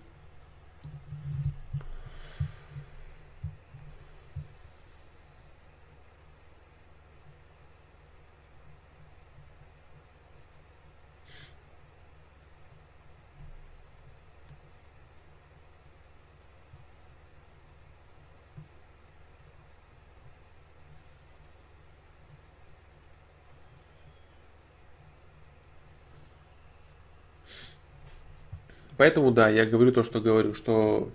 Поэтому 29.02 29.32
да, 29.32 29.48
я 29.48 29.66
говорю 29.66 29.90
то, 29.90 30.04
что 30.04 30.20
говорю, 30.20 30.54
что 30.54 31.10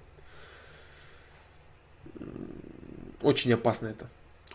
очень 3.21 3.53
опасно 3.53 3.87
это. 3.87 4.09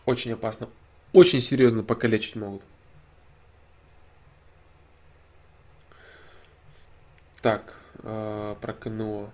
Очень 0.04 0.34
опасно. 0.34 0.68
Очень 1.14 1.40
серьезно 1.40 1.82
покалечить 1.82 2.36
могут. 2.36 2.60
Так, 7.40 7.72
э, 8.02 8.54
про 8.60 8.72
КНО. 8.74 9.30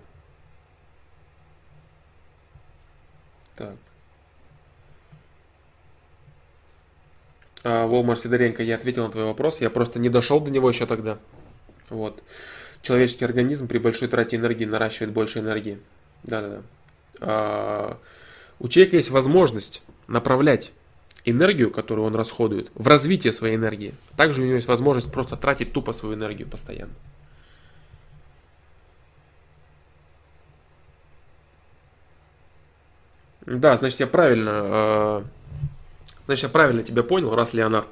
Так. 3.57 3.75
А, 7.65 7.85
Волмар 7.85 8.17
Сидоренко, 8.17 8.63
я 8.63 8.75
ответил 8.75 9.03
на 9.03 9.11
твой 9.11 9.25
вопрос. 9.25 9.59
Я 9.59 9.69
просто 9.69 9.99
не 9.99 10.07
дошел 10.07 10.39
до 10.39 10.49
него 10.49 10.69
еще 10.69 10.85
тогда. 10.85 11.19
Вот. 11.89 12.23
Человеческий 12.81 13.25
организм 13.25 13.67
при 13.67 13.77
большой 13.77 14.07
трате 14.07 14.37
энергии 14.37 14.65
наращивает 14.65 15.11
больше 15.11 15.39
энергии. 15.39 15.79
Да-да-да. 16.23 16.61
А, 17.21 17.97
у 18.59 18.67
человека 18.67 18.95
есть 18.95 19.09
возможность 19.09 19.81
направлять 20.07 20.71
энергию, 21.25 21.71
которую 21.71 22.05
он 22.07 22.15
расходует, 22.15 22.71
в 22.75 22.87
развитие 22.87 23.33
своей 23.33 23.55
энергии. 23.55 23.93
Также 24.15 24.41
у 24.41 24.45
него 24.45 24.55
есть 24.55 24.67
возможность 24.67 25.11
просто 25.11 25.35
тратить 25.35 25.73
тупо 25.73 25.91
свою 25.91 26.15
энергию 26.15 26.47
постоянно. 26.47 26.93
Да, 33.45 33.75
значит, 33.77 33.99
я 33.99 34.07
правильно, 34.07 34.61
э, 34.63 35.23
значит, 36.27 36.43
я 36.43 36.49
правильно 36.49 36.83
тебя 36.83 37.01
понял, 37.01 37.33
раз 37.33 37.53
Леонард. 37.53 37.87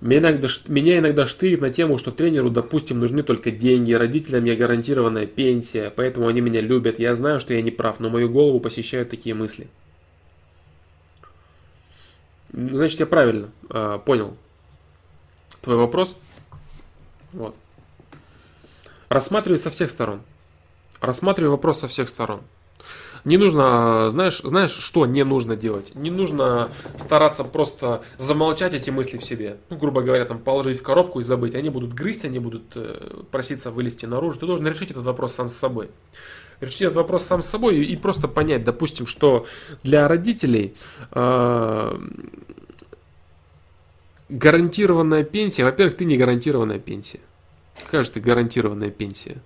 Меня 0.00 0.18
иногда, 0.20 0.48
меня 0.68 0.98
иногда 0.98 1.26
штырит 1.26 1.60
на 1.60 1.70
тему, 1.70 1.98
что 1.98 2.10
тренеру, 2.10 2.48
допустим, 2.48 3.00
нужны 3.00 3.22
только 3.22 3.50
деньги, 3.50 3.92
родителям 3.92 4.44
я 4.44 4.56
гарантированная 4.56 5.26
пенсия, 5.26 5.92
поэтому 5.94 6.26
они 6.26 6.40
меня 6.40 6.62
любят. 6.62 6.98
Я 6.98 7.14
знаю, 7.14 7.38
что 7.38 7.52
я 7.52 7.60
не 7.60 7.70
прав, 7.70 8.00
но 8.00 8.08
мою 8.08 8.30
голову 8.30 8.60
посещают 8.60 9.10
такие 9.10 9.34
мысли. 9.34 9.68
Значит, 12.52 13.00
я 13.00 13.06
правильно 13.06 13.50
э, 13.68 13.98
понял 14.04 14.36
твой 15.60 15.76
вопрос. 15.76 16.16
Вот. 17.32 17.54
Рассматривай 19.10 19.58
со 19.58 19.70
всех 19.70 19.90
сторон. 19.90 20.22
Рассматривай 21.00 21.50
вопрос 21.50 21.80
со 21.80 21.88
всех 21.88 22.08
сторон. 22.08 22.40
Не 23.24 23.36
нужно, 23.36 24.10
знаешь, 24.10 24.40
знаешь, 24.42 24.70
что 24.70 25.04
не 25.06 25.24
нужно 25.24 25.56
делать? 25.56 25.94
Не 25.94 26.10
нужно 26.10 26.70
стараться 26.96 27.44
просто 27.44 28.02
замолчать 28.16 28.72
эти 28.72 28.90
мысли 28.90 29.18
в 29.18 29.24
себе. 29.24 29.58
Ну, 29.68 29.76
грубо 29.76 30.02
говоря, 30.02 30.24
там 30.24 30.38
положить 30.38 30.80
в 30.80 30.82
коробку 30.82 31.20
и 31.20 31.22
забыть. 31.22 31.54
Они 31.54 31.68
будут 31.68 31.92
грызть, 31.92 32.24
они 32.24 32.38
будут 32.38 32.62
э, 32.76 33.22
проситься 33.30 33.70
вылезти 33.70 34.06
наружу. 34.06 34.40
Ты 34.40 34.46
должен 34.46 34.66
решить 34.66 34.90
этот 34.90 35.04
вопрос 35.04 35.34
сам 35.34 35.50
с 35.50 35.56
собой. 35.56 35.90
Решить 36.60 36.82
этот 36.82 36.96
вопрос 36.96 37.24
сам 37.24 37.42
с 37.42 37.46
собой 37.46 37.84
и, 37.84 37.96
просто 37.96 38.28
понять, 38.28 38.64
допустим, 38.64 39.06
что 39.06 39.46
для 39.82 40.08
родителей 40.08 40.74
э, 41.12 41.98
гарантированная 44.28 45.24
пенсия, 45.24 45.64
во-первых, 45.64 45.96
ты 45.96 46.04
не 46.04 46.16
гарантированная 46.16 46.78
пенсия. 46.78 47.20
Какая 47.84 48.04
же 48.04 48.10
ты 48.10 48.20
гарантированная 48.20 48.90
пенсия? 48.90 49.38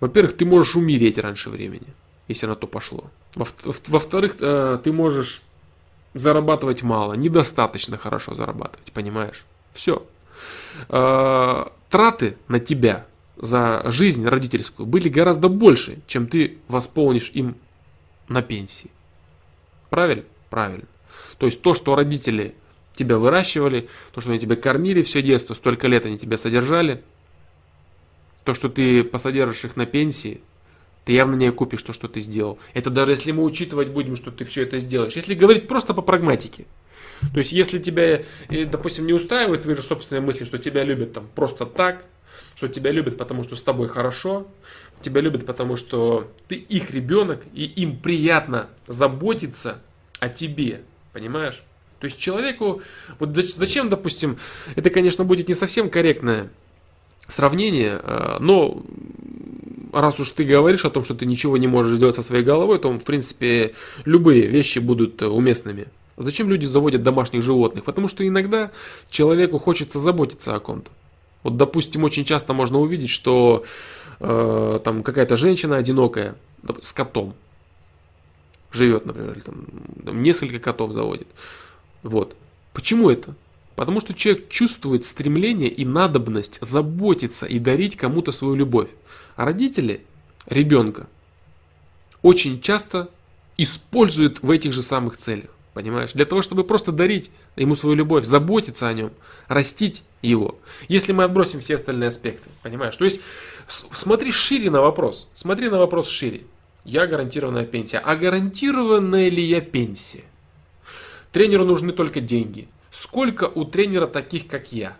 Во-первых, 0.00 0.36
ты 0.36 0.44
можешь 0.44 0.76
умереть 0.76 1.18
раньше 1.18 1.50
времени 1.50 1.88
если 2.28 2.46
на 2.46 2.54
то 2.54 2.66
пошло. 2.66 3.10
Во-вторых, 3.34 4.36
э, 4.40 4.78
ты 4.82 4.92
можешь 4.92 5.42
зарабатывать 6.14 6.82
мало, 6.82 7.14
недостаточно 7.14 7.96
хорошо 7.96 8.34
зарабатывать, 8.34 8.92
понимаешь? 8.92 9.44
Все. 9.72 10.06
Э, 10.88 11.66
траты 11.90 12.36
на 12.48 12.60
тебя 12.60 13.06
за 13.36 13.82
жизнь 13.86 14.26
родительскую 14.26 14.86
были 14.86 15.08
гораздо 15.08 15.48
больше, 15.48 16.00
чем 16.06 16.26
ты 16.26 16.58
восполнишь 16.68 17.30
им 17.34 17.56
на 18.28 18.42
пенсии. 18.42 18.90
Правильно? 19.90 20.24
Правильно. 20.50 20.84
То 21.38 21.46
есть 21.46 21.62
то, 21.62 21.74
что 21.74 21.94
родители 21.94 22.54
тебя 22.92 23.16
выращивали, 23.16 23.88
то, 24.12 24.20
что 24.20 24.30
они 24.30 24.40
тебя 24.40 24.56
кормили 24.56 25.02
все 25.02 25.22
детство, 25.22 25.54
столько 25.54 25.86
лет 25.86 26.04
они 26.04 26.18
тебя 26.18 26.36
содержали, 26.36 27.02
то, 28.44 28.54
что 28.54 28.68
ты 28.68 29.04
посодержишь 29.04 29.64
их 29.64 29.76
на 29.76 29.86
пенсии, 29.86 30.40
ты 31.08 31.14
явно 31.14 31.36
не 31.36 31.50
купишь 31.50 31.82
то, 31.82 31.94
что 31.94 32.06
ты 32.06 32.20
сделал. 32.20 32.58
Это 32.74 32.90
даже 32.90 33.12
если 33.12 33.32
мы 33.32 33.42
учитывать 33.42 33.88
будем, 33.88 34.14
что 34.14 34.30
ты 34.30 34.44
все 34.44 34.64
это 34.64 34.78
сделаешь. 34.78 35.14
Если 35.14 35.32
говорить 35.32 35.66
просто 35.66 35.94
по 35.94 36.02
прагматике. 36.02 36.66
То 37.32 37.38
есть, 37.38 37.50
если 37.50 37.78
тебя, 37.78 38.24
э, 38.50 38.66
допустим, 38.66 39.06
не 39.06 39.14
устраивают 39.14 39.62
твои 39.62 39.74
же 39.74 39.80
собственные 39.80 40.20
мысли, 40.20 40.44
что 40.44 40.58
тебя 40.58 40.84
любят 40.84 41.14
там 41.14 41.26
просто 41.34 41.64
так, 41.64 42.04
что 42.56 42.68
тебя 42.68 42.90
любят, 42.90 43.16
потому 43.16 43.42
что 43.42 43.56
с 43.56 43.62
тобой 43.62 43.88
хорошо, 43.88 44.48
тебя 45.00 45.22
любят, 45.22 45.46
потому 45.46 45.76
что 45.76 46.30
ты 46.46 46.56
их 46.56 46.90
ребенок, 46.90 47.40
и 47.54 47.64
им 47.64 47.96
приятно 47.96 48.66
заботиться 48.86 49.80
о 50.20 50.28
тебе, 50.28 50.82
понимаешь? 51.14 51.62
То 52.00 52.04
есть 52.04 52.18
человеку, 52.18 52.82
вот 53.18 53.34
зачем, 53.34 53.88
допустим, 53.88 54.36
это, 54.76 54.90
конечно, 54.90 55.24
будет 55.24 55.48
не 55.48 55.54
совсем 55.54 55.88
корректное 55.88 56.50
сравнение, 57.28 58.00
э, 58.02 58.36
но 58.40 58.82
раз 59.92 60.18
уж 60.20 60.30
ты 60.30 60.44
говоришь 60.44 60.84
о 60.84 60.90
том, 60.90 61.04
что 61.04 61.14
ты 61.14 61.26
ничего 61.26 61.56
не 61.56 61.66
можешь 61.66 61.96
сделать 61.96 62.16
со 62.16 62.22
своей 62.22 62.44
головой, 62.44 62.78
то, 62.78 62.90
в 62.90 63.04
принципе, 63.04 63.74
любые 64.04 64.46
вещи 64.46 64.78
будут 64.78 65.22
уместными. 65.22 65.86
Зачем 66.16 66.50
люди 66.50 66.66
заводят 66.66 67.02
домашних 67.02 67.42
животных? 67.42 67.84
Потому 67.84 68.08
что 68.08 68.26
иногда 68.26 68.72
человеку 69.08 69.58
хочется 69.58 70.00
заботиться 70.00 70.54
о 70.54 70.60
ком-то. 70.60 70.90
Вот, 71.44 71.56
допустим, 71.56 72.02
очень 72.02 72.24
часто 72.24 72.52
можно 72.52 72.80
увидеть, 72.80 73.10
что 73.10 73.64
э, 74.18 74.80
там 74.82 75.04
какая-то 75.04 75.36
женщина 75.36 75.76
одинокая 75.76 76.34
с 76.82 76.92
котом 76.92 77.34
живет, 78.72 79.06
например, 79.06 79.32
или 79.32 79.40
там, 79.40 79.64
там 80.04 80.22
несколько 80.22 80.58
котов 80.58 80.92
заводит. 80.92 81.28
Вот. 82.02 82.34
Почему 82.72 83.10
это? 83.10 83.34
Потому 83.78 84.00
что 84.00 84.12
человек 84.12 84.48
чувствует 84.48 85.04
стремление 85.04 85.68
и 85.68 85.84
надобность 85.84 86.58
заботиться 86.60 87.46
и 87.46 87.60
дарить 87.60 87.96
кому-то 87.96 88.32
свою 88.32 88.56
любовь. 88.56 88.88
А 89.36 89.44
родители 89.44 90.04
ребенка 90.46 91.06
очень 92.20 92.60
часто 92.60 93.08
используют 93.56 94.42
в 94.42 94.50
этих 94.50 94.72
же 94.72 94.82
самых 94.82 95.16
целях. 95.16 95.50
Понимаешь? 95.74 96.12
Для 96.12 96.24
того, 96.24 96.42
чтобы 96.42 96.64
просто 96.64 96.90
дарить 96.90 97.30
ему 97.54 97.76
свою 97.76 97.94
любовь, 97.94 98.24
заботиться 98.24 98.88
о 98.88 98.92
нем, 98.92 99.12
растить 99.46 100.02
его. 100.22 100.58
Если 100.88 101.12
мы 101.12 101.22
отбросим 101.22 101.60
все 101.60 101.76
остальные 101.76 102.08
аспекты. 102.08 102.50
Понимаешь? 102.64 102.96
То 102.96 103.04
есть 103.04 103.20
смотри 103.68 104.32
шире 104.32 104.72
на 104.72 104.80
вопрос. 104.80 105.28
Смотри 105.36 105.70
на 105.70 105.78
вопрос 105.78 106.08
шире. 106.08 106.40
Я 106.84 107.06
гарантированная 107.06 107.64
пенсия. 107.64 107.98
А 107.98 108.16
гарантированная 108.16 109.28
ли 109.28 109.44
я 109.44 109.60
пенсия? 109.60 110.24
Тренеру 111.30 111.64
нужны 111.64 111.92
только 111.92 112.20
деньги. 112.20 112.66
Сколько 113.00 113.44
у 113.44 113.64
тренера 113.64 114.08
таких, 114.08 114.48
как 114.48 114.72
я? 114.72 114.96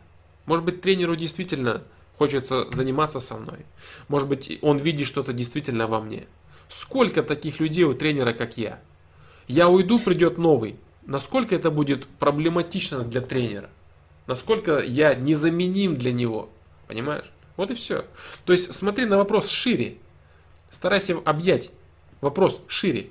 Может 0.47 0.65
быть, 0.65 0.83
тренеру 0.83 1.17
действительно 1.17 1.83
хочется 2.17 2.73
заниматься 2.73 3.19
со 3.19 3.37
мной. 3.37 3.67
Может 4.07 4.29
быть, 4.29 4.57
он 4.63 4.77
видит 4.77 5.09
что-то 5.09 5.33
действительно 5.33 5.89
во 5.89 6.01
мне. 6.01 6.29
Сколько 6.69 7.25
таких 7.25 7.59
людей 7.59 7.83
у 7.83 7.95
тренера, 7.95 8.35
как 8.35 8.57
я? 8.57 8.79
Я 9.49 9.69
уйду, 9.69 9.99
придет 9.99 10.39
новый. 10.39 10.77
Насколько 11.07 11.57
это 11.57 11.73
будет 11.73 12.07
проблематично 12.07 13.01
для 13.01 13.21
тренера? 13.21 13.69
Насколько 14.29 14.79
я 14.79 15.17
незаменим 15.17 15.97
для 15.97 16.13
него? 16.13 16.51
Понимаешь? 16.87 17.29
Вот 17.57 17.73
и 17.73 17.75
все. 17.75 18.05
То 18.45 18.53
есть 18.53 18.73
смотри 18.73 19.07
на 19.07 19.17
вопрос 19.17 19.49
шире. 19.49 19.97
Старайся 20.71 21.17
объять 21.25 21.71
вопрос 22.21 22.63
шире. 22.69 23.11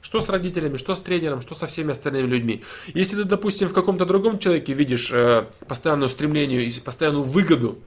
Что 0.00 0.20
с 0.20 0.28
родителями, 0.28 0.76
что 0.76 0.94
с 0.94 1.00
тренером, 1.00 1.42
что 1.42 1.54
со 1.54 1.66
всеми 1.66 1.90
остальными 1.90 2.26
людьми. 2.26 2.62
Если 2.94 3.16
ты, 3.16 3.24
допустим, 3.24 3.68
в 3.68 3.72
каком-то 3.72 4.06
другом 4.06 4.38
человеке 4.38 4.72
видишь 4.72 5.10
э, 5.12 5.46
постоянное 5.66 6.08
стремление 6.08 6.64
и 6.64 6.80
постоянную 6.80 7.24
выгоду 7.24 7.78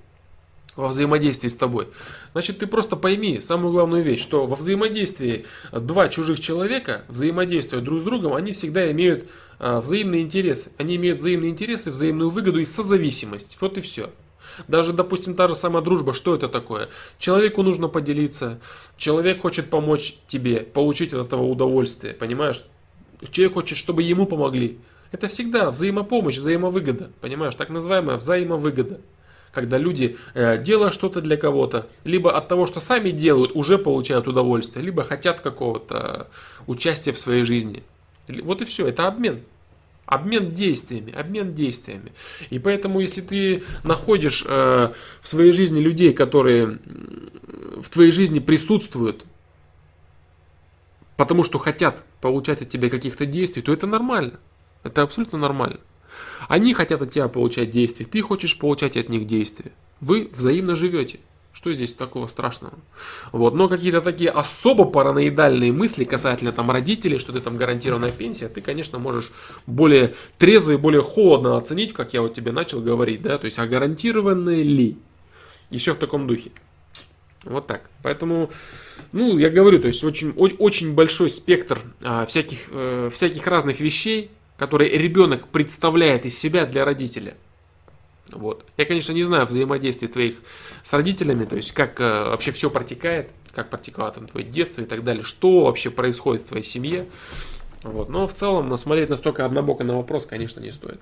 во 0.76 0.88
взаимодействии 0.88 1.50
с 1.50 1.56
тобой. 1.56 1.90
Значит, 2.34 2.60
ты 2.60 2.68
просто 2.68 2.96
пойми 2.96 3.40
самую 3.40 3.74
главную 3.74 4.04
вещь, 4.04 4.22
что 4.22 4.46
во 4.46 4.56
взаимодействии 4.56 5.46
два 5.72 6.08
чужих 6.08 6.40
человека, 6.40 7.04
взаимодействуя 7.08 7.82
друг 7.82 8.00
с 8.00 8.04
другом, 8.04 8.34
они 8.34 8.54
всегда 8.54 8.90
имеют 8.92 9.30
а, 9.60 9.82
взаимные 9.82 10.22
интересы. 10.22 10.72
Они 10.78 10.96
имеют 10.96 11.20
взаимные 11.20 11.52
интересы, 11.52 11.92
взаимную 11.92 12.30
выгоду 12.30 12.60
и 12.60 12.66
созависимость. 12.66 13.58
Вот 13.60 13.78
и 13.78 13.82
все. 13.82 14.12
Даже, 14.68 14.94
допустим, 14.94 15.36
та 15.36 15.48
же 15.48 15.56
самая 15.56 15.84
дружба, 15.84 16.14
что 16.14 16.36
это 16.36 16.48
такое? 16.48 16.90
Человеку 17.20 17.64
нужно 17.64 17.88
поделиться, 17.88 18.60
человек 18.98 19.42
хочет 19.42 19.70
помочь 19.70 20.16
тебе, 20.28 20.62
получить 20.62 21.14
от 21.14 21.28
этого 21.28 21.44
удовольствие, 21.44 22.14
понимаешь? 22.14 22.64
Человек 23.32 23.54
хочет, 23.54 23.78
чтобы 23.78 24.04
ему 24.04 24.26
помогли. 24.26 24.80
Это 25.12 25.28
всегда 25.28 25.72
взаимопомощь, 25.72 26.38
взаимовыгода, 26.38 27.12
понимаешь? 27.22 27.56
Так 27.56 27.70
называемая 27.70 28.18
взаимовыгода 28.18 29.00
когда 29.54 29.78
люди, 29.78 30.18
э, 30.34 30.58
делая 30.62 30.92
что-то 30.92 31.22
для 31.22 31.38
кого-то, 31.38 31.88
либо 32.04 32.36
от 32.36 32.48
того, 32.48 32.68
что 32.68 32.80
сами 32.80 33.10
делают, 33.12 33.52
уже 33.54 33.78
получают 33.78 34.28
удовольствие, 34.28 34.86
либо 34.86 35.04
хотят 35.04 35.42
какого-то 35.42 36.28
участия 36.68 37.12
в 37.12 37.20
своей 37.20 37.44
жизни. 37.44 37.84
Вот 38.28 38.62
и 38.62 38.66
все, 38.66 38.88
это 38.88 39.08
обмен. 39.08 39.42
Обмен 40.12 40.54
действиями, 40.54 41.14
обмен 41.14 41.56
действиями. 41.56 42.12
И 42.50 42.60
поэтому, 42.60 43.00
если 43.00 43.22
ты 43.22 43.64
находишь 43.86 44.44
э, 44.46 44.92
в 45.22 45.26
своей 45.26 45.54
жизни 45.54 45.80
людей, 45.80 46.12
которые 46.12 46.80
в 47.78 47.90
твоей 47.90 48.12
жизни 48.12 48.40
присутствуют, 48.40 49.24
потому 51.16 51.46
что 51.46 51.60
хотят 51.60 52.04
получать 52.20 52.62
от 52.62 52.68
тебя 52.68 52.90
каких-то 52.90 53.26
действий, 53.26 53.62
то 53.62 53.72
это 53.72 53.88
нормально. 53.88 54.42
Это 54.84 55.04
абсолютно 55.04 55.38
нормально. 55.38 55.80
Они 56.50 56.74
хотят 56.74 57.02
от 57.02 57.12
тебя 57.12 57.30
получать 57.30 57.70
действия, 57.70 58.06
ты 58.06 58.22
хочешь 58.22 58.58
получать 58.60 58.98
от 58.98 59.08
них 59.08 59.26
действия. 59.26 59.72
Вы 60.02 60.30
взаимно 60.36 60.76
живете. 60.76 61.22
Что 61.54 61.74
здесь 61.74 61.94
такого 61.94 62.28
страшного? 62.28 62.74
Вот. 63.32 63.54
Но 63.54 63.68
какие-то 63.68 64.02
такие 64.02 64.30
особо 64.30 64.86
параноидальные 64.86 65.72
мысли 65.72 66.06
касательно 66.06 66.52
там 66.52 66.72
родителей, 66.72 67.20
что 67.20 67.34
ты 67.34 67.42
там 67.42 67.58
гарантированная 67.58 68.12
пенсия, 68.12 68.48
ты, 68.48 68.62
конечно, 68.62 69.00
можешь 69.00 69.32
более 69.68 70.16
трезво 70.38 70.72
и 70.72 70.78
более 70.78 71.04
холодно 71.04 71.58
оценить, 71.58 71.94
как 71.94 72.14
я 72.14 72.22
вот 72.22 72.34
тебе 72.34 72.52
начал 72.52 72.80
говорить, 72.80 73.22
да, 73.22 73.38
то 73.38 73.46
есть 73.46 73.60
а 73.60 73.68
гарантированные 73.68 74.64
ли? 74.64 74.98
Еще 75.70 75.94
в 75.94 75.98
таком 75.98 76.26
духе. 76.26 76.52
Вот 77.44 77.68
так. 77.68 77.90
Поэтому, 78.04 78.50
ну, 79.12 79.38
я 79.38 79.50
говорю, 79.50 79.80
то 79.80 79.88
есть 79.88 80.04
очень, 80.04 80.32
очень 80.36 80.94
большой 80.94 81.30
спектр 81.30 81.80
а, 82.02 82.26
всяких, 82.26 82.60
э, 82.72 83.10
всяких 83.12 83.48
разных 83.48 83.80
вещей, 83.80 84.32
который 84.58 84.90
ребенок 84.90 85.48
представляет 85.48 86.26
из 86.26 86.38
себя 86.38 86.66
для 86.66 86.86
родителя. 86.86 87.36
Вот. 88.32 88.66
Я, 88.78 88.86
конечно, 88.86 89.14
не 89.14 89.24
знаю 89.24 89.46
взаимодействия 89.46 90.08
твоих 90.08 90.36
с 90.84 90.94
родителями, 90.94 91.46
то 91.46 91.56
есть 91.56 91.72
как 91.72 92.00
э, 92.00 92.04
вообще 92.04 92.52
все 92.52 92.70
протекает, 92.70 93.32
как 93.54 93.70
протекало 93.70 94.12
там 94.12 94.28
твое 94.28 94.46
детство 94.46 94.82
и 94.82 94.86
так 94.86 95.04
далее, 95.04 95.24
что 95.24 95.66
вообще 95.66 95.90
происходит 95.90 96.44
в 96.44 96.48
твоей 96.48 96.64
семье. 96.64 97.08
Вот. 97.84 98.10
Но 98.10 98.28
в 98.28 98.34
целом 98.34 98.76
смотреть 98.78 99.10
настолько 99.10 99.46
однобоко 99.46 99.84
на 99.84 99.98
вопрос, 99.98 100.26
конечно, 100.26 100.60
не 100.60 100.72
стоит. 100.72 101.00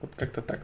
Вот 0.00 0.10
как-то 0.16 0.42
так. 0.42 0.60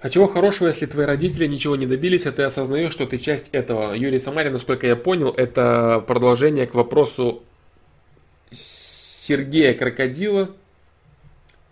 А 0.00 0.08
чего 0.08 0.26
хорошего, 0.26 0.68
если 0.68 0.86
твои 0.86 1.04
родители 1.04 1.46
ничего 1.46 1.76
не 1.76 1.86
добились, 1.86 2.26
а 2.26 2.32
ты 2.32 2.42
осознаешь, 2.42 2.92
что 2.92 3.06
ты 3.06 3.18
часть 3.18 3.50
этого? 3.52 3.92
Юрий 3.92 4.18
Самарин, 4.18 4.54
насколько 4.54 4.86
я 4.86 4.96
понял, 4.96 5.28
это 5.28 6.02
продолжение 6.06 6.66
к 6.66 6.74
вопросу 6.74 7.42
Сергея 8.50 9.74
Крокодила, 9.74 10.50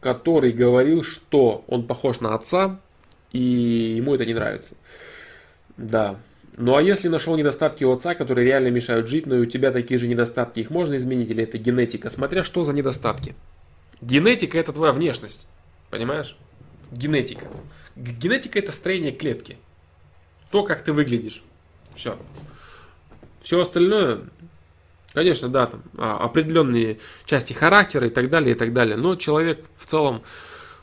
который 0.00 0.52
говорил, 0.52 1.02
что 1.02 1.64
он 1.68 1.86
похож 1.86 2.20
на 2.20 2.34
отца, 2.34 2.78
и 3.32 3.40
ему 3.96 4.14
это 4.14 4.26
не 4.26 4.34
нравится. 4.34 4.76
Да. 5.78 6.16
Ну 6.58 6.76
а 6.76 6.82
если 6.82 7.08
нашел 7.08 7.34
недостатки 7.34 7.84
у 7.84 7.92
отца, 7.92 8.14
которые 8.14 8.44
реально 8.44 8.68
мешают 8.68 9.08
жить, 9.08 9.26
но 9.26 9.36
и 9.36 9.40
у 9.40 9.46
тебя 9.46 9.70
такие 9.70 9.96
же 9.96 10.06
недостатки, 10.06 10.60
их 10.60 10.68
можно 10.68 10.96
изменить 10.98 11.30
или 11.30 11.44
это 11.44 11.56
генетика? 11.56 12.10
Смотря 12.10 12.44
что 12.44 12.62
за 12.64 12.74
недостатки. 12.74 13.34
Генетика 14.02 14.58
это 14.58 14.72
твоя 14.72 14.92
внешность. 14.92 15.46
Понимаешь? 15.88 16.36
Генетика. 16.90 17.46
Генетика 17.98 18.58
это 18.58 18.72
строение 18.72 19.12
клетки. 19.12 19.56
То, 20.50 20.62
как 20.62 20.82
ты 20.82 20.92
выглядишь. 20.92 21.42
Все. 21.94 22.18
Все 23.42 23.60
остальное, 23.60 24.20
конечно, 25.12 25.48
да, 25.48 25.66
там 25.66 25.82
а, 25.96 26.18
определенные 26.18 26.98
части 27.24 27.52
характера 27.52 28.06
и 28.06 28.10
так 28.10 28.30
далее, 28.30 28.54
и 28.54 28.58
так 28.58 28.72
далее. 28.72 28.96
Но 28.96 29.16
человек 29.16 29.64
в 29.76 29.86
целом 29.86 30.22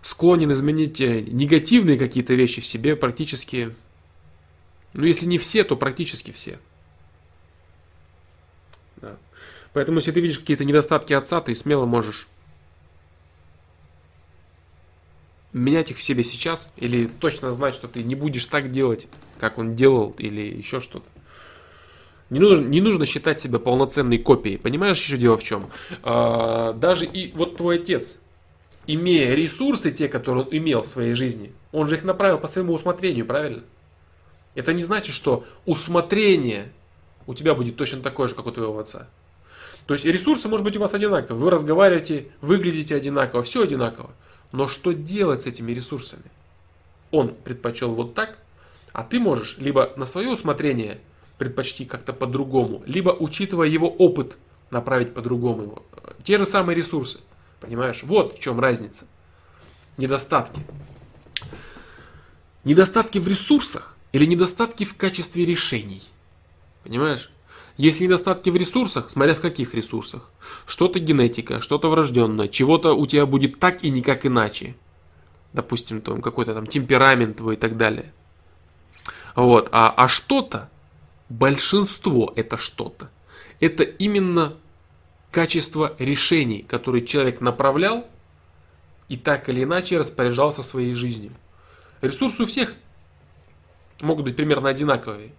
склонен 0.02 0.52
изменить 0.54 1.02
э, 1.02 1.22
негативные 1.22 1.98
какие-то 1.98 2.34
вещи 2.34 2.62
в 2.62 2.66
себе 2.66 2.96
практически, 2.96 3.74
ну 4.94 5.06
если 5.06 5.26
не 5.26 5.38
все, 5.38 5.64
то 5.64 5.76
практически 5.76 6.32
все. 6.32 6.60
Да. 8.98 9.18
Поэтому, 9.74 9.98
если 9.98 10.12
ты 10.12 10.20
видишь 10.20 10.40
какие-то 10.40 10.66
недостатки 10.66 11.14
отца, 11.14 11.42
ты 11.42 11.56
смело 11.56 11.86
можешь 11.86 12.28
менять 15.56 15.90
их 15.92 15.98
в 15.98 16.04
себе 16.04 16.24
сейчас, 16.24 16.70
или 16.76 17.08
точно 17.08 17.52
знать, 17.52 17.74
что 17.74 17.88
ты 17.88 18.04
не 18.04 18.14
будешь 18.14 18.46
так 18.46 18.72
делать, 18.72 19.08
как 19.40 19.58
он 19.58 19.76
делал, 19.76 20.14
или 20.18 20.42
еще 20.42 20.82
что-то. 20.82 21.06
Не 22.30 22.40
нужно, 22.40 22.66
не 22.66 22.82
нужно 22.82 23.06
считать 23.06 23.40
себя 23.40 23.60
полноценной 23.60 24.18
копией. 24.18 24.58
Понимаешь, 24.58 25.00
еще 25.00 25.18
дело 25.18 25.38
в 25.38 25.44
чем? 25.44 25.68
А, 26.04 26.74
даже 26.74 27.06
и 27.06 27.32
вот 27.34 27.56
твой 27.56 27.80
отец, 27.80 28.20
имея 28.86 29.34
ресурсы, 29.34 29.92
те, 29.92 30.10
которые 30.10 30.44
он 30.44 30.50
имел 30.52 30.82
в 30.82 30.88
своей 30.88 31.14
жизни, 31.14 31.54
он 31.72 31.88
же 31.88 31.96
их 31.96 32.04
направил 32.04 32.38
по 32.38 32.48
своему 32.48 32.74
усмотрению, 32.74 33.26
правильно? 33.26 33.64
Это 34.56 34.74
не 34.74 34.84
значит, 34.84 35.16
что 35.16 35.46
усмотрение 35.66 36.72
у 37.28 37.34
тебя 37.34 37.56
будет 37.56 37.78
точно 37.78 38.02
такое 38.02 38.28
же, 38.28 38.36
как 38.36 38.48
у 38.48 38.52
твоего 38.52 38.78
отца. 38.78 39.08
То 39.86 39.94
есть 39.94 40.06
ресурсы, 40.06 40.50
может 40.50 40.66
быть, 40.66 40.76
у 40.76 40.80
вас 40.82 40.94
одинаковые. 40.94 41.42
Вы 41.42 41.50
разговариваете, 41.50 42.28
выглядите 42.42 42.96
одинаково, 42.96 43.44
все 43.44 43.64
одинаково. 43.64 44.10
Но 44.56 44.70
что 44.70 44.94
делать 44.94 45.42
с 45.42 45.48
этими 45.48 45.74
ресурсами? 45.74 46.24
Он 47.12 47.36
предпочел 47.36 47.94
вот 47.94 48.14
так, 48.14 48.38
а 48.94 49.04
ты 49.04 49.20
можешь 49.20 49.58
либо 49.58 49.92
на 49.98 50.06
свое 50.06 50.30
усмотрение 50.30 51.02
предпочти 51.38 51.84
как-то 51.84 52.14
по-другому, 52.14 52.82
либо, 52.86 53.10
учитывая 53.10 53.68
его 53.68 53.90
опыт, 53.90 54.38
направить 54.72 55.14
по-другому 55.14 55.64
его. 55.64 55.86
Те 56.24 56.38
же 56.38 56.46
самые 56.46 56.78
ресурсы. 56.78 57.20
Понимаешь? 57.60 58.04
Вот 58.04 58.32
в 58.32 58.40
чем 58.40 58.62
разница. 58.62 59.04
Недостатки. 59.98 60.62
Недостатки 62.64 63.18
в 63.18 63.28
ресурсах 63.28 63.98
или 64.14 64.26
недостатки 64.26 64.86
в 64.86 64.96
качестве 64.96 65.44
решений. 65.44 66.02
Понимаешь? 66.86 67.30
Есть 67.78 68.00
недостатки 68.00 68.50
в 68.50 68.56
ресурсах, 68.56 69.10
смотря 69.10 69.36
в 69.36 69.42
каких 69.42 69.74
ресурсах. 69.74 70.30
Что-то 70.66 71.00
генетика, 71.00 71.60
что-то 71.60 71.90
врожденное, 71.90 72.48
чего-то 72.48 72.94
у 72.94 73.06
тебя 73.06 73.26
будет 73.26 73.60
так 73.60 73.84
и 73.84 73.90
никак 73.90 74.26
иначе. 74.26 74.76
Допустим, 75.52 76.02
там 76.02 76.22
какой-то 76.22 76.54
там 76.54 76.68
темперамент 76.68 77.38
твой 77.38 77.56
и 77.56 77.58
так 77.58 77.76
далее. 77.76 78.14
Вот. 79.36 79.68
А, 79.72 79.94
а 79.96 80.08
что-то, 80.08 80.70
большинство 81.28 82.32
это 82.38 82.58
что-то, 82.58 83.10
это 83.60 83.84
именно 83.84 84.54
качество 85.32 85.94
решений, 86.00 86.66
которые 86.68 87.06
человек 87.06 87.42
направлял 87.42 88.08
и 89.10 89.18
так 89.18 89.50
или 89.50 89.64
иначе 89.64 89.98
распоряжался 89.98 90.64
своей 90.64 90.94
жизнью. 90.94 91.34
Ресурсы 92.02 92.44
у 92.44 92.46
всех 92.46 92.74
могут 94.00 94.24
быть 94.24 94.38
примерно 94.38 94.70
одинаковые 94.70 95.32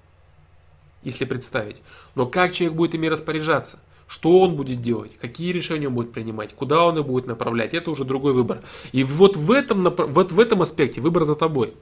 если 1.06 1.24
представить. 1.24 1.76
Но 2.16 2.26
как 2.26 2.52
человек 2.52 2.76
будет 2.76 2.94
ими 2.94 3.06
распоряжаться? 3.06 3.78
Что 4.08 4.40
он 4.40 4.56
будет 4.56 4.80
делать? 4.82 5.12
Какие 5.20 5.52
решения 5.52 5.86
он 5.86 5.94
будет 5.94 6.12
принимать? 6.12 6.52
Куда 6.52 6.84
он 6.84 6.98
их 6.98 7.06
будет 7.06 7.26
направлять? 7.26 7.74
Это 7.74 7.90
уже 7.90 8.04
другой 8.04 8.32
выбор. 8.32 8.60
И 8.92 9.04
вот 9.04 9.36
в 9.36 9.50
этом, 9.52 9.84
вот 9.84 10.32
в 10.32 10.40
этом 10.40 10.62
аспекте 10.62 11.00
выбор 11.00 11.24
за 11.24 11.36
тобой. 11.36 11.74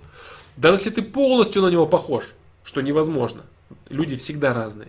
Даже 0.57 0.77
если 0.77 0.91
ты 0.91 1.03
полностью 1.03 1.63
на 1.63 1.69
него 1.69 1.87
похож, 1.87 2.25
что 2.65 2.83
невозможно, 2.83 3.43
люди 3.89 4.17
всегда 4.17 4.53
разные, 4.53 4.89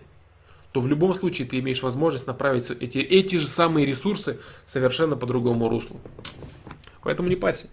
то 0.72 0.80
в 0.80 0.86
любом 0.86 1.14
случае 1.14 1.48
ты 1.48 1.58
имеешь 1.60 1.82
возможность 1.82 2.26
направить 2.26 2.70
эти, 2.70 2.98
эти 2.98 3.36
же 3.36 3.46
самые 3.46 3.86
ресурсы 3.86 4.38
совершенно 4.66 5.16
по 5.16 5.26
другому 5.26 5.70
руслу. 5.70 5.98
Поэтому 7.02 7.30
не 7.30 7.36
парься. 7.36 7.68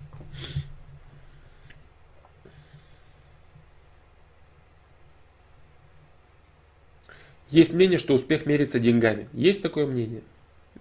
Есть 7.53 7.72
мнение, 7.72 7.99
что 7.99 8.15
успех 8.15 8.48
мерится 8.48 8.80
деньгами. 8.80 9.30
Есть 9.32 9.61
такое 9.61 9.85
мнение? 9.85 10.23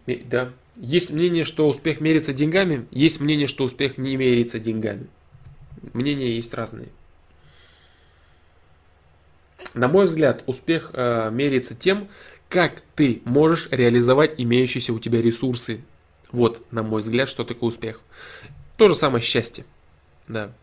Да. 0.06 0.52
Есть 0.76 1.10
мнение, 1.10 1.44
что 1.44 1.68
успех 1.68 2.00
мерится 2.00 2.32
деньгами. 2.32 2.86
Есть 2.90 3.20
мнение, 3.20 3.46
что 3.46 3.64
успех 3.64 3.98
не 3.98 4.16
мерится 4.16 4.58
деньгами. 4.58 5.06
Мнения 5.92 6.34
есть 6.34 6.54
разные. 6.54 6.88
На 9.74 9.86
мой 9.86 10.06
взгляд, 10.06 10.44
успех 10.46 10.92
э, 10.94 11.28
меряется 11.30 11.74
тем, 11.74 12.08
как 12.48 12.82
ты 12.96 13.20
можешь 13.26 13.68
реализовать 13.70 14.36
имеющиеся 14.38 14.94
у 14.94 14.98
тебя 14.98 15.20
ресурсы. 15.20 15.82
Вот, 16.30 16.64
на 16.72 16.82
мой 16.82 17.02
взгляд, 17.02 17.28
что 17.28 17.44
такое 17.44 17.68
успех. 17.68 18.00
То 18.78 18.88
же 18.88 18.94
самое 18.94 19.22
счастье. 19.22 19.66
Да. 20.26 20.54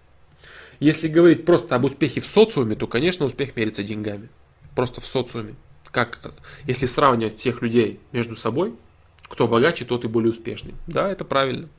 Если 0.80 1.08
говорить 1.08 1.46
просто 1.46 1.76
об 1.76 1.86
успехе 1.86 2.20
в 2.20 2.26
социуме, 2.26 2.76
то, 2.76 2.88
конечно, 2.88 3.28
успех 3.28 3.56
мерится 3.56 3.84
деньгами. 3.84 4.30
Просто 4.74 5.02
в 5.02 5.06
социуме 5.06 5.54
как 5.92 6.34
если 6.66 6.86
сравнивать 6.86 7.38
всех 7.38 7.62
людей 7.62 8.00
между 8.12 8.36
собой, 8.36 8.74
кто 9.24 9.48
богаче, 9.48 9.86
тот 9.86 10.06
и 10.06 10.08
более 10.08 10.32
успешный. 10.32 10.74
Да, 10.88 11.10
это 11.10 11.24
правильно. 11.24 11.70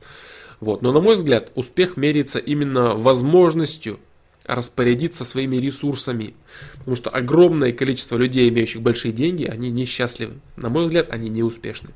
Вот. 0.59 0.81
Но 0.81 0.91
на 0.91 1.01
мой 1.01 1.15
взгляд, 1.15 1.51
успех 1.55 1.97
меряется 1.97 2.39
именно 2.39 2.95
возможностью 2.95 3.99
распорядиться 4.45 5.25
своими 5.25 5.57
ресурсами. 5.57 6.33
Потому 6.77 6.95
что 6.95 7.09
огромное 7.09 7.73
количество 7.73 8.17
людей, 8.17 8.49
имеющих 8.49 8.81
большие 8.81 9.11
деньги, 9.11 9.45
они 9.45 9.69
несчастливы. 9.69 10.39
На 10.55 10.69
мой 10.69 10.85
взгляд, 10.85 11.09
они 11.09 11.29
не 11.29 11.43
успешны. 11.43 11.89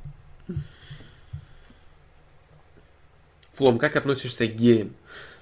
Флом, 3.54 3.80
как 3.80 3.96
относишься 3.96 4.48
к 4.48 4.56
геям? 4.56 4.94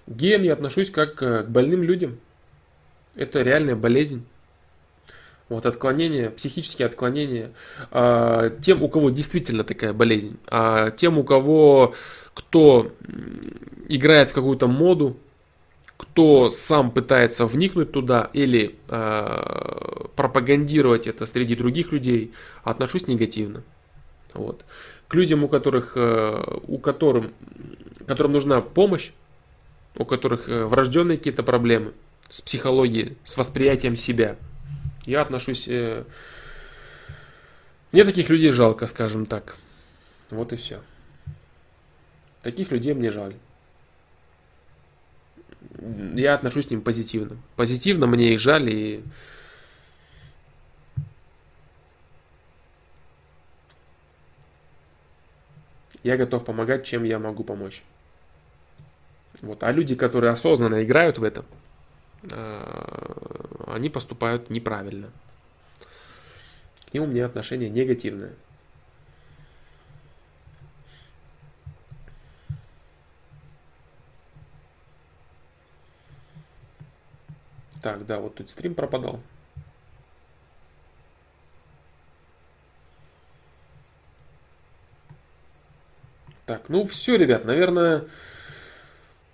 К 0.06 0.12
геям 0.12 0.44
я 0.44 0.54
отношусь 0.54 0.92
как 0.92 1.16
к 1.16 1.46
больным 1.48 1.84
людям. 1.84 2.20
Это 3.16 3.42
реальная 3.42 3.76
болезнь 3.76 4.26
вот 5.50 5.66
отклонения, 5.66 6.30
психические 6.30 6.88
отклонения, 6.88 7.52
а, 7.92 8.50
тем, 8.62 8.82
у 8.82 8.90
кого 8.90 9.10
действительно 9.10 9.64
такая 9.64 9.94
болезнь, 9.94 10.38
а 10.48 10.92
тем, 10.92 11.18
у 11.18 11.24
кого, 11.24 11.94
кто 12.34 12.92
играет 13.88 14.32
в 14.32 14.34
какую-то 14.34 14.68
моду, 14.68 15.18
кто 15.98 16.50
сам 16.50 16.92
пытается 16.92 17.46
вникнуть 17.46 17.92
туда 17.92 18.30
или 18.34 18.76
э, 18.90 20.08
пропагандировать 20.16 21.08
это 21.08 21.26
среди 21.26 21.56
других 21.56 21.92
людей, 21.92 22.34
отношусь 22.64 23.08
негативно. 23.08 23.64
Вот. 24.34 24.66
К 25.08 25.16
людям, 25.16 25.44
у 25.44 25.48
которых, 25.48 25.94
э, 25.96 26.60
у 26.68 26.78
которым, 26.78 27.32
которым 28.06 28.34
нужна 28.34 28.60
помощь, 28.60 29.12
у 29.96 30.04
которых 30.04 30.50
э, 30.50 30.66
врожденные 30.66 31.18
какие-то 31.18 31.44
проблемы 31.44 31.94
с 32.30 32.42
психологией, 32.42 33.16
с 33.24 33.38
восприятием 33.38 33.96
себя– 33.96 34.36
я 35.06 35.22
отношусь... 35.22 35.68
Э, 35.68 36.06
мне 37.92 38.06
таких 38.06 38.30
людей 38.30 38.52
жалко, 38.52 38.88
скажем 38.88 39.26
так. 39.26 39.56
Вот 40.30 40.54
и 40.54 40.56
все. 40.56 40.82
Таких 42.42 42.72
людей 42.72 42.94
мне 42.94 43.12
жаль. 43.12 43.36
Я 46.16 46.34
отношусь 46.34 46.68
к 46.68 46.72
ним 46.72 46.82
позитивно. 46.82 47.38
Позитивно 47.56 48.08
мне 48.08 48.34
их 48.34 48.40
жаль 48.40 48.70
и... 48.70 49.04
Я 56.04 56.18
готов 56.18 56.44
помогать, 56.44 56.86
чем 56.86 57.06
я 57.06 57.18
могу 57.18 57.46
помочь. 57.46 57.82
Вот. 59.42 59.64
А 59.64 59.72
люди, 59.72 59.96
которые 59.96 60.32
осознанно 60.32 60.84
играют 60.84 61.18
в 61.18 61.24
это, 61.24 61.46
они 62.32 63.90
поступают 63.90 64.50
неправильно. 64.50 65.12
К 66.90 66.94
ним 66.94 67.04
у 67.04 67.08
меня 67.08 67.26
отношение 67.26 67.70
негативное. 67.70 68.34
Так, 77.82 78.06
да, 78.06 78.20
вот 78.20 78.36
тут 78.36 78.50
стрим 78.50 78.76
пропадал. 78.76 79.22
Так, 86.46 86.70
ну 86.70 86.86
все, 86.86 87.18
ребят, 87.18 87.44
наверное, 87.44 88.06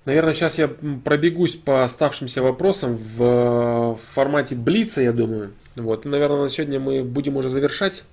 Наверное, 0.05 0.33
сейчас 0.33 0.57
я 0.57 0.67
пробегусь 1.03 1.55
по 1.55 1.83
оставшимся 1.83 2.41
вопросам 2.41 2.95
в 2.95 3.95
формате 3.95 4.55
Блица, 4.55 5.01
я 5.01 5.11
думаю. 5.11 5.53
Вот, 5.75 6.05
наверное, 6.05 6.43
на 6.43 6.49
сегодня 6.49 6.79
мы 6.79 7.03
будем 7.03 7.37
уже 7.37 7.49
завершать. 7.49 8.03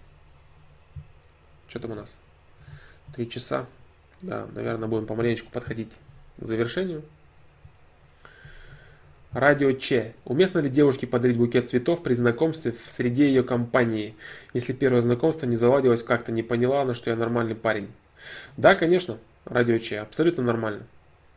Что 1.68 1.78
там 1.78 1.92
у 1.92 1.94
нас? 1.94 2.18
Три 3.14 3.28
часа. 3.28 3.66
Да, 4.20 4.46
наверное, 4.54 4.88
будем 4.88 5.06
помаленечку 5.06 5.50
подходить 5.50 5.90
к 6.38 6.44
завершению. 6.44 7.02
Радио 9.32 9.72
Че. 9.72 10.14
Уместно 10.24 10.60
ли 10.60 10.70
девушке 10.70 11.06
подарить 11.06 11.36
букет 11.36 11.68
цветов 11.68 12.02
при 12.02 12.14
знакомстве 12.14 12.72
в 12.72 12.90
среде 12.90 13.28
ее 13.28 13.42
компании, 13.42 14.14
если 14.54 14.72
первое 14.72 15.02
знакомство 15.02 15.46
не 15.46 15.56
заладилось 15.56 16.02
как-то, 16.02 16.32
не 16.32 16.42
поняла 16.42 16.82
она, 16.82 16.94
что 16.94 17.10
я 17.10 17.16
нормальный 17.16 17.54
парень? 17.54 17.88
Да, 18.56 18.74
конечно, 18.74 19.18
Радио 19.44 19.78
Че, 19.78 20.00
абсолютно 20.00 20.42
нормально. 20.42 20.82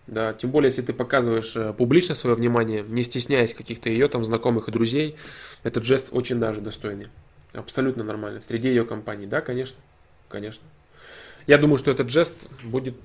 Да, 0.09 0.33
тем 0.33 0.49
более, 0.49 0.69
если 0.69 0.81
ты 0.81 0.91
показываешь 0.91 1.55
э, 1.55 1.71
публично 1.71 2.15
свое 2.15 2.35
внимание, 2.35 2.81
не 2.81 3.03
стесняясь 3.03 3.53
каких-то 3.53 3.89
ее 3.89 4.07
там 4.07 4.25
знакомых 4.25 4.67
и 4.67 4.71
друзей, 4.71 5.15
этот 5.61 5.83
жест 5.83 6.09
очень 6.11 6.39
даже 6.39 6.61
достойный. 6.61 7.09
Абсолютно 7.53 8.03
нормально. 8.03 8.41
Среди 8.41 8.69
ее 8.69 8.85
компании. 8.85 9.27
Да, 9.27 9.41
конечно. 9.41 9.77
Конечно. 10.27 10.63
Я 11.45 11.59
думаю, 11.59 11.77
что 11.77 11.91
этот 11.91 12.09
жест 12.09 12.35
будет 12.63 12.95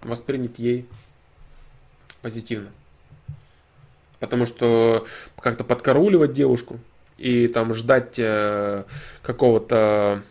воспринят 0.00 0.58
ей 0.58 0.86
позитивно. 2.22 2.70
Потому 4.18 4.46
что 4.46 5.06
как-то 5.38 5.62
подкарауливать 5.62 6.32
девушку 6.32 6.80
и 7.18 7.48
там 7.48 7.74
ждать 7.74 8.18
э, 8.18 8.84
какого-то 9.22 10.22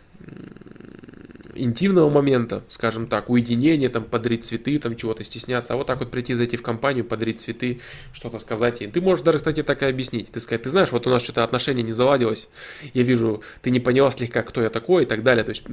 интимного 1.64 2.10
момента, 2.10 2.64
скажем 2.70 3.08
так, 3.08 3.30
уединения, 3.30 3.90
там, 3.90 4.04
подарить 4.04 4.46
цветы, 4.46 4.80
там, 4.80 4.96
чего-то 4.96 5.24
стесняться, 5.24 5.74
а 5.74 5.78
вот 5.78 5.88
так 5.88 6.00
вот 6.00 6.12
прийти, 6.12 6.34
зайти 6.34 6.58
в 6.58 6.62
компанию, 6.62 7.06
подарить 7.06 7.42
цветы, 7.42 7.82
что-то 8.14 8.40
сказать. 8.40 8.82
И 8.82 8.88
ты 8.88 9.02
можешь 9.02 9.24
даже, 9.24 9.40
кстати, 9.40 9.64
так 9.64 9.82
и 9.84 9.86
объяснить. 9.86 10.32
Ты 10.32 10.40
сказать, 10.40 10.64
ты 10.64 10.70
знаешь, 10.70 10.92
вот 10.92 11.06
у 11.08 11.10
нас 11.10 11.24
что-то 11.24 11.44
отношение 11.44 11.84
не 11.84 11.94
заладилось, 11.94 12.48
я 12.94 13.04
вижу, 13.04 13.44
ты 13.62 13.72
не 13.72 13.80
поняла 13.80 14.12
слегка, 14.12 14.42
кто 14.44 14.62
я 14.62 14.70
такой 14.70 15.04
и 15.04 15.06
так 15.06 15.24
далее. 15.24 15.44
То 15.44 15.52
есть, 15.52 15.64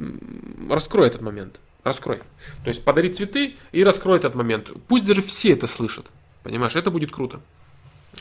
раскрой 0.70 1.08
этот 1.08 1.22
момент, 1.22 1.60
раскрой. 1.84 2.18
То 2.64 2.68
есть, 2.68 2.84
подари 2.84 3.12
цветы 3.12 3.54
и 3.72 3.84
раскрой 3.84 4.18
этот 4.18 4.34
момент. 4.34 4.70
Пусть 4.88 5.06
даже 5.06 5.22
все 5.22 5.52
это 5.52 5.66
слышат, 5.66 6.06
понимаешь, 6.42 6.76
это 6.76 6.90
будет 6.90 7.10
круто. 7.10 7.40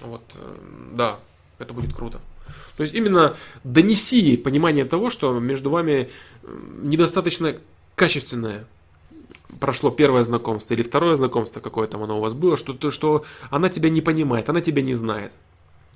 Вот, 0.02 0.24
э, 0.35 0.56
да, 0.94 1.19
это 1.60 1.74
будет 1.74 1.94
круто. 1.94 2.19
То 2.78 2.84
есть 2.84 2.94
именно 2.94 3.36
донеси 3.64 4.38
понимание 4.38 4.86
того, 4.86 5.10
что 5.10 5.40
между 5.40 5.70
вами 5.70 6.10
недостаточно 6.82 7.56
качественное 7.96 8.66
прошло 9.60 9.92
первое 9.92 10.24
знакомство 10.24 10.74
или 10.74 10.84
второе 10.84 11.16
знакомство 11.16 11.62
какое 11.62 11.88
там 11.88 12.04
оно 12.04 12.18
у 12.18 12.22
вас 12.22 12.34
было, 12.34 12.58
что, 12.58 12.74
то, 12.74 12.92
что 12.92 13.26
она 13.50 13.70
тебя 13.70 13.90
не 13.90 14.02
понимает, 14.02 14.50
она 14.50 14.62
тебя 14.62 14.82
не 14.82 14.94
знает. 14.94 15.32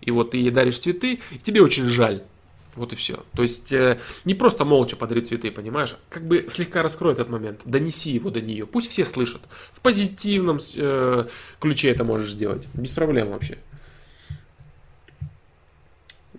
И 0.02 0.11
вот 0.11 0.32
ты 0.32 0.38
ей 0.38 0.52
даришь 0.52 0.80
цветы, 0.80 1.19
и 1.32 1.38
тебе 1.38 1.61
очень 1.61 1.90
жаль. 1.90 2.24
Вот 2.76 2.94
и 2.94 2.95
все. 2.95 3.26
То 3.36 3.42
есть 3.42 3.74
э, 3.74 4.00
не 4.24 4.36
просто 4.36 4.64
молча 4.64 4.95
подарить 4.95 5.28
цветы, 5.28 5.52
понимаешь? 5.52 5.98
Как 6.10 6.26
бы 6.26 6.48
слегка 6.50 6.82
раскрой 6.82 7.11
этот 7.11 7.28
момент, 7.28 7.60
донеси 7.66 8.11
его 8.11 8.30
до 8.30 8.40
нее. 8.40 8.66
Пусть 8.66 8.92
все 8.92 9.03
слышат. 9.03 9.42
В 9.74 9.82
позитивном 9.82 10.60
э, 10.76 11.28
ключе 11.60 11.90
это 11.90 12.06
можешь 12.06 12.32
сделать. 12.32 12.69
Без 12.74 12.92
проблем 12.92 13.32
вообще 13.32 13.58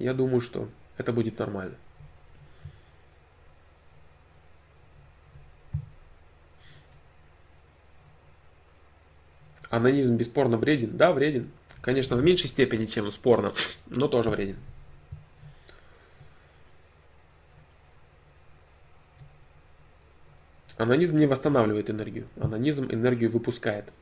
я 0.01 0.15
думаю, 0.15 0.41
что 0.41 0.69
это 0.97 1.13
будет 1.13 1.39
нормально. 1.39 1.77
Анонизм 9.69 10.17
бесспорно 10.17 10.57
вреден? 10.57 10.97
Да, 10.97 11.13
вреден. 11.13 11.51
Конечно, 11.81 12.17
в 12.17 12.23
меньшей 12.23 12.49
степени, 12.49 12.87
чем 12.87 13.11
спорно, 13.13 13.53
но 13.87 14.09
тоже 14.09 14.31
вреден. 14.31 14.57
Анонизм 20.77 21.19
не 21.19 21.27
восстанавливает 21.27 21.91
энергию. 21.91 22.27
Анонизм 22.41 22.89
энергию 22.91 23.31
выпускает. 23.31 23.93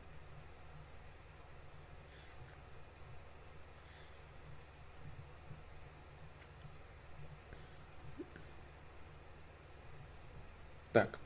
Так. 10.93 11.18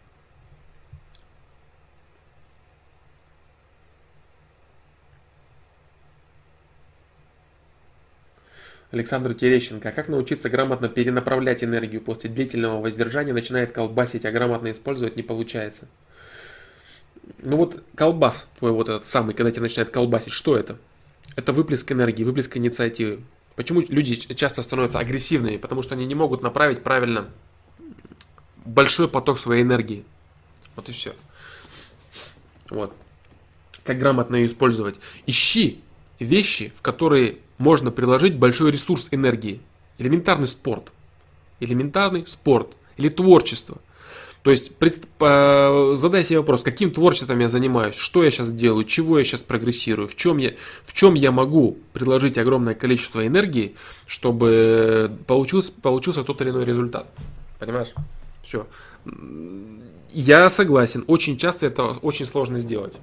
Александр 8.92 9.32
Терещенко. 9.32 9.90
Как 9.90 10.08
научиться 10.08 10.50
грамотно 10.50 10.88
перенаправлять 10.88 11.64
энергию 11.64 12.02
после 12.02 12.28
длительного 12.28 12.82
воздержания? 12.82 13.32
Начинает 13.32 13.72
колбасить, 13.72 14.26
а 14.26 14.30
грамотно 14.30 14.70
использовать 14.70 15.16
не 15.16 15.22
получается. 15.22 15.88
Ну 17.38 17.56
вот 17.56 17.82
колбас 17.94 18.46
твой 18.58 18.72
вот 18.72 18.90
этот 18.90 19.06
самый, 19.06 19.34
когда 19.34 19.50
тебя 19.50 19.62
начинает 19.62 19.90
колбасить, 19.90 20.34
что 20.34 20.56
это? 20.56 20.76
Это 21.36 21.54
выплеск 21.54 21.90
энергии, 21.90 22.22
выплеск 22.22 22.54
инициативы. 22.58 23.22
Почему 23.56 23.80
люди 23.80 24.14
часто 24.34 24.60
становятся 24.60 24.98
агрессивными? 24.98 25.56
Потому 25.56 25.82
что 25.82 25.94
они 25.94 26.04
не 26.04 26.14
могут 26.14 26.42
направить 26.42 26.82
правильно 26.82 27.30
большой 28.66 29.08
поток 29.08 29.38
своей 29.38 29.62
энергии. 29.62 30.04
Вот 30.76 30.90
и 30.90 30.92
все. 30.92 31.14
Вот. 32.68 32.94
Как 33.84 33.98
грамотно 33.98 34.36
ее 34.36 34.46
использовать? 34.46 34.96
Ищи 35.26 35.80
вещи, 36.18 36.72
в 36.76 36.82
которые 36.82 37.38
можно 37.62 37.92
приложить 37.92 38.36
большой 38.36 38.73
ресурс 38.73 39.08
энергии. 39.12 39.60
Элементарный 39.99 40.49
спорт. 40.49 40.92
Элементарный 41.60 42.26
спорт. 42.26 42.73
Или 42.97 43.08
творчество. 43.08 43.78
То 44.42 44.50
есть 44.50 44.73
задай 44.81 46.24
себе 46.24 46.41
вопрос, 46.41 46.65
каким 46.65 46.91
творчеством 46.91 47.39
я 47.39 47.49
занимаюсь, 47.49 47.94
что 47.94 48.24
я 48.24 48.32
сейчас 48.32 48.52
делаю, 48.52 48.84
чего 48.84 49.20
я 49.20 49.24
сейчас 49.24 49.44
прогрессирую, 49.44 50.08
в 50.08 50.16
чем 50.16 50.39
я, 50.39 50.55
в 50.84 50.92
чем 50.92 51.15
я 51.15 51.31
могу 51.31 51.78
приложить 51.92 52.39
огромное 52.39 52.74
количество 52.74 53.24
энергии, 53.24 53.76
чтобы 54.08 55.16
получился, 55.28 55.70
получился 55.70 56.24
тот 56.24 56.42
или 56.42 56.50
иной 56.50 56.65
результат. 56.65 57.07
Понимаешь? 57.60 57.92
Все. 58.42 58.66
Я 60.12 60.50
согласен, 60.50 61.05
очень 61.06 61.39
часто 61.39 61.66
это 61.66 61.84
очень 62.02 62.26
сложно 62.26 62.58
сделать. 62.58 62.94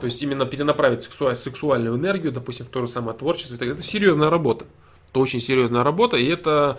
То 0.00 0.06
есть 0.06 0.20
именно 0.22 0.46
перенаправить 0.46 1.04
сексуаль, 1.04 1.36
сексуальную 1.36 1.96
энергию, 1.96 2.32
допустим, 2.32 2.66
в 2.66 2.70
то 2.70 2.80
же 2.80 2.88
самое 2.88 3.16
творчество, 3.16 3.54
это 3.54 3.82
серьезная 3.82 4.30
работа. 4.30 4.66
Это 5.10 5.20
очень 5.20 5.40
серьезная 5.40 5.84
работа, 5.84 6.16
и 6.16 6.26
это, 6.26 6.78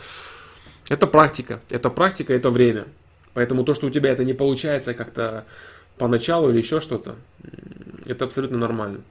это 0.90 1.08
практика. 1.08 1.62
Это 1.70 1.90
практика, 1.90 2.34
это 2.34 2.50
время. 2.50 2.88
Поэтому 3.34 3.64
то, 3.64 3.76
что 3.76 3.88
у 3.88 3.90
тебя 3.90 4.12
это 4.12 4.26
не 4.26 4.34
получается 4.34 4.94
как-то 4.94 5.46
поначалу 5.98 6.50
или 6.50 6.58
еще 6.58 6.82
что-то, 6.82 7.16
это 8.06 8.26
абсолютно 8.26 8.58
нормально. 8.58 9.02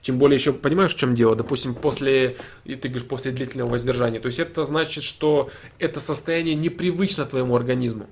Тем 0.00 0.18
более 0.18 0.36
еще, 0.36 0.52
понимаешь, 0.52 0.94
в 0.94 0.98
чем 0.98 1.14
дело? 1.14 1.34
Допустим, 1.34 1.74
после, 1.74 2.36
и 2.64 2.76
ты 2.76 2.88
говоришь, 2.88 3.08
после 3.08 3.32
длительного 3.32 3.70
воздержания. 3.70 4.20
То 4.20 4.26
есть 4.26 4.38
это 4.38 4.64
значит, 4.64 5.02
что 5.02 5.50
это 5.78 5.98
состояние 5.98 6.54
непривычно 6.54 7.24
твоему 7.24 7.56
организму. 7.56 8.06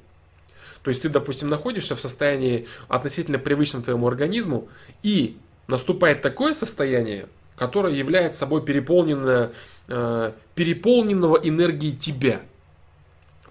То 0.82 0.90
есть 0.90 1.02
ты, 1.02 1.08
допустим, 1.08 1.48
находишься 1.48 1.94
в 1.94 2.00
состоянии 2.00 2.66
относительно 2.88 3.38
привычном 3.38 3.82
твоему 3.82 4.06
организму, 4.08 4.68
и 5.02 5.36
наступает 5.68 6.22
такое 6.22 6.54
состояние, 6.54 7.28
которое 7.56 7.94
является 7.94 8.40
собой 8.40 8.64
переполненное, 8.64 9.52
э, 9.88 10.32
переполненного 10.54 11.36
энергией 11.36 11.96
тебя. 11.96 12.42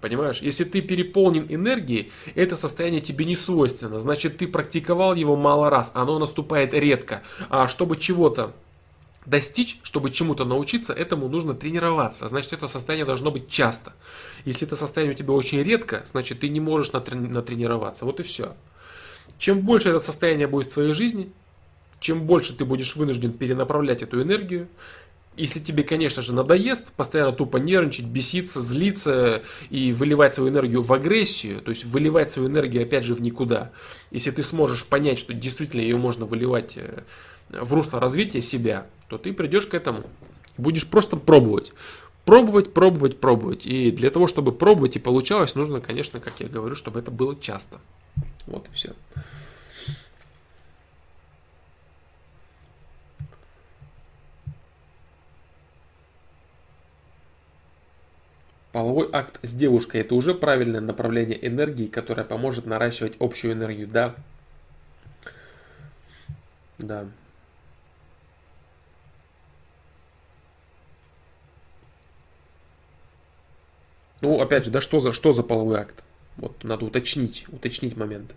Понимаешь, 0.00 0.42
если 0.42 0.64
ты 0.64 0.82
переполнен 0.82 1.46
энергией, 1.48 2.10
это 2.34 2.56
состояние 2.56 3.00
тебе 3.00 3.24
не 3.24 3.36
свойственно. 3.36 4.00
Значит, 4.00 4.38
ты 4.38 4.48
практиковал 4.48 5.14
его 5.14 5.36
мало 5.36 5.70
раз, 5.70 5.92
оно 5.94 6.18
наступает 6.18 6.74
редко. 6.74 7.22
А 7.48 7.68
чтобы 7.68 7.96
чего-то 7.96 8.52
достичь, 9.26 9.78
чтобы 9.82 10.10
чему-то 10.10 10.44
научиться, 10.44 10.92
этому 10.92 11.28
нужно 11.28 11.54
тренироваться. 11.54 12.28
Значит, 12.28 12.52
это 12.54 12.66
состояние 12.66 13.06
должно 13.06 13.30
быть 13.30 13.48
часто. 13.48 13.92
Если 14.44 14.66
это 14.66 14.76
состояние 14.76 15.14
у 15.14 15.18
тебя 15.18 15.32
очень 15.32 15.62
редко, 15.62 16.04
значит, 16.06 16.40
ты 16.40 16.48
не 16.48 16.60
можешь 16.60 16.92
натренироваться. 16.92 18.04
Вот 18.04 18.20
и 18.20 18.22
все. 18.22 18.54
Чем 19.38 19.60
больше 19.60 19.90
это 19.90 20.00
состояние 20.00 20.46
будет 20.46 20.68
в 20.68 20.74
твоей 20.74 20.92
жизни, 20.92 21.32
чем 22.00 22.22
больше 22.22 22.54
ты 22.54 22.64
будешь 22.64 22.96
вынужден 22.96 23.32
перенаправлять 23.32 24.02
эту 24.02 24.20
энергию, 24.22 24.68
если 25.36 25.60
тебе, 25.60 25.82
конечно 25.82 26.22
же, 26.22 26.34
надоест 26.34 26.92
постоянно 26.92 27.32
тупо 27.32 27.56
нервничать, 27.56 28.04
беситься, 28.04 28.60
злиться 28.60 29.42
и 29.70 29.92
выливать 29.92 30.34
свою 30.34 30.50
энергию 30.50 30.82
в 30.82 30.92
агрессию, 30.92 31.62
то 31.62 31.70
есть 31.70 31.84
выливать 31.84 32.30
свою 32.30 32.48
энергию 32.48 32.82
опять 32.82 33.04
же 33.04 33.14
в 33.14 33.22
никуда, 33.22 33.72
если 34.10 34.30
ты 34.30 34.42
сможешь 34.42 34.84
понять, 34.84 35.18
что 35.18 35.32
действительно 35.32 35.80
ее 35.80 35.96
можно 35.96 36.26
выливать 36.26 36.76
э, 36.76 37.02
в 37.48 37.72
русло 37.72 37.98
развития 37.98 38.42
себя, 38.42 38.86
то 39.12 39.18
ты 39.18 39.34
придешь 39.34 39.66
к 39.66 39.74
этому. 39.74 40.04
Будешь 40.56 40.88
просто 40.88 41.18
пробовать. 41.18 41.74
Пробовать, 42.24 42.72
пробовать, 42.72 43.20
пробовать. 43.20 43.66
И 43.66 43.90
для 43.90 44.10
того, 44.10 44.26
чтобы 44.26 44.52
пробовать 44.52 44.96
и 44.96 44.98
получалось, 44.98 45.54
нужно, 45.54 45.82
конечно, 45.82 46.18
как 46.18 46.40
я 46.40 46.48
говорю, 46.48 46.76
чтобы 46.76 46.98
это 47.00 47.10
было 47.10 47.36
часто. 47.38 47.78
Вот 48.46 48.66
и 48.70 48.74
все. 48.74 48.94
Половой 58.72 59.10
акт 59.12 59.40
с 59.42 59.52
девушкой– 59.52 60.00
это 60.00 60.14
уже 60.14 60.34
правильное 60.34 60.80
направление 60.80 61.46
энергии, 61.46 61.86
которое 61.86 62.24
поможет 62.24 62.64
наращивать 62.64 63.12
общую 63.20 63.52
энергию, 63.52 63.88
да? 63.88 64.14
Да. 66.78 67.04
Ну, 74.22 74.40
опять 74.40 74.64
же, 74.64 74.70
да 74.70 74.80
что 74.80 75.00
за, 75.00 75.12
что 75.12 75.32
за 75.32 75.42
половой 75.42 75.80
акт? 75.80 76.02
Вот 76.36 76.64
надо 76.64 76.86
уточнить, 76.86 77.44
уточнить 77.48 77.96
момент. 77.96 78.34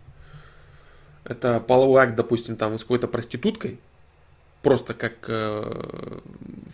Это 1.24 1.60
половой 1.60 2.04
акт, 2.04 2.16
допустим, 2.16 2.56
там 2.58 2.78
с 2.78 2.82
какой-то 2.82 3.08
проституткой, 3.08 3.80
просто 4.64 4.94
как 4.96 5.14
э, 5.28 6.20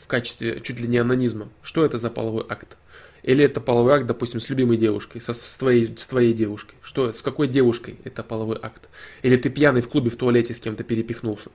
в 0.02 0.08
качестве 0.08 0.62
чуть 0.62 0.80
ли 0.80 0.88
не 0.88 0.98
анонизма. 0.98 1.50
Что 1.62 1.86
это 1.86 1.98
за 1.98 2.10
половой 2.10 2.46
акт? 2.48 2.78
Или 3.24 3.46
это 3.46 3.62
половой 3.62 3.94
акт, 3.94 4.08
допустим, 4.08 4.40
с 4.40 4.50
любимой 4.50 4.78
девушкой, 4.78 5.22
со, 5.22 5.34
с, 5.34 5.56
твоей, 5.58 5.96
с 5.96 6.06
твоей 6.08 6.34
девушкой? 6.34 6.76
Что, 6.82 7.12
с 7.12 7.22
какой 7.22 7.48
девушкой 7.48 7.98
это 8.06 8.24
половой 8.24 8.58
акт? 8.62 8.90
Или 9.22 9.36
ты 9.36 9.50
пьяный 9.50 9.82
в 9.82 9.90
клубе 9.90 10.10
в 10.10 10.16
туалете 10.16 10.54
с 10.54 10.60
кем-то 10.60 10.84
перепихнулся? 10.84 11.50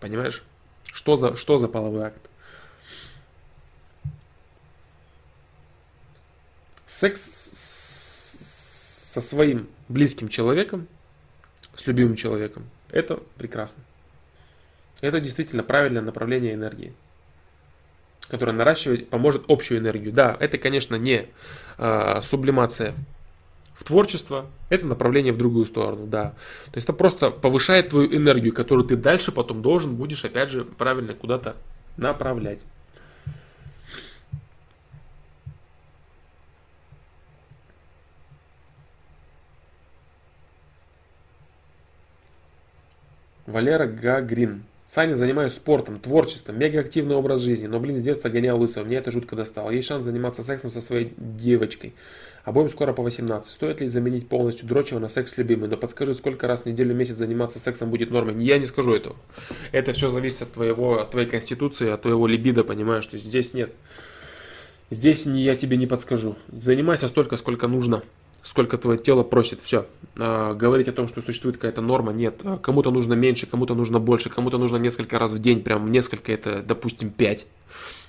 Понимаешь? 0.00 0.42
Что 0.86 1.16
за, 1.16 1.36
что 1.36 1.58
за 1.58 1.68
половой 1.68 2.04
акт? 2.04 2.30
Секс 7.00 7.20
со 9.12 9.20
своим 9.20 9.66
близким 9.88 10.28
человеком, 10.28 10.86
с 11.74 11.86
любимым 11.88 12.14
человеком, 12.14 12.70
это 12.90 13.20
прекрасно. 13.36 13.82
Это 15.00 15.20
действительно 15.20 15.64
правильное 15.64 16.02
направление 16.02 16.54
энергии, 16.54 16.94
которое 18.28 18.52
наращивает, 18.52 19.08
поможет 19.08 19.42
общую 19.48 19.80
энергию. 19.80 20.12
Да, 20.12 20.36
это, 20.38 20.56
конечно, 20.56 20.94
не 20.94 21.26
э, 21.78 22.20
сублимация 22.22 22.94
в 23.72 23.82
творчество, 23.82 24.46
это 24.68 24.86
направление 24.86 25.32
в 25.32 25.36
другую 25.36 25.66
сторону, 25.66 26.06
да. 26.06 26.30
То 26.66 26.76
есть 26.76 26.84
это 26.84 26.92
просто 26.92 27.32
повышает 27.32 27.88
твою 27.88 28.14
энергию, 28.14 28.54
которую 28.54 28.86
ты 28.86 28.94
дальше 28.94 29.32
потом 29.32 29.62
должен 29.62 29.96
будешь, 29.96 30.24
опять 30.24 30.50
же, 30.50 30.64
правильно 30.64 31.12
куда-то 31.12 31.56
направлять. 31.96 32.60
Валера 43.46 43.86
Гагрин. 43.86 44.64
Саня, 44.88 45.16
занимаюсь 45.16 45.52
спортом, 45.52 45.98
творчеством, 45.98 46.58
мегаактивный 46.58 47.16
образ 47.16 47.40
жизни, 47.40 47.66
но, 47.66 47.80
блин, 47.80 47.98
с 47.98 48.02
детства 48.02 48.28
гонял 48.28 48.58
лысого, 48.58 48.84
мне 48.84 48.96
это 48.96 49.10
жутко 49.10 49.34
достало. 49.34 49.70
Есть 49.70 49.88
шанс 49.88 50.04
заниматься 50.04 50.42
сексом 50.42 50.70
со 50.70 50.80
своей 50.80 51.12
девочкой. 51.16 51.94
Обоим 52.44 52.70
скоро 52.70 52.92
по 52.92 53.02
18. 53.02 53.50
Стоит 53.50 53.80
ли 53.80 53.88
заменить 53.88 54.28
полностью 54.28 54.68
дрочево 54.68 54.98
на 54.98 55.08
секс 55.08 55.32
с 55.32 55.36
любимой? 55.36 55.68
Но 55.68 55.76
подскажи, 55.76 56.14
сколько 56.14 56.46
раз 56.46 56.62
в 56.62 56.66
неделю, 56.66 56.94
месяц 56.94 57.16
заниматься 57.16 57.58
сексом 57.58 57.90
будет 57.90 58.10
нормой? 58.10 58.42
Я 58.44 58.58
не 58.58 58.66
скажу 58.66 58.94
этого. 58.94 59.16
Это 59.72 59.92
все 59.94 60.08
зависит 60.08 60.42
от 60.42 60.52
твоего, 60.52 61.00
от 61.00 61.10
твоей 61.10 61.26
конституции, 61.26 61.90
от 61.90 62.02
твоего 62.02 62.26
либидо, 62.26 62.62
понимаешь, 62.62 63.04
что 63.04 63.18
здесь 63.18 63.52
нет. 63.52 63.72
Здесь 64.90 65.26
я 65.26 65.56
тебе 65.56 65.76
не 65.76 65.86
подскажу. 65.86 66.36
Занимайся 66.52 67.08
столько, 67.08 67.36
сколько 67.36 67.66
нужно 67.66 68.02
сколько 68.44 68.78
твое 68.78 68.98
тело 68.98 69.24
просит, 69.24 69.60
все. 69.62 69.86
А, 70.16 70.54
говорить 70.54 70.88
о 70.88 70.92
том, 70.92 71.08
что 71.08 71.22
существует 71.22 71.56
какая-то 71.56 71.80
норма, 71.80 72.12
нет. 72.12 72.40
А, 72.44 72.58
кому-то 72.58 72.92
нужно 72.92 73.14
меньше, 73.14 73.46
кому-то 73.46 73.74
нужно 73.74 73.98
больше, 73.98 74.30
кому-то 74.30 74.58
нужно 74.58 74.76
несколько 74.76 75.18
раз 75.18 75.32
в 75.32 75.40
день, 75.40 75.62
прям 75.62 75.90
несколько, 75.90 76.30
это, 76.30 76.62
допустим, 76.62 77.10
пять. 77.10 77.46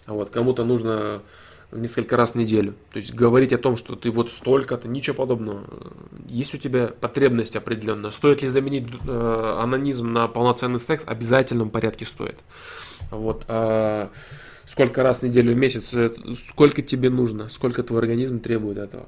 Вот, 0.06 0.30
кому-то 0.30 0.64
нужно 0.64 1.24
несколько 1.72 2.16
раз 2.18 2.34
в 2.34 2.36
неделю. 2.36 2.76
То 2.92 2.98
есть 2.98 3.14
говорить 3.14 3.54
о 3.54 3.58
том, 3.58 3.78
что 3.78 3.96
ты 3.96 4.12
вот 4.12 4.30
столько-то, 4.30 4.88
ничего 4.88 5.16
подобного. 5.16 5.64
Есть 6.28 6.54
у 6.54 6.58
тебя 6.58 6.88
потребность 6.88 7.56
определенная. 7.56 8.12
Стоит 8.12 8.42
ли 8.44 8.50
заменить 8.50 8.88
э, 9.08 9.58
анонизм 9.60 10.12
на 10.14 10.28
полноценный 10.28 10.80
секс? 10.80 11.04
Обязательном 11.08 11.70
порядке 11.70 12.06
стоит. 12.06 12.38
Вот. 13.10 13.46
А 13.48 14.10
сколько 14.66 15.02
раз 15.02 15.20
в 15.20 15.24
неделю, 15.24 15.54
в 15.54 15.58
месяц, 15.58 15.94
сколько 16.50 16.82
тебе 16.82 17.10
нужно, 17.10 17.50
сколько 17.50 17.84
твой 17.84 18.00
организм 18.00 18.40
требует 18.40 18.78
этого. 18.78 19.08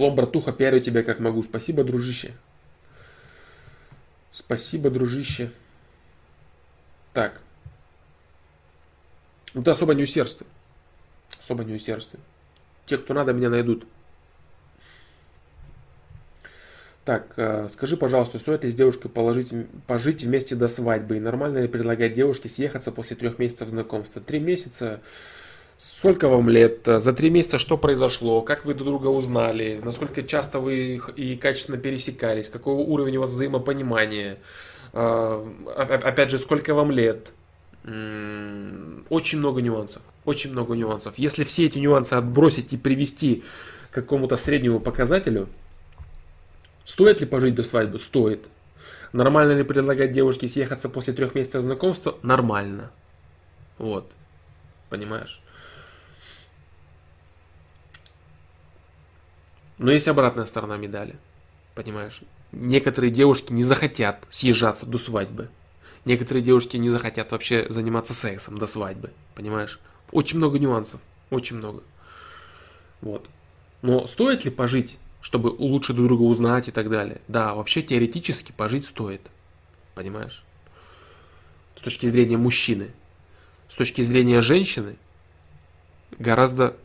Флом, 0.00 0.14
братуха, 0.14 0.50
пиарю 0.50 0.80
тебя 0.80 1.02
как 1.02 1.20
могу. 1.20 1.42
Спасибо, 1.42 1.84
дружище. 1.84 2.32
Спасибо, 4.32 4.88
дружище. 4.88 5.50
Так. 7.12 7.38
Ну 9.52 9.62
ты 9.62 9.70
особо 9.70 9.92
не 9.92 10.04
усердствуй. 10.04 10.48
Особо 11.38 11.64
не 11.64 11.74
усердствуй. 11.74 12.18
Те, 12.86 12.96
кто 12.96 13.12
надо, 13.12 13.34
меня 13.34 13.50
найдут. 13.50 13.86
Так, 17.04 17.34
э, 17.36 17.68
скажи, 17.70 17.98
пожалуйста, 17.98 18.38
стоит 18.38 18.64
ли 18.64 18.70
с 18.70 18.74
девушкой 18.74 19.10
положить, 19.10 19.52
пожить 19.86 20.24
вместе 20.24 20.56
до 20.56 20.68
свадьбы? 20.68 21.18
И 21.18 21.20
нормально 21.20 21.58
ли 21.58 21.68
предлагать 21.68 22.14
девушке 22.14 22.48
съехаться 22.48 22.90
после 22.90 23.16
трех 23.16 23.38
месяцев 23.38 23.68
знакомства? 23.68 24.22
Три 24.22 24.40
месяца 24.40 25.02
Сколько 25.80 26.28
вам 26.28 26.50
лет? 26.50 26.80
За 26.84 27.14
три 27.14 27.30
месяца 27.30 27.58
что 27.58 27.78
произошло? 27.78 28.42
Как 28.42 28.66
вы 28.66 28.74
друг 28.74 28.86
друга 28.86 29.06
узнали? 29.06 29.80
Насколько 29.82 30.22
часто 30.22 30.60
вы 30.60 31.00
и 31.16 31.36
качественно 31.36 31.78
пересекались? 31.78 32.50
Какой 32.50 32.74
уровень 32.74 33.16
у 33.16 33.22
вас 33.22 33.30
взаимопонимания? 33.30 34.36
А, 34.92 35.42
опять 35.74 36.30
же, 36.30 36.36
сколько 36.36 36.74
вам 36.74 36.90
лет? 36.90 37.32
Очень 39.08 39.38
много 39.38 39.62
нюансов. 39.62 40.02
Очень 40.26 40.52
много 40.52 40.74
нюансов. 40.74 41.14
Если 41.16 41.44
все 41.44 41.64
эти 41.64 41.78
нюансы 41.78 42.12
отбросить 42.12 42.74
и 42.74 42.76
привести 42.76 43.42
к 43.90 43.94
какому-то 43.94 44.36
среднему 44.36 44.80
показателю, 44.80 45.48
стоит 46.84 47.22
ли 47.22 47.26
пожить 47.26 47.54
до 47.54 47.62
свадьбы? 47.62 48.00
Стоит. 48.00 48.44
Нормально 49.14 49.52
ли 49.52 49.64
предлагать 49.64 50.12
девушке 50.12 50.46
съехаться 50.46 50.90
после 50.90 51.14
трех 51.14 51.34
месяцев 51.34 51.62
знакомства? 51.62 52.18
Нормально. 52.22 52.90
Вот. 53.78 54.10
Понимаешь? 54.90 55.40
Но 59.80 59.90
есть 59.90 60.08
обратная 60.08 60.44
сторона 60.44 60.76
медали. 60.76 61.16
Понимаешь? 61.74 62.20
Некоторые 62.52 63.10
девушки 63.10 63.50
не 63.54 63.62
захотят 63.62 64.22
съезжаться 64.30 64.84
до 64.84 64.98
свадьбы. 64.98 65.48
Некоторые 66.04 66.44
девушки 66.44 66.76
не 66.76 66.90
захотят 66.90 67.32
вообще 67.32 67.66
заниматься 67.70 68.12
сексом 68.12 68.58
до 68.58 68.66
свадьбы. 68.66 69.10
Понимаешь? 69.34 69.80
Очень 70.12 70.36
много 70.36 70.58
нюансов. 70.58 71.00
Очень 71.30 71.56
много. 71.56 71.82
Вот. 73.00 73.26
Но 73.80 74.06
стоит 74.06 74.44
ли 74.44 74.50
пожить, 74.50 74.98
чтобы 75.22 75.48
лучше 75.48 75.94
друг 75.94 76.08
друга 76.08 76.22
узнать 76.24 76.68
и 76.68 76.72
так 76.72 76.90
далее? 76.90 77.22
Да, 77.26 77.54
вообще 77.54 77.80
теоретически 77.80 78.52
пожить 78.52 78.84
стоит. 78.84 79.22
Понимаешь? 79.94 80.44
С 81.76 81.80
точки 81.80 82.04
зрения 82.04 82.36
мужчины. 82.36 82.90
С 83.70 83.76
точки 83.76 84.02
зрения 84.02 84.42
женщины 84.42 84.96
гораздо 86.18 86.76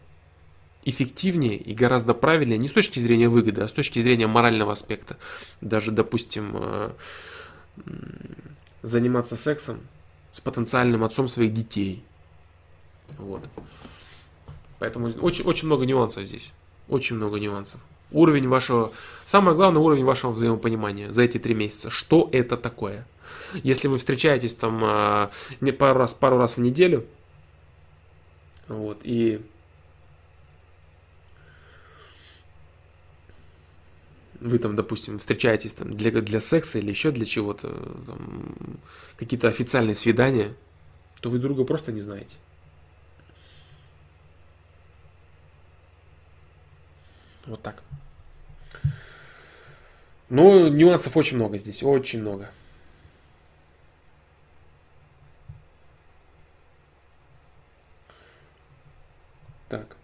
эффективнее 0.85 1.57
и 1.57 1.73
гораздо 1.73 2.13
правильнее 2.13 2.57
не 2.57 2.67
с 2.67 2.71
точки 2.71 2.99
зрения 2.99 3.27
выгоды, 3.27 3.61
а 3.61 3.67
с 3.67 3.73
точки 3.73 4.01
зрения 4.01 4.27
морального 4.27 4.71
аспекта. 4.71 5.17
Даже, 5.59 5.91
допустим, 5.91 6.55
э, 6.55 6.91
заниматься 8.83 9.35
сексом 9.35 9.81
с 10.31 10.39
потенциальным 10.39 11.03
отцом 11.03 11.27
своих 11.27 11.53
детей. 11.53 12.03
Вот. 13.17 13.43
Поэтому 14.79 15.07
очень, 15.21 15.43
очень 15.45 15.67
много 15.67 15.85
нюансов 15.85 16.23
здесь. 16.23 16.51
Очень 16.87 17.15
много 17.15 17.39
нюансов. 17.39 17.81
Уровень 18.11 18.47
вашего... 18.47 18.91
Самое 19.23 19.55
главное, 19.55 19.81
уровень 19.81 20.05
вашего 20.05 20.31
взаимопонимания 20.31 21.11
за 21.11 21.23
эти 21.23 21.39
три 21.39 21.55
месяца. 21.55 21.89
Что 21.89 22.29
это 22.31 22.57
такое? 22.57 23.07
Если 23.63 23.87
вы 23.87 23.97
встречаетесь 23.97 24.53
там 24.53 24.83
э, 24.83 25.29
не 25.61 25.71
пару 25.71 25.99
раз, 25.99 26.13
пару 26.13 26.37
раз 26.37 26.57
в 26.57 26.61
неделю, 26.61 27.05
вот, 28.67 28.99
и 29.03 29.41
вы 34.39 34.59
там, 34.59 34.75
допустим, 34.75 35.19
встречаетесь 35.19 35.73
там 35.73 35.93
для, 35.95 36.11
для 36.11 36.41
секса 36.41 36.79
или 36.79 36.89
еще 36.89 37.11
для 37.11 37.25
чего-то, 37.25 37.73
какие-то 39.17 39.47
официальные 39.47 39.95
свидания, 39.95 40.53
то 41.21 41.29
вы 41.29 41.39
друга 41.39 41.63
просто 41.63 41.91
не 41.91 42.01
знаете. 42.01 42.35
Вот 47.45 47.61
так. 47.61 47.83
Но 50.29 50.67
нюансов 50.69 51.15
очень 51.15 51.37
много 51.37 51.57
здесь, 51.57 51.83
очень 51.83 52.21
много. 52.21 52.49
Так. 59.69 59.95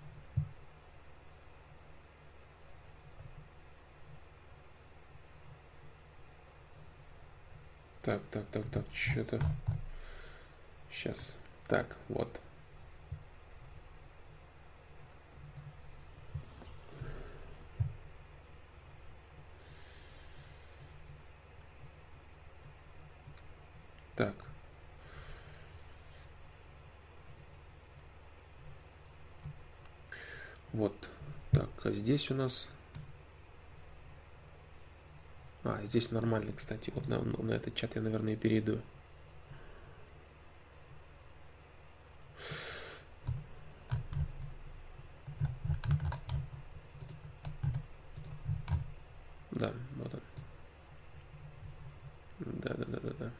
Так, 8.01 8.19
так, 8.31 8.43
так, 8.51 8.63
так, 8.71 8.83
что-то... 8.93 9.39
Сейчас. 10.91 11.37
Так, 11.67 11.95
вот. 12.09 12.27
Так. 24.15 24.33
Вот. 30.73 30.95
Так, 31.51 31.69
а 31.83 31.91
здесь 31.91 32.31
у 32.31 32.33
нас 32.33 32.67
а, 35.63 35.79
здесь 35.85 36.11
нормально, 36.11 36.51
кстати. 36.55 36.91
Вот 36.95 37.07
на, 37.07 37.21
на 37.21 37.51
этот 37.51 37.75
чат 37.75 37.95
я, 37.95 38.01
наверное, 38.01 38.35
перейду. 38.35 38.79
Да, 49.51 49.71
вот 49.97 50.13
он. 50.13 50.19
Да, 52.39 52.73
да, 52.73 52.85
да, 52.87 52.99
да, 53.03 53.13
да. 53.19 53.31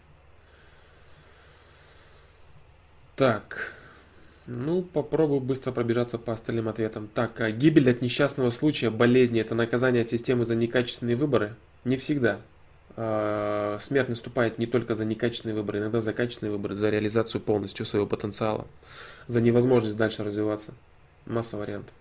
Так. 3.16 3.74
Ну, 4.46 4.82
попробую 4.82 5.40
быстро 5.40 5.72
пробежаться 5.72 6.18
по 6.18 6.34
остальным 6.34 6.68
ответам. 6.68 7.08
Так, 7.08 7.40
а 7.42 7.52
гибель 7.52 7.90
от 7.90 8.02
несчастного 8.02 8.50
случая, 8.50 8.90
болезни– 8.90 9.40
это 9.42 9.56
наказание 9.56 10.04
от 10.04 10.10
системы 10.10 10.46
за 10.46 10.56
некачественные 10.56 11.16
выборы? 11.16 11.56
Не 11.84 11.98
всегда. 11.98 12.42
А, 12.98 13.80
смерть 13.82 14.10
наступает 14.10 14.58
не 14.58 14.66
только 14.66 14.96
за 14.96 15.06
некачественные 15.06 15.56
выборы, 15.56 15.80
иногда 15.80 16.02
за 16.02 16.14
качественные 16.14 16.52
выборы, 16.52 16.76
за 16.76 16.90
реализацию 16.90 17.42
полностью 17.42 17.86
своего 17.86 18.06
потенциала, 18.06 18.68
за 19.28 19.42
невозможность 19.42 19.98
дальше 19.98 20.24
развиваться. 20.24 20.74
Масса 21.26 21.58
вариантов. 21.58 21.94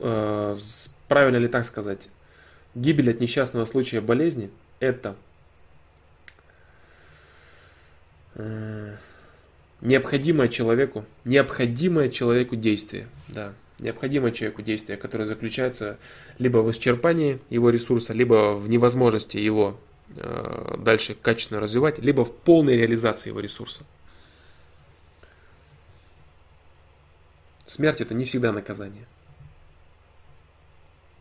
А, 0.00 0.56
правильно 1.08 1.36
ли 1.36 1.48
так 1.48 1.64
сказать? 1.64 2.08
Гибель 2.74 3.10
от 3.10 3.20
несчастного 3.20 3.64
случая 3.64 4.00
болезни– 4.00 4.50
это 4.80 5.16
а, 8.34 8.96
необходимое 9.80 10.48
человеку, 10.48 11.04
необходимое 11.24 12.10
человеку 12.10 12.56
действие, 12.56 13.06
да, 13.28 13.54
необходимое 13.80 14.32
человеку 14.32 14.62
действие, 14.62 14.98
которое 14.98 15.26
заключается 15.26 15.98
либо 16.38 16.58
в 16.58 16.70
исчерпании 16.70 17.40
его 17.50 17.70
ресурса, 17.70 18.12
либо 18.12 18.54
в 18.54 18.68
невозможности 18.68 19.36
его 19.36 19.78
э, 20.16 20.76
дальше 20.78 21.14
качественно 21.20 21.60
развивать, 21.60 21.98
либо 21.98 22.24
в 22.24 22.34
полной 22.34 22.76
реализации 22.76 23.30
его 23.30 23.40
ресурса. 23.40 23.84
Смерть 27.66 28.00
это 28.00 28.14
не 28.14 28.24
всегда 28.24 28.52
наказание. 28.52 29.06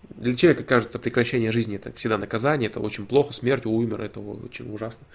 Для 0.10 0.36
человека 0.36 0.64
кажется 0.64 0.98
прекращение 1.00 1.52
жизни 1.52 1.76
это 1.76 1.94
всегда 1.94 2.18
наказание, 2.18 2.70
это 2.70 2.80
очень 2.80 3.06
плохо, 3.06 3.34
смерть, 3.34 3.66
умер, 3.66 4.02
это 4.02 4.20
очень 4.20 4.74
ужасно. 4.74 5.06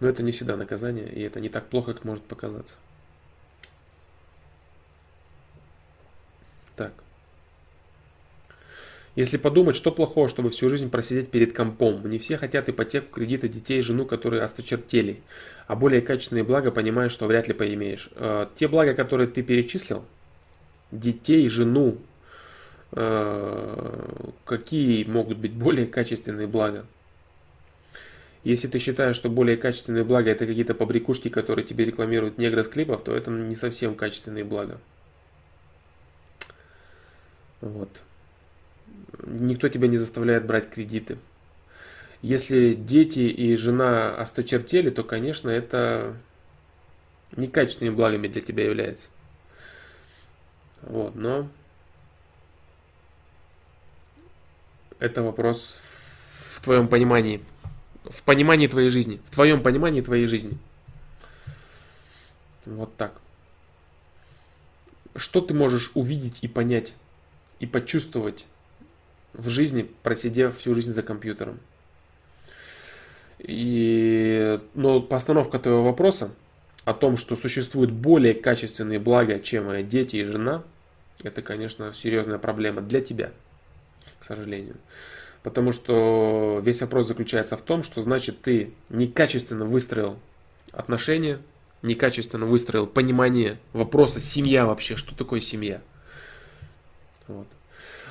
Но 0.00 0.08
это 0.08 0.22
не 0.22 0.32
всегда 0.32 0.56
наказание, 0.56 1.06
и 1.12 1.20
это 1.20 1.40
не 1.40 1.50
так 1.50 1.66
плохо, 1.66 1.92
как 1.92 2.04
может 2.04 2.24
показаться. 2.24 2.76
Так. 6.80 6.92
Если 9.14 9.36
подумать, 9.36 9.76
что 9.76 9.92
плохого, 9.92 10.30
чтобы 10.30 10.48
всю 10.48 10.70
жизнь 10.70 10.88
просидеть 10.88 11.30
перед 11.30 11.54
компом? 11.54 12.08
Не 12.08 12.18
все 12.18 12.38
хотят 12.38 12.70
ипотеку, 12.70 13.12
кредиты, 13.12 13.50
детей, 13.50 13.82
жену, 13.82 14.06
которые 14.06 14.42
осточертели. 14.42 15.20
А 15.66 15.76
более 15.76 16.00
качественные 16.00 16.42
блага 16.42 16.70
понимаешь, 16.70 17.12
что 17.12 17.26
вряд 17.26 17.48
ли 17.48 17.52
поимеешь. 17.52 18.08
Э, 18.14 18.46
те 18.56 18.66
блага, 18.66 18.94
которые 18.94 19.28
ты 19.28 19.42
перечислил, 19.42 20.06
детей, 20.90 21.46
жену, 21.50 21.98
э, 22.92 24.30
какие 24.46 25.04
могут 25.04 25.36
быть 25.36 25.52
более 25.52 25.86
качественные 25.86 26.46
блага? 26.46 26.86
Если 28.42 28.68
ты 28.68 28.78
считаешь, 28.78 29.16
что 29.16 29.28
более 29.28 29.58
качественные 29.58 30.04
блага 30.04 30.30
это 30.30 30.46
какие-то 30.46 30.72
побрякушки, 30.72 31.28
которые 31.28 31.66
тебе 31.66 31.84
рекламируют 31.84 32.38
негры 32.38 32.64
с 32.64 32.68
клипов, 32.68 33.04
то 33.04 33.14
это 33.14 33.30
не 33.30 33.54
совсем 33.54 33.94
качественные 33.94 34.44
блага. 34.44 34.80
Вот. 37.60 38.02
Никто 39.24 39.68
тебя 39.68 39.88
не 39.88 39.98
заставляет 39.98 40.46
брать 40.46 40.70
кредиты. 40.70 41.18
Если 42.22 42.74
дети 42.74 43.20
и 43.20 43.56
жена 43.56 44.14
осточертели, 44.16 44.90
то, 44.90 45.04
конечно, 45.04 45.48
это 45.48 46.16
некачественными 47.36 47.94
благами 47.94 48.28
для 48.28 48.42
тебя 48.42 48.64
является. 48.64 49.08
Вот, 50.82 51.14
но 51.14 51.48
это 54.98 55.22
вопрос 55.22 55.80
в 56.54 56.62
твоем 56.62 56.88
понимании 56.88 57.42
в 58.04 58.22
понимании 58.22 58.66
твоей 58.66 58.90
жизни, 58.90 59.20
в 59.26 59.34
твоем 59.34 59.62
понимании 59.62 60.00
твоей 60.00 60.26
жизни. 60.26 60.58
Вот 62.66 62.94
так. 62.96 63.20
Что 65.16 65.40
ты 65.40 65.54
можешь 65.54 65.90
увидеть 65.94 66.38
и 66.42 66.48
понять, 66.48 66.94
и 67.60 67.66
почувствовать 67.66 68.46
в 69.32 69.48
жизни, 69.48 69.88
просидев 70.02 70.56
всю 70.56 70.74
жизнь 70.74 70.92
за 70.92 71.02
компьютером? 71.02 71.60
И, 73.38 74.58
но 74.74 75.00
постановка 75.00 75.58
твоего 75.58 75.84
вопроса 75.84 76.34
о 76.84 76.92
том, 76.92 77.16
что 77.16 77.36
существуют 77.36 77.90
более 77.90 78.34
качественные 78.34 78.98
блага, 78.98 79.38
чем 79.38 79.86
дети 79.86 80.16
и 80.16 80.24
жена, 80.24 80.62
это, 81.22 81.42
конечно, 81.42 81.92
серьезная 81.92 82.38
проблема 82.38 82.80
для 82.80 83.00
тебя, 83.00 83.32
к 84.18 84.24
сожалению. 84.24 84.76
Потому 85.42 85.72
что 85.72 86.60
весь 86.62 86.80
вопрос 86.82 87.06
заключается 87.06 87.56
в 87.56 87.62
том, 87.62 87.82
что 87.82 88.02
значит 88.02 88.42
ты 88.42 88.72
некачественно 88.90 89.64
выстроил 89.64 90.18
отношения, 90.72 91.38
некачественно 91.82 92.46
выстроил 92.46 92.86
понимание 92.86 93.58
вопроса 93.72 94.20
семья 94.20 94.66
вообще, 94.66 94.96
что 94.96 95.14
такое 95.14 95.40
семья. 95.40 95.80
Вот. 97.30 97.46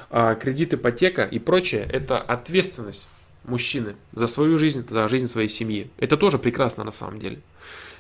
А 0.10 0.36
кредит, 0.36 0.74
ипотека 0.74 1.24
и 1.24 1.40
прочее– 1.40 1.88
это 1.92 2.18
ответственность 2.18 3.08
мужчины 3.44 3.96
за 4.12 4.28
свою 4.28 4.58
жизнь, 4.58 4.86
за 4.90 5.08
жизнь 5.08 5.28
своей 5.28 5.50
семьи. 5.50 5.90
Это 5.98 6.18
тоже 6.18 6.40
прекрасно 6.40 6.84
на 6.84 6.92
самом 6.92 7.20
деле. 7.20 7.40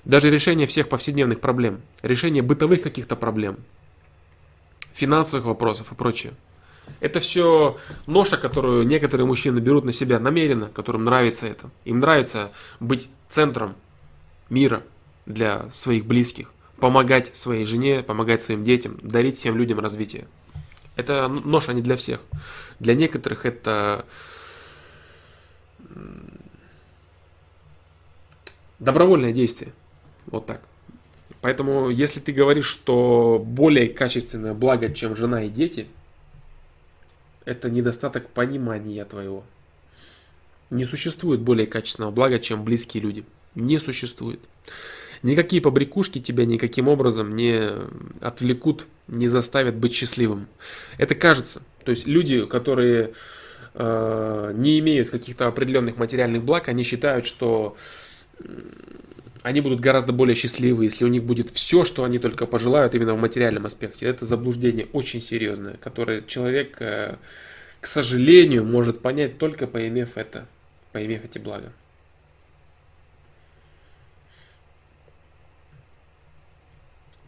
Даже 0.06 0.30
решение 0.30 0.66
всех 0.66 0.90
повседневных 0.90 1.40
проблем, 1.40 1.82
решение 2.02 2.42
бытовых 2.42 2.82
каких-то 2.82 3.16
проблем, 3.16 3.58
финансовых 4.94 5.46
вопросов 5.46 5.92
и 5.92 5.96
прочее– 5.96 6.34
это 7.00 7.20
все 7.20 7.78
ноша, 8.08 8.38
которую 8.38 8.86
некоторые 8.86 9.28
мужчины 9.28 9.60
берут 9.60 9.86
на 9.86 9.94
себя 9.94 10.20
намеренно, 10.20 10.68
которым 10.68 11.06
нравится 11.06 11.48
это. 11.48 11.70
Им 11.86 12.00
нравится 12.00 12.52
быть 12.80 13.08
центром 13.30 13.76
мира 14.50 14.84
для 15.26 15.70
своих 15.74 16.06
близких, 16.06 16.52
помогать 16.80 17.36
своей 17.38 17.66
жене, 17.66 18.04
помогать 18.04 18.42
своим 18.42 18.64
детям, 18.64 18.98
дарить 19.02 19.38
всем 19.38 19.56
людям 19.56 19.80
развитие. 19.80 20.28
Это 21.00 21.30
ноша 21.30 21.74
не 21.74 21.82
для 21.82 21.95
всех. 21.95 22.19
Для 22.80 22.94
некоторых 22.94 23.45
это 23.45 24.06
добровольное 28.80 29.32
действие. 29.32 29.72
Вот 30.26 30.45
так. 30.45 30.61
Поэтому, 31.40 31.90
если 31.90 32.19
ты 32.19 32.34
говоришь, 32.34 32.68
что 32.68 33.42
более 33.42 33.88
качественное 33.88 34.53
благо, 34.53 34.94
чем 34.94 35.16
жена 35.16 35.44
и 35.44 35.50
дети– 35.50 35.88
это 37.45 37.69
недостаток 37.69 38.28
понимания 38.28 39.06
твоего. 39.06 39.45
Не 40.69 40.84
существует 40.84 41.40
более 41.40 41.66
качественного 41.66 42.11
блага, 42.11 42.40
чем 42.40 42.66
близкие 42.66 43.02
люди. 43.02 43.24
Не 43.56 43.80
существует. 43.80 44.42
Никакие 45.22 45.62
побрякушки 45.62 46.20
тебя 46.20 46.46
никаким 46.46 46.88
образом 46.88 47.36
не 47.36 47.70
отвлекут, 48.22 48.86
не 49.08 49.28
заставят 49.28 49.76
быть 49.76 49.94
счастливым. 49.94 50.48
Это 50.98 51.16
кажется. 51.16 51.62
То 51.84 51.92
есть 51.92 52.08
люди, 52.08 52.46
которые 52.46 53.14
э, 53.74 54.52
не 54.56 54.80
имеют 54.80 55.10
каких-то 55.10 55.48
определенных 55.48 55.98
материальных 55.98 56.44
благ, 56.44 56.70
они 56.70 56.84
считают, 56.84 57.26
что 57.26 57.76
они 59.42 59.62
будут 59.62 59.80
гораздо 59.80 60.14
более 60.14 60.36
счастливы, 60.36 60.86
если 60.86 61.06
у 61.06 61.08
них 61.08 61.24
будет 61.24 61.50
все, 61.50 61.84
что 61.84 62.04
они 62.04 62.20
только 62.20 62.46
пожелают 62.46 62.96
именно 62.96 63.14
в 63.14 63.20
материальном 63.20 63.66
аспекте. 63.66 64.06
Это 64.06 64.26
заблуждение 64.26 64.88
очень 64.94 65.22
серьезное, 65.22 65.78
которое 65.82 66.22
человек, 66.22 66.78
э, 66.82 67.16
к 67.82 67.88
сожалению, 67.88 68.66
может 68.66 69.02
понять 69.02 69.38
только 69.38 69.68
поимев 69.68 70.18
это, 70.18 70.48
поимев 70.92 71.24
эти 71.26 71.40
блага. 71.40 71.72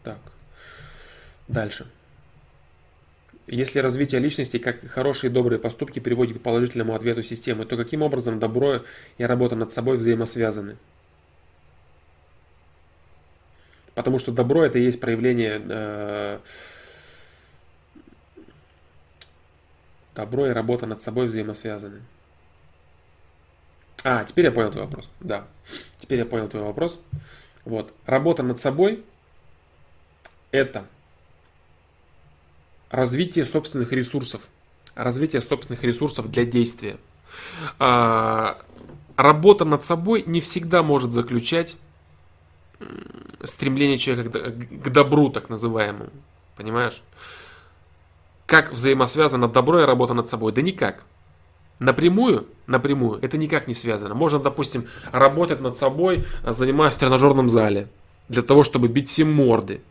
Так, 0.03 0.19
дальше. 1.47 1.87
Если 3.47 3.79
развитие 3.79 4.21
личности, 4.21 4.57
как 4.59 4.83
и 4.83 4.87
хорошие 4.87 5.29
и 5.29 5.33
добрые 5.33 5.59
поступки 5.59 5.99
приводит 5.99 6.39
к 6.39 6.41
положительному 6.41 6.95
ответу 6.95 7.23
системы, 7.23 7.65
то 7.65 7.75
каким 7.75 8.01
образом 8.01 8.39
добро 8.39 8.83
и 9.17 9.23
работа 9.23 9.55
над 9.55 9.73
собой 9.73 9.97
взаимосвязаны? 9.97 10.77
Потому 13.93 14.19
что 14.19 14.31
добро 14.31 14.63
это 14.63 14.79
и 14.79 14.83
есть 14.83 14.99
проявление 14.99 15.61
э, 15.67 16.39
добро 20.15 20.47
и 20.47 20.51
работа 20.51 20.85
над 20.85 21.01
собой 21.01 21.27
взаимосвязаны. 21.27 22.01
А, 24.03 24.23
теперь 24.23 24.45
я 24.45 24.51
понял 24.51 24.71
твой 24.71 24.85
вопрос. 24.85 25.09
Да, 25.19 25.45
теперь 25.99 26.19
я 26.19 26.25
понял 26.25 26.47
твой 26.47 26.63
вопрос. 26.63 26.99
Вот, 27.65 27.93
работа 28.05 28.43
над 28.43 28.59
собой 28.59 29.03
это 30.51 30.85
развитие 32.89 33.45
собственных 33.45 33.91
ресурсов, 33.91 34.49
развитие 34.95 35.41
собственных 35.41 35.83
ресурсов 35.83 36.29
для 36.29 36.45
действия. 36.45 36.97
А, 37.79 38.57
работа 39.15 39.65
над 39.65 39.83
собой 39.83 40.23
не 40.25 40.41
всегда 40.41 40.83
может 40.83 41.11
заключать 41.11 41.77
стремление 43.43 43.97
человека 43.97 44.51
к 44.51 44.89
добру, 44.89 45.29
так 45.29 45.49
называемому. 45.49 46.09
Понимаешь? 46.57 47.01
Как 48.45 48.73
взаимосвязано 48.73 49.47
добро 49.47 49.81
и 49.81 49.85
работа 49.85 50.13
над 50.13 50.29
собой? 50.29 50.51
Да 50.51 50.61
никак. 50.61 51.03
Напрямую, 51.79 52.47
напрямую, 52.67 53.19
это 53.21 53.37
никак 53.37 53.67
не 53.67 53.73
связано. 53.73 54.13
Можно, 54.13 54.39
допустим, 54.39 54.87
работать 55.11 55.61
над 55.61 55.77
собой, 55.77 56.25
занимаясь 56.45 56.95
в 56.95 56.99
тренажерном 56.99 57.49
зале. 57.49 57.87
для 58.29 58.43
того, 58.43 58.63
чтобы 58.63 58.87
бить 58.87 59.09
всем 59.09 59.33
морды. 59.33 59.81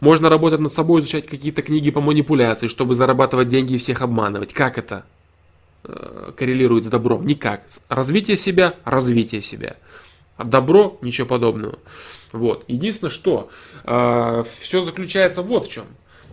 Можно 0.00 0.28
работать 0.28 0.60
над 0.60 0.72
собой, 0.72 1.00
изучать 1.00 1.26
какие-то 1.26 1.62
книги 1.62 1.90
по 1.90 2.00
манипуляции, 2.00 2.68
чтобы 2.68 2.94
зарабатывать 2.94 3.48
деньги 3.48 3.74
и 3.74 3.78
всех 3.78 4.02
обманывать. 4.02 4.52
Как 4.52 4.78
это 4.78 5.04
э, 5.84 6.32
коррелирует 6.36 6.84
с 6.84 6.88
добром? 6.88 7.26
Никак. 7.26 7.62
Развитие 7.88 8.36
себя– 8.36 8.74
развитие 8.84 9.42
себя. 9.42 9.76
А 10.36 10.44
добро– 10.44 10.98
ничего 11.02 11.26
подобного. 11.26 11.78
Вот. 12.32 12.64
Единственное, 12.68 13.10
что 13.10 13.50
э, 13.84 14.44
все 14.60 14.82
заключается 14.82 15.42
вот 15.42 15.66
в 15.66 15.70
чем. 15.70 15.84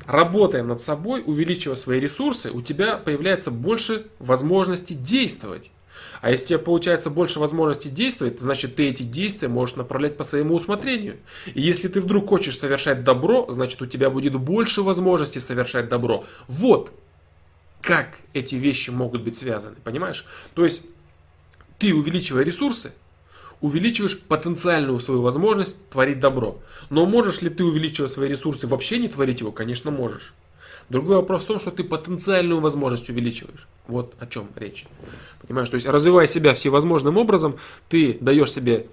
Работая 0.06 0.61
над 0.61 0.82
собой, 0.82 1.24
увеличивая 1.25 1.75
свои 1.75 1.99
ресурсы, 1.99 2.51
у 2.51 2.61
тебя 2.61 2.98
появляется 2.98 3.49
больше 3.49 4.06
возможностей 4.19 4.93
действовать. 4.93 5.72
А 6.22 6.32
если 6.32 6.45
у 6.45 6.48
тебя 6.48 6.60
получается 6.60 7.10
больше 7.10 7.40
возможностей 7.40 7.90
действовать, 7.90 8.40
значит 8.40 8.76
ты 8.76 8.90
эти 8.90 9.03
действия 9.03 9.48
можешь 9.48 9.76
направлять 9.76 10.18
по 10.18 10.24
своему 10.24 10.56
усмотрению. 10.56 11.18
И 11.53 11.61
если 11.61 11.88
ты 11.88 12.02
вдруг 12.02 12.30
хочешь 12.30 12.58
совершать 12.58 13.03
добро, 13.03 13.45
значит 13.50 13.82
у 13.82 13.85
тебя 13.85 14.10
будет 14.10 14.35
больше 14.35 14.82
возможностей 14.82 15.40
совершать 15.40 15.90
добро. 15.90 16.26
Вот 16.48 16.92
как 17.82 18.18
эти 18.34 18.56
вещи 18.56 18.90
могут 18.90 19.22
быть 19.22 19.38
связаны, 19.38 19.76
понимаешь? 19.84 20.26
То 20.56 20.64
есть 20.64 20.85
ты 21.77 21.94
увеличивая 21.94 22.44
ресурсы, 22.44 22.94
увеличиваешь 23.61 24.19
потенциальную 24.19 25.00
свою 25.00 25.22
возможность 25.22 25.77
творить 25.90 26.19
добро. 26.19 26.60
Но 26.90 27.06
можешь 27.06 27.42
ли 27.42 27.50
ты, 27.50 27.64
увеличивая 27.64 28.08
свои 28.08 28.30
ресурсы, 28.30 28.68
вообще 28.68 28.98
не 28.98 29.08
творить 29.08 29.42
его? 29.42 29.52
Конечно, 29.52 29.92
можешь. 29.92 30.34
Другой 30.89 31.15
вопрос 31.15 31.43
в 31.43 31.47
том, 31.47 31.59
что 31.59 31.72
ты 31.72 31.83
потенциальную 31.83 32.61
возможность 32.61 33.09
увеличиваешь. 33.09 33.67
Вот 33.88 34.14
о 34.19 34.27
чем 34.27 34.47
речь. 34.55 34.85
Понимаешь, 35.41 35.69
то 35.69 35.75
есть 35.75 35.88
развивая 35.88 36.27
себя 36.27 36.53
всевозможным 36.53 37.17
образом, 37.17 37.57
ты 37.89 38.17
даешь 38.22 38.51
себе 38.51 38.88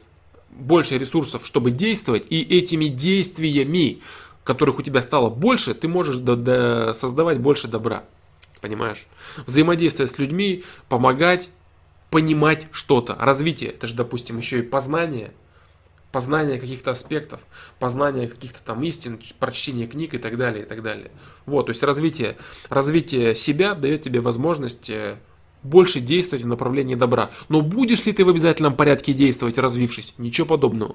больше 0.50 0.98
ресурсов, 0.98 1.46
чтобы 1.46 1.70
действовать, 1.70 2.26
и 2.28 2.42
этими 2.42 2.86
действиями, 2.86 4.00
которых 4.44 4.78
у 4.78 4.82
тебя 4.82 5.00
стало 5.00 5.30
больше, 5.30 5.74
ты 5.74 5.88
можешь 5.88 6.16
создавать 6.96 7.38
больше 7.38 7.68
добра. 7.68 8.04
Понимаешь? 8.60 9.06
Взаимодействие 9.46 10.08
с 10.08 10.18
людьми, 10.18 10.64
помогать, 10.88 11.50
понимать 12.10 12.68
что-то. 12.70 13.16
Развитие, 13.18 13.70
это 13.70 13.86
же, 13.86 13.94
допустим, 13.94 14.38
еще 14.38 14.60
и 14.60 14.62
познание, 14.62 15.32
познание 16.12 16.60
каких-то 16.60 16.90
аспектов, 16.90 17.40
познание 17.78 18.28
каких-то 18.28 18.60
там 18.64 18.82
истин, 18.84 19.18
прочтение 19.38 19.86
книг 19.86 20.14
и 20.14 20.18
так 20.18 20.36
далее, 20.36 20.64
и 20.64 20.66
так 20.68 20.82
далее. 20.82 21.10
Вот, 21.46 21.66
то 21.66 21.70
есть 21.70 21.82
развитие, 21.82 22.36
развитие 22.68 23.34
себя 23.34 23.74
дает 23.74 24.02
тебе 24.02 24.20
возможность 24.20 24.90
э, 24.90 25.16
больше 25.62 26.00
действовать 26.00 26.44
в 26.44 26.48
направлении 26.48 26.94
добра. 26.94 27.30
Но 27.48 27.62
будешь 27.62 28.04
ли 28.04 28.12
ты 28.12 28.24
в 28.24 28.28
обязательном 28.28 28.76
порядке 28.76 29.14
действовать, 29.14 29.58
развившись? 29.58 30.14
Ничего 30.18 30.46
подобного. 30.46 30.94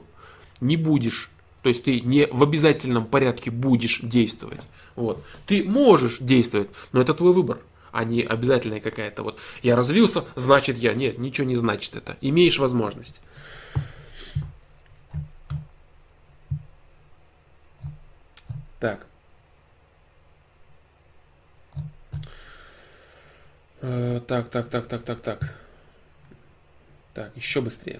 Не 0.61 0.77
будешь. 0.77 1.31
То 1.63 1.69
есть 1.69 1.83
ты 1.83 1.99
не 1.99 2.27
в 2.27 2.43
обязательном 2.43 3.05
порядке 3.05 3.49
будешь 3.49 3.99
действовать. 4.01 4.61
Вот. 4.95 5.23
Ты 5.47 5.63
можешь 5.63 6.19
действовать, 6.19 6.69
но 6.91 7.01
это 7.01 7.13
твой 7.13 7.33
выбор 7.33 7.59
а 7.97 8.03
не 8.03 8.21
обязательная 8.21 8.79
какая-то 8.79 9.23
вот 9.23 9.39
я 9.63 9.75
развился, 9.75 10.25
значит 10.35 10.77
я. 10.77 10.93
Нет, 10.93 11.17
ничего 11.17 11.47
не 11.47 11.55
значит 11.55 11.95
это. 11.95 12.15
Имеешь 12.21 12.59
возможность. 12.59 13.21
Так. 18.79 19.05
Э, 23.81 24.21
так, 24.27 24.49
так, 24.49 24.69
так, 24.69 24.87
так, 24.87 25.03
так, 25.03 25.19
так. 25.19 25.53
Так, 27.13 27.31
еще 27.35 27.61
быстрее. 27.61 27.99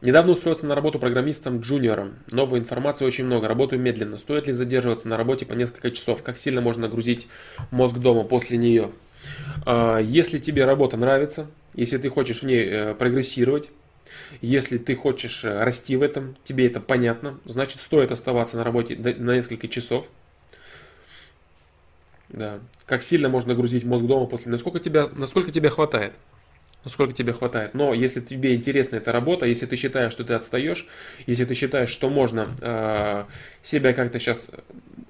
Недавно 0.00 0.32
устроился 0.32 0.66
на 0.66 0.74
работу 0.74 0.98
программистом 0.98 1.60
джуниором. 1.60 2.16
Новой 2.30 2.58
информации 2.58 3.04
очень 3.04 3.24
много. 3.24 3.48
Работаю 3.48 3.80
медленно. 3.80 4.18
Стоит 4.18 4.46
ли 4.46 4.52
задерживаться 4.52 5.08
на 5.08 5.16
работе 5.16 5.44
по 5.44 5.52
несколько 5.52 5.90
часов? 5.90 6.22
Как 6.22 6.38
сильно 6.38 6.60
можно 6.60 6.82
нагрузить 6.82 7.26
мозг 7.70 7.98
дома 7.98 8.24
после 8.24 8.56
нее? 8.56 8.92
А, 9.66 9.98
если 9.98 10.38
тебе 10.38 10.64
работа 10.64 10.96
нравится, 10.96 11.46
если 11.74 11.98
ты 11.98 12.08
хочешь 12.08 12.42
в 12.42 12.46
ней 12.46 12.64
э, 12.64 12.94
прогрессировать, 12.94 13.70
если 14.40 14.78
ты 14.78 14.94
хочешь 14.94 15.44
э, 15.44 15.62
расти 15.62 15.96
в 15.96 16.02
этом, 16.02 16.36
тебе 16.44 16.66
это 16.66 16.80
понятно, 16.80 17.38
значит 17.44 17.80
стоит 17.80 18.12
оставаться 18.12 18.56
на 18.56 18.64
работе 18.64 18.96
на 18.96 19.36
несколько 19.36 19.68
часов. 19.68 20.10
Да. 22.28 22.60
Как 22.86 23.02
сильно 23.02 23.28
можно 23.28 23.54
грузить 23.54 23.84
мозг 23.84 24.04
дома 24.04 24.26
после... 24.26 24.50
Насколько, 24.50 24.80
тебя, 24.80 25.06
насколько 25.14 25.50
тебе 25.50 25.70
хватает? 25.70 26.12
Насколько 26.84 27.12
тебе 27.12 27.32
хватает. 27.32 27.74
Но 27.74 27.92
если 27.92 28.20
тебе 28.20 28.54
интересна 28.54 28.96
эта 28.96 29.12
работа, 29.12 29.46
если 29.46 29.66
ты 29.66 29.76
считаешь, 29.76 30.12
что 30.12 30.24
ты 30.24 30.34
отстаешь, 30.34 30.86
если 31.26 31.44
ты 31.44 31.54
считаешь, 31.54 31.90
что 31.90 32.08
можно 32.08 32.48
э, 32.60 33.24
себя 33.62 33.92
как-то 33.92 34.18
сейчас 34.18 34.50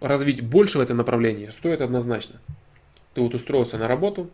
развить 0.01 0.41
больше 0.41 0.79
в 0.79 0.81
этом 0.81 0.97
направлении, 0.97 1.51
стоит 1.51 1.81
однозначно. 1.81 2.41
Ты 3.15 3.21
вот 3.21 3.35
устроился 3.35 3.79
на 3.79 3.87
работу. 3.87 4.31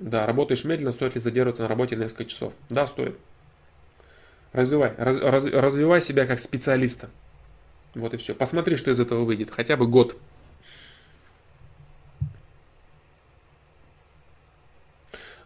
Да, 0.00 0.26
работаешь 0.26 0.64
медленно, 0.64 0.92
стоит 0.92 1.16
ли 1.16 1.20
задерживаться 1.20 1.62
на 1.62 1.68
работе 1.68 1.96
несколько 1.96 2.24
часов? 2.24 2.52
Да, 2.70 2.86
стоит. 2.86 3.16
Развивай, 4.52 4.94
раз, 4.96 5.18
раз, 5.18 5.44
развивай 5.44 6.00
себя 6.00 6.26
как 6.26 6.38
специалиста. 6.38 7.10
Вот 7.94 8.14
и 8.14 8.16
все. 8.16 8.34
Посмотри, 8.34 8.76
что 8.76 8.90
из 8.90 9.00
этого 9.00 9.24
выйдет. 9.24 9.50
Хотя 9.50 9.76
бы 9.76 9.86
год. 9.86 10.16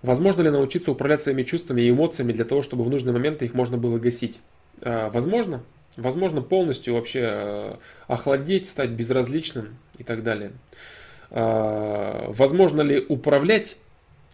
Возможно 0.02 0.42
ли 0.42 0.50
научиться 0.50 0.90
управлять 0.90 1.20
своими 1.20 1.44
чувствами 1.44 1.82
и 1.82 1.90
эмоциями 1.90 2.32
для 2.32 2.44
того, 2.44 2.62
чтобы 2.62 2.84
в 2.84 2.90
нужные 2.90 3.12
моменты 3.12 3.44
их 3.44 3.55
можно 3.55 3.78
было 3.78 3.98
гасить? 3.98 4.40
А, 4.82 5.10
возможно. 5.10 5.62
Возможно, 5.97 6.42
полностью 6.42 6.94
вообще 6.94 7.28
э, 7.31 7.74
охладеть, 8.06 8.66
стать 8.66 8.90
безразличным 8.90 9.76
и 9.98 10.05
так 10.05 10.22
далее. 10.22 10.52
А, 11.31 12.26
возможно 12.31 12.82
ли 12.82 13.05
управлять 13.08 13.76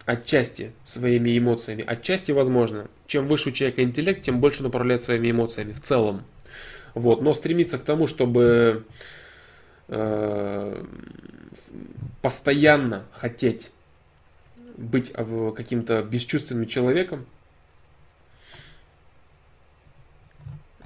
отчасти 0.05 0.73
своими 0.83 1.37
эмоциями? 1.37 1.83
Отчасти 1.85 2.31
возможно. 2.31 2.89
Чем 3.07 3.27
выше 3.27 3.49
у 3.49 3.51
человека 3.51 3.83
интеллект, 3.83 4.21
тем 4.21 4.39
больше 4.39 4.61
он 4.61 4.67
управляет 4.67 5.03
своими 5.03 5.31
эмоциями 5.31 5.73
в 5.73 5.81
целом. 5.81 6.23
Вот. 6.93 7.21
Но 7.21 7.33
стремиться 7.33 7.77
к 7.77 7.83
тому, 7.83 8.07
чтобы 8.07 8.85
э, 9.87 10.85
постоянно 12.21 13.05
хотеть 13.13 13.69
быть 14.77 15.11
каким-то 15.11 16.03
бесчувственным 16.03 16.65
человеком, 16.65 17.25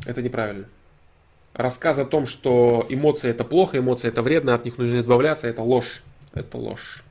Это 0.05 0.21
неправильно. 0.21 0.67
Рассказ 1.53 1.99
о 1.99 2.05
том, 2.05 2.25
что 2.25 2.85
эмоции 2.89 3.29
это 3.29 3.43
плохо, 3.43 3.77
эмоции 3.77 4.07
это 4.07 4.21
вредно, 4.21 4.55
от 4.55 4.65
них 4.65 4.77
нужно 4.77 4.99
избавляться, 4.99 5.47
это 5.47 5.61
ложь. 5.61 6.01
Это 6.33 6.57
ложь. 6.57 7.03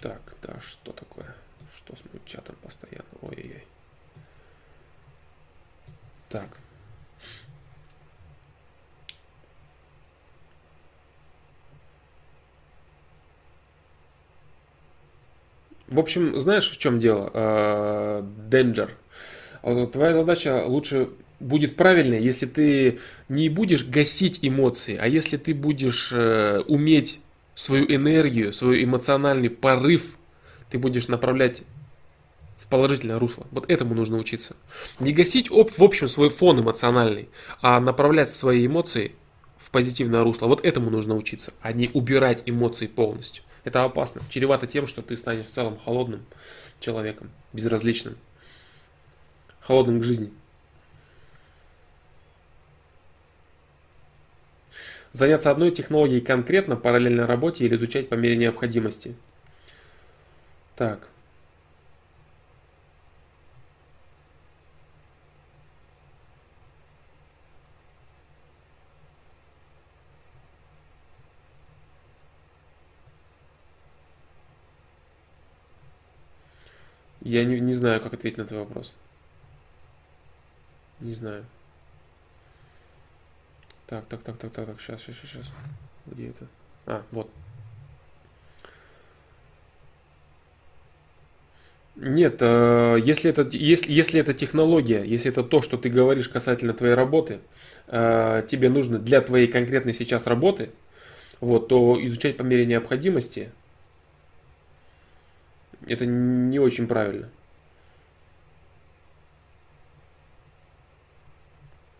Так, 0.00 0.20
да, 0.46 0.60
что 0.60 0.92
такое? 0.92 1.34
Что 1.76 1.94
с 1.96 2.00
моим 2.04 2.24
чатом 2.24 2.54
постоянно? 2.62 3.04
Ой-ой-ой. 3.22 3.64
Так. 6.28 6.48
В 15.88 16.00
общем, 16.00 16.38
знаешь, 16.40 16.68
в 16.70 16.78
чем 16.78 16.98
дело, 16.98 17.30
Danger? 18.50 18.90
А, 19.62 19.86
твоя 19.86 20.14
задача 20.14 20.64
лучше 20.66 21.10
будет 21.38 21.76
правильной, 21.76 22.22
если 22.22 22.46
ты 22.46 22.98
не 23.28 23.48
будешь 23.48 23.86
гасить 23.86 24.40
эмоции, 24.42 24.96
а 24.96 25.06
если 25.06 25.36
ты 25.36 25.54
будешь 25.54 26.10
э, 26.12 26.60
уметь 26.66 27.20
свою 27.54 27.84
энергию, 27.86 28.52
свой 28.52 28.82
эмоциональный 28.82 29.50
порыв, 29.50 30.15
ты 30.76 30.78
будешь 30.78 31.08
направлять 31.08 31.62
в 32.58 32.66
положительное 32.66 33.18
русло. 33.18 33.46
Вот 33.50 33.70
этому 33.70 33.94
нужно 33.94 34.18
учиться. 34.18 34.56
Не 35.00 35.14
гасить 35.14 35.50
об, 35.50 35.70
в 35.70 35.82
общем 35.82 36.06
свой 36.06 36.28
фон 36.28 36.60
эмоциональный, 36.60 37.30
а 37.62 37.80
направлять 37.80 38.30
свои 38.30 38.66
эмоции 38.66 39.12
в 39.56 39.70
позитивное 39.70 40.22
русло. 40.22 40.48
Вот 40.48 40.66
этому 40.66 40.90
нужно 40.90 41.16
учиться, 41.16 41.54
а 41.62 41.72
не 41.72 41.90
убирать 41.94 42.42
эмоции 42.44 42.88
полностью. 42.88 43.42
Это 43.64 43.84
опасно. 43.84 44.20
Чревато 44.28 44.66
тем, 44.66 44.86
что 44.86 45.00
ты 45.00 45.16
станешь 45.16 45.46
в 45.46 45.48
целом 45.48 45.78
холодным 45.82 46.26
человеком, 46.78 47.30
безразличным. 47.54 48.16
Холодным 49.60 50.00
к 50.00 50.04
жизни. 50.04 50.30
Заняться 55.12 55.50
одной 55.50 55.70
технологией 55.70 56.20
конкретно, 56.20 56.76
параллельно 56.76 57.26
работе 57.26 57.64
или 57.64 57.76
изучать 57.76 58.10
по 58.10 58.14
мере 58.14 58.36
необходимости. 58.36 59.16
Так. 60.76 61.08
Я 77.22 77.44
не, 77.44 77.58
не 77.58 77.72
знаю, 77.72 78.00
как 78.00 78.14
ответить 78.14 78.38
на 78.38 78.46
твой 78.46 78.60
вопрос. 78.60 78.94
Не 81.00 81.14
знаю. 81.14 81.44
Так, 83.86 84.06
так, 84.06 84.22
так, 84.22 84.38
так, 84.38 84.52
так, 84.52 84.66
так, 84.66 84.80
сейчас, 84.80 85.02
сейчас, 85.02 85.30
сейчас. 85.30 85.52
Где 86.06 86.28
это? 86.28 86.46
А, 86.86 87.02
вот. 87.10 87.30
Нет, 91.96 92.36
э, 92.40 92.98
если 93.02 93.30
это, 93.30 93.48
если, 93.56 93.90
если 93.90 94.20
это 94.20 94.34
технология, 94.34 95.02
если 95.02 95.30
это 95.30 95.42
то, 95.42 95.62
что 95.62 95.78
ты 95.78 95.88
говоришь 95.88 96.28
касательно 96.28 96.74
твоей 96.74 96.94
работы, 96.94 97.40
э, 97.86 98.42
тебе 98.46 98.68
нужно 98.68 98.98
для 98.98 99.22
твоей 99.22 99.46
конкретной 99.46 99.94
сейчас 99.94 100.26
работы, 100.26 100.70
вот, 101.40 101.68
то 101.68 101.98
изучать 102.06 102.36
по 102.36 102.42
мере 102.42 102.66
необходимости, 102.66 103.50
это 105.88 106.04
не 106.04 106.58
очень 106.58 106.86
правильно. 106.86 107.30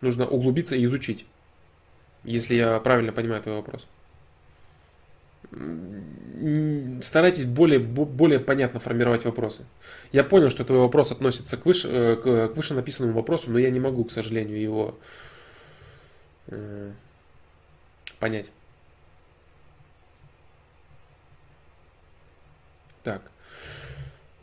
Нужно 0.01 0.27
углубиться 0.27 0.75
и 0.75 0.85
изучить, 0.85 1.25
если 2.23 2.53
я 2.53 2.79
правильно 2.79 3.11
понимаю 3.11 3.41
твой 3.41 3.55
вопрос 3.55 3.87
старайтесь 7.01 7.45
более, 7.45 7.79
более 7.79 8.39
понятно 8.39 8.79
формировать 8.79 9.25
вопросы. 9.25 9.65
Я 10.11 10.23
понял, 10.23 10.49
что 10.49 10.63
твой 10.63 10.79
вопрос 10.79 11.11
относится 11.11 11.57
к 11.57 11.65
выше, 11.65 11.87
э, 11.87 12.15
к, 12.15 12.55
выше 12.55 12.73
написанному 12.73 13.15
вопросу, 13.15 13.51
но 13.51 13.59
я 13.59 13.69
не 13.71 13.79
могу, 13.79 14.03
к 14.03 14.11
сожалению, 14.11 14.59
его 14.59 14.97
э, 16.47 16.91
понять. 18.19 18.49
Так. 23.03 23.21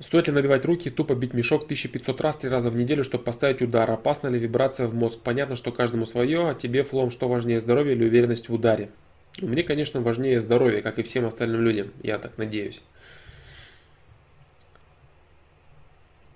Стоит 0.00 0.26
ли 0.26 0.32
набивать 0.32 0.64
руки, 0.64 0.90
тупо 0.90 1.14
бить 1.14 1.34
мешок 1.34 1.64
1500 1.64 2.20
раз, 2.20 2.36
три 2.36 2.50
раза 2.50 2.70
в 2.70 2.76
неделю, 2.76 3.04
чтобы 3.04 3.24
поставить 3.24 3.62
удар? 3.62 3.88
Опасна 3.90 4.28
ли 4.28 4.38
вибрация 4.38 4.88
в 4.88 4.94
мозг? 4.94 5.20
Понятно, 5.22 5.54
что 5.54 5.70
каждому 5.70 6.06
свое, 6.06 6.50
а 6.50 6.54
тебе, 6.54 6.82
Флом, 6.82 7.10
что 7.10 7.28
важнее, 7.28 7.60
здоровье 7.60 7.94
или 7.94 8.04
уверенность 8.04 8.48
в 8.48 8.54
ударе? 8.54 8.90
Мне, 9.40 9.62
конечно, 9.62 10.00
важнее 10.00 10.40
здоровье, 10.40 10.80
как 10.80 10.98
и 10.98 11.02
всем 11.02 11.26
остальным 11.26 11.62
людям, 11.62 11.90
я 12.02 12.18
так 12.18 12.38
надеюсь. 12.38 12.82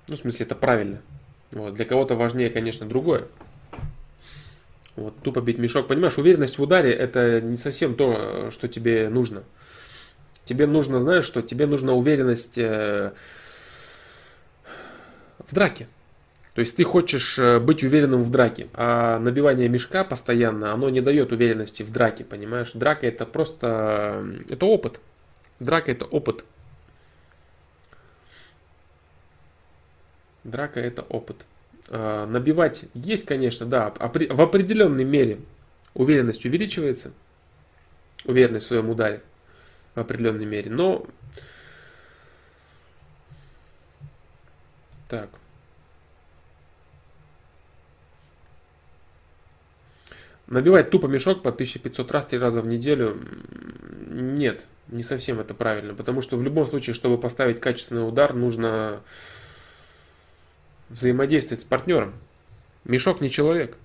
Ну, 0.09 0.17
в 0.17 0.19
смысле, 0.19 0.47
это 0.47 0.55
правильно. 0.55 1.01
Вот. 1.53 1.75
Для 1.75 1.85
кого-то 1.85 2.17
важнее, 2.17 2.51
конечно, 2.51 2.87
другое. 2.87 3.29
Вот, 4.97 5.15
тупо 5.23 5.41
бить 5.41 5.59
мешок. 5.59 5.87
Понимаешь, 5.87 6.19
уверенность 6.19 6.59
в 6.59 6.63
ударе 6.63 6.93
это 6.93 7.41
не 7.41 7.57
совсем 7.57 7.95
то, 7.95 8.51
что 8.51 8.67
тебе 8.67 9.09
нужно. 9.09 9.45
Тебе 10.45 10.67
нужно, 10.67 10.99
знаешь 10.99 11.25
что? 11.25 11.41
Тебе 11.41 11.67
нужна 11.67 11.93
уверенность 11.93 12.59
э, 12.59 13.13
в 15.47 15.55
драке. 15.55 15.87
То 16.59 16.63
есть 16.63 16.75
ты 16.75 16.83
хочешь 16.83 17.39
э, 17.39 17.61
быть 17.61 17.85
уверенным 17.85 18.25
в 18.25 18.33
драке, 18.33 18.67
а 18.75 19.21
набивание 19.21 19.69
мешка 19.69 20.03
постоянно, 20.03 20.73
оно 20.73 20.91
не 20.91 21.01
дает 21.01 21.31
уверенности 21.31 21.85
в 21.85 21.93
драке, 21.93 22.25
понимаешь? 22.25 22.73
Драка 22.75 23.07
это 23.07 23.27
просто, 23.27 24.25
э, 24.49 24.55
это 24.55 24.67
опыт. 24.67 24.99
Драка 25.61 25.93
это 25.93 26.05
опыт. 26.07 26.45
Драка 30.43 30.81
это 30.81 31.03
опыт. 31.03 31.37
А, 31.91 32.27
набивать 32.27 32.87
есть, 32.93 33.25
конечно, 33.25 33.65
да, 33.65 33.95
в 33.97 34.41
определенной 34.41 35.05
мере 35.05 35.39
уверенность 35.95 36.45
увеличивается, 36.45 37.13
уверенность 38.25 38.65
в 38.65 38.69
своем 38.71 38.91
ударе 38.91 39.23
в 39.95 40.01
определенной 40.01 40.45
мере, 40.45 40.73
но 40.73 41.07
так. 45.09 45.31
Набивать 50.49 50.89
тупо 50.89 51.07
мешок 51.07 51.43
по 51.43 51.51
1500 51.51 52.11
раз, 52.11 52.25
три 52.25 52.39
раза 52.39 52.63
в 52.63 52.67
неделю, 52.67 53.21
нет, 54.09 54.65
не 54.89 55.03
совсем 55.03 55.41
это 55.41 55.53
правильно. 55.53 55.95
Потому 55.95 56.23
что 56.23 56.39
в 56.39 56.43
любом 56.43 56.67
случае, 56.67 56.95
чтобы 56.95 57.19
поставить 57.19 57.61
качественный 57.61 58.09
удар, 58.09 58.33
нужно 58.33 59.03
взаимодействовать 60.89 61.61
с 61.61 61.65
партнером. 61.65 62.15
Мешок 62.85 63.21
не 63.21 63.29
человек. 63.29 63.77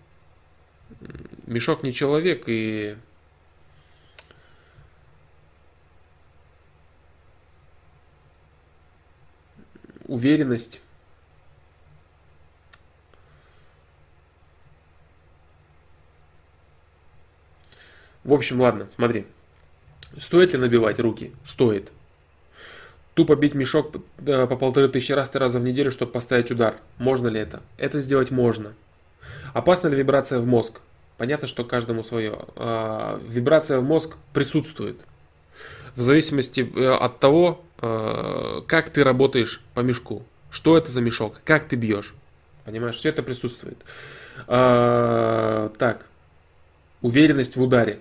Мешок 1.48 1.83
не 1.83 1.92
человек 1.92 2.43
и 2.48 2.95
уверенность 10.06 10.80
В 18.24 18.34
общем, 18.34 18.61
ладно, 18.61 18.88
смотри. 18.95 19.26
Стоит 20.18 20.53
ли 20.53 20.60
набивать 20.60 21.00
руки? 21.00 21.34
Стоит. 21.45 21.92
Тупо 23.14 23.35
бить 23.35 23.53
мешок 23.53 23.92
по 23.92 24.56
полторы 24.56 24.88
тысячи 24.90 25.11
раз, 25.11 25.30
три 25.30 25.40
раза 25.40 25.60
в 25.60 25.64
неделю, 25.64 25.92
чтобы 25.92 26.11
поставить 26.11 26.52
удар. 26.52 26.77
Можно 26.98 27.27
ли 27.27 27.40
это? 27.40 27.61
Это 27.77 28.00
сделать 28.00 28.32
можно. 28.32 28.74
Опасна 29.53 29.88
ли 29.88 29.95
вибрация 29.95 30.40
в 30.40 30.45
мозг? 30.45 30.80
Понятно, 31.18 31.48
что 31.48 31.64
каждому 31.64 32.03
свое. 32.03 32.40
А, 32.56 33.19
вибрация 33.27 33.80
в 33.80 33.84
мозг 33.84 34.16
присутствует. 34.34 35.00
В 35.95 36.02
зависимости 36.02 36.68
э, 36.76 36.88
от 36.88 37.19
того, 37.19 37.64
э, 37.80 38.61
как 38.66 38.90
ты 38.90 39.03
работаешь 39.03 39.61
по 39.76 39.82
мешку. 39.82 40.24
Что 40.50 40.76
это 40.76 40.92
за 40.92 41.02
мешок? 41.02 41.40
Как 41.45 41.66
ты 41.66 41.76
бьешь? 41.76 42.16
Понимаешь, 42.66 42.95
все 42.95 43.10
это 43.10 43.22
присутствует. 43.22 43.77
А, 44.48 45.69
так. 45.77 46.06
Уверенность 47.02 47.58
в 47.58 47.61
ударе. 47.61 48.00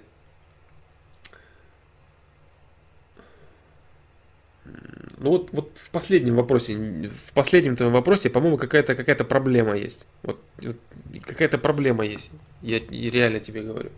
Ну 5.22 5.30
вот, 5.30 5.50
вот 5.52 5.70
в 5.76 5.90
последнем 5.90 6.34
вопросе, 6.34 6.74
в 6.74 7.32
последнем 7.32 7.76
твоем 7.76 7.92
вопросе, 7.92 8.28
по-моему, 8.28 8.56
какая-то 8.56 8.96
какая 8.96 9.14
проблема 9.14 9.76
есть. 9.76 10.04
Вот, 10.24 10.40
вот 10.60 10.76
какая-то 11.24 11.58
проблема 11.58 12.04
есть. 12.04 12.32
Я, 12.60 12.78
я 12.78 13.10
реально 13.10 13.38
тебе 13.38 13.62
говорю. 13.62 13.92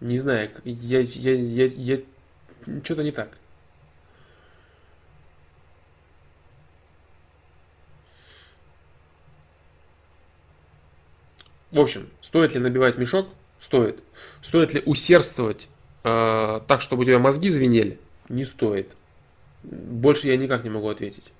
Не 0.00 0.16
знаю, 0.16 0.50
я, 0.64 1.00
я, 1.00 1.34
я, 1.34 1.66
я 1.66 2.00
что-то 2.82 3.02
не 3.02 3.12
так. 3.12 3.36
В 11.70 11.78
общем, 11.78 12.08
стоит 12.22 12.54
ли 12.54 12.60
набивать 12.60 12.96
мешок? 12.96 13.28
Стоит. 13.60 14.02
Стоит 14.40 14.72
ли 14.72 14.82
усердствовать 14.86 15.68
э, 16.04 16.60
так, 16.66 16.80
чтобы 16.80 17.02
у 17.02 17.04
тебя 17.04 17.18
мозги 17.18 17.50
звенели? 17.50 18.00
Не 18.30 18.46
стоит. 18.46 18.96
Больше 19.62 20.28
я 20.28 20.36
никак 20.36 20.64
не 20.64 20.70
могу 20.70 20.88
ответить. 20.88 21.32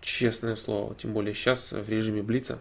Честное 0.00 0.56
слово. 0.56 0.94
Тем 0.94 1.12
более 1.12 1.34
сейчас 1.34 1.72
в 1.72 1.88
режиме 1.88 2.22
Блица. 2.22 2.58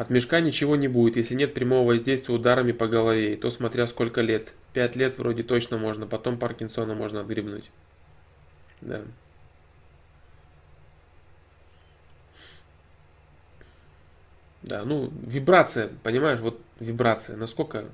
От 0.00 0.08
мешка 0.08 0.40
ничего 0.40 0.76
не 0.76 0.88
будет, 0.88 1.16
если 1.16 1.34
нет 1.34 1.52
прямого 1.52 1.88
воздействия 1.88 2.34
ударами 2.34 2.72
по 2.72 2.88
голове, 2.88 3.36
то 3.36 3.50
смотря 3.50 3.86
сколько 3.86 4.22
лет. 4.22 4.54
Пять 4.72 4.96
лет 4.96 5.18
вроде 5.18 5.42
точно 5.42 5.76
можно, 5.76 6.06
потом 6.06 6.38
Паркинсона 6.38 6.94
можно 6.94 7.20
отгребнуть. 7.20 7.70
Да. 8.80 9.02
Да, 14.62 14.84
ну, 14.84 15.10
вибрация, 15.26 15.90
понимаешь, 16.02 16.40
вот 16.40 16.60
вибрация, 16.80 17.36
насколько 17.36 17.84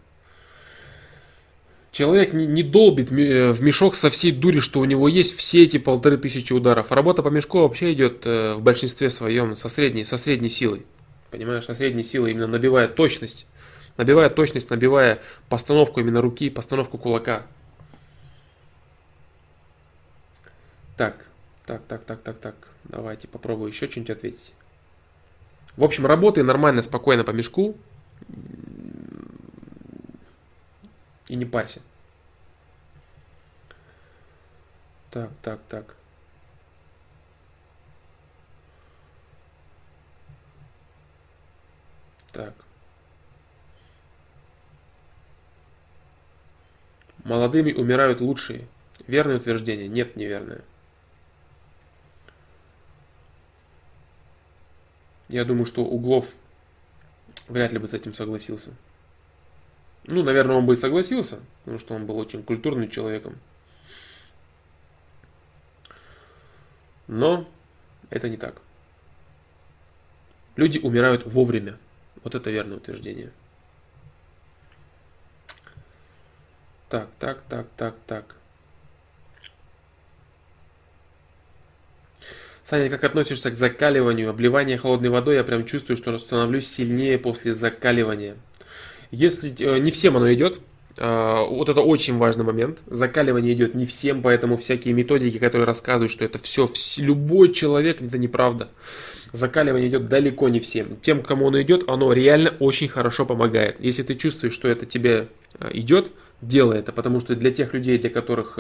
Человек 1.96 2.34
не, 2.34 2.62
долбит 2.62 3.10
э, 3.10 3.52
в 3.52 3.62
мешок 3.62 3.94
со 3.94 4.10
всей 4.10 4.30
дури, 4.30 4.60
что 4.60 4.80
у 4.80 4.84
него 4.84 5.08
есть 5.08 5.34
все 5.34 5.62
эти 5.62 5.78
полторы 5.78 6.18
тысячи 6.18 6.52
ударов. 6.52 6.92
Работа 6.92 7.22
по 7.22 7.28
мешку 7.28 7.60
вообще 7.60 7.94
идет 7.94 8.26
э, 8.26 8.52
в 8.52 8.60
большинстве 8.60 9.08
своем 9.08 9.56
со 9.56 9.70
средней, 9.70 10.04
со 10.04 10.18
средней 10.18 10.50
силой. 10.50 10.84
Понимаешь, 11.30 11.64
со 11.64 11.74
средней 11.74 12.04
силой 12.04 12.32
именно 12.32 12.48
набивая 12.48 12.86
точность. 12.86 13.46
Набивая 13.96 14.28
точность, 14.28 14.68
набивая 14.68 15.22
постановку 15.48 16.00
именно 16.00 16.20
руки, 16.20 16.50
постановку 16.50 16.98
кулака. 16.98 17.46
Так, 20.98 21.28
так, 21.64 21.80
так, 21.88 22.04
так, 22.04 22.20
так, 22.20 22.38
так. 22.38 22.56
Давайте 22.84 23.26
попробую 23.26 23.70
еще 23.70 23.86
что-нибудь 23.90 24.10
ответить. 24.10 24.52
В 25.76 25.84
общем, 25.84 26.06
работай 26.06 26.42
нормально, 26.42 26.82
спокойно 26.82 27.22
по 27.22 27.32
мешку 27.32 27.76
и 31.28 31.36
не 31.36 31.44
парься. 31.44 31.80
Так, 35.10 35.30
так, 35.42 35.60
так. 35.68 35.96
Так. 42.32 42.54
Молодыми 47.24 47.72
умирают 47.72 48.20
лучшие. 48.20 48.66
Верное 49.06 49.36
утверждение? 49.36 49.88
Нет, 49.88 50.16
неверное. 50.16 50.62
Я 55.28 55.44
думаю, 55.44 55.66
что 55.66 55.84
Углов 55.84 56.34
вряд 57.48 57.72
ли 57.72 57.78
бы 57.78 57.88
с 57.88 57.94
этим 57.94 58.14
согласился. 58.14 58.72
Ну, 60.06 60.22
наверное, 60.22 60.56
он 60.56 60.66
бы 60.66 60.74
и 60.74 60.76
согласился, 60.76 61.40
потому 61.64 61.78
что 61.78 61.94
он 61.94 62.06
был 62.06 62.18
очень 62.18 62.42
культурным 62.42 62.88
человеком. 62.88 63.38
Но 67.08 67.48
это 68.10 68.28
не 68.28 68.36
так. 68.36 68.60
Люди 70.54 70.78
умирают 70.78 71.26
вовремя. 71.26 71.76
Вот 72.22 72.34
это 72.34 72.50
верное 72.50 72.78
утверждение. 72.78 73.32
Так, 76.88 77.08
так, 77.18 77.42
так, 77.48 77.66
так, 77.76 77.94
так. 78.06 78.36
Саня, 82.68 82.90
как 82.90 83.04
относишься 83.04 83.52
к 83.52 83.56
закаливанию? 83.56 84.28
Обливание 84.28 84.76
холодной 84.76 85.08
водой, 85.08 85.36
я 85.36 85.44
прям 85.44 85.64
чувствую, 85.64 85.96
что 85.96 86.18
становлюсь 86.18 86.66
сильнее 86.66 87.16
после 87.16 87.54
закаливания. 87.54 88.34
Если 89.12 89.54
э, 89.60 89.78
не 89.78 89.92
всем 89.92 90.16
оно 90.16 90.34
идет, 90.34 90.58
э, 90.98 91.44
вот 91.48 91.68
это 91.68 91.80
очень 91.80 92.18
важный 92.18 92.44
момент. 92.44 92.78
Закаливание 92.88 93.52
идет 93.52 93.74
не 93.76 93.86
всем, 93.86 94.20
поэтому 94.20 94.56
всякие 94.56 94.94
методики, 94.94 95.38
которые 95.38 95.64
рассказывают, 95.64 96.10
что 96.10 96.24
это 96.24 96.40
все, 96.42 96.68
любой 96.96 97.52
человек, 97.52 98.02
это 98.02 98.18
неправда. 98.18 98.68
Закаливание 99.30 99.88
идет 99.88 100.06
далеко 100.06 100.48
не 100.48 100.58
всем. 100.58 100.96
Тем, 100.96 101.22
кому 101.22 101.46
оно 101.46 101.62
идет, 101.62 101.88
оно 101.88 102.12
реально 102.12 102.52
очень 102.58 102.88
хорошо 102.88 103.26
помогает. 103.26 103.76
Если 103.78 104.02
ты 104.02 104.16
чувствуешь, 104.16 104.54
что 104.54 104.66
это 104.66 104.86
тебе 104.86 105.28
э, 105.60 105.70
идет, 105.72 106.10
делай 106.42 106.80
это, 106.80 106.90
потому 106.90 107.20
что 107.20 107.36
для 107.36 107.52
тех 107.52 107.74
людей, 107.74 107.96
для 107.96 108.10
которых 108.10 108.58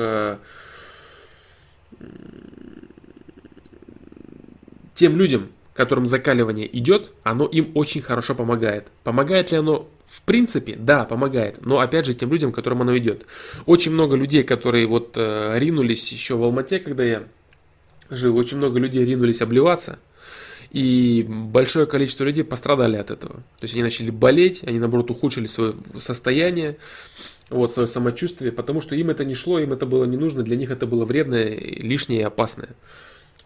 тем 4.96 5.16
людям, 5.16 5.50
которым 5.74 6.06
закаливание 6.06 6.66
идет, 6.76 7.12
оно 7.22 7.46
им 7.46 7.70
очень 7.74 8.02
хорошо 8.02 8.34
помогает. 8.34 8.88
Помогает 9.04 9.52
ли 9.52 9.58
оно 9.58 9.88
в 10.06 10.22
принципе, 10.22 10.76
да, 10.78 11.04
помогает, 11.04 11.64
но 11.66 11.80
опять 11.80 12.06
же 12.06 12.14
тем 12.14 12.30
людям, 12.30 12.52
которым 12.52 12.82
оно 12.82 12.96
идет. 12.96 13.26
Очень 13.66 13.92
много 13.92 14.14
людей, 14.16 14.44
которые 14.44 14.86
вот 14.86 15.12
э, 15.16 15.58
ринулись 15.58 16.12
еще 16.12 16.36
в 16.36 16.44
Алмате, 16.44 16.78
когда 16.78 17.04
я 17.04 17.24
жил, 18.08 18.36
очень 18.36 18.56
много 18.56 18.78
людей 18.78 19.04
ринулись 19.04 19.42
обливаться, 19.42 19.98
и 20.70 21.26
большое 21.28 21.86
количество 21.86 22.24
людей 22.24 22.44
пострадали 22.44 22.96
от 22.96 23.10
этого. 23.10 23.34
То 23.34 23.62
есть 23.62 23.74
они 23.74 23.82
начали 23.82 24.10
болеть, 24.10 24.62
они 24.62 24.78
наоборот 24.78 25.10
ухудшили 25.10 25.48
свое 25.48 25.74
состояние, 25.98 26.76
вот, 27.50 27.72
свое 27.72 27.86
самочувствие, 27.86 28.52
потому 28.52 28.80
что 28.80 28.94
им 28.94 29.10
это 29.10 29.24
не 29.24 29.34
шло, 29.34 29.58
им 29.58 29.72
это 29.72 29.86
было 29.86 30.04
не 30.04 30.16
нужно, 30.16 30.42
для 30.42 30.56
них 30.56 30.70
это 30.70 30.86
было 30.86 31.04
вредное, 31.04 31.56
лишнее 31.56 32.20
и 32.20 32.24
опасное. 32.24 32.70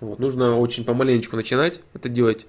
Вот, 0.00 0.18
нужно 0.18 0.58
очень 0.58 0.84
помаленечку 0.84 1.36
начинать 1.36 1.80
это 1.94 2.08
делать. 2.08 2.46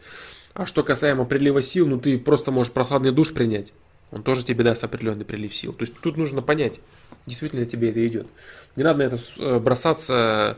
А 0.53 0.65
что 0.65 0.83
касаемо 0.83 1.25
прилива 1.25 1.61
сил, 1.61 1.87
ну 1.87 1.99
ты 1.99 2.17
просто 2.17 2.51
можешь 2.51 2.73
прохладный 2.73 3.11
душ 3.11 3.33
принять. 3.33 3.73
Он 4.11 4.23
тоже 4.23 4.43
тебе 4.43 4.63
даст 4.63 4.83
определенный 4.83 5.25
прилив 5.25 5.55
сил. 5.55 5.73
То 5.73 5.83
есть 5.83 5.97
тут 5.99 6.17
нужно 6.17 6.41
понять, 6.41 6.79
действительно 7.25 7.65
тебе 7.65 7.91
это 7.91 8.05
идет. 8.05 8.27
Не 8.75 8.83
надо 8.83 8.99
на 8.99 9.03
это 9.03 9.17
э, 9.39 9.59
бросаться 9.59 10.57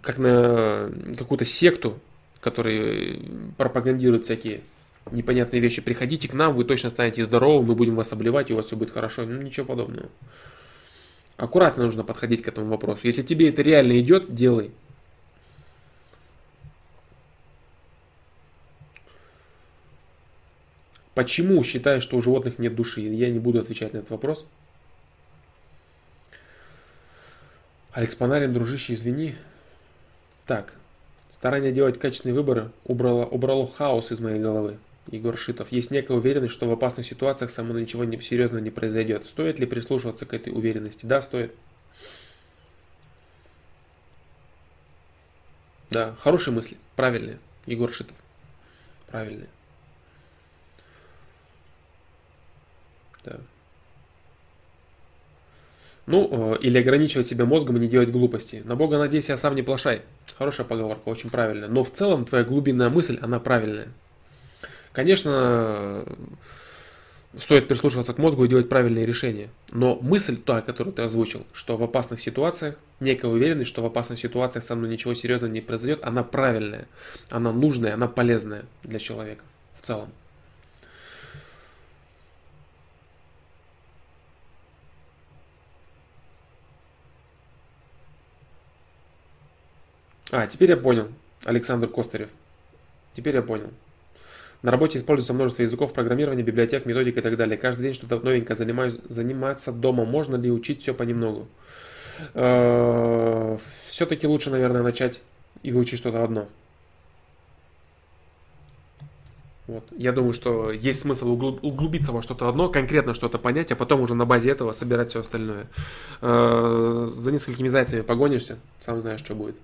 как 0.00 0.18
на 0.18 0.90
какую-то 1.16 1.44
секту, 1.44 1.98
который 2.40 3.22
пропагандирует 3.56 4.24
всякие 4.24 4.62
непонятные 5.10 5.60
вещи. 5.60 5.82
Приходите 5.82 6.28
к 6.28 6.34
нам, 6.34 6.54
вы 6.54 6.64
точно 6.64 6.90
станете 6.90 7.24
здоровы, 7.24 7.66
мы 7.66 7.74
будем 7.74 7.94
вас 7.94 8.12
обливать, 8.12 8.50
и 8.50 8.52
у 8.52 8.56
вас 8.56 8.66
все 8.66 8.76
будет 8.76 8.92
хорошо. 8.92 9.24
Ну, 9.24 9.40
ничего 9.42 9.66
подобного. 9.66 10.08
Аккуратно 11.36 11.84
нужно 11.84 12.04
подходить 12.04 12.42
к 12.42 12.48
этому 12.48 12.68
вопросу. 12.68 13.02
Если 13.04 13.22
тебе 13.22 13.48
это 13.48 13.62
реально 13.62 13.98
идет, 13.98 14.34
делай. 14.34 14.72
Почему 21.20 21.62
считаешь, 21.64 22.02
что 22.02 22.16
у 22.16 22.22
животных 22.22 22.58
нет 22.58 22.74
души? 22.74 23.02
Я 23.02 23.28
не 23.28 23.38
буду 23.38 23.60
отвечать 23.60 23.92
на 23.92 23.98
этот 23.98 24.08
вопрос. 24.08 24.46
Алекс 27.92 28.14
Панарин, 28.14 28.54
дружище, 28.54 28.94
извини. 28.94 29.34
Так, 30.46 30.72
старание 31.30 31.72
делать 31.72 31.98
качественные 31.98 32.34
выборы 32.34 32.70
убрало, 32.86 33.26
убрало 33.26 33.68
хаос 33.68 34.12
из 34.12 34.20
моей 34.20 34.40
головы. 34.40 34.78
Егор 35.10 35.36
Шитов. 35.36 35.70
Есть 35.72 35.90
некая 35.90 36.16
уверенность, 36.16 36.54
что 36.54 36.66
в 36.66 36.72
опасных 36.72 37.04
ситуациях 37.04 37.50
со 37.50 37.62
мной 37.62 37.82
ничего 37.82 38.04
не, 38.04 38.18
серьезно 38.18 38.56
не 38.56 38.70
произойдет. 38.70 39.26
Стоит 39.26 39.58
ли 39.58 39.66
прислушиваться 39.66 40.24
к 40.24 40.32
этой 40.32 40.54
уверенности? 40.54 41.04
Да, 41.04 41.20
стоит. 41.20 41.54
Да, 45.90 46.16
хорошие 46.18 46.54
мысли. 46.54 46.78
Правильные. 46.96 47.38
Егор 47.66 47.92
Шитов. 47.92 48.16
Правильные. 49.08 49.50
Да. 53.24 53.38
Ну, 56.06 56.54
э, 56.54 56.58
или 56.60 56.78
ограничивать 56.78 57.28
себя 57.28 57.44
мозгом 57.44 57.76
и 57.76 57.80
не 57.80 57.88
делать 57.88 58.10
глупостей. 58.10 58.62
На 58.64 58.74
Бога 58.74 58.98
надейся, 58.98 59.34
а 59.34 59.38
сам 59.38 59.54
не 59.54 59.62
плашай. 59.62 60.02
Хорошая 60.36 60.66
поговорка, 60.66 61.08
очень 61.08 61.30
правильная. 61.30 61.68
Но 61.68 61.84
в 61.84 61.92
целом 61.92 62.24
твоя 62.24 62.44
глубинная 62.44 62.88
мысль, 62.88 63.18
она 63.22 63.38
правильная. 63.38 63.88
Конечно, 64.92 66.04
стоит 67.36 67.68
прислушиваться 67.68 68.12
к 68.12 68.18
мозгу 68.18 68.44
и 68.44 68.48
делать 68.48 68.68
правильные 68.68 69.06
решения. 69.06 69.50
Но 69.70 69.98
мысль 70.00 70.36
та, 70.36 70.62
которую 70.62 70.94
ты 70.94 71.02
озвучил, 71.02 71.46
что 71.52 71.76
в 71.76 71.82
опасных 71.82 72.20
ситуациях, 72.20 72.74
некая 72.98 73.28
уверенность, 73.28 73.68
что 73.68 73.82
в 73.82 73.86
опасных 73.86 74.18
ситуациях 74.18 74.64
со 74.64 74.74
мной 74.74 74.90
ничего 74.90 75.14
серьезного 75.14 75.52
не 75.52 75.60
произойдет, 75.60 76.00
она 76.02 76.24
правильная, 76.24 76.88
она 77.28 77.52
нужная, 77.52 77.94
она 77.94 78.08
полезная 78.08 78.64
для 78.82 78.98
человека 78.98 79.44
в 79.74 79.86
целом. 79.86 80.10
А, 90.30 90.46
теперь 90.46 90.70
я 90.70 90.76
понял. 90.76 91.08
Александр 91.44 91.88
Костарев. 91.88 92.30
Теперь 93.14 93.34
я 93.34 93.42
понял. 93.42 93.70
На 94.62 94.70
работе 94.70 94.98
используется 94.98 95.32
множество 95.32 95.62
языков 95.62 95.94
программирования, 95.94 96.42
библиотек, 96.42 96.84
методик 96.84 97.16
и 97.16 97.20
так 97.20 97.36
далее. 97.36 97.56
Каждый 97.56 97.84
день 97.84 97.94
что-то 97.94 98.20
новенькое 98.20 98.56
занимаюсь, 98.56 98.94
заниматься 99.08 99.72
дома. 99.72 100.04
Можно 100.04 100.36
ли 100.36 100.50
учить 100.50 100.82
все 100.82 100.92
понемногу? 100.92 101.48
Э, 102.34 103.56
Все-таки 103.86 104.26
лучше, 104.26 104.50
наверное, 104.50 104.82
начать 104.82 105.20
и 105.62 105.72
выучить 105.72 105.98
что-то 105.98 106.22
одно. 106.22 106.46
Вот. 109.66 109.84
Я 109.96 110.12
думаю, 110.12 110.32
что 110.32 110.70
есть 110.72 111.00
смысл 111.00 111.30
углубиться 111.32 112.12
во 112.12 112.22
что-то 112.22 112.48
одно, 112.48 112.68
конкретно 112.68 113.14
что-то 113.14 113.38
понять, 113.38 113.70
а 113.72 113.76
потом 113.76 114.00
уже 114.00 114.14
на 114.14 114.26
базе 114.26 114.50
этого 114.50 114.72
собирать 114.72 115.10
все 115.10 115.20
остальное. 115.20 115.68
Э, 116.20 117.06
за 117.08 117.32
несколькими 117.32 117.68
зайцами 117.68 118.02
погонишься, 118.02 118.58
сам 118.80 119.00
знаешь, 119.00 119.20
что 119.20 119.34
будет. 119.34 119.56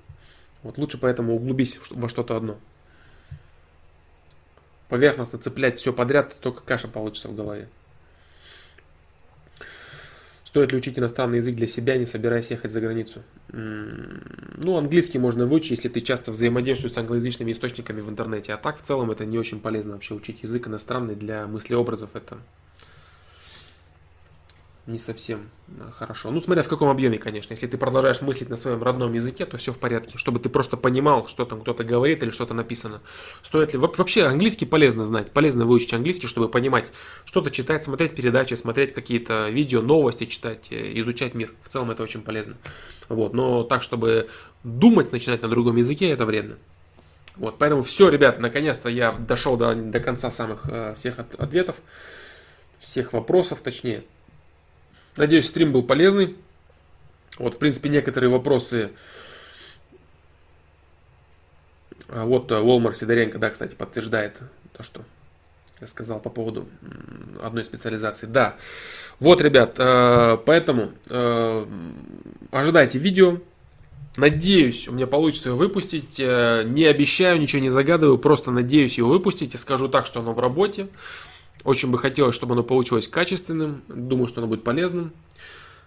Вот 0.66 0.78
лучше 0.78 0.98
поэтому 0.98 1.34
углубись 1.36 1.78
во 1.90 2.08
что-то 2.08 2.36
одно. 2.36 2.58
Поверхностно 4.88 5.38
цеплять 5.38 5.78
все 5.78 5.92
подряд, 5.92 6.36
только 6.40 6.62
каша 6.62 6.88
получится 6.88 7.28
в 7.28 7.36
голове. 7.36 7.68
Стоит 10.44 10.72
ли 10.72 10.78
учить 10.78 10.98
иностранный 10.98 11.38
язык 11.38 11.54
для 11.54 11.66
себя, 11.66 11.96
не 11.96 12.06
собираясь 12.06 12.50
ехать 12.50 12.72
за 12.72 12.80
границу? 12.80 13.22
Ну, 13.52 14.76
английский 14.76 15.18
можно 15.18 15.46
выучить, 15.46 15.72
если 15.72 15.88
ты 15.88 16.00
часто 16.00 16.32
взаимодействуешь 16.32 16.94
с 16.94 16.98
англоязычными 16.98 17.52
источниками 17.52 18.00
в 18.00 18.08
интернете. 18.08 18.54
А 18.54 18.56
так, 18.56 18.78
в 18.78 18.82
целом, 18.82 19.10
это 19.10 19.24
не 19.24 19.38
очень 19.38 19.60
полезно 19.60 19.92
вообще 19.92 20.14
учить 20.14 20.42
язык 20.42 20.66
иностранный 20.66 21.14
для 21.14 21.46
мыслеобразов. 21.46 22.10
Это 22.14 22.38
не 24.86 24.98
совсем 24.98 25.50
э, 25.68 25.90
хорошо. 25.92 26.31
Ну, 26.31 26.40
смотря 26.40 26.62
в 26.62 26.68
каком 26.68 26.89
объеме, 26.89 27.18
конечно. 27.18 27.52
Если 27.52 27.66
ты 27.66 27.76
продолжаешь 27.76 28.20
мыслить 28.20 28.48
на 28.48 28.56
своем 28.56 28.82
родном 28.82 29.12
языке, 29.12 29.44
то 29.44 29.56
все 29.56 29.73
в 29.73 29.78
порядке. 29.78 30.16
Чтобы 30.16 30.39
ты 30.39 30.48
просто 30.48 30.76
понимал, 30.76 31.26
что 31.28 31.44
там 31.44 31.60
кто-то 31.60 31.82
говорит 31.82 32.23
или 32.23 32.31
что-то 32.31 32.55
написано. 32.55 33.00
Стоит 33.42 33.73
ли... 33.73 33.78
Вообще, 33.78 34.24
английский 34.24 34.65
полезно 34.65 35.05
знать. 35.05 35.32
Полезно 35.32 35.66
выучить 35.66 35.92
английский, 35.92 36.28
чтобы 36.28 36.48
понимать, 36.48 36.86
что-то 37.24 37.50
читать, 37.50 37.84
смотреть 37.84 38.15
передачи, 38.15 38.55
смотреть 38.55 38.92
какие-то 38.92 39.48
видео, 39.48 39.82
новости 39.82 40.26
читать, 40.26 40.66
э, 40.70 40.98
изучать 41.00 41.34
мир. 41.34 41.52
В 41.62 41.68
целом 41.68 41.90
это 41.90 42.02
очень 42.02 42.23
полезно. 42.23 42.56
Вот. 43.08 43.34
Но 43.34 43.65
так, 43.65 43.82
чтобы 43.82 44.28
думать, 44.62 45.10
начинать 45.12 45.42
на 45.42 45.48
другом 45.48 45.76
языке, 45.76 46.10
это 46.10 46.26
вредно. 46.26 46.58
Вот, 47.36 47.58
поэтому 47.58 47.82
все, 47.82 48.08
ребят, 48.08 48.39
наконец-то 48.39 48.89
я 48.89 49.12
дошел 49.12 49.58
до, 49.58 49.74
до 49.74 50.00
конца 50.00 50.31
самых 50.31 50.66
э, 50.70 50.94
всех 50.94 51.18
от, 51.18 51.34
ответов, 51.34 51.76
всех 52.78 53.12
вопросов, 53.12 53.60
точнее, 53.60 54.05
Надеюсь, 55.16 55.46
стрим 55.46 55.72
был 55.72 55.82
полезный. 55.82 56.36
Вот, 57.38 57.54
в 57.54 57.58
принципе, 57.58 57.88
некоторые 57.88 58.30
вопросы. 58.30 58.90
А 62.08 62.24
вот 62.24 62.50
Волмар 62.50 62.94
Сидоренко, 62.94 63.38
да, 63.38 63.50
кстати, 63.50 63.74
подтверждает 63.74 64.38
то, 64.76 64.82
что 64.82 65.02
я 65.80 65.86
сказал 65.86 66.20
по 66.20 66.30
поводу 66.30 66.68
одной 67.42 67.64
специализации. 67.64 68.26
Да, 68.26 68.56
вот, 69.18 69.40
ребят, 69.40 69.74
э, 69.78 70.38
поэтому 70.44 70.92
э, 71.08 71.66
ожидайте 72.50 72.98
видео. 72.98 73.38
Надеюсь, 74.16 74.88
у 74.88 74.92
меня 74.92 75.06
получится 75.06 75.50
его 75.50 75.58
выпустить. 75.58 76.18
Э, 76.18 76.62
не 76.64 76.84
обещаю, 76.84 77.38
ничего 77.38 77.60
не 77.60 77.70
загадываю, 77.70 78.18
просто 78.18 78.50
надеюсь 78.50 78.96
его 78.96 79.10
выпустить 79.10 79.54
и 79.54 79.58
скажу 79.58 79.88
так, 79.88 80.06
что 80.06 80.20
оно 80.20 80.32
в 80.32 80.40
работе. 80.40 80.88
Очень 81.66 81.90
бы 81.90 81.98
хотелось, 81.98 82.34
чтобы 82.34 82.54
оно 82.54 82.62
получилось 82.62 83.08
качественным. 83.08 83.82
Думаю, 83.88 84.28
что 84.28 84.40
оно 84.40 84.48
будет 84.48 84.64
полезным. 84.64 85.12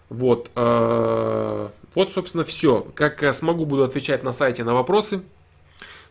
Вот, 0.09 0.49
вот, 0.55 2.11
собственно, 2.11 2.43
все. 2.43 2.85
Как 2.95 3.33
смогу, 3.33 3.65
буду 3.65 3.83
отвечать 3.83 4.23
на 4.23 4.31
сайте 4.31 4.63
на 4.63 4.73
вопросы. 4.73 5.21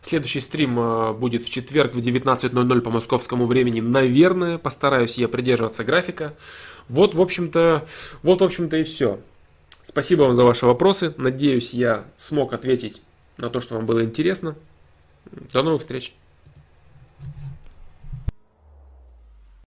Следующий 0.01 0.39
стрим 0.39 0.79
э, 0.79 1.13
будет 1.13 1.43
в 1.43 1.49
четверг 1.49 1.93
в 1.93 1.99
19.00 1.99 2.81
по 2.81 2.89
московскому 2.89 3.45
времени. 3.45 3.81
Наверное, 3.81 4.57
постараюсь 4.57 5.17
я 5.17 5.27
придерживаться 5.27 5.83
графика. 5.83 6.35
Вот, 6.87 7.15
в 7.15 7.21
общем-то, 7.21 7.85
вот, 8.23 8.39
в 8.39 8.43
общем-то 8.43 8.77
и 8.77 8.83
все. 8.83 9.19
Спасибо 9.83 10.21
вам 10.21 10.33
за 10.33 10.45
ваши 10.45 10.65
вопросы. 10.65 11.13
Надеюсь, 11.17 11.73
я 11.73 12.05
смог 12.15 12.53
ответить 12.53 13.01
на 13.37 13.49
то, 13.49 13.59
что 13.59 13.75
вам 13.75 13.85
было 13.85 14.03
интересно. 14.03 14.55
До 15.51 15.63
новых 15.63 15.81
встреч. 15.81 16.13